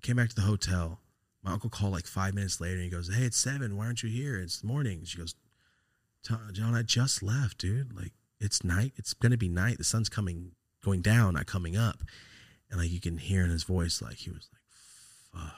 came 0.01 0.15
back 0.15 0.29
to 0.29 0.35
the 0.35 0.41
hotel. 0.41 0.99
My 1.43 1.53
uncle 1.53 1.69
called 1.69 1.93
like 1.93 2.05
five 2.05 2.33
minutes 2.33 2.59
later 2.59 2.75
and 2.75 2.83
he 2.83 2.89
goes, 2.89 3.13
Hey, 3.13 3.23
it's 3.23 3.37
seven. 3.37 3.77
Why 3.77 3.85
aren't 3.85 4.03
you 4.03 4.09
here? 4.09 4.37
It's 4.39 4.63
morning. 4.63 5.03
She 5.05 5.17
goes, 5.17 5.35
John, 6.23 6.75
I 6.75 6.81
just 6.83 7.23
left, 7.23 7.59
dude. 7.59 7.95
Like, 7.95 8.11
it's 8.39 8.63
night. 8.63 8.93
It's 8.97 9.13
going 9.13 9.31
to 9.31 9.37
be 9.37 9.49
night. 9.49 9.77
The 9.77 9.83
sun's 9.83 10.09
coming, 10.09 10.51
going 10.83 11.01
down, 11.01 11.35
not 11.35 11.45
coming 11.45 11.77
up. 11.77 12.03
And 12.69 12.79
like, 12.79 12.91
you 12.91 12.99
can 12.99 13.17
hear 13.17 13.43
in 13.43 13.49
his 13.49 13.63
voice, 13.63 14.01
like, 14.01 14.17
he 14.17 14.29
was 14.29 14.49
like, 14.51 15.43
fuck. 15.43 15.55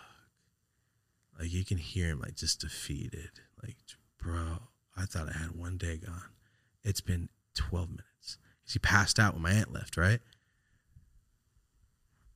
Like, 1.39 1.51
you 1.51 1.65
can 1.65 1.77
hear 1.77 2.09
him, 2.09 2.19
like, 2.19 2.35
just 2.35 2.61
defeated. 2.61 3.31
Like, 3.63 3.75
bro, 4.21 4.59
I 4.95 5.05
thought 5.05 5.29
I 5.29 5.37
had 5.37 5.55
one 5.55 5.77
day 5.77 5.97
gone. 5.97 6.29
It's 6.83 7.01
been 7.01 7.29
12 7.55 7.89
minutes. 7.89 8.37
He 8.71 8.79
passed 8.79 9.19
out 9.19 9.33
when 9.33 9.43
my 9.43 9.51
aunt 9.51 9.73
left, 9.73 9.97
right? 9.97 10.19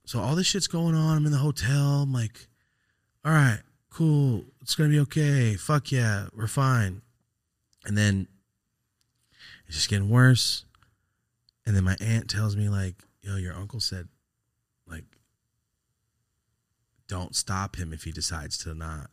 So 0.05 0.19
all 0.19 0.35
this 0.35 0.47
shit's 0.47 0.67
going 0.67 0.95
on. 0.95 1.17
I'm 1.17 1.25
in 1.25 1.31
the 1.31 1.37
hotel. 1.37 2.01
I'm 2.03 2.13
like, 2.13 2.47
all 3.25 3.31
right, 3.31 3.61
cool. 3.89 4.45
It's 4.61 4.75
gonna 4.75 4.89
be 4.89 4.99
okay. 4.99 5.55
Fuck 5.55 5.91
yeah, 5.91 6.27
we're 6.35 6.45
fine. 6.45 7.01
And 7.83 7.97
then 7.97 8.27
it's 9.67 9.77
just 9.77 9.89
getting 9.89 10.09
worse. 10.09 10.63
And 11.65 11.75
then 11.75 11.83
my 11.83 11.97
aunt 11.99 12.29
tells 12.29 12.55
me 12.55 12.69
like, 12.69 12.95
yo, 13.23 13.37
your 13.37 13.55
uncle 13.55 13.79
said, 13.79 14.07
like, 14.87 15.05
don't 17.07 17.35
stop 17.35 17.77
him 17.77 17.93
if 17.93 18.03
he 18.03 18.11
decides 18.11 18.59
to 18.59 18.75
not 18.75 19.09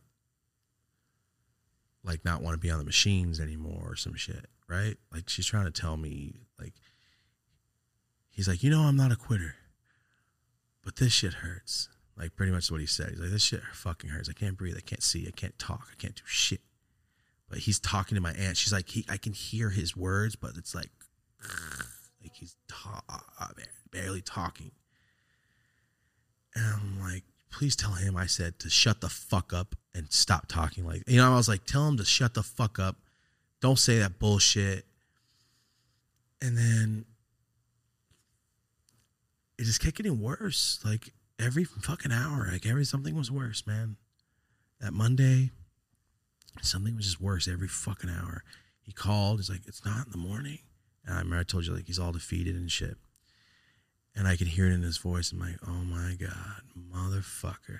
like 2.03 2.23
not 2.23 2.43
want 2.43 2.53
to 2.53 2.59
be 2.59 2.69
on 2.69 2.77
the 2.77 2.85
machines 2.85 3.39
anymore 3.39 3.83
or 3.87 3.95
some 3.95 4.13
shit, 4.13 4.45
right? 4.67 4.97
Like 5.11 5.27
she's 5.27 5.47
trying 5.47 5.65
to 5.65 5.71
tell 5.71 5.97
me 5.97 6.35
like 6.59 6.73
he's 8.29 8.47
like, 8.47 8.61
you 8.61 8.69
know, 8.69 8.81
I'm 8.81 8.97
not 8.97 9.11
a 9.11 9.15
quitter, 9.15 9.55
but 10.83 10.97
this 10.97 11.13
shit 11.13 11.35
hurts. 11.35 11.89
Like 12.17 12.35
pretty 12.35 12.51
much 12.51 12.69
what 12.69 12.79
he 12.79 12.85
said. 12.85 13.09
He's 13.09 13.19
like, 13.19 13.31
this 13.31 13.43
shit 13.43 13.61
fucking 13.73 14.09
hurts. 14.09 14.29
I 14.29 14.33
can't 14.33 14.57
breathe. 14.57 14.75
I 14.77 14.81
can't 14.81 15.03
see. 15.03 15.27
I 15.27 15.31
can't 15.31 15.57
talk. 15.57 15.87
I 15.91 15.95
can't 15.99 16.15
do 16.15 16.21
shit. 16.25 16.61
But 17.49 17.59
he's 17.59 17.79
talking 17.79 18.15
to 18.15 18.21
my 18.21 18.33
aunt. 18.33 18.57
She's 18.57 18.73
like, 18.73 18.89
he, 18.89 19.05
I 19.09 19.17
can 19.17 19.33
hear 19.33 19.69
his 19.69 19.95
words, 19.95 20.35
but 20.35 20.51
it's 20.57 20.75
like, 20.75 20.89
like 22.21 22.33
he's 22.33 22.55
ta- 22.67 23.03
ah, 23.09 23.51
barely 23.91 24.21
talking. 24.21 24.71
And 26.55 26.65
I'm 26.65 26.99
like, 26.99 27.23
please 27.51 27.75
tell 27.75 27.93
him 27.93 28.17
I 28.17 28.25
said 28.25 28.59
to 28.59 28.69
shut 28.69 29.01
the 29.01 29.09
fuck 29.09 29.53
up 29.53 29.75
and 29.95 30.11
stop 30.11 30.47
talking 30.47 30.85
like 30.85 31.03
you 31.07 31.17
know, 31.17 31.31
I 31.31 31.35
was 31.35 31.47
like, 31.47 31.65
tell 31.65 31.87
him 31.87 31.97
to 31.97 32.05
shut 32.05 32.33
the 32.33 32.43
fuck 32.43 32.79
up. 32.79 32.97
Don't 33.61 33.79
say 33.79 33.99
that 33.99 34.19
bullshit. 34.19 34.85
And 36.41 36.57
then 36.57 37.05
it 39.57 39.63
just 39.63 39.79
kept 39.79 39.95
getting 39.95 40.21
worse. 40.21 40.79
Like 40.83 41.13
every 41.43 41.63
fucking 41.63 42.11
hour. 42.11 42.47
Like 42.51 42.65
every 42.65 42.85
something 42.85 43.15
was 43.15 43.31
worse, 43.31 43.65
man. 43.67 43.97
That 44.79 44.93
Monday, 44.93 45.51
something 46.61 46.95
was 46.95 47.05
just 47.05 47.21
worse 47.21 47.47
every 47.47 47.67
fucking 47.67 48.09
hour. 48.09 48.43
He 48.81 48.91
called, 48.91 49.39
he's 49.39 49.49
like, 49.49 49.61
It's 49.67 49.85
not 49.85 50.05
in 50.05 50.11
the 50.11 50.17
morning. 50.17 50.59
And 51.05 51.15
I 51.15 51.19
remember 51.19 51.39
I 51.39 51.43
told 51.43 51.65
you 51.65 51.73
like 51.73 51.87
he's 51.87 51.99
all 51.99 52.11
defeated 52.11 52.55
and 52.55 52.71
shit. 52.71 52.97
And 54.15 54.27
I 54.27 54.35
could 54.35 54.47
hear 54.47 54.67
it 54.67 54.73
in 54.73 54.83
his 54.83 54.97
voice. 54.97 55.31
I'm 55.31 55.39
like, 55.39 55.57
oh 55.67 55.83
my 55.83 56.15
God, 56.19 56.61
motherfucker. 56.77 57.79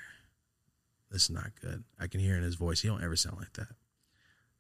This 1.12 1.24
is 1.24 1.30
not 1.30 1.52
good. 1.62 1.84
I 2.00 2.08
can 2.08 2.20
hear 2.20 2.34
it 2.34 2.40
in 2.40 2.44
his 2.44 2.56
voice. 2.56 2.82
He 2.82 2.88
don't 2.88 3.04
ever 3.04 3.16
sound 3.16 3.38
like 3.38 3.54
that. 3.54 3.68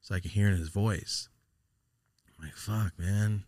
So 0.01 0.14
I 0.14 0.19
can 0.19 0.30
hear 0.30 0.48
it 0.48 0.53
in 0.53 0.59
his 0.59 0.69
voice. 0.69 1.30
I'm 2.27 2.45
like, 2.45 2.56
fuck, 2.56 2.99
man. 2.99 3.43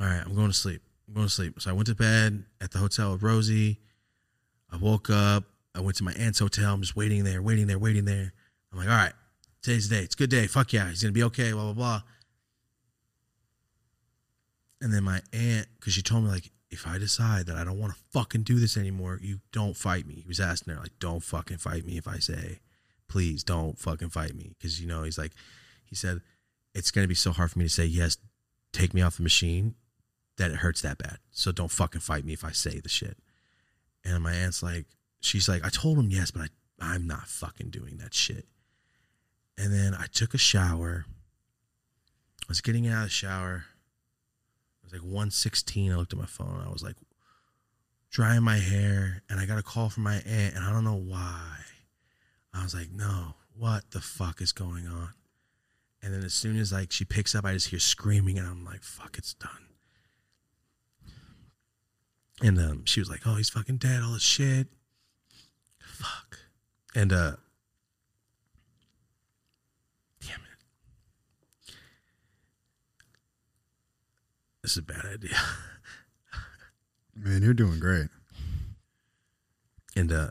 All 0.00 0.06
right, 0.06 0.22
I'm 0.24 0.34
going 0.34 0.48
to 0.48 0.54
sleep. 0.54 0.80
I'm 1.06 1.14
going 1.14 1.26
to 1.26 1.32
sleep. 1.32 1.60
So 1.60 1.70
I 1.70 1.74
went 1.74 1.88
to 1.88 1.94
bed 1.94 2.44
at 2.60 2.70
the 2.70 2.78
hotel 2.78 3.12
with 3.12 3.22
Rosie. 3.22 3.80
I 4.72 4.76
woke 4.76 5.10
up. 5.10 5.44
I 5.74 5.80
went 5.80 5.96
to 5.98 6.04
my 6.04 6.12
aunt's 6.12 6.38
hotel. 6.38 6.74
I'm 6.74 6.80
just 6.80 6.96
waiting 6.96 7.24
there, 7.24 7.42
waiting 7.42 7.66
there, 7.66 7.78
waiting 7.78 8.04
there. 8.04 8.32
I'm 8.72 8.78
like, 8.78 8.88
all 8.88 8.94
right, 8.94 9.12
today's 9.62 9.88
the 9.88 9.96
day. 9.96 10.02
It's 10.02 10.14
a 10.14 10.18
good 10.18 10.30
day. 10.30 10.46
Fuck 10.46 10.72
yeah. 10.72 10.88
He's 10.88 11.00
to 11.00 11.10
be 11.12 11.22
okay, 11.24 11.52
blah, 11.52 11.64
blah, 11.64 11.72
blah. 11.72 12.02
And 14.80 14.92
then 14.92 15.04
my 15.04 15.20
aunt, 15.32 15.66
because 15.78 15.92
she 15.92 16.02
told 16.02 16.24
me, 16.24 16.30
like, 16.30 16.50
if 16.70 16.86
I 16.86 16.98
decide 16.98 17.46
that 17.46 17.56
I 17.56 17.64
don't 17.64 17.78
want 17.78 17.92
to 17.92 17.98
fucking 18.12 18.42
do 18.42 18.58
this 18.58 18.76
anymore, 18.76 19.18
you 19.20 19.40
don't 19.52 19.76
fight 19.76 20.06
me. 20.06 20.14
He 20.14 20.28
was 20.28 20.40
asking 20.40 20.74
her, 20.74 20.80
like, 20.80 20.98
don't 21.00 21.22
fucking 21.22 21.58
fight 21.58 21.84
me 21.84 21.98
if 21.98 22.06
I 22.06 22.18
say, 22.18 22.60
please 23.08 23.42
don't 23.42 23.78
fucking 23.78 24.10
fight 24.10 24.34
me. 24.34 24.54
Because, 24.56 24.80
you 24.80 24.86
know, 24.86 25.02
he's 25.02 25.18
like, 25.18 25.32
he 25.84 25.96
said, 25.96 26.20
it's 26.74 26.90
to 26.90 27.06
be 27.06 27.14
so 27.14 27.32
hard 27.32 27.50
for 27.50 27.58
me 27.58 27.64
to 27.64 27.70
say, 27.70 27.84
yes, 27.84 28.16
take 28.72 28.94
me 28.94 29.02
off 29.02 29.16
the 29.16 29.22
machine 29.22 29.74
that 30.38 30.50
it 30.50 30.58
hurts 30.58 30.80
that 30.82 30.98
bad. 30.98 31.18
So 31.30 31.50
don't 31.52 31.70
fucking 31.70 32.00
fight 32.00 32.24
me 32.24 32.32
if 32.32 32.44
I 32.44 32.52
say 32.52 32.78
the 32.78 32.88
shit. 32.88 33.18
And 34.04 34.22
my 34.22 34.32
aunt's 34.32 34.62
like, 34.62 34.86
she's 35.20 35.48
like, 35.48 35.64
I 35.64 35.68
told 35.68 35.98
him 35.98 36.10
yes, 36.10 36.30
but 36.30 36.42
I, 36.42 36.48
I'm 36.94 37.06
not 37.06 37.28
fucking 37.28 37.70
doing 37.70 37.98
that 37.98 38.14
shit. 38.14 38.46
And 39.58 39.72
then 39.72 39.94
I 39.94 40.06
took 40.06 40.32
a 40.32 40.38
shower. 40.38 41.04
I 42.42 42.44
was 42.48 42.60
getting 42.60 42.88
out 42.88 43.02
of 43.02 43.04
the 43.04 43.10
shower 43.10 43.64
It 44.82 44.84
was 44.84 44.92
like 44.92 45.02
116. 45.02 45.92
I 45.92 45.96
looked 45.96 46.12
at 46.12 46.18
my 46.18 46.26
phone. 46.26 46.62
I 46.66 46.70
was 46.70 46.82
like 46.82 46.96
drying 48.10 48.42
my 48.42 48.56
hair 48.56 49.22
and 49.28 49.38
I 49.38 49.46
got 49.46 49.58
a 49.58 49.62
call 49.62 49.88
from 49.88 50.04
my 50.04 50.16
aunt 50.16 50.54
and 50.54 50.64
I 50.64 50.72
don't 50.72 50.84
know 50.84 50.94
why. 50.94 51.58
I 52.52 52.62
was 52.64 52.74
like, 52.74 52.90
no, 52.90 53.34
what 53.56 53.90
the 53.92 54.00
fuck 54.00 54.40
is 54.40 54.52
going 54.52 54.86
on? 54.86 55.10
And 56.02 56.14
then 56.14 56.24
as 56.24 56.32
soon 56.34 56.58
as 56.58 56.72
like 56.72 56.90
she 56.90 57.04
picks 57.04 57.34
up, 57.34 57.44
I 57.44 57.52
just 57.52 57.68
hear 57.68 57.78
screaming 57.78 58.38
and 58.38 58.48
I'm 58.48 58.64
like, 58.64 58.82
fuck, 58.82 59.18
it's 59.18 59.34
done. 59.34 59.69
And 62.42 62.58
um, 62.58 62.84
she 62.86 63.00
was 63.00 63.10
like, 63.10 63.26
oh, 63.26 63.34
he's 63.34 63.50
fucking 63.50 63.76
dead, 63.76 64.02
all 64.02 64.14
this 64.14 64.22
shit. 64.22 64.68
Fuck. 65.78 66.38
And 66.94 67.12
uh 67.12 67.36
damn 70.22 70.40
it, 70.40 71.74
This 74.62 74.72
is 74.72 74.78
a 74.78 74.82
bad 74.82 75.04
idea. 75.04 75.36
Man, 77.14 77.42
you're 77.42 77.54
doing 77.54 77.78
great. 77.78 78.08
And 79.94 80.10
uh 80.10 80.30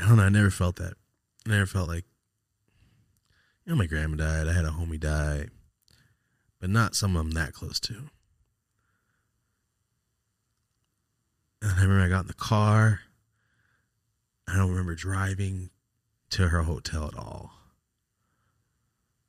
I 0.00 0.08
don't 0.08 0.16
know, 0.16 0.24
I 0.24 0.28
never 0.30 0.50
felt 0.50 0.76
that. 0.76 0.94
I 1.46 1.50
never 1.50 1.66
felt 1.66 1.88
like 1.88 2.04
you 3.64 3.72
know, 3.72 3.76
my 3.76 3.86
grandma 3.86 4.16
died, 4.16 4.48
I 4.48 4.52
had 4.52 4.64
a 4.64 4.70
homie 4.70 4.98
die, 4.98 5.46
but 6.60 6.70
not 6.70 6.96
some 6.96 7.16
I'm 7.16 7.30
that 7.32 7.52
close 7.52 7.78
to. 7.80 8.10
And 11.62 11.70
I 11.70 11.82
remember 11.82 12.04
I 12.04 12.08
got 12.08 12.22
in 12.22 12.26
the 12.26 12.34
car. 12.34 13.00
I 14.48 14.56
don't 14.56 14.70
remember 14.70 14.96
driving 14.96 15.70
to 16.30 16.48
her 16.48 16.62
hotel 16.62 17.06
at 17.06 17.16
all. 17.16 17.52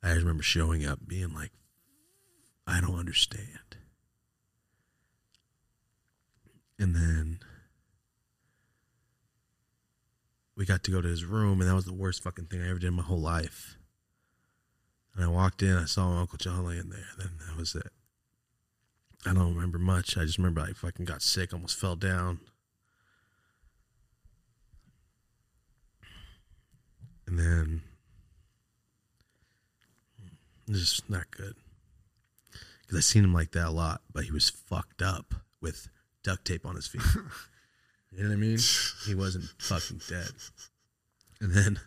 I 0.01 0.09
just 0.09 0.21
remember 0.21 0.43
showing 0.43 0.83
up 0.85 0.99
being 1.07 1.33
like, 1.33 1.51
I 2.65 2.81
don't 2.81 2.97
understand. 2.97 3.77
And 6.79 6.95
then 6.95 7.39
we 10.57 10.65
got 10.65 10.83
to 10.83 10.91
go 10.91 11.01
to 11.01 11.07
his 11.07 11.23
room, 11.23 11.61
and 11.61 11.69
that 11.69 11.75
was 11.75 11.85
the 11.85 11.93
worst 11.93 12.23
fucking 12.23 12.45
thing 12.45 12.61
I 12.61 12.69
ever 12.69 12.79
did 12.79 12.87
in 12.87 12.95
my 12.95 13.03
whole 13.03 13.21
life. 13.21 13.77
And 15.15 15.23
I 15.23 15.27
walked 15.27 15.61
in, 15.61 15.77
I 15.77 15.85
saw 15.85 16.19
Uncle 16.19 16.39
John 16.39 16.65
laying 16.65 16.89
there. 16.89 17.05
Then 17.17 17.29
that 17.47 17.57
was 17.57 17.75
it. 17.75 17.91
I 19.25 19.33
don't 19.33 19.55
remember 19.55 19.79
much. 19.79 20.17
I 20.17 20.25
just 20.25 20.37
remember 20.37 20.61
I 20.61 20.73
fucking 20.73 21.05
got 21.05 21.21
sick, 21.21 21.53
almost 21.53 21.79
fell 21.79 21.95
down. 21.95 22.39
And 27.25 27.39
then 27.39 27.81
it's 30.67 30.79
just 30.79 31.09
not 31.09 31.31
good 31.31 31.55
because 32.81 32.97
I 32.97 33.01
seen 33.01 33.23
him 33.23 33.33
like 33.33 33.51
that 33.51 33.67
a 33.67 33.71
lot, 33.71 34.01
but 34.13 34.25
he 34.25 34.31
was 34.31 34.49
fucked 34.49 35.01
up 35.01 35.33
with 35.61 35.87
duct 36.23 36.45
tape 36.45 36.65
on 36.65 36.75
his 36.75 36.87
feet. 36.87 37.01
you 38.11 38.23
know 38.23 38.29
what 38.29 38.33
I 38.33 38.37
mean? 38.37 38.59
He 39.05 39.15
wasn't 39.15 39.45
fucking 39.57 40.01
dead. 40.07 40.31
And 41.39 41.53
then 41.53 41.79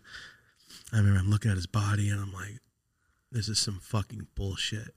I 0.92 0.98
remember 0.98 1.20
I'm 1.20 1.31
looking 1.31 1.50
at 1.50 1.56
his 1.56 1.66
body 1.66 2.08
and 2.08 2.20
I'm 2.20 2.32
like, 2.32 2.60
this 3.31 3.48
is 3.48 3.58
some 3.58 3.78
fucking 3.81 4.26
bullshit. 4.34 4.94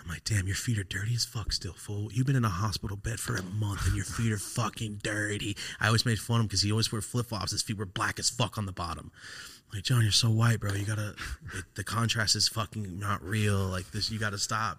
I'm 0.00 0.08
like, 0.08 0.24
damn, 0.24 0.46
your 0.46 0.56
feet 0.56 0.78
are 0.78 0.84
dirty 0.84 1.14
as 1.14 1.24
fuck 1.24 1.52
still, 1.52 1.72
fool. 1.72 2.12
You've 2.12 2.26
been 2.26 2.36
in 2.36 2.44
a 2.44 2.50
hospital 2.50 2.96
bed 2.96 3.20
for 3.20 3.36
a 3.36 3.42
month 3.42 3.86
and 3.86 3.96
your 3.96 4.04
feet 4.04 4.32
are 4.32 4.38
fucking 4.38 5.00
dirty. 5.02 5.56
I 5.80 5.86
always 5.86 6.04
made 6.04 6.18
fun 6.18 6.36
of 6.36 6.40
him 6.42 6.46
because 6.48 6.62
he 6.62 6.70
always 6.70 6.90
wore 6.92 7.00
flip 7.00 7.26
flops. 7.26 7.52
His 7.52 7.62
feet 7.62 7.78
were 7.78 7.86
black 7.86 8.18
as 8.18 8.28
fuck 8.28 8.58
on 8.58 8.66
the 8.66 8.72
bottom. 8.72 9.12
I'm 9.70 9.78
like, 9.78 9.84
John, 9.84 10.02
you're 10.02 10.12
so 10.12 10.30
white, 10.30 10.60
bro. 10.60 10.72
You 10.72 10.84
gotta, 10.84 11.14
it, 11.54 11.64
the 11.74 11.84
contrast 11.84 12.36
is 12.36 12.48
fucking 12.48 12.98
not 12.98 13.22
real. 13.22 13.58
Like 13.58 13.90
this, 13.92 14.10
you 14.10 14.18
gotta 14.18 14.38
stop 14.38 14.78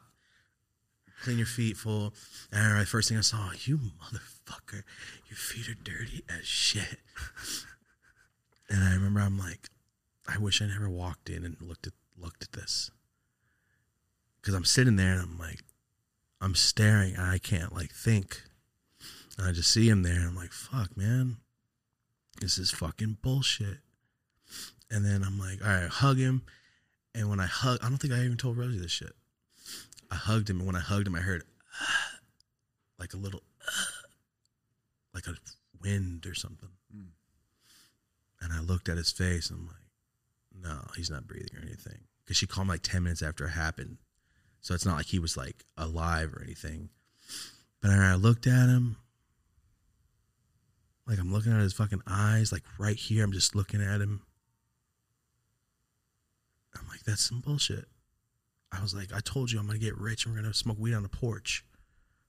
clean 1.26 1.38
your 1.38 1.48
feet 1.48 1.78
fool. 1.78 2.14
And 2.52 2.80
the 2.80 2.86
first 2.86 3.10
thing 3.10 3.18
I 3.18 3.22
saw, 3.22 3.52
you 3.64 3.78
motherfucker, 3.78 4.84
your 5.28 5.38
feet 5.38 5.70
are 5.70 5.84
dirty 5.84 6.24
as 6.30 6.46
shit. 6.46 7.00
and 8.70 8.84
I 8.84 8.94
remember 8.94 9.20
I'm 9.20 9.38
like, 9.38 9.70
I 10.28 10.38
wish 10.38 10.62
I 10.62 10.68
never 10.68 10.90
walked 10.90 11.30
in 11.30 11.44
and 11.44 11.58
looked 11.62 11.88
at 11.88 11.94
looked 12.18 12.44
at 12.44 12.54
this. 12.54 12.92
Cause 14.46 14.54
I'm 14.54 14.66
sitting 14.66 14.96
there 14.96 15.14
and 15.14 15.22
I'm 15.22 15.40
like, 15.40 15.62
I'm 16.40 16.54
staring 16.54 17.16
and 17.16 17.24
I 17.24 17.40
can't 17.40 17.74
like 17.74 17.92
think. 17.92 18.44
And 19.38 19.48
I 19.48 19.52
just 19.52 19.72
see 19.72 19.90
him 19.90 20.04
there 20.04 20.14
and 20.14 20.28
I'm 20.28 20.36
like, 20.36 20.52
fuck, 20.52 20.96
man. 20.96 21.38
This 22.40 22.58
is 22.58 22.70
fucking 22.72 23.18
bullshit. 23.22 23.80
And 24.92 25.04
then 25.04 25.24
I'm 25.24 25.40
like, 25.40 25.64
all 25.64 25.72
right, 25.72 25.90
hug 25.90 26.18
him. 26.18 26.44
And 27.14 27.30
when 27.30 27.40
I 27.40 27.46
hug, 27.46 27.80
I 27.82 27.90
don't 27.90 27.98
think 27.98 28.14
I 28.14 28.24
even 28.24 28.38
told 28.38 28.58
Rosie 28.58 28.78
this 28.78 28.92
shit. 28.92 29.14
I 30.12 30.16
hugged 30.16 30.50
him, 30.50 30.60
and 30.60 30.68
when 30.68 30.76
I 30.76 30.82
hugged 30.82 31.08
him, 31.08 31.16
I 31.16 31.22
heard 31.22 31.44
like 33.00 33.14
a 33.14 33.18
little, 33.18 33.42
like 35.14 35.28
a 35.28 35.36
wind 35.82 36.26
or 36.26 36.36
something. 36.36 36.70
Mm. 36.96 37.08
And 38.42 38.54
I 38.54 38.60
looked 38.60 38.90
at 38.90 38.98
his 38.98 39.12
face, 39.12 39.50
and 39.50 39.60
I'm 39.60 39.68
like, 39.68 39.76
no, 40.62 40.88
he's 40.96 41.10
not 41.10 41.26
breathing 41.26 41.58
or 41.58 41.62
anything. 41.62 42.02
Because 42.24 42.38
she 42.38 42.48
called 42.48 42.68
me 42.68 42.74
like 42.74 42.82
10 42.82 43.04
minutes 43.04 43.24
after 43.24 43.46
it 43.46 43.52
happened. 43.52 43.98
So 44.66 44.74
it's 44.74 44.84
not 44.84 44.98
like 44.98 45.06
he 45.06 45.20
was 45.20 45.38
like 45.38 45.64
alive 45.78 46.34
or 46.34 46.42
anything. 46.42 46.90
But 47.84 47.92
I 47.92 48.16
looked 48.16 48.48
at 48.48 48.68
him, 48.68 48.98
like 51.06 51.20
I'm 51.20 51.32
looking 51.32 51.54
at 51.54 51.60
his 51.60 51.74
fucking 51.74 52.02
eyes, 52.08 52.52
like 52.52 52.64
right 52.80 52.96
here. 52.96 53.24
I'm 53.24 53.32
just 53.32 53.56
looking 53.56 53.80
at 53.80 54.02
him. 54.02 54.24
I'm 56.76 56.88
like, 56.88 57.04
that's 57.04 57.22
some 57.22 57.42
bullshit. 57.42 57.86
I 58.72 58.82
was 58.82 58.96
like, 58.96 59.14
I 59.14 59.20
told 59.20 59.52
you 59.52 59.60
I'm 59.60 59.68
gonna 59.68 59.78
get 59.78 60.00
rich 60.00 60.26
and 60.26 60.34
we're 60.34 60.42
gonna 60.42 60.52
smoke 60.56 60.80
weed 60.80 60.96
on 60.96 61.04
the 61.04 61.10
porch. 61.10 61.64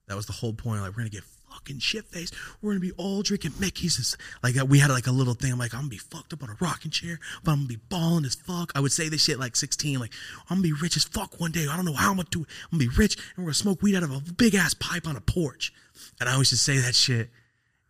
That 0.07 0.15
was 0.15 0.27
the 0.27 0.33
whole 0.33 0.53
point. 0.53 0.81
Like, 0.81 0.91
we're 0.91 0.97
gonna 0.97 1.09
get 1.09 1.23
fucking 1.57 1.79
shit 1.79 2.05
face. 2.05 2.31
We're 2.61 2.71
gonna 2.71 2.79
be 2.79 2.91
all 2.93 3.23
drinking 3.23 3.53
Mickey's. 3.59 4.15
Like 4.43 4.55
we 4.67 4.79
had 4.79 4.91
like 4.91 5.07
a 5.07 5.11
little 5.11 5.33
thing. 5.33 5.51
I'm 5.51 5.59
like, 5.59 5.73
I'm 5.73 5.81
gonna 5.81 5.89
be 5.89 5.97
fucked 5.97 6.33
up 6.33 6.43
on 6.43 6.49
a 6.49 6.57
rocking 6.59 6.91
chair, 6.91 7.19
but 7.43 7.51
I'm 7.51 7.59
gonna 7.59 7.67
be 7.67 7.79
balling 7.89 8.25
as 8.25 8.35
fuck. 8.35 8.71
I 8.75 8.79
would 8.79 8.91
say 8.91 9.09
this 9.09 9.23
shit 9.23 9.39
like 9.39 9.55
16. 9.55 9.99
Like 9.99 10.13
I'm 10.49 10.57
gonna 10.57 10.63
be 10.63 10.73
rich 10.73 10.95
as 10.95 11.03
fuck 11.03 11.39
one 11.39 11.51
day. 11.51 11.67
I 11.67 11.75
don't 11.75 11.85
know 11.85 11.93
how 11.93 12.11
I'm 12.11 12.17
gonna 12.17 12.27
do 12.29 12.41
it. 12.41 12.47
I'm 12.71 12.77
gonna 12.77 12.89
be 12.89 12.97
rich 12.97 13.15
and 13.15 13.45
we're 13.45 13.49
gonna 13.49 13.53
smoke 13.55 13.81
weed 13.81 13.95
out 13.95 14.03
of 14.03 14.11
a 14.11 14.21
big 14.33 14.55
ass 14.55 14.73
pipe 14.73 15.07
on 15.07 15.15
a 15.15 15.21
porch. 15.21 15.73
And 16.19 16.29
I 16.29 16.33
always 16.33 16.51
just 16.51 16.63
say 16.63 16.77
that 16.77 16.95
shit. 16.95 17.29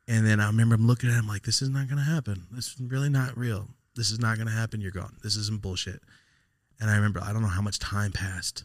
And 0.08 0.26
then 0.26 0.40
I 0.40 0.48
remember 0.48 0.76
I'm 0.76 0.88
looking 0.88 1.10
at 1.10 1.20
him 1.20 1.28
like, 1.28 1.44
this 1.44 1.62
is 1.62 1.70
not 1.70 1.90
gonna 1.90 2.04
happen. 2.04 2.48
This 2.52 2.68
is 2.68 2.80
really 2.80 3.10
not 3.10 3.38
real. 3.38 3.68
This 3.96 4.12
is 4.12 4.20
not 4.20 4.38
gonna 4.38 4.52
happen. 4.52 4.80
You're 4.80 4.92
gone. 4.92 5.18
This 5.24 5.36
isn't 5.36 5.62
bullshit. 5.62 6.02
And 6.80 6.90
I 6.90 6.96
remember 6.96 7.20
I 7.22 7.34
don't 7.34 7.42
know 7.42 7.48
how 7.48 7.62
much 7.62 7.80
time 7.80 8.12
passed 8.14 8.64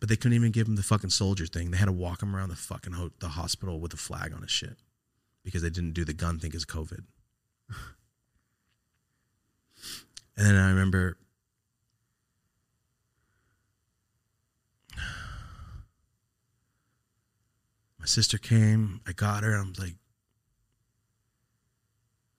but 0.00 0.08
they 0.08 0.16
couldn't 0.16 0.34
even 0.34 0.50
give 0.52 0.66
him 0.66 0.76
the 0.76 0.82
fucking 0.82 1.10
soldier 1.10 1.46
thing. 1.46 1.70
They 1.70 1.78
had 1.78 1.86
to 1.86 1.92
walk 1.92 2.22
him 2.22 2.34
around 2.34 2.48
the 2.50 2.56
fucking 2.56 2.92
ho- 2.94 3.12
the 3.20 3.28
hospital 3.28 3.80
with 3.80 3.94
a 3.94 3.96
flag 3.96 4.32
on 4.32 4.42
his 4.42 4.50
shit 4.50 4.76
because 5.42 5.62
they 5.62 5.70
didn't 5.70 5.92
do 5.92 6.04
the 6.04 6.12
gun 6.12 6.38
thing 6.38 6.54
as 6.54 6.64
COVID. 6.64 7.04
and 10.36 10.46
then 10.46 10.56
I 10.56 10.68
remember 10.70 11.16
my 17.98 18.06
sister 18.06 18.38
came. 18.38 19.00
I 19.06 19.12
got 19.12 19.42
her. 19.44 19.54
I'm 19.54 19.72
like, 19.78 19.96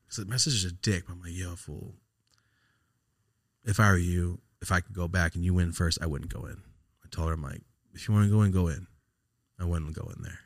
so 0.10 0.24
my 0.26 0.38
sister's 0.38 0.66
a 0.66 0.74
dick. 0.74 1.06
But 1.08 1.14
I'm 1.14 1.22
like, 1.22 1.34
yo, 1.34 1.56
fool. 1.56 1.96
If 3.64 3.80
I 3.80 3.90
were 3.92 3.98
you, 3.98 4.42
if 4.62 4.72
I 4.72 4.80
could 4.80 4.94
go 4.96 5.08
back 5.08 5.36
and 5.36 5.44
you 5.44 5.54
win 5.54 5.72
first, 5.72 5.98
I 6.02 6.06
wouldn't 6.06 6.34
go 6.34 6.46
in. 6.46 6.62
Told 7.16 7.30
her, 7.30 7.36
I'm 7.36 7.42
like, 7.42 7.62
if 7.94 8.08
you 8.08 8.14
want 8.14 8.26
to 8.26 8.32
go 8.32 8.42
in, 8.42 8.52
go 8.52 8.68
in. 8.68 8.88
I 9.58 9.64
wouldn't 9.64 9.96
go 9.96 10.12
in 10.16 10.22
there. 10.22 10.40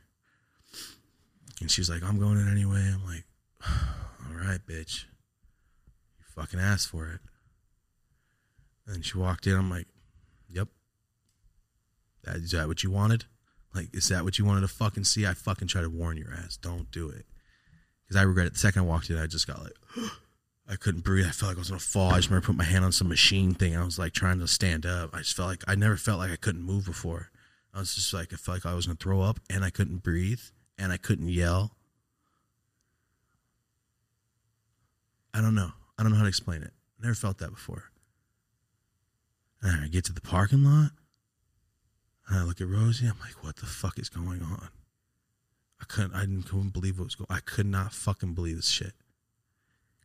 And 1.62 1.72
she's 1.72 1.90
like, 1.90 2.04
I'm 2.04 2.20
going 2.20 2.38
in 2.38 2.48
anyway. 2.48 2.92
I'm 2.94 3.04
like, 3.06 3.24
all 3.68 4.38
right, 4.38 4.60
bitch. 4.68 5.06
You 6.20 6.26
fucking 6.36 6.60
asked 6.60 6.90
for 6.90 7.08
it. 7.08 7.22
And 8.86 9.04
she 9.04 9.18
walked 9.18 9.48
in. 9.48 9.56
I'm 9.56 9.72
like, 9.72 9.88
yep. 10.48 10.68
That, 12.24 12.36
is 12.36 12.52
that 12.52 12.68
what 12.68 12.84
you 12.84 12.92
wanted? 12.92 13.26
Like, 13.74 13.90
is 13.92 14.08
that 14.10 14.24
what 14.24 14.38
you 14.38 14.46
wanted 14.46 14.62
to 14.62 14.68
fucking 14.68 15.06
see? 15.06 15.26
I 15.26 15.34
fucking 15.34 15.70
try 15.70 15.82
to 15.82 15.90
warn 15.90 16.18
your 16.18 16.32
ass. 16.32 16.56
Don't 16.56 16.92
do 16.92 17.10
it. 17.10 17.26
Because 18.04 18.22
I 18.22 18.24
regret 18.24 18.46
it. 18.46 18.54
The 18.54 18.60
second 18.60 18.84
I 18.84 18.86
walked 18.86 19.10
in, 19.10 19.18
I 19.18 19.26
just 19.26 19.48
got 19.48 19.64
like, 19.64 19.74
I 20.70 20.76
couldn't 20.76 21.04
breathe. 21.04 21.26
I 21.26 21.32
felt 21.32 21.50
like 21.50 21.58
I 21.58 21.62
was 21.62 21.70
gonna 21.70 21.80
fall. 21.80 22.12
I 22.12 22.18
just 22.18 22.30
remember 22.30 22.46
putting 22.46 22.60
my 22.60 22.64
hand 22.64 22.86
on 22.86 22.92
some 22.92 23.08
machine 23.08 23.56
thing. 23.56 23.76
I 23.76 23.84
was 23.84 23.98
like 23.98 24.14
trying 24.14 24.38
to 24.40 24.48
stand 24.48 24.86
up. 24.86 25.10
I 25.16 25.20
just 25.20 25.36
felt 25.36 25.50
like 25.50 25.64
I 25.68 25.74
never 25.74 25.98
felt 25.98 26.20
like 26.20 26.30
I 26.30 26.36
couldn't 26.36 26.62
move 26.62 26.86
before. 26.86 27.32
I 27.74 27.80
was 27.80 27.96
just 27.96 28.14
like 28.14 28.32
I 28.32 28.36
felt 28.36 28.58
like 28.58 28.72
I 28.72 28.76
was 28.76 28.86
gonna 28.86 28.98
throw 28.98 29.22
up, 29.22 29.40
and 29.50 29.66
I 29.66 29.72
couldn't 29.72 30.04
breathe, 30.04 30.42
and 30.78 30.92
I 30.92 30.98
couldn't 30.98 31.30
yell. 31.30 31.76
I 35.34 35.42
don't 35.42 35.56
know. 35.56 35.72
I 35.98 36.04
don't 36.04 36.12
know 36.12 36.18
how 36.18 36.24
to 36.24 36.30
explain 36.30 36.62
it. 36.62 36.74
Never 37.02 37.16
felt 37.16 37.40
that 37.40 37.50
before. 37.50 37.86
And 39.64 39.84
I 39.84 39.88
get 39.88 40.06
to 40.06 40.14
the 40.14 40.22
parking 40.22 40.64
lot, 40.64 40.92
and 42.28 42.40
I 42.40 42.44
look 42.44 42.62
at 42.62 42.68
Rosie. 42.68 43.08
I'm 43.08 43.20
like, 43.20 43.44
"What 43.44 43.56
the 43.56 43.66
fuck 43.66 43.98
is 43.98 44.10
going 44.10 44.44
on?" 44.44 44.70
I 45.82 45.86
couldn't. 45.86 46.14
I 46.14 46.22
didn't 46.22 46.44
couldn't 46.44 46.74
believe 46.74 47.00
what 47.00 47.06
was 47.06 47.16
going. 47.16 47.28
I 47.28 47.40
could 47.40 47.66
not 47.66 47.92
fucking 47.92 48.36
believe 48.36 48.58
this 48.58 48.68
shit 48.68 48.94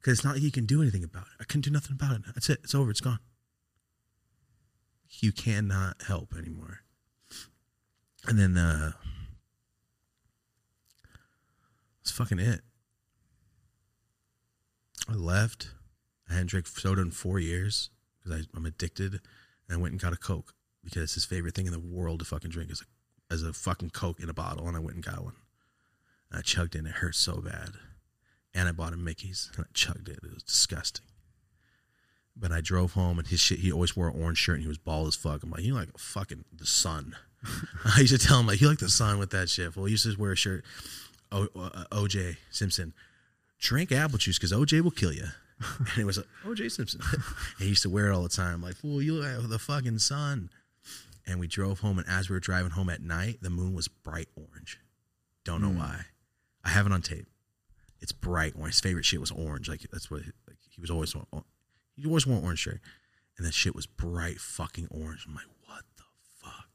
because 0.04 0.18
it's 0.18 0.24
not 0.24 0.34
like 0.34 0.42
you 0.42 0.50
can 0.50 0.66
do 0.66 0.82
anything 0.82 1.02
about 1.02 1.22
it. 1.22 1.40
I 1.40 1.44
couldn't 1.44 1.62
do 1.62 1.70
nothing 1.70 1.96
about 1.98 2.16
it. 2.16 2.22
That's 2.34 2.50
it. 2.50 2.60
It's 2.62 2.74
over. 2.74 2.90
It's 2.90 3.00
gone. 3.00 3.20
You 5.20 5.32
cannot 5.32 6.02
help 6.02 6.34
anymore. 6.36 6.80
And 8.26 8.38
then 8.38 8.58
uh 8.58 8.92
that's 12.02 12.10
fucking 12.10 12.38
it. 12.38 12.60
I 15.08 15.14
left. 15.14 15.70
I 16.28 16.34
hadn't 16.34 16.48
drank 16.48 16.66
soda 16.66 17.00
in 17.00 17.10
four 17.10 17.38
years 17.38 17.88
because 18.22 18.46
I'm 18.54 18.66
addicted. 18.66 19.20
And 19.68 19.78
I 19.78 19.80
went 19.80 19.92
and 19.92 20.00
got 20.00 20.12
a 20.12 20.16
Coke 20.16 20.52
because 20.82 21.04
it's 21.04 21.14
his 21.14 21.24
favorite 21.24 21.54
thing 21.54 21.66
in 21.66 21.72
the 21.72 21.80
world 21.80 22.18
to 22.18 22.26
fucking 22.26 22.50
drink 22.50 22.70
is 22.70 22.82
a, 22.82 23.32
as 23.32 23.42
a 23.42 23.54
fucking 23.54 23.90
Coke 23.90 24.20
in 24.20 24.28
a 24.28 24.34
bottle. 24.34 24.68
And 24.68 24.76
I 24.76 24.80
went 24.80 24.96
and 24.96 25.04
got 25.04 25.24
one. 25.24 25.36
And 26.30 26.40
I 26.40 26.42
chugged 26.42 26.74
it 26.74 26.84
it 26.84 26.92
hurt 26.92 27.14
so 27.14 27.40
bad 27.40 27.70
and 28.54 28.68
I 28.68 28.72
bought 28.72 28.92
him 28.92 29.04
Mickey's 29.04 29.50
and 29.56 29.64
I 29.64 29.68
chugged 29.74 30.08
it. 30.08 30.18
It 30.22 30.32
was 30.34 30.42
disgusting. 30.42 31.04
But 32.36 32.50
I 32.52 32.60
drove 32.60 32.92
home 32.94 33.18
and 33.18 33.28
his 33.28 33.40
shit, 33.40 33.60
he 33.60 33.70
always 33.70 33.96
wore 33.96 34.08
an 34.08 34.20
orange 34.20 34.38
shirt 34.38 34.54
and 34.56 34.62
he 34.62 34.68
was 34.68 34.78
bald 34.78 35.06
as 35.08 35.14
fuck. 35.14 35.42
I'm 35.42 35.50
like, 35.50 35.62
you 35.62 35.74
like 35.74 35.96
fucking 35.98 36.44
the 36.52 36.66
sun. 36.66 37.16
I 37.96 38.00
used 38.00 38.18
to 38.18 38.26
tell 38.26 38.40
him, 38.40 38.46
like, 38.46 38.60
you 38.60 38.68
like 38.68 38.78
the 38.78 38.88
sun 38.88 39.18
with 39.18 39.30
that 39.30 39.48
shit. 39.50 39.76
Well, 39.76 39.84
he 39.84 39.92
used 39.92 40.04
to 40.10 40.20
wear 40.20 40.32
a 40.32 40.36
shirt, 40.36 40.64
o, 41.30 41.46
uh, 41.54 41.84
OJ 41.92 42.36
Simpson, 42.50 42.92
drink 43.60 43.92
apple 43.92 44.18
juice 44.18 44.38
because 44.38 44.52
OJ 44.52 44.80
will 44.80 44.90
kill 44.90 45.12
you. 45.12 45.26
And 45.78 45.98
it 45.98 46.04
was 46.04 46.16
like, 46.16 46.26
OJ 46.44 46.72
Simpson. 46.72 47.00
and 47.12 47.22
he 47.60 47.66
used 47.68 47.82
to 47.82 47.90
wear 47.90 48.08
it 48.08 48.14
all 48.14 48.22
the 48.22 48.28
time. 48.28 48.60
Like, 48.62 48.74
fool, 48.74 49.00
you 49.00 49.14
look 49.14 49.40
like 49.42 49.48
the 49.48 49.58
fucking 49.58 49.98
sun. 50.00 50.50
And 51.26 51.38
we 51.38 51.46
drove 51.46 51.80
home, 51.80 51.98
and 51.98 52.08
as 52.08 52.28
we 52.28 52.34
were 52.34 52.40
driving 52.40 52.72
home 52.72 52.90
at 52.90 53.00
night, 53.00 53.38
the 53.40 53.48
moon 53.50 53.72
was 53.74 53.86
bright 53.88 54.28
orange. 54.36 54.78
Don't 55.44 55.62
know 55.62 55.68
Mm. 55.70 55.78
why. 55.78 56.06
I 56.64 56.70
have 56.70 56.84
it 56.86 56.92
on 56.92 57.00
tape 57.02 57.26
it's 58.04 58.12
bright 58.12 58.52
orange. 58.54 58.74
His 58.74 58.80
favorite 58.82 59.06
shit 59.06 59.18
was 59.18 59.30
orange. 59.30 59.66
Like 59.66 59.80
that's 59.90 60.10
what 60.10 60.20
like 60.46 60.58
he 60.68 60.82
was 60.82 60.90
always. 60.90 61.16
He 61.96 62.06
always 62.06 62.26
wore 62.26 62.42
orange 62.42 62.58
shirt, 62.58 62.82
and 63.38 63.46
that 63.46 63.54
shit 63.54 63.74
was 63.74 63.86
bright 63.86 64.38
fucking 64.38 64.88
orange. 64.90 65.24
I'm 65.26 65.34
like, 65.34 65.46
what 65.66 65.84
the 65.96 66.02
fuck? 66.42 66.68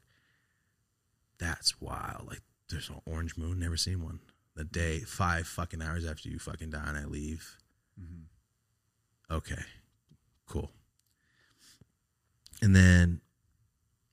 That's 1.38 1.80
wild. 1.80 2.26
Like 2.26 2.40
there's 2.68 2.88
an 2.88 3.00
orange 3.06 3.36
moon. 3.36 3.60
Never 3.60 3.76
seen 3.76 4.02
one. 4.02 4.18
The 4.56 4.64
day 4.64 4.98
five 5.00 5.46
fucking 5.46 5.80
hours 5.80 6.04
after 6.04 6.28
you 6.28 6.40
fucking 6.40 6.70
die 6.70 6.84
and 6.84 6.98
I 6.98 7.04
leave. 7.04 7.58
Mm-hmm. 7.98 9.34
Okay, 9.36 9.62
cool. 10.48 10.72
And 12.60 12.74
then, 12.74 13.20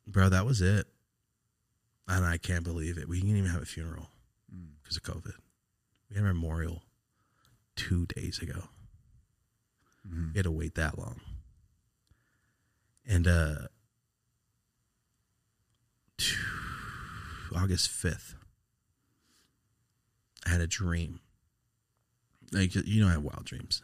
bro, 0.05 0.29
that 0.29 0.45
was 0.45 0.61
it. 0.61 0.85
And 2.07 2.23
I 2.23 2.37
can't 2.37 2.63
believe 2.63 2.99
it. 2.99 3.09
We 3.09 3.19
didn't 3.19 3.37
even 3.37 3.49
have 3.49 3.63
a 3.63 3.65
funeral 3.65 4.11
mm. 4.55 4.67
because 4.83 4.97
of 4.97 5.03
COVID. 5.03 5.33
We 6.11 6.15
had 6.15 6.23
a 6.23 6.27
memorial 6.27 6.83
two 7.77 8.05
days 8.07 8.39
ago. 8.39 8.67
Mhm. 10.05 10.33
We 10.33 10.37
had 10.37 10.43
to 10.43 10.51
wait 10.51 10.75
that 10.75 10.97
long. 10.99 11.21
And 13.05 13.25
uh 13.27 13.67
August 17.55 17.89
5th, 17.89 18.35
I 20.45 20.49
had 20.49 20.61
a 20.61 20.67
dream. 20.67 21.21
Like 22.51 22.75
you 22.75 23.01
know 23.01 23.07
I 23.07 23.13
have 23.13 23.23
wild 23.23 23.45
dreams. 23.45 23.81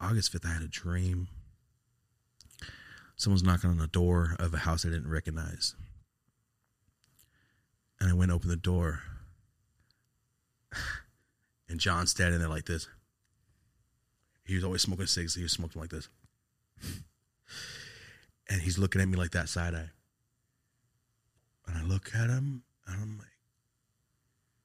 August 0.00 0.32
5th, 0.32 0.46
I 0.46 0.52
had 0.52 0.62
a 0.62 0.68
dream. 0.68 1.28
Someone's 3.16 3.42
knocking 3.42 3.70
on 3.70 3.78
the 3.78 3.86
door 3.86 4.36
of 4.38 4.52
a 4.54 4.58
house 4.58 4.84
I 4.84 4.90
didn't 4.90 5.10
recognize. 5.10 5.74
And 8.00 8.10
I 8.10 8.12
went 8.12 8.32
open 8.32 8.48
the 8.48 8.56
door. 8.56 9.02
And 11.66 11.80
John's 11.80 12.10
standing 12.10 12.40
there 12.40 12.48
like 12.48 12.66
this. 12.66 12.88
He 14.44 14.54
was 14.54 14.64
always 14.64 14.82
smoking 14.82 15.06
cigs. 15.06 15.34
He 15.34 15.42
was 15.42 15.52
smoking 15.52 15.80
like 15.80 15.90
this. 15.90 16.08
And 18.48 18.60
he's 18.60 18.78
looking 18.78 19.00
at 19.00 19.08
me 19.08 19.16
like 19.16 19.30
that 19.30 19.48
side 19.48 19.74
eye. 19.74 19.90
And 21.66 21.78
I 21.78 21.82
look 21.82 22.14
at 22.14 22.28
him 22.28 22.62
and 22.86 23.00
I'm 23.00 23.18
like, 23.18 23.26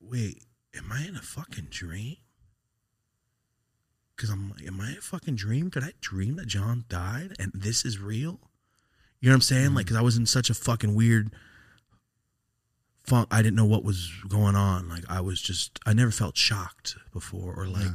wait, 0.01 0.43
am 0.75 0.91
I 0.91 1.07
in 1.07 1.15
a 1.15 1.21
fucking 1.21 1.67
dream? 1.69 2.17
Because 4.15 4.29
I'm 4.29 4.49
like, 4.49 4.67
am 4.67 4.81
I 4.81 4.91
in 4.91 4.97
a 4.97 5.01
fucking 5.01 5.35
dream? 5.35 5.69
Did 5.69 5.83
I 5.83 5.93
dream 6.01 6.35
that 6.35 6.47
John 6.47 6.83
died 6.89 7.35
and 7.39 7.53
this 7.55 7.85
is 7.85 7.99
real? 7.99 8.39
You 9.21 9.29
know 9.29 9.33
what 9.33 9.35
I'm 9.35 9.41
saying? 9.41 9.73
Like, 9.73 9.85
mm. 9.85 9.89
because 9.89 9.97
I 9.97 10.01
was 10.01 10.17
in 10.17 10.25
such 10.25 10.49
a 10.49 10.53
fucking 10.53 10.93
weird 10.93 11.31
funk. 13.03 13.29
I 13.31 13.41
didn't 13.41 13.55
know 13.55 13.65
what 13.65 13.85
was 13.85 14.11
going 14.27 14.55
on. 14.55 14.89
Like, 14.89 15.05
I 15.09 15.21
was 15.21 15.41
just, 15.41 15.79
I 15.85 15.93
never 15.93 16.11
felt 16.11 16.35
shocked 16.35 16.97
before 17.13 17.53
or 17.53 17.65
like, 17.65 17.83
Yeah. 17.83 17.91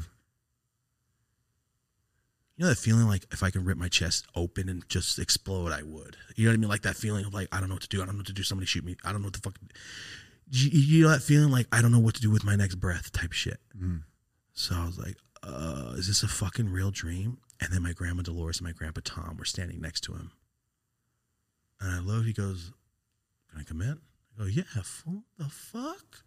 You 2.56 2.64
know 2.64 2.68
that 2.68 2.78
feeling 2.78 3.06
like 3.06 3.26
if 3.32 3.42
I 3.42 3.50
could 3.50 3.66
rip 3.66 3.76
my 3.76 3.88
chest 3.88 4.26
open 4.34 4.68
and 4.68 4.88
just 4.88 5.18
explode, 5.18 5.72
I 5.72 5.82
would. 5.82 6.16
You 6.36 6.44
know 6.44 6.50
what 6.50 6.54
I 6.54 6.56
mean? 6.58 6.70
Like 6.70 6.82
that 6.82 6.96
feeling 6.96 7.24
of 7.24 7.34
like 7.34 7.48
I 7.52 7.58
don't 7.58 7.68
know 7.68 7.74
what 7.74 7.82
to 7.82 7.88
do. 7.88 8.02
I 8.02 8.06
don't 8.06 8.14
know 8.14 8.20
what 8.20 8.26
to 8.26 8.32
do. 8.32 8.42
Somebody 8.42 8.66
shoot 8.66 8.84
me. 8.84 8.96
I 9.04 9.12
don't 9.12 9.22
know 9.22 9.26
what 9.26 9.34
the 9.34 9.40
fuck. 9.40 9.56
You, 10.50 10.70
you 10.72 11.02
know 11.04 11.10
that 11.10 11.22
feeling 11.22 11.50
like 11.50 11.66
I 11.72 11.82
don't 11.82 11.90
know 11.90 11.98
what 11.98 12.14
to 12.14 12.20
do 12.20 12.30
with 12.30 12.44
my 12.44 12.54
next 12.54 12.76
breath 12.76 13.10
type 13.12 13.32
shit. 13.32 13.58
Mm. 13.76 14.02
So 14.52 14.76
I 14.76 14.86
was 14.86 14.98
like, 14.98 15.16
uh, 15.42 15.94
is 15.96 16.06
this 16.06 16.22
a 16.22 16.28
fucking 16.28 16.70
real 16.70 16.90
dream? 16.90 17.38
And 17.60 17.72
then 17.72 17.82
my 17.82 17.92
grandma 17.92 18.22
Dolores 18.22 18.58
and 18.58 18.66
my 18.66 18.72
grandpa 18.72 19.00
Tom 19.04 19.36
were 19.36 19.44
standing 19.44 19.80
next 19.80 20.02
to 20.02 20.12
him. 20.12 20.30
And 21.80 21.90
I 21.90 21.98
looked, 21.98 22.26
he 22.26 22.32
goes, 22.32 22.72
Can 23.50 23.60
I 23.60 23.64
come 23.64 23.82
in? 23.82 23.98
I 24.38 24.42
go, 24.42 24.46
Yeah, 24.46 24.62
fool, 24.82 25.24
the 25.38 25.48
fuck? 25.48 26.22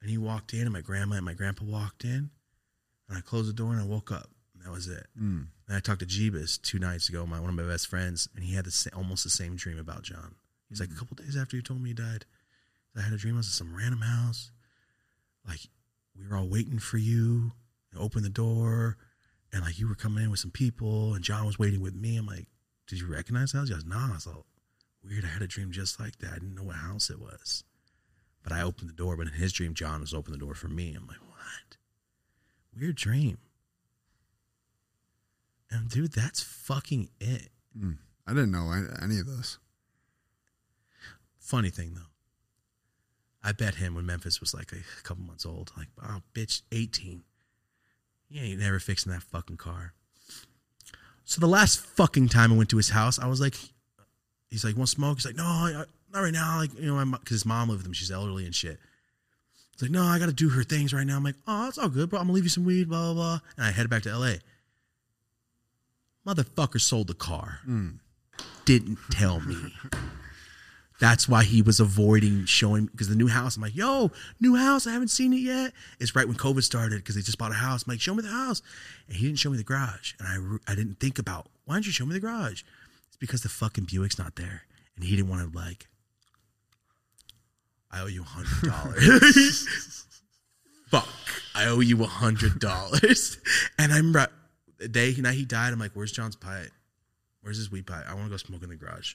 And 0.00 0.10
he 0.10 0.18
walked 0.18 0.52
in, 0.52 0.62
and 0.62 0.72
my 0.72 0.80
grandma 0.80 1.16
and 1.16 1.24
my 1.24 1.34
grandpa 1.34 1.64
walked 1.64 2.04
in. 2.04 2.30
And 3.08 3.18
I 3.18 3.20
closed 3.20 3.48
the 3.48 3.52
door 3.52 3.72
and 3.72 3.80
I 3.80 3.84
woke 3.84 4.12
up. 4.12 4.30
That 4.64 4.72
was 4.72 4.88
it. 4.88 5.06
Mm. 5.20 5.46
And 5.68 5.76
I 5.76 5.80
talked 5.80 6.00
to 6.00 6.06
Jeebus 6.06 6.60
two 6.60 6.78
nights 6.78 7.08
ago, 7.08 7.26
my 7.26 7.38
one 7.38 7.50
of 7.50 7.54
my 7.54 7.70
best 7.70 7.86
friends, 7.86 8.28
and 8.34 8.44
he 8.44 8.54
had 8.54 8.64
the 8.64 8.70
sa- 8.70 8.96
almost 8.96 9.22
the 9.22 9.30
same 9.30 9.56
dream 9.56 9.78
about 9.78 10.02
John. 10.02 10.34
He's 10.68 10.80
like, 10.80 10.90
a 10.90 10.94
couple 10.94 11.16
days 11.16 11.36
after 11.36 11.54
you 11.54 11.62
told 11.62 11.82
me 11.82 11.90
he 11.90 11.94
died, 11.94 12.24
I 12.96 13.02
had 13.02 13.12
a 13.12 13.16
dream 13.16 13.34
I 13.34 13.38
was 13.38 13.46
in 13.46 13.52
some 13.52 13.76
random 13.76 14.00
house. 14.00 14.50
Like, 15.46 15.60
we 16.18 16.26
were 16.26 16.36
all 16.36 16.48
waiting 16.48 16.78
for 16.78 16.98
you. 16.98 17.52
And 17.92 18.02
open 18.02 18.24
the 18.24 18.28
door, 18.28 18.96
and 19.52 19.62
like 19.62 19.78
you 19.78 19.86
were 19.86 19.94
coming 19.94 20.24
in 20.24 20.30
with 20.30 20.40
some 20.40 20.50
people, 20.50 21.14
and 21.14 21.22
John 21.22 21.46
was 21.46 21.60
waiting 21.60 21.80
with 21.80 21.94
me. 21.94 22.16
I'm 22.16 22.26
like, 22.26 22.48
did 22.88 22.98
you 22.98 23.06
recognize 23.06 23.52
the 23.52 23.58
house? 23.58 23.68
He 23.68 23.74
goes, 23.74 23.84
nah. 23.84 24.10
I 24.10 24.14
was 24.14 24.26
like, 24.26 24.36
weird. 25.04 25.24
I 25.24 25.28
had 25.28 25.42
a 25.42 25.46
dream 25.46 25.70
just 25.70 26.00
like 26.00 26.18
that. 26.18 26.30
I 26.32 26.34
didn't 26.34 26.56
know 26.56 26.64
what 26.64 26.74
house 26.74 27.08
it 27.08 27.20
was, 27.20 27.62
but 28.42 28.52
I 28.52 28.62
opened 28.62 28.88
the 28.88 28.94
door. 28.94 29.16
But 29.16 29.28
in 29.28 29.34
his 29.34 29.52
dream, 29.52 29.74
John 29.74 30.00
was 30.00 30.12
opening 30.12 30.40
the 30.40 30.44
door 30.44 30.56
for 30.56 30.66
me. 30.66 30.92
I'm 30.96 31.06
like, 31.06 31.20
what? 31.20 31.76
Weird 32.76 32.96
dream. 32.96 33.38
And 35.74 35.90
dude, 35.90 36.12
that's 36.12 36.40
fucking 36.40 37.08
it. 37.20 37.48
Mm. 37.76 37.98
I 38.26 38.30
didn't 38.30 38.52
know 38.52 38.70
any, 39.02 39.18
of 39.18 39.26
this. 39.26 39.58
Funny 41.38 41.68
thing 41.70 41.94
though, 41.94 42.00
I 43.42 43.52
bet 43.52 43.74
him 43.74 43.94
when 43.94 44.06
Memphis 44.06 44.40
was 44.40 44.54
like 44.54 44.72
a 44.72 45.02
couple 45.02 45.24
months 45.24 45.44
old, 45.44 45.72
like, 45.76 45.88
oh, 46.02 46.22
bitch, 46.32 46.62
18. 46.72 47.22
You 48.30 48.40
ain't 48.40 48.60
never 48.60 48.78
fixing 48.78 49.12
that 49.12 49.22
fucking 49.22 49.56
car. 49.56 49.92
So 51.24 51.40
the 51.40 51.48
last 51.48 51.80
fucking 51.80 52.28
time 52.28 52.52
I 52.52 52.56
went 52.56 52.70
to 52.70 52.76
his 52.76 52.90
house, 52.90 53.18
I 53.18 53.26
was 53.26 53.40
like, 53.40 53.56
he's 54.50 54.64
like, 54.64 54.76
want 54.76 54.88
smoke? 54.88 55.18
He's 55.18 55.26
like, 55.26 55.36
no, 55.36 55.44
I, 55.44 55.84
not 56.12 56.20
right 56.20 56.32
now. 56.32 56.58
Like, 56.58 56.78
you 56.78 56.86
know, 56.86 57.04
because 57.04 57.34
his 57.34 57.46
mom 57.46 57.68
lived 57.68 57.80
with 57.80 57.86
him. 57.86 57.92
She's 57.92 58.10
elderly 58.10 58.44
and 58.44 58.54
shit. 58.54 58.78
He's 59.72 59.82
like, 59.82 59.90
no, 59.90 60.04
I 60.04 60.18
got 60.18 60.26
to 60.26 60.32
do 60.32 60.50
her 60.50 60.62
things 60.62 60.94
right 60.94 61.06
now. 61.06 61.16
I'm 61.16 61.24
like, 61.24 61.34
oh, 61.48 61.68
it's 61.68 61.78
all 61.78 61.88
good, 61.88 62.10
bro. 62.10 62.20
I'm 62.20 62.26
gonna 62.26 62.34
leave 62.34 62.44
you 62.44 62.50
some 62.50 62.64
weed, 62.64 62.88
blah, 62.88 63.12
blah, 63.12 63.14
blah. 63.14 63.38
And 63.56 63.66
I 63.66 63.72
headed 63.72 63.90
back 63.90 64.04
to 64.04 64.16
LA. 64.16 64.34
Motherfucker 66.26 66.80
sold 66.80 67.08
the 67.08 67.14
car. 67.14 67.60
Mm. 67.68 67.98
Didn't 68.64 68.98
tell 69.10 69.40
me. 69.40 69.74
That's 71.00 71.28
why 71.28 71.44
he 71.44 71.60
was 71.60 71.80
avoiding 71.80 72.44
showing 72.46 72.86
because 72.86 73.08
the 73.08 73.16
new 73.16 73.26
house. 73.26 73.56
I'm 73.56 73.62
like, 73.62 73.74
yo, 73.74 74.12
new 74.40 74.54
house. 74.54 74.86
I 74.86 74.92
haven't 74.92 75.08
seen 75.08 75.32
it 75.32 75.40
yet. 75.40 75.72
It's 75.98 76.14
right 76.14 76.26
when 76.26 76.36
COVID 76.36 76.62
started 76.62 76.96
because 76.96 77.16
they 77.16 77.20
just 77.20 77.36
bought 77.36 77.50
a 77.50 77.54
house. 77.54 77.84
I'm 77.84 77.92
like, 77.92 78.00
show 78.00 78.14
me 78.14 78.22
the 78.22 78.28
house, 78.28 78.62
and 79.08 79.16
he 79.16 79.26
didn't 79.26 79.40
show 79.40 79.50
me 79.50 79.56
the 79.56 79.64
garage. 79.64 80.14
And 80.20 80.60
I, 80.66 80.72
I 80.72 80.74
didn't 80.74 81.00
think 81.00 81.18
about 81.18 81.48
why 81.64 81.74
didn't 81.74 81.86
you 81.86 81.92
show 81.92 82.06
me 82.06 82.14
the 82.14 82.20
garage? 82.20 82.62
It's 83.08 83.16
because 83.18 83.42
the 83.42 83.48
fucking 83.48 83.84
Buick's 83.84 84.18
not 84.18 84.36
there, 84.36 84.62
and 84.94 85.04
he 85.04 85.16
didn't 85.16 85.28
want 85.28 85.52
to 85.52 85.58
like. 85.58 85.88
I 87.90 88.00
owe 88.00 88.06
you 88.06 88.22
a 88.22 88.24
hundred 88.24 88.70
dollars. 88.70 90.06
Fuck, 90.90 91.08
I 91.54 91.66
owe 91.66 91.80
you 91.80 92.02
a 92.02 92.06
hundred 92.06 92.60
dollars. 92.60 93.38
And 93.78 93.92
I 93.92 93.96
remember 93.96 94.28
the 94.78 94.88
day 94.88 95.14
night 95.18 95.34
he 95.34 95.44
died. 95.44 95.72
I'm 95.72 95.78
like, 95.78 95.92
where's 95.94 96.12
John's 96.12 96.36
pipe? 96.36 96.70
Where's 97.42 97.58
his 97.58 97.70
weed 97.70 97.86
pipe? 97.86 98.04
I 98.08 98.14
want 98.14 98.26
to 98.26 98.30
go 98.30 98.36
smoke 98.36 98.62
in 98.62 98.70
the 98.70 98.76
garage. 98.76 99.14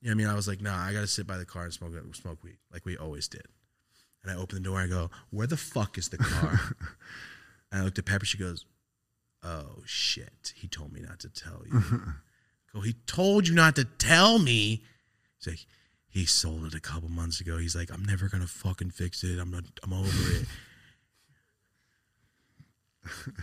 You 0.00 0.08
know 0.08 0.10
what 0.10 0.14
I 0.14 0.24
mean? 0.24 0.26
I 0.28 0.34
was 0.34 0.48
like, 0.48 0.60
nah, 0.60 0.76
I 0.76 0.92
got 0.92 1.00
to 1.00 1.06
sit 1.06 1.26
by 1.26 1.38
the 1.38 1.44
car 1.44 1.64
and 1.64 1.72
smoke 1.72 1.92
smoke 2.14 2.42
weed 2.42 2.58
like 2.72 2.84
we 2.84 2.96
always 2.96 3.28
did. 3.28 3.46
And 4.22 4.32
I 4.32 4.40
open 4.40 4.56
the 4.56 4.64
door 4.64 4.80
and 4.80 4.92
I 4.92 4.96
go, 4.96 5.10
where 5.30 5.46
the 5.46 5.56
fuck 5.56 5.98
is 5.98 6.08
the 6.08 6.18
car? 6.18 6.60
and 7.72 7.82
I 7.82 7.84
looked 7.84 7.98
at 7.98 8.04
Pepper. 8.04 8.26
She 8.26 8.38
goes, 8.38 8.64
oh 9.42 9.82
shit. 9.84 10.52
He 10.56 10.68
told 10.68 10.92
me 10.92 11.00
not 11.00 11.20
to 11.20 11.28
tell 11.28 11.62
you. 11.66 11.82
go, 12.74 12.80
he 12.80 12.94
told 13.06 13.48
you 13.48 13.54
not 13.54 13.76
to 13.76 13.84
tell 13.84 14.38
me. 14.38 14.82
He's 15.38 15.46
like, 15.46 15.66
he 16.08 16.24
sold 16.24 16.64
it 16.64 16.74
a 16.74 16.80
couple 16.80 17.08
months 17.08 17.40
ago. 17.40 17.58
He's 17.58 17.76
like, 17.76 17.92
I'm 17.92 18.04
never 18.04 18.28
gonna 18.28 18.46
fucking 18.46 18.90
fix 18.90 19.22
it. 19.22 19.38
I'm 19.38 19.50
not. 19.50 19.64
I'm 19.82 19.92
over 19.92 20.32
it. 20.32 20.46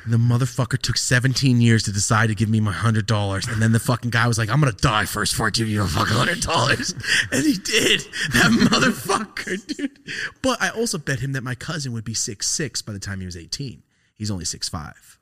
The 0.07 0.17
motherfucker 0.17 0.77
took 0.81 0.97
17 0.97 1.59
years 1.61 1.83
to 1.83 1.91
decide 1.91 2.27
to 2.27 2.35
give 2.35 2.49
me 2.49 2.59
my 2.59 2.71
hundred 2.71 3.05
dollars, 3.05 3.47
and 3.47 3.61
then 3.61 3.71
the 3.71 3.79
fucking 3.79 4.09
guy 4.11 4.27
was 4.27 4.37
like, 4.37 4.49
"I'm 4.49 4.59
gonna 4.59 4.71
die 4.73 5.05
first 5.05 5.33
before 5.33 5.47
I 5.47 5.49
give 5.51 5.67
you 5.67 5.81
a 5.83 5.87
fucking 5.87 6.15
hundred 6.15 6.41
dollars," 6.41 6.93
and 7.31 7.43
he 7.45 7.53
did. 7.57 8.01
That 8.33 8.51
motherfucker, 8.71 9.65
dude. 9.77 9.99
But 10.41 10.61
I 10.61 10.69
also 10.69 10.97
bet 10.97 11.19
him 11.19 11.33
that 11.33 11.43
my 11.43 11.55
cousin 11.55 11.93
would 11.93 12.03
be 12.03 12.13
six 12.13 12.47
six 12.49 12.81
by 12.81 12.93
the 12.93 12.99
time 12.99 13.19
he 13.19 13.25
was 13.25 13.37
18. 13.37 13.83
He's 14.15 14.31
only 14.31 14.45
six 14.45 14.69
five, 14.69 15.19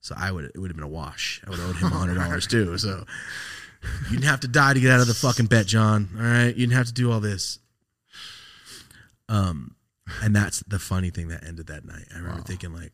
so 0.00 0.14
I 0.16 0.30
would 0.32 0.44
it 0.46 0.58
would 0.58 0.70
have 0.70 0.76
been 0.76 0.84
a 0.84 0.88
wash. 0.88 1.42
I 1.46 1.50
would 1.50 1.58
have 1.58 1.68
owed 1.70 1.76
him 1.76 1.90
hundred 1.90 2.14
dollars 2.14 2.46
too. 2.46 2.76
So 2.78 3.04
you 4.04 4.10
didn't 4.10 4.24
have 4.24 4.40
to 4.40 4.48
die 4.48 4.74
to 4.74 4.80
get 4.80 4.90
out 4.90 5.00
of 5.00 5.06
the 5.06 5.14
fucking 5.14 5.46
bet, 5.46 5.66
John. 5.66 6.08
All 6.16 6.22
right, 6.22 6.46
you 6.48 6.66
didn't 6.66 6.72
have 6.72 6.86
to 6.86 6.92
do 6.92 7.10
all 7.12 7.20
this. 7.20 7.58
Um, 9.28 9.74
and 10.22 10.34
that's 10.34 10.60
the 10.60 10.78
funny 10.78 11.10
thing 11.10 11.28
that 11.28 11.44
ended 11.44 11.66
that 11.66 11.84
night. 11.84 12.04
I 12.12 12.18
remember 12.18 12.38
Wow. 12.38 12.44
thinking 12.46 12.72
like, 12.72 12.92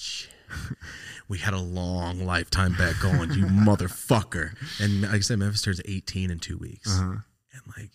bitch. 0.00 0.26
we 1.28 1.38
had 1.38 1.54
a 1.54 1.60
long 1.60 2.24
lifetime 2.24 2.74
bet 2.76 2.94
going, 3.00 3.32
you 3.32 3.44
motherfucker. 3.46 4.54
And 4.80 5.02
like 5.02 5.12
I 5.12 5.20
said, 5.20 5.38
Memphis 5.38 5.62
turns 5.62 5.80
18 5.84 6.30
in 6.30 6.38
two 6.38 6.58
weeks. 6.58 6.90
Uh-huh. 6.90 7.18
And 7.52 7.62
like, 7.76 7.90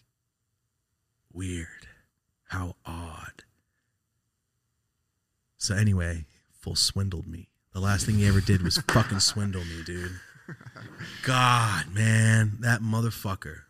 weird. 1.34 1.68
How 2.50 2.76
odd. 2.86 3.44
So 5.58 5.76
anyway, 5.76 6.26
full 6.60 6.76
swindled 6.76 7.28
me. 7.28 7.50
The 7.74 7.80
last 7.80 8.06
thing 8.06 8.16
he 8.16 8.28
ever 8.28 8.42
did 8.42 8.62
was 8.62 8.78
fucking 8.90 9.20
swindle 9.20 9.64
me, 9.64 9.84
dude. 9.86 10.20
God, 11.24 11.94
man, 11.94 12.58
that 12.60 12.82
motherfucker. 12.82 13.62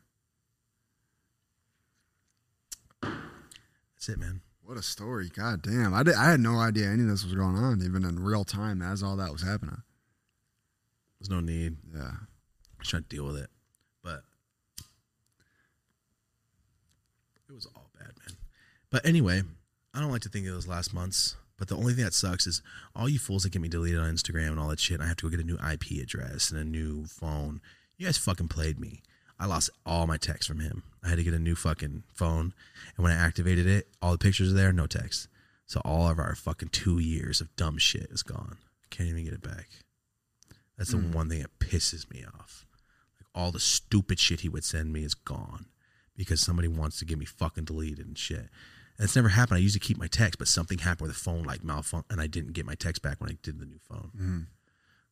That's 3.01 4.09
it, 4.09 4.19
man. 4.19 4.41
What 4.75 4.83
a 4.83 4.87
story. 4.87 5.29
God 5.33 5.61
damn. 5.61 5.93
I, 5.93 6.03
did, 6.03 6.15
I 6.15 6.29
had 6.29 6.41
no 6.41 6.59
idea 6.59 6.89
any 6.89 7.03
of 7.03 7.07
this 7.07 7.23
was 7.23 7.33
going 7.33 7.55
on, 7.55 7.81
even 7.81 8.03
in 8.03 8.21
real 8.21 8.43
time 8.43 8.81
as 8.81 9.01
all 9.01 9.15
that 9.15 9.31
was 9.31 9.41
happening. 9.41 9.81
There's 11.17 11.29
no 11.29 11.39
need. 11.39 11.77
Yeah. 11.95 12.01
I 12.01 12.77
was 12.77 12.89
trying 12.89 13.03
to 13.03 13.07
deal 13.07 13.23
with 13.23 13.37
it, 13.37 13.49
but 14.03 14.23
it 17.47 17.53
was 17.53 17.65
all 17.73 17.89
bad, 17.97 18.07
man. 18.27 18.35
But 18.89 19.05
anyway, 19.05 19.43
I 19.93 20.01
don't 20.01 20.11
like 20.11 20.23
to 20.23 20.29
think 20.29 20.45
of 20.45 20.53
those 20.53 20.67
last 20.67 20.93
months. 20.93 21.37
But 21.57 21.69
the 21.69 21.77
only 21.77 21.93
thing 21.93 22.03
that 22.03 22.13
sucks 22.13 22.45
is 22.45 22.61
all 22.93 23.07
you 23.07 23.17
fools 23.17 23.43
that 23.43 23.53
get 23.53 23.61
me 23.61 23.69
deleted 23.69 24.01
on 24.01 24.13
Instagram 24.13 24.49
and 24.49 24.59
all 24.59 24.67
that 24.67 24.81
shit. 24.81 24.95
And 24.95 25.03
I 25.03 25.07
have 25.07 25.15
to 25.15 25.29
go 25.29 25.29
get 25.29 25.39
a 25.39 25.47
new 25.47 25.55
IP 25.55 26.03
address 26.03 26.51
and 26.51 26.59
a 26.59 26.65
new 26.65 27.05
phone. 27.05 27.61
You 27.97 28.07
guys 28.07 28.17
fucking 28.17 28.49
played 28.49 28.77
me. 28.77 29.03
I 29.39 29.45
lost 29.47 29.69
all 29.85 30.07
my 30.07 30.17
texts 30.17 30.47
from 30.47 30.59
him. 30.59 30.83
I 31.03 31.09
had 31.09 31.17
to 31.17 31.23
get 31.23 31.33
a 31.33 31.39
new 31.39 31.55
fucking 31.55 32.03
phone, 32.13 32.53
and 32.95 33.03
when 33.03 33.11
I 33.11 33.15
activated 33.15 33.67
it, 33.67 33.87
all 34.01 34.13
the 34.13 34.17
pictures 34.17 34.51
are 34.51 34.55
there, 34.55 34.71
no 34.71 34.87
text. 34.87 35.27
So 35.67 35.81
all 35.83 36.09
of 36.09 36.19
our 36.19 36.35
fucking 36.35 36.69
two 36.69 36.99
years 36.99 37.41
of 37.41 37.53
dumb 37.55 37.77
shit 37.77 38.07
is 38.11 38.23
gone. 38.23 38.57
Can't 38.89 39.09
even 39.09 39.23
get 39.25 39.33
it 39.33 39.41
back. 39.41 39.67
That's 40.77 40.91
the 40.91 40.97
Mm. 40.97 41.11
one 41.13 41.29
thing 41.29 41.41
that 41.41 41.59
pisses 41.59 42.09
me 42.11 42.23
off. 42.25 42.65
Like 43.19 43.27
all 43.33 43.51
the 43.51 43.59
stupid 43.59 44.19
shit 44.19 44.41
he 44.41 44.49
would 44.49 44.63
send 44.63 44.93
me 44.93 45.03
is 45.03 45.13
gone 45.13 45.65
because 46.15 46.39
somebody 46.41 46.67
wants 46.67 46.99
to 46.99 47.05
get 47.05 47.17
me 47.17 47.25
fucking 47.25 47.65
deleted 47.65 48.05
and 48.05 48.17
shit. 48.17 48.49
And 48.97 49.03
it's 49.05 49.15
never 49.15 49.29
happened. 49.29 49.57
I 49.57 49.61
usually 49.61 49.79
keep 49.81 49.97
my 49.97 50.07
text, 50.07 50.37
but 50.39 50.47
something 50.47 50.77
happened 50.79 51.07
with 51.07 51.17
the 51.17 51.21
phone 51.23 51.43
like 51.43 51.63
malfunction, 51.63 52.05
and 52.11 52.21
I 52.21 52.27
didn't 52.27 52.53
get 52.53 52.65
my 52.65 52.75
text 52.75 53.01
back 53.01 53.19
when 53.19 53.29
I 53.29 53.37
did 53.41 53.59
the 53.59 53.65
new 53.65 53.79
phone. 53.79 54.11
Mhm. 54.15 54.47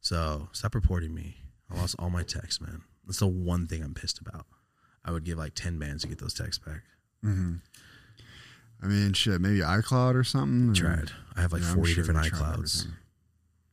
So 0.02 0.50
stop 0.54 0.76
reporting 0.76 1.14
me. 1.14 1.44
I 1.70 1.76
lost 1.76 1.96
all 2.00 2.10
my 2.10 2.24
texts, 2.24 2.62
man. 2.62 2.84
That's 3.06 3.20
the 3.20 3.28
one 3.28 3.68
thing 3.68 3.84
I'm 3.84 3.94
pissed 3.94 4.20
about. 4.20 4.46
I 5.06 5.12
would 5.12 5.24
give 5.26 5.38
like 5.38 5.54
ten 5.56 5.78
bands 5.80 6.04
to 6.04 6.08
get 6.08 6.20
those 6.20 6.34
texts 6.34 6.64
back. 6.64 6.82
Mm-hmm. 7.24 7.56
I 8.82 8.88
mean, 8.88 9.14
shit, 9.14 9.40
maybe 9.40 9.60
iCloud 9.60 10.16
or 10.16 10.24
something. 10.24 10.72
or- 10.72 10.74
Tried. 10.74 11.12
I 11.36 11.42
have 11.42 11.54
like 11.54 11.62
Yeah, 11.62 11.74
forty 11.76 11.94
sure 11.94 12.04
different 12.04 12.32
iClouds 12.32 12.88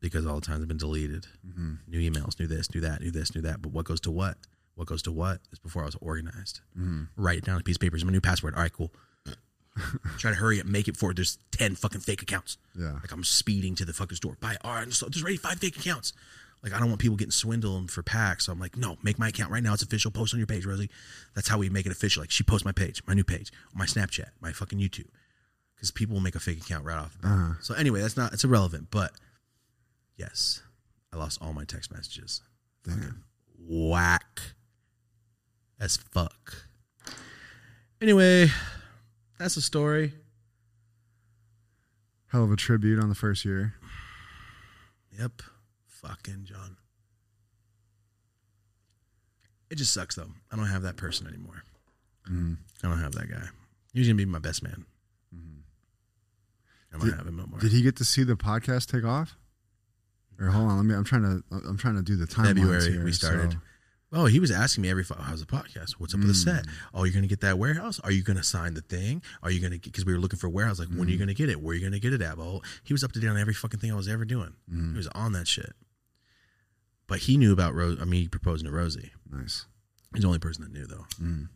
because 0.00 0.24
all 0.26 0.36
the 0.36 0.40
times 0.46 0.60
have 0.60 0.68
been 0.68 0.76
deleted. 0.78 1.26
Mhm. 1.46 1.78
New 1.86 2.10
emails, 2.10 2.38
new 2.38 2.46
this, 2.46 2.72
new 2.74 2.80
that, 2.80 3.00
new 3.00 3.10
this, 3.10 3.34
new 3.34 3.40
that. 3.42 3.60
But 3.62 3.72
what 3.72 3.84
goes 3.84 4.00
to 4.02 4.10
what? 4.10 4.38
What 4.76 4.86
goes 4.86 5.02
to 5.02 5.12
what 5.12 5.40
is 5.52 5.58
before 5.58 5.82
I 5.82 5.86
was 5.86 5.96
organized. 6.00 6.60
Mhm. 6.78 7.08
Write 7.16 7.38
it 7.38 7.44
down 7.44 7.56
on 7.56 7.60
a 7.60 7.64
piece 7.64 7.76
of 7.76 7.80
paper. 7.80 7.96
Is 7.96 8.04
my 8.04 8.12
new 8.12 8.20
password. 8.20 8.54
All 8.54 8.62
right, 8.62 8.72
cool. 8.72 8.92
Try 10.18 10.30
to 10.30 10.36
hurry 10.36 10.60
up, 10.60 10.66
make 10.66 10.88
it 10.88 10.96
for 10.96 11.12
there's 11.14 11.38
ten 11.52 11.74
fucking 11.74 12.00
fake 12.00 12.22
accounts. 12.22 12.56
Yeah. 12.78 12.92
Like 12.94 13.12
I'm 13.12 13.24
speeding 13.24 13.74
to 13.76 13.84
the 13.84 13.92
fucking 13.92 14.16
store. 14.16 14.36
Buy 14.40 14.56
all 14.64 14.74
right, 14.74 14.92
so 14.92 15.06
there's 15.06 15.22
already 15.22 15.36
five 15.36 15.58
fake 15.58 15.76
accounts. 15.76 16.12
Like 16.62 16.74
I 16.74 16.78
don't 16.78 16.88
want 16.88 17.00
people 17.00 17.16
getting 17.16 17.30
swindled 17.30 17.90
for 17.90 18.02
packs. 18.02 18.46
So 18.46 18.52
I'm 18.52 18.60
like, 18.60 18.76
no, 18.76 18.98
make 19.02 19.18
my 19.18 19.28
account 19.28 19.50
right 19.50 19.62
now. 19.62 19.72
It's 19.72 19.82
official. 19.82 20.10
Post 20.10 20.34
on 20.34 20.40
your 20.40 20.46
page, 20.46 20.66
Rosie. 20.66 20.90
That's 21.34 21.48
how 21.48 21.58
we 21.58 21.70
make 21.70 21.86
it 21.86 21.92
official. 21.92 22.22
Like 22.22 22.30
she 22.30 22.42
posts 22.42 22.64
my 22.64 22.72
page, 22.72 23.02
my 23.06 23.14
new 23.14 23.24
page, 23.24 23.50
my 23.74 23.86
Snapchat, 23.86 24.28
my 24.40 24.52
fucking 24.52 24.78
YouTube. 24.78 25.08
Because 25.74 25.90
people 25.90 26.14
will 26.14 26.22
make 26.22 26.34
a 26.34 26.40
fake 26.40 26.60
account 26.60 26.84
right 26.84 26.98
off 26.98 27.12
the 27.12 27.18
bat. 27.20 27.32
Uh-huh. 27.32 27.52
So 27.62 27.74
anyway, 27.74 28.02
that's 28.02 28.16
not 28.16 28.34
it's 28.34 28.44
irrelevant. 28.44 28.88
But 28.90 29.12
yes, 30.16 30.62
I 31.12 31.16
lost 31.16 31.38
all 31.40 31.54
my 31.54 31.64
text 31.64 31.90
messages. 31.92 32.42
Damn. 32.84 33.24
Whack 33.58 34.40
as 35.80 35.96
fuck. 35.96 36.66
Anyway, 38.02 38.50
that's 39.38 39.54
the 39.54 39.62
story. 39.62 40.12
Hell 42.28 42.44
of 42.44 42.52
a 42.52 42.56
tribute 42.56 43.02
on 43.02 43.08
the 43.08 43.14
first 43.14 43.44
year. 43.44 43.74
Yep. 45.18 45.42
Fucking 46.02 46.44
John. 46.44 46.76
It 49.70 49.76
just 49.76 49.92
sucks 49.92 50.16
though. 50.16 50.30
I 50.50 50.56
don't 50.56 50.66
have 50.66 50.82
that 50.82 50.96
person 50.96 51.26
anymore. 51.26 51.62
Mhm. 52.28 52.56
I 52.82 52.88
don't 52.88 52.98
have 53.00 53.12
that 53.12 53.30
guy. 53.30 53.48
He 53.92 54.00
was 54.00 54.08
gonna 54.08 54.16
be 54.16 54.24
my 54.24 54.38
best 54.38 54.62
man. 54.62 54.84
I 56.92 56.98
don't 56.98 57.06
Did- 57.06 57.16
have 57.18 57.26
him 57.28 57.36
no 57.36 57.46
more. 57.46 57.60
Did 57.60 57.70
he 57.70 57.82
get 57.82 57.94
to 57.96 58.04
see 58.04 58.24
the 58.24 58.34
podcast 58.36 58.86
take 58.90 59.04
off? 59.04 59.36
Or 60.40 60.48
hold 60.48 60.70
on, 60.70 60.76
let 60.78 60.84
me. 60.86 60.94
I'm 60.94 61.04
trying 61.04 61.22
to. 61.22 61.44
I'm 61.68 61.76
trying 61.76 61.94
to 61.96 62.02
do 62.02 62.16
the 62.16 62.26
timeline. 62.26 62.46
February, 62.56 62.92
here, 62.92 63.04
we 63.04 63.12
started. 63.12 63.52
so- 63.52 63.58
Oh, 64.12 64.26
he 64.26 64.40
was 64.40 64.50
asking 64.50 64.82
me 64.82 64.90
every. 64.90 65.04
fu- 65.04 65.14
How's 65.14 65.38
the 65.38 65.46
podcast? 65.46 65.92
What's 65.98 66.14
up 66.14 66.18
with 66.18 66.26
the 66.28 66.34
set? 66.34 66.66
Mm. 66.66 66.70
Oh, 66.94 67.04
you're 67.04 67.14
gonna 67.14 67.28
get 67.28 67.42
that 67.42 67.58
warehouse? 67.60 68.00
Are 68.00 68.10
you 68.10 68.24
gonna 68.24 68.42
sign 68.42 68.74
the 68.74 68.80
thing? 68.80 69.22
Are 69.40 69.52
you 69.52 69.60
gonna? 69.60 69.78
Because 69.78 70.04
we 70.04 70.12
were 70.12 70.18
looking 70.18 70.38
for 70.40 70.48
a 70.48 70.50
warehouse. 70.50 70.80
Like, 70.80 70.88
when 70.88 70.98
Mm. 70.98 71.06
are 71.06 71.10
you 71.10 71.18
gonna 71.18 71.34
get 71.34 71.48
it? 71.48 71.60
Where 71.62 71.74
are 71.74 71.78
you 71.78 71.84
gonna 71.86 72.00
get 72.00 72.12
it 72.12 72.20
at? 72.22 72.36
Well, 72.36 72.64
he 72.82 72.92
was 72.92 73.04
up 73.04 73.12
to 73.12 73.20
date 73.20 73.28
on 73.28 73.36
every 73.36 73.54
fucking 73.54 73.78
thing 73.78 73.92
I 73.92 73.94
was 73.94 74.08
ever 74.08 74.24
doing. 74.24 74.56
Mm. 74.68 74.90
He 74.92 74.96
was 74.96 75.06
on 75.08 75.30
that 75.34 75.46
shit. 75.46 75.76
But 77.10 77.18
he 77.18 77.36
knew 77.36 77.52
about 77.52 77.74
Rose. 77.74 77.98
I 78.00 78.04
mean, 78.04 78.22
he 78.22 78.28
proposed 78.28 78.64
to 78.64 78.70
Rosie. 78.70 79.10
Nice. 79.30 79.66
He's 80.14 80.22
the 80.22 80.28
only 80.28 80.38
person 80.38 80.62
that 80.62 80.72
knew, 80.72 80.86
though. 80.86 81.04
Mm. 81.20 81.48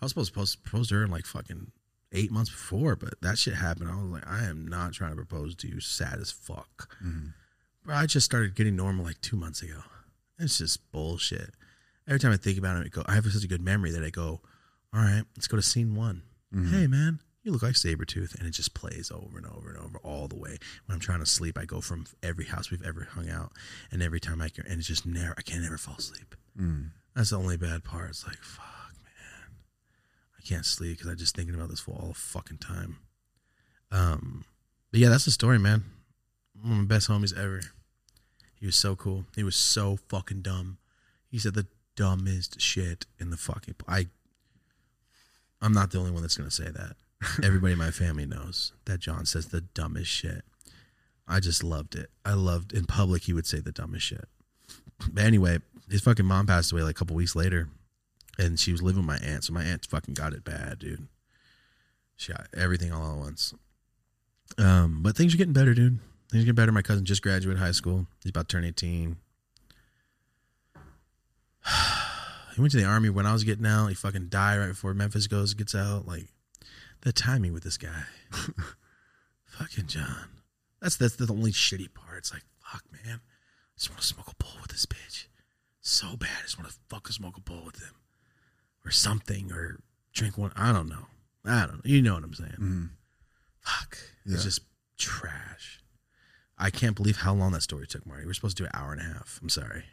I 0.00 0.04
was 0.04 0.10
supposed 0.12 0.28
to 0.28 0.32
propose, 0.34 0.56
propose 0.56 0.88
to 0.88 0.96
her 0.96 1.04
in 1.04 1.10
like 1.10 1.24
fucking 1.26 1.70
eight 2.12 2.30
months 2.30 2.50
before, 2.50 2.96
but 2.96 3.20
that 3.22 3.38
shit 3.38 3.54
happened. 3.54 3.88
I 3.90 3.94
was 3.96 4.10
like, 4.10 4.26
I 4.28 4.44
am 4.44 4.66
not 4.68 4.92
trying 4.92 5.10
to 5.12 5.16
propose 5.16 5.54
to 5.56 5.68
you. 5.68 5.80
Sad 5.80 6.18
as 6.20 6.30
fuck. 6.30 6.94
Mhm. 7.02 7.32
Bro, 7.84 7.96
I 7.96 8.06
just 8.06 8.26
started 8.26 8.54
getting 8.54 8.76
normal 8.76 9.04
like 9.04 9.20
two 9.22 9.36
months 9.36 9.62
ago. 9.62 9.82
It's 10.38 10.58
just 10.58 10.90
bullshit. 10.92 11.54
Every 12.06 12.20
time 12.20 12.32
I 12.32 12.36
think 12.36 12.58
about 12.58 12.76
it, 12.76 12.86
I 12.86 12.88
go, 12.88 13.02
I 13.06 13.14
have 13.14 13.24
such 13.24 13.44
a 13.44 13.48
good 13.48 13.62
memory 13.62 13.90
that 13.92 14.04
I 14.04 14.10
go, 14.10 14.40
all 14.92 15.00
right, 15.00 15.22
let's 15.36 15.48
go 15.48 15.56
to 15.56 15.62
scene 15.62 15.94
one. 15.94 16.22
Mhm. 16.54 16.70
Hey, 16.70 16.86
man, 16.86 17.20
you 17.42 17.52
look 17.52 17.62
like 17.62 17.74
Sabretooth. 17.74 18.38
And 18.38 18.46
it 18.46 18.52
just 18.52 18.74
plays 18.74 19.10
over 19.10 19.36
and 19.36 19.46
over 19.46 19.70
and 19.70 19.78
over 19.78 19.98
all 20.02 20.28
the 20.28 20.36
way. 20.36 20.58
When 20.86 20.94
I'm 20.94 21.00
trying 21.00 21.20
to 21.20 21.26
sleep, 21.26 21.58
I 21.58 21.64
go 21.64 21.80
from 21.80 22.06
every 22.22 22.46
house 22.46 22.70
we've 22.70 22.84
ever 22.84 23.08
hung 23.12 23.28
out. 23.28 23.52
And 23.90 24.02
every 24.02 24.20
time 24.20 24.40
I 24.40 24.48
can, 24.48 24.66
and 24.66 24.78
it's 24.78 24.88
just 24.88 25.06
never, 25.06 25.34
I 25.36 25.42
can't 25.42 25.64
ever 25.64 25.78
fall 25.78 25.96
asleep. 25.98 26.34
Mm. 26.58 26.90
That's 27.14 27.30
the 27.30 27.38
only 27.38 27.56
bad 27.56 27.84
part. 27.84 28.10
It's 28.10 28.26
like, 28.26 28.42
fuck, 28.42 28.94
man. 29.04 29.56
I 30.38 30.46
can't 30.46 30.64
sleep 30.64 30.98
because 30.98 31.10
I'm 31.10 31.16
just 31.16 31.36
thinking 31.36 31.54
about 31.54 31.68
this 31.68 31.80
for 31.80 31.92
all 31.92 32.08
the 32.08 32.14
fucking 32.14 32.58
time. 32.58 32.98
Um, 33.90 34.44
but 34.90 35.00
yeah, 35.00 35.08
that's 35.08 35.24
the 35.24 35.30
story, 35.30 35.58
man. 35.58 35.84
One 36.62 36.72
of 36.72 36.78
my 36.78 36.84
best 36.84 37.08
homies 37.08 37.36
ever. 37.36 37.60
He 38.58 38.66
was 38.66 38.76
so 38.76 38.94
cool. 38.94 39.24
He 39.34 39.42
was 39.42 39.56
so 39.56 39.98
fucking 40.08 40.42
dumb. 40.42 40.78
He 41.28 41.38
said 41.38 41.54
the 41.54 41.66
dumbest 41.96 42.60
shit 42.60 43.06
in 43.18 43.30
the 43.30 43.36
fucking. 43.36 43.74
I. 43.88 44.06
I'm 45.60 45.72
not 45.72 45.90
the 45.90 45.98
only 45.98 46.10
one 46.10 46.22
that's 46.22 46.36
gonna 46.36 46.50
say 46.50 46.70
that. 46.70 46.96
Everybody 47.42 47.72
in 47.72 47.78
my 47.78 47.90
family 47.90 48.26
knows 48.26 48.72
that 48.86 49.00
John 49.00 49.26
says 49.26 49.48
the 49.48 49.60
dumbest 49.60 50.10
shit. 50.10 50.44
I 51.28 51.40
just 51.40 51.62
loved 51.62 51.94
it. 51.94 52.10
I 52.24 52.34
loved 52.34 52.72
in 52.72 52.84
public. 52.84 53.22
He 53.22 53.32
would 53.32 53.46
say 53.46 53.60
the 53.60 53.72
dumbest 53.72 54.06
shit. 54.06 54.24
But 55.10 55.24
anyway, 55.24 55.58
his 55.88 56.00
fucking 56.00 56.26
mom 56.26 56.46
passed 56.46 56.72
away 56.72 56.82
like 56.82 56.96
a 56.96 56.98
couple 56.98 57.16
weeks 57.16 57.36
later, 57.36 57.68
and 58.38 58.58
she 58.58 58.72
was 58.72 58.82
living 58.82 59.06
with 59.06 59.20
my 59.20 59.26
aunt. 59.26 59.44
So 59.44 59.52
my 59.52 59.62
aunt 59.62 59.86
fucking 59.86 60.14
got 60.14 60.32
it 60.32 60.44
bad, 60.44 60.78
dude. 60.78 61.06
She 62.16 62.32
got 62.32 62.48
everything 62.54 62.92
all 62.92 63.12
at 63.12 63.18
once. 63.18 63.54
Um, 64.58 65.02
but 65.02 65.16
things 65.16 65.34
are 65.34 65.38
getting 65.38 65.52
better, 65.52 65.74
dude. 65.74 65.98
Things 66.30 66.42
are 66.42 66.46
getting 66.46 66.54
better. 66.54 66.72
My 66.72 66.82
cousin 66.82 67.04
just 67.04 67.22
graduated 67.22 67.60
high 67.60 67.72
school. 67.72 68.06
He's 68.22 68.30
about 68.30 68.48
to 68.48 68.56
turn 68.56 68.64
eighteen. 68.64 69.16
he 72.54 72.60
went 72.60 72.72
to 72.72 72.78
the 72.78 72.84
army 72.84 73.10
when 73.10 73.26
I 73.26 73.32
was 73.32 73.44
getting 73.44 73.66
out. 73.66 73.88
He 73.88 73.94
fucking 73.94 74.28
died 74.28 74.58
right 74.58 74.68
before 74.68 74.94
Memphis 74.94 75.26
goes 75.26 75.54
gets 75.54 75.74
out. 75.74 76.06
Like 76.06 76.26
the 77.02 77.12
timing 77.12 77.52
with 77.52 77.62
this 77.64 77.76
guy. 77.76 78.04
fucking 79.44 79.86
John. 79.86 80.28
That's 80.80 80.96
that's 80.96 81.16
the 81.16 81.32
only 81.32 81.52
shitty 81.52 81.92
part. 81.94 82.18
It's 82.18 82.32
like, 82.32 82.42
fuck, 82.60 82.82
man. 82.92 83.20
I 83.22 83.76
just 83.76 83.90
want 83.90 84.00
to 84.00 84.06
smoke 84.06 84.28
a 84.28 84.42
bowl 84.42 84.54
with 84.60 84.70
this 84.70 84.86
bitch. 84.86 85.26
So 85.80 86.16
bad. 86.16 86.30
I 86.38 86.42
just 86.42 86.58
want 86.58 86.70
to 86.70 86.76
fucking 86.88 87.12
smoke 87.12 87.36
a 87.36 87.40
bowl 87.40 87.62
with 87.64 87.76
him. 87.76 87.94
Or 88.84 88.90
something. 88.90 89.52
Or 89.52 89.78
drink 90.12 90.38
one. 90.38 90.52
I 90.56 90.72
don't 90.72 90.88
know. 90.88 91.06
I 91.44 91.66
don't 91.66 91.76
know. 91.76 91.80
You 91.84 92.02
know 92.02 92.14
what 92.14 92.24
I'm 92.24 92.34
saying. 92.34 92.56
Mm. 92.60 92.88
Fuck. 93.60 93.98
Yeah. 94.24 94.34
It's 94.34 94.44
just 94.44 94.62
trash. 94.96 95.80
I 96.58 96.70
can't 96.70 96.94
believe 96.94 97.16
how 97.16 97.34
long 97.34 97.52
that 97.52 97.62
story 97.62 97.86
took, 97.86 98.06
Marty. 98.06 98.24
We 98.24 98.30
are 98.30 98.34
supposed 98.34 98.56
to 98.58 98.62
do 98.62 98.66
an 98.72 98.80
hour 98.80 98.92
and 98.92 99.00
a 99.00 99.04
half. 99.04 99.40
I'm 99.42 99.48
sorry. 99.48 99.84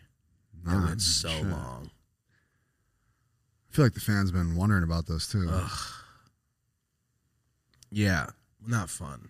It 0.68 0.72
went 0.72 1.02
so 1.02 1.30
shit. 1.30 1.46
long. 1.46 1.90
I 3.72 3.76
feel 3.76 3.86
like 3.86 3.94
the 3.94 4.00
fans 4.00 4.32
been 4.32 4.56
wondering 4.56 4.84
about 4.84 5.08
this 5.08 5.28
too. 5.28 5.48
Ugh. 5.50 5.72
Yeah. 7.92 8.28
Not 8.66 8.90
fun. 8.90 9.30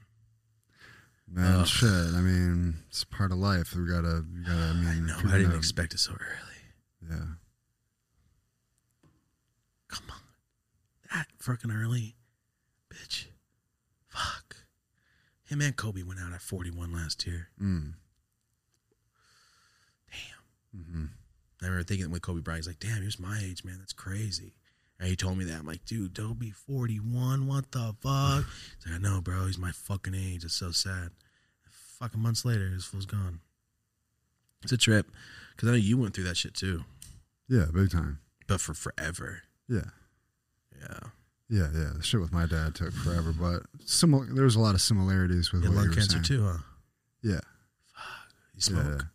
Man, 1.32 1.60
Ugh. 1.62 1.68
shit. 1.68 1.90
I 1.90 2.22
mean, 2.22 2.76
it's 2.90 3.04
part 3.04 3.32
of 3.32 3.38
life. 3.38 3.76
We 3.76 3.86
gotta, 3.88 4.24
we 4.36 4.42
gotta. 4.44 4.60
I 4.60 4.74
mean, 4.74 4.88
I 4.88 5.00
know. 5.00 5.14
if 5.18 5.22
but 5.22 5.26
you're 5.30 5.36
I 5.36 5.38
didn't 5.40 5.56
expect 5.58 5.94
it 5.94 6.00
so 6.00 6.14
early. 6.14 7.10
Yeah. 7.12 7.26
Come 9.90 10.06
on. 10.10 10.18
That 11.14 11.28
fucking 11.40 11.72
early. 11.72 12.16
Bitch. 12.94 13.26
Fuck. 14.08 14.56
Him 15.46 15.62
and 15.62 15.76
Kobe 15.76 16.04
went 16.04 16.20
out 16.20 16.34
at 16.34 16.42
41 16.42 16.92
last 16.94 17.26
year. 17.26 17.50
Mm. 17.62 17.94
Damn. 20.12 20.84
hmm 20.84 21.06
I 21.62 21.66
remember 21.66 21.84
thinking 21.84 22.10
when 22.12 22.22
Kobe 22.22 22.42
Bryant's 22.42 22.68
like, 22.68 22.80
damn, 22.80 23.00
he 23.00 23.06
was 23.06 23.20
my 23.20 23.40
age, 23.44 23.64
man. 23.66 23.78
That's 23.80 23.94
crazy. 23.94 24.54
And 25.00 25.08
he 25.08 25.16
told 25.16 25.38
me 25.38 25.46
that. 25.46 25.60
I'm 25.60 25.66
like, 25.66 25.86
dude, 25.86 26.14
don't 26.14 26.38
be 26.38 26.52
41. 26.52 27.48
What 27.48 27.72
the 27.72 27.96
fuck? 28.02 28.46
He's 28.84 28.92
like, 28.92 28.96
I 28.96 28.98
know, 28.98 29.22
bro. 29.22 29.46
He's 29.46 29.58
my 29.58 29.72
fucking 29.72 30.14
age. 30.14 30.44
It's 30.44 30.54
so 30.54 30.72
sad. 30.72 31.12
Fucking 32.00 32.22
months 32.22 32.44
later, 32.46 32.70
his 32.70 32.86
fool's 32.86 33.06
gone. 33.06 33.40
It's 34.64 34.72
a 34.72 34.78
trip. 34.78 35.08
Because 35.56 35.70
I 35.70 35.72
know 35.74 35.78
you 35.78 35.98
went 35.98 36.14
through 36.14 36.26
that 36.26 36.38
shit 36.38 36.54
too. 36.54 36.84
Yeah, 37.48 37.66
big 37.74 37.92
time. 37.92 38.20
But 38.48 38.62
for 38.62 38.74
forever. 38.74 39.44
Yeah. 39.68 39.86
Yeah. 40.82 41.00
Yeah, 41.50 41.68
yeah. 41.74 41.90
The 41.96 42.04
shit 42.04 42.20
with 42.22 42.32
my 42.32 42.46
dad 42.46 42.76
took 42.76 42.94
forever, 42.94 43.34
but 43.34 43.64
similar. 43.84 44.28
There's 44.32 44.56
a 44.56 44.60
lot 44.60 44.76
of 44.76 44.82
similarities 44.82 45.52
with 45.52 45.64
what 45.64 45.74
lung 45.74 45.92
cancer 45.92 46.12
saying. 46.12 46.24
too, 46.24 46.46
huh? 46.46 46.58
Yeah. 47.24 47.40
You 48.54 48.62
smoke. 48.62 49.06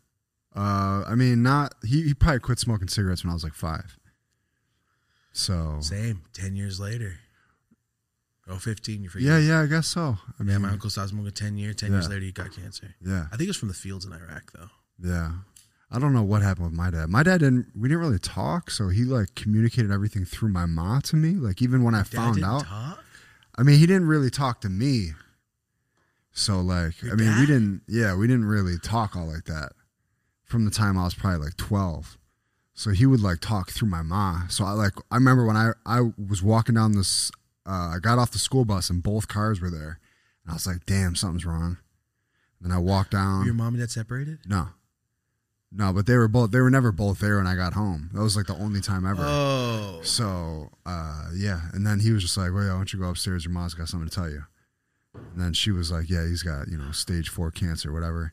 Yeah. 0.56 0.60
Uh, 0.60 1.04
I 1.06 1.14
mean, 1.14 1.42
not 1.42 1.74
he. 1.84 2.02
He 2.02 2.14
probably 2.14 2.40
quit 2.40 2.58
smoking 2.58 2.88
cigarettes 2.88 3.22
when 3.24 3.30
I 3.30 3.34
was 3.34 3.44
like 3.44 3.54
five. 3.54 3.98
So 5.34 5.76
Same. 5.80 6.22
10 6.32 6.56
years 6.56 6.80
later. 6.80 7.18
Oh, 8.48 8.56
15, 8.56 9.02
you 9.02 9.08
forget. 9.08 9.26
yeah, 9.26 9.38
yeah, 9.38 9.60
I 9.62 9.66
guess 9.66 9.86
so. 9.88 10.16
I 10.38 10.42
mean, 10.42 10.52
Yeah, 10.52 10.58
my 10.58 10.68
uncle 10.70 10.88
stopped 10.90 11.10
smoking 11.10 11.32
10 11.32 11.56
years. 11.58 11.76
10 11.76 11.92
years 11.92 12.08
later, 12.08 12.20
he 12.20 12.30
got 12.32 12.52
cancer. 12.54 12.94
yeah, 13.04 13.24
I 13.32 13.36
think 13.36 13.42
it 13.42 13.48
was 13.48 13.56
from 13.56 13.68
the 13.68 13.74
fields 13.74 14.04
in 14.06 14.12
Iraq, 14.12 14.52
though. 14.52 14.68
yeah. 15.02 15.32
I 15.90 15.98
don't 16.00 16.12
know 16.12 16.22
what 16.24 16.42
happened 16.42 16.66
with 16.66 16.74
my 16.74 16.90
dad. 16.90 17.08
My 17.08 17.22
dad 17.22 17.38
didn't. 17.38 17.66
We 17.78 17.88
didn't 17.88 18.00
really 18.02 18.18
talk, 18.18 18.70
so 18.70 18.88
he 18.88 19.04
like 19.04 19.34
communicated 19.36 19.92
everything 19.92 20.24
through 20.24 20.48
my 20.48 20.66
mom 20.66 21.02
to 21.02 21.14
me. 21.16 21.34
Like 21.34 21.62
even 21.62 21.84
when 21.84 21.94
I 21.94 22.02
found 22.02 22.36
didn't 22.36 22.48
out, 22.50 22.64
talk? 22.64 23.04
I 23.56 23.62
mean, 23.62 23.78
he 23.78 23.86
didn't 23.86 24.08
really 24.08 24.30
talk 24.30 24.60
to 24.62 24.68
me. 24.68 25.10
So 26.32 26.60
like, 26.60 27.00
Your 27.00 27.12
I 27.12 27.16
mean, 27.16 27.28
dad? 27.28 27.38
we 27.40 27.46
didn't. 27.46 27.82
Yeah, 27.86 28.16
we 28.16 28.26
didn't 28.26 28.46
really 28.46 28.76
talk 28.78 29.14
all 29.14 29.26
like 29.26 29.44
that 29.44 29.72
from 30.44 30.64
the 30.64 30.70
time 30.72 30.98
I 30.98 31.04
was 31.04 31.14
probably 31.14 31.44
like 31.46 31.56
twelve. 31.56 32.18
So 32.74 32.90
he 32.90 33.06
would 33.06 33.20
like 33.20 33.40
talk 33.40 33.70
through 33.70 33.88
my 33.88 34.02
mom. 34.02 34.48
So 34.50 34.64
I 34.64 34.72
like, 34.72 34.94
I 35.10 35.14
remember 35.14 35.46
when 35.46 35.56
I 35.56 35.72
I 35.86 36.10
was 36.28 36.42
walking 36.42 36.74
down 36.74 36.92
this. 36.92 37.30
Uh, 37.66 37.94
I 37.94 37.98
got 38.00 38.18
off 38.18 38.32
the 38.32 38.38
school 38.38 38.64
bus 38.64 38.90
and 38.90 39.02
both 39.02 39.28
cars 39.28 39.60
were 39.60 39.70
there, 39.70 40.00
and 40.44 40.50
I 40.50 40.52
was 40.52 40.66
like, 40.66 40.84
"Damn, 40.84 41.14
something's 41.14 41.46
wrong." 41.46 41.78
And 42.62 42.72
I 42.72 42.78
walked 42.78 43.12
down. 43.12 43.44
Your 43.46 43.54
mom 43.54 43.74
and 43.74 43.78
dad 43.78 43.90
separated? 43.90 44.40
no, 44.46 44.68
no, 45.76 45.92
but 45.92 46.06
they 46.06 46.16
were 46.16 46.28
both. 46.28 46.50
They 46.50 46.60
were 46.60 46.70
never 46.70 46.92
both 46.92 47.20
there 47.20 47.38
when 47.38 47.46
I 47.46 47.56
got 47.56 47.72
home. 47.72 48.10
That 48.12 48.22
was 48.22 48.36
like 48.36 48.46
the 48.46 48.56
only 48.56 48.80
time 48.80 49.06
ever. 49.06 49.22
Oh. 49.24 50.00
So 50.02 50.70
uh, 50.86 51.30
yeah, 51.34 51.62
and 51.72 51.86
then 51.86 52.00
he 52.00 52.12
was 52.12 52.22
just 52.22 52.36
like, 52.36 52.52
"Well, 52.52 52.68
why 52.68 52.74
don't 52.74 52.92
you 52.92 52.98
go 52.98 53.08
upstairs? 53.08 53.44
Your 53.44 53.52
mom's 53.52 53.74
got 53.74 53.88
something 53.88 54.08
to 54.08 54.14
tell 54.14 54.28
you." 54.28 54.44
And 55.14 55.40
then 55.40 55.52
she 55.52 55.70
was 55.70 55.90
like, 55.90 56.10
"Yeah, 56.10 56.26
he's 56.26 56.42
got 56.42 56.68
you 56.68 56.76
know 56.76 56.92
stage 56.92 57.28
four 57.28 57.50
cancer, 57.50 57.92
whatever." 57.92 58.32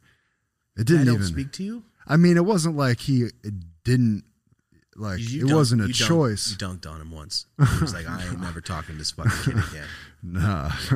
It 0.78 0.88
didn't 0.88 1.06
don't 1.06 1.16
even. 1.16 1.28
speak 1.28 1.52
to 1.54 1.64
you? 1.64 1.84
I 2.08 2.18
mean, 2.18 2.38
it 2.38 2.46
wasn't 2.46 2.76
like 2.76 3.00
he 3.00 3.24
it 3.44 3.54
didn't 3.84 4.24
like 4.96 5.20
You- 5.20 5.46
it 5.46 5.50
dunked- 5.50 5.56
wasn't 5.56 5.82
a 5.84 5.88
you 5.88 5.94
choice. 5.94 6.52
You 6.52 6.58
dunked 6.58 6.86
on 6.90 7.00
him 7.02 7.12
once. 7.12 7.46
He 7.58 7.80
was 7.82 7.94
like, 7.94 8.08
I 8.08 8.26
ain't 8.26 8.42
never 8.48 8.62
talking 8.62 8.96
to 8.96 9.00
this 9.00 9.12
fucking 9.12 9.32
kid 9.44 9.58
again. 9.72 9.88
Nah, 10.24 10.70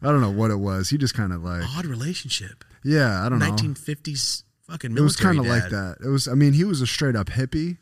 I 0.00 0.06
don't 0.06 0.22
know 0.22 0.30
what 0.30 0.50
it 0.50 0.56
was. 0.56 0.88
He 0.88 0.96
just 0.96 1.12
kind 1.12 1.30
of 1.34 1.44
like, 1.44 1.62
Odd 1.76 1.84
relationship. 1.84 2.64
yeah, 2.82 3.22
I 3.22 3.28
don't 3.28 3.38
know. 3.38 3.50
1950s 3.50 4.44
fucking 4.66 4.94
Military 4.94 5.02
it 5.02 5.04
was 5.04 5.16
kind 5.16 5.38
of 5.38 5.44
like 5.46 5.70
that. 5.70 5.98
It 6.02 6.08
was. 6.08 6.26
I 6.26 6.32
mean, 6.32 6.54
he 6.54 6.64
was 6.64 6.80
a 6.80 6.86
straight 6.86 7.14
up 7.16 7.26
hippie, 7.26 7.76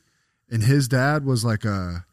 and 0.50 0.64
his 0.64 0.88
dad 0.88 1.24
was 1.24 1.44
like 1.44 1.64
a, 1.64 2.04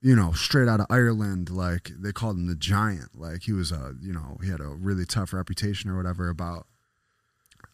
you 0.00 0.16
know, 0.16 0.32
straight 0.32 0.68
out 0.68 0.80
of 0.80 0.86
Ireland. 0.88 1.50
Like 1.50 1.90
they 1.98 2.12
called 2.12 2.36
him 2.36 2.46
the 2.46 2.54
giant. 2.56 3.10
Like 3.14 3.42
he 3.42 3.52
was 3.52 3.72
a, 3.72 3.94
you 4.00 4.14
know, 4.14 4.38
he 4.42 4.48
had 4.48 4.60
a 4.62 4.68
really 4.68 5.04
tough 5.04 5.34
reputation 5.34 5.90
or 5.90 5.98
whatever 5.98 6.30
about. 6.30 6.66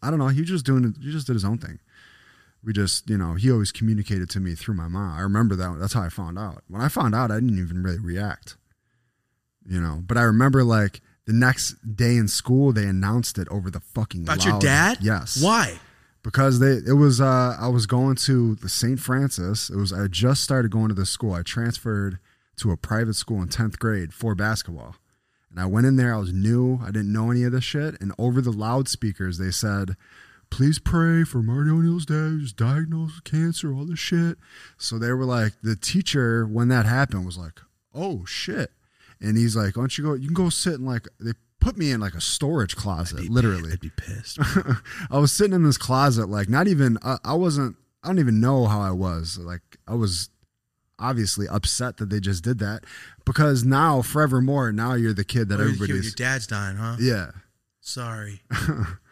I 0.02 0.10
don't 0.10 0.18
know. 0.18 0.26
He 0.28 0.41
was 0.41 0.51
just 0.51 0.67
doing. 0.67 0.97
He 1.01 1.12
just 1.12 1.28
did 1.28 1.35
his 1.35 1.44
own 1.44 1.59
thing. 1.59 1.78
We 2.67 2.75
just, 2.75 3.09
you 3.09 3.17
know, 3.17 3.35
he 3.35 3.51
always 3.51 3.73
communicated 3.73 4.28
to 4.31 4.41
me 4.41 4.55
through 4.55 4.75
my 4.75 4.89
mom. 4.89 5.17
I 5.17 5.23
remember 5.23 5.55
that. 5.57 5.77
That's 5.78 5.95
how 5.95 6.03
I 6.03 6.11
found 6.11 6.39
out. 6.39 6.65
When 6.69 6.83
I 6.83 6.89
found 6.89 7.15
out, 7.15 7.31
I 7.31 7.36
didn't 7.36 7.59
even 7.59 7.83
really 7.83 8.01
react. 8.01 8.57
You 9.65 9.81
know, 9.81 10.03
but 10.07 10.19
I 10.19 10.23
remember 10.23 10.62
like 10.65 11.01
the 11.27 11.33
next 11.33 11.75
day 11.97 12.17
in 12.17 12.28
school, 12.28 12.73
they 12.73 12.85
announced 12.85 13.39
it 13.39 13.49
over 13.49 13.70
the 13.70 13.81
fucking. 13.81 14.23
About 14.25 14.45
your 14.45 14.59
dad? 14.59 14.99
Yes 15.01 15.41
Why? 15.43 15.78
because 16.27 16.59
they 16.59 16.78
it 16.85 16.97
was 16.97 17.20
uh 17.20 17.57
I 17.59 17.69
was 17.69 17.86
going 17.86 18.17
to 18.17 18.57
the 18.57 18.69
St. 18.69 18.99
Francis. 18.99 19.70
It 19.70 19.77
was 19.77 19.93
I 19.93 20.09
just 20.09 20.43
started 20.43 20.73
going 20.73 20.89
to 20.89 20.95
this 20.95 21.09
school. 21.09 21.33
I 21.33 21.43
transferred 21.43 22.19
to 22.57 22.73
a 22.73 22.77
private 22.77 23.15
school 23.15 23.41
in 23.41 23.49
10th 23.49 23.78
grade 23.78 24.12
for 24.12 24.35
basketball. 24.35 24.97
And 25.51 25.61
I 25.61 25.67
went 25.67 25.86
in 25.86 25.95
there, 25.95 26.12
I 26.12 26.19
was 26.19 26.33
new, 26.33 26.81
I 26.83 26.86
didn't 26.86 27.12
know 27.12 27.31
any 27.31 27.45
of 27.45 27.53
this 27.53 27.62
shit, 27.62 28.01
and 28.01 28.12
over 28.19 28.41
the 28.41 28.51
loudspeakers 28.51 29.39
they 29.39 29.53
said, 29.53 29.97
please 30.50 30.78
pray 30.78 31.25
for 31.25 31.42
Marty 31.42 31.70
O'Neill's 31.70 32.07
dad 32.07 32.15
who's 32.15 32.52
diagnosed 32.52 33.16
with 33.16 33.25
cancer, 33.25 33.73
all 33.75 33.84
this 33.84 33.99
shit. 33.99 34.39
So 34.78 34.99
they 34.99 35.12
were 35.12 35.25
like, 35.25 35.55
the 35.62 35.76
teacher, 35.76 36.47
when 36.47 36.68
that 36.68 36.86
happened, 36.86 37.26
was 37.26 37.36
like, 37.39 37.60
oh 37.94 38.25
shit. 38.25 38.73
And 39.20 39.36
he's 39.36 39.57
like, 39.57 39.76
why 39.76 39.83
don't 39.83 39.97
you 39.99 40.05
go, 40.05 40.15
you 40.15 40.26
can 40.28 40.34
go 40.34 40.49
sit 40.50 40.75
in 40.75 40.84
like, 40.84 41.07
they 41.20 41.33
put 41.60 41.76
me 41.76 41.91
in 41.91 42.00
like 42.00 42.15
a 42.15 42.20
storage 42.20 42.76
closet, 42.76 43.18
Be 43.23 43.28
literally. 43.28 43.73
I'd 43.73 43.81
be 43.81 43.91
pissed. 43.97 44.39
I 45.10 45.18
was 45.18 45.33
sitting 45.33 45.55
in 45.55 45.65
this 45.65 45.78
closet, 45.78 46.28
like 46.28 46.49
not 46.49 46.68
even 46.68 46.99
I, 47.02 47.18
I 47.25 47.34
wasn't 47.34 47.76
I 48.05 48.08
don't 48.08 48.18
even 48.20 48.41
know 48.41 48.66
how 48.66 48.81
I 48.81 48.92
was. 48.92 49.36
Like 49.39 49.62
I 49.89 49.94
was 49.94 50.28
obviously 50.99 51.47
upset 51.49 51.97
that 51.97 52.08
they 52.08 52.20
just 52.20 52.44
did 52.44 52.58
that 52.60 52.84
because 53.25 53.65
now 53.65 54.00
forevermore 54.00 54.70
now 54.73 54.94
you're 54.94 55.12
the 55.12 55.25
kid 55.25 55.49
that 55.49 55.57
Oh, 55.57 55.65
your- 55.65 55.66
your 55.73 55.75
everybody's 55.84 56.15
dad's 56.15 56.47
dying, 56.47 56.76
huh? 56.76 56.97
yeah. 57.00 57.31
Sorry. 57.81 58.42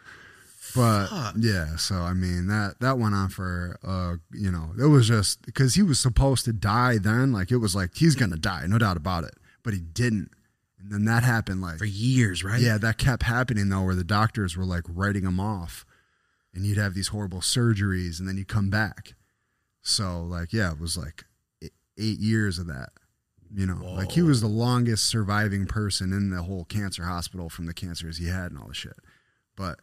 But 0.75 1.07
Fuck. 1.07 1.35
yeah, 1.39 1.77
so 1.77 1.97
I 1.97 2.15
mean 2.15 2.49
that 2.49 2.81
that 2.81 2.99
went 2.99 3.15
on 3.15 3.29
for 3.29 3.79
uh 3.85 4.17
you 4.33 4.51
know 4.51 4.71
it 4.79 4.87
was 4.87 5.09
just 5.09 5.43
because 5.47 5.75
he 5.75 5.83
was 5.83 6.01
supposed 6.01 6.45
to 6.47 6.53
die 6.53 6.99
then 6.99 7.33
like 7.33 7.51
it 7.53 7.59
was 7.59 7.77
like 7.77 7.95
he's 7.95 8.17
gonna 8.17 8.37
die 8.37 8.67
no 8.67 8.79
doubt 8.79 8.97
about 8.97 9.23
it 9.25 9.35
but 9.63 9.73
he 9.73 9.81
didn't 9.81 10.31
and 10.85 10.93
then 10.93 11.05
that 11.07 11.23
happened 11.23 11.63
like 11.63 11.79
For 11.79 11.87
years, 11.87 12.45
right? 12.45 12.61
Yeah, 12.61 12.77
that 12.79 12.99
kept 12.99 13.23
happening 13.23 13.71
though, 13.71 13.83
where 13.83 13.95
the 13.95 14.05
doctors 14.05 14.57
were 14.57 14.67
like 14.67 14.85
writing 14.87 15.25
him 15.25 15.41
off, 15.41 15.87
and 16.53 16.67
you'd 16.67 16.77
have 16.77 16.95
these 16.95 17.09
horrible 17.09 17.41
surgeries, 17.41 18.19
and 18.21 18.29
then 18.29 18.37
you'd 18.37 18.49
come 18.49 18.69
back. 18.69 19.15
So 19.81 20.23
like, 20.23 20.53
yeah, 20.53 20.73
it 20.73 20.79
was 20.81 20.97
like 20.97 21.25
eight 21.63 22.19
years 22.19 22.59
of 22.59 22.67
that. 22.67 22.91
You 23.55 23.67
know, 23.67 23.95
like 23.95 24.13
he 24.13 24.21
was 24.21 24.41
the 24.41 24.49
longest 24.49 25.05
surviving 25.05 25.67
person 25.67 26.13
in 26.13 26.31
the 26.31 26.43
whole 26.43 26.65
cancer 26.65 27.05
hospital 27.05 27.49
from 27.49 27.67
the 27.67 27.75
cancers 27.75 28.19
he 28.19 28.27
had 28.27 28.51
and 28.51 28.59
all 28.61 28.69
the 28.69 28.75
shit. 28.75 28.97
But 29.57 29.79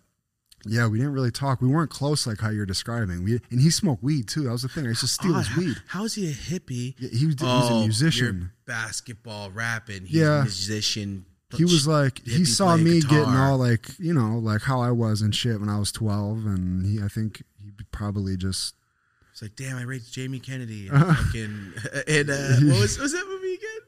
yeah, 0.65 0.88
we 0.88 0.98
didn't 0.99 1.14
really 1.14 1.31
talk. 1.31 1.61
We 1.61 1.67
weren't 1.67 1.90
close 1.90 2.25
like 2.27 2.40
how 2.40 2.49
you're 2.49 2.65
describing. 2.65 3.23
We 3.23 3.40
and 3.51 3.59
he 3.61 3.69
smoked 3.69 4.03
weed 4.03 4.27
too. 4.27 4.43
That 4.43 4.51
was 4.51 4.61
the 4.61 4.69
thing. 4.69 4.85
I 4.85 4.90
used 4.90 5.01
to 5.01 5.07
steal 5.07 5.35
Oh, 5.35 5.40
his 5.40 5.56
weed. 5.57 5.77
How, 5.88 6.03
is 6.06 6.14
he 6.15 6.30
a 6.30 6.33
hippie? 6.33 6.95
Yeah, 6.99 7.09
he 7.09 7.25
was, 7.27 7.35
he 7.40 7.43
was 7.43 7.43
Oh, 7.43 7.67
a 7.67 7.69
you're 7.77 7.80
musician. 7.81 8.51
basketball, 8.67 9.51
rapping. 9.51 10.06
He's 10.06 10.19
Yeah. 10.22 10.40
a 10.40 10.43
musician. 10.43 11.25
he 11.56 11.64
was 11.65 11.85
like 11.88 12.25
he 12.25 12.45
saw 12.45 12.77
me 12.77 13.01
guitar. 13.01 13.19
getting 13.19 13.33
all 13.35 13.57
like 13.57 13.88
you 13.99 14.14
know 14.14 14.38
like 14.40 14.61
how 14.61 14.80
I 14.81 14.91
was 14.91 15.22
and 15.22 15.35
shit 15.35 15.59
when 15.59 15.67
I 15.67 15.80
was 15.80 15.91
12 15.91 16.45
and 16.45 16.85
he 16.85 17.03
I 17.03 17.09
think 17.09 17.43
he 17.61 17.72
probably 17.91 18.38
just 18.38 18.73
It's 19.33 19.41
like, 19.41 19.56
damn, 19.57 19.77
I 19.77 19.83
raped 19.83 20.11
Jamie 20.11 20.40
Kennedy. 20.40 20.88
And 20.88 21.06
fucking, 21.17 21.73
and 22.07 22.30
uh, 22.30 22.56
what 22.72 22.81
was, 22.81 22.98
was 22.99 23.11
that 23.14 23.25
movie 23.27 23.56
again? 23.56 23.81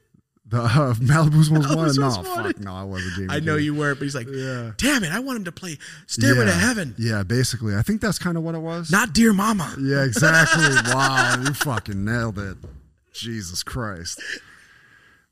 The 0.53 0.61
uh, 0.61 0.93
Malibu's 0.95 1.49
most 1.51 1.67
Malibu's 1.67 1.99
wanted? 1.99 1.99
No 1.99 2.23
fuck 2.23 2.35
Wanted. 2.37 2.59
no 2.63 2.73
I 2.73 2.83
wasn't 2.83 3.13
Jamie 3.15 3.27
I 3.29 3.39
know 3.39 3.55
you 3.57 3.73
weren't, 3.75 3.99
but 3.99 4.03
he's 4.05 4.15
like, 4.15 4.27
yeah. 4.29 4.71
Damn 4.77 5.03
it, 5.03 5.11
I 5.11 5.19
want 5.19 5.37
him 5.37 5.45
to 5.45 5.51
play 5.51 5.77
Stairway 6.07 6.45
to 6.45 6.51
Heaven, 6.51 6.95
yeah 6.97 7.23
basically. 7.23 7.75
I 7.75 7.81
think 7.81 7.99
that's 8.01 8.19
kind 8.19 8.37
of 8.37 8.43
what 8.43 8.55
it 8.55 8.59
was. 8.61 8.91
Not 8.91 9.13
Dear 9.13 9.33
Mama. 9.33 9.75
yeah 9.79 10.03
exactly. 10.03 10.63
Wow 10.93 11.35
you 11.43 11.53
fucking 11.53 12.03
nailed 12.05 12.39
it. 12.39 12.57
Jesus 13.13 13.63
Christ. 13.63 14.21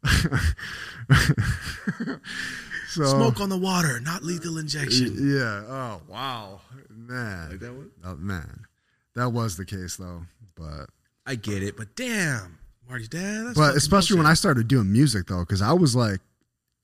So 2.90 3.06
Smoke 3.06 3.40
on 3.40 3.48
the 3.48 3.58
water, 3.58 4.02
not 4.02 4.22
lethal 4.22 4.58
injection. 4.58 5.16
yeah. 5.18 5.64
Oh 5.66 6.02
wow. 6.10 6.60
Man. 6.90 7.58
That 7.60 7.74
one? 7.74 7.90
Oh, 8.04 8.16
man. 8.16 8.66
That 9.16 9.30
was 9.30 9.56
the 9.56 9.64
case 9.66 9.96
though 9.96 10.24
but 10.56 10.90
I 11.26 11.36
get 11.36 11.64
it, 11.64 11.78
but 11.78 11.96
damn, 11.96 12.58
Marty's 12.92 13.08
dad. 13.08 13.54
But 13.56 13.76
especially 13.78 14.18
when 14.18 14.26
I 14.26 14.34
started 14.34 14.68
doing 14.68 14.92
music 14.92 15.28
though, 15.28 15.40
because 15.40 15.62
I 15.62 15.72
was 15.74 15.96
like, 15.96 16.20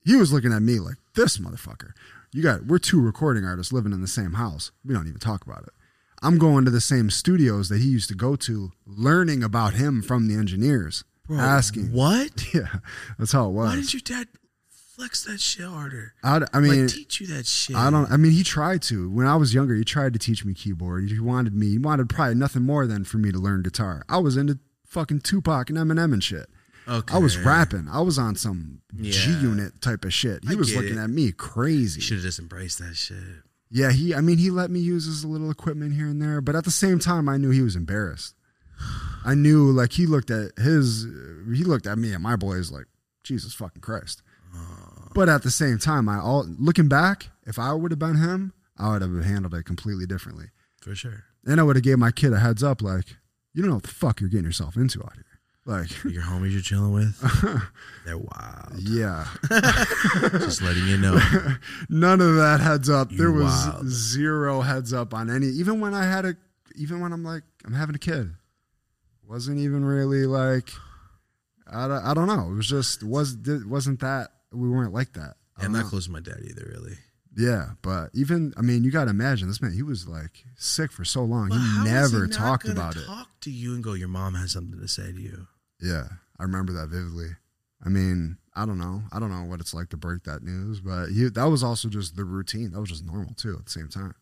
he 0.04 0.16
was 0.16 0.32
looking 0.32 0.54
at 0.54 0.62
me 0.62 0.80
like 0.80 0.96
this 1.14 1.36
motherfucker. 1.36 1.90
You 2.32 2.42
got 2.42 2.64
we're 2.64 2.78
two 2.78 3.00
recording 3.00 3.44
artists 3.44 3.72
living 3.74 3.92
in 3.92 4.00
the 4.00 4.06
same 4.08 4.32
house. 4.32 4.70
We 4.84 4.94
don't 4.94 5.06
even 5.06 5.20
talk 5.20 5.44
about 5.46 5.64
it. 5.64 5.70
I'm 6.22 6.38
going 6.38 6.64
to 6.64 6.70
the 6.70 6.80
same 6.80 7.10
studios 7.10 7.68
that 7.68 7.80
he 7.80 7.88
used 7.88 8.08
to 8.08 8.14
go 8.14 8.36
to, 8.36 8.72
learning 8.86 9.44
about 9.44 9.74
him 9.74 10.02
from 10.02 10.28
the 10.28 10.34
engineers, 10.34 11.04
Bro, 11.26 11.38
asking. 11.38 11.92
what? 11.92 12.42
Yeah, 12.54 12.78
that's 13.18 13.32
how 13.32 13.46
it 13.46 13.52
was. 13.52 13.68
Why 13.68 13.76
didn't 13.76 13.92
your 13.92 14.00
dad 14.00 14.28
flex 14.96 15.24
that 15.24 15.40
shit 15.40 15.66
harder? 15.66 16.14
I, 16.24 16.40
I 16.54 16.60
mean, 16.60 16.86
like 16.86 16.94
teach 16.94 17.20
you 17.20 17.26
that 17.28 17.46
shit. 17.46 17.76
I 17.76 17.90
don't. 17.90 18.10
I 18.10 18.16
mean, 18.16 18.32
he 18.32 18.42
tried 18.42 18.80
to. 18.84 19.10
When 19.10 19.26
I 19.26 19.36
was 19.36 19.52
younger, 19.52 19.74
he 19.74 19.84
tried 19.84 20.14
to 20.14 20.18
teach 20.18 20.42
me 20.44 20.54
keyboard. 20.54 21.10
He 21.10 21.20
wanted 21.20 21.54
me. 21.54 21.68
He 21.68 21.78
wanted 21.78 22.08
probably 22.08 22.34
nothing 22.34 22.62
more 22.62 22.86
than 22.86 23.04
for 23.04 23.18
me 23.18 23.30
to 23.30 23.38
learn 23.38 23.62
guitar. 23.62 24.04
I 24.08 24.18
was 24.18 24.38
into 24.38 24.58
fucking 24.88 25.20
Tupac 25.20 25.70
and 25.70 25.78
Eminem 25.78 26.12
and 26.12 26.24
shit. 26.24 26.48
Okay. 26.88 27.14
I 27.14 27.18
was 27.18 27.36
rapping. 27.36 27.86
I 27.90 28.00
was 28.00 28.18
on 28.18 28.34
some 28.34 28.80
G 28.96 29.30
Unit 29.30 29.80
type 29.82 30.04
of 30.04 30.14
shit. 30.14 30.42
He 30.44 30.54
I 30.54 30.56
was 30.56 30.74
looking 30.74 30.96
it. 30.96 31.02
at 31.02 31.10
me 31.10 31.32
crazy. 31.32 32.00
Should 32.00 32.16
have 32.16 32.24
just 32.24 32.38
embraced 32.38 32.78
that 32.78 32.96
shit. 32.96 33.18
Yeah, 33.70 33.92
he. 33.92 34.14
I 34.14 34.22
mean, 34.22 34.38
he 34.38 34.50
let 34.50 34.70
me 34.70 34.80
use 34.80 35.04
his 35.04 35.24
little 35.24 35.50
equipment 35.50 35.92
here 35.92 36.06
and 36.06 36.20
there, 36.22 36.40
but 36.40 36.56
at 36.56 36.64
the 36.64 36.70
same 36.70 36.98
time, 36.98 37.28
I 37.28 37.36
knew 37.36 37.50
he 37.50 37.60
was 37.60 37.76
embarrassed. 37.76 38.34
I 39.24 39.34
knew, 39.34 39.70
like, 39.70 39.92
he 39.92 40.06
looked 40.06 40.30
at 40.30 40.56
his. 40.56 41.04
He 41.52 41.64
looked 41.64 41.86
at 41.86 41.98
me 41.98 42.14
and 42.14 42.22
my 42.22 42.36
boys 42.36 42.70
like, 42.70 42.86
Jesus 43.22 43.52
fucking 43.52 43.82
Christ. 43.82 44.22
But 45.14 45.28
at 45.28 45.42
the 45.42 45.50
same 45.50 45.78
time, 45.78 46.08
I 46.08 46.18
all 46.18 46.46
looking 46.58 46.88
back, 46.88 47.28
if 47.46 47.58
I 47.58 47.74
would 47.74 47.90
have 47.90 47.98
been 47.98 48.16
him, 48.16 48.54
I 48.78 48.92
would 48.92 49.02
have 49.02 49.24
handled 49.24 49.52
it 49.52 49.64
completely 49.64 50.06
differently. 50.06 50.46
For 50.80 50.94
sure. 50.94 51.24
And 51.44 51.60
I 51.60 51.64
would 51.64 51.76
have 51.76 51.82
gave 51.82 51.98
my 51.98 52.10
kid 52.10 52.32
a 52.32 52.38
heads 52.38 52.62
up, 52.62 52.80
like, 52.80 53.17
you 53.58 53.62
don't 53.64 53.70
know 53.70 53.74
what 53.78 53.82
the 53.82 53.88
fuck 53.88 54.20
you're 54.20 54.30
getting 54.30 54.44
yourself 54.44 54.76
into 54.76 55.02
out 55.02 55.14
here. 55.14 55.24
Like, 55.66 55.90
Your 56.04 56.22
homies 56.22 56.52
you're 56.52 56.60
chilling 56.60 56.92
with, 56.92 57.18
they're 58.06 58.16
wild. 58.16 58.78
yeah. 58.78 59.26
Just 60.30 60.62
letting 60.62 60.86
you 60.86 60.96
know. 60.96 61.18
None 61.88 62.20
of 62.20 62.36
that 62.36 62.60
heads 62.60 62.88
up. 62.88 63.10
You 63.10 63.18
there 63.18 63.32
was 63.32 63.50
wild. 63.66 63.88
zero 63.88 64.60
heads 64.60 64.92
up 64.92 65.12
on 65.12 65.28
any. 65.28 65.48
Even 65.48 65.80
when 65.80 65.92
I 65.92 66.04
had 66.04 66.24
a, 66.24 66.36
even 66.76 67.00
when 67.00 67.12
I'm 67.12 67.24
like, 67.24 67.42
I'm 67.66 67.74
having 67.74 67.96
a 67.96 67.98
kid, 67.98 68.32
wasn't 69.26 69.58
even 69.58 69.84
really 69.84 70.24
like, 70.24 70.70
I 71.70 71.88
don't, 71.88 72.04
I 72.04 72.14
don't 72.14 72.28
know. 72.28 72.52
It 72.52 72.54
was 72.54 72.68
just 72.68 73.02
was 73.02 73.36
wasn't 73.66 73.98
that 74.00 74.28
we 74.52 74.68
weren't 74.68 74.94
like 74.94 75.14
that. 75.14 75.34
I'm 75.58 75.72
not 75.72 75.82
know. 75.82 75.88
close 75.88 76.04
to 76.06 76.12
my 76.12 76.20
dad 76.20 76.38
either, 76.48 76.64
really. 76.72 76.96
Yeah, 77.38 77.70
but 77.82 78.10
even 78.14 78.52
I 78.56 78.62
mean, 78.62 78.82
you 78.82 78.90
got 78.90 79.04
to 79.04 79.10
imagine 79.10 79.46
this 79.46 79.62
man. 79.62 79.72
He 79.72 79.82
was 79.82 80.08
like 80.08 80.44
sick 80.56 80.90
for 80.90 81.04
so 81.04 81.22
long. 81.22 81.50
He 81.50 81.84
never 81.84 82.26
not 82.26 82.32
talked 82.32 82.68
about 82.68 82.96
it. 82.96 83.06
Talk 83.06 83.28
to 83.42 83.50
you 83.50 83.74
and 83.74 83.84
go. 83.84 83.92
Your 83.92 84.08
mom 84.08 84.34
has 84.34 84.50
something 84.50 84.78
to 84.78 84.88
say 84.88 85.12
to 85.12 85.20
you. 85.20 85.46
Yeah, 85.80 86.08
I 86.40 86.42
remember 86.42 86.72
that 86.72 86.88
vividly. 86.88 87.28
I 87.84 87.90
mean, 87.90 88.38
I 88.56 88.66
don't 88.66 88.78
know. 88.78 89.04
I 89.12 89.20
don't 89.20 89.30
know 89.30 89.48
what 89.48 89.60
it's 89.60 89.72
like 89.72 89.90
to 89.90 89.96
break 89.96 90.24
that 90.24 90.42
news, 90.42 90.80
but 90.80 91.10
he, 91.10 91.28
that 91.28 91.44
was 91.44 91.62
also 91.62 91.88
just 91.88 92.16
the 92.16 92.24
routine. 92.24 92.72
That 92.72 92.80
was 92.80 92.90
just 92.90 93.06
normal 93.06 93.34
too 93.34 93.54
at 93.56 93.66
the 93.66 93.70
same 93.70 93.88
time. 93.88 94.16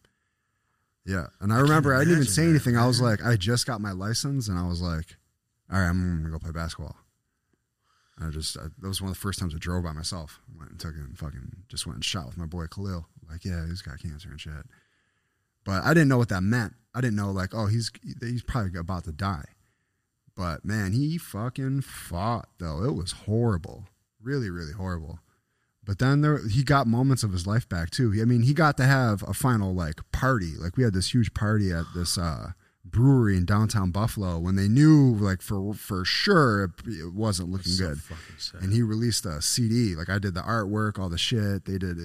Yeah, 1.07 1.29
and 1.41 1.55
I, 1.55 1.61
remember 1.61 1.95
I 1.95 2.01
didn't 2.01 2.15
even 2.15 2.25
say 2.27 2.43
that, 2.43 2.51
anything. 2.51 2.77
I 2.77 2.87
was 2.87 3.01
like, 3.01 3.25
I 3.25 3.37
just 3.37 3.67
got 3.67 3.81
my 3.81 3.93
license, 3.93 4.49
and 4.49 4.59
I 4.59 4.67
was 4.69 4.83
like, 4.83 5.17
all 5.73 5.81
right, 5.81 5.89
I'm 5.89 6.23
gonna 6.23 6.31
go 6.31 6.39
play 6.39 6.51
basketball. 6.51 6.97
I 8.21 8.31
just 8.31 8.57
I, 8.57 8.65
that 8.81 8.89
was 8.89 9.01
one 9.01 9.11
of 9.11 9.17
the 9.17 9.21
first 9.21 9.39
times 9.39 9.55
I 9.55 9.59
drove 9.59 9.85
by 9.85 9.93
myself. 9.93 10.41
Went 10.59 10.71
and 10.71 10.81
took 10.81 10.95
it 10.95 11.01
and 11.01 11.19
fucking 11.19 11.65
just 11.69 11.87
went 11.87 11.97
and 11.97 12.05
shot 12.05 12.27
with 12.27 12.39
my 12.39 12.47
boy 12.47 12.67
Khalil. 12.67 13.07
Like, 13.31 13.45
yeah, 13.45 13.67
he's 13.67 13.83
got 13.83 14.01
cancer 14.01 14.31
and 14.31 14.41
shit. 14.41 14.67
But 15.65 15.85
I 15.85 15.93
didn't 15.93 16.09
know 16.09 16.19
what 16.19 16.29
that 16.29 16.43
meant. 16.43 16.75
I 16.95 17.01
didn't 17.01 17.17
know 17.17 17.31
like, 17.31 17.55
oh, 17.55 17.67
he's 17.67 17.91
he's 18.21 18.43
probably 18.43 18.79
about 18.79 19.05
to 19.05 19.13
die. 19.13 19.45
But 20.37 20.65
man, 20.65 20.93
he 20.93 21.19
fucking 21.19 21.83
fought 21.83 22.49
though. 22.59 22.85
It 22.85 22.95
was 22.95 23.13
horrible, 23.13 23.85
really, 24.23 24.51
really 24.51 24.73
horrible. 24.73 25.19
But 25.85 25.99
then 25.99 26.21
there, 26.21 26.47
he 26.49 26.65
got 26.65 26.87
moments 26.87 27.23
of 27.23 27.33
his 27.33 27.47
life 27.47 27.69
back 27.69 27.91
too. 27.91 28.13
I 28.21 28.25
mean, 28.25 28.43
he 28.43 28.55
got 28.55 28.77
to 28.79 28.85
have 28.85 29.23
a 29.23 29.33
final 29.33 29.75
like 29.75 30.01
party. 30.13 30.53
Like 30.59 30.77
we 30.77 30.85
had 30.85 30.95
this 30.95 31.15
huge 31.15 31.33
party 31.33 31.71
at 31.73 31.85
this 31.95 32.19
uh, 32.19 32.53
brewery 32.97 33.37
in 33.37 33.45
downtown 33.45 33.91
Buffalo 33.91 34.39
when 34.39 34.57
they 34.57 34.69
knew 34.69 35.15
like 35.15 35.43
for 35.43 35.75
for 35.75 36.05
sure 36.05 36.65
it, 36.65 36.71
it 36.87 37.15
wasn't 37.15 37.51
looking 37.51 37.73
So 37.73 37.89
good. 37.89 37.99
And 38.63 38.73
he 38.73 38.83
released 38.83 39.27
a 39.27 39.41
CD. 39.43 39.95
Like 39.95 40.09
I 40.09 40.19
did 40.19 40.35
the 40.35 40.41
artwork, 40.43 40.99
all 40.99 41.09
the 41.09 41.19
shit. 41.19 41.67
They 41.67 41.79
did 41.79 41.99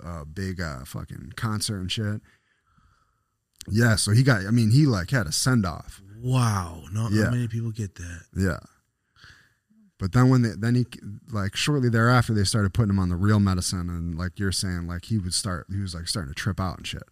a 0.00 0.24
big 0.24 0.60
uh, 0.60 0.84
fucking 0.84 1.32
concert 1.36 1.78
and 1.78 1.92
shit. 1.92 2.20
Yeah, 3.68 3.94
so 3.96 4.10
he 4.12 4.22
got. 4.24 4.44
I 4.46 4.50
mean, 4.50 4.70
he 4.70 4.86
like 4.86 5.10
had 5.10 5.26
a 5.26 5.32
send 5.32 5.64
off. 5.64 6.00
wow. 6.20 6.82
Not 6.92 7.12
Yeah. 7.12 7.26
how 7.26 7.30
many 7.30 7.46
people 7.48 7.70
get 7.70 7.94
that. 7.96 8.22
Yeah. 8.36 8.58
But 9.98 10.10
then 10.12 10.28
when 10.30 10.42
they 10.42 10.50
then 10.58 10.74
he 10.74 10.86
like 11.30 11.54
shortly 11.54 11.88
thereafter 11.88 12.34
they 12.34 12.42
started 12.42 12.74
putting 12.74 12.90
him 12.90 12.98
on 12.98 13.08
the 13.08 13.14
real 13.16 13.38
medicine 13.38 13.88
and 13.88 14.18
like 14.18 14.38
you're 14.40 14.50
saying 14.50 14.88
like 14.88 15.04
he 15.04 15.18
would 15.18 15.32
start 15.34 15.66
he 15.72 15.78
was 15.80 15.94
like 15.94 16.08
starting 16.08 16.32
to 16.32 16.34
trip 16.34 16.58
out 16.58 16.78
and 16.78 16.86
shit. 16.86 17.04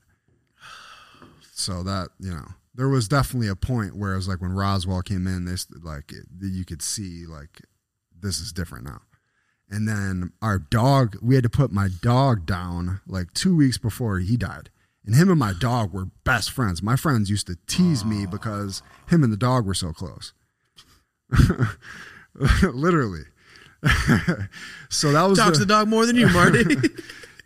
So 1.53 1.83
that 1.85 2.09
you 2.19 2.31
know 2.33 2.49
there 2.75 2.89
was 2.89 3.09
definitely 3.09 3.49
a 3.49 3.57
point 3.57 3.97
where 3.97 4.13
it 4.13 4.17
was 4.17 4.29
like 4.29 4.41
when 4.41 4.53
Roswell 4.53 5.03
came 5.03 5.27
in 5.27 5.45
they 5.45 5.57
st- 5.57 5.85
like 5.85 6.13
it, 6.13 6.27
you 6.41 6.65
could 6.65 6.83
see 6.83 7.27
like 7.27 7.63
this 8.19 8.39
is 8.41 8.53
different 8.53 8.85
now. 8.85 9.03
And 9.69 9.87
then 9.89 10.33
our 10.43 10.59
dog 10.59 11.17
we 11.23 11.35
had 11.35 11.45
to 11.45 11.51
put 11.51 11.73
my 11.73 11.89
dog 12.01 12.47
down 12.47 13.01
like 13.07 13.33
2 13.35 13.57
weeks 13.57 13.79
before 13.79 14.19
he 14.19 14.37
died. 14.37 14.71
And 15.07 15.15
him 15.15 15.31
and 15.31 15.39
my 15.39 15.53
dog 15.59 15.93
were 15.93 16.07
best 16.25 16.51
friends. 16.51 16.83
My 16.83 16.95
friends 16.97 17.31
used 17.31 17.47
to 17.49 17.57
tease 17.67 18.05
me 18.05 18.27
because 18.27 18.83
him 19.09 19.25
and 19.25 19.33
the 19.33 19.37
dog 19.37 19.67
were 19.67 19.75
so 19.75 19.93
close. 19.93 20.33
Literally. 22.63 23.23
so 24.91 25.13
that 25.13 25.23
was 25.25 25.39
Talks 25.39 25.59
the- 25.59 25.65
the 25.65 25.69
dog 25.73 25.89
more 25.89 26.07
than 26.07 26.17
you, 26.17 26.29
Marty. 26.29 26.65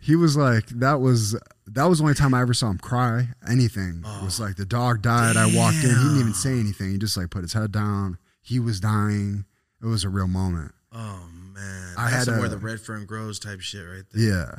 he 0.05 0.15
was 0.15 0.37
like 0.37 0.67
that 0.67 1.01
was 1.01 1.35
that 1.67 1.85
was 1.85 1.97
the 1.97 2.03
only 2.03 2.13
time 2.13 2.33
I 2.35 2.41
ever 2.41 2.53
saw 2.53 2.69
him 2.69 2.77
cry. 2.77 3.29
Anything 3.49 4.03
Oh, 4.05 4.21
was 4.23 4.39
like 4.39 4.55
the 4.55 4.65
dog 4.65 5.01
died. 5.01 5.35
I 5.35 5.45
walked 5.55 5.77
in. 5.77 5.89
He 5.89 5.95
didn't 5.95 6.19
even 6.19 6.33
say 6.35 6.59
anything. 6.59 6.91
He 6.91 6.97
just 6.99 7.17
like 7.17 7.31
put 7.31 7.41
his 7.41 7.53
head 7.53 7.71
down. 7.71 8.19
He 8.41 8.59
was 8.59 8.79
dying. 8.79 9.45
It 9.81 9.87
was 9.87 10.03
a 10.03 10.09
real 10.09 10.27
moment. 10.27 10.73
Oh 10.91 11.27
man, 11.53 11.95
I 11.97 12.11
that's 12.11 12.27
had 12.27 12.39
where 12.39 12.49
the 12.49 12.57
red 12.57 12.79
fern 12.79 13.05
grows 13.07 13.39
type 13.39 13.61
shit 13.61 13.83
right 13.85 14.03
there. 14.13 14.21
Yeah. 14.21 14.55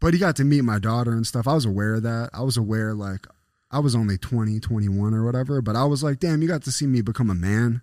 But 0.00 0.14
he 0.14 0.20
got 0.20 0.36
to 0.36 0.44
meet 0.44 0.62
my 0.62 0.78
daughter 0.78 1.12
and 1.12 1.26
stuff. 1.26 1.46
I 1.46 1.52
was 1.52 1.66
aware 1.66 1.96
of 1.96 2.04
that. 2.04 2.30
I 2.32 2.40
was 2.40 2.56
aware 2.56 2.94
like 2.94 3.26
I 3.70 3.78
was 3.80 3.94
only 3.94 4.16
20, 4.16 4.58
21 4.58 5.12
or 5.12 5.22
whatever, 5.24 5.60
but 5.60 5.76
I 5.76 5.84
was 5.84 6.02
like, 6.02 6.18
damn, 6.18 6.40
you 6.40 6.48
got 6.48 6.62
to 6.62 6.72
see 6.72 6.86
me 6.86 7.02
become 7.02 7.28
a 7.28 7.34
man. 7.34 7.82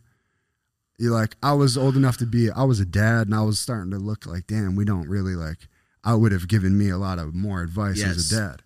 You 0.97 1.11
like 1.11 1.37
I 1.43 1.53
was 1.53 1.77
old 1.77 1.95
enough 1.95 2.17
to 2.17 2.25
be 2.25 2.49
I 2.49 2.63
was 2.63 2.79
a 2.79 2.85
dad 2.85 3.27
and 3.27 3.35
I 3.35 3.43
was 3.43 3.59
starting 3.59 3.91
to 3.91 3.97
look 3.99 4.25
like, 4.25 4.47
damn, 4.47 4.75
we 4.75 4.83
don't 4.85 5.07
really 5.07 5.35
like 5.35 5.67
I 6.03 6.15
would 6.15 6.31
have 6.31 6.47
given 6.47 6.77
me 6.77 6.89
a 6.89 6.97
lot 6.97 7.19
of 7.19 7.35
more 7.35 7.61
advice 7.61 8.01
as 8.01 8.31
a 8.31 8.35
dad. 8.35 8.61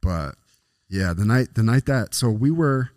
But 0.00 0.36
yeah, 0.88 1.12
the 1.12 1.24
night 1.24 1.54
the 1.54 1.62
night 1.62 1.86
that 1.86 2.14
so 2.14 2.30
we 2.30 2.50
were 2.50 2.90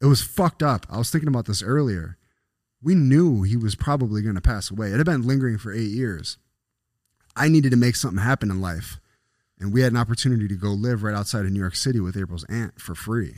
it 0.00 0.06
was 0.06 0.22
fucked 0.22 0.62
up. 0.62 0.86
I 0.90 0.98
was 0.98 1.10
thinking 1.10 1.28
about 1.28 1.46
this 1.46 1.62
earlier. 1.62 2.18
We 2.82 2.94
knew 2.94 3.42
he 3.42 3.56
was 3.56 3.74
probably 3.74 4.20
going 4.20 4.34
to 4.34 4.42
pass 4.42 4.70
away. 4.70 4.88
It 4.88 4.98
had 4.98 5.06
been 5.06 5.26
lingering 5.26 5.56
for 5.56 5.72
8 5.72 5.80
years. 5.80 6.36
I 7.34 7.48
needed 7.48 7.70
to 7.70 7.78
make 7.78 7.96
something 7.96 8.22
happen 8.22 8.50
in 8.50 8.60
life. 8.60 9.00
And 9.58 9.72
we 9.72 9.80
had 9.80 9.92
an 9.92 9.98
opportunity 9.98 10.46
to 10.48 10.54
go 10.54 10.68
live 10.68 11.02
right 11.02 11.14
outside 11.14 11.46
of 11.46 11.52
New 11.52 11.60
York 11.60 11.76
City 11.76 12.00
with 12.00 12.16
April's 12.16 12.44
aunt 12.50 12.78
for 12.78 12.94
free. 12.94 13.36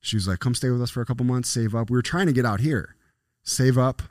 She 0.00 0.16
was 0.16 0.26
like, 0.26 0.40
come 0.40 0.54
stay 0.54 0.70
with 0.70 0.82
us 0.82 0.90
for 0.90 1.00
a 1.00 1.06
couple 1.06 1.24
months, 1.24 1.48
save 1.48 1.74
up. 1.74 1.90
We 1.90 1.96
were 1.96 2.02
trying 2.02 2.26
to 2.26 2.32
get 2.32 2.44
out 2.44 2.58
here. 2.60 2.96
Save 3.44 3.78
up. 3.78 4.02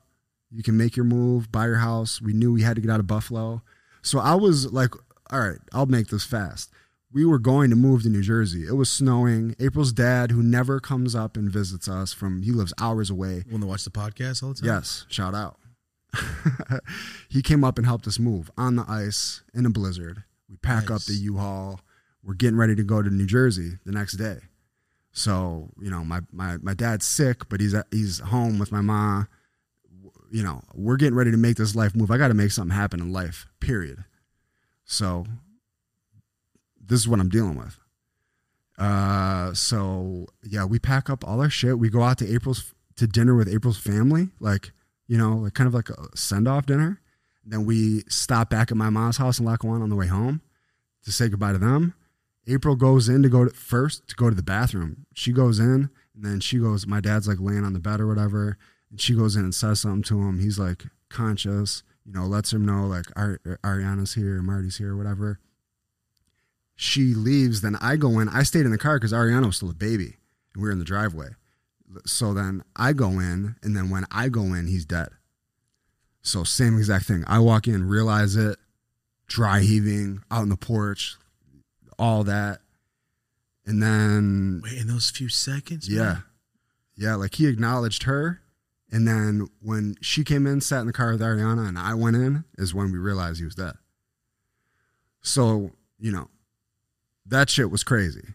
You 0.49 0.63
can 0.63 0.77
make 0.77 0.95
your 0.95 1.03
move, 1.03 1.51
buy 1.51 1.65
your 1.65 1.77
house. 1.77 2.21
We 2.21 2.31
knew 2.31 2.53
we 2.53 2.61
had 2.61 2.75
to 2.75 2.81
get 2.81 2.91
out 2.91 3.01
of 3.01 3.07
Buffalo. 3.07 3.63
So 4.01 4.19
I 4.19 4.35
was 4.35 4.71
like, 4.71 4.93
all 5.31 5.39
right, 5.39 5.59
I'll 5.73 5.85
make 5.85 6.07
this 6.07 6.23
fast. 6.23 6.71
We 7.11 7.25
were 7.25 7.39
going 7.39 7.69
to 7.69 7.75
move 7.75 8.03
to 8.03 8.09
New 8.09 8.21
Jersey. 8.21 8.67
It 8.67 8.73
was 8.73 8.91
snowing. 8.91 9.55
April's 9.59 9.93
dad, 9.93 10.31
who 10.31 10.43
never 10.43 10.79
comes 10.79 11.15
up 11.15 11.37
and 11.37 11.49
visits 11.49 11.87
us 11.87 12.13
from, 12.13 12.41
he 12.43 12.51
lives 12.51 12.73
hours 12.79 13.09
away. 13.09 13.43
Want 13.49 13.63
to 13.63 13.67
watch 13.67 13.83
the 13.85 13.89
podcast 13.89 14.43
all 14.43 14.49
the 14.49 14.55
time? 14.55 14.67
Yes, 14.67 15.05
shout 15.09 15.33
out. 15.33 15.57
he 17.29 17.41
came 17.41 17.63
up 17.63 17.77
and 17.77 17.85
helped 17.85 18.07
us 18.07 18.19
move 18.19 18.51
on 18.57 18.75
the 18.75 18.85
ice 18.87 19.41
in 19.53 19.65
a 19.65 19.69
blizzard. 19.69 20.23
We 20.49 20.57
pack 20.57 20.89
up 20.89 21.01
the 21.03 21.13
U-Haul. 21.13 21.81
We're 22.23 22.33
getting 22.33 22.57
ready 22.57 22.75
to 22.75 22.83
go 22.83 23.01
to 23.01 23.09
New 23.09 23.25
Jersey 23.25 23.73
the 23.85 23.91
next 23.91 24.13
day. 24.13 24.37
So, 25.11 25.69
you 25.81 25.89
know, 25.89 26.03
my 26.03 26.21
my 26.31 26.57
my 26.57 26.73
dad's 26.73 27.05
sick, 27.05 27.49
but 27.49 27.59
he's 27.59 27.73
at, 27.73 27.87
he's 27.89 28.19
home 28.19 28.59
with 28.59 28.71
my 28.71 28.81
mom. 28.81 29.27
You 30.29 30.43
know, 30.43 30.61
we're 30.73 30.97
getting 30.97 31.15
ready 31.15 31.31
to 31.31 31.37
make 31.37 31.57
this 31.57 31.75
life 31.75 31.95
move. 31.95 32.11
I 32.11 32.17
got 32.17 32.27
to 32.29 32.33
make 32.33 32.51
something 32.51 32.75
happen 32.75 32.99
in 32.99 33.13
life. 33.13 33.47
Period. 33.59 34.03
So, 34.83 35.25
this 36.79 36.99
is 36.99 37.07
what 37.07 37.19
I'm 37.19 37.29
dealing 37.29 37.55
with. 37.57 37.79
Uh, 38.77 39.53
so 39.53 40.27
yeah, 40.43 40.63
we 40.63 40.79
pack 40.79 41.09
up 41.09 41.27
all 41.27 41.41
our 41.41 41.49
shit. 41.49 41.79
We 41.79 41.89
go 41.89 42.03
out 42.03 42.19
to 42.19 42.31
April's 42.31 42.73
to 42.97 43.07
dinner 43.07 43.35
with 43.35 43.47
April's 43.47 43.79
family, 43.79 44.29
like 44.39 44.71
you 45.07 45.17
know, 45.17 45.37
like 45.37 45.53
kind 45.53 45.67
of 45.67 45.73
like 45.73 45.89
a 45.89 46.15
send 46.15 46.47
off 46.47 46.65
dinner. 46.65 47.01
Then 47.45 47.65
we 47.65 48.03
stop 48.09 48.49
back 48.49 48.71
at 48.71 48.77
my 48.77 48.89
mom's 48.89 49.17
house 49.17 49.39
in 49.39 49.45
Lackawanna 49.45 49.83
on 49.83 49.89
the 49.89 49.95
way 49.95 50.07
home 50.07 50.41
to 51.05 51.11
say 51.11 51.29
goodbye 51.29 51.53
to 51.53 51.57
them. 51.57 51.93
April 52.47 52.75
goes 52.75 53.09
in 53.09 53.23
to 53.23 53.29
go 53.29 53.45
to, 53.45 53.51
first 53.51 54.07
to 54.09 54.15
go 54.15 54.29
to 54.29 54.35
the 54.35 54.43
bathroom. 54.43 55.05
She 55.13 55.31
goes 55.31 55.59
in 55.59 55.89
and 56.15 56.23
then 56.23 56.39
she 56.39 56.59
goes. 56.59 56.85
My 56.85 56.99
dad's 56.99 57.27
like 57.27 57.39
laying 57.39 57.63
on 57.63 57.73
the 57.73 57.79
bed 57.79 57.99
or 57.99 58.07
whatever, 58.07 58.57
and 58.89 58.99
she 59.01 59.13
goes 59.15 59.35
in 59.35 59.43
and 59.43 59.53
says 59.55 59.81
something 59.81 60.03
to 60.03 60.21
him. 60.21 60.39
He's 60.39 60.57
like 60.59 60.85
conscious, 61.09 61.83
you 62.05 62.13
know, 62.13 62.25
lets 62.25 62.53
him 62.53 62.65
know 62.65 62.85
like 62.87 63.05
Ari- 63.15 63.39
Ariana's 63.63 64.13
here, 64.13 64.41
Marty's 64.41 64.77
here, 64.77 64.95
whatever. 64.95 65.39
She 66.75 67.13
leaves. 67.15 67.61
Then 67.61 67.75
I 67.81 67.95
go 67.95 68.19
in. 68.19 68.29
I 68.29 68.43
stayed 68.43 68.65
in 68.65 68.71
the 68.71 68.77
car 68.77 68.97
because 68.97 69.13
Ariana 69.13 69.47
was 69.47 69.55
still 69.57 69.69
a 69.71 69.73
baby, 69.73 70.17
and 70.53 70.61
we 70.61 70.67
were 70.67 70.71
in 70.71 70.79
the 70.79 70.85
driveway. 70.85 71.29
So 72.05 72.33
then 72.33 72.63
I 72.75 72.93
go 72.93 73.11
in, 73.19 73.55
and 73.63 73.75
then 73.75 73.89
when 73.89 74.05
I 74.11 74.29
go 74.29 74.41
in, 74.53 74.67
he's 74.67 74.85
dead. 74.85 75.07
So 76.21 76.43
same 76.43 76.77
exact 76.77 77.05
thing. 77.05 77.23
I 77.25 77.39
walk 77.39 77.67
in, 77.67 77.87
realize 77.87 78.35
it, 78.35 78.57
dry 79.27 79.61
heaving 79.61 80.21
out 80.29 80.41
on 80.41 80.49
the 80.49 80.57
porch, 80.57 81.15
all 81.97 82.23
that, 82.25 82.59
and 83.65 83.81
then 83.81 84.61
Wait, 84.63 84.77
in 84.77 84.87
those 84.87 85.09
few 85.09 85.29
seconds. 85.29 85.87
yeah, 85.89 86.03
man? 86.03 86.23
yeah, 86.95 87.15
like 87.15 87.35
he 87.35 87.47
acknowledged 87.47 88.03
her, 88.03 88.41
and 88.91 89.07
then 89.07 89.47
when 89.61 89.95
she 90.01 90.23
came 90.23 90.47
in, 90.47 90.61
sat 90.61 90.81
in 90.81 90.87
the 90.87 90.93
car 90.93 91.11
with 91.11 91.21
Ariana, 91.21 91.67
and 91.67 91.77
I 91.77 91.93
went 91.93 92.15
in, 92.15 92.45
is 92.57 92.73
when 92.73 92.91
we 92.91 92.97
realized 92.97 93.39
he 93.39 93.45
was 93.45 93.55
dead. 93.55 93.73
So 95.21 95.71
you 95.99 96.11
know, 96.11 96.29
that 97.25 97.49
shit 97.49 97.71
was 97.71 97.83
crazy. 97.83 98.33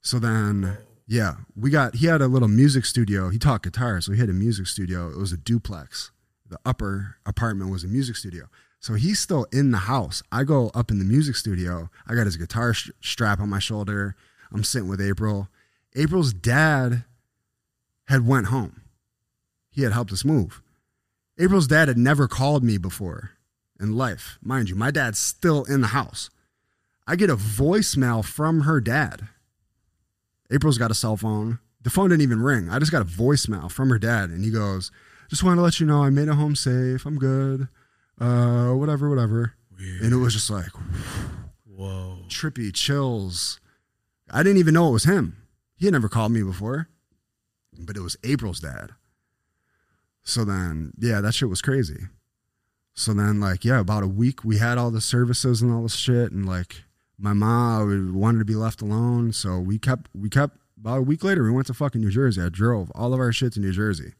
So 0.00 0.18
then, 0.18 0.78
yeah, 1.06 1.36
we 1.56 1.70
got. 1.70 1.96
He 1.96 2.06
had 2.06 2.20
a 2.20 2.28
little 2.28 2.48
music 2.48 2.84
studio. 2.84 3.30
He 3.30 3.38
taught 3.38 3.62
guitar, 3.62 4.00
so 4.00 4.12
he 4.12 4.20
had 4.20 4.28
a 4.28 4.34
music 4.34 4.66
studio. 4.66 5.10
It 5.10 5.16
was 5.16 5.32
a 5.32 5.36
duplex. 5.36 6.10
The 6.48 6.58
upper 6.64 7.16
apartment 7.26 7.70
was 7.70 7.84
a 7.84 7.88
music 7.88 8.16
studio. 8.16 8.48
So 8.80 8.94
he's 8.94 9.18
still 9.18 9.46
in 9.52 9.70
the 9.70 9.78
house. 9.78 10.22
I 10.30 10.44
go 10.44 10.70
up 10.74 10.90
in 10.90 10.98
the 10.98 11.04
music 11.04 11.36
studio. 11.36 11.90
I 12.06 12.14
got 12.14 12.26
his 12.26 12.36
guitar 12.36 12.72
sh- 12.72 12.90
strap 13.00 13.40
on 13.40 13.48
my 13.48 13.58
shoulder. 13.58 14.14
I'm 14.52 14.64
sitting 14.64 14.88
with 14.88 15.00
April. 15.00 15.48
April's 15.96 16.32
dad 16.32 17.04
had 18.06 18.26
went 18.26 18.46
home. 18.46 18.82
He 19.78 19.84
had 19.84 19.92
helped 19.92 20.10
us 20.10 20.24
move. 20.24 20.60
April's 21.38 21.68
dad 21.68 21.86
had 21.86 21.96
never 21.96 22.26
called 22.26 22.64
me 22.64 22.78
before 22.78 23.30
in 23.78 23.96
life. 23.96 24.36
Mind 24.42 24.68
you, 24.68 24.74
my 24.74 24.90
dad's 24.90 25.20
still 25.20 25.62
in 25.66 25.82
the 25.82 25.94
house. 25.94 26.30
I 27.06 27.14
get 27.14 27.30
a 27.30 27.36
voicemail 27.36 28.24
from 28.24 28.62
her 28.62 28.80
dad. 28.80 29.28
April's 30.50 30.78
got 30.78 30.90
a 30.90 30.96
cell 30.96 31.16
phone. 31.16 31.60
The 31.80 31.90
phone 31.90 32.10
didn't 32.10 32.22
even 32.22 32.42
ring. 32.42 32.68
I 32.68 32.80
just 32.80 32.90
got 32.90 33.02
a 33.02 33.04
voicemail 33.04 33.70
from 33.70 33.88
her 33.90 34.00
dad, 34.00 34.30
and 34.30 34.42
he 34.42 34.50
goes, 34.50 34.90
"Just 35.28 35.44
wanted 35.44 35.58
to 35.58 35.62
let 35.62 35.78
you 35.78 35.86
know 35.86 36.02
I 36.02 36.10
made 36.10 36.26
it 36.26 36.34
home 36.34 36.56
safe. 36.56 37.06
I'm 37.06 37.16
good. 37.16 37.68
Uh, 38.20 38.72
whatever, 38.72 39.08
whatever." 39.08 39.54
Weird. 39.78 40.00
And 40.02 40.12
it 40.12 40.16
was 40.16 40.34
just 40.34 40.50
like 40.50 40.72
Whoa. 41.64 42.24
trippy 42.28 42.74
chills. 42.74 43.60
I 44.28 44.42
didn't 44.42 44.58
even 44.58 44.74
know 44.74 44.88
it 44.88 44.94
was 44.94 45.04
him. 45.04 45.36
He 45.76 45.86
had 45.86 45.92
never 45.92 46.08
called 46.08 46.32
me 46.32 46.42
before, 46.42 46.88
but 47.78 47.96
it 47.96 48.00
was 48.00 48.16
April's 48.24 48.58
dad. 48.58 48.90
So 50.28 50.44
then, 50.44 50.92
yeah, 50.98 51.22
that 51.22 51.32
shit 51.32 51.48
was 51.48 51.62
crazy. 51.62 52.00
So 52.92 53.14
then, 53.14 53.40
like, 53.40 53.64
yeah, 53.64 53.80
about 53.80 54.02
a 54.02 54.06
week, 54.08 54.44
we 54.44 54.58
had 54.58 54.76
all 54.76 54.90
the 54.90 55.00
services 55.00 55.62
and 55.62 55.72
all 55.72 55.84
this 55.84 55.94
shit, 55.94 56.32
and 56.32 56.46
like, 56.46 56.82
my 57.18 57.32
mom 57.32 58.12
wanted 58.12 58.40
to 58.40 58.44
be 58.44 58.54
left 58.54 58.82
alone, 58.82 59.32
so 59.32 59.58
we 59.58 59.78
kept, 59.78 60.10
we 60.14 60.28
kept. 60.28 60.58
About 60.78 60.98
a 60.98 61.02
week 61.02 61.24
later, 61.24 61.42
we 61.42 61.50
went 61.50 61.66
to 61.68 61.74
fucking 61.74 62.02
New 62.02 62.10
Jersey. 62.10 62.42
I 62.42 62.50
drove 62.50 62.92
all 62.94 63.14
of 63.14 63.20
our 63.20 63.32
shit 63.32 63.54
to 63.54 63.60
New 63.60 63.72
Jersey, 63.72 64.12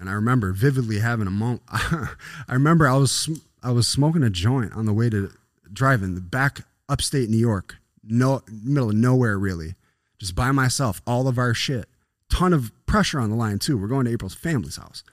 and 0.00 0.08
I 0.08 0.12
remember 0.12 0.52
vividly 0.52 1.00
having 1.00 1.26
a 1.26 1.30
moment. 1.30 1.60
I 1.68 2.08
remember 2.48 2.88
I 2.88 2.96
was, 2.96 3.28
I 3.62 3.70
was 3.70 3.86
smoking 3.86 4.22
a 4.22 4.30
joint 4.30 4.72
on 4.72 4.86
the 4.86 4.94
way 4.94 5.10
to 5.10 5.30
driving 5.70 6.18
back 6.20 6.62
upstate 6.88 7.28
New 7.28 7.36
York, 7.36 7.76
no 8.02 8.40
middle 8.50 8.88
of 8.88 8.96
nowhere 8.96 9.38
really, 9.38 9.74
just 10.18 10.34
by 10.34 10.52
myself. 10.52 11.02
All 11.06 11.28
of 11.28 11.36
our 11.36 11.52
shit, 11.52 11.86
ton 12.30 12.54
of 12.54 12.72
pressure 12.86 13.20
on 13.20 13.28
the 13.28 13.36
line 13.36 13.58
too. 13.58 13.76
We're 13.76 13.88
going 13.88 14.06
to 14.06 14.12
April's 14.12 14.34
family's 14.34 14.76
house, 14.76 15.04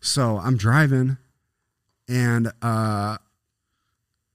so 0.00 0.38
I'm 0.38 0.56
driving, 0.56 1.18
and 2.08 2.52
uh, 2.62 3.18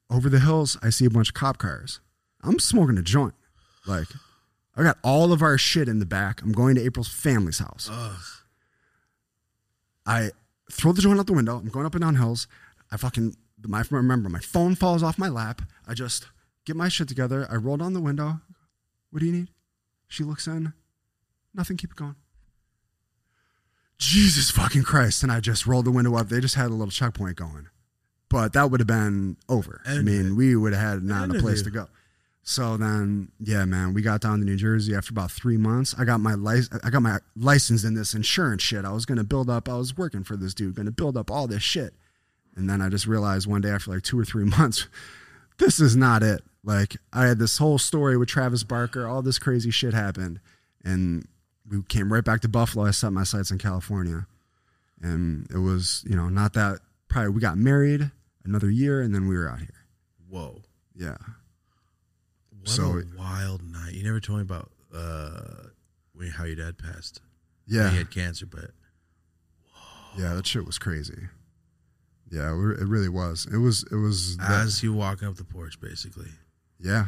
over 0.09 0.29
the 0.29 0.39
hills 0.39 0.77
I 0.81 0.89
see 0.89 1.05
a 1.05 1.09
bunch 1.09 1.29
of 1.29 1.35
cop 1.35 1.57
cars. 1.57 1.99
I'm 2.43 2.59
smoking 2.59 2.97
a 2.97 3.01
joint, 3.01 3.33
like 3.87 4.07
I 4.75 4.83
got 4.83 4.97
all 5.03 5.31
of 5.31 5.41
our 5.41 5.57
shit 5.57 5.87
in 5.87 5.99
the 5.99 6.05
back. 6.05 6.41
I'm 6.41 6.51
going 6.51 6.75
to 6.75 6.83
April's 6.83 7.07
family's 7.07 7.59
house. 7.59 7.89
Ugh. 7.91 8.19
I 10.05 10.31
throw 10.71 10.91
the 10.91 11.01
joint 11.01 11.19
out 11.19 11.27
the 11.27 11.33
window. 11.33 11.57
I'm 11.57 11.69
going 11.69 11.85
up 11.85 11.95
and 11.95 12.01
down 12.01 12.15
hills. 12.15 12.47
I 12.91 12.97
fucking 12.97 13.35
my 13.65 13.83
remember 13.89 14.29
my 14.29 14.39
phone 14.39 14.75
falls 14.75 15.03
off 15.03 15.17
my 15.17 15.29
lap. 15.29 15.61
I 15.87 15.93
just 15.93 16.27
get 16.65 16.75
my 16.75 16.89
shit 16.89 17.07
together. 17.07 17.47
I 17.49 17.55
roll 17.55 17.77
down 17.77 17.93
the 17.93 18.01
window. 18.01 18.41
What 19.11 19.19
do 19.19 19.25
you 19.25 19.31
need? 19.31 19.49
She 20.07 20.23
looks 20.23 20.47
in. 20.47 20.73
Nothing. 21.53 21.77
Keep 21.77 21.91
it 21.91 21.97
going. 21.97 22.15
Jesus 23.97 24.51
fucking 24.51 24.83
Christ! 24.83 25.23
And 25.23 25.31
I 25.31 25.39
just 25.39 25.65
rolled 25.65 25.85
the 25.85 25.91
window 25.91 26.15
up. 26.15 26.29
They 26.29 26.39
just 26.39 26.55
had 26.55 26.67
a 26.67 26.73
little 26.73 26.91
checkpoint 26.91 27.37
going, 27.37 27.67
but 28.29 28.53
that 28.53 28.69
would 28.69 28.79
have 28.79 28.87
been 28.87 29.37
over. 29.47 29.81
I 29.85 29.99
mean, 29.99 30.35
we 30.35 30.55
would 30.55 30.73
have 30.73 30.81
had 30.81 31.03
not 31.03 31.35
a 31.35 31.39
place 31.39 31.61
to 31.63 31.69
go. 31.69 31.87
So 32.45 32.75
then, 32.75 33.29
yeah, 33.39 33.63
man, 33.63 33.93
we 33.93 34.01
got 34.01 34.19
down 34.19 34.39
to 34.39 34.45
New 34.45 34.57
Jersey 34.57 34.93
after 34.93 35.11
about 35.13 35.31
three 35.31 35.55
months. 35.55 35.95
I 35.97 36.03
got 36.03 36.19
my 36.19 36.33
license. 36.33 36.81
I 36.83 36.89
got 36.89 37.01
my 37.01 37.19
license 37.37 37.85
in 37.85 37.93
this 37.93 38.13
insurance 38.13 38.61
shit. 38.61 38.83
I 38.83 38.91
was 38.91 39.05
gonna 39.05 39.23
build 39.23 39.49
up. 39.49 39.69
I 39.69 39.77
was 39.77 39.97
working 39.97 40.25
for 40.25 40.35
this 40.35 40.53
dude, 40.53 40.75
gonna 40.75 40.91
build 40.91 41.15
up 41.15 41.31
all 41.31 41.47
this 41.47 41.63
shit, 41.63 41.93
and 42.55 42.69
then 42.69 42.81
I 42.81 42.89
just 42.89 43.07
realized 43.07 43.47
one 43.47 43.61
day 43.61 43.69
after 43.69 43.91
like 43.91 44.03
two 44.03 44.19
or 44.19 44.25
three 44.25 44.43
months, 44.57 44.87
this 45.57 45.79
is 45.79 45.95
not 45.95 46.21
it. 46.21 46.43
Like 46.65 46.97
I 47.13 47.27
had 47.27 47.39
this 47.39 47.57
whole 47.59 47.77
story 47.77 48.17
with 48.17 48.27
Travis 48.27 48.63
Barker. 48.63 49.07
All 49.07 49.21
this 49.21 49.39
crazy 49.39 49.71
shit 49.71 49.93
happened, 49.93 50.41
and 50.83 51.25
we 51.73 51.83
came 51.83 52.11
right 52.13 52.23
back 52.23 52.41
to 52.41 52.47
Buffalo. 52.47 52.85
I 52.85 52.91
set 52.91 53.11
my 53.11 53.23
sights 53.23 53.51
in 53.51 53.57
California, 53.57 54.27
and 55.01 55.47
it 55.51 55.57
was 55.57 56.03
you 56.07 56.15
know 56.15 56.29
not 56.29 56.53
that. 56.53 56.79
Probably 57.09 57.29
we 57.29 57.41
got 57.41 57.57
married 57.57 58.11
another 58.45 58.69
year, 58.69 59.01
and 59.01 59.13
then 59.13 59.27
we 59.27 59.35
were 59.37 59.49
out 59.49 59.59
here. 59.59 59.85
Whoa. 60.29 60.61
Yeah. 60.95 61.17
What 62.59 62.69
So- 62.69 62.99
a 62.99 63.03
wild 63.17 63.61
night. 63.63 63.93
You 63.93 64.03
never 64.03 64.19
told 64.19 64.39
me 64.39 64.43
about 64.43 64.71
uh, 64.93 65.67
when- 66.13 66.29
how 66.31 66.43
your 66.45 66.55
dad 66.55 66.77
passed. 66.77 67.21
Yeah. 67.67 67.89
He 67.91 67.97
had 67.97 68.09
cancer, 68.11 68.45
but 68.45 68.71
whoa. 69.73 70.21
Yeah, 70.23 70.33
that 70.35 70.45
shit 70.47 70.65
was 70.65 70.77
crazy. 70.79 71.27
Yeah, 72.31 72.49
it 72.51 72.55
really 72.87 73.09
was. 73.09 73.45
It 73.51 73.57
was. 73.57 73.83
It 73.91 73.95
was. 73.95 74.37
that- 74.37 74.49
as 74.65 74.81
you 74.83 74.93
walking 74.93 75.27
up 75.27 75.35
the 75.35 75.43
porch, 75.43 75.79
basically. 75.79 76.29
yeah. 76.79 77.07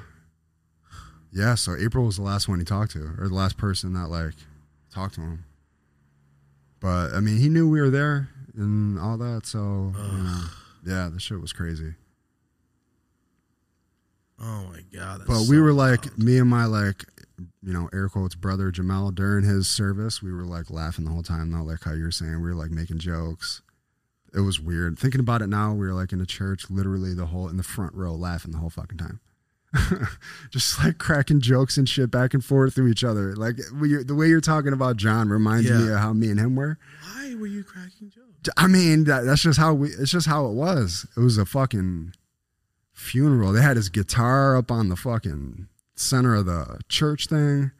Yeah. 1.31 1.55
So 1.55 1.75
April 1.75 2.05
was 2.05 2.15
the 2.17 2.21
last 2.23 2.47
one 2.47 2.59
he 2.59 2.65
talked 2.65 2.91
to, 2.91 3.15
or 3.17 3.27
the 3.27 3.33
last 3.33 3.57
person 3.57 3.93
that 3.93 4.07
like 4.09 4.35
talked 4.95 5.15
to 5.15 5.21
him. 5.21 5.45
But 6.79 7.13
I 7.13 7.19
mean, 7.19 7.37
he 7.37 7.49
knew 7.49 7.69
we 7.69 7.81
were 7.81 7.89
there 7.89 8.29
and 8.55 8.97
all 8.99 9.17
that. 9.17 9.45
So 9.45 9.57
you 9.95 10.23
know, 10.23 10.43
yeah, 10.85 11.09
the 11.11 11.19
shit 11.19 11.39
was 11.39 11.53
crazy. 11.53 11.93
Oh 14.39 14.65
my 14.71 14.81
god! 14.93 15.21
that's 15.21 15.29
But 15.29 15.41
we 15.49 15.57
so 15.57 15.61
were 15.61 15.73
like, 15.73 16.05
wild. 16.05 16.17
me 16.23 16.37
and 16.39 16.49
my 16.49 16.65
like, 16.65 17.05
you 17.63 17.73
know, 17.73 17.89
air 17.93 18.09
quotes 18.09 18.35
brother 18.35 18.69
Jamal 18.71 19.11
during 19.11 19.45
his 19.45 19.67
service, 19.67 20.21
we 20.21 20.33
were 20.33 20.45
like 20.45 20.69
laughing 20.69 21.05
the 21.05 21.11
whole 21.11 21.23
time. 21.23 21.51
Not 21.51 21.65
like 21.65 21.83
how 21.83 21.93
you 21.93 22.03
were 22.03 22.11
saying, 22.11 22.41
we 22.41 22.49
were 22.49 22.55
like 22.55 22.71
making 22.71 22.99
jokes. 22.99 23.61
It 24.33 24.41
was 24.41 24.59
weird. 24.59 24.99
Thinking 24.99 25.21
about 25.21 25.41
it 25.41 25.47
now, 25.47 25.71
we 25.71 25.87
were 25.87 25.93
like 25.93 26.11
in 26.11 26.19
a 26.19 26.25
church, 26.25 26.69
literally 26.69 27.13
the 27.13 27.27
whole 27.27 27.47
in 27.47 27.55
the 27.55 27.63
front 27.63 27.93
row, 27.93 28.13
laughing 28.13 28.51
the 28.51 28.57
whole 28.57 28.69
fucking 28.69 28.97
time. 28.97 29.21
Just 30.51 30.79
like 30.83 30.97
cracking 30.97 31.41
jokes 31.41 31.77
and 31.77 31.87
shit 31.87 32.11
back 32.11 32.33
and 32.33 32.43
forth 32.43 32.75
through 32.75 32.87
each 32.87 33.03
other. 33.03 33.35
Like 33.35 33.57
we, 33.73 34.03
the 34.03 34.15
way 34.15 34.27
you're 34.27 34.41
talking 34.41 34.73
about 34.73 34.97
John 34.97 35.29
reminds 35.29 35.69
me 35.69 35.89
of 35.91 35.99
how 35.99 36.13
me 36.13 36.29
and 36.29 36.39
him 36.39 36.55
were. 36.55 36.77
Why 37.03 37.35
were 37.35 37.47
you 37.47 37.63
cracking 37.63 38.09
jokes? 38.09 38.49
I 38.57 38.67
mean, 38.67 39.05
that, 39.05 39.25
that's 39.25 39.41
just 39.41 39.59
how 39.59 39.73
we. 39.73 39.89
It's 39.89 40.11
just 40.11 40.27
how 40.27 40.45
it 40.45 40.53
was. 40.53 41.07
It 41.17 41.19
was 41.19 41.37
a 41.37 41.45
fucking 41.45 42.13
funeral. 42.93 43.51
They 43.51 43.61
had 43.61 43.75
his 43.77 43.89
guitar 43.89 44.55
up 44.55 44.71
on 44.71 44.89
the 44.89 44.95
fucking 44.95 45.67
center 45.95 46.35
of 46.35 46.45
the 46.45 46.79
church 46.87 47.27
thing. 47.27 47.71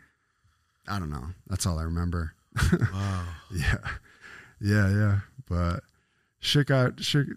I 0.87 0.99
don't 0.99 1.09
know. 1.09 1.27
That's 1.47 1.65
all 1.65 1.79
I 1.79 1.83
remember. 1.83 2.33
Wow. 2.93 3.25
Yeah, 3.53 3.77
yeah, 4.61 4.89
yeah. 4.89 5.19
But 5.47 5.81
shit 6.39 6.67
got 6.67 7.01
shit 7.01 7.27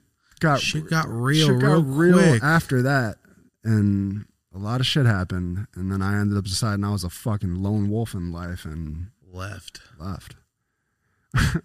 got 0.40 0.60
Shit 0.60 0.88
got 0.88 1.08
real, 1.08 1.48
shit 1.48 1.60
got 1.60 1.84
real, 1.84 2.18
real 2.18 2.38
after 2.42 2.82
that, 2.82 3.16
and 3.64 4.26
a 4.54 4.58
lot 4.58 4.80
of 4.80 4.86
shit 4.86 5.06
happened. 5.06 5.66
And 5.74 5.90
then 5.92 6.02
I 6.02 6.18
ended 6.20 6.38
up 6.38 6.44
deciding 6.44 6.84
I 6.84 6.92
was 6.92 7.04
a 7.04 7.10
fucking 7.10 7.56
lone 7.62 7.90
wolf 7.90 8.14
in 8.14 8.32
life 8.32 8.64
and 8.64 9.08
Left, 9.30 9.80
left. 10.00 10.36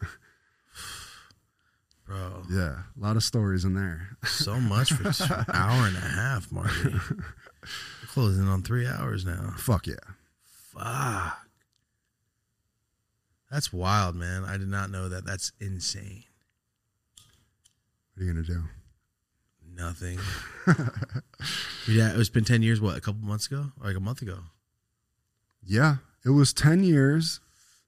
bro. 2.05 2.43
Yeah, 2.51 2.79
a 2.95 2.99
lot 2.99 3.15
of 3.15 3.23
stories 3.23 3.63
in 3.63 3.73
there. 3.73 4.17
So 4.25 4.59
much 4.59 4.91
for 4.91 5.03
just 5.03 5.21
an 5.21 5.45
hour 5.53 5.87
and 5.87 5.95
a 5.95 6.01
half, 6.01 6.51
Marty. 6.51 6.73
We're 6.83 8.07
closing 8.07 8.47
on 8.47 8.61
three 8.63 8.85
hours 8.85 9.25
now. 9.25 9.53
Fuck 9.57 9.87
yeah. 9.87 9.95
Fuck. 10.73 11.39
That's 13.49 13.71
wild, 13.71 14.15
man. 14.15 14.43
I 14.43 14.57
did 14.57 14.67
not 14.67 14.89
know 14.89 15.07
that. 15.09 15.25
That's 15.25 15.51
insane. 15.61 16.23
What 18.13 18.23
are 18.23 18.25
you 18.25 18.33
gonna 18.33 18.45
do? 18.45 18.63
Nothing. 19.75 20.19
yeah, 21.87 22.13
it's 22.15 22.29
been 22.29 22.43
ten 22.45 22.61
years. 22.61 22.79
What? 22.79 22.97
A 22.97 23.01
couple 23.01 23.21
months 23.27 23.47
ago, 23.47 23.71
or 23.81 23.87
like 23.87 23.97
a 23.97 23.99
month 23.99 24.21
ago. 24.21 24.39
Yeah, 25.65 25.97
it 26.25 26.29
was 26.31 26.51
10 26.53 26.83
years. 26.83 27.39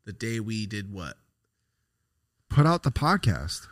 The 0.05 0.13
day 0.13 0.39
we 0.39 0.65
did 0.65 0.93
what? 0.93 1.17
Put 2.49 2.65
out 2.65 2.83
the 2.83 2.91
podcast 2.91 3.67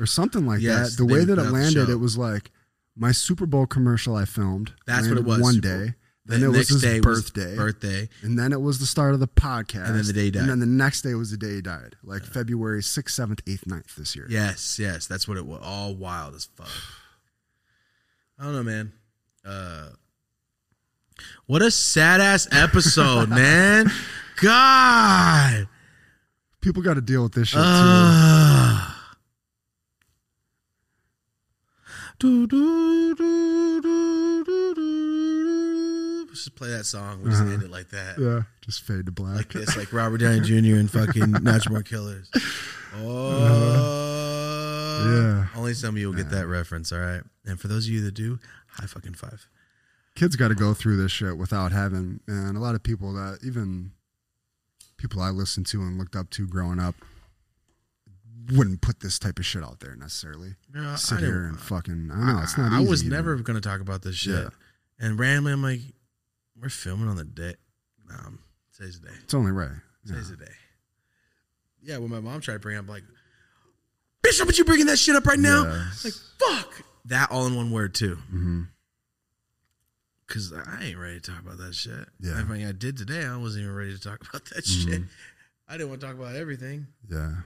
or 0.00 0.06
something 0.06 0.44
like 0.44 0.60
Yes, 0.60 0.96
that. 0.96 1.06
The 1.06 1.12
way 1.12 1.24
that 1.24 1.38
it 1.38 1.50
landed, 1.52 1.88
it 1.88 1.96
was 2.00 2.18
like 2.18 2.50
my 2.96 3.12
Super 3.12 3.46
Bowl 3.46 3.66
commercial 3.66 4.16
I 4.16 4.24
filmed. 4.24 4.72
That's 4.88 5.08
what 5.08 5.18
it 5.18 5.24
was, 5.24 5.38
One 5.40 5.54
Super 5.54 5.68
Bowl. 5.68 5.86
day. 5.86 5.94
The 6.26 6.38
Then 6.38 6.42
it 6.42 6.48
was 6.56 6.68
his 6.68 6.82
day 6.82 6.98
birthday. 7.00 7.50
Was 7.50 7.56
birthday. 7.56 8.08
and 8.22 8.36
then 8.38 8.52
it 8.52 8.60
was 8.60 8.80
the 8.80 8.86
start 8.86 9.14
of 9.14 9.20
the 9.20 9.28
podcast. 9.28 9.86
And 9.86 9.94
then 9.96 10.06
the 10.06 10.12
day 10.14 10.24
he 10.24 10.30
died. 10.32 10.40
And 10.40 10.50
then 10.50 10.58
the 10.60 10.66
next 10.66 11.02
day 11.02 11.14
was 11.14 11.30
the 11.30 11.36
day 11.36 11.56
he 11.56 11.60
died. 11.62 11.94
Like 12.02 12.24
February 12.24 12.80
6th, 12.80 13.10
7th, 13.10 13.42
8th, 13.44 13.64
9th 13.66 13.94
this 13.94 14.16
year. 14.16 14.26
Yes, 14.28 14.78
yes, 14.80 15.06
that's 15.06 15.28
what 15.28 15.36
it 15.36 15.46
was. 15.46 15.60
All 15.62 15.94
wild 15.94 16.34
as 16.34 16.46
fuck. 16.46 16.66
I 18.38 18.44
don't 18.44 18.52
know, 18.54 18.62
man. 18.62 18.92
Uh, 19.44 19.88
what 21.46 21.62
a 21.62 21.70
sad 21.70 22.20
ass 22.20 22.48
episode, 22.50 23.28
man. 23.30 23.90
God. 24.40 25.68
People 26.60 26.82
got 26.82 26.94
to 26.94 27.00
deal 27.00 27.22
with 27.24 27.32
this 27.32 27.48
shit 27.48 27.56
too. 27.58 27.62
Uh, 27.64 28.90
do, 32.18 32.46
do, 32.46 33.14
do, 33.14 33.80
do, 33.82 34.44
do, 34.44 34.74
do. 34.74 36.26
Let's 36.28 36.44
just 36.44 36.56
play 36.56 36.70
that 36.70 36.84
song. 36.86 37.22
We 37.22 37.30
just 37.30 37.42
Uh-huh. 37.42 37.52
end 37.52 37.62
it 37.62 37.70
like 37.70 37.90
that. 37.90 38.18
Yeah, 38.18 38.42
just 38.62 38.82
fade 38.82 39.06
to 39.06 39.12
black. 39.12 39.36
Like 39.36 39.52
this, 39.52 39.76
like 39.76 39.92
Robert 39.92 40.18
Downey 40.18 40.40
Jr. 40.40 40.76
and 40.76 40.90
fucking 40.90 41.30
Natural 41.42 41.74
Born 41.74 41.84
Killers. 41.84 42.30
Oh. 42.96 44.13
Yeah. 45.04 45.46
Only 45.56 45.74
some 45.74 45.94
of 45.94 45.98
you 46.00 46.08
will 46.08 46.16
get 46.16 46.30
that 46.30 46.46
reference, 46.46 46.92
all 46.92 46.98
right? 47.00 47.22
And 47.46 47.60
for 47.60 47.68
those 47.68 47.86
of 47.86 47.92
you 47.92 48.02
that 48.04 48.14
do, 48.14 48.38
high 48.68 48.86
fucking 48.86 49.14
five. 49.14 49.48
kids 50.14 50.36
got 50.36 50.48
to 50.48 50.54
go 50.54 50.74
through 50.74 50.96
this 50.96 51.12
shit 51.12 51.36
without 51.36 51.72
having 51.72 52.20
and 52.26 52.56
a 52.56 52.60
lot 52.60 52.74
of 52.74 52.82
people 52.82 53.12
that 53.12 53.38
even 53.44 53.90
people 54.96 55.20
i 55.20 55.28
listened 55.30 55.66
to 55.66 55.80
and 55.80 55.98
looked 55.98 56.14
up 56.16 56.30
to 56.30 56.46
growing 56.46 56.78
up 56.80 56.94
wouldn't 58.52 58.80
put 58.80 59.00
this 59.00 59.18
type 59.18 59.38
of 59.38 59.46
shit 59.46 59.62
out 59.62 59.80
there 59.80 59.94
necessarily 59.96 60.54
Yeah, 60.74 60.96
sit 60.96 61.18
I 61.18 61.20
here 61.22 61.44
and 61.46 61.58
fucking 61.58 62.10
i 62.12 62.32
know 62.32 62.40
it's 62.42 62.58
not 62.58 62.72
I, 62.72 62.78
I 62.78 62.80
was 62.80 63.02
even. 63.02 63.16
never 63.16 63.36
going 63.36 63.60
to 63.60 63.66
talk 63.68 63.80
about 63.80 64.02
this 64.02 64.16
shit. 64.16 64.34
Yeah. 64.34 64.48
And 65.00 65.18
randomly, 65.18 65.52
I'm 65.52 65.62
like, 65.62 65.80
we're 66.60 66.68
filming 66.68 67.08
on 67.08 67.16
the 67.16 67.24
day. 67.24 67.54
Um, 68.10 68.38
today's 68.76 69.00
the 69.00 69.08
day. 69.08 69.14
it's 69.24 69.34
only 69.34 69.50
right 69.50 69.70
yeah. 70.04 70.12
Today's 70.12 70.30
the 70.30 70.36
day. 70.36 70.52
Yeah, 71.82 71.98
when 71.98 72.10
my 72.10 72.20
mom 72.20 72.40
tried 72.40 72.54
to 72.54 72.60
bring 72.60 72.76
up, 72.76 72.88
like, 72.88 73.02
bitch, 74.24 74.38
how 74.38 74.44
about 74.44 74.58
you 74.58 74.64
bringing 74.64 74.86
that 74.86 74.98
shit 74.98 75.14
up 75.16 75.26
right 75.26 75.38
now? 75.38 75.64
Yes. 75.64 76.04
Like, 76.04 76.14
fuck. 76.64 76.82
That 77.06 77.30
all 77.30 77.46
in 77.46 77.54
one 77.54 77.70
word, 77.70 77.94
too. 77.94 78.16
Mhm. 78.32 78.68
Because 80.26 80.52
I 80.52 80.82
ain't 80.84 80.98
ready 80.98 81.20
to 81.20 81.30
talk 81.30 81.40
about 81.40 81.58
that 81.58 81.74
shit. 81.74 82.08
Yeah. 82.18 82.38
Everything 82.40 82.66
I 82.66 82.72
did 82.72 82.96
today, 82.96 83.24
I 83.26 83.36
wasn't 83.36 83.64
even 83.64 83.74
ready 83.76 83.92
to 83.94 84.00
talk 84.00 84.20
about 84.28 84.44
that 84.46 84.64
Mhm. 84.64 84.84
shit. 84.84 85.02
I 85.68 85.76
didn't 85.76 85.90
want 85.90 86.00
to 86.00 86.06
talk 86.06 86.16
about 86.16 86.34
everything. 86.34 86.86
yeah 87.08 87.42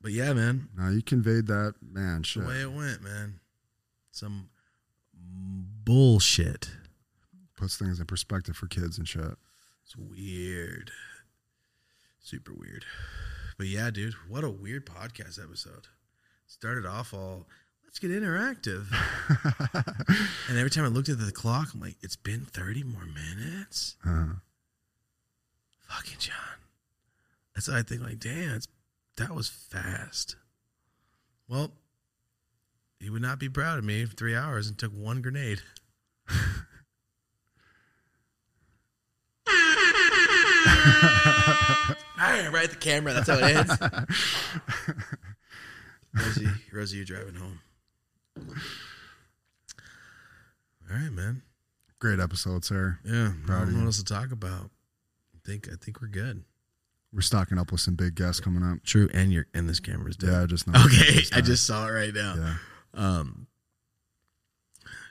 But 0.00 0.12
yeah, 0.12 0.32
man, 0.32 0.68
no 0.76 0.88
you 0.90 1.02
conveyed 1.02 1.46
that 1.48 1.74
man 1.82 2.22
shit 2.22 2.42
the 2.42 2.48
way 2.48 2.62
it 2.62 2.72
went, 2.72 3.02
man. 3.02 3.40
Some 4.12 4.48
bullshit. 5.84 6.70
puts 7.56 7.76
things 7.76 8.00
in 8.00 8.06
perspective 8.06 8.56
for 8.56 8.66
kids 8.68 8.96
and 8.96 9.06
shit 9.06 9.36
It's 9.84 9.94
weird. 9.96 10.90
Super 12.20 12.54
weird. 12.54 12.84
But 13.60 13.68
yeah, 13.68 13.90
dude, 13.90 14.14
what 14.26 14.42
a 14.42 14.48
weird 14.48 14.86
podcast 14.86 15.38
episode. 15.38 15.88
Started 16.46 16.86
off 16.86 17.12
all, 17.12 17.46
let's 17.84 17.98
get 17.98 18.10
interactive. 18.10 18.86
and 20.48 20.56
every 20.56 20.70
time 20.70 20.86
I 20.86 20.88
looked 20.88 21.10
at 21.10 21.18
the 21.18 21.30
clock, 21.30 21.68
I'm 21.74 21.80
like, 21.80 21.96
it's 22.00 22.16
been 22.16 22.46
30 22.46 22.84
more 22.84 23.04
minutes? 23.04 23.96
uh, 24.02 24.28
Fucking 25.90 26.20
John. 26.20 26.34
That's 27.54 27.68
what 27.68 27.76
I 27.76 27.82
think, 27.82 28.00
like, 28.00 28.18
damn, 28.18 28.54
it's, 28.54 28.66
that 29.18 29.34
was 29.34 29.50
fast. 29.50 30.36
Well, 31.46 31.72
he 32.98 33.10
would 33.10 33.20
not 33.20 33.38
be 33.38 33.50
proud 33.50 33.76
of 33.76 33.84
me 33.84 34.06
for 34.06 34.16
three 34.16 34.34
hours 34.34 34.68
and 34.68 34.78
took 34.78 34.92
one 34.92 35.20
grenade. 35.20 35.60
right 42.52 42.64
at 42.64 42.70
the 42.70 42.76
camera. 42.78 43.12
That's 43.12 43.28
how 43.28 43.38
it 43.38 43.56
ends. 43.56 43.72
Rosie, 46.14 46.46
Rosie, 46.72 46.96
you're 46.96 47.04
driving 47.06 47.34
home. 47.34 47.60
All 50.90 50.96
right, 50.96 51.10
man. 51.12 51.42
great 51.98 52.18
episode 52.18 52.64
sir 52.64 52.98
Yeah, 53.04 53.32
I 53.44 53.46
Proud 53.46 53.62
of 53.64 53.68
know 53.68 53.72
you. 53.74 53.78
what 53.80 53.86
else 53.86 53.98
to 53.98 54.04
talk 54.04 54.32
about. 54.32 54.70
I 55.34 55.38
think 55.44 55.68
I 55.68 55.76
think 55.80 56.00
we're 56.00 56.08
good. 56.08 56.42
we're 57.12 57.20
stocking 57.20 57.58
up 57.58 57.70
with 57.72 57.80
some 57.80 57.94
big 57.94 58.14
guests 58.16 58.40
coming 58.40 58.62
up 58.62 58.82
True, 58.84 59.08
and 59.14 59.32
your 59.32 59.46
and 59.54 59.68
this 59.68 59.80
camera's 59.80 60.16
dead. 60.16 60.30
yeah 60.30 60.42
i 60.42 60.46
just 60.46 60.66
Okay, 60.68 61.22
I 61.32 61.40
just 61.40 61.66
saw 61.66 61.86
it 61.86 61.92
right 61.92 62.14
now. 62.14 62.34
yeah 62.36 62.54
Um, 62.94 63.46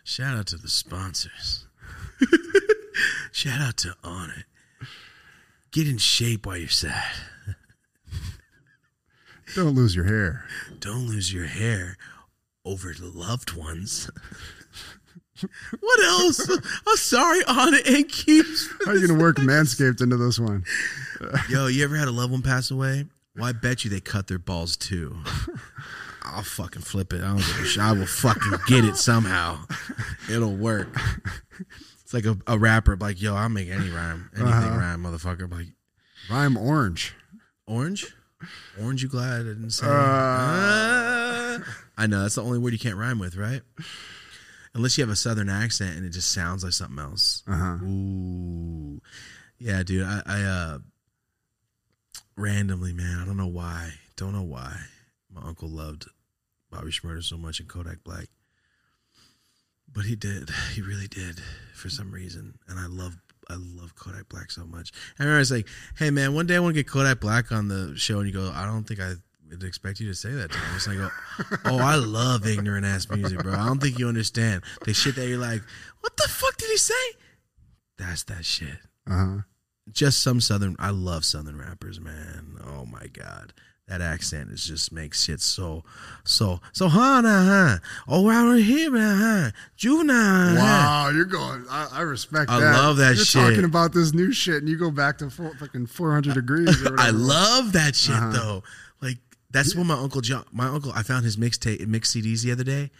shout 0.04 0.38
out 0.38 0.48
to 0.48 0.58
the 0.58 0.68
sponsors. 0.70 1.66
shout 3.32 3.62
out 3.62 3.78
to 3.78 3.96
Onnit. 4.04 4.44
Get 5.72 5.88
in 5.88 5.98
shape 6.00 6.46
while 6.46 6.58
you're 6.58 6.68
sad. 6.68 7.12
don't 9.56 9.76
lose 9.76 9.96
your 9.96 10.06
hair 10.06 10.46
Don't 10.80 11.08
lose 11.08 11.34
your 11.34 11.46
hair 11.46 11.98
over 12.66 12.94
the 12.94 13.08
loved 13.08 13.54
ones. 13.56 14.10
what 15.80 16.00
else? 16.04 16.50
I'm 16.88 16.98
sorry, 16.98 17.42
Onnit 17.44 17.88
and 17.88 18.10
keeps. 18.10 18.68
how 18.86 18.92
are 18.92 18.96
you 18.96 19.08
gonna 19.08 19.20
work 19.20 19.38
manscaped 19.38 20.02
into 20.02 20.18
this 20.18 20.40
one 20.40 20.64
Yo, 21.50 21.68
you 21.68 21.84
ever 21.84 21.96
had 21.96 22.08
a 22.08 22.12
loved 22.12 22.32
one 22.32 22.42
pass 22.42 22.72
away? 22.72 23.06
Well, 23.36 23.46
I 23.46 23.52
bet 23.52 23.84
you 23.84 23.92
they 23.92 24.02
cut 24.02 24.28
their 24.28 24.40
balls 24.40 24.76
too. 24.76 25.18
I'll 26.24 26.44
fucking 26.44 26.82
flip 26.82 27.14
it. 27.14 27.22
I 27.22 27.28
don't 27.28 27.38
give 27.38 27.60
a 27.60 27.66
shit. 27.66 27.82
I 27.82 27.92
will 27.94 28.06
fucking 28.06 28.54
get 28.68 28.86
it 28.86 28.98
somehow. 28.98 29.60
It'll 30.30 30.56
work. 30.56 30.90
It's 32.12 32.14
like 32.16 32.26
a, 32.26 32.38
a 32.48 32.58
rapper, 32.58 32.96
like, 32.98 33.22
yo, 33.22 33.36
I'll 33.36 33.50
make 33.50 33.70
any 33.70 33.88
rhyme, 33.92 34.32
anything 34.34 34.52
Uh-huh. 34.52 34.78
rhyme, 34.80 35.04
motherfucker. 35.04 35.52
Like, 35.52 35.68
Rhyme 36.28 36.58
orange. 36.58 37.14
orange, 37.68 38.08
orange. 38.82 39.04
You 39.04 39.10
glad 39.10 39.42
I 39.42 39.44
didn't 39.44 39.70
say? 39.70 39.86
Uh. 39.86 39.90
Ah. 39.92 41.60
I 42.00 42.08
know 42.08 42.24
that's 42.24 42.34
the 42.34 42.44
only 42.44 42.58
word 42.58 42.74
you 42.74 42.80
can't 42.80 42.96
rhyme 42.98 43.20
with, 43.20 43.36
right? 43.36 43.62
Unless 44.74 44.98
you 44.98 45.04
have 45.04 45.12
a 45.12 45.16
southern 45.16 45.50
accent 45.50 45.98
and 45.98 46.06
it 46.06 46.10
just 46.10 46.32
sounds 46.32 46.64
like 46.64 46.74
something 46.74 46.98
else. 46.98 47.44
Uh 47.48 47.56
huh. 47.56 47.86
Ooh, 47.86 49.02
yeah, 49.60 49.84
dude. 49.84 50.04
I, 50.04 50.22
I 50.26 50.42
uh, 50.42 50.80
randomly, 52.36 52.92
man. 52.94 53.20
I 53.20 53.26
don't 53.26 53.38
know 53.38 53.46
why. 53.48 53.92
Don't 54.16 54.34
know 54.34 54.42
why. 54.44 54.76
My 55.32 55.42
uncle 55.48 55.70
loved 55.70 56.08
Bobby 56.72 56.90
Shmurda 56.90 57.24
so 57.24 57.38
much 57.38 57.60
and 57.60 57.70
Kodak 57.70 58.04
Black, 58.04 58.30
but 59.94 60.06
he 60.06 60.16
did. 60.16 60.50
He 60.74 60.82
really 60.82 61.08
did 61.08 61.42
for 61.74 61.90
some 61.90 62.12
reason. 62.12 62.58
And 62.68 62.80
I 62.80 62.86
love, 62.88 63.18
I 63.50 63.56
love 63.58 63.96
Kodak 63.96 64.30
Black 64.30 64.52
so 64.52 64.66
much. 64.66 64.92
I 65.18 65.24
remember 65.24 65.38
I 65.38 65.40
was 65.40 65.52
like, 65.52 65.68
"Hey, 65.98 66.10
man, 66.12 66.34
one 66.34 66.46
day 66.48 66.56
I 66.56 66.60
want 66.60 66.76
to 66.76 66.80
get 66.84 66.88
Kodak 66.92 67.20
Black 67.20 67.52
on 67.52 67.68
the 67.68 67.94
show," 67.98 68.20
and 68.20 68.28
you 68.28 68.34
go, 68.34 68.52
"I 68.54 68.66
don't 68.66 68.84
think 68.84 69.00
I." 69.00 69.14
would 69.50 69.64
expect 69.64 70.00
you 70.00 70.08
to 70.08 70.14
say 70.14 70.32
that 70.32 70.52
to 70.52 70.58
me. 70.60 70.64
It's 70.76 70.86
like, 70.88 71.00
oh, 71.00 71.10
oh, 71.66 71.78
I 71.80 71.96
love 71.96 72.46
ignorant 72.46 72.86
ass 72.86 73.10
music, 73.10 73.40
bro. 73.42 73.52
I 73.54 73.66
don't 73.66 73.82
think 73.82 73.98
you 73.98 74.08
understand 74.08 74.62
the 74.86 74.94
shit 74.94 75.16
that 75.16 75.28
you're 75.28 75.40
like, 75.40 75.64
what 76.02 76.16
the 76.18 76.28
fuck 76.30 76.56
did 76.58 76.70
he 76.70 76.78
say? 76.78 76.94
That's 77.98 78.22
that 78.26 78.46
shit 78.46 78.78
Uh 79.08 79.16
huh. 79.16 79.38
just 79.92 80.22
some 80.22 80.40
southern 80.40 80.76
i 80.78 80.92
love 80.92 81.26
southern 81.26 81.58
rappers 81.58 82.00
man 82.00 82.58
oh 82.64 82.86
my 82.86 83.08
god 83.08 83.52
that 83.90 84.02
accent 84.02 84.50
is 84.52 84.64
just 84.64 84.92
makes 84.94 85.24
shit 85.24 85.42
so 85.42 85.84
so 86.24 86.62
so 86.72 86.88
huh 86.88 87.20
nah, 87.22 87.44
huh 87.44 87.78
oh 88.08 88.28
around 88.28 88.58
here 88.60 88.90
man, 88.92 89.18
huh 89.18 89.52
juvenile 89.76 90.50
huh. 90.50 90.56
Wow, 90.56 91.10
you're 91.14 91.26
going. 91.26 91.66
I, 91.70 91.88
I 91.92 92.02
respect 92.02 92.48
that 92.50 92.58
I 92.58 92.60
that. 92.62 92.72
love 92.82 92.98
that 92.98 93.16
you're 93.18 93.26
shit. 93.26 93.42
talking 93.42 93.66
about 93.66 93.92
this 93.94 94.14
new 94.14 94.32
shit, 94.32 94.58
and 94.58 94.70
you 94.70 94.78
go 94.78 94.92
back 94.92 95.18
to 95.20 95.30
fucking 95.30 95.88
400 95.88 96.36
Degreez. 96.38 96.90
Or 96.90 96.96
i 97.00 97.10
love 97.10 97.74
that 97.74 97.96
shit 97.96 98.16
Uh-huh. 98.16 98.32
though 98.32 98.64
like 99.02 99.18
that's 99.52 99.76
what 99.76 99.86
my 99.86 99.96
uncle 99.96 100.22
john 100.22 100.46
my 100.52 100.68
uncle 100.68 100.92
i 100.96 101.02
found 101.04 101.26
his 101.26 101.36
mixtape 101.38 101.86
mix 101.88 102.14
cds 102.14 102.44
the 102.44 102.52
other 102.52 102.64
day 102.64 102.92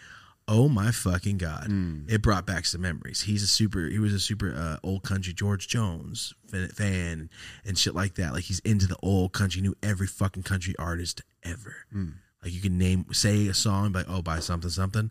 oh 0.50 0.68
my 0.68 0.90
fucking 0.90 1.38
god. 1.38 1.68
Mm. 1.68 2.10
it 2.10 2.20
brought 2.22 2.44
back 2.44 2.66
some 2.66 2.82
memories. 2.82 3.22
He's 3.22 3.42
a 3.42 3.46
super 3.46 3.86
he 3.88 3.98
was 4.00 4.12
a 4.12 4.18
super 4.20 4.52
uh, 4.54 4.76
old 4.82 5.02
country 5.04 5.32
george 5.32 5.68
jones 5.68 6.34
fan, 6.74 7.30
and 7.64 7.78
shit 7.78 7.94
like 7.94 8.16
that. 8.16 8.32
Like 8.32 8.44
he's 8.44 8.58
into 8.60 8.86
the 8.88 8.96
old 9.02 9.32
country. 9.32 9.62
Knew 9.62 9.76
every 9.82 10.06
fucking 10.08 10.42
country 10.42 10.74
artist 10.78 11.22
ever. 11.44 11.76
Mm. 11.94 12.14
like 12.42 12.52
you 12.52 12.60
can 12.60 12.76
name 12.76 13.06
say 13.12 13.46
a 13.46 13.54
song 13.54 13.92
like 13.92 14.06
oh 14.08 14.20
by 14.22 14.40
something 14.40 14.70
something. 14.70 15.10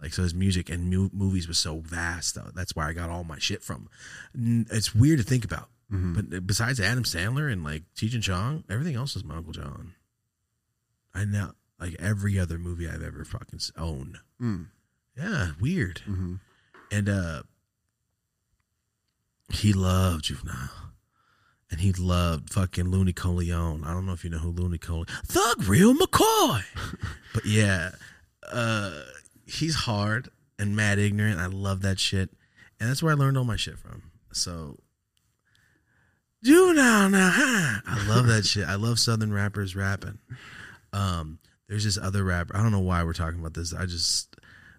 Like 0.00 0.14
so 0.14 0.22
his 0.22 0.34
music 0.34 0.70
and 0.70 0.88
mu- 0.90 1.10
movies 1.12 1.48
was 1.48 1.58
so 1.58 1.80
vast 1.80 2.34
though. 2.36 2.50
That's 2.54 2.76
where 2.76 2.86
i 2.86 2.92
got 2.92 3.10
all 3.10 3.24
my 3.24 3.38
shit 3.38 3.62
from. 3.62 3.88
It's 4.34 4.94
weird 4.94 5.18
to 5.18 5.24
think 5.24 5.44
about. 5.44 5.68
Mhm. 5.92 6.14
but 6.30 6.46
besides 6.46 6.80
adam 6.80 7.04
sandler 7.04 7.50
and 7.52 7.62
like 7.62 7.84
cheech 7.94 8.20
chong 8.20 8.64
everything 8.68 8.96
else 8.96 9.14
is 9.16 9.22
my 9.24 9.36
uncle 9.36 9.52
john. 9.52 9.94
I 11.14 11.24
know 11.24 11.52
like 11.80 11.94
every 11.98 12.38
other 12.38 12.58
movie 12.58 12.88
i've 12.88 13.02
ever 13.02 13.24
fucking 13.24 13.60
owned. 13.76 14.18
Mm. 14.40 14.66
Yeah 15.16 15.52
weird 15.60 16.02
Mhm. 16.08 16.40
and 16.90 17.08
uh 17.08 17.42
he 19.52 19.72
loved 19.72 20.24
juvenile 20.24 20.70
and 21.70 21.80
he 21.80 21.92
loved 21.92 22.52
fucking 22.52 22.90
Looney 22.90 23.12
Coleon. 23.12 23.82
I 23.84 23.92
don't 23.92 24.06
know 24.06 24.12
if 24.12 24.22
you 24.22 24.30
know 24.30 24.38
who 24.38 24.50
Looney 24.50 24.78
Coleon. 24.78 25.06
Thug 25.24 25.64
Real 25.64 25.94
McCoy. 25.94 26.62
but 27.34 27.44
yeah, 27.44 27.90
uh, 28.52 29.02
he's 29.46 29.74
hard 29.74 30.28
and 30.60 30.76
mad 30.76 31.00
ignorant. 31.00 31.40
I 31.40 31.46
love 31.46 31.82
that 31.82 31.98
shit, 31.98 32.30
and 32.78 32.88
that's 32.88 33.02
where 33.02 33.10
I 33.12 33.16
learned 33.16 33.36
all 33.36 33.44
my 33.44 33.56
shit 33.56 33.78
from. 33.80 34.02
So, 34.32 34.78
Juvenile 36.44 37.10
now, 37.10 37.30
huh? 37.34 37.80
I 37.84 38.06
love 38.08 38.26
that 38.28 38.44
shit. 38.46 38.68
I 38.68 38.76
love 38.76 39.00
Southern 39.00 39.32
rappers 39.32 39.74
rapping. 39.74 40.18
Um, 40.92 41.40
there's 41.68 41.82
this 41.84 41.98
other 41.98 42.22
rapper. 42.22 42.56
I 42.56 42.62
don't 42.62 42.70
know 42.72 42.78
why 42.78 43.02
we're 43.02 43.12
talking 43.12 43.40
about 43.40 43.54
this. 43.54 43.74
I 43.74 43.86
just 43.86 44.35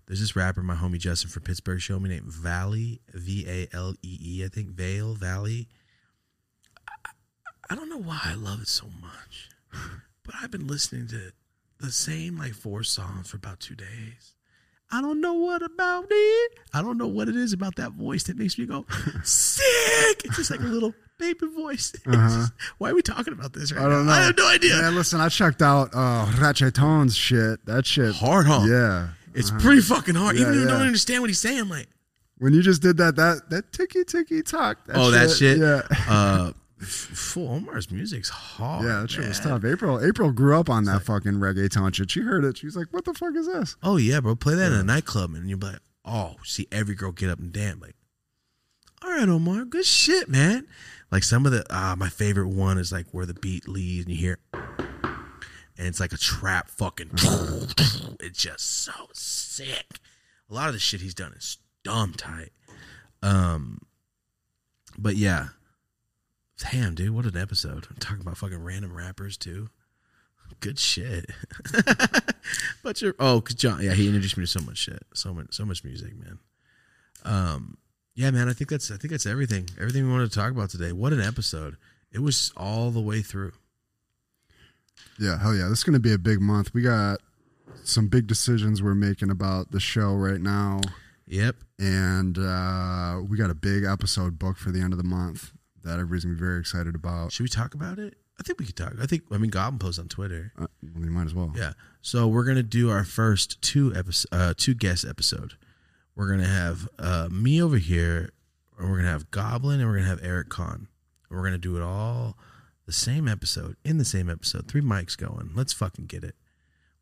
there's 0.08 0.20
this 0.20 0.36
rapper 0.36 0.62
my 0.64 0.76
homie 0.76 0.98
Justin 1.00 1.30
from 1.30 1.44
Pittsburgh 1.44 1.80
showed 1.82 2.02
me 2.02 2.10
named 2.10 2.32
Valee 2.32 3.00
V 3.14 3.46
A 3.48 3.68
L 3.76 3.94
E 4.02 4.18
E 4.22 4.44
I 4.46 4.48
think 4.48 4.70
Vale 4.70 5.16
Valee. 5.16 5.68
I, 6.88 7.10
I 7.70 7.76
don't 7.76 7.90
know 7.90 7.98
why 8.02 8.20
I 8.24 8.34
love 8.36 8.62
it 8.62 8.68
so 8.68 8.88
much, 9.02 9.50
but 10.24 10.36
I've 10.42 10.52
been 10.52 10.68
listening 10.68 11.08
to 11.08 11.32
the 11.80 11.92
same 11.92 12.38
like 12.38 12.54
four 12.54 12.84
songs 12.84 13.30
for 13.30 13.38
about 13.38 13.60
two 13.60 13.76
days. 13.76 14.34
I 14.90 15.02
don't 15.02 15.20
know 15.20 15.34
what 15.34 15.62
about 15.62 16.06
it. 16.10 16.52
I 16.74 16.82
don't 16.82 16.98
know 16.98 17.08
what 17.08 17.28
it 17.28 17.36
is 17.36 17.52
about 17.52 17.76
that 17.76 17.92
voice 17.92 18.24
that 18.24 18.38
makes 18.38 18.58
me 18.58 18.66
go 18.66 18.86
sick. 19.24 20.22
It's 20.24 20.38
just 20.38 20.50
like 20.50 20.62
a 20.62 20.64
little 20.64 20.94
baby 21.20 21.46
voice. 21.54 21.94
Uh-huh. 22.08 22.30
just- 22.42 22.54
why 22.78 22.92
are 22.92 22.96
we 22.96 23.02
talking 23.02 23.34
about 23.34 23.52
this 23.52 23.74
right 23.74 23.86
I 23.86 23.90
don't 23.90 24.06
now? 24.06 24.14
know. 24.14 24.18
I 24.22 24.24
have 24.28 24.38
no 24.38 24.48
idea. 24.48 24.78
Man, 24.78 24.96
listen, 24.96 25.20
I 25.20 25.28
checked 25.28 25.62
out 25.62 25.90
uh, 25.94 26.26
Ratcheton's 26.38 27.18
shit. 27.18 27.66
That 27.66 27.86
shit. 27.86 28.16
Hard, 28.16 28.46
huh? 28.46 28.62
Yeah. 28.66 29.10
It's 29.38 29.50
Uh-huh. 29.52 29.60
pretty 29.60 29.82
fucking 29.82 30.16
hard. 30.16 30.36
Yeah, 30.36 30.42
Even 30.42 30.54
if 30.54 30.60
you 30.62 30.66
yeah. 30.66 30.72
don't 30.74 30.82
understand 30.88 31.22
what 31.22 31.30
he's 31.30 31.40
saying, 31.40 31.60
I'm 31.62 31.70
like, 31.70 31.88
When 32.40 32.54
you 32.54 32.62
just 32.62 32.82
did 32.82 32.98
that, 32.98 33.16
that 33.16 33.50
that 33.50 33.72
ticky 33.72 34.04
ticky 34.04 34.42
talk. 34.44 34.86
That 34.88 34.96
oh, 34.98 35.12
that 35.12 35.30
shit. 35.32 35.58
Yeah. 35.60 35.82
Uh, 36.10 36.52
full 36.80 37.50
Omar's 37.50 37.90
music's 37.92 38.30
hard. 38.30 38.86
Yeah, 38.86 39.02
that 39.02 39.10
shit 39.10 39.28
was 39.28 39.40
tough. 39.40 39.66
April 39.66 40.00
April 40.06 40.32
grew 40.32 40.56
up 40.60 40.70
on 40.70 40.84
that 40.86 41.02
fucking 41.04 41.34
reggaeton 41.34 41.94
shit. 41.96 42.12
She 42.12 42.22
heard 42.22 42.44
it. 42.46 42.58
She 42.58 42.68
was 42.68 42.76
like, 42.76 42.88
"What 42.92 43.06
the 43.06 43.14
fuck 43.16 43.36
is 43.36 43.48
this?" 43.48 43.76
Oh 43.82 43.98
yeah, 43.98 44.20
bro. 44.20 44.36
Play 44.36 44.54
that 44.56 44.72
in 44.72 44.78
a 44.78 44.84
nightclub, 44.84 45.34
and 45.34 45.50
you'll 45.50 45.58
be 45.58 45.66
like, 45.68 45.80
oh, 46.06 46.36
see 46.44 46.68
every 46.72 46.94
girl 46.94 47.12
get 47.12 47.32
up 47.32 47.40
and 47.40 47.52
dance. 47.52 47.82
Like, 47.82 47.96
all 49.04 49.10
right, 49.10 49.28
Omar, 49.28 49.66
good 49.66 49.86
shit, 49.86 50.30
man. 50.30 50.68
Like 51.12 51.24
some 51.24 51.46
of 51.48 51.52
the 51.52 51.66
ah, 51.72 51.96
my 51.98 52.10
favorite 52.10 52.50
one 52.50 52.78
is 52.78 52.92
like 52.92 53.08
where 53.12 53.26
the 53.26 53.34
beat 53.34 53.68
leaves 53.68 54.06
and 54.06 54.14
you 54.16 54.20
hear, 54.22 54.38
and 55.78 55.88
it's 55.88 56.00
like 56.00 56.14
a 56.14 56.18
trap 56.18 56.70
fucking. 56.70 57.12
It's 58.20 58.42
just 58.42 58.84
so 58.84 58.92
sick. 59.14 60.00
A 60.50 60.54
lot 60.54 60.68
of 60.68 60.74
the 60.74 60.80
shit 60.80 61.02
he's 61.02 61.14
done 61.14 61.34
is 61.34 61.58
dumb 61.84 62.14
tight. 62.14 62.50
Um, 63.22 63.82
but 64.98 65.16
yeah, 65.16 65.50
damn, 66.58 66.96
dude, 66.96 67.12
what 67.12 67.26
an 67.26 67.38
episode! 67.38 67.88
I'm 67.90 67.98
talking 67.98 68.22
about 68.22 68.38
fucking 68.38 68.64
random 68.64 68.96
rappers 68.96 69.38
too. 69.38 69.70
Good 70.60 70.80
shit. 70.80 71.30
but 72.84 73.02
you're 73.02 73.16
oh, 73.20 73.42
cause 73.42 73.56
John, 73.56 73.84
yeah, 73.84 73.94
he 73.94 74.08
introduced 74.08 74.38
me 74.38 74.44
to 74.44 74.48
so 74.48 74.62
much 74.62 74.78
shit, 74.78 75.04
so 75.14 75.34
much, 75.34 75.48
so 75.52 75.66
much 75.66 75.84
music, 75.84 76.14
man. 76.18 76.40
Um, 77.24 77.78
yeah, 78.16 78.32
man, 78.32 78.50
I 78.50 78.54
think 78.54 78.70
that's 78.70 78.90
I 78.90 78.98
think 78.98 79.12
that's 79.12 79.26
everything. 79.26 79.70
Everything 79.78 80.06
we 80.06 80.12
wanted 80.12 80.32
to 80.32 80.40
talk 80.40 80.52
about 80.52 80.70
today. 80.70 80.92
What 80.92 81.14
an 81.14 81.22
episode! 81.22 81.78
It 82.12 82.20
was 82.20 82.52
all 82.58 82.90
the 82.90 83.02
way 83.02 83.22
through. 83.22 83.54
Yeah, 85.20 85.40
hell 85.40 85.56
yeah. 85.56 85.68
This 85.68 85.80
is 85.80 85.84
gonna 85.84 86.00
be 86.00 86.14
a 86.14 86.18
big 86.18 86.42
month. 86.42 86.74
We 86.74 86.82
got 86.82 87.20
some 87.84 88.08
big 88.08 88.28
decisions 88.28 88.82
we're 88.84 88.96
making 88.96 89.30
about 89.30 89.72
the 89.72 89.80
show 89.80 90.14
right 90.14 90.42
now, 90.42 90.82
Yep. 91.28 91.56
and 91.80 92.38
uh, 92.38 93.22
we 93.28 93.38
got 93.38 93.50
a 93.50 93.56
big 93.56 93.84
episode 93.84 94.38
booked 94.38 94.60
for 94.60 94.72
the 94.72 94.82
end 94.82 94.94
of 94.94 94.98
the 94.98 95.04
month 95.06 95.52
that 95.84 95.94
everybody's 95.94 96.24
gonna 96.26 96.36
be 96.36 96.40
very 96.42 96.60
excited 96.60 96.96
about. 96.96 97.32
Should 97.32 97.44
we 97.44 97.50
talk 97.50 97.74
about 97.74 97.98
it? 98.00 98.16
I 98.40 98.44
think 98.44 98.60
we 98.60 98.66
could 98.66 98.76
talk. 98.76 98.94
I 99.02 99.06
think 99.08 99.24
I 99.32 99.38
mean 99.38 99.50
Goblin 99.50 99.80
post 99.80 100.00
on 100.00 100.08
Twitter. 100.08 100.52
Uh, 100.58 100.68
well, 100.94 101.04
you 101.06 101.10
might 101.12 101.26
as 101.26 101.34
well. 101.34 101.54
Yeah. 101.56 101.74
So 102.02 102.28
we're 102.28 102.44
gonna 102.46 102.62
do 102.64 102.90
our 102.92 103.04
first 103.04 103.62
two 103.62 103.94
episode, 103.96 104.28
uh, 104.32 104.54
two 104.56 104.74
guest 104.76 105.06
episode. 105.06 105.54
We're 106.16 106.30
gonna 106.30 106.46
have 106.48 106.88
uh, 107.00 107.30
me 107.32 107.62
over 107.62 107.78
here, 107.78 108.30
and 108.78 108.90
we're 108.92 108.98
gonna 108.98 109.10
have 109.12 109.32
Goblin, 109.32 109.80
and 109.80 109.90
we're 109.90 109.96
gonna 109.98 110.08
have 110.10 110.20
Eric 110.24 110.50
Kahn. 110.50 110.88
And 111.30 111.38
we're 111.40 111.44
gonna 111.44 111.58
do 111.58 111.76
it 111.78 111.82
all 111.82 112.38
the 112.88 112.92
same 112.94 113.28
episode 113.28 113.76
in 113.86 114.00
the 114.00 114.06
same 114.06 114.30
episode. 114.30 114.68
Three 114.68 114.82
mics 114.82 115.16
going. 115.16 115.52
Let's 115.54 115.74
fucking 115.74 116.08
get 116.08 116.24
it. 116.24 116.36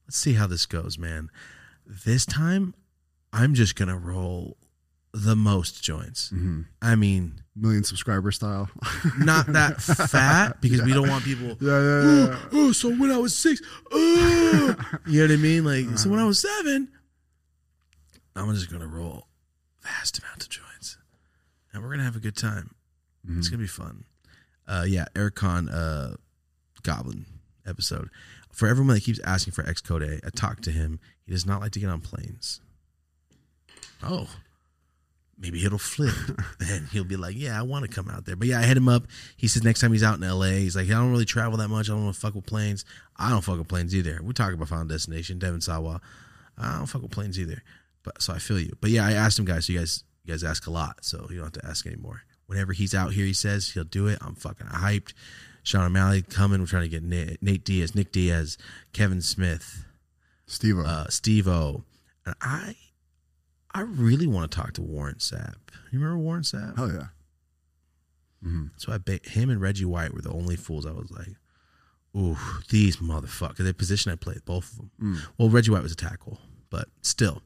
Let's 0.05 0.17
see 0.17 0.33
how 0.33 0.47
this 0.47 0.65
goes, 0.65 0.97
man. 0.97 1.29
This 1.85 2.25
time, 2.25 2.73
I'm 3.31 3.53
just 3.53 3.75
gonna 3.77 3.97
roll 3.97 4.57
the 5.13 5.35
most 5.35 5.81
joints. 5.81 6.29
hmm 6.31 6.63
I 6.81 6.95
mean, 6.95 7.41
Million 7.55 7.85
subscriber 7.85 8.31
style. 8.31 8.69
not 9.17 9.45
that 9.53 9.81
fat 10.11 10.59
because 10.59 10.81
we 10.81 10.91
don't 10.93 11.07
want 11.07 11.23
people 11.23 11.55
yeah, 11.61 11.79
yeah, 11.79 12.03
yeah. 12.03 12.27
yeah. 12.27 12.39
oh, 12.51 12.71
so 12.73 12.89
when 12.93 13.11
I 13.11 13.17
was 13.17 13.33
six, 13.37 13.61
oh, 13.93 14.75
you 15.07 15.21
know 15.21 15.27
what 15.27 15.39
I 15.39 15.41
mean? 15.41 15.63
Like, 15.63 15.97
so 15.97 16.09
when 16.09 16.19
I 16.19 16.25
was 16.25 16.39
seven, 16.41 16.89
I'm 18.35 18.53
just 18.53 18.69
gonna 18.69 18.87
roll 18.87 19.27
vast 19.81 20.19
amount 20.19 20.43
of 20.43 20.49
joints, 20.49 20.97
and 21.71 21.81
we're 21.81 21.91
gonna 21.91 22.03
have 22.03 22.15
a 22.17 22.19
good 22.19 22.35
time. 22.35 22.75
It's 23.37 23.47
Mhm. 23.47 23.51
gonna 23.51 23.61
be 23.63 23.67
fun. 23.67 24.03
Uh, 24.67 24.85
yeah, 24.87 25.05
Eric 25.15 25.35
Con, 25.35 25.69
uh, 25.69 26.15
Goblin 26.83 27.25
episode. 27.65 28.09
For 28.51 28.67
everyone 28.67 28.95
that 28.95 29.03
keeps 29.03 29.19
asking 29.19 29.53
for 29.53 29.63
Xcode, 29.63 30.19
I 30.25 30.29
talked 30.29 30.63
to 30.63 30.71
him. 30.71 30.99
He 31.25 31.31
does 31.31 31.45
not 31.45 31.61
like 31.61 31.71
to 31.73 31.79
get 31.79 31.89
on 31.89 32.01
planes. 32.01 32.61
Oh, 34.01 34.29
maybe 35.37 35.63
it'll 35.65 35.77
flip. 35.77 36.13
and 36.59 36.87
he'll 36.89 37.03
be 37.03 37.17
like, 37.17 37.35
yeah, 37.37 37.59
I 37.59 37.63
want 37.63 37.83
to 37.83 37.91
come 37.91 38.09
out 38.09 38.25
there. 38.25 38.35
But 38.35 38.47
yeah, 38.47 38.59
I 38.59 38.63
hit 38.63 38.77
him 38.77 38.87
up. 38.87 39.07
He 39.35 39.47
says 39.47 39.63
next 39.63 39.81
time 39.81 39.91
he's 39.91 40.03
out 40.03 40.21
in 40.21 40.27
LA, 40.27 40.51
he's 40.57 40.75
like, 40.75 40.87
I 40.87 40.93
don't 40.93 41.11
really 41.11 41.25
travel 41.25 41.57
that 41.57 41.67
much. 41.67 41.89
I 41.89 41.93
don't 41.93 42.05
want 42.05 42.15
to 42.15 42.21
fuck 42.21 42.35
with 42.35 42.45
planes. 42.45 42.85
I 43.17 43.29
don't 43.29 43.41
fuck 43.41 43.57
with 43.57 43.67
planes 43.67 43.95
either. 43.95 44.19
We're 44.23 44.33
talking 44.33 44.55
about 44.55 44.69
Final 44.69 44.85
Destination, 44.85 45.39
Devon 45.39 45.61
Sawa. 45.61 46.01
I 46.57 46.77
don't 46.77 46.87
fuck 46.87 47.01
with 47.01 47.11
planes 47.11 47.39
either. 47.39 47.61
But 48.03 48.21
so 48.21 48.33
I 48.33 48.39
feel 48.39 48.59
you. 48.59 48.73
But 48.79 48.91
yeah, 48.91 49.05
I 49.05 49.13
asked 49.13 49.39
him 49.39 49.45
guys. 49.45 49.65
So 49.65 49.73
you 49.73 49.79
guys, 49.79 50.03
you 50.23 50.33
guys 50.33 50.43
ask 50.43 50.67
a 50.67 50.71
lot, 50.71 51.03
so 51.03 51.27
you 51.29 51.37
don't 51.37 51.45
have 51.55 51.63
to 51.63 51.65
ask 51.65 51.85
anymore. 51.85 52.21
Whenever 52.47 52.73
he's 52.73 52.93
out 52.93 53.13
here, 53.13 53.25
he 53.25 53.33
says 53.33 53.69
he'll 53.71 53.83
do 53.83 54.07
it. 54.07 54.19
I'm 54.21 54.35
fucking 54.35 54.67
hyped. 54.67 55.13
Sean 55.63 55.85
O'Malley 55.85 56.21
coming. 56.21 56.59
We're 56.59 56.67
trying 56.67 56.83
to 56.83 56.89
get 56.89 57.03
Nate, 57.03 57.41
Nate 57.41 57.63
Diaz, 57.65 57.95
Nick 57.95 58.11
Diaz, 58.11 58.57
Kevin 58.93 59.21
Smith, 59.21 59.83
Steve. 60.45 60.77
uh, 60.77 61.07
Steve 61.09 61.47
O, 61.47 61.83
and 62.25 62.35
I, 62.39 62.75
I 63.73 63.81
really 63.81 64.27
want 64.27 64.51
to 64.51 64.55
talk 64.55 64.73
to 64.73 64.81
Warren 64.83 65.15
Sapp. 65.15 65.55
You 65.91 65.99
remember 65.99 66.19
Warren 66.19 66.43
Sapp? 66.43 66.77
Hell 66.77 66.91
yeah. 66.91 67.07
hmm 68.43 68.65
So 68.77 68.91
I 68.93 68.99
bet 68.99 69.25
him 69.25 69.49
and 69.49 69.59
Reggie 69.59 69.85
White 69.85 70.13
were 70.13 70.21
the 70.21 70.31
only 70.31 70.55
fools. 70.55 70.85
I 70.85 70.91
was 70.91 71.09
like, 71.11 71.35
ooh, 72.15 72.37
these 72.69 72.97
motherfuckers. 72.97 73.57
The 73.57 73.73
position 73.73 74.11
I 74.11 74.15
played, 74.15 74.45
both 74.45 74.71
of 74.71 74.77
them. 74.77 74.91
Mm. 75.01 75.17
Well, 75.39 75.49
Reggie 75.49 75.71
White 75.71 75.83
was 75.83 75.91
a 75.93 75.95
tackle, 75.95 76.39
but 76.69 76.89
still, 77.01 77.41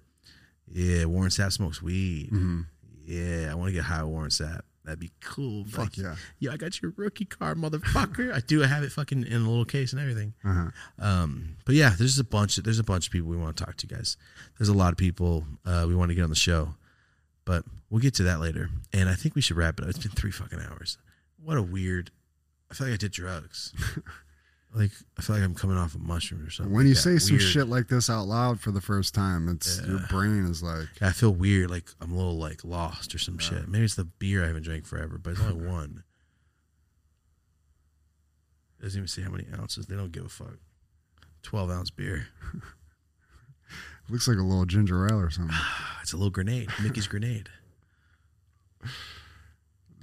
yeah. 0.67 1.05
Warren 1.05 1.29
Sapp 1.29 1.53
smokes 1.53 1.81
weed. 1.81 2.29
hmm 2.31 2.61
Yeah, 3.05 3.47
I 3.49 3.55
want 3.55 3.69
to 3.69 3.73
get 3.73 3.83
high 3.85 4.03
with 4.03 4.11
Warren 4.11 4.29
Sapp. 4.29 4.61
That'd 4.89 4.99
be 4.99 5.11
cool. 5.21 5.65
Fuck 5.65 5.79
Like, 5.79 5.97
yeah. 5.97 6.15
yeah, 6.39 6.51
I 6.51 6.57
got 6.57 6.81
your 6.81 6.93
rookie 6.97 7.25
car, 7.25 7.53
motherfucker. 7.53 8.33
I 8.33 8.39
do. 8.39 8.63
I 8.63 8.65
have 8.65 8.81
it 8.81 8.91
fucking 8.91 9.23
in 9.23 9.33
a 9.43 9.47
little 9.47 9.65
case 9.65 9.93
and 9.93 10.01
everything. 10.01 10.33
Uh-huh. 10.43 10.71
Um, 10.97 11.57
but 11.63 11.75
yeah, 11.75 11.93
there's 11.95 12.17
a 12.17 12.23
bunch. 12.23 12.57
Of, 12.57 12.63
there's 12.63 12.79
a 12.79 12.83
bunch 12.83 13.05
of 13.05 13.13
people 13.13 13.29
we 13.29 13.37
want 13.37 13.55
to 13.55 13.63
talk 13.63 13.77
to, 13.77 13.85
guys. 13.85 14.17
There's 14.57 14.67
a 14.67 14.73
lot 14.73 14.91
of 14.91 14.97
people 14.97 15.43
uh, 15.63 15.85
we 15.87 15.93
want 15.93 16.09
to 16.09 16.15
get 16.15 16.23
on 16.23 16.31
the 16.31 16.35
show, 16.35 16.69
but 17.45 17.65
we'll 17.91 18.01
get 18.01 18.15
to 18.15 18.23
that 18.23 18.39
later. 18.39 18.71
And 18.91 19.09
I 19.09 19.13
think 19.13 19.35
we 19.35 19.41
should 19.41 19.57
wrap 19.57 19.77
it 19.77 19.83
up. 19.83 19.89
It's 19.91 19.99
been 19.99 20.11
three 20.11 20.31
fucking 20.31 20.59
hours. 20.59 20.97
What 21.43 21.57
a 21.57 21.61
weird. 21.61 22.09
I 22.71 22.73
feel 22.73 22.87
like 22.87 22.95
I 22.95 22.97
did 22.97 23.11
drugs. 23.11 23.71
like 24.73 24.91
I 25.17 25.21
feel 25.21 25.35
like 25.35 25.43
I'm 25.43 25.55
coming 25.55 25.77
off 25.77 25.95
a 25.95 25.99
mushroom 25.99 26.45
or 26.45 26.49
something. 26.49 26.73
When 26.73 26.85
you 26.85 26.93
like 26.93 27.01
say 27.01 27.17
some 27.17 27.37
Weird. 27.37 27.49
shit 27.49 27.67
like 27.67 27.87
this 27.87 28.09
out 28.09 28.27
loud 28.27 28.59
for 28.59 28.71
the 28.71 28.81
first 28.81 29.15
time, 29.15 29.47
it's 29.49 29.81
your 29.87 29.99
brain 30.09 30.45
is 30.45 30.61
like, 30.61 30.87
I 31.01 31.11
feel 31.11 31.31
weird. 31.31 31.69
Like 31.71 31.89
I'm 31.99 32.11
a 32.11 32.15
little 32.15 32.37
like 32.37 32.63
lost 32.63 33.15
or 33.15 33.17
some 33.17 33.39
shit. 33.39 33.67
Maybe 33.67 33.85
it's 33.85 33.95
the 33.95 34.05
beer 34.05 34.43
I 34.43 34.47
haven't 34.47 34.63
drank 34.63 34.85
forever, 34.85 35.17
but 35.17 35.31
it's 35.31 35.41
only 35.41 35.65
one. 35.67 36.03
It 38.79 38.83
doesn't 38.83 38.97
even 38.97 39.07
say 39.07 39.23
how 39.23 39.31
many 39.31 39.45
ounces. 39.59 39.87
They 39.87 39.95
don't 39.95 40.11
give 40.11 40.25
a 40.25 40.29
fuck. 40.29 40.57
Twelve 41.41 41.69
ounce 41.71 41.89
beer. 41.89 42.27
looks 44.09 44.27
like 44.27 44.37
a 44.37 44.41
little 44.43 44.65
ginger 44.65 45.07
ale 45.07 45.19
or 45.19 45.29
something. 45.29 45.55
It's 46.01 46.13
a 46.13 46.17
little 46.17 46.31
grenade. 46.31 46.69
Mickey's 46.81 47.07
grenade. 47.09 47.49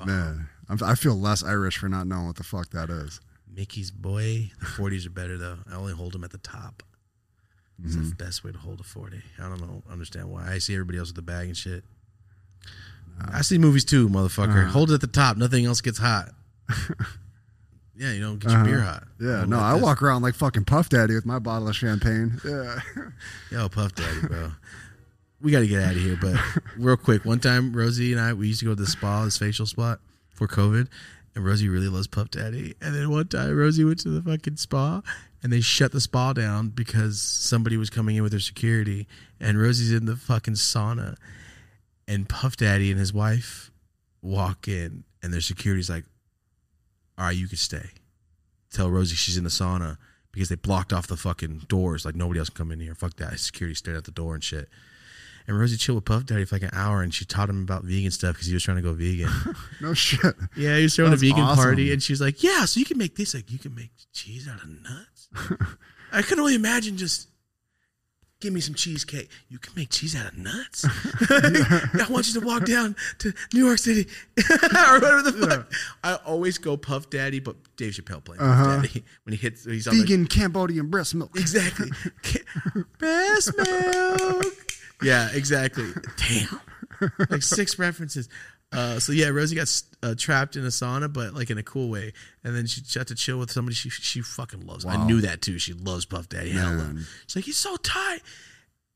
Man, 0.05 0.49
I'm, 0.69 0.79
I 0.85 0.95
feel 0.95 1.15
less 1.15 1.43
Irish 1.43 1.79
for 1.79 1.89
not 1.89 2.07
knowing 2.07 2.27
what 2.27 2.37
the 2.37 2.45
fuck 2.45 2.71
that 2.71 2.91
is. 2.91 3.21
Mickey's 3.57 3.91
boy. 3.91 4.51
The 4.61 4.67
40s 4.67 5.07
are 5.07 5.11
better 5.11 5.39
though. 5.39 5.59
I 5.71 5.75
only 5.77 5.95
hold 5.95 6.13
them 6.13 6.23
at 6.25 6.31
the 6.31 6.39
top. 6.39 6.83
It's 7.85 7.95
Mm-hmm. 7.97 8.09
the 8.11 8.15
best 8.17 8.45
way 8.45 8.53
to 8.53 8.59
hold 8.59 8.81
a 8.81 8.85
40. 8.85 9.21
I 9.39 9.43
don't 9.49 9.61
know, 9.61 9.83
understand 9.91 10.31
why. 10.31 10.51
I 10.51 10.59
see 10.59 10.75
everybody 10.75 10.99
else 10.99 11.09
with 11.09 11.17
the 11.17 11.23
bag 11.23 11.47
and 11.49 11.57
shit. 11.57 11.85
I 13.33 13.41
see 13.43 13.59
movies 13.59 13.85
too, 13.85 14.09
motherfucker. 14.09 14.63
Uh-huh. 14.63 14.71
Hold 14.73 14.91
it 14.91 14.95
at 14.95 15.01
the 15.01 15.07
top. 15.07 15.37
Nothing 15.39 15.65
else 15.67 15.81
gets 15.81 15.99
hot. 15.99 16.31
yeah, 17.97 18.13
you 18.13 18.21
don't 18.21 18.39
get 18.39 18.51
your 18.51 18.61
Uh-huh. 18.61 18.65
beer 18.67 18.81
hot. 18.81 19.05
Yeah, 19.21 19.45
no, 19.47 19.59
I 19.59 19.75
this. 19.75 19.83
walk 19.83 20.03
around 20.03 20.23
like 20.23 20.35
fucking 20.35 20.65
Puff 20.65 20.89
Daddy 20.91 21.15
with 21.15 21.25
my 21.27 21.39
bottle 21.39 21.69
of 21.69 21.77
champagne. 21.77 22.39
Yeah. 22.45 22.79
Yo, 23.51 23.69
Puff 23.71 23.95
Daddy, 23.95 24.21
bro. 24.27 24.53
we 25.41 25.51
got 25.51 25.61
to 25.61 25.67
get 25.67 25.83
out 25.83 25.93
of 25.97 26.01
here, 26.03 26.19
but 26.21 26.37
real 26.79 26.97
quick. 26.97 27.25
One 27.25 27.41
time, 27.41 27.73
Rosie 27.75 28.13
and 28.13 28.21
I, 28.21 28.33
we 28.35 28.49
used 28.49 28.61
to 28.61 28.67
go 28.67 28.75
to 28.75 28.81
the 28.81 28.87
spa, 28.87 29.25
this 29.25 29.39
facial 29.39 29.67
spot 29.67 30.01
for 30.35 30.47
COVID, 30.47 30.89
and 31.37 31.45
Rosie 31.45 31.69
really 31.69 31.89
loves 31.89 32.07
Puff 32.07 32.31
Daddy. 32.31 32.75
And 32.81 32.95
then 32.95 33.11
one 33.11 33.29
time, 33.29 33.55
Rosie 33.55 33.85
went 33.85 34.01
to 34.01 34.09
the 34.09 34.23
fucking 34.23 34.57
spa, 34.57 35.03
and 35.43 35.53
they 35.53 35.61
shut 35.61 35.93
the 35.93 36.01
spa 36.01 36.33
down 36.33 36.71
because 36.71 37.21
somebody 37.21 37.77
was 37.77 37.91
coming 37.91 38.17
in 38.17 38.23
with 38.23 38.33
their 38.33 38.41
security, 38.41 39.07
and 39.39 39.61
Rosie's 39.61 39.93
in 39.93 40.07
the 40.07 40.17
fucking 40.17 40.55
sauna, 40.55 41.17
and 42.09 42.27
Puff 42.29 42.57
Daddy 42.57 42.91
and 42.91 42.99
his 42.99 43.13
wife 43.13 43.71
walk 44.23 44.67
in, 44.67 45.05
and 45.23 45.33
their 45.33 45.43
security's 45.43 45.91
like, 45.91 46.07
"All 47.19 47.27
right, 47.27 47.37
you 47.37 47.49
can 47.49 47.59
stay." 47.59 47.91
Tell 48.71 48.91
Rosie 48.91 49.15
she's 49.15 49.37
in 49.37 49.45
the 49.45 49.51
sauna 49.51 49.99
because 50.33 50.49
they 50.49 50.55
blocked 50.55 50.93
off 50.93 51.07
the 51.07 51.17
fucking 51.19 51.67
doors. 51.69 52.07
Like 52.07 52.15
nobody 52.15 52.41
else 52.41 52.49
can 52.49 52.57
come 52.57 52.73
in 52.73 52.81
here. 52.81 52.95
Fuck 52.95 53.17
that. 53.17 53.39
Security 53.39 53.75
stayed 53.75 53.97
at 53.97 54.05
the 54.05 54.11
door 54.11 54.35
and 54.35 54.43
shit. 54.43 54.71
And 55.49 55.59
Rosie 55.59 55.77
chilled 55.77 55.97
with 55.97 56.05
Puff 56.05 56.27
Daddy 56.27 56.45
for 56.45 56.57
like 56.57 56.63
an 56.65 56.71
hour, 56.73 57.03
and 57.03 57.15
she 57.15 57.25
taught 57.25 57.49
him 57.49 57.63
about 57.63 57.85
vegan 57.85 58.11
stuff 58.11 58.35
because 58.35 58.49
he 58.49 58.55
was 58.55 58.63
trying 58.65 58.79
to 58.79 58.83
go 58.83 58.93
vegan. 58.93 59.29
No 59.81 59.95
shit. 59.95 60.35
yeah, 60.57 60.77
he 60.77 60.85
was 60.85 60.97
throwing 60.97 61.13
a 61.13 61.17
vegan 61.17 61.41
awesome. 61.41 61.63
party, 61.63 61.93
and 61.93 62.03
she's 62.03 62.21
like, 62.21 62.43
"Yeah, 62.43 62.65
so 62.65 62.81
you 62.81 62.87
can 62.87 62.99
make 62.99 63.15
this. 63.17 63.35
Like, 63.35 63.51
you 63.53 63.59
can 63.59 63.75
make 63.75 63.91
cheese 64.13 64.49
out 64.49 64.63
of 64.63 64.69
nuts." 64.69 65.29
I 66.13 66.23
can 66.23 66.41
only 66.41 66.55
imagine 66.55 66.97
just. 66.97 67.29
Give 68.39 68.53
me 68.53 68.61
some 68.61 68.75
cheesecake. 68.75 69.31
You 69.49 69.59
can 69.59 69.73
make 69.77 69.89
cheese 69.89 70.15
out 70.15 70.31
of 70.31 70.37
nuts. 70.37 70.85
I 71.31 72.07
want 72.11 72.29
you 72.29 72.39
to 72.39 72.47
walk 72.47 72.67
down 72.67 72.95
to 73.21 73.33
New 73.55 73.65
York 73.65 73.79
City 73.79 74.07
or 74.39 75.01
whatever 75.01 75.23
the 75.23 75.33
fuck. 75.49 75.73
I 76.05 76.17
always 76.27 76.59
go 76.59 76.77
Puff 76.77 77.09
Daddy, 77.09 77.41
but 77.41 77.57
Dave 77.79 77.93
Chappelle 77.95 78.23
playing 78.23 78.43
Uh-huh. 78.43 78.65
Puff 78.77 78.83
Daddy 78.83 79.05
when 79.23 79.33
he 79.33 79.39
hits. 79.39 79.65
He's 79.65 79.89
on 79.89 79.97
the, 79.97 80.03
Vegan 80.03 80.27
Cambodian 80.27 80.91
breast 80.91 81.15
milk. 81.15 81.31
Exactly. 81.35 81.89
Breast 82.99 83.53
milk. 83.57 84.45
Yeah, 85.03 85.29
exactly. 85.33 85.91
Damn. 86.17 86.61
Like 87.31 87.43
six 87.43 87.79
references. 87.79 88.29
Uh, 88.73 88.99
so 88.99 89.13
yeah, 89.13 89.29
Rosie 89.29 89.57
got 89.57 89.83
uh, 90.03 90.15
trapped 90.19 90.57
in 90.57 90.65
a 90.65 90.69
sauna, 90.69 91.13
but 91.13 91.35
like 91.35 91.51
in 91.51 91.59
a 91.59 91.63
cool 91.63 91.89
way. 91.89 92.13
And 92.43 92.55
then 92.55 92.67
she 92.67 92.83
got 92.95 93.07
to 93.09 93.15
chill 93.15 93.39
with 93.39 93.51
somebody 93.51 93.75
she 93.75 93.91
she 93.91 94.23
fucking 94.23 94.67
loves. 94.67 94.85
I 94.85 95.05
knew 95.07 95.21
that 95.21 95.43
too. 95.43 95.59
She 95.59 95.73
loves 95.73 96.05
Puff 96.05 96.29
Daddy. 96.29 96.51
Hella. 96.51 96.95
She's 97.27 97.37
like, 97.37 97.45
he's 97.45 97.57
so 97.57 97.77
tight. 97.77 98.21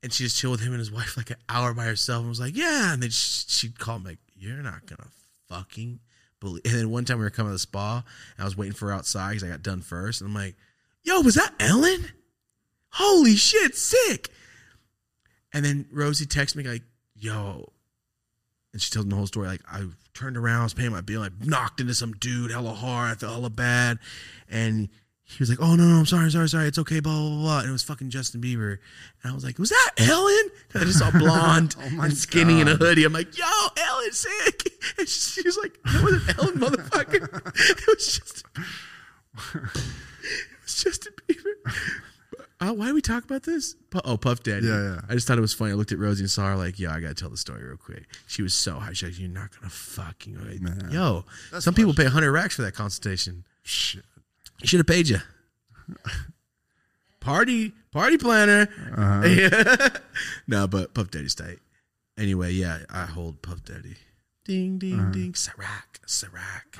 And 0.02 0.12
she 0.12 0.24
just 0.24 0.38
chilled 0.38 0.52
with 0.52 0.60
him 0.60 0.72
and 0.72 0.78
his 0.78 0.90
wife 0.90 1.16
like 1.16 1.30
an 1.30 1.36
hour 1.48 1.74
by 1.74 1.84
herself 1.84 2.20
and 2.20 2.28
was 2.28 2.40
like, 2.40 2.56
yeah. 2.56 2.92
And 2.92 3.02
then 3.02 3.10
she, 3.10 3.44
she'd 3.48 3.78
call 3.78 3.96
him 3.96 4.04
like, 4.04 4.18
you're 4.34 4.62
not 4.62 4.86
gonna 4.86 5.10
fucking 5.48 6.00
believe. 6.40 6.62
And 6.64 6.74
then 6.74 6.90
one 6.90 7.04
time 7.04 7.18
we 7.18 7.24
were 7.24 7.30
coming 7.30 7.50
to 7.50 7.54
the 7.54 7.58
spa 7.58 8.02
and 8.36 8.42
I 8.42 8.44
was 8.44 8.56
waiting 8.56 8.72
for 8.72 8.86
her 8.88 8.94
outside 8.94 9.30
because 9.30 9.44
I 9.44 9.48
got 9.48 9.62
done 9.62 9.82
first. 9.82 10.20
And 10.20 10.28
I'm 10.28 10.34
like, 10.34 10.56
yo, 11.02 11.20
was 11.20 11.34
that 11.34 11.52
Ellen? 11.60 12.06
Holy 12.92 13.36
shit, 13.36 13.76
sick. 13.76 14.30
And 15.52 15.64
then 15.64 15.86
Rosie 15.92 16.26
texts 16.26 16.56
me 16.56 16.64
like, 16.64 16.82
yo. 17.14 17.72
And 18.72 18.80
she 18.80 18.90
told 18.90 19.06
me 19.06 19.10
the 19.10 19.16
whole 19.16 19.26
story. 19.26 19.48
Like, 19.48 19.62
I 19.70 19.84
turned 20.14 20.36
around, 20.36 20.60
I 20.60 20.64
was 20.64 20.74
paying 20.74 20.92
my 20.92 21.00
bill, 21.00 21.22
I 21.22 21.30
knocked 21.44 21.80
into 21.80 21.94
some 21.94 22.12
dude 22.12 22.50
hella 22.52 22.72
hard. 22.72 23.10
I 23.10 23.14
felt 23.14 23.32
hella 23.32 23.50
bad. 23.50 23.98
And 24.48 24.88
he 25.24 25.36
was 25.40 25.48
like, 25.50 25.58
oh, 25.60 25.74
no, 25.76 25.84
no, 25.84 25.96
I'm 25.98 26.06
sorry, 26.06 26.30
sorry, 26.30 26.48
sorry. 26.48 26.66
It's 26.68 26.78
okay, 26.78 27.00
blah, 27.00 27.12
blah, 27.16 27.36
blah. 27.38 27.58
And 27.60 27.68
it 27.68 27.72
was 27.72 27.82
fucking 27.82 28.10
Justin 28.10 28.40
Bieber. 28.40 28.78
And 29.22 29.32
I 29.32 29.34
was 29.34 29.44
like, 29.44 29.58
was 29.58 29.70
that 29.70 29.90
Ellen? 29.98 30.50
'Cause 30.68 30.82
I 30.82 30.84
just 30.84 30.98
saw 30.98 31.10
blonde 31.18 31.74
Oh 31.80 32.00
and 32.02 32.16
skinny 32.16 32.60
in 32.60 32.68
a 32.68 32.74
hoodie. 32.76 33.04
I'm 33.04 33.12
like, 33.12 33.36
yo, 33.38 33.44
Ellen, 33.76 34.12
sick. 34.12 34.72
And 34.98 35.08
she 35.08 35.42
was 35.42 35.56
like, 35.58 35.78
that 35.84 36.02
wasn't 36.02 36.38
Ellen, 36.38 36.58
motherfucker. 36.58 37.46
It 37.70 37.86
was 37.86 38.18
just, 38.18 38.44
it 39.54 39.62
was 40.64 40.74
Justin 40.84 41.12
Bieber. 41.28 41.74
Uh, 42.60 42.72
why 42.74 42.86
do 42.88 42.94
we 42.94 43.00
talk 43.00 43.24
about 43.24 43.42
this? 43.44 43.74
Pu- 43.90 44.00
oh, 44.04 44.18
Puff 44.18 44.42
Daddy. 44.42 44.66
Yeah, 44.66 44.82
yeah. 44.82 45.00
I 45.08 45.14
just 45.14 45.26
thought 45.26 45.38
it 45.38 45.40
was 45.40 45.54
funny. 45.54 45.72
I 45.72 45.74
looked 45.74 45.92
at 45.92 45.98
Rosie 45.98 46.22
and 46.24 46.30
saw 46.30 46.48
her 46.48 46.56
like, 46.56 46.78
yo, 46.78 46.90
I 46.90 47.00
gotta 47.00 47.14
tell 47.14 47.30
the 47.30 47.36
story 47.38 47.64
real 47.64 47.78
quick. 47.78 48.04
She 48.26 48.42
was 48.42 48.52
so 48.52 48.78
high. 48.78 48.92
She's 48.92 49.08
like, 49.10 49.18
you're 49.18 49.30
not 49.30 49.48
gonna 49.58 49.70
fucking. 49.70 50.34
Man. 50.62 50.88
Yo, 50.92 51.24
That's 51.50 51.64
some 51.64 51.72
people 51.74 51.94
pay 51.94 52.02
100 52.04 52.30
racks 52.30 52.56
for 52.56 52.62
that 52.62 52.74
consultation. 52.74 53.44
Shit. 53.62 54.04
He 54.60 54.66
should 54.66 54.80
have 54.80 54.86
paid 54.86 55.08
you. 55.08 55.18
party, 57.20 57.72
party 57.92 58.18
planner. 58.18 58.68
Uh-huh. 58.96 59.88
no, 60.46 60.66
but 60.66 60.92
Puff 60.94 61.10
Daddy's 61.10 61.34
tight. 61.34 61.58
Anyway, 62.18 62.52
yeah, 62.52 62.80
I 62.90 63.06
hold 63.06 63.40
Puff 63.42 63.64
Daddy. 63.64 63.96
Ding, 64.44 64.78
ding, 64.78 64.98
Uh-huh. 65.00 65.10
ding. 65.12 65.32
Sirac, 65.32 66.00
Sirac. 66.06 66.78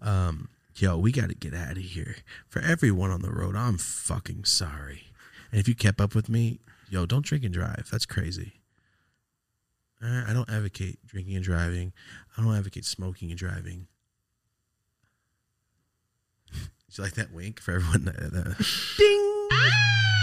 Um, 0.00 0.48
yo, 0.76 0.98
we 0.98 1.12
got 1.12 1.28
to 1.28 1.34
get 1.34 1.54
out 1.54 1.72
of 1.72 1.82
here. 1.82 2.16
For 2.48 2.60
everyone 2.60 3.10
on 3.10 3.22
the 3.22 3.30
road, 3.30 3.56
I'm 3.56 3.78
fucking 3.78 4.44
sorry. 4.44 5.04
And 5.50 5.60
if 5.60 5.68
you 5.68 5.74
kept 5.74 6.00
up 6.00 6.14
with 6.14 6.28
me, 6.28 6.60
yo, 6.90 7.06
don't 7.06 7.24
drink 7.24 7.44
and 7.44 7.54
drive. 7.54 7.88
That's 7.90 8.06
crazy. 8.06 8.54
I 10.02 10.32
don't 10.34 10.50
advocate 10.50 10.98
drinking 11.06 11.36
and 11.36 11.44
driving. 11.44 11.92
I 12.36 12.42
don't 12.42 12.54
advocate 12.54 12.84
smoking 12.84 13.30
and 13.30 13.38
driving. 13.38 13.86
Did 16.52 16.98
you 16.98 17.04
like 17.04 17.14
that 17.14 17.32
wink 17.32 17.60
for 17.60 17.72
everyone? 17.72 18.04
That, 18.04 18.16
that- 18.32 18.56
Ding! 18.98 19.32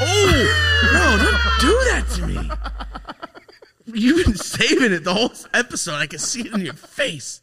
Oh, 0.02 0.90
no, 0.94 1.24
don't 1.24 1.62
do 1.62 1.68
that 1.92 2.06
to 2.16 2.28
me. 2.28 4.00
You've 4.00 4.26
been 4.26 4.36
saving 4.36 4.92
it 4.92 5.04
the 5.04 5.14
whole 5.14 5.32
episode. 5.54 5.96
I 5.96 6.08
can 6.08 6.20
see 6.20 6.42
it 6.42 6.54
in 6.54 6.62
your 6.62 6.74
face. 6.74 7.42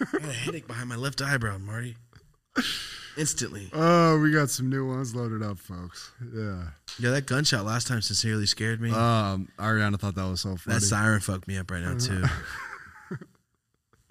I 0.00 0.18
got 0.18 0.28
a 0.28 0.32
headache 0.32 0.66
behind 0.66 0.88
my 0.88 0.96
left 0.96 1.20
eyebrow, 1.22 1.58
Marty. 1.58 1.96
Instantly. 3.16 3.70
Oh, 3.72 4.18
we 4.18 4.32
got 4.32 4.50
some 4.50 4.68
new 4.68 4.86
ones 4.88 5.14
loaded 5.14 5.42
up, 5.42 5.58
folks. 5.58 6.10
Yeah. 6.34 6.64
Yeah, 6.98 7.10
that 7.10 7.26
gunshot 7.26 7.64
last 7.64 7.86
time 7.86 8.02
sincerely 8.02 8.46
scared 8.46 8.80
me. 8.80 8.90
Um, 8.90 9.48
Ariana 9.58 9.98
thought 9.98 10.14
that 10.16 10.28
was 10.28 10.40
so 10.40 10.56
funny. 10.56 10.74
that 10.78 10.80
siren 10.84 11.20
fucked 11.20 11.46
me 11.48 11.56
up 11.58 11.70
right 11.70 11.82
now 11.82 11.96
too. 11.96 12.24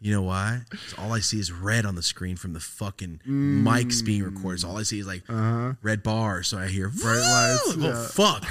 you 0.02 0.12
know 0.14 0.22
why? 0.22 0.62
'Cause 0.70 0.96
all 0.98 1.14
I 1.14 1.20
see 1.20 1.40
is 1.40 1.52
red 1.52 1.86
on 1.86 1.96
the 1.96 2.02
screen 2.04 2.36
from 2.38 2.54
the 2.54 2.60
fucking 2.60 3.22
mics 3.28 4.04
being 4.06 4.24
recorded. 4.24 4.62
So 4.62 4.70
all 4.70 4.78
I 4.78 4.84
see 4.84 5.00
is 5.00 5.08
like 5.08 5.24
uh-huh. 5.30 5.74
red 5.82 6.02
bars. 6.04 6.48
So 6.50 6.58
I 6.58 6.68
hear 6.68 6.90
Bright 6.90 7.20
lights, 7.20 7.62
Oh 7.68 7.76
yeah. 7.78 8.08
fuck. 8.08 8.46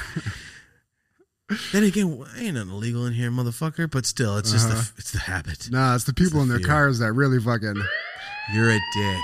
Then 1.72 1.84
again, 1.84 2.24
ain't 2.39 2.55
nothing 2.55 2.70
illegal 2.70 3.06
in 3.06 3.12
here, 3.14 3.31
motherfucker. 3.31 3.90
But 3.90 4.06
still, 4.06 4.36
it's 4.36 4.52
just 4.52 4.66
Uh-huh. 4.68 4.76
the 4.81 4.90
it's 4.98 5.10
the 5.12 5.18
habit. 5.20 5.70
Nah, 5.70 5.94
it's 5.94 6.05
the 6.05 6.14
people 6.14 6.39
the 6.39 6.42
in 6.44 6.48
their 6.48 6.58
fear. 6.58 6.66
cars 6.68 6.98
that 7.00 7.12
really 7.12 7.40
fucking. 7.40 7.82
You're 8.55 8.70
a 8.70 8.78
dick. 8.94 9.22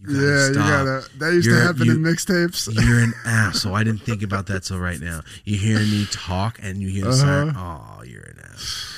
You 0.00 0.06
gotta 0.06 0.18
yeah, 0.20 0.46
you 0.48 0.54
stop. 0.54 0.68
gotta. 0.68 1.18
That 1.18 1.32
used 1.32 1.48
to 1.48 1.54
You're- 1.54 1.66
happen 1.66 1.84
you- 1.86 1.92
in 1.92 1.98
mixtapes. 2.02 2.72
You're 2.86 3.00
an 3.00 3.14
asshole. 3.26 3.74
I 3.74 3.82
didn't 3.82 4.02
think 4.02 4.22
about 4.22 4.46
that 4.46 4.62
till 4.62 4.78
right 4.78 5.00
now. 5.00 5.22
You 5.44 5.56
hear 5.56 5.80
me 5.80 6.06
talk 6.10 6.58
and 6.62 6.80
you 6.80 6.88
hear 6.88 7.04
the 7.04 7.10
Uh-huh. 7.10 7.18
siren. 7.18 7.54
Oh, 7.56 8.02
you're 8.04 8.22
an 8.22 8.38
asshole. 8.52 8.94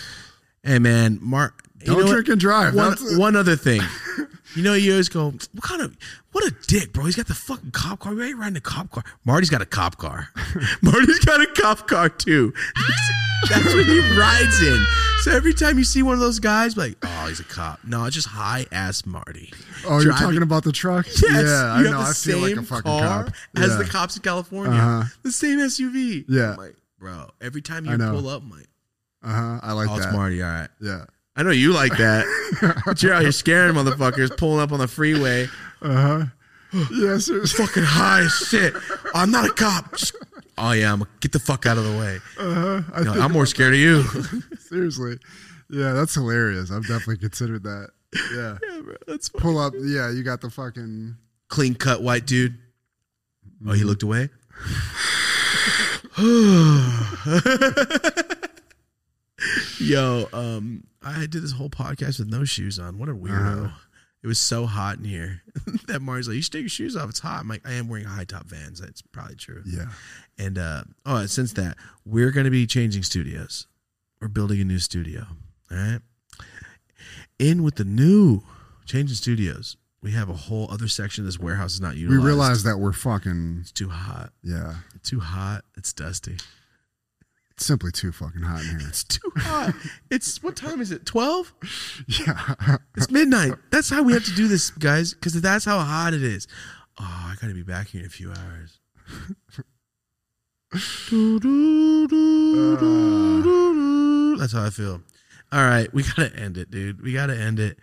Hey 0.63 0.79
man, 0.79 1.19
Mark. 1.23 1.63
you 1.81 1.87
Don't 1.87 2.07
drink 2.07 2.29
and 2.29 2.39
drive. 2.39 2.75
One, 2.75 2.91
That's 2.91 3.17
one 3.17 3.35
other 3.35 3.57
thing. 3.57 3.81
You 4.57 4.65
know, 4.65 4.75
you 4.75 4.93
always 4.93 5.09
go, 5.09 5.27
what 5.27 5.63
kind 5.63 5.81
of, 5.81 5.97
what 6.33 6.45
a 6.45 6.55
dick, 6.67 6.93
bro. 6.93 7.05
He's 7.05 7.17
got 7.17 7.29
the 7.29 7.35
fucking 7.35 7.71
cop 7.71 8.01
car. 8.01 8.15
Why 8.15 8.27
ain't 8.27 8.39
riding 8.39 8.57
a 8.57 8.61
cop 8.61 8.91
car? 8.91 9.05
Marty's 9.25 9.51
got 9.51 9.63
a 9.63 9.67
cop 9.67 9.97
car. 9.97 10.29
Marty's 10.83 11.21
got 11.21 11.41
a 11.41 11.47
cop 11.47 11.87
car 11.87 12.09
too. 12.09 12.53
That's 13.49 13.75
what 13.75 13.87
he 13.87 14.01
rides 14.19 14.61
in. 14.63 14.85
So 15.21 15.33
every 15.33 15.55
time 15.55 15.79
you 15.79 15.85
see 15.85 16.03
one 16.03 16.15
of 16.15 16.21
those 16.21 16.39
guys, 16.39 16.77
like, 16.77 16.97
oh, 17.03 17.27
he's 17.29 17.41
a 17.41 17.45
cop. 17.45 17.81
No, 17.85 18.05
it's 18.07 18.15
just 18.15 18.29
high 18.29 18.67
ass 18.73 19.07
Marty. 19.07 19.53
Oh, 19.87 20.01
you're 20.01 20.15
talking 20.15 20.43
about 20.43 20.65
the 20.65 20.73
truck? 20.73 21.07
Yes, 21.07 21.23
yeah, 21.23 21.73
I 21.73 21.83
know. 21.83 22.03
the 22.03 22.09
I 22.09 22.13
feel 22.13 22.39
like 22.39 22.57
a 22.57 22.63
fucking 22.63 22.83
car 22.91 23.25
cop. 23.25 23.35
as 23.57 23.71
yeah. 23.71 23.77
the 23.77 23.85
cops 23.85 24.17
in 24.17 24.23
California. 24.23 24.79
Uh-huh. 24.79 25.09
The 25.23 25.33
same 25.33 25.59
SUV. 25.59 26.25
Yeah. 26.29 26.53
I'm 26.53 26.57
like, 26.57 26.77
bro, 26.99 27.31
every 27.41 27.63
time 27.63 27.85
you 27.87 27.97
pull 27.97 28.29
up, 28.29 28.43
I'm 28.43 28.51
like, 28.51 28.69
Uh 29.23 29.29
huh. 29.29 29.61
I 29.63 29.73
like 29.73 29.91
oh, 29.91 29.97
it's 29.97 30.07
that. 30.07 30.15
Marty. 30.15 30.43
All 30.43 30.49
right. 30.49 30.69
Yeah. 30.81 31.05
I 31.41 31.43
know 31.43 31.53
you 31.53 31.73
like 31.73 31.97
that. 31.97 32.27
but 32.85 33.03
you're 33.03 33.15
out 33.15 33.23
here 33.23 33.33
scaring 33.33 33.75
motherfuckers, 33.75 34.37
pulling 34.37 34.61
up 34.61 34.73
on 34.73 34.79
the 34.79 34.87
freeway. 34.87 35.49
Uh 35.81 35.95
huh. 35.95 36.27
yes. 36.93 37.25
sir. 37.25 37.47
Fucking 37.47 37.83
high 37.83 38.21
as 38.21 38.33
shit. 38.33 38.75
I'm 39.15 39.31
not 39.31 39.49
a 39.49 39.53
cop. 39.55 39.97
Just- 39.97 40.15
oh, 40.59 40.73
yeah. 40.73 40.93
I'm 40.93 40.99
gonna 40.99 41.11
get 41.21 41.33
the 41.33 41.39
fuck 41.39 41.65
out 41.65 41.79
of 41.79 41.85
the 41.85 41.99
way. 41.99 42.19
Uh-huh. 42.39 42.83
I 42.95 43.03
No, 43.05 43.15
I'm 43.15 43.33
more 43.33 43.47
scared 43.47 43.73
of 43.73 43.81
you. 43.81 44.03
seriously. 44.59 45.19
Yeah, 45.71 45.95
that's 45.95 46.15
hilarious. 46.15 46.71
I've 46.71 46.87
definitely 46.87 47.17
considered 47.17 47.63
that. 47.63 47.89
Yeah. 48.35 48.59
yeah, 48.71 48.81
bro. 48.83 48.97
That's 49.07 49.31
fun. 49.31 49.41
Pull 49.41 49.57
up. 49.57 49.73
Yeah, 49.79 50.11
you 50.11 50.23
got 50.23 50.43
the 50.43 50.51
fucking. 50.51 51.17
Clean 51.49 51.75
cut 51.75 52.03
white 52.03 52.27
dude. 52.27 52.59
Oh, 53.67 53.73
he 53.73 53.85
looked 53.85 54.03
away? 54.03 54.29
Yo, 59.79 60.29
um, 60.35 60.85
I 61.03 61.21
did 61.21 61.43
this 61.43 61.53
whole 61.53 61.71
podcast 61.71 62.19
with 62.19 62.29
no 62.29 62.45
shoes 62.45 62.79
on. 62.79 62.99
What 62.99 63.09
a 63.09 63.15
weirdo. 63.15 63.65
Uh-huh. 63.67 63.77
It 64.23 64.27
was 64.27 64.39
so 64.39 64.67
hot 64.67 64.99
in 64.99 65.05
here 65.05 65.41
that 65.87 66.03
Marty's 66.03 66.29
like, 66.29 66.35
You 66.37 66.43
should 66.43 66.53
take 66.53 66.63
your 66.63 66.69
shoes 66.69 66.95
off. 66.95 67.09
It's 67.09 67.21
hot. 67.21 67.41
I'm 67.41 67.49
like, 67.49 67.67
I 67.67 67.73
am 67.73 67.89
wearing 67.89 68.05
high 68.07 68.25
top 68.25 68.45
vans. 68.47 68.79
That's 68.81 69.01
probably 69.01 69.37
true. 69.37 69.63
Yeah. 69.65 69.87
And 70.39 70.59
uh 70.59 70.85
oh, 71.07 71.25
since 71.27 71.55
that, 71.55 71.77
we're 72.05 72.31
gonna 72.31 72.51
be 72.51 72.67
changing 72.67 73.03
studios. 73.03 73.67
We're 74.21 74.29
building 74.29 74.61
a 74.61 74.65
new 74.65 74.79
studio. 74.79 75.27
All 75.71 75.77
right. 75.77 76.01
In 77.39 77.63
with 77.63 77.77
the 77.77 77.85
new 77.85 78.43
changing 78.85 79.17
studios. 79.17 79.77
We 80.03 80.13
have 80.13 80.29
a 80.31 80.35
whole 80.35 80.71
other 80.71 80.89
section 80.89 81.23
of 81.25 81.27
this 81.27 81.39
warehouse 81.39 81.75
is 81.75 81.81
not 81.81 81.97
utilized. 81.97 82.23
We 82.23 82.27
realize 82.27 82.63
that 82.65 82.79
we're 82.79 82.93
fucking. 82.93 83.59
it's 83.61 83.73
too 83.73 83.89
hot. 83.91 84.33
Yeah. 84.43 84.77
It's 84.95 85.09
too 85.11 85.21
hot. 85.21 85.65
It's 85.77 85.93
dusty. 85.93 86.37
It's 87.61 87.67
simply 87.67 87.93
too 87.93 88.11
fucking 88.11 88.41
hot 88.41 88.63
in 88.63 88.79
here. 88.79 88.89
It's 88.89 89.05
too 89.05 89.31
hot. 89.37 89.75
it's 90.11 90.43
what 90.43 90.57
time 90.57 90.81
is 90.81 90.91
it? 90.91 91.05
Twelve? 91.05 91.53
Yeah. 92.09 92.79
It's 92.97 93.11
midnight. 93.11 93.53
That's 93.71 93.91
how 93.91 94.03
we 94.03 94.15
have 94.15 94.25
to 94.25 94.35
do 94.35 94.49
this, 94.49 94.71
guys, 94.71 95.13
because 95.13 95.39
that's 95.43 95.67
how 95.67 95.79
hot 95.79 96.15
it 96.15 96.23
is. 96.23 96.49
Oh, 96.99 97.05
I 97.05 97.35
gotta 97.39 97.53
be 97.53 97.63
back 97.63 97.89
here 97.89 98.01
in 98.01 98.07
a 98.07 98.09
few 98.11 98.33
hours. 98.33 98.79
Uh. 104.33 104.37
That's 104.39 104.53
how 104.53 104.65
I 104.65 104.71
feel. 104.71 105.03
All 105.53 105.65
right, 105.65 105.93
we 105.93 106.03
gotta 106.05 106.35
end 106.37 106.57
it, 106.57 106.71
dude. 106.71 107.03
We 107.03 107.13
gotta 107.13 107.37
end 107.37 107.59
it. 107.59 107.79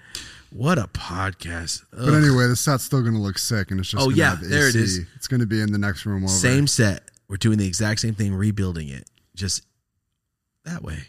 What 0.50 0.80
a 0.80 0.88
podcast. 0.88 1.84
But 1.92 2.14
anyway, 2.14 2.48
the 2.48 2.56
set's 2.56 2.86
still 2.86 3.02
going 3.02 3.14
to 3.16 3.20
look 3.20 3.38
sick, 3.38 3.70
and 3.70 3.82
it's 3.82 3.90
just 3.90 4.02
Oh, 4.02 4.06
gonna 4.10 4.16
yeah, 4.18 4.38
there 4.42 4.68
it 4.70 4.76
AC. 4.76 4.80
is. 4.80 5.00
It's 5.18 5.28
going 5.28 5.42
to 5.42 5.46
be 5.46 5.60
in 5.62 5.74
the 5.74 5.78
next 5.78 6.06
room 6.06 6.24
over. 6.24 6.32
same 6.32 6.68
set. 6.68 7.04
We're 7.28 7.36
doing 7.36 7.58
the 7.58 7.68
exact 7.68 8.00
same 8.00 8.14
thing, 8.16 8.34
rebuilding 8.34 8.88
it, 8.88 9.10
just 9.38 9.64
that 10.66 10.84
way. 10.84 11.00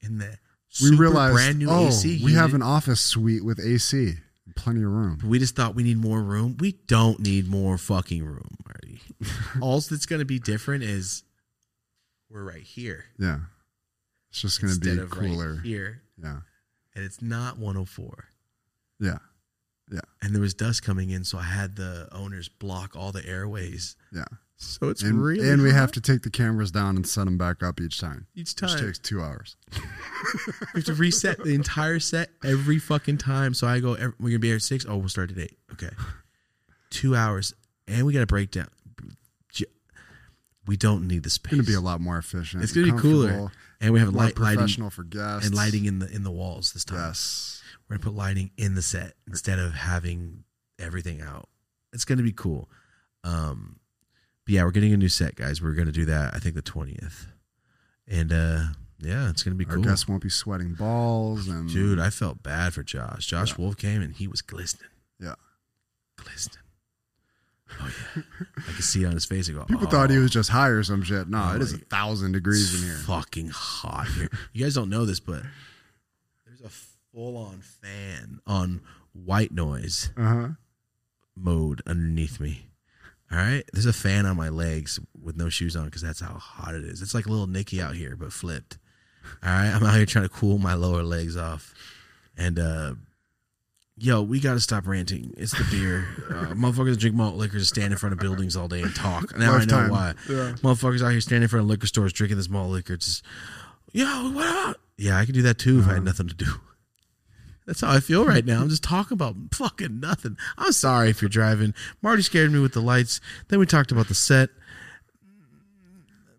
In 0.00 0.18
the 0.18 0.38
We 0.82 0.96
realized, 0.96 1.34
brand 1.34 1.58
new 1.58 1.68
oh, 1.70 1.88
AC. 1.88 2.22
we 2.24 2.34
have 2.34 2.54
an 2.54 2.62
office 2.62 3.00
suite 3.00 3.44
with 3.44 3.60
AC, 3.60 4.14
plenty 4.56 4.82
of 4.82 4.90
room. 4.90 5.18
We 5.24 5.38
just 5.38 5.54
thought 5.56 5.74
we 5.74 5.82
need 5.82 5.96
more 5.98 6.22
room. 6.22 6.56
We 6.58 6.72
don't 6.86 7.20
need 7.20 7.48
more 7.48 7.78
fucking 7.78 8.24
room, 8.24 8.56
Marty. 8.66 9.00
All 9.60 9.80
that's 9.80 10.06
going 10.06 10.18
to 10.20 10.24
be 10.26 10.38
different 10.38 10.82
is 10.84 11.22
we're 12.30 12.44
right 12.44 12.62
here 12.62 13.04
Yeah, 13.18 13.38
it's 14.30 14.42
just 14.42 14.60
going 14.60 14.74
to 14.74 14.80
be 14.80 14.96
cooler. 15.08 15.54
right 15.54 15.62
here, 15.62 16.02
Yeah, 16.22 16.40
and 16.94 17.04
it's 17.04 17.22
not 17.22 17.58
104. 17.58 18.24
Yeah. 19.00 19.18
yeah, 19.92 20.00
And 20.22 20.34
there 20.34 20.42
was 20.42 20.54
dust 20.54 20.82
coming 20.82 21.10
in, 21.10 21.24
so 21.24 21.38
I 21.38 21.42
had 21.44 21.76
the 21.76 22.08
owners 22.12 22.48
block 22.48 22.94
all 22.96 23.12
the 23.12 23.24
airways. 23.26 23.96
yeah. 24.12 24.24
So 24.58 24.88
it's 24.88 25.02
And, 25.02 25.22
really 25.22 25.48
and 25.50 25.60
we 25.62 25.70
hot 25.70 25.76
have 25.80 25.92
to 25.92 26.00
take 26.00 26.22
the 26.22 26.30
cameras 26.30 26.70
down 26.70 26.96
and 26.96 27.06
set 27.06 27.26
them 27.26 27.36
back 27.36 27.62
up 27.62 27.78
each 27.80 28.00
time, 28.00 28.26
each 28.34 28.54
which 28.60 28.72
time. 28.72 28.78
takes 28.78 28.98
two 28.98 29.20
hours. 29.22 29.56
We 30.74 30.80
have 30.80 30.84
to 30.86 30.94
reset 30.94 31.38
the 31.44 31.54
entire 31.54 32.00
set 32.00 32.30
every 32.44 32.78
fucking 32.78 33.18
time. 33.18 33.52
So 33.54 33.66
I 33.66 33.80
go, 33.80 33.94
ev- 33.94 34.14
we're 34.18 34.30
gonna 34.30 34.38
be 34.38 34.48
here 34.48 34.56
at 34.56 34.62
six. 34.62 34.86
Oh, 34.88 34.96
we'll 34.96 35.08
start 35.10 35.30
at 35.30 35.38
eight. 35.38 35.58
Okay, 35.72 35.90
two 36.90 37.14
hours, 37.14 37.52
and 37.86 38.06
we 38.06 38.12
got 38.14 38.20
to 38.20 38.26
break 38.26 38.50
down. 38.50 38.68
We 40.66 40.76
don't 40.76 41.06
need 41.06 41.22
the 41.22 41.30
space. 41.30 41.52
It's 41.52 41.56
going 41.58 41.64
to 41.64 41.70
be 41.70 41.74
a 41.76 41.80
lot 41.80 42.00
more 42.00 42.18
efficient. 42.18 42.62
It's 42.62 42.72
gonna 42.72 42.92
be 42.92 42.98
cooler, 42.98 43.52
and 43.80 43.92
we 43.92 44.00
have 44.00 44.08
light, 44.14 44.36
lighting 44.38 44.58
professional 44.58 44.90
for 44.90 45.04
guests 45.04 45.46
and 45.46 45.54
lighting 45.54 45.84
in 45.84 46.00
the 46.00 46.08
in 46.10 46.24
the 46.24 46.30
walls 46.32 46.72
this 46.72 46.84
time. 46.84 46.98
Yes, 46.98 47.62
We're 47.88 47.96
gonna 47.96 48.04
put 48.10 48.14
lighting 48.16 48.50
in 48.56 48.74
the 48.74 48.82
set 48.82 49.12
instead 49.28 49.58
of 49.60 49.74
having 49.74 50.42
everything 50.78 51.20
out. 51.20 51.48
It's 51.92 52.04
gonna 52.04 52.24
be 52.24 52.32
cool. 52.32 52.68
Um, 53.22 53.78
but 54.46 54.54
yeah, 54.54 54.64
we're 54.64 54.70
getting 54.70 54.92
a 54.94 54.96
new 54.96 55.08
set, 55.10 55.34
guys. 55.34 55.60
We're 55.60 55.74
gonna 55.74 55.92
do 55.92 56.06
that. 56.06 56.34
I 56.34 56.38
think 56.38 56.54
the 56.54 56.62
twentieth, 56.62 57.26
and 58.08 58.32
uh, 58.32 58.60
yeah, 58.98 59.28
it's 59.28 59.42
gonna 59.42 59.56
be 59.56 59.66
our 59.66 59.74
cool. 59.74 59.84
guests 59.84 60.08
won't 60.08 60.22
be 60.22 60.30
sweating 60.30 60.72
balls 60.74 61.48
and 61.48 61.68
Dude, 61.68 61.98
I 62.00 62.08
felt 62.10 62.42
bad 62.42 62.72
for 62.72 62.82
Josh. 62.82 63.26
Josh 63.26 63.58
Wolf 63.58 63.76
came 63.76 64.00
and 64.00 64.14
he 64.14 64.26
was 64.26 64.40
glistening. 64.40 64.88
Yeah. 65.20 65.34
Glistening. 66.16 66.62
Oh 67.80 67.90
yeah. 68.16 68.22
I 68.58 68.72
could 68.72 68.84
see 68.84 69.02
it 69.02 69.06
on 69.06 69.12
his 69.12 69.24
face. 69.26 69.50
I 69.50 69.52
go, 69.52 69.64
People 69.64 69.86
oh, 69.88 69.90
thought 69.90 70.08
he 70.10 70.18
was 70.18 70.30
just 70.30 70.48
high 70.50 70.68
or 70.68 70.82
some 70.84 71.02
shit. 71.02 71.28
No, 71.28 71.50
Oh 71.52 71.56
it 71.56 71.62
is 71.62 71.74
a 71.74 71.78
thousand 71.78 72.32
degrees 72.32 72.80
in 72.80 72.88
here. 72.88 72.96
Fucking 72.98 73.48
hot 73.48 74.06
here. 74.16 74.30
You 74.52 74.64
guys 74.64 74.74
don't 74.74 74.88
know 74.88 75.04
this, 75.04 75.18
but 75.20 75.42
there's 76.46 76.60
a 76.60 76.70
full 77.12 77.36
on 77.36 77.60
fan 77.60 78.40
on 78.46 78.80
white 79.12 79.50
noise 79.52 80.10
Uh 80.16 80.22
huh. 80.22 80.48
mode 81.36 81.82
underneath 81.86 82.38
me. 82.40 82.65
All 83.32 83.38
right. 83.38 83.64
There's 83.72 83.86
a 83.86 83.92
fan 83.92 84.24
on 84.26 84.36
my 84.36 84.48
legs 84.48 85.00
with 85.20 85.36
no 85.36 85.48
shoes 85.48 85.74
on 85.76 85.86
because 85.86 86.02
that's 86.02 86.20
how 86.20 86.34
hot 86.34 86.74
it 86.74 86.84
is. 86.84 87.02
It's 87.02 87.14
like 87.14 87.26
a 87.26 87.30
little 87.30 87.46
Nicky 87.48 87.80
out 87.82 87.94
here, 87.96 88.14
but 88.16 88.32
flipped. 88.32 88.78
All 89.42 89.50
right. 89.50 89.68
I'm 89.74 89.82
out 89.82 89.96
here 89.96 90.06
trying 90.06 90.24
to 90.24 90.28
cool 90.28 90.58
my 90.58 90.74
lower 90.74 91.02
legs 91.02 91.36
off. 91.36 91.74
And, 92.36 92.58
uh, 92.58 92.94
yo, 93.96 94.22
we 94.22 94.38
got 94.38 94.54
to 94.54 94.60
stop 94.60 94.86
ranting. 94.86 95.34
It's 95.36 95.52
the 95.56 95.66
beer. 95.70 96.06
Uh, 96.30 96.54
motherfuckers 96.54 96.98
drink 96.98 97.16
malt 97.16 97.34
liquor 97.36 97.58
just 97.58 97.70
stand 97.74 97.92
in 97.92 97.98
front 97.98 98.12
of 98.12 98.18
buildings 98.20 98.54
all 98.56 98.68
day 98.68 98.82
and 98.82 98.94
talk. 98.94 99.36
Now 99.36 99.54
I 99.54 99.58
Lifetime. 99.58 99.86
know 99.88 99.92
why. 99.92 100.14
Yeah. 100.28 100.52
Motherfuckers 100.62 101.02
out 101.04 101.10
here 101.10 101.20
standing 101.20 101.44
in 101.44 101.48
front 101.48 101.64
of 101.64 101.68
liquor 101.70 101.86
stores 101.88 102.12
drinking 102.12 102.36
this 102.36 102.48
malt 102.48 102.70
liquor. 102.70 102.94
It's 102.94 103.06
just, 103.06 103.24
yo, 103.92 104.04
what 104.32 104.48
about? 104.48 104.76
Yeah, 104.98 105.18
I 105.18 105.26
could 105.26 105.34
do 105.34 105.42
that 105.42 105.58
too 105.58 105.80
if 105.80 105.88
I 105.88 105.94
had 105.94 106.04
nothing 106.04 106.28
to 106.28 106.34
do. 106.34 106.46
That's 107.66 107.80
how 107.80 107.90
I 107.90 108.00
feel 108.00 108.24
right 108.24 108.44
now. 108.44 108.60
I'm 108.60 108.68
just 108.68 108.84
talking 108.84 109.16
about 109.16 109.34
fucking 109.52 109.98
nothing. 109.98 110.36
I'm 110.56 110.72
sorry 110.72 111.10
if 111.10 111.20
you're 111.20 111.28
driving. 111.28 111.74
Marty 112.00 112.22
scared 112.22 112.52
me 112.52 112.60
with 112.60 112.74
the 112.74 112.80
lights. 112.80 113.20
Then 113.48 113.58
we 113.58 113.66
talked 113.66 113.90
about 113.90 114.06
the 114.06 114.14
set. 114.14 114.50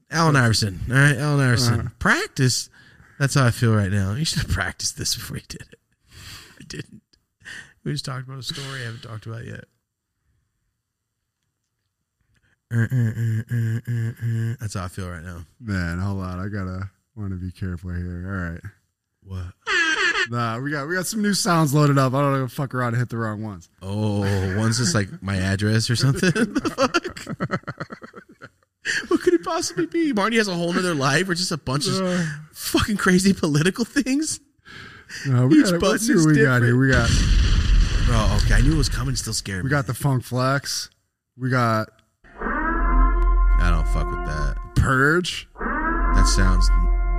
Allen 0.10 0.38
Iverson. 0.38 0.80
All 0.90 0.96
right, 0.96 1.18
Allen 1.18 1.46
Iverson. 1.46 1.92
Practice. 2.00 2.70
That's 3.20 3.34
how 3.34 3.46
I 3.46 3.52
feel 3.52 3.76
right 3.76 3.92
now. 3.92 4.14
You 4.14 4.24
should 4.24 4.44
have 4.44 4.52
practiced 4.52 4.98
this 4.98 5.16
before 5.16 5.38
you 5.38 5.44
did 5.50 5.62
it. 5.62 5.80
I 6.60 6.64
didn't. 6.66 7.02
We 7.84 7.92
just 7.92 8.06
talked 8.06 8.26
about 8.26 8.40
a 8.40 8.44
story 8.44 8.82
I 8.82 8.86
haven't 8.86 9.04
talked 9.04 9.26
about 9.26 9.46
yet. 9.46 9.66
Uh, 12.74 12.80
uh, 12.80 13.42
uh. 13.52 14.56
That's 14.60 14.76
how 14.76 14.86
I 14.86 14.88
feel 14.88 15.10
right 15.10 15.24
now. 15.24 15.46
Man, 15.60 16.00
hold 16.00 16.22
on. 16.22 16.40
I 16.40 16.48
gotta 16.48 16.90
want 17.16 17.32
to 17.32 17.38
be 17.38 17.52
careful 17.52 17.92
here. 17.92 18.26
All 18.28 18.52
right. 18.52 18.62
What? 19.24 19.54
Nah, 20.30 20.60
we 20.60 20.72
got 20.72 20.88
we 20.88 20.96
got 20.96 21.06
some 21.08 21.22
new 21.22 21.34
sounds 21.34 21.74
loaded 21.74 21.98
up. 21.98 22.14
I 22.14 22.22
don't 22.22 22.40
know 22.40 22.48
fuck 22.48 22.74
around 22.76 22.90
and 22.90 22.98
hit 22.98 23.10
the 23.10 23.18
wrong 23.18 23.42
ones. 23.44 23.70
Oh, 23.82 24.20
one's 24.58 24.78
just 24.78 24.94
like 24.96 25.08
my 25.22 25.38
address 25.38 25.90
or 25.90 25.96
something. 25.96 26.32
The 26.36 26.70
fuck? 26.76 27.58
what 29.10 29.22
could 29.22 29.34
it 29.34 29.44
possibly 29.44 29.86
be? 29.86 30.14
Marty 30.14 30.38
has 30.38 30.48
a 30.48 30.54
whole 30.54 30.72
nother 30.74 30.94
life, 30.96 31.28
or 31.30 31.36
just 31.36 31.52
a 31.52 31.58
bunch 31.58 31.88
of 31.88 31.96
Uh, 32.02 32.24
fucking 32.54 32.98
crazy 32.98 33.34
political 33.34 33.86
things. 33.86 34.40
no, 35.28 35.48
we 35.48 35.60
Each 35.60 35.66
got, 35.72 35.80
button 35.80 35.90
let's 35.92 36.08
see 36.08 36.16
what 36.16 36.28
we 36.28 36.42
got 36.42 36.62
here. 36.62 36.78
We 36.78 36.92
got 36.92 37.10
Oh, 38.10 38.42
okay. 38.46 38.56
I 38.56 38.62
knew 38.62 38.74
it 38.74 38.78
was 38.78 38.88
coming. 38.90 39.16
Still 39.16 39.34
scared 39.34 39.64
we 39.64 39.70
me. 39.70 39.72
got 39.72 39.86
the 39.88 39.94
Funk 39.94 40.24
Flex. 40.24 40.90
We 41.38 41.50
got 41.50 41.90
I 42.42 43.70
don't 43.72 43.88
fuck 43.90 44.10
with 44.10 44.26
that. 44.26 44.56
Purge. 44.76 45.48
That 45.60 46.26
sounds 46.28 46.70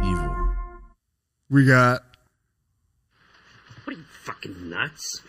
evil. 0.05 0.35
We 1.51 1.67
got 1.67 1.99
What 1.99 1.99
are 1.99 2.01
you 2.01 2.08
fucking 4.29 4.69
nuts? 4.71 5.23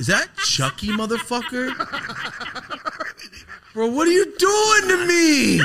Is 0.00 0.06
that 0.06 0.28
Chucky, 0.36 0.88
motherfucker? 0.88 1.74
Bro, 3.74 3.88
what 3.88 4.06
are 4.06 4.12
you 4.12 4.24
doing 4.38 4.88
to 4.88 5.06
me? 5.06 5.60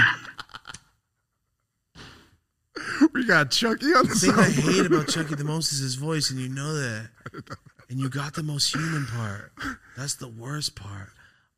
we 3.13 3.25
got 3.25 3.51
Chucky 3.51 3.87
on 3.93 4.07
the 4.07 4.13
The 4.13 4.15
thing 4.19 4.31
I 4.31 4.49
song. 4.49 4.73
hate 4.73 4.85
about 4.87 5.07
Chucky 5.07 5.35
the 5.35 5.43
most 5.43 5.71
is 5.71 5.79
his 5.79 5.95
voice, 5.95 6.31
and 6.31 6.39
you 6.39 6.49
know 6.49 6.73
that. 6.73 7.09
And 7.89 7.99
you 7.99 8.09
got 8.09 8.33
the 8.33 8.43
most 8.43 8.73
human 8.73 9.05
part. 9.05 9.51
That's 9.95 10.15
the 10.15 10.27
worst 10.29 10.75
part. 10.75 11.09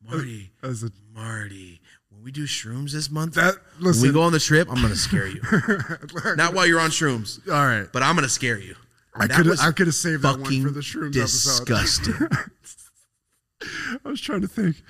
Marty, 0.06 0.50
As 0.62 0.82
a, 0.84 0.90
Marty, 1.14 1.80
when 2.10 2.22
we 2.22 2.30
do 2.30 2.44
shrooms 2.44 2.92
this 2.92 3.10
month, 3.10 3.34
that 3.34 3.54
when 3.78 3.86
listen. 3.88 4.06
we 4.06 4.12
go 4.12 4.22
on 4.22 4.32
the 4.32 4.38
trip, 4.38 4.68
I'm 4.70 4.80
gonna 4.82 4.94
scare 4.94 5.26
you. 5.26 5.40
Not 6.36 6.52
while 6.54 6.66
you're 6.66 6.78
on 6.78 6.90
shrooms, 6.90 7.40
all 7.48 7.66
right. 7.66 7.88
but 7.92 8.02
I'm 8.02 8.14
gonna 8.14 8.28
scare 8.28 8.58
you. 8.58 8.76
I 9.18 9.26
could 9.28 9.58
I 9.60 9.72
could 9.72 9.86
have 9.86 9.94
saved 9.94 10.22
that 10.22 10.38
one 10.38 10.62
for 10.62 10.70
the 10.70 10.80
shrooms 10.80 11.16
episode. 11.16 11.66
disgusting. 11.66 12.14
I 14.04 14.08
was 14.08 14.20
trying 14.20 14.42
to 14.42 14.48
think. 14.48 14.82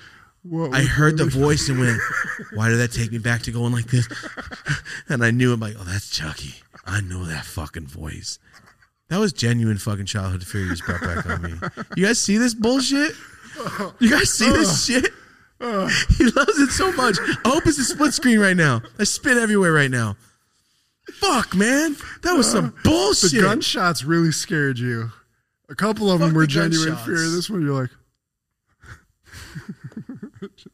What 0.43 0.73
I 0.73 0.81
heard 0.81 1.17
the 1.17 1.25
voice 1.43 1.67
and 1.69 1.79
went, 1.79 1.99
"Why 2.53 2.69
did 2.69 2.77
that 2.77 2.91
take 2.91 3.11
me 3.11 3.17
back 3.17 3.41
to 3.43 3.51
going 3.51 3.73
like 3.73 3.87
this?" 3.87 4.07
And 5.09 5.23
I 5.23 5.31
knew 5.31 5.53
I'm 5.53 5.59
like, 5.59 5.75
"Oh, 5.79 5.83
that's 5.83 6.09
Chucky. 6.09 6.55
I 6.85 7.01
know 7.01 7.25
that 7.25 7.45
fucking 7.45 7.87
voice." 7.87 8.39
That 9.09 9.19
was 9.19 9.31
genuine 9.33 9.77
fucking 9.77 10.05
childhood 10.05 10.45
fear 10.45 10.61
you 10.63 10.69
just 10.71 10.85
brought 10.85 11.01
back 11.01 11.25
on 11.25 11.41
me. 11.41 11.53
You 11.95 12.05
guys 12.05 12.19
see 12.19 12.37
this 12.37 12.53
bullshit? 12.53 13.13
You 13.99 14.09
guys 14.11 14.29
see 14.31 14.49
this 14.49 14.85
shit? 14.85 15.05
He 15.61 16.25
loves 16.25 16.59
it 16.59 16.71
so 16.71 16.91
much. 16.91 17.17
I 17.45 17.49
hope 17.49 17.65
it's 17.65 17.79
a 17.79 17.85
split 17.85 18.13
screen 18.13 18.39
right 18.39 18.55
now. 18.55 18.81
I 18.99 19.05
spit 19.05 19.37
everywhere 19.37 19.71
right 19.71 19.89
now. 19.89 20.17
Fuck, 21.13 21.55
man. 21.55 21.95
That 22.23 22.33
was 22.33 22.51
some 22.51 22.65
uh, 22.65 22.69
the 22.83 22.89
bullshit. 22.89 23.31
The 23.31 23.41
gunshots 23.41 24.03
really 24.03 24.31
scared 24.31 24.77
you. 24.79 25.11
A 25.69 25.75
couple 25.75 26.11
of 26.11 26.19
them 26.19 26.33
were 26.33 26.41
the 26.41 26.47
genuine 26.47 26.89
gunshots. 26.89 27.05
fear. 27.05 27.29
This 27.29 27.49
one, 27.49 27.61
you're 27.61 27.81
like, 27.81 27.89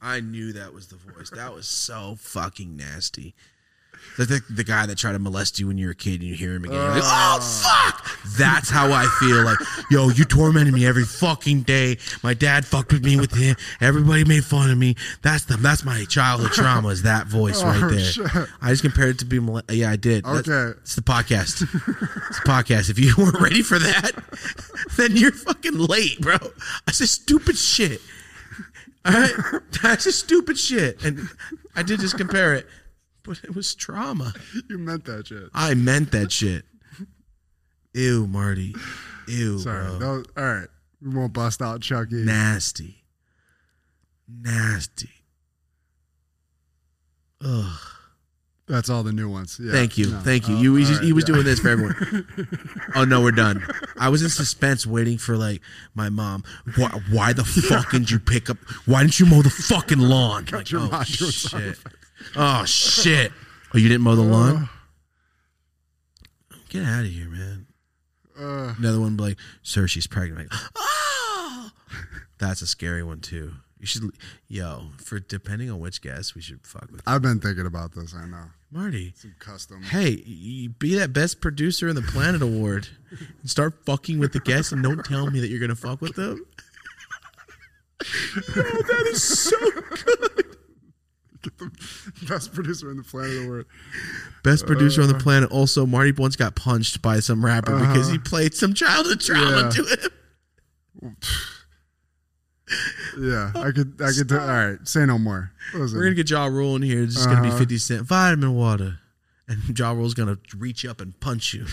I 0.01 0.19
knew 0.19 0.53
that 0.53 0.73
was 0.73 0.87
the 0.87 0.97
voice. 0.97 1.29
That 1.29 1.53
was 1.53 1.67
so 1.67 2.15
fucking 2.19 2.75
nasty. 2.75 3.33
The, 4.17 4.25
the, 4.25 4.41
the 4.49 4.63
guy 4.63 4.85
that 4.85 4.97
tried 4.97 5.13
to 5.13 5.19
molest 5.19 5.59
you 5.59 5.67
when 5.67 5.77
you 5.79 5.87
were 5.87 5.91
a 5.93 5.95
kid 5.95 6.21
and 6.21 6.23
you 6.23 6.35
hear 6.35 6.53
him 6.53 6.63
again. 6.65 6.75
You're 6.75 6.89
like, 6.89 7.01
oh, 7.03 7.39
fuck. 7.63 8.19
That's 8.37 8.69
how 8.69 8.91
I 8.91 9.05
feel. 9.19 9.43
Like, 9.43 9.57
yo, 9.89 10.09
you 10.09 10.23
tormented 10.23 10.73
me 10.73 10.85
every 10.85 11.03
fucking 11.03 11.61
day. 11.63 11.97
My 12.21 12.33
dad 12.35 12.65
fucked 12.65 12.93
with 12.93 13.03
me 13.03 13.17
with 13.19 13.33
him. 13.33 13.55
Everybody 13.81 14.23
made 14.23 14.45
fun 14.45 14.69
of 14.69 14.77
me. 14.77 14.95
That's 15.23 15.45
the 15.45 15.57
that's 15.57 15.83
my 15.83 16.05
childhood 16.05 16.51
trauma 16.53 16.89
is 16.89 17.01
that 17.03 17.25
voice 17.27 17.61
oh, 17.63 17.67
right 17.67 17.83
Oh, 17.83 17.89
there. 17.89 17.99
shit. 17.99 18.27
I 18.61 18.69
just 18.69 18.83
compared 18.83 19.09
it 19.15 19.19
to 19.19 19.25
be 19.25 19.39
mole- 19.39 19.61
Yeah, 19.71 19.89
I 19.89 19.95
did. 19.95 20.23
That's- 20.25 20.47
Okay. 20.47 20.77
It's 20.81 20.95
the 20.95 21.01
podcast. 21.01 21.63
It's 21.63 22.39
the 22.39 22.45
podcast. 22.45 22.89
If 22.91 22.99
you 22.99 23.13
weren't 23.17 23.39
ready 23.41 23.61
for 23.63 23.79
that, 23.79 24.11
then 24.97 25.15
you're 25.15 25.31
fucking 25.31 25.77
late, 25.77 26.19
bro. 26.21 26.37
That's 26.85 26.99
just 26.99 27.13
stupid 27.23 27.57
shit. 27.57 27.99
All 29.05 29.11
right, 29.11 29.33
that's 29.81 30.05
just 30.05 30.19
stupid 30.19 30.57
shit, 30.57 31.03
and 31.03 31.27
I 31.75 31.83
did 31.83 31.99
just 31.99 32.15
compare 32.17 32.53
it, 32.53 32.65
but 33.23 33.43
it 33.43 33.55
was 33.55 33.73
trauma. 33.75 34.33
you 34.69 34.77
meant 34.77 35.05
that 35.05 35.27
shit. 35.27 35.49
I 35.53 35.73
meant 35.73 36.11
that 36.11 36.31
shit. 36.31 36.65
Ew, 37.93 38.27
Marty. 38.27 38.75
Ew, 39.27 39.59
Sorry. 39.59 39.97
bro. 39.97 40.17
Was- 40.17 40.27
all 40.35 40.43
right. 40.43 40.67
We 41.01 41.15
won't 41.15 41.33
bust 41.33 41.61
out 41.61 41.81
Chucky. 41.81 42.23
Nasty. 42.23 43.03
Nasty. 44.27 45.09
Ugh. 47.45 47.79
That's 48.65 48.89
all 48.89 49.03
the 49.03 49.11
new 49.11 49.29
ones. 49.29 49.59
Yeah. 49.61 49.73
Thank 49.73 49.97
you. 49.97 50.09
No. 50.09 50.19
Thank 50.19 50.47
you. 50.47 50.55
Oh, 50.55 50.61
you 50.61 50.75
he, 50.75 50.85
right, 50.85 51.03
he 51.03 51.13
was 51.13 51.25
yeah. 51.27 51.33
doing 51.33 51.45
this 51.45 51.59
for 51.59 51.69
everyone. 51.69 52.27
oh 52.95 53.03
no, 53.03 53.21
we're 53.21 53.31
done. 53.31 53.61
I 53.99 54.07
was 54.07 54.23
in 54.23 54.29
suspense 54.29 54.87
waiting 54.87 55.17
for 55.17 55.35
like 55.35 55.61
my 55.93 56.07
mom. 56.09 56.45
Why, 56.77 56.89
why 57.11 57.33
the 57.33 57.43
fuck 57.43 57.91
didn't 57.91 58.09
you 58.09 58.19
pick 58.19 58.49
up? 58.49 58.57
Why 58.85 59.01
didn't 59.01 59.19
you 59.19 59.25
mow 59.25 59.41
the 59.41 59.49
fucking 59.49 59.99
lawn? 59.99 60.47
Like, 60.51 60.73
oh 60.73 60.79
mom 60.79 60.89
doing 60.89 61.31
sound 61.31 61.75
shit. 61.75 61.79
Oh 62.35 62.65
shit. 62.65 63.31
Oh, 63.73 63.77
you 63.77 63.87
didn't 63.89 64.01
mow 64.03 64.15
the 64.15 64.21
lawn? 64.21 64.69
Get 66.69 66.83
out 66.85 67.01
of 67.05 67.11
here, 67.11 67.29
man. 67.29 67.67
Uh, 68.39 68.73
Another 68.77 68.99
one 68.99 69.15
like, 69.17 69.37
sir, 69.61 69.87
she's 69.87 70.07
pregnant. 70.07 70.51
Like, 70.51 70.59
oh, 70.75 71.71
that's 72.39 72.61
a 72.61 72.67
scary 72.67 73.03
one 73.03 73.19
too. 73.19 73.53
You 73.79 73.85
should, 73.85 74.11
yo, 74.47 74.85
for 74.97 75.19
depending 75.19 75.69
on 75.69 75.79
which 75.79 76.01
guest, 76.01 76.35
we 76.35 76.41
should 76.41 76.65
fuck 76.65 76.89
with 76.91 77.01
I've 77.05 77.21
been 77.21 77.39
thinking 77.39 77.65
about 77.65 77.93
this. 77.93 78.15
I 78.15 78.25
know. 78.25 78.45
Marty. 78.71 79.13
Some 79.15 79.35
custom. 79.39 79.83
Hey, 79.83 80.23
you 80.25 80.69
be 80.69 80.95
that 80.95 81.13
best 81.13 81.41
producer 81.41 81.89
in 81.89 81.95
the 81.95 82.01
planet 82.01 82.41
award 82.41 82.87
and 83.41 83.49
start 83.49 83.85
fucking 83.85 84.17
with 84.19 84.33
the 84.33 84.39
guests 84.39 84.71
and 84.71 84.81
don't 84.81 85.03
tell 85.05 85.29
me 85.29 85.39
that 85.41 85.49
you're 85.49 85.59
gonna 85.59 85.75
fuck 85.75 86.01
with 86.01 86.15
them. 86.15 86.43
Yo, 88.01 88.53
that 88.55 89.07
is 89.11 89.21
so 89.23 89.57
good. 89.59 90.57
Best 92.27 92.53
producer 92.53 92.89
in 92.91 92.97
the 92.97 93.03
planet 93.03 93.43
award. 93.45 93.65
Best 94.43 94.65
producer 94.65 95.01
on 95.01 95.07
the 95.07 95.13
planet. 95.15 95.51
Also, 95.51 95.85
Marty 95.85 96.11
once 96.11 96.35
got 96.35 96.55
punched 96.55 97.01
by 97.01 97.19
some 97.19 97.43
rapper 97.43 97.77
because 97.79 98.09
he 98.09 98.17
played 98.17 98.53
some 98.53 98.73
childhood 98.73 99.19
trauma 99.19 99.61
Yeah. 99.63 99.69
to 99.69 99.83
him. 101.01 101.15
Yeah, 103.19 103.51
I 103.55 103.71
could. 103.71 103.99
I 104.01 104.11
could. 104.11 104.27
Do, 104.27 104.39
all 104.39 104.47
right, 104.47 104.87
say 104.87 105.05
no 105.05 105.19
more. 105.19 105.51
Listen, 105.75 105.97
We're 105.97 106.05
gonna 106.05 106.15
get 106.15 106.29
Ja 106.29 106.45
Rule 106.45 106.75
in 106.75 106.81
here. 106.81 107.03
It's 107.03 107.13
just 107.13 107.27
gonna 107.27 107.41
be 107.41 107.49
Uh-huh. 107.49 107.59
50 107.59 107.77
Cent 107.77 108.01
vitamin 108.03 108.55
water. 108.55 108.99
And 109.47 109.77
Ja 109.77 109.91
Rule's 109.91 110.13
gonna 110.15 110.39
reach 110.57 110.83
up 110.85 110.99
and 111.01 111.19
punch 111.19 111.53
you. 111.53 111.65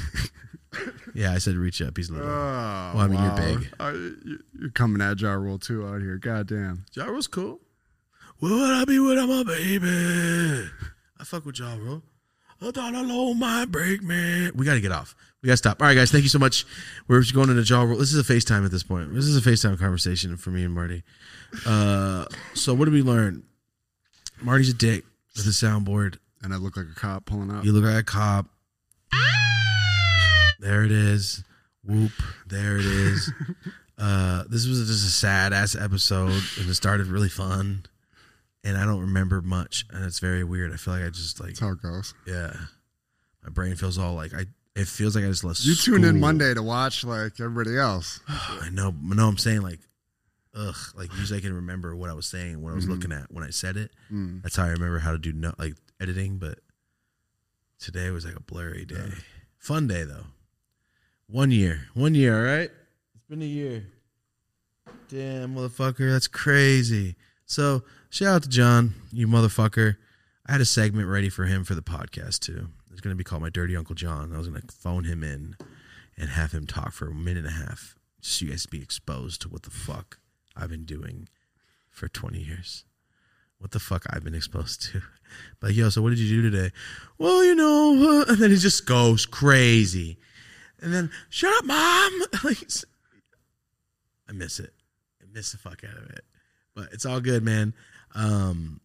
yeah, 1.15 1.33
I 1.33 1.39
said 1.39 1.55
reach 1.57 1.81
up. 1.81 1.97
He's 1.97 2.11
little. 2.11 2.27
Oh, 2.29 2.93
Well, 2.95 2.99
I 2.99 3.07
mean, 3.09 3.23
you're 3.23 3.37
big. 3.59 3.73
Uh, 3.81 3.93
you- 3.93 4.41
you're 4.61 4.71
coming 4.71 5.01
at 5.01 5.19
Ja 5.21 5.33
Rule 5.33 5.59
too 5.59 5.87
out 5.87 6.03
here. 6.03 6.19
God 6.19 6.49
damn. 6.49 6.85
Ja 6.93 7.07
Rule's 7.07 7.29
cool. 7.29 7.61
Where 8.41 8.52
would 8.52 8.70
I 8.70 8.85
be 8.86 8.99
without 8.99 9.28
my 9.28 9.43
baby? 9.43 10.70
I 11.19 11.25
fuck 11.25 11.44
with 11.44 11.59
y'all, 11.59 11.77
bro. 11.77 12.02
I 12.62 12.70
thought 12.70 12.94
I 12.94 13.02
low 13.02 13.35
my 13.35 13.67
break, 13.67 14.02
man. 14.02 14.52
We 14.55 14.65
gotta 14.65 14.81
get 14.81 14.93
off. 14.93 15.15
We 15.43 15.49
gotta 15.49 15.59
stop. 15.59 15.81
All 15.81 15.89
right, 15.89 15.94
guys. 15.94 16.10
Thank 16.10 16.23
you 16.23 16.31
so 16.31 16.39
much. 16.39 16.65
We're 17.07 17.20
just 17.20 17.35
going 17.35 17.51
into 17.51 17.62
Ja 17.62 17.83
Rule. 17.83 17.99
This 17.99 18.12
is 18.15 18.31
a 18.31 18.33
FaceTime 18.33 18.65
at 18.65 18.70
this 18.70 18.83
point. 18.83 19.15
This 19.15 19.27
is 19.27 19.36
a 19.36 19.49
FaceTime 19.49 19.78
conversation 19.78 20.36
for 20.39 20.51
me 20.51 20.65
and 20.65 20.75
Marty. 20.75 21.02
Uh, 21.67 22.25
so 22.55 22.73
what 22.73 22.86
did 22.86 22.94
we 22.94 23.02
learn? 23.02 23.43
Marty's 24.41 24.70
a 24.70 24.75
dick 24.75 25.05
with 25.36 25.47
a 25.47 25.51
soundboard. 25.51 26.19
And 26.43 26.55
I 26.55 26.57
look 26.57 26.78
like 26.78 26.86
a 26.91 26.99
cop 26.99 27.27
pulling 27.27 27.51
up. 27.51 27.65
You 27.65 27.73
look 27.73 27.85
like 27.85 28.01
a 28.01 28.02
cop. 28.02 28.47
There 30.60 30.85
it 30.85 30.93
is. 30.93 31.44
Whoop. 31.85 32.12
There 32.47 32.78
it 32.78 32.86
is. 32.86 33.31
Uh, 34.02 34.44
this 34.49 34.67
was 34.67 34.78
just 34.86 35.07
a 35.07 35.10
sad 35.10 35.52
ass 35.52 35.77
episode, 35.77 36.43
and 36.59 36.70
it 36.70 36.75
started 36.75 37.07
really 37.07 37.28
fun. 37.28 37.85
And 38.63 38.77
I 38.77 38.85
don't 38.85 39.01
remember 39.01 39.41
much, 39.41 39.87
and 39.91 40.05
it's 40.05 40.19
very 40.19 40.45
weird. 40.45 40.73
I 40.73 40.77
feel 40.77 40.93
like 40.95 41.03
I 41.05 41.09
just 41.09 41.41
like, 41.41 41.51
That's 41.51 41.61
how 41.61 41.71
it 41.73 41.81
goes. 41.83 42.13
yeah, 42.27 42.53
my 43.43 43.49
brain 43.51 43.75
feels 43.77 43.97
all 43.99 44.15
like 44.15 44.35
I. 44.35 44.45
It 44.77 44.87
feels 44.87 45.17
like 45.17 45.25
I 45.25 45.29
just 45.29 45.45
left. 45.45 45.61
You 45.65 45.75
tuned 45.75 46.05
in 46.05 46.11
school. 46.11 46.21
Monday 46.21 46.55
to 46.55 46.63
watch 46.63 47.03
like 47.05 47.41
everybody 47.41 47.77
else. 47.79 48.21
I 48.29 48.69
know. 48.71 48.95
No, 49.03 49.27
I'm 49.29 49.39
saying 49.39 49.63
like, 49.63 49.81
ugh. 50.55 50.77
Like 50.95 51.11
usually 51.17 51.39
I 51.39 51.43
can 51.43 51.55
remember 51.55 51.97
what 51.97 52.09
I 52.11 52.13
was 52.13 52.27
saying, 52.27 52.63
what 52.63 52.73
I 52.73 52.75
was 52.77 52.87
Mhm. 52.87 52.91
looking 52.91 53.13
at 53.13 53.33
when 53.33 53.43
I 53.45 53.51
said 53.51 53.77
it. 53.77 53.91
Mm. 54.13 54.43
That's 54.43 54.57
how 54.57 54.65
I 54.65 54.69
remember 54.69 54.99
how 55.01 55.13
to 55.13 55.19
do 55.19 55.33
no, 55.33 55.55
like 55.59 55.75
editing. 56.01 56.39
But 56.39 56.61
today 57.81 58.11
was 58.11 58.25
like 58.25 58.37
a 58.37 58.41
blurry 58.43 58.85
day. 58.85 59.11
Fun 59.59 59.87
day 59.89 60.05
though. 60.05 60.27
One 61.27 61.51
year, 61.51 61.87
one 61.95 62.15
year. 62.15 62.37
All 62.37 62.45
right, 62.59 62.71
it's 63.15 63.25
been 63.29 63.43
a 63.43 63.47
year. 63.47 63.85
Damn, 65.09 65.55
motherfucker, 65.57 66.11
that's 66.13 66.29
crazy. 66.29 67.17
So 67.47 67.83
shout 68.11 68.35
out 68.35 68.43
to 68.43 68.49
John, 68.49 68.95
you 69.13 69.27
motherfucker. 69.27 69.97
I 70.47 70.53
had 70.53 70.61
a 70.61 70.67
segment 70.67 71.09
ready 71.09 71.29
for 71.29 71.45
him 71.45 71.65
for 71.65 71.75
the 71.75 71.83
podcast 71.83 72.41
too. 72.41 72.69
It's 72.91 73.01
gonna 73.01 73.15
be 73.15 73.25
called 73.25 73.43
my 73.43 73.51
Dirty 73.51 73.77
Uncle 73.77 73.95
John. 73.95 74.35
I 74.35 74.39
was 74.39 74.49
gonna 74.49 74.61
phone 74.71 75.05
him 75.05 75.25
in 75.25 75.57
and 76.19 76.31
have 76.31 76.53
him 76.53 76.67
talk 76.67 76.93
for 76.93 77.09
a 77.09 77.15
minute 77.15 77.45
and 77.45 77.55
a 77.55 77.67
half, 77.67 77.97
just 78.21 78.39
so 78.39 78.45
you 78.45 78.51
guys 78.51 78.67
be 78.67 78.83
exposed 78.83 79.41
to 79.43 79.49
what 79.49 79.63
the 79.63 79.71
fuck 79.71 80.19
I've 80.55 80.71
been 80.71 80.85
doing 80.85 81.29
for 81.91 82.09
twenty 82.09 82.41
years 82.41 82.85
what 83.61 83.71
the 83.71 83.79
fuck 83.79 84.05
I've 84.11 84.25
been 84.25 84.35
exposed 84.35 84.83
to. 84.91 85.03
Like, 85.63 85.77
yo, 85.77 85.91
so 85.91 86.03
what 86.03 86.11
did 86.11 86.19
you 86.19 86.43
do 86.43 86.51
today? 86.51 86.73
Well, 87.17 87.45
you 87.45 87.55
know, 87.55 88.23
uh, 88.23 88.25
and 88.33 88.39
then 88.39 88.51
he 88.51 88.57
just 88.57 88.85
goes 88.85 89.27
crazy. 89.27 90.19
And 90.81 90.93
then, 90.93 91.09
shut 91.29 91.57
up, 91.57 91.67
mom. 91.67 91.77
I 94.29 94.33
miss 94.33 94.59
it. 94.59 94.73
I 95.23 95.27
miss 95.33 95.53
the 95.53 95.59
fuck 95.59 95.85
out 95.85 95.97
of 95.97 96.11
it. 96.11 96.25
But 96.75 96.89
it's 96.93 97.07
all 97.07 97.21
good, 97.21 97.45
man. 97.45 97.75
Um, 98.15 98.81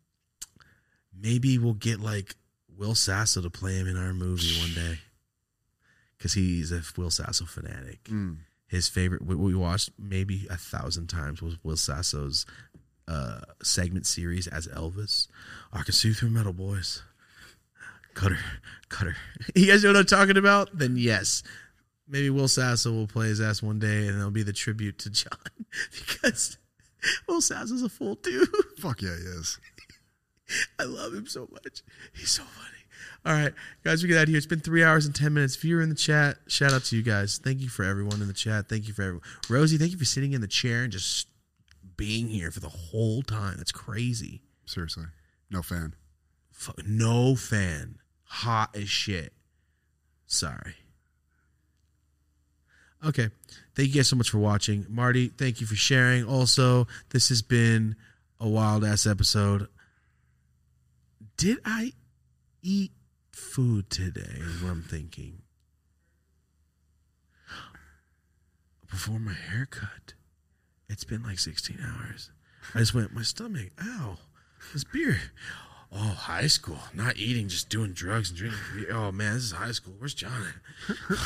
maybe 1.19 1.57
we'll 1.57 1.73
get 1.73 1.99
like 1.99 2.35
Will 2.77 2.95
Sasso 2.95 3.41
to 3.41 3.49
play 3.49 3.75
him 3.75 3.87
in 3.87 3.97
our 3.97 4.13
movie 4.13 4.59
one 4.59 4.73
day. 4.73 4.99
Cause 6.19 6.33
he's 6.33 6.71
a 6.71 6.81
Will 6.97 7.11
Sasso 7.11 7.45
fanatic. 7.45 8.03
Mm. 8.05 8.37
His 8.67 8.87
favorite 8.87 9.25
we 9.25 9.53
watched 9.53 9.91
maybe 9.99 10.47
a 10.49 10.57
thousand 10.57 11.07
times 11.07 11.41
was 11.41 11.57
Will 11.63 11.77
Sasso's 11.77 12.45
uh 13.07 13.41
segment 13.61 14.07
series 14.07 14.47
as 14.47 14.67
Elvis. 14.67 15.27
I 15.71 15.83
can 15.83 15.93
see 15.93 16.13
through 16.13 16.31
metal 16.31 16.53
boys. 16.53 17.03
Cutter, 18.15 18.39
cutter. 18.89 19.15
You 19.55 19.67
guys 19.67 19.83
know 19.83 19.89
what 19.89 19.97
I'm 19.97 20.05
talking 20.05 20.37
about? 20.37 20.75
Then 20.77 20.95
yes. 20.97 21.43
Maybe 22.07 22.29
Will 22.29 22.47
Sasso 22.47 22.91
will 22.91 23.07
play 23.07 23.27
his 23.27 23.41
ass 23.41 23.61
one 23.61 23.79
day 23.79 24.07
and 24.07 24.17
it'll 24.17 24.31
be 24.31 24.43
the 24.43 24.53
tribute 24.53 24.97
to 24.99 25.09
John. 25.09 25.37
because 25.91 26.57
Will 27.27 27.37
is 27.39 27.81
a 27.83 27.89
fool 27.89 28.15
too. 28.15 28.45
Fuck 28.77 29.01
yeah, 29.01 29.15
he 29.15 29.23
is. 29.23 29.59
I 30.79 30.83
love 30.83 31.13
him 31.13 31.27
so 31.27 31.47
much. 31.51 31.81
He's 32.13 32.31
so 32.31 32.43
funny. 32.43 32.69
All 33.25 33.33
right, 33.33 33.53
guys, 33.83 34.03
we 34.03 34.09
get 34.09 34.17
out 34.17 34.23
of 34.23 34.29
here. 34.29 34.37
It's 34.37 34.45
been 34.45 34.59
three 34.59 34.83
hours 34.83 35.05
and 35.07 35.15
ten 35.15 35.33
minutes. 35.33 35.55
If 35.55 35.65
you're 35.65 35.81
in 35.81 35.89
the 35.89 35.95
chat, 35.95 36.37
shout 36.47 36.73
out 36.73 36.83
to 36.85 36.95
you 36.95 37.01
guys. 37.01 37.39
Thank 37.43 37.59
you 37.61 37.69
for 37.69 37.83
everyone 37.83 38.21
in 38.21 38.27
the 38.27 38.33
chat. 38.33 38.69
Thank 38.69 38.87
you 38.87 38.93
for 38.93 39.01
everyone. 39.01 39.21
Rosie, 39.49 39.77
thank 39.77 39.91
you 39.91 39.97
for 39.97 40.05
sitting 40.05 40.33
in 40.33 40.41
the 40.41 40.47
chair 40.47 40.83
and 40.83 40.91
just 40.91 41.27
being 41.97 42.27
here 42.27 42.51
for 42.51 42.59
the 42.59 42.69
whole 42.69 43.23
time. 43.23 43.55
That's 43.57 43.71
crazy. 43.71 44.41
Seriously. 44.65 45.05
No 45.49 45.61
fan. 45.63 45.95
Fu- 46.51 46.73
No 46.85 47.35
fan. 47.35 47.97
Hot 48.25 48.75
as 48.75 48.89
shit. 48.89 49.33
Sorry. 50.27 50.75
Okay. 53.05 53.29
Thank 53.75 53.89
you 53.89 53.95
guys 53.95 54.07
so 54.07 54.15
much 54.15 54.29
for 54.29 54.39
watching. 54.39 54.85
Marty, 54.89 55.27
thank 55.27 55.61
you 55.61 55.67
for 55.67 55.75
sharing. 55.75 56.25
Also, 56.25 56.87
this 57.09 57.29
has 57.29 57.41
been 57.41 57.95
a 58.39 58.47
wild 58.47 58.83
ass 58.83 59.05
episode. 59.05 59.67
Did 61.37 61.59
I 61.65 61.93
eat 62.61 62.91
food 63.31 63.89
today? 63.89 64.39
Is 64.39 64.61
what 64.63 64.71
I'm 64.71 64.83
thinking. 64.83 65.41
Before 68.89 69.19
my 69.19 69.33
haircut. 69.33 70.13
It's 70.87 71.03
been 71.03 71.23
like 71.23 71.39
16 71.39 71.79
hours. 71.83 72.31
I 72.73 72.79
just 72.79 72.93
went, 72.93 73.13
my 73.13 73.23
stomach, 73.23 73.71
ow, 73.81 74.17
this 74.73 74.83
beer. 74.83 75.19
Oh, 75.97 75.99
high 76.17 76.47
school. 76.47 76.77
Not 76.93 77.15
eating, 77.17 77.47
just 77.47 77.69
doing 77.69 77.93
drugs 77.93 78.29
and 78.29 78.37
drinking. 78.37 78.59
Oh, 78.91 79.11
man, 79.13 79.33
this 79.35 79.43
is 79.45 79.51
high 79.53 79.71
school. 79.71 79.93
Where's 79.97 80.13
John 80.13 80.31
at? 80.31 80.97
Where 81.07 81.17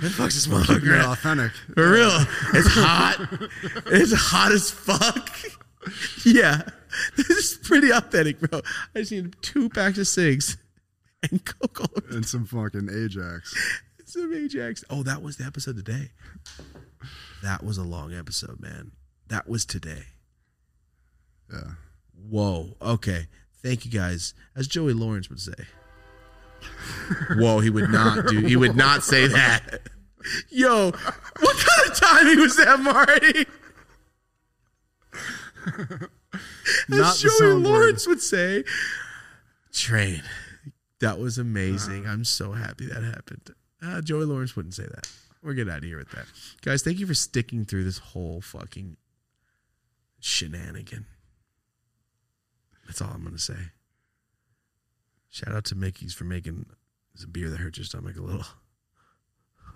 the 0.00 0.10
fuck's 0.10 0.34
this 0.34 0.46
motherfucker 0.46 1.02
authentic. 1.02 1.52
For 1.74 1.90
real. 1.92 2.10
It's 2.54 2.68
hot. 2.68 3.26
it's 3.86 4.12
hot 4.12 4.52
as 4.52 4.70
fuck. 4.70 5.30
Yeah. 6.26 6.62
This 7.16 7.30
is 7.30 7.58
pretty 7.62 7.90
authentic, 7.90 8.38
bro. 8.40 8.60
I 8.94 8.98
just 9.00 9.12
need 9.12 9.34
two 9.40 9.70
packs 9.70 9.96
of 9.98 10.06
cigs 10.08 10.58
and 11.30 11.42
Coke 11.44 11.80
all 11.80 11.86
over 12.04 12.14
And 12.16 12.26
some 12.26 12.44
fucking 12.44 12.88
Ajax. 12.92 13.54
some 14.04 14.32
Ajax. 14.34 14.84
Oh, 14.90 15.02
that 15.04 15.22
was 15.22 15.36
the 15.38 15.44
episode 15.44 15.76
today. 15.76 16.10
That 17.42 17.62
was 17.64 17.78
a 17.78 17.82
long 17.84 18.12
episode, 18.14 18.60
man. 18.60 18.92
That 19.28 19.48
was 19.48 19.64
today. 19.64 20.02
Yeah. 21.52 21.72
Whoa. 22.28 22.76
Okay. 22.82 23.26
Thank 23.62 23.84
you 23.84 23.90
guys. 23.90 24.34
As 24.56 24.68
Joey 24.68 24.92
Lawrence 24.92 25.28
would 25.28 25.40
say. 25.40 25.52
Whoa, 27.36 27.60
he 27.60 27.70
would 27.70 27.90
not 27.90 28.26
do 28.26 28.40
he 28.40 28.56
would 28.56 28.76
not 28.76 29.02
say 29.02 29.26
that. 29.28 29.80
Yo, 30.48 30.90
what 30.90 31.56
kind 31.56 31.90
of 31.90 31.96
timing 31.96 32.40
was 32.40 32.56
that, 32.56 32.80
Marty? 32.80 33.46
As 36.92 37.22
the 37.22 37.34
Joey. 37.38 37.54
Lawrence 37.54 38.06
would 38.06 38.20
say. 38.20 38.64
Train. 39.72 40.22
That 41.00 41.18
was 41.18 41.38
amazing. 41.38 42.06
I'm 42.06 42.24
so 42.24 42.52
happy 42.52 42.86
that 42.86 43.02
happened. 43.02 43.54
Uh, 43.80 44.00
Joey 44.00 44.24
Lawrence 44.24 44.56
wouldn't 44.56 44.74
say 44.74 44.84
that. 44.84 45.08
We're 45.42 45.54
getting 45.54 45.72
out 45.72 45.78
of 45.78 45.84
here 45.84 45.98
with 45.98 46.10
that. 46.10 46.26
Guys, 46.62 46.82
thank 46.82 46.98
you 46.98 47.06
for 47.06 47.14
sticking 47.14 47.64
through 47.64 47.84
this 47.84 47.98
whole 47.98 48.40
fucking 48.40 48.96
shenanigan. 50.18 51.06
That's 52.88 53.00
all 53.02 53.10
I'm 53.14 53.20
going 53.22 53.36
to 53.36 53.38
say. 53.40 53.54
Shout 55.30 55.54
out 55.54 55.66
to 55.66 55.76
Mickey's 55.76 56.14
for 56.14 56.24
making 56.24 56.66
this 57.14 57.26
beer 57.26 57.50
that 57.50 57.60
hurts 57.60 57.78
your 57.78 57.84
stomach 57.84 58.16
a 58.16 58.22
little. 58.22 58.46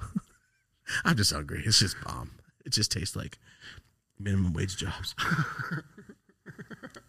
I'm 1.04 1.16
just 1.16 1.32
hungry. 1.32 1.62
It's 1.64 1.78
just 1.78 1.96
bomb. 2.02 2.32
It 2.64 2.72
just 2.72 2.90
tastes 2.90 3.14
like 3.14 3.38
minimum 4.18 4.54
wage 4.54 4.78
jobs. 4.78 5.14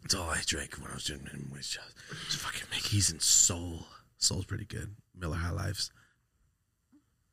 That's 0.01 0.13
all 0.15 0.29
I 0.29 0.41
drank 0.45 0.75
when 0.75 0.91
I 0.91 0.95
was 0.95 1.05
doing 1.05 1.23
minimum 1.23 1.51
wage 1.53 1.71
jobs. 1.71 1.93
Just 2.25 2.37
fucking 2.37 2.67
Mickey's 2.69 3.09
and 3.09 3.21
Soul. 3.21 3.85
Soul's 4.17 4.45
pretty 4.45 4.65
good. 4.65 4.95
Miller 5.17 5.37
High 5.37 5.51
Lives. 5.51 5.91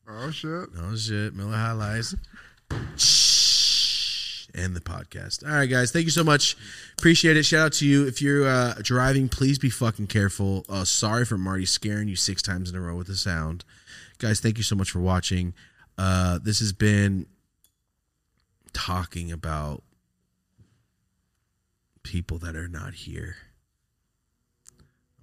Oh 0.08 0.30
shit. 0.30 0.68
Oh 0.78 0.94
shit, 0.96 1.34
Miller 1.34 1.56
High 1.56 1.72
Lives. 1.72 2.14
End 4.54 4.74
the 4.74 4.80
podcast. 4.80 5.46
All 5.46 5.54
right, 5.54 5.66
guys. 5.68 5.92
Thank 5.92 6.04
you 6.04 6.10
so 6.10 6.24
much. 6.24 6.56
Appreciate 6.98 7.36
it. 7.36 7.44
Shout 7.44 7.66
out 7.66 7.72
to 7.74 7.86
you. 7.86 8.06
If 8.06 8.20
you're 8.20 8.46
uh, 8.46 8.74
driving, 8.82 9.28
please 9.28 9.58
be 9.58 9.70
fucking 9.70 10.08
careful. 10.08 10.64
Uh, 10.68 10.84
sorry 10.84 11.24
for 11.24 11.38
Marty 11.38 11.66
scaring 11.66 12.08
you 12.08 12.16
six 12.16 12.42
times 12.42 12.70
in 12.70 12.76
a 12.76 12.80
row 12.80 12.96
with 12.96 13.06
the 13.06 13.16
sound. 13.16 13.64
Guys, 14.18 14.40
thank 14.40 14.58
you 14.58 14.64
so 14.64 14.76
much 14.76 14.90
for 14.90 15.00
watching. 15.00 15.54
Uh, 15.96 16.38
this 16.42 16.60
has 16.60 16.72
been 16.72 17.26
talking 18.72 19.32
about 19.32 19.82
people 22.02 22.38
that 22.38 22.56
are 22.56 22.68
not 22.68 22.94
here. 22.94 23.36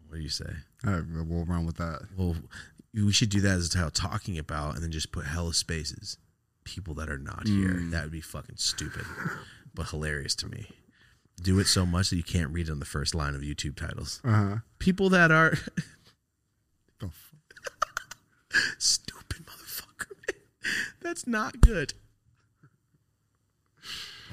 What 0.07 0.17
do 0.17 0.23
you 0.23 0.29
say? 0.29 0.51
Right, 0.83 1.03
we'll 1.07 1.45
run 1.45 1.65
with 1.65 1.77
that. 1.77 2.01
Well, 2.15 2.35
we 2.93 3.11
should 3.11 3.29
do 3.29 3.41
that 3.41 3.57
as 3.57 3.67
a 3.67 3.69
title, 3.69 3.91
talking 3.91 4.37
about, 4.37 4.75
and 4.75 4.83
then 4.83 4.91
just 4.91 5.11
put 5.11 5.25
hella 5.25 5.53
spaces. 5.53 6.17
People 6.67 6.93
that 6.95 7.09
are 7.09 7.17
not 7.17 7.47
here. 7.47 7.79
That 7.91 8.03
would 8.03 8.11
be 8.11 8.19
fucking 8.19 8.57
stupid, 8.57 9.05
but 9.73 9.87
hilarious 9.89 10.35
to 10.35 10.47
me. 10.49 10.67
Do 11.41 11.59
it 11.59 11.67
so 11.67 11.85
much 11.85 12.09
that 12.09 12.17
you 12.17 12.23
can't 12.23 12.49
read 12.51 12.67
it 12.67 12.71
on 12.71 12.79
the 12.79 12.85
first 12.85 13.15
line 13.15 13.35
of 13.35 13.41
YouTube 13.41 13.77
titles. 13.77 14.19
Uh 14.23 14.31
huh. 14.31 14.55
People 14.77 15.09
that 15.11 15.31
are 15.31 15.53
f- 17.01 17.33
stupid 18.77 19.45
motherfucker. 19.45 20.33
That's 21.01 21.25
not 21.25 21.61
good. 21.61 21.93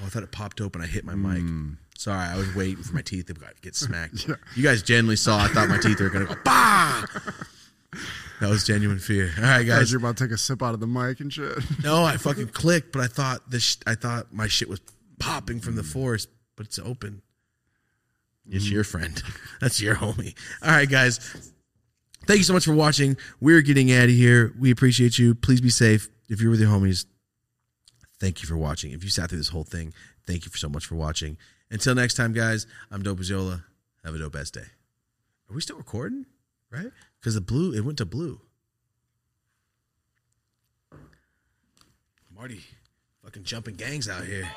Oh, 0.01 0.05
I 0.05 0.09
thought 0.09 0.23
it 0.23 0.31
popped 0.33 0.59
open. 0.59 0.81
I 0.81 0.87
hit 0.87 1.05
my 1.05 1.15
mic. 1.15 1.41
Sorry, 1.97 2.19
I 2.19 2.35
was 2.35 2.53
waiting 2.53 2.83
for 2.83 2.93
my 2.93 3.01
teeth 3.01 3.27
to 3.27 3.35
get 3.61 3.75
smacked. 3.75 4.27
You 4.55 4.63
guys 4.63 4.83
genuinely 4.83 5.15
saw. 5.15 5.39
I 5.39 5.47
thought 5.47 5.69
my 5.69 5.77
teeth 5.77 6.01
were 6.01 6.09
gonna 6.09 6.25
go. 6.25 6.35
Bah! 6.43 7.05
That 8.41 8.49
was 8.49 8.63
genuine 8.63 8.99
fear. 8.99 9.31
All 9.37 9.43
right, 9.43 9.65
guys. 9.65 9.91
you're 9.91 9.99
about 9.99 10.17
to 10.17 10.25
take 10.25 10.33
a 10.33 10.37
sip 10.37 10.61
out 10.61 10.73
of 10.73 10.79
the 10.79 10.87
mic 10.87 11.19
and 11.19 11.31
shit. 11.31 11.57
No, 11.83 12.03
I 12.03 12.17
fucking 12.17 12.49
clicked, 12.49 12.91
but 12.91 13.01
I 13.01 13.07
thought 13.07 13.49
this. 13.49 13.77
I 13.85 13.95
thought 13.95 14.33
my 14.33 14.47
shit 14.47 14.67
was 14.67 14.81
popping 15.19 15.59
from 15.59 15.75
the 15.75 15.81
mm. 15.83 15.91
forest, 15.91 16.29
but 16.55 16.65
it's 16.65 16.79
open. 16.79 17.21
It's 18.49 18.67
mm. 18.67 18.71
your 18.71 18.83
friend. 18.83 19.21
That's 19.61 19.81
your 19.81 19.95
homie. 19.95 20.35
All 20.61 20.71
right, 20.71 20.89
guys. 20.89 21.19
Thank 22.27 22.39
you 22.39 22.43
so 22.43 22.53
much 22.53 22.65
for 22.65 22.73
watching. 22.73 23.17
We're 23.39 23.61
getting 23.61 23.91
out 23.91 24.05
of 24.05 24.09
here. 24.09 24.53
We 24.59 24.71
appreciate 24.71 25.19
you. 25.19 25.35
Please 25.35 25.61
be 25.61 25.69
safe. 25.69 26.09
If 26.27 26.41
you're 26.41 26.49
with 26.49 26.59
your 26.59 26.69
homies, 26.69 27.05
thank 28.19 28.41
you 28.41 28.47
for 28.47 28.57
watching. 28.57 28.91
If 28.91 29.03
you 29.03 29.11
sat 29.11 29.29
through 29.29 29.37
this 29.37 29.49
whole 29.49 29.63
thing, 29.63 29.93
thank 30.25 30.45
you 30.45 30.51
for 30.51 30.57
so 30.57 30.67
much 30.67 30.85
for 30.87 30.95
watching. 30.95 31.37
Until 31.69 31.93
next 31.93 32.15
time, 32.15 32.33
guys. 32.33 32.65
I'm 32.89 33.03
Dope 33.03 33.21
Zola. 33.23 33.63
Have 34.03 34.15
a 34.15 34.17
dope 34.17 34.33
best 34.33 34.55
day. 34.55 34.65
Are 35.49 35.53
we 35.53 35.61
still 35.61 35.77
recording? 35.77 36.25
Right? 36.71 36.91
Because 37.25 37.33
the 37.33 37.41
blue, 37.41 37.73
it 37.73 37.83
went 37.83 37.97
to 37.97 38.05
blue. 38.05 38.39
Marty, 42.31 42.61
fucking 43.23 43.41
jumping 43.41 43.73
gangs 43.73 44.07
out 44.07 44.25
here. 44.25 44.47